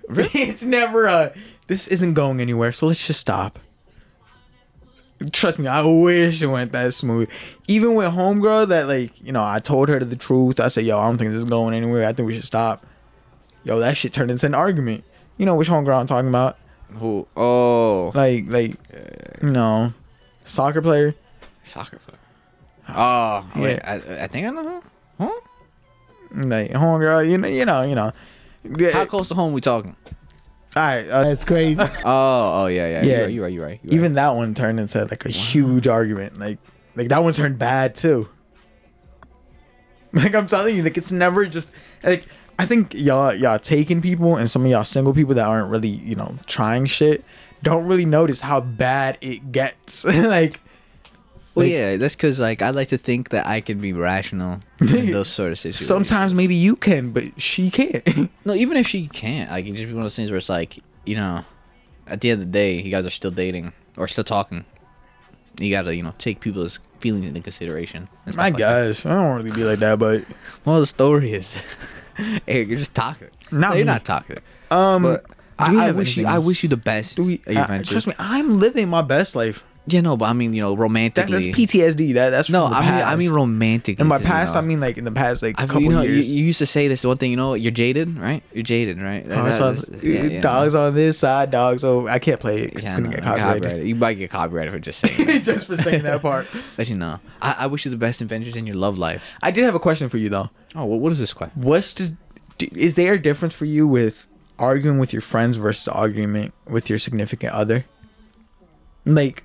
Really? 0.10 0.30
it's 0.34 0.64
never 0.64 1.06
a. 1.06 1.34
this 1.68 1.88
isn't 1.88 2.16
going 2.16 2.42
anywhere, 2.42 2.72
so 2.74 2.88
let's 2.88 3.06
just 3.08 3.20
stop. 3.22 3.60
Trust 5.32 5.60
me, 5.60 5.68
I 5.68 5.84
wish 5.84 6.42
it 6.42 6.48
went 6.48 6.72
that 6.72 6.94
smooth. 6.96 7.30
Even 7.68 7.94
with 7.94 8.12
homegirl 8.14 8.70
that 8.70 8.88
like, 8.88 9.22
you 9.22 9.32
know, 9.32 9.44
I 9.44 9.60
told 9.60 9.88
her 9.90 10.00
the 10.00 10.16
truth. 10.16 10.60
I 10.60 10.68
said, 10.68 10.84
yo, 10.84 10.98
I 11.00 11.04
don't 11.06 11.18
think 11.20 11.32
this 11.32 11.40
is 11.40 11.46
going 11.46 11.76
anywhere. 11.76 12.08
I 12.08 12.14
think 12.14 12.26
we 12.28 12.34
should 12.34 12.44
stop. 12.44 12.86
Yo, 13.64 13.78
that 13.80 13.96
shit 13.96 14.12
turned 14.12 14.32
into 14.32 14.48
an 14.48 14.56
argument. 14.56 15.04
You 15.38 15.46
know 15.46 15.56
which 15.56 15.70
homegirl 15.70 16.00
I'm 16.00 16.08
talking 16.08 16.28
about? 16.30 16.58
Who? 16.98 17.28
Oh, 17.38 18.12
Like 18.16 18.46
like 18.48 18.76
you 19.42 19.52
know, 19.52 19.94
soccer 20.44 20.82
player. 20.82 21.14
soccer 21.64 22.00
player. 22.92 23.06
Oh, 23.06 23.62
wait, 23.62 23.76
Yeah. 23.76 24.02
I, 24.20 24.24
I 24.24 24.28
think 24.28 24.48
I 24.48 24.52
know. 24.52 24.84
Who? 25.18 25.26
Huh? 25.26 25.40
Like 26.34 26.72
homegirl, 26.72 27.30
you 27.30 27.38
know, 27.38 27.48
you 27.48 27.66
know, 27.66 27.82
you 27.84 27.96
know. 27.96 28.12
Yeah, 28.64 28.92
How 28.92 29.06
close 29.06 29.28
to 29.30 29.36
home 29.36 29.54
we 29.54 29.62
talking? 29.62 29.96
all 30.76 30.84
right, 30.84 31.08
uh, 31.08 31.24
That's 31.24 31.44
crazy. 31.44 31.82
Oh, 32.06 32.64
oh 32.64 32.68
yeah, 32.68 32.88
yeah. 32.88 33.04
Yeah. 33.04 33.04
You're 33.04 33.24
right. 33.26 33.30
You're 33.34 33.44
right. 33.44 33.54
You're 33.54 33.66
right. 33.66 33.80
You're 33.84 33.94
even 33.96 34.14
that 34.14 34.36
one 34.36 34.54
turned 34.54 34.80
into 34.80 35.04
like 35.06 35.26
a 35.26 35.30
huge 35.30 35.88
argument. 35.88 36.40
Like 36.40 36.60
like 36.96 37.10
that 37.10 37.24
one 37.24 37.34
turned 37.34 37.60
bad 37.60 37.96
too. 37.96 38.30
Like 40.14 40.36
I'm 40.36 40.46
telling 40.46 40.76
you, 40.76 40.84
like 40.84 40.98
it's 40.98 41.14
never 41.14 41.46
just 41.46 41.72
like 42.04 42.26
I 42.60 42.66
think 42.66 42.94
y'all 42.94 43.34
y'all 43.34 43.58
taking 43.58 44.02
people 44.02 44.36
and 44.36 44.50
some 44.50 44.66
of 44.66 44.70
y'all 44.70 44.84
single 44.84 45.14
people 45.14 45.36
that 45.36 45.48
aren't 45.48 45.72
really 45.72 45.88
you 45.88 46.18
know 46.18 46.38
trying 46.48 46.86
shit 46.86 47.24
don't 47.64 47.86
really 47.86 48.06
notice 48.06 48.42
how 48.42 48.60
bad 48.60 49.18
it 49.22 49.54
gets. 49.54 50.04
like 50.06 50.60
Well, 51.54 51.66
Like- 51.66 51.74
yeah, 51.74 51.98
that's 51.98 52.16
because 52.16 52.40
like 52.40 52.62
I 52.62 52.70
like 52.70 52.88
to 52.90 52.98
think 52.98 53.30
that 53.30 53.46
I 53.48 53.60
can 53.62 53.80
be 53.80 53.92
rational 53.94 54.62
in 54.80 55.12
those 55.12 55.28
sort 55.28 55.52
of 55.52 55.60
situations. 55.60 55.86
sometimes 55.86 56.34
maybe 56.34 56.56
you 56.56 56.76
can, 56.76 57.12
but 57.12 57.26
she 57.42 57.70
can't. 57.70 58.30
no, 58.46 58.54
even 58.54 58.78
if 58.78 58.88
she 58.88 59.08
can't, 59.08 59.50
like 59.52 59.66
it 59.66 59.74
just 59.74 59.88
be 59.88 59.94
one 59.94 60.02
of 60.02 60.06
those 60.06 60.16
things 60.16 60.30
where 60.32 60.38
it's 60.38 60.50
like, 60.50 60.80
you 61.06 61.16
know, 61.16 61.44
at 62.08 62.22
the 62.22 62.32
end 62.32 62.42
of 62.42 62.48
the 62.48 62.52
day, 62.52 62.82
you 62.82 62.90
guys 62.92 63.06
are 63.06 63.10
still 63.12 63.32
dating 63.32 63.74
or 63.98 64.08
still 64.08 64.24
talking. 64.24 64.64
You 65.60 65.70
gotta, 65.72 65.94
you 65.96 66.02
know, 66.04 66.14
take 66.18 66.40
people's 66.40 66.80
feelings 67.02 67.26
into 67.26 67.42
consideration. 67.42 68.08
I 68.26 68.32
like 68.32 68.58
that. 68.58 69.06
I 69.06 69.10
don't 69.10 69.36
really 69.38 69.52
be 69.52 69.64
like 69.66 69.80
that, 69.80 70.00
but 70.00 70.24
Well, 70.66 70.80
the 70.80 70.86
story 70.88 71.34
is, 71.34 71.58
Eric, 72.48 72.70
you're 72.70 72.78
just 72.80 72.96
talking. 72.96 73.28
Not 73.52 73.72
no, 73.72 73.76
you're 73.76 73.86
not 73.86 74.06
talking. 74.06 74.38
um, 74.72 75.04
But 75.04 75.26
I, 75.60 75.90
I 75.90 75.92
wish 75.92 76.16
you, 76.16 76.26
I 76.26 76.40
wish 76.40 76.64
you 76.64 76.70
the 76.70 76.78
best. 76.78 77.18
do 77.18 77.26
we? 77.26 77.42
at 77.46 77.54
your 77.54 77.72
I- 77.72 77.82
trust 77.82 78.08
me, 78.08 78.14
I'm 78.18 78.60
living 78.60 78.88
my 78.88 79.02
best 79.02 79.36
life. 79.36 79.64
Yeah, 79.88 80.02
no, 80.02 80.16
but 80.16 80.26
I 80.26 80.34
mean, 80.34 80.54
you 80.54 80.62
know, 80.62 80.76
That, 80.76 80.82
romantically. 80.82 81.46
that's 81.52 81.58
PTSD. 81.58 82.14
That 82.14 82.30
that's 82.30 82.50
No, 82.52 82.66
I 82.68 82.82
mean, 82.82 83.04
I 83.04 83.16
mean 83.16 83.32
romantically. 83.32 84.00
in 84.02 84.08
my 84.08 84.18
'cause, 84.18 84.26
you 84.26 84.30
past. 84.32 84.54
know, 84.54 84.60
I 84.60 84.62
mean 84.64 84.80
like 84.80 85.00
in 85.00 85.06
the 85.06 85.12
past 85.12 85.42
like 85.42 85.60
I 85.60 85.66
couple 85.66 85.82
you 85.82 85.90
know, 85.90 86.02
years. 86.02 86.30
You, 86.30 86.38
you 86.38 86.46
used 86.46 86.60
to 86.60 86.68
say 86.68 86.88
this 86.88 87.04
one 87.04 87.18
thing. 87.18 87.32
You 87.32 87.38
know, 87.38 87.56
you're 87.56 87.72
jaded, 87.72 88.16
right? 88.20 88.44
You're 88.54 88.62
jaded, 88.64 89.02
right? 89.02 89.26
Oh, 89.26 89.30
that- 89.30 89.58
Dogs, 89.58 89.82
that 89.88 90.04
on, 90.04 90.12
yeah, 90.14 90.24
yeah. 90.24 90.42
dogs 90.42 90.76
on 90.76 90.94
this 90.94 91.18
side, 91.18 91.50
dogs. 91.50 91.84
Oh, 91.84 92.08
I 92.08 92.20
can't 92.20 92.40
play 92.40 92.60
it 92.62 92.76
'cause 92.76 92.84
Yeah, 92.84 92.90
it's 92.92 92.96
gonna 92.96 93.10
no, 93.10 93.16
get 93.16 93.24
copyrighted. 93.24 93.64
copyrighted. 93.64 93.88
You 93.88 93.96
might 93.96 94.14
get 94.20 94.30
copyrighted 94.30 94.72
for 94.74 94.80
just 94.80 95.00
saying. 95.06 95.26
that. 95.28 95.44
Just 95.44 95.66
for 95.66 95.78
saying 95.78 96.04
that 96.04 96.22
part. 96.22 96.46
But 96.78 96.88
you 96.88 96.96
know, 96.96 97.20
I, 97.42 97.56
I 97.62 97.68
wish 97.68 97.84
you 97.86 97.92
the 97.92 97.98
best 97.98 98.22
adventures 98.22 98.56
in 98.56 98.68
your 98.68 98.76
love 98.76 99.00
life. 99.00 99.24
I 99.42 99.50
did 99.50 99.64
have 99.66 99.74
a 99.76 99.80
question 99.80 100.10
for 100.10 100.18
you 100.18 100.30
though. 100.30 100.52
Oh, 100.76 100.86
what, 100.86 101.00
what 101.00 101.12
is 101.12 101.18
this 101.18 101.34
question? 101.34 101.60
What's 101.62 101.94
the? 101.94 102.16
Is 102.60 102.94
there 102.94 103.14
a 103.14 103.20
difference 103.20 103.56
for 103.56 103.66
you 103.66 103.88
with 103.88 104.28
arguing 104.60 105.00
with 105.00 105.12
your 105.12 105.24
friends 105.24 105.58
versus 105.58 105.88
argument 105.88 106.54
with 106.68 106.88
your 106.88 107.00
significant 107.00 107.52
other? 107.54 107.86
Like, 109.06 109.44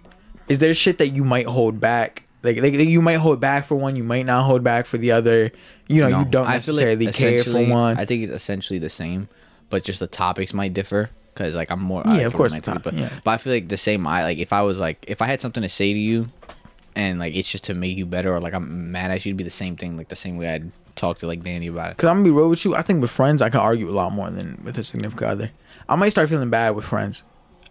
is 0.48 0.58
there 0.58 0.74
shit 0.74 0.98
that 0.98 1.08
you 1.08 1.24
might 1.24 1.46
hold 1.46 1.80
back? 1.80 2.22
Like, 2.42 2.60
like 2.60 2.74
you 2.74 3.02
might 3.02 3.14
hold 3.14 3.40
back 3.40 3.64
for 3.64 3.74
one, 3.74 3.96
you 3.96 4.04
might 4.04 4.24
not 4.26 4.44
hold 4.44 4.62
back 4.62 4.86
for 4.86 4.98
the 4.98 5.10
other. 5.12 5.50
You 5.88 6.02
know, 6.02 6.08
No, 6.08 6.18
you 6.20 6.24
don't 6.26 6.32
feel 6.32 6.42
like 6.44 6.54
necessarily 6.54 7.06
care 7.12 7.42
for 7.42 7.64
one. 7.66 7.98
I 7.98 8.04
think 8.04 8.22
it's 8.22 8.32
essentially 8.32 8.78
the 8.78 8.88
same, 8.88 9.28
but 9.68 9.82
just 9.82 9.98
the 10.00 10.06
topics 10.06 10.54
might 10.54 10.72
differ. 10.72 11.10
Cause 11.34 11.54
like 11.54 11.70
I'm 11.70 11.82
more 11.82 12.02
Yeah, 12.06 12.12
I 12.14 12.18
of 12.20 12.32
course 12.32 12.52
relate 12.52 12.64
the 12.64 12.72
to 12.74 12.80
but 12.80 12.94
yeah. 12.94 13.10
but 13.22 13.32
I 13.32 13.36
feel 13.36 13.52
like 13.52 13.68
the 13.68 13.76
same. 13.76 14.06
I 14.06 14.22
like 14.22 14.38
if 14.38 14.54
I 14.54 14.62
was 14.62 14.80
like 14.80 15.04
if 15.06 15.20
I 15.20 15.26
had 15.26 15.42
something 15.42 15.62
to 15.62 15.68
say 15.68 15.92
to 15.92 15.98
you, 15.98 16.28
and 16.94 17.18
like 17.18 17.34
it's 17.36 17.50
just 17.50 17.64
to 17.64 17.74
make 17.74 17.98
you 17.98 18.06
better 18.06 18.34
or 18.34 18.40
like 18.40 18.54
I'm 18.54 18.90
mad 18.90 19.10
at 19.10 19.26
you, 19.26 19.30
it'd 19.30 19.36
be 19.36 19.44
the 19.44 19.50
same 19.50 19.76
thing. 19.76 19.98
Like 19.98 20.08
the 20.08 20.16
same 20.16 20.38
way 20.38 20.54
I'd 20.54 20.72
talk 20.94 21.18
to 21.18 21.26
like 21.26 21.42
Danny 21.42 21.66
about 21.66 21.90
it. 21.90 21.98
Cause 21.98 22.08
I'm 22.08 22.16
gonna 22.16 22.24
be 22.24 22.30
real 22.30 22.48
with 22.48 22.64
you. 22.64 22.74
I 22.74 22.80
think 22.80 23.02
with 23.02 23.10
friends, 23.10 23.42
I 23.42 23.50
can 23.50 23.60
argue 23.60 23.90
a 23.90 23.92
lot 23.92 24.12
more 24.12 24.30
than 24.30 24.58
with 24.64 24.78
a 24.78 24.82
significant 24.82 25.30
other. 25.30 25.50
I 25.90 25.96
might 25.96 26.08
start 26.08 26.30
feeling 26.30 26.48
bad 26.48 26.74
with 26.74 26.86
friends. 26.86 27.22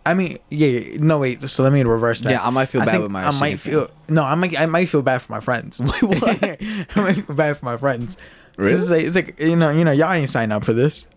I 0.06 0.14
mean, 0.14 0.38
yeah, 0.49 0.98
no 0.99 1.18
wait. 1.19 1.48
So 1.49 1.64
let 1.64 1.73
me 1.73 1.82
reverse 1.84 2.22
that. 2.22 2.32
Yeah, 2.32 2.45
I 2.45 2.49
might 2.52 2.68
feel 2.68 2.82
bad 2.86 3.02
with 3.02 3.11
my 3.11 3.23
I 3.27 3.32
might 3.40 3.60
feel 3.60 3.90
no. 4.07 4.23
I 4.23 4.36
might 4.36 4.60
I 4.60 4.65
might 4.68 4.88
feel 4.90 5.02
bad 5.02 5.22
for 5.22 5.32
my 5.32 5.40
friends. 5.40 5.82
I 6.02 6.57
might 6.95 7.15
feel 7.26 7.36
bad 7.36 7.57
for 7.57 7.65
my 7.65 7.77
friends. 7.77 8.18
'Cause 8.57 8.84
It's 8.84 8.91
like, 8.91 9.03
it's 9.06 9.15
like 9.15 9.40
you 9.40 9.56
know 9.56 9.69
you 9.72 9.84
know 9.84 9.91
y'all 9.91 10.11
ain't 10.14 10.30
sign 10.30 10.52
up 10.52 10.64
for 10.64 10.73
this. 10.73 11.07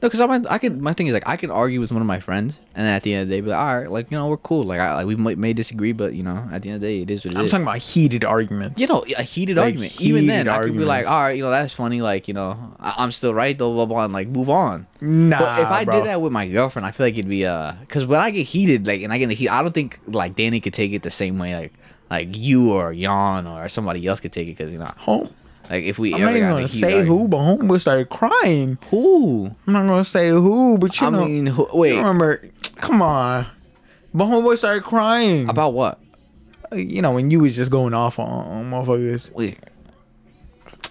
No, 0.00 0.08
because 0.08 0.20
I 0.20 0.54
I 0.54 0.58
could. 0.58 0.80
My 0.80 0.92
thing 0.92 1.08
is 1.08 1.14
like 1.14 1.26
I 1.28 1.36
can 1.36 1.50
argue 1.50 1.80
with 1.80 1.90
one 1.90 2.00
of 2.00 2.06
my 2.06 2.20
friends, 2.20 2.56
and 2.76 2.86
then 2.86 2.94
at 2.94 3.02
the 3.02 3.14
end 3.14 3.22
of 3.22 3.28
the 3.28 3.34
day, 3.34 3.40
be 3.40 3.48
like, 3.48 3.58
all 3.58 3.80
right, 3.80 3.90
like 3.90 4.10
you 4.12 4.16
know, 4.16 4.28
we're 4.28 4.36
cool. 4.36 4.62
Like 4.62 4.78
I, 4.78 4.94
like 4.94 5.06
we 5.06 5.16
might 5.16 5.38
may 5.38 5.52
disagree, 5.52 5.90
but 5.90 6.14
you 6.14 6.22
know, 6.22 6.48
at 6.52 6.62
the 6.62 6.68
end 6.70 6.76
of 6.76 6.80
the 6.82 6.86
day, 6.86 7.02
it 7.02 7.10
is 7.10 7.24
what 7.24 7.34
it 7.34 7.38
I'm 7.38 7.44
is. 7.46 7.50
talking 7.50 7.64
about 7.66 7.78
heated 7.78 8.24
arguments. 8.24 8.80
you 8.80 8.86
know, 8.86 9.04
a 9.16 9.22
heated 9.24 9.56
Like, 9.56 9.64
argument. 9.66 10.00
Even 10.00 10.26
then, 10.28 10.46
heated 10.46 10.52
I 10.60 10.64
could 10.64 10.76
be 10.76 10.84
like, 10.84 11.10
all 11.10 11.20
right, 11.22 11.36
you 11.36 11.42
know, 11.42 11.50
that's 11.50 11.72
funny. 11.72 12.00
Like 12.00 12.28
you 12.28 12.34
know, 12.34 12.74
I, 12.78 12.94
I'm 12.98 13.10
still 13.10 13.34
right, 13.34 13.58
though, 13.58 13.72
blah 13.72 13.86
blah, 13.86 14.04
and 14.04 14.12
like 14.12 14.28
move 14.28 14.50
on. 14.50 14.86
Nah, 15.00 15.38
But 15.40 15.60
if 15.62 15.66
I 15.68 15.84
bro. 15.84 15.96
did 15.96 16.06
that 16.06 16.22
with 16.22 16.32
my 16.32 16.46
girlfriend, 16.46 16.86
I 16.86 16.92
feel 16.92 17.04
like 17.06 17.14
it'd 17.14 17.28
be 17.28 17.44
uh, 17.44 17.72
because 17.80 18.06
when 18.06 18.20
I 18.20 18.30
get 18.30 18.46
heated, 18.46 18.86
like, 18.86 19.02
and 19.02 19.12
I 19.12 19.18
get 19.18 19.24
in 19.24 19.28
the 19.30 19.34
heat, 19.34 19.48
I 19.48 19.62
don't 19.62 19.74
think 19.74 19.98
like 20.06 20.36
Danny 20.36 20.60
could 20.60 20.74
take 20.74 20.92
it 20.92 21.02
the 21.02 21.10
same 21.10 21.38
way, 21.38 21.56
like 21.56 21.72
like 22.08 22.36
you 22.36 22.70
or 22.72 22.94
Jan 22.94 23.48
or 23.48 23.68
somebody 23.68 24.06
else 24.06 24.20
could 24.20 24.32
take 24.32 24.46
it, 24.46 24.56
because 24.56 24.72
you 24.72 24.78
know, 24.78 24.92
home. 24.96 25.28
Like 25.70 25.84
if 25.84 25.98
we 25.98 26.14
I'm 26.14 26.20
not 26.20 26.30
even 26.36 26.42
got 26.42 26.46
in 26.48 26.52
a 26.52 26.54
gonna 26.56 26.68
say 26.68 26.98
argument- 26.98 27.08
who, 27.20 27.28
but 27.28 27.38
homeboy 27.38 27.80
started 27.80 28.08
crying. 28.08 28.78
Who? 28.90 29.50
I'm 29.66 29.72
not 29.72 29.86
gonna 29.86 30.04
say 30.04 30.28
who, 30.30 30.78
but 30.78 31.00
you 31.00 31.06
I 31.06 31.10
know. 31.10 31.22
I 31.24 31.26
mean, 31.26 31.46
who, 31.46 31.68
wait, 31.72 31.96
remember? 31.96 32.48
Come 32.76 33.02
on, 33.02 33.46
but 34.14 34.26
homeboy 34.26 34.56
started 34.58 34.84
crying. 34.84 35.48
about 35.48 35.74
what? 35.74 36.00
Uh, 36.72 36.76
you 36.76 37.02
know 37.02 37.12
when 37.12 37.30
you 37.30 37.40
was 37.40 37.56
just 37.56 37.70
going 37.70 37.94
off 37.94 38.18
on, 38.18 38.28
on 38.28 38.70
motherfuckers. 38.70 39.30
Wait, 39.32 39.58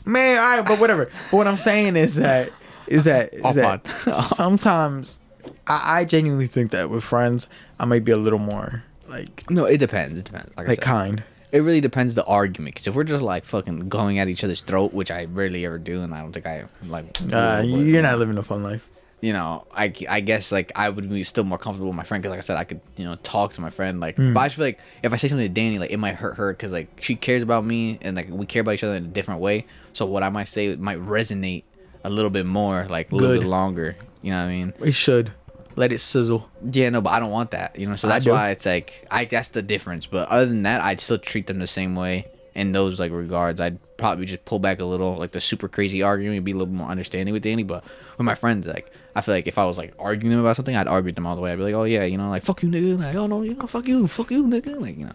Man, 0.06 0.38
all 0.38 0.58
right, 0.58 0.66
but 0.68 0.80
whatever. 0.80 1.06
But 1.32 1.38
what 1.38 1.48
I'm 1.48 1.58
saying 1.58 1.98
is 1.98 2.16
that 2.16 2.52
is 2.88 3.04
that 3.04 3.34
is 3.34 3.56
that 3.56 3.86
sometimes 4.36 5.20
I, 5.68 6.00
I 6.00 6.06
genuinely 6.06 6.48
think 6.48 6.72
that 6.72 6.90
with 6.90 7.04
friends 7.04 7.48
I 7.80 7.86
might 7.86 8.06
be 8.06 8.14
a 8.14 8.18
little 8.18 8.40
more 8.40 8.84
like 9.10 9.50
no, 9.50 9.66
it 9.66 9.78
depends. 9.80 10.18
It 10.18 10.26
depends. 10.26 10.56
Like, 10.56 10.66
I 10.66 10.70
like 10.70 10.80
said. 10.80 10.84
kind. 10.86 11.24
It 11.52 11.60
really 11.60 11.82
depends 11.82 12.16
the 12.16 12.26
argument. 12.26 12.76
Because 12.76 12.88
if 12.88 12.96
we're 12.96 13.04
just 13.04 13.24
like 13.24 13.46
fucking 13.46 13.90
going 13.90 14.20
at 14.20 14.28
each 14.28 14.44
other's 14.44 14.62
throat, 14.62 14.94
which 14.94 15.12
I 15.12 15.26
rarely 15.26 15.66
ever 15.66 15.78
do, 15.78 16.02
and 16.02 16.14
I 16.14 16.22
don't 16.22 16.34
think 16.34 16.46
I 16.46 16.66
like. 16.86 17.20
Uh, 17.22 17.62
will, 17.64 17.86
you're 17.86 18.02
not 18.02 18.20
living 18.20 18.38
a 18.38 18.44
fun 18.44 18.64
life. 18.64 18.90
You 19.22 19.34
know, 19.34 19.66
I, 19.74 19.92
I 20.08 20.20
guess 20.20 20.52
like 20.52 20.72
I 20.76 20.90
would 20.90 21.10
be 21.10 21.24
still 21.24 21.44
more 21.44 21.58
comfortable 21.58 21.88
with 21.88 21.96
my 21.96 22.04
friend 22.04 22.22
because 22.22 22.32
like 22.32 22.38
I 22.38 22.42
said, 22.42 22.58
I 22.58 22.66
could 22.66 22.82
you 22.98 23.06
know 23.06 23.16
talk 23.24 23.54
to 23.54 23.62
my 23.62 23.70
friend 23.70 24.00
like. 24.00 24.18
Hmm. 24.18 24.34
But 24.34 24.42
I 24.42 24.46
just 24.48 24.58
feel 24.58 24.66
like 24.66 24.80
if 25.02 25.14
I 25.14 25.18
say 25.18 25.28
something 25.28 25.48
to 25.48 25.54
Danny, 25.54 25.80
like 25.80 25.92
it 25.92 25.98
might 25.98 26.16
hurt 26.16 26.36
her 26.36 26.54
because 26.54 26.72
like 26.72 26.90
she 27.02 27.16
cares 27.16 27.42
about 27.42 27.66
me 27.66 27.98
and 28.02 28.16
like 28.16 28.30
we 28.30 28.46
care 28.46 28.62
about 28.62 28.76
each 28.76 28.84
other 28.84 28.96
in 28.96 29.06
a 29.06 29.08
different 29.08 29.40
way. 29.42 29.66
So 29.94 30.06
what 30.06 30.24
I 30.24 30.30
might 30.30 30.48
say 30.48 30.76
might 30.76 31.00
resonate 31.00 31.64
a 32.04 32.10
little 32.10 32.30
bit 32.30 32.46
more, 32.46 32.86
like 32.90 33.12
a 33.12 33.16
little 33.16 33.40
bit 33.40 33.48
longer. 33.48 33.96
You 34.22 34.32
know 34.32 34.38
what 34.38 34.50
I 34.50 34.50
mean? 34.50 34.74
We 34.80 34.92
should 34.92 35.32
let 35.78 35.94
it 35.94 36.00
sizzle. 36.00 36.50
Yeah, 36.72 36.90
no, 36.90 37.00
but 37.00 37.12
I 37.12 37.20
don't 37.22 37.32
want 37.32 37.52
that. 37.52 37.80
You 37.80 37.88
know, 37.88 37.96
so 37.96 38.08
that's 38.08 38.26
why 38.26 38.50
it's 38.50 38.66
like 38.66 39.08
I 39.10 39.24
that's 39.26 39.50
the 39.50 39.62
difference. 39.62 40.06
But 40.06 40.28
other 40.28 40.46
than 40.48 40.64
that, 40.64 40.82
I'd 40.82 41.00
still 41.00 41.18
treat 41.20 41.48
them 41.48 41.60
the 41.60 41.68
same 41.68 41.96
way 41.96 42.28
in 42.54 42.74
those 42.74 43.00
like 43.00 43.12
regards. 43.14 43.62
I'd 43.62 43.78
probably 43.98 44.26
just 44.26 44.44
pull 44.46 44.60
back 44.60 44.82
a 44.82 44.86
little, 44.86 45.16
like 45.16 45.32
the 45.32 45.40
super 45.42 45.68
crazy 45.68 46.02
arguing, 46.04 46.44
be 46.44 46.52
a 46.52 46.56
little 46.56 46.74
more 46.74 46.90
understanding 46.90 47.32
with 47.34 47.44
Danny. 47.44 47.64
But 47.64 47.84
with 48.18 48.26
my 48.26 48.36
friends, 48.36 48.68
like 48.68 48.92
I 49.16 49.22
feel 49.22 49.34
like 49.36 49.48
if 49.48 49.58
I 49.58 49.66
was 49.66 49.78
like 49.78 49.94
arguing 49.98 50.32
them 50.32 50.40
about 50.40 50.56
something, 50.56 50.76
I'd 50.76 50.88
argue 50.88 51.06
with 51.08 51.16
them 51.16 51.26
all 51.28 51.36
the 51.36 51.42
way. 51.42 51.52
I'd 51.52 51.58
be 51.58 51.64
like, 51.64 51.74
oh 51.76 51.84
yeah, 51.86 52.04
you 52.04 52.18
know, 52.18 52.30
like 52.30 52.44
fuck 52.44 52.62
you, 52.64 52.70
nigga. 52.70 53.00
Like 53.00 53.16
oh 53.16 53.28
no, 53.28 53.44
you 53.44 53.54
know, 53.54 53.68
fuck 53.68 53.88
you, 53.88 54.08
fuck 54.08 54.32
you, 54.32 54.44
nigga. 54.44 54.82
Like 54.82 54.98
you 54.98 55.06
know, 55.06 55.14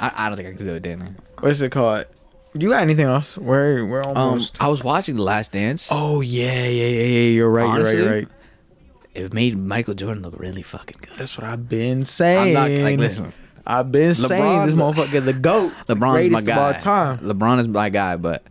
I, 0.00 0.12
I 0.16 0.28
don't 0.28 0.36
think 0.36 0.48
I 0.48 0.52
could 0.52 0.58
do 0.66 0.70
it 0.70 0.74
with 0.74 0.82
Danny. 0.82 1.06
What's 1.40 1.60
it 1.60 1.70
called? 1.70 2.06
You 2.56 2.68
got 2.68 2.82
anything 2.82 3.06
else? 3.06 3.36
We're 3.36 3.84
we're 3.84 4.02
Um, 4.04 4.16
almost. 4.16 4.60
I 4.62 4.68
was 4.68 4.82
watching 4.84 5.16
The 5.16 5.22
Last 5.24 5.50
Dance. 5.52 5.88
oh 5.90 6.20
yeah, 6.20 6.52
yeah, 6.64 6.86
yeah, 6.86 7.02
yeah. 7.04 7.28
You're 7.30 7.50
right. 7.50 7.66
Honestly, 7.66 7.96
you're 7.98 8.06
right. 8.06 8.10
You're 8.14 8.20
right. 8.20 8.28
It 9.14 9.32
made 9.32 9.56
Michael 9.56 9.94
Jordan 9.94 10.22
look 10.22 10.38
really 10.38 10.62
fucking 10.62 10.98
good. 11.00 11.16
That's 11.16 11.38
what 11.38 11.46
I've 11.46 11.68
been 11.68 12.04
saying. 12.04 12.56
I'm 12.56 12.78
not 12.78 12.84
like 12.84 12.98
listen. 12.98 13.32
I've 13.66 13.90
been 13.92 14.12
saying 14.14 14.66
this 14.66 14.74
motherfucker 14.74 15.24
the 15.24 15.32
goat, 15.32 15.72
LeBron's 15.88 16.30
my 16.30 16.40
guy. 16.42 16.52
of 16.52 16.58
all 16.74 16.80
time. 16.80 17.18
LeBron 17.18 17.60
is 17.60 17.68
my 17.68 17.88
guy, 17.88 18.16
but 18.16 18.42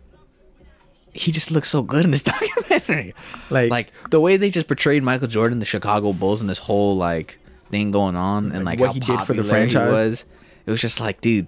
he 1.12 1.30
just 1.30 1.50
looks 1.50 1.68
so 1.68 1.82
good 1.82 2.04
in 2.04 2.10
this 2.10 2.22
documentary. 2.24 3.14
Like, 3.50 3.70
Like 3.70 3.92
the 4.10 4.20
way 4.20 4.36
they 4.36 4.50
just 4.50 4.66
portrayed 4.66 5.02
Michael 5.02 5.28
Jordan, 5.28 5.58
the 5.60 5.64
Chicago 5.64 6.12
Bulls, 6.12 6.40
and 6.40 6.50
this 6.50 6.58
whole 6.58 6.96
like 6.96 7.38
thing 7.70 7.90
going 7.90 8.16
on, 8.16 8.52
and 8.52 8.64
Like, 8.64 8.80
like, 8.80 8.80
what 8.80 8.86
how 8.88 8.92
he 8.94 9.00
did 9.00 9.20
for 9.26 9.34
the 9.34 9.44
franchise. 9.44 9.90
was. 9.92 10.26
It 10.66 10.70
was 10.70 10.80
just 10.80 10.98
like, 10.98 11.20
dude, 11.20 11.46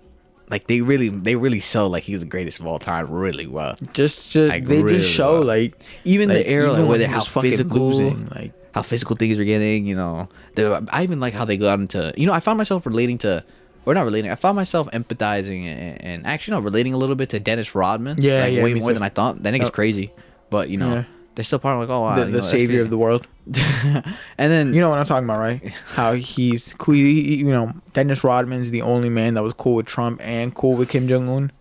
like 0.50 0.66
they 0.68 0.82
really, 0.82 1.08
they 1.08 1.34
really 1.36 1.58
show 1.60 1.86
like 1.88 2.02
he's 2.04 2.20
the 2.20 2.26
greatest 2.26 2.60
of 2.60 2.66
all 2.66 2.78
time, 2.78 3.10
really 3.10 3.46
well. 3.46 3.76
just, 3.94 4.30
just 4.30 4.50
Like, 4.50 4.66
they 4.66 4.82
really 4.82 4.98
just 4.98 5.10
show 5.10 5.38
well. 5.38 5.44
like 5.44 5.80
Even 6.04 6.28
like, 6.28 6.38
the 6.38 6.48
era, 6.50 6.70
like, 6.72 6.88
where 6.88 6.98
they 6.98 7.06
he 7.06 7.10
how 7.10 7.16
was 7.18 7.26
fucking 7.26 7.50
physical, 7.50 7.88
losing, 7.88 8.28
like 8.28 8.52
how 8.76 8.82
physical 8.82 9.16
things 9.16 9.38
are 9.40 9.44
getting. 9.44 9.86
You 9.86 9.96
know, 9.96 10.28
I 10.92 11.02
even 11.02 11.18
like 11.18 11.34
how 11.34 11.44
they 11.44 11.56
got 11.56 11.80
into. 11.80 12.12
You 12.16 12.26
know, 12.26 12.32
I 12.32 12.40
found 12.40 12.58
myself 12.58 12.86
relating 12.86 13.18
to. 13.18 13.42
Or 13.86 13.94
not 13.94 14.04
relating. 14.04 14.32
I 14.32 14.34
found 14.34 14.56
myself 14.56 14.90
empathizing 14.90 15.62
and, 15.64 16.04
and 16.04 16.26
actually 16.26 16.56
no, 16.56 16.60
relating 16.60 16.92
a 16.92 16.96
little 16.96 17.14
bit 17.14 17.28
to 17.30 17.38
Dennis 17.38 17.72
Rodman. 17.72 18.20
Yeah, 18.20 18.42
like, 18.42 18.52
yeah, 18.54 18.64
way 18.64 18.74
more 18.74 18.88
too. 18.88 18.94
than 18.94 19.02
I 19.04 19.08
thought. 19.10 19.44
That 19.44 19.54
nigga's 19.54 19.68
Oh. 19.68 19.70
crazy, 19.70 20.10
but 20.50 20.70
you 20.70 20.76
know, 20.76 20.90
Yeah. 20.92 21.04
they're 21.36 21.44
still 21.44 21.60
part 21.60 21.74
of 21.76 21.80
like, 21.88 21.96
oh 21.96 22.00
wow, 22.00 22.16
the, 22.16 22.26
you 22.26 22.32
know, 22.32 22.40
savior 22.40 22.82
of 22.82 22.90
the 22.90 22.98
world. 22.98 23.28
and 23.46 24.04
then 24.36 24.74
You 24.74 24.80
know 24.80 24.88
what 24.88 24.98
I'm 24.98 25.04
talking 25.06 25.22
about, 25.24 25.38
right? 25.38 25.62
How 25.94 26.14
he's 26.14 26.74
cool. 26.78 26.94
he- 26.94 27.36
You 27.36 27.44
know, 27.44 27.74
Dennis 27.92 28.24
Rodman's 28.24 28.72
the 28.72 28.82
only 28.82 29.08
man 29.08 29.34
that 29.34 29.44
was 29.44 29.54
cool 29.54 29.76
with 29.76 29.86
Trump 29.86 30.20
and 30.20 30.52
cool 30.52 30.74
with 30.74 30.88
Kim 30.88 31.06
Jong 31.06 31.28
Un. 31.28 31.52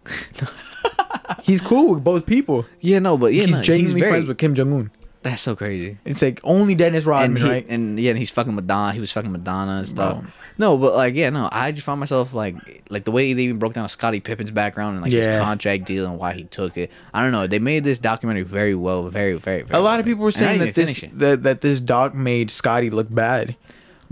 he's 1.43 1.61
cool 1.61 1.93
with 1.93 2.03
both 2.03 2.25
people. 2.25 2.65
yeah, 2.79 2.97
no, 2.97 3.17
but 3.19 3.33
yeah, 3.35 3.43
he's 3.43 3.51
no, 3.51 3.61
genuinely 3.61 4.01
very, 4.01 4.11
friends 4.13 4.27
with 4.27 4.39
Kim 4.39 4.55
Jong 4.55 4.73
Un. 4.73 4.91
That's 5.25 5.41
so 5.41 5.55
crazy. 5.55 5.97
It's 6.05 6.21
like 6.21 6.39
only 6.43 6.75
Dennis 6.75 6.99
And 7.05 7.07
Rodman, 7.07 7.41
he, 7.41 7.49
right? 7.49 7.65
and 7.67 7.99
yeah, 7.99 8.11
and 8.11 8.19
he's 8.19 8.29
fucking 8.29 8.53
Madonna. 8.53 8.93
He 8.93 8.99
was 8.99 9.11
fucking 9.11 9.31
Madonna 9.31 9.77
and 9.79 9.87
stuff. 9.87 10.21
Bro. 10.21 10.31
No, 10.59 10.77
but 10.77 10.93
like 10.93 11.15
yeah, 11.15 11.31
no, 11.31 11.49
I 11.51 11.71
just 11.71 11.83
found 11.83 11.99
myself 11.99 12.31
like 12.35 12.83
like 12.91 13.05
the 13.05 13.11
way 13.11 13.33
they 13.33 13.41
even 13.41 13.57
broke 13.57 13.73
down 13.73 13.89
Scottie 13.89 14.19
Pippen's 14.19 14.51
background 14.51 14.93
and 14.95 15.01
like 15.01 15.11
his 15.11 15.25
contract 15.39 15.85
deal 15.85 16.05
and 16.05 16.19
why 16.19 16.33
he 16.33 16.43
took 16.43 16.77
it. 16.77 16.91
I 17.11 17.23
don't 17.23 17.31
know. 17.31 17.47
They 17.47 17.57
made 17.57 17.83
this 17.83 17.97
documentary 17.97 18.43
very 18.43 18.75
well, 18.75 19.09
very 19.09 19.33
very. 19.33 19.63
very 19.63 19.79
A 19.79 19.81
lot 19.81 19.91
well. 19.93 19.99
of 19.99 20.05
people 20.05 20.23
were 20.23 20.31
saying 20.31 20.59
that 20.59 20.75
this 20.75 21.03
that, 21.13 21.41
that 21.41 21.61
this 21.61 21.81
doc 21.81 22.13
made 22.13 22.51
Scottie 22.51 22.91
look 22.91 23.13
bad, 23.13 23.55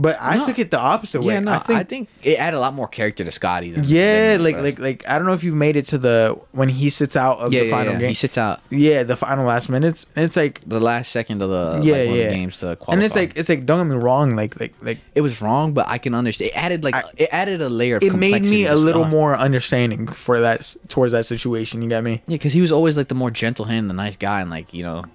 but 0.04 0.18
I 0.20 0.38
No. 0.38 0.46
took 0.46 0.60
it 0.60 0.70
the 0.70 0.80
opposite 0.80 1.22
way. 1.24 1.36
Yeah, 1.36 1.40
no, 1.40 1.54
I 1.54 1.84
think, 1.84 2.10
it 2.22 2.38
added 2.38 2.58
a 2.58 2.60
lot 2.60 2.74
more 2.74 2.88
character 2.88 3.24
to 3.24 3.32
Scottie. 3.32 3.72
Than, 3.72 3.86
yeah, 3.86 4.34
than 4.34 4.44
like 4.44 4.58
like 4.58 4.78
like 4.80 5.08
I 5.08 5.18
don't 5.18 5.26
know 5.26 5.34
if 5.34 5.44
you've 5.44 5.56
made 5.56 5.76
it 5.78 5.88
to 5.88 5.98
the 5.98 6.38
when 6.52 6.68
he 6.70 6.90
sits 6.90 7.16
out 7.16 7.40
of 7.40 7.54
yeah, 7.54 7.62
the 7.62 7.66
yeah, 7.68 7.72
final 7.72 7.94
yeah. 7.94 8.00
game. 8.00 8.08
He 8.10 8.14
sits 8.14 8.38
out 8.38 8.60
yeah, 8.70 9.04
the 9.04 9.16
final 9.16 9.46
last 9.46 9.70
minutes. 9.70 10.06
And 10.16 10.26
it's 10.26 10.36
like 10.36 10.60
the 10.68 10.80
last 10.80 11.12
second 11.12 11.42
of 11.42 11.50
the 11.50 11.80
yeah, 11.84 11.96
like, 11.96 12.08
yeah. 12.08 12.12
of 12.12 12.18
the 12.30 12.36
games 12.36 12.60
to 12.60 12.76
qualify. 12.76 12.94
and 12.94 13.04
it's 13.04 13.16
like 13.16 13.38
it's 13.38 13.50
like 13.50 13.66
don't 13.66 13.88
get 13.88 13.96
me 13.96 14.02
wrong, 14.04 14.36
like 14.36 14.60
like 14.60 14.74
like 14.82 15.00
it 15.16 15.22
was 15.22 15.42
wrong, 15.42 15.74
but 15.74 15.88
I 15.88 15.98
can 15.98 16.14
understand. 16.14 16.52
It 16.52 16.58
added 16.58 16.84
like 16.84 16.96
I- 16.96 17.04
it 17.18 17.30
added 17.32 17.62
a 17.62 17.70
layer. 17.70 17.98
of 17.98 18.04
it 18.04 18.14
made 18.14 18.42
me 18.44 18.66
a 18.66 18.76
little 18.76 19.06
more 19.06 19.38
understanding 19.38 20.08
for 20.08 20.42
that 20.42 20.76
towards 20.90 21.14
that 21.14 21.26
situation. 21.26 21.82
You 21.82 21.90
got 21.90 22.04
me? 22.04 22.22
Yeah, 22.28 22.36
because 22.36 22.54
he 22.54 22.62
was 22.62 22.72
always 22.72 22.98
like 22.98 23.08
the 23.08 23.16
more 23.16 23.32
gentle 23.32 23.66
hand, 23.66 23.90
the 23.90 23.94
nice 23.94 24.18
guy, 24.18 24.42
and 24.42 24.50
like 24.50 24.74
you 24.74 24.84
know, 24.84 25.06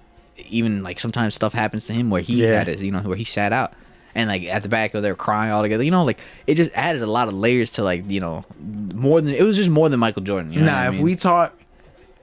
even 0.49 0.83
like 0.83 0.99
sometimes 0.99 1.35
stuff 1.35 1.53
happens 1.53 1.85
to 1.87 1.93
him 1.93 2.09
where 2.09 2.21
he 2.21 2.41
had 2.41 2.67
his, 2.67 2.81
you 2.83 2.91
know, 2.91 2.99
where 3.01 3.17
he 3.17 3.23
sat 3.23 3.51
out, 3.53 3.73
and 4.15 4.29
like 4.29 4.43
at 4.43 4.63
the 4.63 4.69
back 4.69 4.93
of 4.93 5.03
there 5.03 5.15
crying 5.15 5.51
all 5.51 5.61
together. 5.61 5.83
You 5.83 5.91
know, 5.91 6.03
like 6.03 6.19
it 6.47 6.55
just 6.55 6.71
added 6.73 7.01
a 7.01 7.07
lot 7.07 7.27
of 7.27 7.33
layers 7.33 7.71
to 7.71 7.83
like 7.83 8.09
you 8.09 8.19
know, 8.19 8.45
more 8.59 9.21
than 9.21 9.33
it 9.33 9.43
was 9.43 9.57
just 9.57 9.69
more 9.69 9.89
than 9.89 9.99
Michael 9.99 10.23
Jordan. 10.23 10.51
You 10.53 10.61
know 10.61 10.67
nah, 10.67 10.79
I 10.79 10.87
if 10.87 10.95
mean? 10.95 11.03
we 11.03 11.15
talk, 11.15 11.57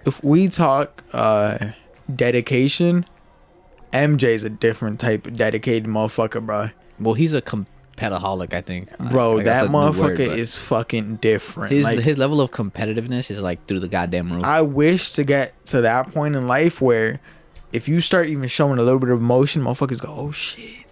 if 0.05 0.23
we 0.23 0.49
talk 0.49 1.03
uh 1.13 1.71
dedication, 2.15 3.05
MJ's 3.93 4.45
a 4.45 4.51
different 4.51 5.01
type 5.01 5.27
of 5.27 5.37
dedicated 5.37 5.89
motherfucker, 5.89 6.45
bro. 6.45 6.71
well, 6.99 7.15
he's 7.15 7.35
a 7.35 7.41
com- 7.41 7.67
competaholic. 7.97 8.55
I 8.55 8.61
think, 8.61 8.97
bro. 8.99 9.33
Like, 9.33 9.45
that 9.45 9.71
new 9.71 9.77
word, 9.77 9.95
motherfucker 9.95 10.37
is 10.37 10.57
fucking 10.57 11.17
different. 11.17 11.73
his 11.73 11.85
Like, 11.85 11.99
his 11.99 12.19
level 12.19 12.41
of 12.41 12.51
competitiveness 12.51 13.31
is 13.31 13.43
like 13.43 13.67
through 13.67 13.81
the 13.81 13.89
goddamn 13.89 14.33
roof. 14.33 14.45
I 14.45 14.63
wish 14.63 15.13
to 15.15 15.25
get 15.25 15.67
to 15.67 15.81
that 15.83 16.13
point 16.13 16.37
in 16.37 16.47
life 16.47 16.81
where 16.81 17.21
if 17.73 17.89
you 17.89 18.01
start 18.01 18.29
even 18.29 18.49
showing 18.49 18.79
a 18.79 18.83
little 18.83 19.01
bit 19.01 19.11
of 19.11 19.21
emotion, 19.21 19.63
motherfuckers 19.63 20.01
go, 20.01 20.15
oh 20.17 20.33
shit. 20.33 20.86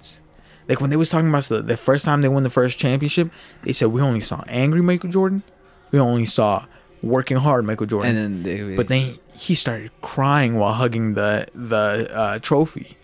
Like 0.69 0.81
when 0.81 0.91
they 0.91 0.97
was 0.97 1.11
talking 1.11 1.28
about 1.28 1.45
the, 1.45 1.61
the 1.62 1.77
first 1.77 2.05
time 2.05 2.23
they 2.23 2.28
won 2.28 2.43
the 2.43 2.51
first 2.51 2.78
championship, 2.78 3.31
they 3.62 3.73
said 3.73 3.89
we 3.89 4.01
only 4.01 4.20
saw 4.20 4.43
angry 4.49 4.81
Michael 4.82 5.11
Jordan. 5.11 5.43
We 5.91 5.99
only 5.99 6.27
saw 6.27 6.65
working 7.03 7.36
hard 7.36 7.65
Michael 7.65 7.86
Jordan. 7.86 8.16
and 8.16 8.45
then, 8.47 8.69
they, 8.70 8.77
but 8.77 8.89
then 8.89 9.19
he 9.36 9.55
started 9.55 9.91
crying 10.01 10.57
while 10.57 10.73
hugging 10.73 11.15
the 11.15 11.47
the 11.55 12.09
uh, 12.12 12.39
trophy. 12.39 12.97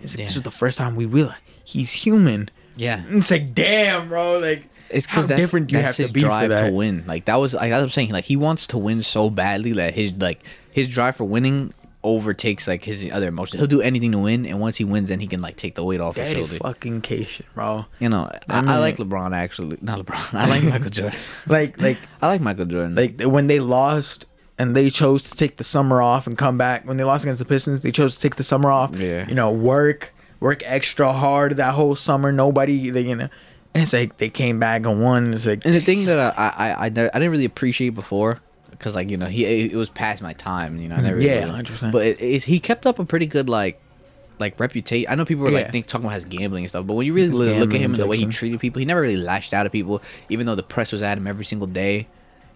It's 0.00 0.12
like, 0.16 0.24
this 0.26 0.34
Yeah. 0.34 0.38
was 0.38 0.42
the 0.42 0.50
first 0.52 0.78
time 0.78 0.94
we 0.94 1.06
realized 1.06 1.40
he's 1.64 1.90
human. 1.92 2.50
yeah, 2.76 3.04
And 3.06 3.16
it's 3.18 3.30
like, 3.32 3.52
damn, 3.52 4.08
bro. 4.08 4.38
Like, 4.38 4.64
it's 4.90 5.06
how 5.06 5.16
because 5.16 5.26
that's, 5.26 5.40
different 5.40 5.72
you 5.72 5.78
that's 5.78 5.88
have 5.88 5.96
his 5.96 6.06
to 6.10 6.14
be 6.14 6.20
drive 6.20 6.56
to 6.56 6.70
win. 6.72 7.02
Like 7.06 7.24
that 7.26 7.36
was 7.36 7.52
like 7.54 7.72
I'm 7.72 7.90
saying, 7.90 8.10
like 8.10 8.24
he 8.24 8.36
wants 8.36 8.68
to 8.68 8.78
win 8.78 9.02
so 9.02 9.28
badly 9.28 9.72
that 9.72 9.92
his 9.94 10.14
like 10.14 10.40
his 10.72 10.88
drive 10.88 11.16
for 11.16 11.24
winning 11.24 11.74
overtakes 12.04 12.68
like 12.68 12.84
his 12.84 13.08
other 13.12 13.28
emotions. 13.28 13.60
He'll 13.60 13.66
do 13.68 13.80
anything 13.80 14.12
to 14.12 14.18
win, 14.18 14.46
and 14.46 14.60
once 14.60 14.76
he 14.76 14.84
wins, 14.84 15.08
then 15.08 15.20
he 15.20 15.26
can 15.26 15.40
like 15.40 15.56
take 15.56 15.74
the 15.74 15.84
weight 15.84 16.00
off 16.00 16.16
his 16.16 16.28
Daddy 16.28 16.40
shoulder. 16.46 16.56
fucking 16.62 17.00
Cation, 17.00 17.46
bro. 17.54 17.86
You 17.98 18.08
know, 18.08 18.28
I, 18.48 18.58
I 18.58 18.60
mean- 18.62 18.80
like 18.80 18.96
LeBron 18.96 19.34
actually. 19.34 19.78
Not 19.80 19.98
LeBron. 20.04 20.34
I 20.34 20.46
like 20.48 20.62
Michael 20.72 20.90
Jordan. 20.90 21.18
Like, 21.46 21.80
like, 21.80 21.98
I 22.22 22.26
like 22.28 22.40
Michael 22.40 22.66
Jordan. 22.66 22.94
like 22.94 23.20
when 23.22 23.46
they 23.48 23.60
lost 23.60 24.26
and 24.58 24.74
they 24.74 24.90
chose 24.90 25.22
to 25.30 25.36
take 25.36 25.56
the 25.56 25.64
summer 25.64 26.00
off 26.02 26.26
and 26.26 26.36
come 26.36 26.58
back. 26.58 26.86
When 26.86 26.96
they 26.96 27.04
lost 27.04 27.24
against 27.24 27.38
the 27.38 27.44
Pistons, 27.44 27.80
they 27.80 27.92
chose 27.92 28.16
to 28.16 28.20
take 28.20 28.36
the 28.36 28.42
summer 28.42 28.70
off. 28.70 28.94
Yeah. 28.96 29.26
You 29.28 29.34
know, 29.36 29.52
work, 29.52 30.12
work 30.40 30.62
extra 30.64 31.12
hard 31.12 31.56
that 31.58 31.74
whole 31.74 31.94
summer. 31.94 32.32
Nobody, 32.32 32.90
they, 32.90 33.02
you 33.02 33.14
know, 33.14 33.28
and 33.74 33.82
it's 33.82 33.92
like 33.92 34.16
they 34.18 34.28
came 34.30 34.58
back 34.58 34.84
and 34.86 35.00
won. 35.02 35.34
It's 35.34 35.46
like, 35.46 35.64
And 35.64 35.74
the 35.74 35.80
thing 35.80 36.06
that 36.06 36.18
I 36.38 36.42
I, 36.42 36.68
I, 36.70 36.72
I 36.72 36.84
I 36.86 36.88
didn't 36.88 37.30
really 37.30 37.44
appreciate 37.44 37.90
before, 37.90 38.40
because 38.78 38.94
like 38.94 39.10
you 39.10 39.16
know 39.16 39.26
he 39.26 39.44
it 39.44 39.74
was 39.74 39.90
past 39.90 40.22
my 40.22 40.32
time. 40.34 40.78
You 40.80 40.88
know 40.88 40.96
I 40.96 41.00
never 41.00 41.20
Yeah, 41.20 41.42
100%. 41.48 41.92
But 41.92 42.06
it, 42.06 42.20
it, 42.22 42.44
he 42.44 42.60
kept 42.60 42.86
up 42.86 42.98
a 42.98 43.04
pretty 43.04 43.26
good 43.26 43.48
like 43.48 43.78
like 44.38 44.58
reputation. 44.60 45.10
I 45.10 45.16
know 45.16 45.24
people 45.24 45.44
were 45.44 45.50
Yeah. 45.50 45.58
like 45.62 45.72
think 45.72 45.86
talking 45.86 46.04
about 46.04 46.14
his 46.14 46.24
gambling 46.24 46.64
and 46.64 46.70
stuff, 46.70 46.86
but 46.86 46.94
when 46.94 47.06
you 47.06 47.12
really 47.12 47.28
His 47.30 47.38
look 47.38 47.74
at 47.74 47.80
him 47.80 47.92
and 47.94 48.00
the 48.02 48.06
way 48.06 48.16
he 48.18 48.26
treated 48.26 48.60
people, 48.60 48.78
he 48.78 48.86
never 48.86 49.00
really 49.00 49.16
lashed 49.16 49.52
out 49.52 49.66
at 49.66 49.72
people, 49.72 50.00
even 50.28 50.46
though 50.46 50.54
the 50.54 50.62
press 50.62 50.92
was 50.92 51.02
at 51.02 51.18
him 51.18 51.26
every 51.26 51.44
single 51.44 51.66
day. 51.66 52.06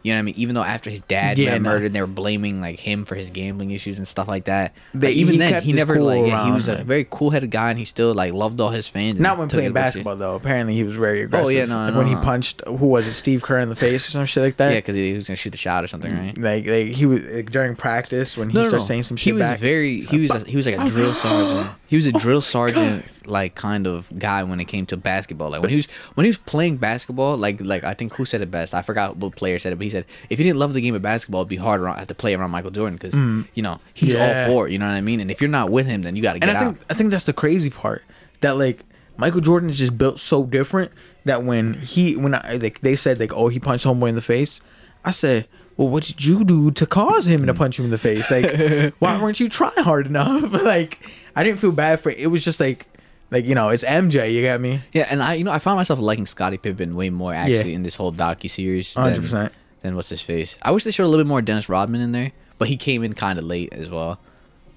You 0.03 0.13
know 0.13 0.17
what 0.17 0.21
I 0.21 0.23
mean? 0.23 0.35
Even 0.37 0.55
though 0.55 0.63
after 0.63 0.91
his 0.91 1.01
dad 1.03 1.39
Yeah, 1.39 1.51
got 1.53 1.63
no. 1.63 1.71
murdered, 1.71 1.93
they 1.93 2.01
were 2.01 2.07
blaming 2.07 2.61
like 2.61 2.81
him 2.81 3.05
for 3.05 3.15
his 3.15 3.31
gambling 3.31 3.71
issues 3.71 3.99
and 3.99 4.09
stuff 4.09 4.27
like 4.29 4.45
that. 4.45 4.75
They- 4.95 5.09
Like, 5.09 5.17
even 5.17 5.33
he 5.35 5.39
then, 5.39 5.63
he 5.63 5.73
never 5.73 5.97
cool 5.97 6.07
like 6.07 6.27
yeah, 6.27 6.45
he 6.47 6.51
was 6.53 6.69
a 6.69 6.83
very 6.83 7.07
cool 7.09 7.31
headed 7.31 7.51
guy, 7.51 7.71
and 7.71 7.79
he 7.79 7.85
still 7.85 8.13
like 8.15 8.33
loved 8.33 8.61
all 8.61 8.71
his 8.71 8.89
fans. 8.89 9.21
not 9.21 9.39
when 9.39 9.49
playing 9.49 9.73
basketball 9.73 10.17
though. 10.17 10.35
Apparently, 10.35 10.75
he 10.75 10.83
was 10.83 10.97
very 10.97 11.23
aggressive. 11.23 11.47
Oh, 11.47 11.51
yeah, 11.51 11.65
no, 11.67 11.77
like 11.77 11.93
no, 11.93 11.99
when 11.99 12.09
he 12.09 12.15
punched 12.17 12.63
who 12.67 12.87
was 12.87 13.07
it, 13.07 13.13
Steve 13.13 13.43
Kerr 13.43 13.61
in 13.61 13.69
the 13.69 13.77
face 13.77 14.07
or 14.09 14.11
some 14.11 14.27
shit 14.27 14.43
like 14.43 14.57
that. 14.57 14.71
Yeah, 14.73 14.79
because 14.79 14.97
he 14.97 15.13
was 15.13 15.27
gonna 15.29 15.37
shoot 15.37 15.51
the 15.51 15.57
shot 15.57 15.85
or 15.85 15.89
something, 15.89 16.13
right? 16.13 16.35
Mm, 16.35 16.43
like, 16.43 16.67
like 16.67 16.87
he 16.97 17.07
was 17.07 17.23
like, 17.23 17.51
during 17.51 17.77
practice 17.77 18.37
when 18.37 18.49
he 18.51 18.55
No, 18.55 18.61
no, 18.63 18.69
started 18.69 18.83
no. 18.83 18.87
saying 18.87 19.03
some 19.05 19.17
shit. 19.17 19.25
he 19.27 19.33
was 19.33 19.41
back. 19.41 19.59
very 19.61 20.01
he 20.01 20.21
was 20.21 20.31
a, 20.31 20.49
he 20.49 20.57
was 20.57 20.67
like 20.67 20.77
a 20.77 20.83
oh, 20.83 20.89
drill 20.89 21.13
sergeant. 21.13 21.77
He 21.87 21.97
was 21.97 22.07
a 22.07 22.13
oh, 22.15 22.19
drill 22.19 22.41
sergeant 22.41 23.05
like 23.27 23.55
kind 23.55 23.87
of 23.87 24.11
guy 24.19 24.43
when 24.45 24.61
it 24.61 24.65
came 24.67 24.87
to 24.87 24.97
basketball. 24.97 25.51
Like 25.51 25.61
when 25.63 25.71
he 25.71 25.77
was 25.77 25.87
when 26.15 26.25
he 26.25 26.31
was 26.31 26.39
playing 26.39 26.77
basketball, 26.77 27.37
like 27.37 27.61
like 27.61 27.85
I 27.85 27.95
think 27.95 28.15
who 28.15 28.25
said 28.25 28.41
it 28.41 28.51
best? 28.51 28.75
I 28.75 28.83
forgot 28.83 29.17
what 29.17 29.37
player 29.37 29.59
said 29.59 29.73
it, 29.73 29.77
but 29.77 29.85
he 29.85 29.91
said 29.91 30.05
if 30.31 30.39
you 30.39 30.45
didn't 30.45 30.59
love 30.59 30.75
the 30.75 30.81
game 30.81 30.95
of 30.95 31.03
basketball, 31.03 31.43
it'd 31.43 31.49
be 31.49 31.57
hard 31.57 31.81
around, 31.81 32.05
to 32.07 32.15
play 32.15 32.35
around 32.35 32.51
Michael 32.51 32.71
Jordan 32.71 32.99
because 33.01 33.15
you 33.55 33.63
know 33.63 33.81
he's 33.95 34.15
Mm. 34.15 34.19
Yeah. 34.19 34.45
all 34.47 34.53
for 34.53 34.69
it. 34.69 34.73
You 34.73 34.79
know 34.79 34.87
what 34.87 34.95
I 34.95 35.01
mean? 35.01 35.21
And 35.21 35.31
if 35.31 35.41
you're 35.41 35.51
not 35.51 35.71
with 35.71 35.87
him, 35.87 36.03
then 36.03 36.17
you 36.17 36.23
got 36.23 36.35
to 36.35 36.39
get 36.39 36.49
and 36.49 36.57
I 36.59 36.61
out. 36.61 36.75
think 36.77 36.87
I 36.91 36.95
think 36.95 37.11
that's 37.11 37.25
the 37.25 37.33
crazy 37.33 37.71
part 37.71 38.03
that 38.41 38.53
like 38.59 38.85
Michael 39.17 39.41
Jordan 39.41 39.69
is 39.71 39.79
just 39.79 39.97
built 39.99 40.19
so 40.19 40.45
different 40.45 40.91
that 41.25 41.45
when 41.45 41.75
he 41.75 42.17
when 42.17 42.35
I 42.35 42.55
like 42.61 42.81
they 42.81 42.97
said 42.97 43.21
like 43.21 43.33
oh 43.33 43.49
he 43.49 43.61
punched 43.61 43.85
homeboy 43.87 44.09
in 44.09 44.15
the 44.15 44.21
face, 44.23 44.61
I 45.05 45.11
said 45.13 45.47
well 45.77 45.89
what 45.89 46.05
did 46.05 46.25
you 46.25 46.45
do 46.45 46.71
to 46.71 46.85
cause 46.87 47.27
him 47.27 47.47
to 47.47 47.55
punch 47.55 47.79
you 47.79 47.85
in 47.85 47.91
the 47.91 47.97
face 47.99 48.31
like 48.31 48.93
why 48.99 49.21
weren't 49.23 49.41
you 49.41 49.49
trying 49.49 49.73
hard 49.85 50.07
enough 50.07 50.53
like 50.65 50.99
I 51.35 51.43
didn't 51.45 51.61
feel 51.61 51.73
bad 51.73 52.01
for 52.01 52.11
it. 52.11 52.19
It 52.19 52.27
was 52.27 52.45
just 52.45 52.61
like 52.61 52.87
like 53.33 53.47
you 53.47 53.57
know 53.57 53.71
it's 53.71 53.83
MJ 53.83 54.33
you 54.33 54.43
got 54.45 54.61
me 54.61 54.81
Yeah, 54.93 55.09
and 55.11 55.21
I 55.23 55.35
you 55.35 55.43
know 55.45 55.51
I 55.51 55.59
found 55.59 55.79
myself 55.79 55.99
liking 55.99 56.27
Scottie 56.27 56.59
Pippen 56.59 56.95
way 56.95 57.11
more 57.11 57.35
actually 57.35 57.71
Yeah. 57.71 57.77
in 57.77 57.83
this 57.83 57.97
whole 57.97 58.13
docu 58.13 58.49
series. 58.49 58.95
100%. 58.95 59.51
Than 59.83 59.97
what's 59.97 60.11
his 60.11 60.23
face? 60.23 60.57
I 60.63 60.71
wish 60.71 60.85
they 60.85 60.93
showed 60.93 61.07
a 61.07 61.11
little 61.11 61.25
bit 61.25 61.29
more 61.29 61.43
Dennis 61.43 61.69
Rodman 61.69 62.01
in 62.01 62.13
there, 62.13 62.31
but 62.59 62.69
he 62.69 62.77
came 62.77 63.03
in 63.03 63.15
kind 63.15 63.37
of 63.37 63.45
late 63.45 63.73
as 63.73 63.89
well. 63.91 64.21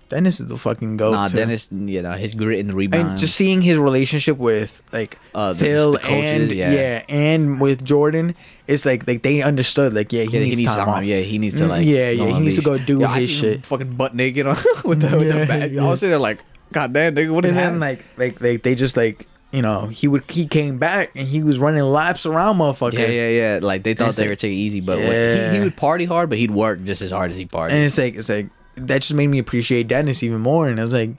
Dennis 0.10 0.40
is 0.40 0.46
the 0.48 0.58
fucking 0.58 0.98
goat. 0.98 1.12
nah, 1.14 1.28
too. 1.28 1.38
Dennis, 1.38 1.68
you 1.72 2.02
know 2.02 2.14
his 2.14 2.34
grit 2.36 2.60
and 2.60 2.74
rebound. 2.74 3.10
and 3.10 3.18
just 3.20 3.36
seeing 3.36 3.62
his 3.62 3.78
relationship 3.78 4.38
with 4.38 4.82
like 4.94 5.18
Uh, 5.34 5.54
the- 5.54 5.60
Phil 5.66 5.92
the 5.94 5.98
coaches, 6.00 6.50
and 6.50 6.52
yeah. 6.58 6.72
yeah. 6.72 7.04
and 7.10 7.60
with 7.60 7.84
Jordan, 7.84 8.34
it's 8.68 8.86
like 8.86 9.08
like 9.08 9.22
they 9.24 9.42
understood 9.42 9.94
like 9.94 10.14
yeah 10.14 10.24
he 10.24 10.38
Yeah, 10.38 10.56
needs, 10.56 10.66
time 10.66 10.78
time 10.80 10.90
off. 10.90 10.96
off. 10.98 11.04
Yeah, 11.06 11.20
he 11.22 11.38
needs 11.40 11.58
to 11.58 11.66
Mm, 11.66 11.70
like. 11.70 11.86
yeah, 11.88 12.10
yeah, 12.12 12.26
he 12.34 12.40
needs 12.40 12.56
to 12.56 12.62
go 12.62 12.78
do 12.78 13.00
Yo, 13.02 13.08
his 13.08 13.30
shit. 13.32 13.66
Fucking 13.66 13.94
butt 13.94 14.14
naked 14.16 14.46
on 14.48 14.58
with 14.86 15.02
the 15.02 15.18
with 15.18 15.28
Yeah, 15.28 15.40
the 15.40 15.46
bag. 15.46 15.72
yeah. 15.72 15.86
I 15.86 15.90
was 15.90 16.00
sitting 16.00 16.12
there 16.12 16.20
like, 16.20 16.40
God 16.74 16.94
damn, 16.94 17.16
nigga, 17.16 17.32
what 17.34 17.46
is 17.46 17.50
and 17.52 17.58
then 17.58 17.64
happening? 17.64 17.80
like 17.80 18.06
like 18.18 18.40
they 18.40 18.58
they 18.58 18.76
just 18.76 18.98
like 18.98 19.28
you 19.52 19.62
know 19.62 19.88
he 19.88 20.08
would 20.08 20.24
he 20.30 20.46
came 20.48 20.78
back 20.78 21.12
and 21.16 21.28
he 21.28 21.44
was 21.44 21.58
running 21.60 21.84
laps 21.84 22.26
around 22.26 22.58
motherfucker. 22.58 22.94
Yeah, 23.00 23.08
yeah, 23.08 23.30
yeah. 23.30 23.60
Like 23.62 23.84
they 23.84 23.94
thought 23.94 24.14
they 24.16 24.24
like- 24.24 24.30
were 24.32 24.36
taking 24.36 24.58
easy, 24.58 24.82
but 24.82 24.98
when- 24.98 25.52
he, 25.52 25.58
he 25.58 25.64
would 25.64 25.78
party 25.78 26.06
hard, 26.06 26.30
but 26.30 26.38
he'd 26.38 26.52
work 26.52 26.84
just 26.84 27.02
as 27.02 27.12
hard 27.12 27.32
as 27.32 27.38
he 27.38 27.46
partied. 27.46 27.72
And 27.72 27.84
it's 27.84 27.98
like 27.98 28.16
it's 28.16 28.30
like 28.30 28.50
that 28.76 29.02
just 29.02 29.14
made 29.14 29.28
me 29.28 29.40
appreciate 29.40 29.88
Dennis 29.88 30.22
even 30.24 30.42
more. 30.42 30.68
And 30.68 30.80
I 30.80 30.84
was 30.84 30.92
like, 30.94 31.12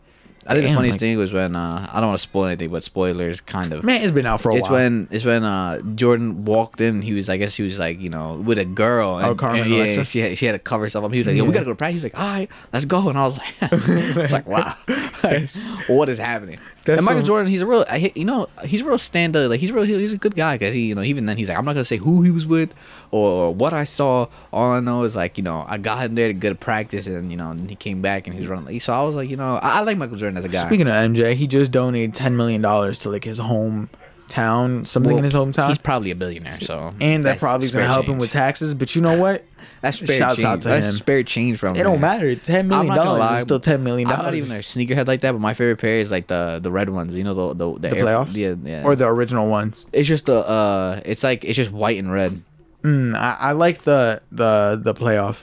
I 0.49 0.55
think 0.55 0.67
the 0.67 0.75
funniest 0.75 0.95
like, 0.95 1.01
thing 1.01 1.19
was 1.19 1.33
when 1.33 1.57
uh, 1.57 1.89
I 1.93 2.01
don't 2.01 2.09
want 2.09 2.19
to 2.19 2.23
spoil 2.23 2.47
anything, 2.47 2.71
but 2.71 2.85
spoilers 2.85 3.41
kind 3.41 3.73
of. 3.73 3.83
man, 3.85 4.03
it's 4.03 4.13
been 4.13 4.27
out 4.27 4.41
for 4.41 4.51
a 4.53 4.55
it's 4.55 4.63
while. 4.63 4.73
when 4.73 5.09
it's 5.11 5.25
when 5.25 5.43
uh 5.45 5.81
Jordan 5.95 6.45
walked 6.45 6.81
in. 6.81 7.03
He 7.03 7.13
was, 7.15 7.29
I 7.29 7.37
guess, 7.37 7.57
he 7.57 7.63
was 7.63 7.79
like, 7.79 8.01
you 8.01 8.11
know, 8.11 8.35
with 8.35 8.59
a 8.59 8.65
girl. 8.65 9.19
And, 9.19 9.27
Oh, 9.27 9.35
Carmen 9.35 9.63
and, 9.63 9.71
yeah, 9.71 10.03
she 10.05 10.21
had, 10.21 10.39
she 10.39 10.47
had 10.47 10.53
to 10.53 10.59
cover 10.59 10.85
herself 10.85 11.05
up. 11.05 11.13
He 11.13 11.19
was 11.19 11.27
like, 11.27 11.37
"Yo, 11.37 11.45
we 11.45 11.53
gotta 11.53 11.65
go 11.65 11.73
to 11.73 11.77
practice." 11.77 12.03
He 12.03 12.07
was 12.07 12.13
like, 12.15 12.19
"All 12.21 12.29
right, 12.29 12.49
let's 12.73 12.85
go." 12.85 13.09
And 13.09 13.19
I 13.19 13.25
was 13.25 13.39
like, 13.39 13.55
"It's 13.73 14.33
like, 14.33 14.47
wow, 14.47 14.75
Like, 15.23 15.49
what 15.89 16.09
is 16.09 16.19
happening?" 16.19 16.59
That's 16.85 16.99
and 16.99 17.07
Michael 17.07 17.19
some- 17.23 17.27
Jordan, 17.27 17.51
he's 17.51 17.63
a 17.63 17.67
real, 17.67 17.85
I, 17.91 18.13
you 18.15 18.25
know, 18.25 18.47
he's 18.65 18.83
a 18.83 18.85
real 18.85 18.99
stand 18.99 19.35
up. 19.35 19.51
Like 19.51 19.59
he's 19.59 19.73
real, 19.73 19.83
he's 19.83 20.13
a 20.13 20.17
good 20.19 20.37
guy 20.37 20.57
because 20.57 20.73
he, 20.73 20.87
you 20.87 20.95
know, 20.95 21.03
even 21.03 21.27
then 21.27 21.37
he's 21.37 21.49
like, 21.49 21.59
I'm 21.59 21.65
not 21.65 21.73
gonna 21.73 21.85
say 21.85 21.97
who 21.97 22.23
he 22.23 22.31
was 22.31 22.47
with 22.47 22.73
or, 23.11 23.55
what 23.55 23.73
I 23.73 23.85
saw. 23.85 24.27
All 24.53 24.73
I 24.73 24.81
know 24.81 25.03
is 25.05 25.15
like, 25.17 25.39
you 25.39 25.45
know, 25.45 25.65
I 25.69 25.79
got 25.79 26.03
him 26.05 26.15
there 26.15 26.29
to 26.29 26.35
go 26.35 26.49
to 26.49 26.55
practice, 26.55 27.07
and 27.07 27.31
you 27.31 27.37
know, 27.37 27.51
and 27.51 27.69
he 27.71 27.77
came 27.77 28.03
back 28.03 28.27
and 28.27 28.37
he's 28.37 28.47
running. 28.47 28.81
So 28.81 28.93
I 28.93 29.03
was 29.05 29.17
like, 29.17 29.31
you 29.31 29.37
know, 29.37 29.57
I, 29.57 29.79
I 29.79 29.81
like 29.83 29.97
Michael 29.99 30.17
Jordan 30.17 30.37
as 30.39 30.45
a 30.45 30.49
guy. 30.49 30.67
Speaking 30.67 30.87
of 30.89 30.95
MJ, 30.95 31.35
he 31.35 31.47
just 31.47 31.71
donated 31.71 32.15
ten 32.15 32.37
million 32.37 32.61
dollars 32.63 32.99
to 33.01 33.11
like 33.11 33.25
his 33.25 33.39
hometown, 34.29 34.87
something 34.87 35.11
Well, 35.11 35.19
in 35.19 35.25
his 35.25 35.35
hometown. 35.35 35.69
he's 35.69 35.79
probably 35.79 36.11
a 36.11 36.17
billionaire, 36.17 36.61
so 36.61 36.95
and 37.01 37.25
that 37.25 37.31
that's 37.31 37.41
probably 37.41 37.67
is 37.67 37.73
gonna 37.75 37.87
help 37.87 38.07
him 38.07 38.19
with 38.19 38.31
taxes. 38.31 38.75
But 38.75 38.95
you 38.97 39.03
know 39.03 39.19
what? 39.21 39.45
That's 39.83 39.99
spare 39.99 40.17
Shouts 40.17 40.37
change. 40.37 40.45
out 40.47 40.63
to 40.63 40.69
That's 40.69 40.87
him. 40.87 40.95
spare 40.95 41.23
change 41.23 41.59
from 41.59 41.77
It 41.77 41.81
him. 41.81 41.85
don't 41.85 42.01
matter. 42.01 42.35
Ten 42.35 42.67
million 42.69 42.95
dollars 42.95 43.39
is 43.39 43.43
still 43.43 43.61
ten 43.61 43.83
million 43.85 44.09
I'm 44.09 44.17
dollars. 44.17 44.27
not 44.27 44.35
even 44.35 44.53
a 44.53 44.61
sneakerhead 44.61 45.07
like 45.07 45.21
that, 45.21 45.33
but 45.33 45.41
my 45.41 45.55
favorite 45.55 45.77
pair 45.79 45.99
is 45.99 46.11
like 46.11 46.27
the 46.27 46.61
the 46.63 46.71
red 46.71 46.89
ones. 46.91 47.17
You 47.17 47.25
know 47.25 47.35
the 47.35 47.55
the 47.55 47.73
the, 47.75 47.89
the 47.91 47.97
Air- 47.99 48.05
playoffs, 48.05 48.35
Yeah, 48.35 48.55
yeah. 48.65 48.85
or 48.85 48.97
the 48.97 49.07
original 49.07 49.49
ones. 49.49 49.87
it's 49.93 50.09
just 50.09 50.27
the 50.27 50.37
uh, 50.47 51.01
it's 51.05 51.23
like 51.23 51.45
it's 51.45 51.57
just 51.57 51.71
white 51.73 51.99
and 51.99 52.13
red. 52.13 52.43
Mm, 52.87 53.17
I, 53.17 53.37
I 53.41 53.53
like 53.53 53.83
the 53.83 54.23
the 54.31 54.79
the 54.81 54.95
playoff. 54.95 55.39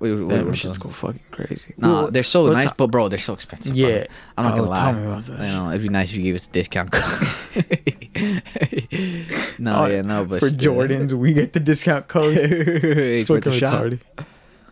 Wait, 0.00 0.12
wait, 0.12 0.24
wait, 0.26 0.42
what's 0.44 0.62
shits 0.62 0.78
go 0.78 0.90
fucking 0.90 1.20
crazy. 1.30 1.72
Nah, 1.78 2.10
they're 2.10 2.22
so 2.24 2.52
nice, 2.52 2.70
but 2.76 2.88
bro, 2.88 3.08
they're 3.08 3.18
so 3.18 3.32
expensive. 3.32 3.74
Yeah. 3.74 4.04
bro. 4.04 4.06
I'm 4.36 4.44
not 4.44 4.52
Oh, 4.52 4.56
gonna 4.58 4.70
lie. 4.70 4.92
tell 4.92 5.00
me 5.00 5.06
about 5.06 5.22
that 5.24 5.38
You 5.40 5.46
know, 5.56 5.68
it'd 5.70 5.80
be 5.82 5.88
nice 5.88 6.10
if 6.10 6.16
you 6.16 6.22
gave 6.24 6.34
us 6.34 6.46
a 6.46 6.50
discount 6.50 6.92
code. 6.92 7.04
no, 9.58 9.84
Oh, 9.84 9.86
yeah, 9.86 10.02
no, 10.02 10.24
but 10.26 10.40
for 10.40 10.48
still. 10.48 10.74
Jordans, 10.74 11.12
we 11.12 11.32
get 11.32 11.52
the 11.54 11.60
discount 11.60 12.08
code. 12.08 12.36
It's 12.38 13.30
worth 13.30 13.44
Fucking 13.44 13.56
a 13.56 13.60
shot. 13.60 13.82
retarded. 13.84 14.00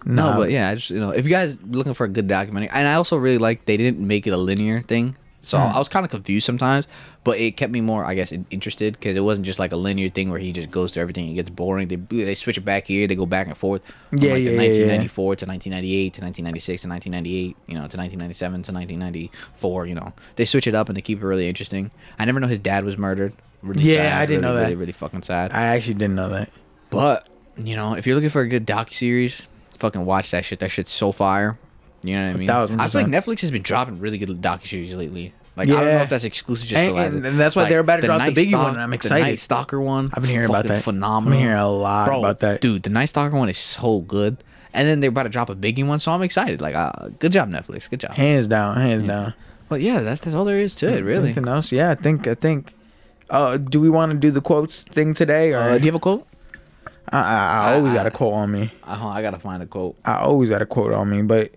No, 0.04 0.30
Nah. 0.32 0.36
but 0.36 0.50
yeah, 0.50 0.68
I 0.70 0.74
just 0.74 0.90
you 0.90 0.98
know, 1.00 1.10
if 1.10 1.24
you 1.24 1.30
guys 1.30 1.58
looking 1.62 1.94
for 1.94 2.04
a 2.04 2.08
good 2.08 2.26
documentary, 2.26 2.68
and 2.70 2.88
I 2.88 2.94
also 2.94 3.16
really 3.16 3.38
like 3.38 3.64
they 3.66 3.76
didn't 3.76 4.04
make 4.06 4.26
it 4.26 4.30
a 4.32 4.36
linear 4.36 4.82
thing, 4.82 5.16
so 5.42 5.58
Hmm. 5.58 5.74
I 5.76 5.78
was 5.78 5.88
kind 5.90 6.04
of 6.04 6.10
confused 6.10 6.46
sometimes, 6.46 6.86
but 7.24 7.36
it 7.38 7.56
kept 7.58 7.72
me 7.72 7.80
more, 7.82 8.04
I 8.04 8.14
guess, 8.14 8.32
interested 8.50 8.94
because 8.94 9.16
it 9.16 9.20
wasn't 9.20 9.44
just 9.44 9.58
like 9.58 9.72
a 9.72 9.76
linear 9.76 10.08
thing 10.08 10.30
where 10.30 10.38
he 10.38 10.52
just 10.52 10.70
goes 10.70 10.92
through 10.92 11.02
everything 11.02 11.26
and 11.26 11.34
gets 11.34 11.50
boring. 11.50 11.88
They 11.88 11.96
they 11.96 12.34
switch 12.34 12.56
it 12.56 12.64
back 12.64 12.86
here, 12.86 13.06
they 13.06 13.14
go 13.16 13.26
back 13.26 13.48
and 13.48 13.56
forth. 13.56 13.82
From 14.08 14.18
Yeah, 14.18 14.32
like 14.32 14.42
yeah, 14.44 14.50
the 14.50 14.54
yeah, 14.56 14.62
yeah. 14.62 14.96
1994 15.08 15.36
to 15.36 15.46
1998 15.46 16.14
to 16.14 16.20
1996 16.22 16.82
to 16.82 16.88
1998, 16.88 17.56
you 17.66 17.74
know, 17.74 17.80
to 17.88 17.96
1997 17.98 18.62
to 18.62 18.72
1994. 18.72 19.86
You 19.86 19.94
know, 19.96 20.12
they 20.36 20.44
switch 20.44 20.66
it 20.66 20.74
up 20.74 20.88
and 20.88 20.96
they 20.96 21.02
keep 21.02 21.18
it 21.22 21.26
really 21.26 21.48
interesting. 21.48 21.90
I 22.18 22.24
never 22.24 22.40
know 22.40 22.46
his 22.48 22.58
dad 22.58 22.84
was 22.84 22.96
murdered. 22.96 23.34
Really 23.62 23.82
Yeah, 23.84 23.96
sad, 23.96 24.12
I 24.22 24.26
didn't 24.26 24.42
really, 24.42 24.54
know 24.54 24.54
that. 24.56 24.62
Really, 24.64 24.74
really 24.76 24.92
fucking 24.92 25.22
sad. 25.22 25.52
I 25.52 25.66
actually 25.76 25.94
didn't 25.94 26.14
know 26.16 26.28
that. 26.30 26.50
But 26.90 27.28
you 27.56 27.76
know, 27.76 27.94
if 27.94 28.06
you're 28.06 28.14
looking 28.16 28.30
for 28.30 28.42
a 28.42 28.48
good 28.48 28.66
docu 28.66 28.92
series, 28.94 29.46
fucking 29.78 30.04
watch 30.04 30.30
that 30.32 30.44
shit. 30.44 30.58
That 30.60 30.70
shit's 30.70 30.90
so 30.92 31.12
fire. 31.12 31.58
You 32.02 32.16
know 32.16 32.26
what 32.26 32.34
I 32.34 32.38
mean? 32.38 32.48
thousand 32.48 32.80
I 32.80 32.88
feel 32.88 33.02
like. 33.02 33.10
Netflix 33.10 33.40
has 33.40 33.50
been 33.50 33.62
dropping 33.62 34.00
really 34.00 34.18
good 34.18 34.28
docu 34.40 34.66
series 34.66 34.94
lately. 34.94 35.32
Like 35.56 35.68
I 35.68 35.72
don't 35.72 35.84
know 35.84 36.02
if 36.02 36.08
that's 36.08 36.24
exclusive 36.24 36.66
just 36.68 36.78
And- 36.82 36.98
and- 36.98 37.26
and 37.26 37.38
that's 37.38 37.54
why 37.54 37.68
they're 37.68 37.80
about 37.80 37.96
to 38.00 38.06
drop 38.06 38.18
the 38.20 38.24
Night 38.26 38.34
Biggie 38.36 38.52
one, 38.54 38.60
Stalk- 38.62 38.72
and 38.72 38.80
I'm 38.80 38.92
excited. 38.94 39.24
The. 39.24 39.28
Night 39.30 39.38
Stalker 39.38 39.80
one. 39.80 40.10
I've 40.14 40.22
been 40.22 40.30
hearing 40.30 40.48
about 40.48 40.66
that. 40.66 40.82
Phenomenal. 40.82 41.38
I'm 41.38 41.44
hearing 41.44 41.58
a 41.60 41.68
lot 41.68 42.06
Bro, 42.06 42.18
about 42.20 42.38
that. 42.40 42.60
dude. 42.62 42.82
The 42.84 42.90
Night 42.90 43.06
Stalker 43.06 43.36
one 43.36 43.48
is 43.50 43.58
so 43.58 44.00
good. 44.00 44.38
And 44.74 44.88
then 44.88 45.00
they're 45.00 45.10
about 45.10 45.24
to 45.24 45.28
drop 45.28 45.50
a 45.50 45.54
Biggie 45.54 45.86
one, 45.86 46.00
so 46.00 46.10
I'm 46.12 46.22
excited. 46.22 46.62
Like, 46.62 46.74
uh, 46.74 47.10
good 47.18 47.30
job, 47.32 47.50
Netflix. 47.50 47.90
Good 47.90 48.00
job. 48.00 48.16
Hands 48.16 48.48
down, 48.48 48.76
hands 48.78 49.04
down. 49.04 49.34
But 49.68 49.82
yeah, 49.82 50.00
that's 50.00 50.22
that's 50.22 50.34
all 50.34 50.46
there 50.46 50.58
is 50.58 50.74
to 50.76 50.88
it, 50.92 51.04
really. 51.04 51.26
Anything 51.26 51.46
else? 51.48 51.70
Yeah, 51.70 51.90
I 51.90 51.94
think 51.96 52.26
I 52.26 52.34
think 52.34 52.72
Uh, 53.28 53.56
do 53.58 53.80
we 53.80 53.88
want 53.90 54.12
to 54.12 54.18
do 54.18 54.30
the 54.30 54.40
quotes 54.42 54.82
thing 54.82 55.12
today, 55.14 55.52
or 55.52 55.58
Uh, 55.60 55.78
do 55.78 55.84
you 55.84 55.88
have 55.92 55.94
a 55.94 55.98
quote? 56.00 56.26
I, 57.10 57.18
I, 57.18 57.70
I 57.72 57.74
always 57.76 57.92
got 57.92 58.06
a 58.06 58.10
quote 58.10 58.32
on 58.34 58.50
me. 58.52 58.72
On, 58.84 59.16
I 59.16 59.20
gotta 59.22 59.38
find 59.38 59.62
a 59.62 59.66
quote. 59.66 59.96
I 60.04 60.16
always 60.18 60.48
got 60.48 60.62
a 60.62 60.66
quote 60.66 60.92
on 60.92 61.10
me, 61.10 61.22
but 61.22 61.50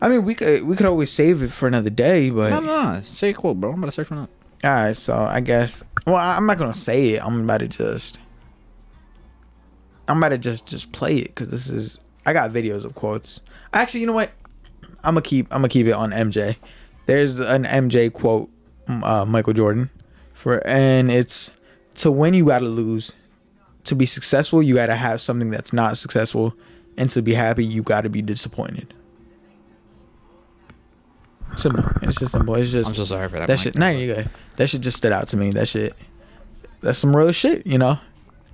I 0.00 0.08
mean, 0.08 0.24
we 0.24 0.34
could 0.34 0.62
we 0.62 0.76
could 0.76 0.86
always 0.86 1.10
save 1.10 1.42
it 1.42 1.50
for 1.50 1.66
another 1.66 1.90
day. 1.90 2.30
But 2.30 2.50
No, 2.50 2.60
no, 2.60 2.92
no. 2.94 3.00
Say 3.02 3.30
a 3.30 3.34
quote, 3.34 3.60
bro. 3.60 3.72
I'm 3.72 3.78
about 3.78 3.86
to 3.88 3.92
search 3.92 4.10
one 4.10 4.20
up. 4.20 4.30
all 4.64 4.70
right, 4.70 4.96
so 4.96 5.14
I 5.16 5.40
guess. 5.40 5.82
Well, 6.06 6.16
I'm 6.16 6.46
not 6.46 6.58
gonna 6.58 6.74
say 6.74 7.10
it. 7.14 7.24
I'm 7.24 7.42
about 7.42 7.58
to 7.58 7.68
just. 7.68 8.18
I'm 10.06 10.18
about 10.18 10.30
to 10.30 10.38
just 10.38 10.66
just 10.66 10.92
play 10.92 11.18
it 11.18 11.34
because 11.34 11.48
this 11.48 11.68
is. 11.68 11.98
I 12.24 12.32
got 12.32 12.50
videos 12.52 12.84
of 12.84 12.94
quotes. 12.94 13.40
Actually, 13.72 14.00
you 14.00 14.06
know 14.06 14.12
what? 14.12 14.30
I'm 15.04 15.14
gonna 15.14 15.22
keep. 15.22 15.46
I'm 15.50 15.58
gonna 15.58 15.68
keep 15.68 15.86
it 15.86 15.92
on 15.92 16.10
MJ. 16.10 16.56
There's 17.06 17.40
an 17.40 17.64
MJ 17.64 18.12
quote, 18.12 18.50
uh, 18.88 19.24
Michael 19.26 19.54
Jordan, 19.54 19.90
for 20.34 20.64
and 20.66 21.10
it's 21.10 21.50
to 21.96 22.10
win 22.10 22.34
you 22.34 22.46
gotta 22.46 22.66
lose. 22.66 23.14
To 23.84 23.94
be 23.94 24.04
successful, 24.06 24.62
you 24.62 24.74
gotta 24.74 24.96
have 24.96 25.20
something 25.22 25.48
that's 25.50 25.72
not 25.72 25.96
successful, 25.96 26.54
and 26.98 27.08
to 27.10 27.22
be 27.22 27.32
happy, 27.34 27.64
you 27.64 27.82
gotta 27.82 28.10
be 28.10 28.20
disappointed. 28.20 28.92
Simple. 31.56 31.84
It's 32.02 32.18
just 32.18 32.32
simple. 32.32 32.54
It's 32.54 32.70
just 32.70 32.90
I'm 32.90 32.94
so 32.96 33.04
sorry 33.04 33.28
for 33.28 33.36
that. 33.38 33.48
that 33.48 33.58
shit. 33.58 33.74
Nah, 33.74 33.88
you 33.88 34.14
good. 34.14 34.30
That 34.56 34.68
shit 34.68 34.80
just 34.80 34.96
stood 34.96 35.12
out 35.12 35.28
to 35.28 35.36
me. 35.36 35.50
That 35.50 35.66
shit. 35.68 35.94
That's 36.80 36.98
some 36.98 37.14
real 37.16 37.32
shit, 37.32 37.66
you 37.66 37.78
know. 37.78 37.98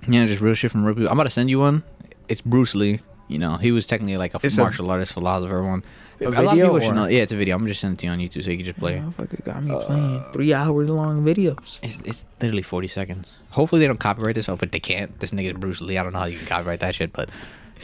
Yeah, 0.07 0.25
just 0.25 0.41
real 0.41 0.55
shit 0.55 0.71
from 0.71 0.85
real 0.85 0.95
people. 0.95 1.09
I'm 1.09 1.13
about 1.19 1.25
to 1.25 1.29
send 1.31 1.49
you 1.49 1.59
one. 1.59 1.83
It's 2.27 2.41
Bruce 2.41 2.73
Lee. 2.75 3.01
You 3.27 3.39
know, 3.39 3.57
he 3.57 3.71
was 3.71 3.85
technically 3.87 4.17
like 4.17 4.33
a 4.33 4.39
It's 4.43 4.57
a- 4.57 4.61
martial 4.61 4.89
artist, 4.91 5.13
philosopher. 5.13 5.63
One. 5.63 5.83
A 6.21 6.29
lot 6.29 6.45
of 6.45 6.49
video 6.51 6.67
people 6.67 6.79
should 6.79 6.95
know. 6.95 7.07
Yeah, 7.07 7.23
it's 7.23 7.31
a 7.33 7.35
video. 7.35 7.55
I'm 7.57 7.67
just 7.67 7.81
sending 7.81 7.95
it 7.95 7.99
to 7.99 8.05
you 8.05 8.11
on 8.13 8.19
YouTube 8.19 8.43
so 8.45 8.49
you 8.51 8.57
can 8.57 8.65
just 8.65 8.79
play. 8.79 8.93
it. 8.95 9.03
Motherfucker 9.03 9.43
got 9.43 9.61
me 9.63 9.71
uh, 9.71 9.79
playing 9.85 10.23
three 10.31 10.53
hours 10.53 10.89
long 10.89 11.25
videos. 11.25 11.79
It's, 11.83 11.99
it's 12.05 12.25
literally 12.41 12.61
40 12.61 12.87
seconds. 12.87 13.27
Hopefully 13.49 13.81
they 13.81 13.87
don't 13.87 13.99
copyright 13.99 14.35
this, 14.35 14.47
but 14.47 14.71
they 14.71 14.79
can't. 14.79 15.19
This 15.19 15.31
nigga's 15.31 15.53
Bruce 15.59 15.81
Lee. 15.81 15.97
I 15.97 16.03
don't 16.03 16.13
know 16.13 16.19
how 16.19 16.25
you 16.25 16.37
can 16.37 16.47
copyright 16.47 16.79
that 16.79 16.95
shit, 16.95 17.11
but 17.13 17.29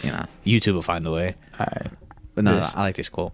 you 0.01 0.11
know, 0.11 0.25
YouTube 0.45 0.73
will 0.75 0.81
find 0.81 1.05
a 1.05 1.11
way. 1.11 1.35
Alright. 1.59 1.87
But 2.33 2.45
no, 2.45 2.55
This- 2.55 2.71
I 2.73 2.81
like 2.83 2.95
this 2.95 3.09
quote. 3.09 3.33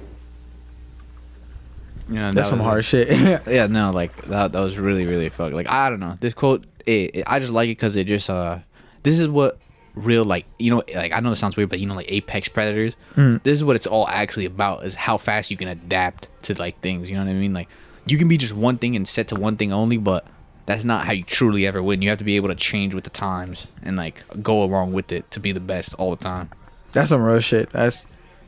You 2.11 2.19
know, 2.19 2.31
That's 2.33 2.47
that 2.47 2.49
some 2.49 2.59
was- 2.59 2.65
hard 2.67 2.85
shit. 2.85 3.09
yeah, 3.47 3.67
no, 3.67 3.91
like 3.91 4.15
that. 4.27 4.51
That 4.51 4.59
was 4.59 4.77
really, 4.77 5.05
really 5.05 5.29
fuck. 5.29 5.53
Like 5.53 5.69
I 5.69 5.89
don't 5.89 5.99
know. 5.99 6.17
This 6.19 6.33
quote, 6.33 6.65
it, 6.85 7.15
it- 7.15 7.23
I 7.27 7.39
just 7.39 7.51
like 7.51 7.67
it 7.69 7.77
because 7.77 7.95
it 7.95 8.05
just 8.05 8.29
uh, 8.29 8.59
this 9.03 9.17
is 9.19 9.27
what 9.27 9.57
real 9.93 10.23
like 10.23 10.45
you 10.57 10.71
know 10.71 10.83
like 10.95 11.11
I 11.11 11.19
know 11.19 11.29
this 11.31 11.39
sounds 11.39 11.55
weird, 11.57 11.69
but 11.69 11.79
you 11.79 11.85
know 11.87 11.95
like 11.95 12.11
apex 12.11 12.47
predators. 12.49 12.95
Mm. 13.15 13.41
This 13.43 13.53
is 13.53 13.63
what 13.63 13.75
it's 13.75 13.87
all 13.87 14.07
actually 14.09 14.45
about: 14.45 14.83
is 14.83 14.95
how 14.95 15.17
fast 15.17 15.49
you 15.51 15.57
can 15.57 15.67
adapt 15.69 16.27
to 16.43 16.53
like 16.55 16.79
things. 16.81 17.09
You 17.09 17.15
know 17.17 17.23
what 17.23 17.31
I 17.31 17.33
mean? 17.33 17.53
Like 17.53 17.69
you 18.05 18.17
can 18.17 18.27
be 18.27 18.37
just 18.37 18.53
one 18.53 18.77
thing 18.77 18.95
and 18.95 19.07
set 19.07 19.29
to 19.29 19.35
one 19.35 19.55
thing 19.57 19.71
only, 19.71 19.97
but 19.97 20.25
that's 20.65 20.83
not 20.83 21.05
how 21.05 21.13
you 21.13 21.23
truly 21.23 21.65
ever 21.65 21.81
win. 21.81 22.01
You 22.01 22.09
have 22.09 22.17
to 22.17 22.23
be 22.23 22.35
able 22.35 22.49
to 22.49 22.55
change 22.55 22.93
with 22.93 23.03
the 23.05 23.09
times 23.09 23.67
and 23.83 23.95
like 23.95 24.21
go 24.43 24.61
along 24.63 24.91
with 24.93 25.11
it 25.11 25.29
to 25.31 25.39
be 25.39 25.51
the 25.53 25.59
best 25.61 25.93
all 25.95 26.09
the 26.15 26.21
time. 26.23 26.49
That's 26.91 27.09
some 27.09 27.21
real 27.21 27.39
shit. 27.39 27.69
That's 27.69 28.05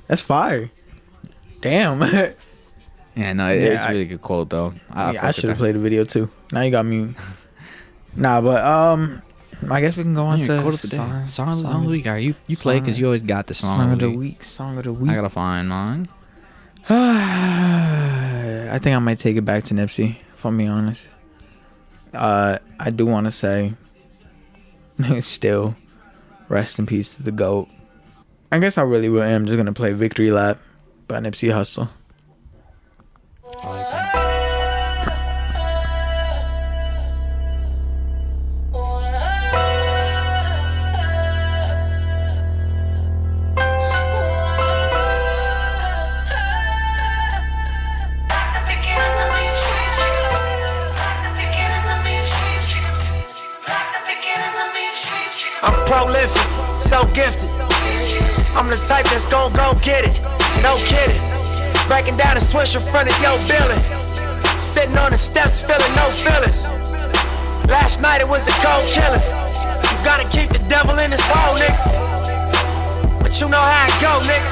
that's 0.08 0.22
fire. 0.22 0.70
Damn. 1.62 2.02
yeah, 3.16 3.24
Yeah, 3.28 3.34
no, 3.34 3.52
it, 3.52 3.62
it's 3.64 3.82
I- 3.84 3.90
a 3.90 3.92
really 3.94 4.06
good 4.06 4.22
quote 4.22 4.50
though. 4.50 4.74
I, 4.92 5.18
I 5.18 5.32
should 5.32 5.50
have 5.50 5.58
played 5.58 5.76
the 5.76 5.80
video 5.80 6.04
too. 6.06 6.30
Now 6.52 6.62
you 6.62 6.72
got 6.72 6.86
me. 6.86 7.14
nah, 8.16 8.42
but 8.42 8.64
um, 8.64 9.22
I 9.72 9.82
guess 9.82 9.96
we 9.98 10.04
can 10.04 10.14
go 10.14 10.24
on 10.26 10.40
Yeah, 10.40 10.48
to 10.48 10.62
quote 10.62 10.74
of 10.76 10.82
the 10.82 10.88
day. 10.90 10.98
song, 10.98 11.28
Song, 11.28 11.48
of 11.50 11.56
the- 11.56 11.62
song 11.62 11.76
of 11.76 11.84
the 11.86 11.90
week. 11.90 12.06
Right, 12.06 12.24
you 12.24 12.36
you 12.48 12.58
play 12.58 12.80
because 12.80 12.98
you 13.00 13.06
always 13.06 13.22
got 13.24 13.48
the 13.48 13.54
song, 13.54 13.80
Song 13.80 13.92
of 13.94 14.00
the 14.00 14.10
week. 14.12 14.44
Song 14.44 14.78
of 14.78 14.84
the 14.84 14.94
week. 14.94 15.12
I 15.12 15.16
gotta 15.16 15.30
find 15.30 15.70
mine. 15.70 16.08
I 16.90 18.80
think 18.80 18.96
I 18.96 19.00
might 19.00 19.20
take 19.20 19.38
it 19.38 19.42
back 19.46 19.64
to 19.66 19.74
Nipsey, 19.74 20.18
if 20.36 20.46
I'm 20.46 20.58
being 20.58 20.70
honest. 20.70 21.08
Uh, 22.14 22.58
I 22.80 22.90
do 22.90 23.06
want 23.06 23.26
to 23.28 23.32
say, 23.32 23.74
still, 25.22 25.76
rest 26.50 26.80
in 26.80 26.86
peace 26.86 27.14
to 27.14 27.24
the 27.24 27.32
GOAT. 27.32 27.70
I 28.52 28.60
guess 28.60 28.78
I 28.78 28.82
really 28.84 29.10
will 29.10 29.22
I'm 29.24 29.46
just 29.46 29.56
going 29.56 29.66
to 29.68 29.74
play 29.74 29.94
Victory 29.94 30.30
Lap 30.32 30.60
by 31.08 31.20
Nipsey 31.20 31.50
Hussle. 31.54 31.90
In 62.76 62.82
front 62.82 63.08
of 63.08 63.16
your 63.22 63.38
building. 63.46 63.82
Sitting 64.62 64.98
on 64.98 65.12
the 65.12 65.18
steps, 65.18 65.62
feeling 65.62 65.94
no 65.96 66.10
feelings. 66.10 66.66
Last 67.70 68.02
night 68.02 68.22
it 68.22 68.28
was 68.28 68.48
a 68.48 68.56
cold 68.66 68.82
killing. 68.90 69.22
You 69.22 69.98
gotta 70.04 70.28
keep 70.30 70.50
the 70.50 70.64
devil 70.68 70.98
in 70.98 71.12
his 71.12 71.22
hole, 71.22 71.54
nigga. 71.60 73.20
But 73.22 73.40
you 73.40 73.50
know 73.50 73.62
how 73.62 73.86
it 73.86 73.98
go, 74.02 74.14
nigga. 74.26 74.50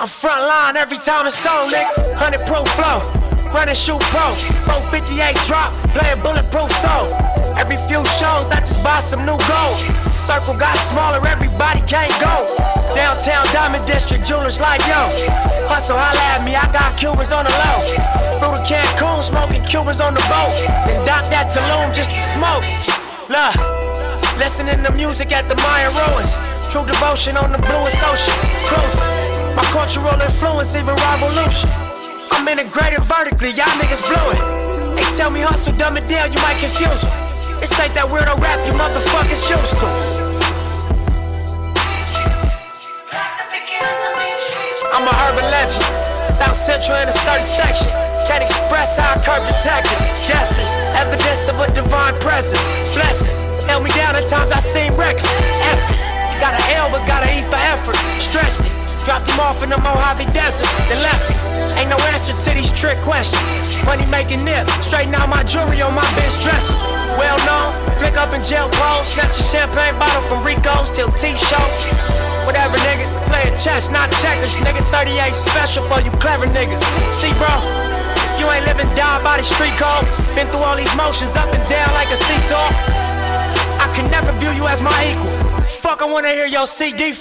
I'm 0.00 0.08
front 0.08 0.42
line 0.42 0.76
every 0.76 0.98
time 0.98 1.26
it's 1.26 1.46
on, 1.46 1.70
nigga. 1.70 2.18
100 2.18 2.40
proof 2.50 2.66
flow. 2.74 2.98
Running 3.54 3.76
shoot 3.76 4.00
pro. 4.10 4.32
458 4.66 5.36
drop. 5.46 5.72
Playing 5.94 6.20
bulletproof 6.22 6.72
soul. 6.82 7.06
Every 7.54 7.76
few 7.86 8.02
shows, 8.18 8.50
I 8.50 8.58
just 8.58 8.82
buy 8.82 8.98
some 8.98 9.24
new 9.24 9.38
gold. 9.46 9.78
Circle 10.10 10.58
got 10.58 10.76
smaller, 10.78 11.24
everybody 11.26 11.80
can't 11.86 12.12
go. 12.20 12.75
Downtown 12.94 13.44
Diamond 13.52 13.84
District, 13.86 14.24
jewelers 14.24 14.60
like 14.60 14.80
yo. 14.86 15.10
Hustle, 15.66 15.96
holla 15.98 16.22
at 16.36 16.44
me, 16.44 16.54
I 16.54 16.70
got 16.70 16.96
Cubans 16.98 17.32
on 17.32 17.44
the 17.44 17.54
low. 17.64 17.80
Through 18.38 18.54
the 18.54 18.64
Cancun, 18.68 19.22
smoking 19.22 19.64
Cubans 19.64 20.00
on 20.00 20.14
the 20.14 20.24
boat. 20.30 20.54
Then 20.86 21.00
dock 21.06 21.30
that 21.30 21.50
Tulum 21.50 21.94
just 21.94 22.10
to 22.12 22.20
smoke. 22.36 22.64
Look, 23.26 23.54
listening 24.38 24.84
to 24.84 24.92
music 24.94 25.32
at 25.32 25.48
the 25.48 25.56
Mayan 25.64 25.90
ruins. 25.96 26.38
True 26.70 26.84
devotion 26.84 27.36
on 27.36 27.52
the 27.52 27.58
bluest 27.58 27.98
ocean. 28.04 28.36
Cruising. 28.68 29.56
My 29.56 29.64
cultural 29.72 30.20
influence, 30.20 30.76
even 30.76 30.94
revolution. 30.94 31.70
I'm 32.32 32.46
integrated 32.46 33.02
vertically, 33.02 33.50
y'all 33.56 33.72
niggas 33.80 34.04
blew 34.04 34.26
it. 34.36 34.42
They 34.94 35.04
tell 35.16 35.30
me 35.30 35.40
hustle, 35.40 35.72
dumb 35.72 35.96
it 35.96 36.06
down, 36.06 36.32
you 36.32 36.38
might 36.42 36.60
confuse. 36.60 37.02
This 37.60 37.72
ain't 37.80 37.94
that 37.94 38.06
weirdo 38.12 38.36
rap 38.38 38.60
you 38.66 38.72
motherfuckers 38.76 39.42
used 39.48 39.78
to. 39.80 40.25
I'm 44.96 45.04
a 45.04 45.12
urban 45.28 45.44
legend. 45.52 45.84
South 46.32 46.56
Central 46.56 46.96
in 47.04 47.12
a 47.12 47.12
certain 47.12 47.44
section. 47.44 47.92
Can't 48.24 48.40
express 48.40 48.96
how 48.96 49.12
I 49.12 49.20
curb 49.20 49.44
detectives. 49.44 50.08
Guesses, 50.24 50.72
evidence 50.96 51.52
of 51.52 51.60
a 51.60 51.68
divine 51.68 52.16
presence. 52.16 52.64
Blessings, 52.96 53.44
held 53.68 53.84
me 53.84 53.92
down 53.92 54.16
at 54.16 54.24
times 54.24 54.56
I 54.56 54.60
seem 54.64 54.96
reckless. 54.96 55.28
Effort, 55.68 56.00
got 56.40 56.56
an 56.56 56.64
L 56.80 56.88
but 56.88 57.04
got 57.04 57.28
an 57.28 57.30
E 57.36 57.44
for 57.44 57.60
effort. 57.76 57.92
Stretched 58.16 58.64
it, 58.64 58.72
dropped 59.04 59.28
him 59.28 59.36
off 59.36 59.60
in 59.60 59.68
the 59.68 59.76
Mojave 59.84 60.32
Desert, 60.32 60.64
then 60.88 60.96
left 61.04 61.28
me. 61.28 61.36
Ain't 61.76 61.92
no 61.92 62.00
answer 62.16 62.32
to 62.32 62.50
these 62.56 62.72
trick 62.72 62.96
questions. 63.04 63.76
Money 63.84 64.08
making 64.08 64.48
nip, 64.48 64.64
straighten 64.80 65.12
out 65.12 65.28
my 65.28 65.44
jewelry 65.44 65.84
on 65.84 65.92
my 65.92 66.08
bench 66.16 66.40
dresser. 66.40 66.72
Well 67.20 67.36
known, 67.44 67.76
flick 68.00 68.16
up 68.16 68.32
in 68.32 68.40
jail 68.40 68.72
clothes, 68.72 69.12
snatch 69.12 69.36
a 69.36 69.44
champagne 69.44 70.00
bottle 70.00 70.24
from 70.24 70.40
Rico's 70.40 70.88
till 70.88 71.12
T-shows. 71.12 72.25
Whatever, 72.46 72.78
nigga. 72.86 73.10
Playing 73.26 73.58
chess, 73.58 73.90
not 73.90 74.10
checkers. 74.22 74.56
Nigga, 74.62 74.80
38 74.94 75.34
special 75.34 75.82
for 75.82 76.00
you 76.00 76.10
clever 76.22 76.46
niggas. 76.46 76.80
See, 77.12 77.34
bro, 77.34 77.50
you 78.38 78.46
ain't 78.50 78.64
living 78.64 78.88
down 78.94 79.22
by 79.22 79.38
the 79.38 79.42
street 79.42 79.74
code, 79.76 80.06
been 80.36 80.46
through 80.46 80.62
all 80.62 80.76
these 80.76 80.94
motions 80.94 81.34
up 81.36 81.52
and 81.52 81.68
down 81.68 81.90
like 81.94 82.08
a 82.08 82.16
seesaw. 82.16 82.68
I 83.82 83.90
can 83.94 84.10
never 84.10 84.32
view 84.38 84.52
you 84.52 84.66
as 84.68 84.80
my 84.80 84.94
equal. 85.10 85.60
Fuck, 85.60 86.02
I 86.02 86.06
wanna 86.06 86.30
hear 86.30 86.46
your 86.46 86.66
CD 86.66 87.12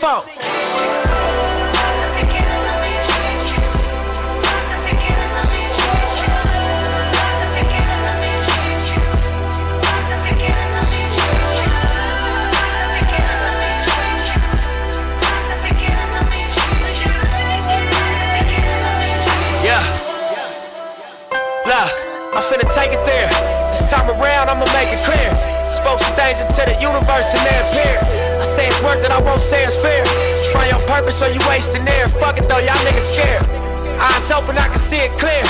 make 22.85 22.93
it 22.93 23.05
there. 23.05 23.29
This 23.65 23.89
time 23.89 24.07
around, 24.09 24.49
I'ma 24.49 24.65
make 24.77 24.93
it 24.93 25.01
clear. 25.01 25.33
Spoke 25.67 25.99
some 25.99 26.15
things 26.15 26.39
into 26.41 26.61
the 26.69 26.77
universe 26.79 27.33
and 27.33 27.41
they 27.41 27.57
appear. 27.65 27.97
I 28.37 28.45
say 28.45 28.67
it's 28.67 28.81
worth 28.83 29.01
that 29.01 29.11
I 29.11 29.21
won't 29.21 29.41
say 29.41 29.65
it's 29.65 29.81
fair. 29.81 30.05
Find 30.53 30.69
your 30.69 30.85
purpose 30.85 31.21
or 31.21 31.29
you 31.29 31.41
wasting 31.49 31.87
air. 31.87 32.07
Fuck 32.09 32.37
it 32.37 32.45
though, 32.45 32.61
y'all 32.61 32.77
niggas 32.85 33.09
scared. 33.17 33.84
Eyes 33.99 34.31
open, 34.31 34.57
I 34.57 34.67
can 34.67 34.77
see 34.77 34.99
it 34.99 35.11
clear. 35.15 35.43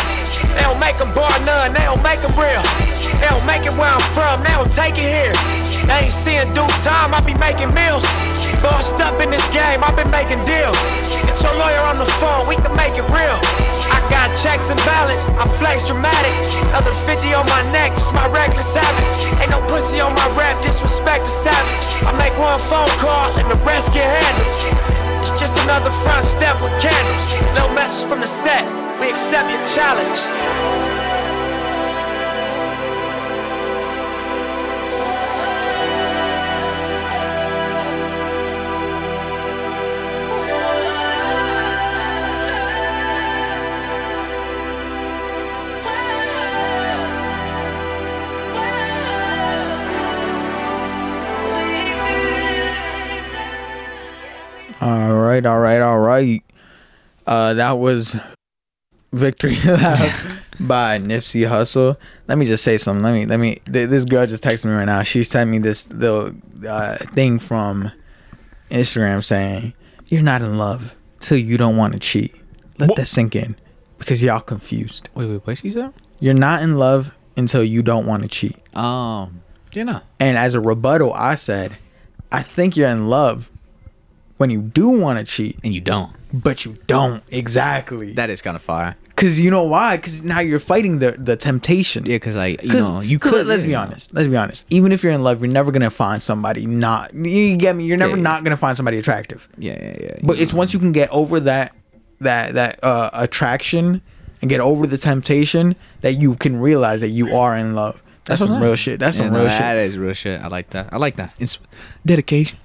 They 0.54 0.62
don't 0.62 0.80
make 0.80 0.98
them 0.98 1.14
bar 1.14 1.34
none, 1.46 1.74
they 1.74 1.86
don't 1.86 2.02
make 2.04 2.22
them 2.22 2.34
real. 2.38 2.62
They 3.18 3.28
don't 3.28 3.46
make 3.46 3.66
it 3.66 3.74
where 3.74 3.90
I'm 3.90 4.06
from, 4.14 4.44
they 4.46 4.54
don't 4.54 4.70
take 4.70 4.98
it 4.98 5.08
here. 5.08 5.36
They 5.90 6.06
ain't 6.06 6.14
seeing 6.14 6.54
due 6.54 6.70
time, 6.86 7.14
I 7.14 7.22
be 7.26 7.34
making 7.42 7.74
meals. 7.74 8.06
Bossed 8.62 9.02
up 9.02 9.18
in 9.22 9.30
this 9.30 9.46
game, 9.50 9.82
I've 9.84 9.98
been 9.98 10.10
making 10.10 10.42
deals. 10.46 10.78
Get 11.26 11.38
your 11.42 11.56
lawyer 11.58 11.84
on 11.90 11.98
the 11.98 12.10
phone, 12.22 12.48
we 12.48 12.56
can 12.56 12.74
make 12.78 12.98
it 12.98 13.08
real. 13.10 13.38
I 13.90 14.02
got 14.10 14.34
checks 14.38 14.70
and 14.70 14.80
balance, 14.86 15.22
I 15.38 15.46
flex 15.46 15.88
dramatic. 15.88 16.34
Another 16.70 16.94
50 16.94 17.34
on 17.34 17.46
my 17.46 17.62
neck, 17.72 17.94
just 17.94 18.14
my 18.14 18.28
reckless 18.30 18.74
habit. 18.74 19.06
Ain't 19.42 19.52
no 19.52 19.62
pussy 19.68 20.00
on 20.00 20.14
my 20.14 20.28
rap, 20.38 20.58
disrespect 20.62 21.24
is 21.24 21.34
savage. 21.34 21.86
I 22.06 22.12
make 22.18 22.38
one 22.38 22.60
phone 22.70 22.90
call 23.02 23.30
and 23.38 23.50
the 23.50 23.58
rest 23.66 23.94
get 23.94 24.06
handled. 24.06 25.05
It's 25.28 25.40
just 25.40 25.58
another 25.64 25.90
front 25.90 26.24
step 26.24 26.62
with 26.62 26.72
candles. 26.80 27.58
No 27.58 27.68
message 27.74 28.08
from 28.08 28.22
the 28.22 28.28
set, 28.28 28.64
we 29.02 29.10
accept 29.10 29.50
your 29.50 29.68
challenge. 29.68 30.85
Right, 55.46 55.56
all 55.56 55.60
right, 55.60 55.82
all 55.82 56.00
right. 56.00 56.44
Uh, 57.28 57.54
that 57.56 57.74
was 57.74 58.16
"Victory 59.12 59.56
Lap" 59.66 60.14
by 60.60 60.98
Nipsey 61.00 61.48
Hussle. 61.48 61.98
Let 62.28 62.38
me 62.38 62.46
just 62.46 62.64
say 62.64 62.78
something. 62.78 63.04
Let 63.04 63.14
me, 63.14 63.26
let 63.26 63.40
me. 63.40 63.62
Th- 63.72 63.90
this 63.90 64.06
girl 64.06 64.26
just 64.28 64.44
texted 64.44 64.66
me 64.66 64.72
right 64.74 64.86
now. 64.86 65.04
She 65.04 65.24
sent 65.24 65.50
me 65.50 65.60
this 65.60 65.86
the 65.86 66.36
uh, 66.68 66.98
thing 67.14 67.40
from 67.40 67.92
Instagram 68.70 69.24
saying, 69.24 69.74
"You're 70.08 70.22
not 70.24 70.42
in 70.42 70.58
love 70.58 70.96
till 71.20 71.38
you 71.38 71.58
don't 71.58 71.78
want 71.78 71.94
to 71.94 72.00
cheat." 72.00 72.36
Let 72.78 72.96
that 72.98 73.08
sink 73.08 73.36
in, 73.36 73.56
because 73.98 74.22
y'all 74.22 74.42
confused. 74.42 75.10
Wait, 75.16 75.28
wait, 75.28 75.48
what 75.48 75.58
she 75.58 75.72
said? 75.72 75.94
You're 76.20 76.34
not 76.34 76.62
in 76.62 76.76
love 76.76 77.12
until 77.38 77.64
you 77.64 77.82
don't 77.82 78.06
want 78.06 78.24
to 78.24 78.30
cheat. 78.30 78.58
Um, 78.76 79.42
you 79.74 79.84
know. 79.84 80.02
And 80.20 80.38
as 80.38 80.54
a 80.54 80.60
rebuttal, 80.60 81.14
I 81.14 81.36
said, 81.36 81.76
I 82.32 82.42
think 82.42 82.76
you're 82.76 82.90
in 82.90 83.08
love 83.08 83.50
when 84.38 84.50
you 84.50 84.62
do 84.62 84.90
want 84.90 85.20
to 85.20 85.26
cheat 85.26 85.58
and 85.64 85.74
you 85.74 85.82
don't. 85.82 86.12
But 86.34 86.66
you 86.66 86.78
don't 86.88 87.24
exactly. 87.30 88.14
That 88.14 88.30
is 88.30 88.42
kind 88.42 88.56
of 88.56 88.62
fire. 88.62 88.96
Cause 89.16 89.40
you 89.40 89.50
know 89.50 89.64
why? 89.64 89.96
Cause 89.96 90.24
now 90.24 90.42
you're 90.42 90.60
fighting 90.60 91.00
the 91.00 91.14
the 91.14 91.38
temptation. 91.38 92.06
Yeah, 92.06 92.18
cause 92.18 92.36
like 92.36 92.62
you 92.62 92.74
know 92.74 93.00
you 93.00 93.18
could. 93.18 93.48
Let's 93.48 93.62
yeah, 93.62 93.66
be 93.66 93.70
you 93.72 93.78
know. 93.78 93.84
honest. 93.84 94.14
Let's 94.14 94.28
be 94.28 94.36
honest. 94.36 94.66
Even 94.70 94.92
if 94.92 95.04
you're 95.04 95.14
in 95.14 95.24
love, 95.24 95.40
you're 95.42 95.50
never 95.52 95.72
gonna 95.72 95.90
find 95.90 96.22
somebody 96.22 96.66
not. 96.66 97.14
You 97.14 97.56
get 97.56 97.78
me? 97.78 97.86
You're 97.86 97.96
never 97.96 98.12
Yeah, 98.12 98.18
yeah. 98.18 98.24
not 98.24 98.44
gonna 98.44 98.58
find 98.58 98.76
somebody 98.76 98.98
attractive. 98.98 99.48
Yeah, 99.58 99.78
yeah, 99.82 99.98
yeah. 100.02 100.16
But 100.22 100.38
it's 100.40 100.54
once 100.54 100.74
you 100.74 100.80
can 100.80 100.92
get 100.92 101.10
over 101.12 101.40
that 101.40 101.74
that 102.20 102.56
that 102.56 102.84
uh, 102.84 103.10
attraction 103.14 104.02
and 104.42 104.50
get 104.50 104.60
over 104.60 104.86
the 104.86 104.98
temptation 104.98 105.78
that 106.02 106.16
you 106.16 106.36
can 106.36 106.60
realize 106.60 107.00
that 107.00 107.10
you 107.10 107.38
are 107.38 107.56
in 107.56 107.74
love. 107.74 108.02
That's, 108.26 108.42
what 108.42 108.48
some 108.48 108.62
real 108.62 108.76
shit. 108.76 109.00
That's 109.00 109.18
Yeah, 109.18 109.26
some 109.26 109.34
no, 109.34 109.40
real 109.40 109.48
That 109.48 109.54
shit. 109.54 109.62
That 109.62 109.78
is 109.78 109.98
real 109.98 110.14
shit. 110.14 110.42
I 110.42 110.48
like 110.48 110.72
that. 110.72 110.90
I 110.92 110.98
like 110.98 111.16
that. 111.18 111.34
It's 111.40 111.58
dedication. 112.06 112.58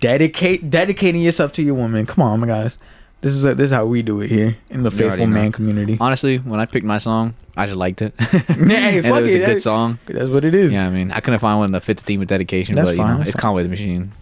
Dedicate 0.00 0.70
dedicating 0.70 1.20
yourself 1.20 1.52
to 1.52 1.62
your 1.62 1.74
woman. 1.74 2.04
Come 2.06 2.22
on, 2.24 2.40
my 2.40 2.46
guys. 2.46 2.78
This 3.20 3.32
is 3.34 3.42
this 3.42 3.58
is 3.66 3.70
how 3.70 3.84
we 3.86 4.02
do 4.02 4.20
it 4.20 4.28
here 4.30 4.56
in 4.70 4.82
the 4.82 4.90
You 4.90 4.96
already 5.04 5.10
faithful 5.10 5.26
know. 5.26 5.34
man 5.34 5.52
community. 5.52 5.96
Honestly, 6.00 6.38
when 6.38 6.60
I 6.60 6.66
picked 6.66 6.84
my 6.86 6.98
song, 6.98 7.34
I 7.56 7.66
just 7.66 7.76
liked 7.76 8.00
it. 8.02 8.14
Hey, 8.20 8.98
and 8.98 9.06
fuck 9.06 9.18
it 9.18 9.22
was 9.22 9.34
it, 9.34 9.42
a 9.42 9.46
good 9.46 9.62
song. 9.62 9.98
That's 10.06 10.30
what 10.30 10.44
it 10.44 10.54
is. 10.54 10.72
Yeah, 10.72 10.86
I 10.86 10.90
mean, 10.90 11.10
I 11.12 11.20
couldn't 11.20 11.40
find 11.40 11.58
one 11.58 11.72
that 11.72 11.82
fit 11.84 11.96
the 11.96 12.04
theme 12.04 12.22
of 12.22 12.28
dedication, 12.28 12.74
That's 12.76 12.88
but 12.88 12.92
you 12.92 12.98
fine, 12.98 13.10
know, 13.10 13.16
that's 13.18 13.30
it's 13.30 13.36
fine. 13.36 13.42
Conway 13.42 13.62
the 13.64 13.68
Machine. 13.68 14.12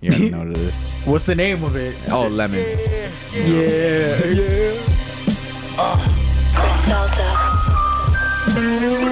You 0.00 0.10
already 0.10 0.30
know 0.30 0.38
what 0.38 0.48
it 0.48 0.56
is. 0.58 0.74
What's 1.04 1.26
the 1.26 1.34
name 1.34 1.64
of 1.64 1.74
it? 1.76 1.96
Oh, 2.10 2.28
Lemon. 2.28 2.58
Yeah, 3.32 4.26
yeah. 4.26 4.80
Look, 8.54 9.03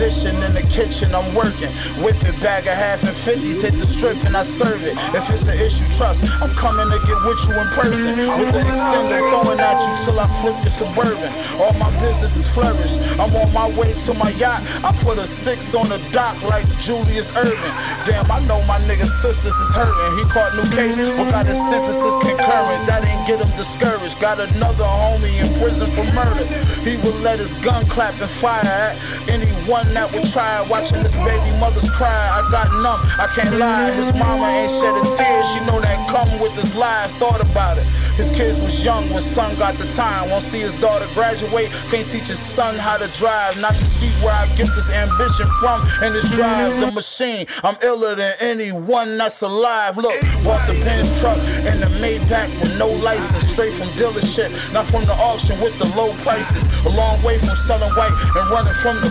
position 0.00 0.42
in 0.42 0.54
the 0.54 0.62
kitchen, 0.62 1.14
I'm 1.14 1.34
working. 1.34 1.68
Whip 2.00 2.16
it, 2.24 2.40
bag 2.40 2.66
a 2.66 2.74
half 2.74 3.04
and 3.04 3.14
fifties, 3.14 3.60
hit 3.60 3.74
the 3.76 3.84
strip 3.84 4.16
and 4.24 4.34
I 4.34 4.44
serve 4.44 4.82
it. 4.82 4.96
If 5.12 5.28
it's 5.28 5.46
an 5.46 5.58
issue, 5.60 5.84
trust, 5.92 6.24
I'm 6.40 6.54
coming 6.56 6.88
to 6.88 6.98
get 7.04 7.20
with 7.20 7.40
you 7.44 7.52
in 7.60 7.68
person. 7.68 8.16
With 8.40 8.52
the 8.54 8.64
extender 8.64 9.20
throwing 9.28 9.60
at 9.60 9.76
you 9.76 10.04
till 10.04 10.18
I 10.18 10.26
flip 10.40 10.56
your 10.64 10.72
suburban. 10.72 11.30
All 11.60 11.74
my 11.74 11.90
businesses 12.00 12.48
flourish. 12.48 12.96
I'm 13.20 13.28
on 13.36 13.52
my 13.52 13.68
way 13.76 13.92
to 13.92 14.14
my 14.14 14.30
yacht. 14.40 14.62
I 14.82 14.96
put 15.04 15.18
a 15.18 15.26
six 15.26 15.74
on 15.74 15.90
the 15.90 15.98
dock 16.12 16.40
like 16.48 16.64
Julius 16.80 17.30
Erving. 17.32 17.74
Damn, 18.06 18.30
I 18.30 18.40
know 18.48 18.64
my 18.64 18.80
nigga's 18.88 19.12
sisters 19.20 19.52
is 19.52 19.70
hurting. 19.74 20.16
He 20.16 20.24
caught 20.32 20.56
new 20.56 20.64
case, 20.74 20.96
but 20.96 21.28
got 21.28 21.44
his 21.44 21.60
sentences 21.68 22.16
concurrent. 22.24 22.86
That 22.88 23.04
ain't 23.04 23.26
get 23.28 23.44
him 23.44 23.54
discouraged. 23.54 24.18
Got 24.18 24.40
another 24.40 24.84
homie 24.84 25.44
in 25.44 25.52
prison 25.60 25.92
for 25.92 26.04
murder. 26.16 26.46
He 26.88 26.96
would 27.04 27.20
let 27.20 27.38
his 27.38 27.52
gun 27.60 27.86
clap 27.86 28.18
and 28.18 28.30
fire 28.30 28.64
at 28.64 28.96
anyone 29.28 29.89
that 29.94 30.12
would 30.12 30.30
try. 30.30 30.60
Watching 30.68 31.02
this 31.02 31.16
baby 31.16 31.50
mother's 31.58 31.88
cry, 31.90 32.08
I 32.08 32.48
got 32.50 32.68
numb. 32.82 33.00
I 33.18 33.26
can't 33.34 33.56
lie. 33.56 33.90
His 33.92 34.12
mama 34.12 34.46
ain't 34.46 34.70
shed 34.70 34.94
a 34.96 35.02
tear. 35.16 35.44
She 35.52 35.60
know 35.66 35.80
that 35.80 36.08
come 36.08 36.40
with 36.40 36.54
this 36.54 36.74
life. 36.74 37.10
Thought 37.18 37.40
about 37.40 37.78
it. 37.78 37.84
His 38.16 38.30
kids 38.30 38.60
was 38.60 38.84
young 38.84 39.08
when 39.10 39.22
son 39.22 39.56
got 39.56 39.78
the 39.78 39.86
time. 39.88 40.30
Won't 40.30 40.42
see 40.42 40.60
his 40.60 40.72
daughter 40.74 41.06
graduate. 41.14 41.70
Can't 41.90 42.06
teach 42.06 42.28
his 42.28 42.38
son 42.38 42.76
how 42.76 42.96
to 42.96 43.08
drive. 43.18 43.60
Not 43.60 43.74
to 43.74 43.86
see 43.86 44.10
where 44.22 44.32
I 44.32 44.46
get 44.56 44.68
this 44.74 44.90
ambition 44.90 45.46
from. 45.60 45.86
And 46.02 46.14
this 46.14 46.28
drive 46.30 46.80
the 46.80 46.90
machine. 46.90 47.46
I'm 47.64 47.76
iller 47.82 48.14
than 48.14 48.34
anyone 48.40 49.16
that's 49.18 49.42
alive. 49.42 49.96
Look, 49.96 50.20
bought 50.44 50.66
the 50.66 50.74
Benz 50.84 51.08
truck 51.20 51.38
and 51.38 51.80
the 51.80 51.90
Maybach 52.00 52.48
with 52.60 52.78
no 52.78 52.88
license. 52.88 53.48
Straight 53.50 53.72
from 53.72 53.88
dealership, 53.88 54.50
not 54.72 54.86
from 54.86 55.04
the 55.04 55.14
auction 55.14 55.60
with 55.60 55.78
the 55.78 55.86
low 55.96 56.12
prices. 56.24 56.64
A 56.84 56.88
long 56.88 57.22
way 57.22 57.38
from 57.38 57.56
selling 57.56 57.92
white 57.94 58.12
and 58.36 58.50
running 58.50 58.74
from 58.74 58.96
the 59.00 59.10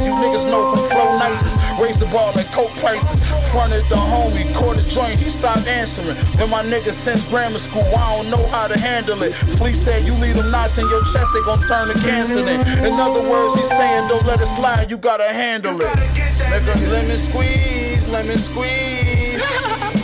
You 0.00 0.12
niggas 0.12 0.46
know 0.46 0.74
who 0.74 0.86
flow 0.88 1.16
nicest. 1.18 1.56
Raise 1.80 1.98
the 1.98 2.06
ball 2.06 2.36
at 2.38 2.50
coke 2.52 2.74
prices. 2.76 3.20
Fronted 3.50 3.84
the 3.88 3.96
homie, 3.96 4.52
caught 4.54 4.78
a 4.78 4.82
joint, 4.88 5.20
he 5.20 5.28
stopped 5.28 5.66
answering. 5.66 6.16
Been 6.38 6.48
my 6.48 6.62
nigga 6.64 6.92
since 6.92 7.24
grammar 7.24 7.58
school, 7.58 7.84
I 7.94 8.16
don't 8.16 8.30
know 8.30 8.46
how 8.48 8.66
to 8.68 8.78
handle 8.78 9.22
it. 9.22 9.34
Flea 9.34 9.74
said, 9.74 10.06
You 10.06 10.14
leave 10.14 10.36
them 10.36 10.50
knots 10.50 10.78
in 10.78 10.88
your 10.88 11.04
chest, 11.12 11.30
they 11.34 11.42
gon' 11.42 11.60
turn 11.62 11.88
to 11.88 11.94
cancer 12.02 12.40
then. 12.42 12.60
In 12.84 12.98
other 12.98 13.22
words, 13.28 13.54
he's 13.54 13.68
saying, 13.68 14.08
Don't 14.08 14.24
let 14.24 14.40
it 14.40 14.46
slide, 14.46 14.90
you 14.90 14.96
gotta 14.96 15.32
handle 15.32 15.80
it. 15.80 15.88
Nigga, 15.88 16.90
lemon 16.90 17.18
squeeze, 17.18 18.08
lemon 18.08 18.38
squeeze. 18.38 19.42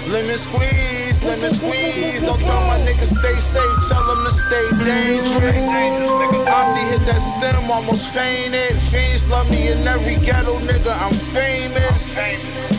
Lemon 0.09 0.39
squeeze, 0.39 1.08
lemon 1.25 1.51
squeeze. 1.51 2.23
Don't 2.23 2.41
tell 2.41 2.61
my 2.67 2.79
niggas 2.81 3.17
stay 3.19 3.39
safe, 3.41 3.89
tell 3.89 4.05
them 4.07 4.25
to 4.25 4.31
stay 4.31 4.67
dangerous. 4.85 5.67
Auntie 5.67 6.87
hit 6.91 7.05
that 7.07 7.21
stem, 7.21 7.71
almost 7.71 8.13
fainted. 8.15 8.81
Fiends 8.91 9.29
love 9.29 9.51
me 9.51 9.69
in 9.69 9.87
every 9.87 10.17
ghetto, 10.17 10.59
nigga, 10.61 10.93
I'm 11.01 11.15
famous. 11.15 12.17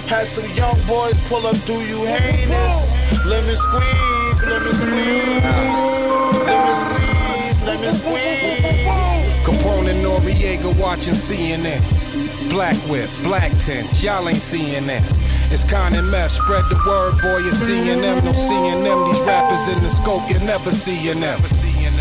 Had 0.07 0.27
some 0.27 0.49
young 0.55 0.79
boys 0.87 1.21
pull 1.21 1.45
up, 1.45 1.57
do 1.65 1.73
you 1.73 2.05
heinous? 2.05 2.93
Lemon 3.25 3.55
squeeze, 3.55 4.43
lemon 4.43 4.73
squeeze. 4.73 5.43
Lemon 6.47 6.75
squeeze, 6.83 7.61
lemon 7.63 7.93
squeeze. 7.93 9.19
Capone 9.45 9.89
and 9.91 10.03
Noriega 10.03 10.75
watching 10.77 11.13
CNN. 11.13 12.08
Black 12.49 12.75
whip, 12.89 13.09
black 13.21 13.51
tents, 13.59 14.01
y'all 14.01 14.27
ain't 14.27 14.41
seeing 14.41 14.87
that. 14.87 15.03
It's 15.51 15.63
Con 15.63 15.93
and 15.93 16.09
Meth, 16.09 16.31
spread 16.31 16.65
the 16.69 16.81
word, 16.87 17.21
boy, 17.21 17.37
you're 17.39 17.51
seeing 17.53 18.01
them, 18.01 18.25
no 18.25 18.33
seeing 18.33 18.83
them. 18.83 19.05
These 19.05 19.21
rappers 19.21 19.67
in 19.67 19.83
the 19.83 19.89
scope, 19.89 20.29
you're 20.29 20.39
never 20.41 20.71
seeing 20.71 21.19
them. 21.19 21.41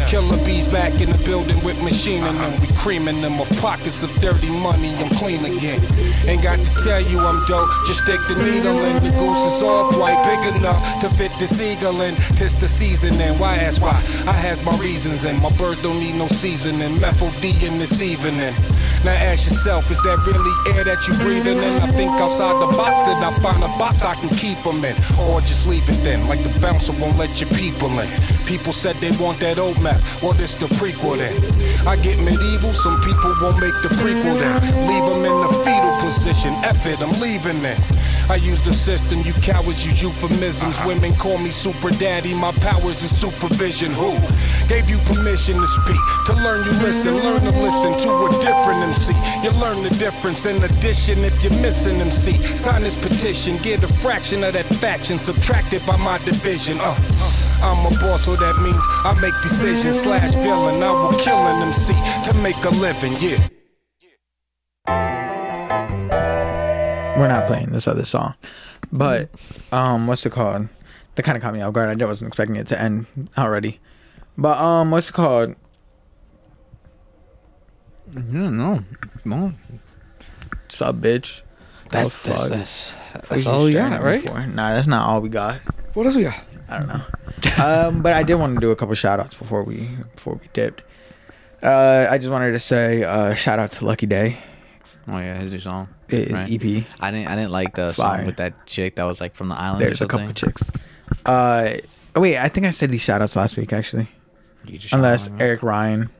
Killer 0.09 0.43
bees 0.43 0.67
back 0.67 1.03
in 1.03 1.11
the 1.11 1.19
building 1.19 1.63
with 1.63 1.79
machine 1.83 2.25
in 2.25 2.35
them. 2.37 2.59
We 2.63 2.67
creaming 2.79 3.21
them 3.21 3.39
of 3.39 3.49
pockets 3.59 4.03
of 4.03 4.11
dirty 4.23 4.49
money. 4.49 4.95
I'm 4.95 5.11
clean 5.11 5.45
again. 5.45 5.85
Ain't 6.27 6.43
got 6.43 6.59
to 6.65 6.71
tell 6.83 7.03
you 7.03 7.21
I'm 7.21 7.45
dope. 7.45 7.69
Just 7.87 8.05
stick 8.05 8.19
the 8.27 8.35
needle 8.37 8.79
in. 8.85 9.05
The 9.05 9.11
goose 9.11 9.45
is 9.53 9.63
all 9.63 9.93
quite 9.93 10.17
big 10.25 10.57
enough 10.57 11.01
to 11.01 11.11
fit 11.11 11.31
the 11.39 11.47
seagull 11.47 12.01
in. 12.01 12.15
Tis 12.37 12.55
the 12.55 12.69
season 12.69 13.21
and 13.21 13.39
why 13.39 13.57
ask 13.57 13.83
why? 13.83 14.03
I 14.27 14.33
has 14.33 14.63
my 14.63 14.75
reasons 14.79 15.27
and 15.27 15.43
my 15.43 15.51
birds 15.59 15.83
don't 15.83 16.01
need 16.01 16.15
no 16.15 16.27
seasoning. 16.29 16.99
Methyl 16.99 17.31
D 17.43 17.53
in 17.67 17.79
this 17.79 18.01
evening. 18.01 18.55
Now 19.05 19.13
ask 19.13 19.45
yourself, 19.45 19.91
is 19.91 20.01
that 20.03 20.25
really 20.27 20.75
air 20.75 20.85
that 20.85 21.07
you 21.07 21.15
breathing 21.19 21.59
in? 21.59 21.83
I 21.83 21.93
think 21.93 22.11
outside 22.13 22.61
the 22.61 22.67
box 22.77 23.07
that 23.07 23.23
I 23.23 23.39
find 23.41 23.63
a 23.63 23.69
box 23.79 24.03
I 24.05 24.15
can 24.15 24.31
keep 24.31 24.61
them 24.65 24.83
in. 24.85 24.97
Or 25.21 25.41
just 25.43 25.69
leave 25.69 25.89
it 25.89 26.03
then, 26.03 26.27
like 26.29 26.43
the 26.43 26.59
bouncer 26.61 26.93
won't 26.93 27.17
let 27.19 27.41
your 27.41 27.51
people 27.51 27.91
in. 28.01 28.11
People 28.47 28.73
said 28.73 28.97
they 28.97 29.13
want 29.13 29.39
that 29.41 29.59
old 29.59 29.81
map, 29.83 29.98
well 30.23 30.33
this 30.33 30.55
the 30.55 30.67
prequel 30.67 31.19
then. 31.19 31.37
I 31.87 31.97
get 31.97 32.19
medieval, 32.19 32.73
some 32.73 33.01
people 33.01 33.35
won't 33.41 33.59
make 33.59 33.75
the 33.83 33.91
prequel 34.01 34.39
then. 34.39 34.61
Leave 34.89 35.05
them 35.07 35.25
in 35.25 35.37
the 35.43 35.53
fetal 35.65 35.95
position, 36.01 36.55
F 36.65 36.87
it, 36.87 37.01
I'm 37.01 37.19
leaving 37.21 37.61
then. 37.63 37.81
I 38.31 38.37
use 38.37 38.61
the 38.63 38.75
system, 38.75 39.21
you 39.23 39.33
cowards 39.35 39.87
use 39.87 40.03
euphemisms. 40.03 40.79
Women 40.85 41.15
call 41.15 41.39
me 41.39 41.51
super 41.51 41.91
daddy, 41.91 42.35
my 42.35 42.53
powers 42.53 43.03
is 43.03 43.17
supervision. 43.19 43.93
Who 43.93 44.19
gave 44.69 44.91
you 44.91 44.99
permission 44.99 45.55
to 45.57 45.67
speak? 45.67 46.01
To 46.27 46.35
learn 46.35 46.67
you 46.67 46.73
listen, 46.73 47.15
learn 47.15 47.41
to 47.41 47.51
listen 47.51 47.97
to 48.05 48.27
a 48.27 48.31
different 48.41 48.83
MC. 48.83 49.15
You 49.43 49.51
learn 49.53 49.83
the 49.83 49.91
difference 49.99 50.45
in 50.45 50.63
addition 50.63 51.25
if 51.25 51.43
you're 51.43 51.59
missing 51.63 52.01
MC. 52.01 52.35
Sign 52.57 52.83
this 52.83 52.97
petition, 52.97 53.57
get 53.57 53.83
a 53.83 53.89
fraction 53.89 54.45
of 54.45 54.53
that 54.53 54.67
faction 54.77 55.19
subtracted 55.19 55.85
by 55.87 55.97
my 55.97 56.19
division. 56.19 56.79
Uh, 56.81 56.95
I'm 57.63 57.87
a 57.87 57.91
boss, 57.99 58.25
so 58.25 58.37
that 58.37 58.57
means 58.59 58.83
I 59.05 59.19
make 59.21 59.35
decisions 59.43 59.88
slash 59.93 60.35
villain. 60.35 60.83
I 60.83 60.91
will 60.93 61.19
kill 61.19 61.37
an 61.37 61.63
MC 61.69 61.95
to 62.25 62.35
make 62.43 62.63
a 62.65 62.71
living, 62.71 63.15
yeah. 63.21 63.49
We're 67.19 67.29
not 67.29 67.47
playing 67.49 67.71
this 67.71 67.89
other 67.89 68.05
song, 68.05 68.35
but 68.93 69.31
um, 69.73 70.07
what's 70.07 70.25
it 70.25 70.31
called? 70.31 70.69
That 71.17 71.25
kind 71.25 71.37
of 71.37 71.43
caught 71.43 71.53
me 71.53 71.63
off 71.63 71.73
guard. 71.73 72.01
I 72.01 72.07
wasn't 72.07 72.29
expecting 72.29 72.57
it 72.57 72.69
to 72.69 72.81
end 72.81 73.07
already. 73.37 73.81
But 74.37 74.57
um, 74.59 74.93
what's 74.93 75.11
it 75.11 75.15
called? 75.15 75.57
I 78.17 78.21
don't 78.21 78.57
know. 78.57 78.85
No. 79.25 79.53
Sub 80.69 81.03
bitch. 81.03 81.43
That's 81.91 82.15
that's 82.23 82.43
fuck. 82.43 82.51
that's, 82.51 82.95
that's 83.29 83.47
all 83.47 83.65
we 83.65 83.73
got, 83.73 84.01
right? 84.03 84.23
before. 84.23 84.47
Nah, 84.47 84.75
that's 84.75 84.87
not 84.87 85.09
all 85.09 85.21
we 85.21 85.29
got. 85.29 85.61
What 85.95 86.07
else 86.07 86.15
we 86.15 86.23
got? 86.23 86.39
I 86.69 86.79
don't 86.79 86.89
know. 86.89 87.01
Um, 87.59 88.03
but 88.03 88.13
I 88.13 88.23
did 88.23 88.35
want 88.37 88.55
to 88.55 88.61
do 88.61 88.71
a 88.71 88.77
couple 88.77 88.95
shout 88.95 89.21
outs 89.21 89.35
before 89.35 89.63
we 89.63 89.89
before 90.15 90.35
we 90.35 90.49
dipped. 90.53 90.83
Uh, 91.63 92.07
I 92.11 92.19
just 92.19 92.31
wanted 92.31 92.53
to 92.53 92.61
say 92.61 93.03
uh, 93.03 93.35
shout 93.35 93.59
out 93.59 93.73
to 93.73 93.85
Lucky 93.85 94.07
Daye. 94.07 94.37
Oh 95.09 95.19
yeah, 95.19 95.37
his 95.39 95.53
new 95.53 95.61
song. 95.61 95.89
It 96.09 96.29
is 96.29 96.33
EP. 96.33 96.85
I 97.01 97.11
didn't 97.11 97.29
I 97.29 97.35
didn't 97.37 97.51
like 97.51 97.75
the 97.75 97.93
Fire. 97.95 98.19
song 98.19 98.27
with 98.27 98.37
that 98.37 98.67
chick 98.67 98.97
that 98.97 99.05
was 99.05 99.21
like 99.21 99.35
from 99.35 99.49
the 99.49 99.57
island. 99.57 99.83
or 99.83 99.87
There's 99.87 100.03
a 100.03 100.07
couple 100.07 100.33
chicks. 100.33 100.71
Uh, 101.27 101.75
oh 102.15 102.21
wait, 102.21 102.39
I 102.39 102.49
think 102.49 102.67
I 102.67 102.71
said 102.71 102.91
these 102.91 103.03
shout 103.03 103.21
outs 103.23 103.37
last 103.37 103.57
week 103.57 103.73
actually. 103.73 104.09
Unless 104.93 105.25
shout 105.25 105.29
him 105.31 105.35
out. 105.37 105.41
Eric 105.43 105.63
Ryan, 105.63 106.11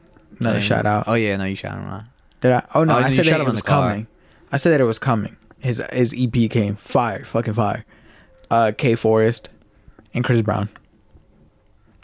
another 0.41 0.57
Yeah. 0.59 0.63
shout 0.63 0.87
out. 0.87 1.05
Oh 1.07 1.15
yeah, 1.15 1.37
no, 1.37 1.45
you 1.45 1.57
shout 1.57 1.77
him 1.79 1.85
out. 1.89 2.05
Did 2.41 2.53
I? 2.53 2.63
Oh 2.75 2.85
no, 2.85 2.95
Oh, 2.95 2.99
I 2.99 3.09
said 3.11 3.27
that 3.27 3.41
it 3.41 3.47
was 3.47 3.63
coming. 3.63 4.07
I 4.51 4.57
said 4.57 4.71
that 4.73 4.81
it 4.81 4.85
was 4.85 4.99
coming. 4.99 5.37
His 5.59 5.83
his 5.93 6.15
EP 6.17 6.51
came 6.51 6.77
fire, 6.77 7.25
fucking 7.25 7.55
fire. 7.55 7.85
Uh, 8.51 8.73
K 8.77 8.95
Forest 8.95 9.49
and 10.15 10.25
Chris 10.25 10.41
Brown. 10.43 10.69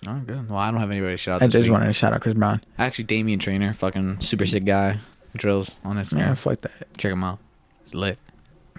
Oh 0.06 0.20
good. 0.26 0.48
Well, 0.48 0.58
I 0.58 0.70
don't 0.70 0.80
have 0.80 0.90
anybody 0.90 1.14
to 1.14 1.16
shout 1.16 1.36
out. 1.36 1.42
I 1.42 1.46
just 1.48 1.64
week. 1.64 1.72
wanted 1.72 1.86
to 1.86 1.92
shout 1.92 2.12
out 2.12 2.20
Chris 2.20 2.34
Brown. 2.34 2.60
Actually, 2.78 3.04
Damien 3.04 3.38
Trainer, 3.38 3.72
fucking 3.72 4.20
super 4.20 4.46
sick 4.46 4.64
guy, 4.64 4.98
drills 5.36 5.76
on 5.84 5.96
Instagram. 5.96 6.18
Yeah, 6.18 6.34
fuck 6.34 6.60
that. 6.62 6.72
Check 6.96 7.12
him 7.12 7.24
out. 7.24 7.38
It's 7.84 7.94
lit. 7.94 8.18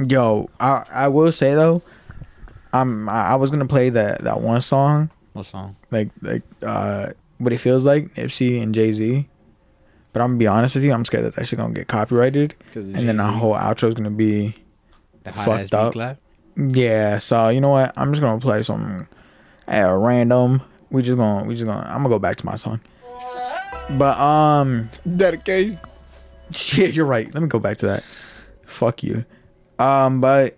Yo, 0.08 0.50
I 0.60 0.84
I 0.92 1.08
will 1.08 1.32
say 1.32 1.56
though, 1.56 1.82
I'm 2.74 3.08
I 3.10 3.28
I 3.30 3.36
was 3.36 3.50
gonna 3.52 3.66
play 3.68 3.90
that 3.90 4.22
that 4.24 4.42
one 4.42 4.60
song 4.62 5.10
What 5.34 5.46
song? 5.46 5.76
like 5.92 6.10
like 6.22 6.44
uh 6.62 7.12
what 7.38 7.54
it 7.54 7.58
feels 7.58 7.86
like 7.86 8.14
Nipsey 8.16 8.62
and 8.62 8.76
Jay 8.76 8.92
Z. 8.92 9.28
But 10.14 10.22
I'm 10.22 10.30
gonna 10.30 10.38
be 10.40 10.48
honest 10.48 10.76
with 10.76 10.84
you, 10.84 10.94
I'm 10.94 11.04
scared 11.06 11.26
that 11.26 11.36
that 11.36 11.48
shit 11.48 11.60
gonna 11.60 11.74
get 11.74 11.88
copyrighted, 11.88 12.56
and 12.74 12.94
then 13.10 13.20
our 13.20 13.32
Jay-Z? 13.32 13.40
whole 13.40 13.54
outro 13.56 13.90
is 13.90 13.96
gonna 13.96 14.12
be 14.12 14.56
The 15.24 15.34
fucked 15.34 15.74
up. 15.74 15.94
clap. 15.94 16.20
Yeah, 16.58 17.18
so 17.18 17.50
you 17.50 17.60
know 17.60 17.70
what? 17.72 17.92
I'm 17.98 18.12
just 18.12 18.22
gonna 18.22 18.40
play 18.40 18.64
some 18.64 19.08
at 19.68 19.84
random. 19.84 20.62
We 20.92 21.02
just 21.02 21.18
gonna 21.18 21.46
we 21.48 21.56
just 21.56 21.66
gonna 21.66 21.86
I'm 21.88 21.98
gonna 21.98 22.10
go 22.10 22.20
back 22.20 22.38
to 22.38 22.46
my 22.46 22.56
song. 22.56 22.80
But 23.92 24.18
um 24.20 24.90
dedication. 25.16 25.80
Yeah, 26.76 26.86
you're 26.86 27.08
right. 27.08 27.34
Let 27.34 27.42
me 27.42 27.50
go 27.50 27.58
back 27.58 27.78
to 27.78 27.88
that. 27.88 28.04
Fuck 28.68 29.02
you. 29.02 29.26
Um, 29.80 30.22
but 30.22 30.56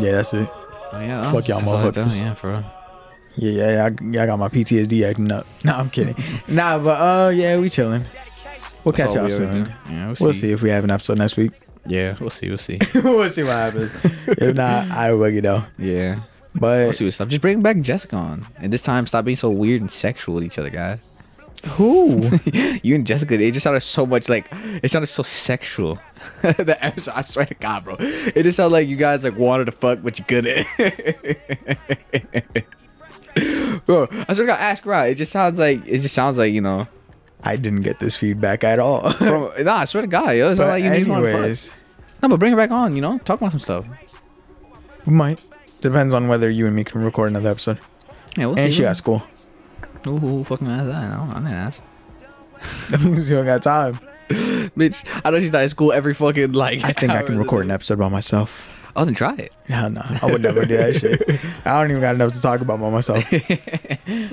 yeah, 0.00 0.12
that's 0.12 0.32
it. 0.32 0.48
Oh 0.92 1.00
yeah. 1.00 1.22
Fuck 1.30 1.48
y'all 1.48 1.58
that's 1.60 1.70
all 1.72 1.76
I 1.76 1.90
motherfuckers. 1.90 2.18
Yeah, 2.20 2.34
for 2.34 2.50
real. 2.50 2.64
Yeah, 3.36 3.50
yeah, 3.50 3.70
yeah. 3.70 3.84
I, 3.86 4.04
yeah, 4.04 4.22
I 4.22 4.26
got 4.26 4.38
my 4.38 4.48
PTSD 4.48 5.08
acting 5.08 5.30
up. 5.32 5.46
No, 5.64 5.74
I'm 5.74 5.90
kidding. 5.90 6.14
nah, 6.48 6.78
but 6.78 7.00
uh, 7.00 7.30
yeah, 7.30 7.58
we 7.58 7.68
chilling. 7.68 8.02
We'll 8.84 8.92
That's 8.92 9.08
catch 9.08 9.14
y'all 9.16 9.24
we 9.24 9.30
soon. 9.30 9.74
Yeah, 9.90 10.06
we'll 10.06 10.16
we'll 10.20 10.32
see. 10.32 10.40
see 10.40 10.52
if 10.52 10.62
we 10.62 10.70
have 10.70 10.84
an 10.84 10.90
episode 10.90 11.18
next 11.18 11.36
week. 11.36 11.52
Yeah, 11.86 12.16
we'll 12.20 12.30
see. 12.30 12.48
We'll 12.48 12.58
see. 12.58 12.78
we'll 12.94 13.28
see 13.30 13.42
what 13.42 13.52
happens. 13.52 13.92
if 14.04 14.54
not, 14.54 14.88
I 14.90 15.12
will 15.12 15.28
you 15.28 15.42
know. 15.42 15.64
yeah. 15.78 16.20
But 16.58 16.78
We'll 16.78 16.92
see 16.92 17.04
what's 17.04 17.20
up. 17.20 17.28
Just 17.28 17.42
bring 17.42 17.62
back 17.62 17.78
Jessica 17.80 18.16
on, 18.16 18.46
and 18.58 18.72
this 18.72 18.82
time 18.82 19.06
stop 19.06 19.24
being 19.24 19.36
so 19.36 19.50
weird 19.50 19.80
and 19.80 19.90
sexual 19.90 20.34
with 20.34 20.44
each 20.44 20.58
other, 20.58 20.70
guys. 20.70 20.98
who? 21.70 22.22
you 22.82 22.94
and 22.94 23.06
Jessica, 23.06 23.34
it 23.34 23.52
just 23.52 23.64
sounded 23.64 23.80
so 23.80 24.06
much 24.06 24.28
like 24.28 24.46
it 24.82 24.90
sounded 24.90 25.08
so 25.08 25.22
sexual. 25.22 25.98
the 26.42 26.76
episode, 26.80 27.12
I 27.14 27.22
swear 27.22 27.46
to 27.46 27.54
God, 27.54 27.84
bro, 27.84 27.96
it 27.98 28.42
just 28.42 28.56
sounded 28.56 28.72
like 28.72 28.88
you 28.88 28.96
guys 28.96 29.24
like 29.24 29.36
wanted 29.36 29.66
to 29.66 29.72
fuck, 29.72 30.00
but 30.02 30.18
you 30.18 30.24
couldn't. 30.24 30.66
bro, 33.86 34.08
I 34.10 34.34
swear 34.34 34.46
to 34.46 34.46
God, 34.46 34.60
ask 34.60 34.86
around. 34.86 35.08
It 35.08 35.14
just 35.16 35.32
sounds 35.32 35.58
like 35.58 35.86
it 35.86 35.98
just 36.00 36.14
sounds 36.14 36.38
like 36.38 36.52
you 36.52 36.60
know. 36.60 36.86
I 37.44 37.54
didn't 37.54 37.82
get 37.82 38.00
this 38.00 38.16
feedback 38.16 38.64
at 38.64 38.80
all. 38.80 39.02
Nah, 39.20 39.76
I 39.76 39.84
swear 39.84 40.00
to 40.00 40.08
God, 40.08 40.30
yo, 40.30 40.50
it's 40.50 40.58
not 40.58 40.70
like 40.70 40.82
you 40.82 40.90
want 40.90 41.24
to 41.24 41.30
fuck. 41.30 41.40
anyways, 41.40 41.70
No, 42.20 42.28
but 42.28 42.40
bring 42.40 42.50
her 42.50 42.56
back 42.56 42.72
on. 42.72 42.96
You 42.96 43.02
know, 43.02 43.16
talk 43.18 43.40
about 43.40 43.52
some 43.52 43.60
stuff. 43.60 43.86
we 45.06 45.12
might. 45.12 45.38
Depends 45.80 46.12
on 46.14 46.28
whether 46.28 46.50
you 46.50 46.66
and 46.66 46.74
me 46.74 46.84
can 46.84 47.04
record 47.04 47.30
another 47.30 47.50
episode. 47.50 47.78
Yeah, 48.36 48.46
we'll 48.46 48.58
and 48.58 48.70
see. 48.72 48.78
she 48.78 48.82
got 48.82 48.96
school. 48.96 49.22
Who, 50.04 50.18
who 50.18 50.44
fucking 50.44 50.66
asked 50.68 50.86
that? 50.86 51.12
I 51.12 51.16
don't, 51.16 51.30
I 51.30 51.34
didn't 51.34 51.46
ask. 51.52 51.82
That 52.90 53.00
means 53.02 53.30
you 53.30 53.36
don't 53.36 53.46
got 53.46 53.62
time. 53.62 53.98
Bitch, 54.28 55.04
I 55.24 55.30
know 55.30 55.38
she's 55.40 55.52
not 55.52 55.62
in 55.62 55.68
school 55.68 55.92
every 55.92 56.12
fucking 56.14 56.52
like. 56.52 56.84
I 56.84 56.92
think 56.92 57.12
I 57.12 57.22
can 57.22 57.38
record 57.38 57.64
an 57.64 57.70
episode 57.70 57.98
by 57.98 58.08
myself. 58.08 58.66
Oh, 58.96 59.04
then 59.04 59.14
try 59.14 59.34
it. 59.36 59.52
Hell 59.68 59.90
no, 59.90 60.02
I 60.22 60.26
would 60.30 60.42
never 60.42 60.64
do 60.64 60.76
that 60.76 60.94
shit. 60.96 61.22
I 61.64 61.80
don't 61.80 61.90
even 61.90 62.00
got 62.02 62.16
enough 62.16 62.34
to 62.34 62.40
talk 62.42 62.60
about 62.60 62.80
by 62.80 62.90
myself. 62.90 63.24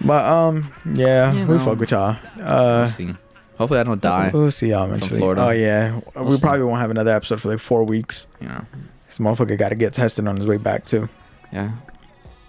but 0.04 0.26
um, 0.26 0.74
yeah, 0.92 1.32
Yeah, 1.34 1.46
we 1.46 1.54
no. 1.54 1.60
fuck 1.60 1.78
with 1.80 1.92
y'all. 1.92 2.18
We'll 2.38 2.46
Uh, 2.48 2.88
see. 2.88 3.10
Hopefully, 3.58 3.80
I 3.80 3.84
don't 3.84 4.02
die. 4.02 4.32
we'll 4.34 4.50
see 4.52 4.70
y'all 4.72 4.86
eventually. 4.86 5.20
Florida. 5.20 5.42
Oh 5.46 5.50
yeah, 5.52 6.00
We'll 6.16 6.26
we 6.26 6.32
see. 6.36 6.42
probably 6.42 6.64
won't 6.64 6.82
have 6.82 6.90
another 6.92 7.14
episode 7.16 7.40
for 7.42 7.50
like 7.50 7.60
four 7.60 7.84
weeks. 7.84 8.26
Know. 8.42 8.66
This 9.08 9.20
motherfucker 9.20 9.58
got 9.58 9.70
to 9.70 9.76
get 9.76 9.94
tested 9.94 10.28
on 10.28 10.38
his 10.38 10.48
way 10.48 10.58
back 10.58 10.86
too. 10.86 11.08
Yeah. 11.54 11.72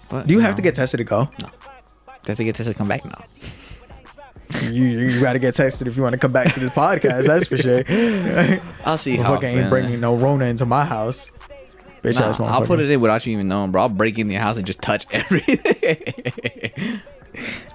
But 0.09 0.27
Do 0.27 0.33
you 0.33 0.39
have 0.39 0.55
to 0.55 0.61
get 0.61 0.75
tested 0.75 0.99
to 0.99 1.03
go? 1.03 1.29
No. 1.41 1.49
Do 1.49 1.51
I 2.09 2.31
have 2.31 2.37
to 2.37 2.43
get 2.43 2.55
tested 2.55 2.75
to 2.75 2.77
come 2.77 2.87
back 2.87 3.03
now? 3.05 3.23
You 4.71 4.83
you 4.85 5.19
got 5.21 5.33
to 5.33 5.39
get 5.39 5.55
tested 5.55 5.87
if 5.87 5.97
you 5.97 6.03
want 6.03 6.13
to 6.13 6.19
come 6.19 6.31
back 6.31 6.53
to 6.53 6.59
this 6.59 6.69
podcast. 6.69 7.25
That's 7.27 7.47
for 7.47 7.57
sure. 7.57 7.83
I'll 8.85 8.97
see 8.97 9.17
how. 9.17 9.35
Motherfucker 9.37 9.43
ain't 9.43 9.69
bringing 9.69 9.99
no 9.99 10.15
Rona 10.15 10.45
into 10.45 10.65
my 10.65 10.85
house. 10.85 11.29
Bitch 12.01 12.19
Nah, 12.19 12.27
ass 12.29 12.39
I'll 12.39 12.65
put 12.65 12.79
it 12.79 12.89
in 12.89 13.01
without 13.01 13.25
you 13.25 13.33
even 13.33 13.47
knowing, 13.49 13.71
bro. 13.71 13.81
I'll 13.83 13.89
break 13.89 14.17
in 14.17 14.29
your 14.29 14.39
house 14.41 14.55
and 14.57 14.65
just 14.65 14.81
touch 14.81 15.05
everything. 15.11 17.01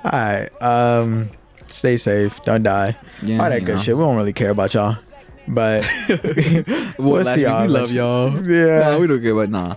All 0.04 0.10
right. 0.12 0.48
Um, 0.62 1.30
stay 1.68 1.96
safe. 1.98 2.42
Don't 2.44 2.62
die. 2.62 2.96
Yeah, 3.20 3.42
All 3.42 3.50
that 3.50 3.64
good 3.64 3.76
know. 3.76 3.82
shit. 3.82 3.96
We 3.96 4.02
don't 4.02 4.16
really 4.16 4.32
care 4.32 4.50
about 4.50 4.72
y'all, 4.74 4.96
but 5.48 5.84
Well, 6.08 6.94
we'll 6.98 7.24
see 7.26 7.42
y'all. 7.42 7.62
we 7.62 7.68
love 7.68 7.90
y'all. 7.92 8.30
Yeah. 8.48 8.78
Nah, 8.90 8.98
we 8.98 9.06
don't 9.08 9.20
care, 9.22 9.34
but 9.34 9.50
nah. 9.50 9.74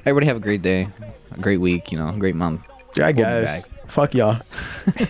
Everybody 0.00 0.26
have 0.26 0.36
a 0.36 0.40
great 0.40 0.62
day, 0.62 0.88
a 1.32 1.40
great 1.40 1.58
week. 1.58 1.92
You 1.92 1.98
know, 1.98 2.08
a 2.08 2.12
great 2.12 2.34
month. 2.34 2.66
Yeah, 2.96 3.04
I 3.04 3.06
We'll 3.08 3.14
be 3.16 3.22
guess. 3.22 3.62
back. 3.66 3.70
Fuck 3.90 4.14
y'all. 4.14 4.40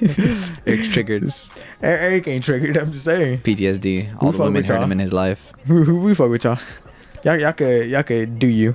Eric's 0.66 0.88
triggered. 0.92 1.24
Eric 1.82 2.00
Eric 2.00 2.28
ain't 2.28 2.44
triggered. 2.44 2.76
I'm 2.78 2.92
just 2.92 3.04
saying. 3.04 3.38
PTSD. 3.40 4.14
All 4.22 4.28
We 4.28 4.32
the 4.32 4.32
fuck 4.32 4.38
women 4.38 4.52
with 4.54 4.66
hurt 4.66 4.74
y'all. 4.74 4.84
him 4.84 4.92
in 4.92 4.98
his 4.98 5.12
life. 5.12 5.52
we, 5.68 5.82
we 5.92 6.14
fuck 6.14 6.30
with 6.30 6.44
y'all. 6.44 6.58
Y'all, 7.24 7.38
y'all 7.38 7.52
could 7.52 7.86
y'all 7.90 8.02
could 8.02 8.38
do 8.38 8.46
you. 8.46 8.74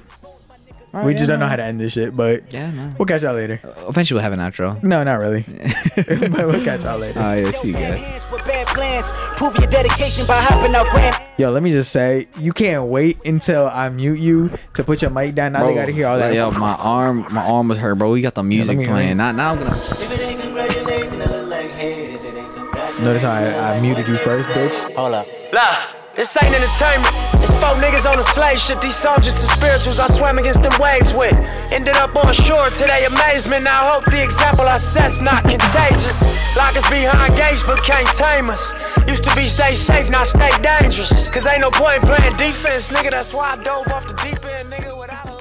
We 1.03 1.13
just 1.13 1.27
don't 1.27 1.39
know 1.39 1.47
how 1.47 1.55
to 1.55 1.63
end 1.63 1.79
this 1.79 1.93
shit, 1.93 2.15
but 2.15 2.53
Yeah, 2.53 2.71
man. 2.71 2.95
we'll 2.97 3.05
catch 3.05 3.23
y'all 3.23 3.33
later. 3.33 3.59
Uh, 3.63 3.87
eventually, 3.89 4.15
we'll 4.17 4.23
have 4.23 4.33
an 4.33 4.39
outro. 4.39 4.81
No, 4.83 5.03
not 5.03 5.15
really. 5.19 5.41
but 5.95 6.47
we'll 6.47 6.63
catch 6.63 6.83
y'all 6.83 6.97
later. 6.99 7.19
Ah, 7.19 7.31
all 7.35 7.43
right, 7.43 7.53
see 7.55 7.67
you 7.69 7.73
guys. 7.73 7.95
Hands 7.97 8.25
with 8.31 8.45
bad 8.45 8.67
plans. 8.67 9.11
Prove 9.35 9.55
your 9.57 9.67
dedication 9.67 10.25
by 10.25 10.39
hopping 10.41 10.75
out 10.75 10.87
grand. 10.91 11.15
Yo, 11.37 11.51
let 11.51 11.63
me 11.63 11.71
just 11.71 11.91
say, 11.91 12.27
you 12.37 12.53
can't 12.53 12.85
wait 12.85 13.17
until 13.25 13.65
I 13.67 13.89
mute 13.89 14.19
you 14.19 14.51
to 14.75 14.83
put 14.83 15.01
your 15.01 15.11
mic 15.11 15.35
down. 15.35 15.51
Now 15.53 15.65
they 15.65 15.73
gotta 15.73 15.91
hear 15.91 16.07
all 16.07 16.17
that. 16.17 16.33
Yo, 16.33 16.51
my 16.51 16.75
arm, 16.75 17.27
my 17.31 17.43
arm 17.43 17.67
was 17.67 17.77
hurt, 17.77 17.95
bro. 17.95 18.11
We 18.11 18.21
got 18.21 18.35
the 18.35 18.43
music 18.43 18.77
me- 18.77 18.85
playing. 18.85 19.17
Now, 19.17 19.31
now 19.33 19.51
I'm 19.51 19.57
gonna. 19.59 19.77
If 19.99 20.11
it 20.11 20.19
ain't 20.21 20.39
congratulating, 20.41 21.21
I 21.21 21.25
look 21.25 21.49
like 21.49 21.71
hey, 21.71 22.13
if 22.13 22.21
it 22.23 22.35
ain't 22.35 22.53
congratulating. 22.55 23.03
Notice 23.03 23.23
how 23.23 23.31
I, 23.33 23.75
I 23.77 23.79
muted 23.81 24.07
you 24.07 24.17
first, 24.17 24.47
bitch. 24.49 24.93
Hold 24.95 25.13
up. 25.15 25.27
Blah. 25.51 25.94
This 26.15 26.31
ain't 26.37 26.47
entertainment. 26.47 27.11
It's 27.43 27.51
four 27.59 27.75
niggas 27.75 28.09
on 28.09 28.17
a 28.17 28.23
slave 28.23 28.57
ship. 28.57 28.79
These 28.79 29.03
just 29.03 29.35
the 29.35 29.51
spirituals 29.51 29.99
I 29.99 30.07
swam 30.07 30.39
against 30.39 30.63
them 30.63 30.71
waves 30.79 31.13
with. 31.13 31.33
Ended 31.75 31.97
up 31.97 32.15
on 32.15 32.31
shore 32.33 32.69
to 32.69 32.83
their 32.87 33.07
amazement. 33.07 33.67
I 33.67 33.91
hope 33.91 34.05
the 34.05 34.23
example 34.23 34.65
I 34.65 34.77
set's 34.77 35.19
not 35.19 35.43
contagious. 35.43 36.39
Lock 36.55 36.77
us 36.77 36.89
behind 36.89 37.35
gates 37.35 37.63
but 37.63 37.83
can't 37.83 38.07
tame 38.15 38.49
us. 38.49 38.73
Used 39.09 39.25
to 39.25 39.35
be 39.35 39.45
stay 39.45 39.75
safe, 39.75 40.09
now 40.09 40.23
stay 40.23 40.51
dangerous. 40.63 41.27
Cause 41.27 41.45
ain't 41.47 41.59
no 41.59 41.69
point 41.69 42.01
playing 42.03 42.37
defense, 42.37 42.87
nigga. 42.87 43.11
That's 43.11 43.33
why 43.33 43.51
I 43.51 43.57
dove 43.57 43.87
off 43.89 44.07
the 44.07 44.13
deep 44.13 44.39
end, 44.45 44.71
nigga, 44.71 44.97
without 44.97 45.27
a 45.27 45.34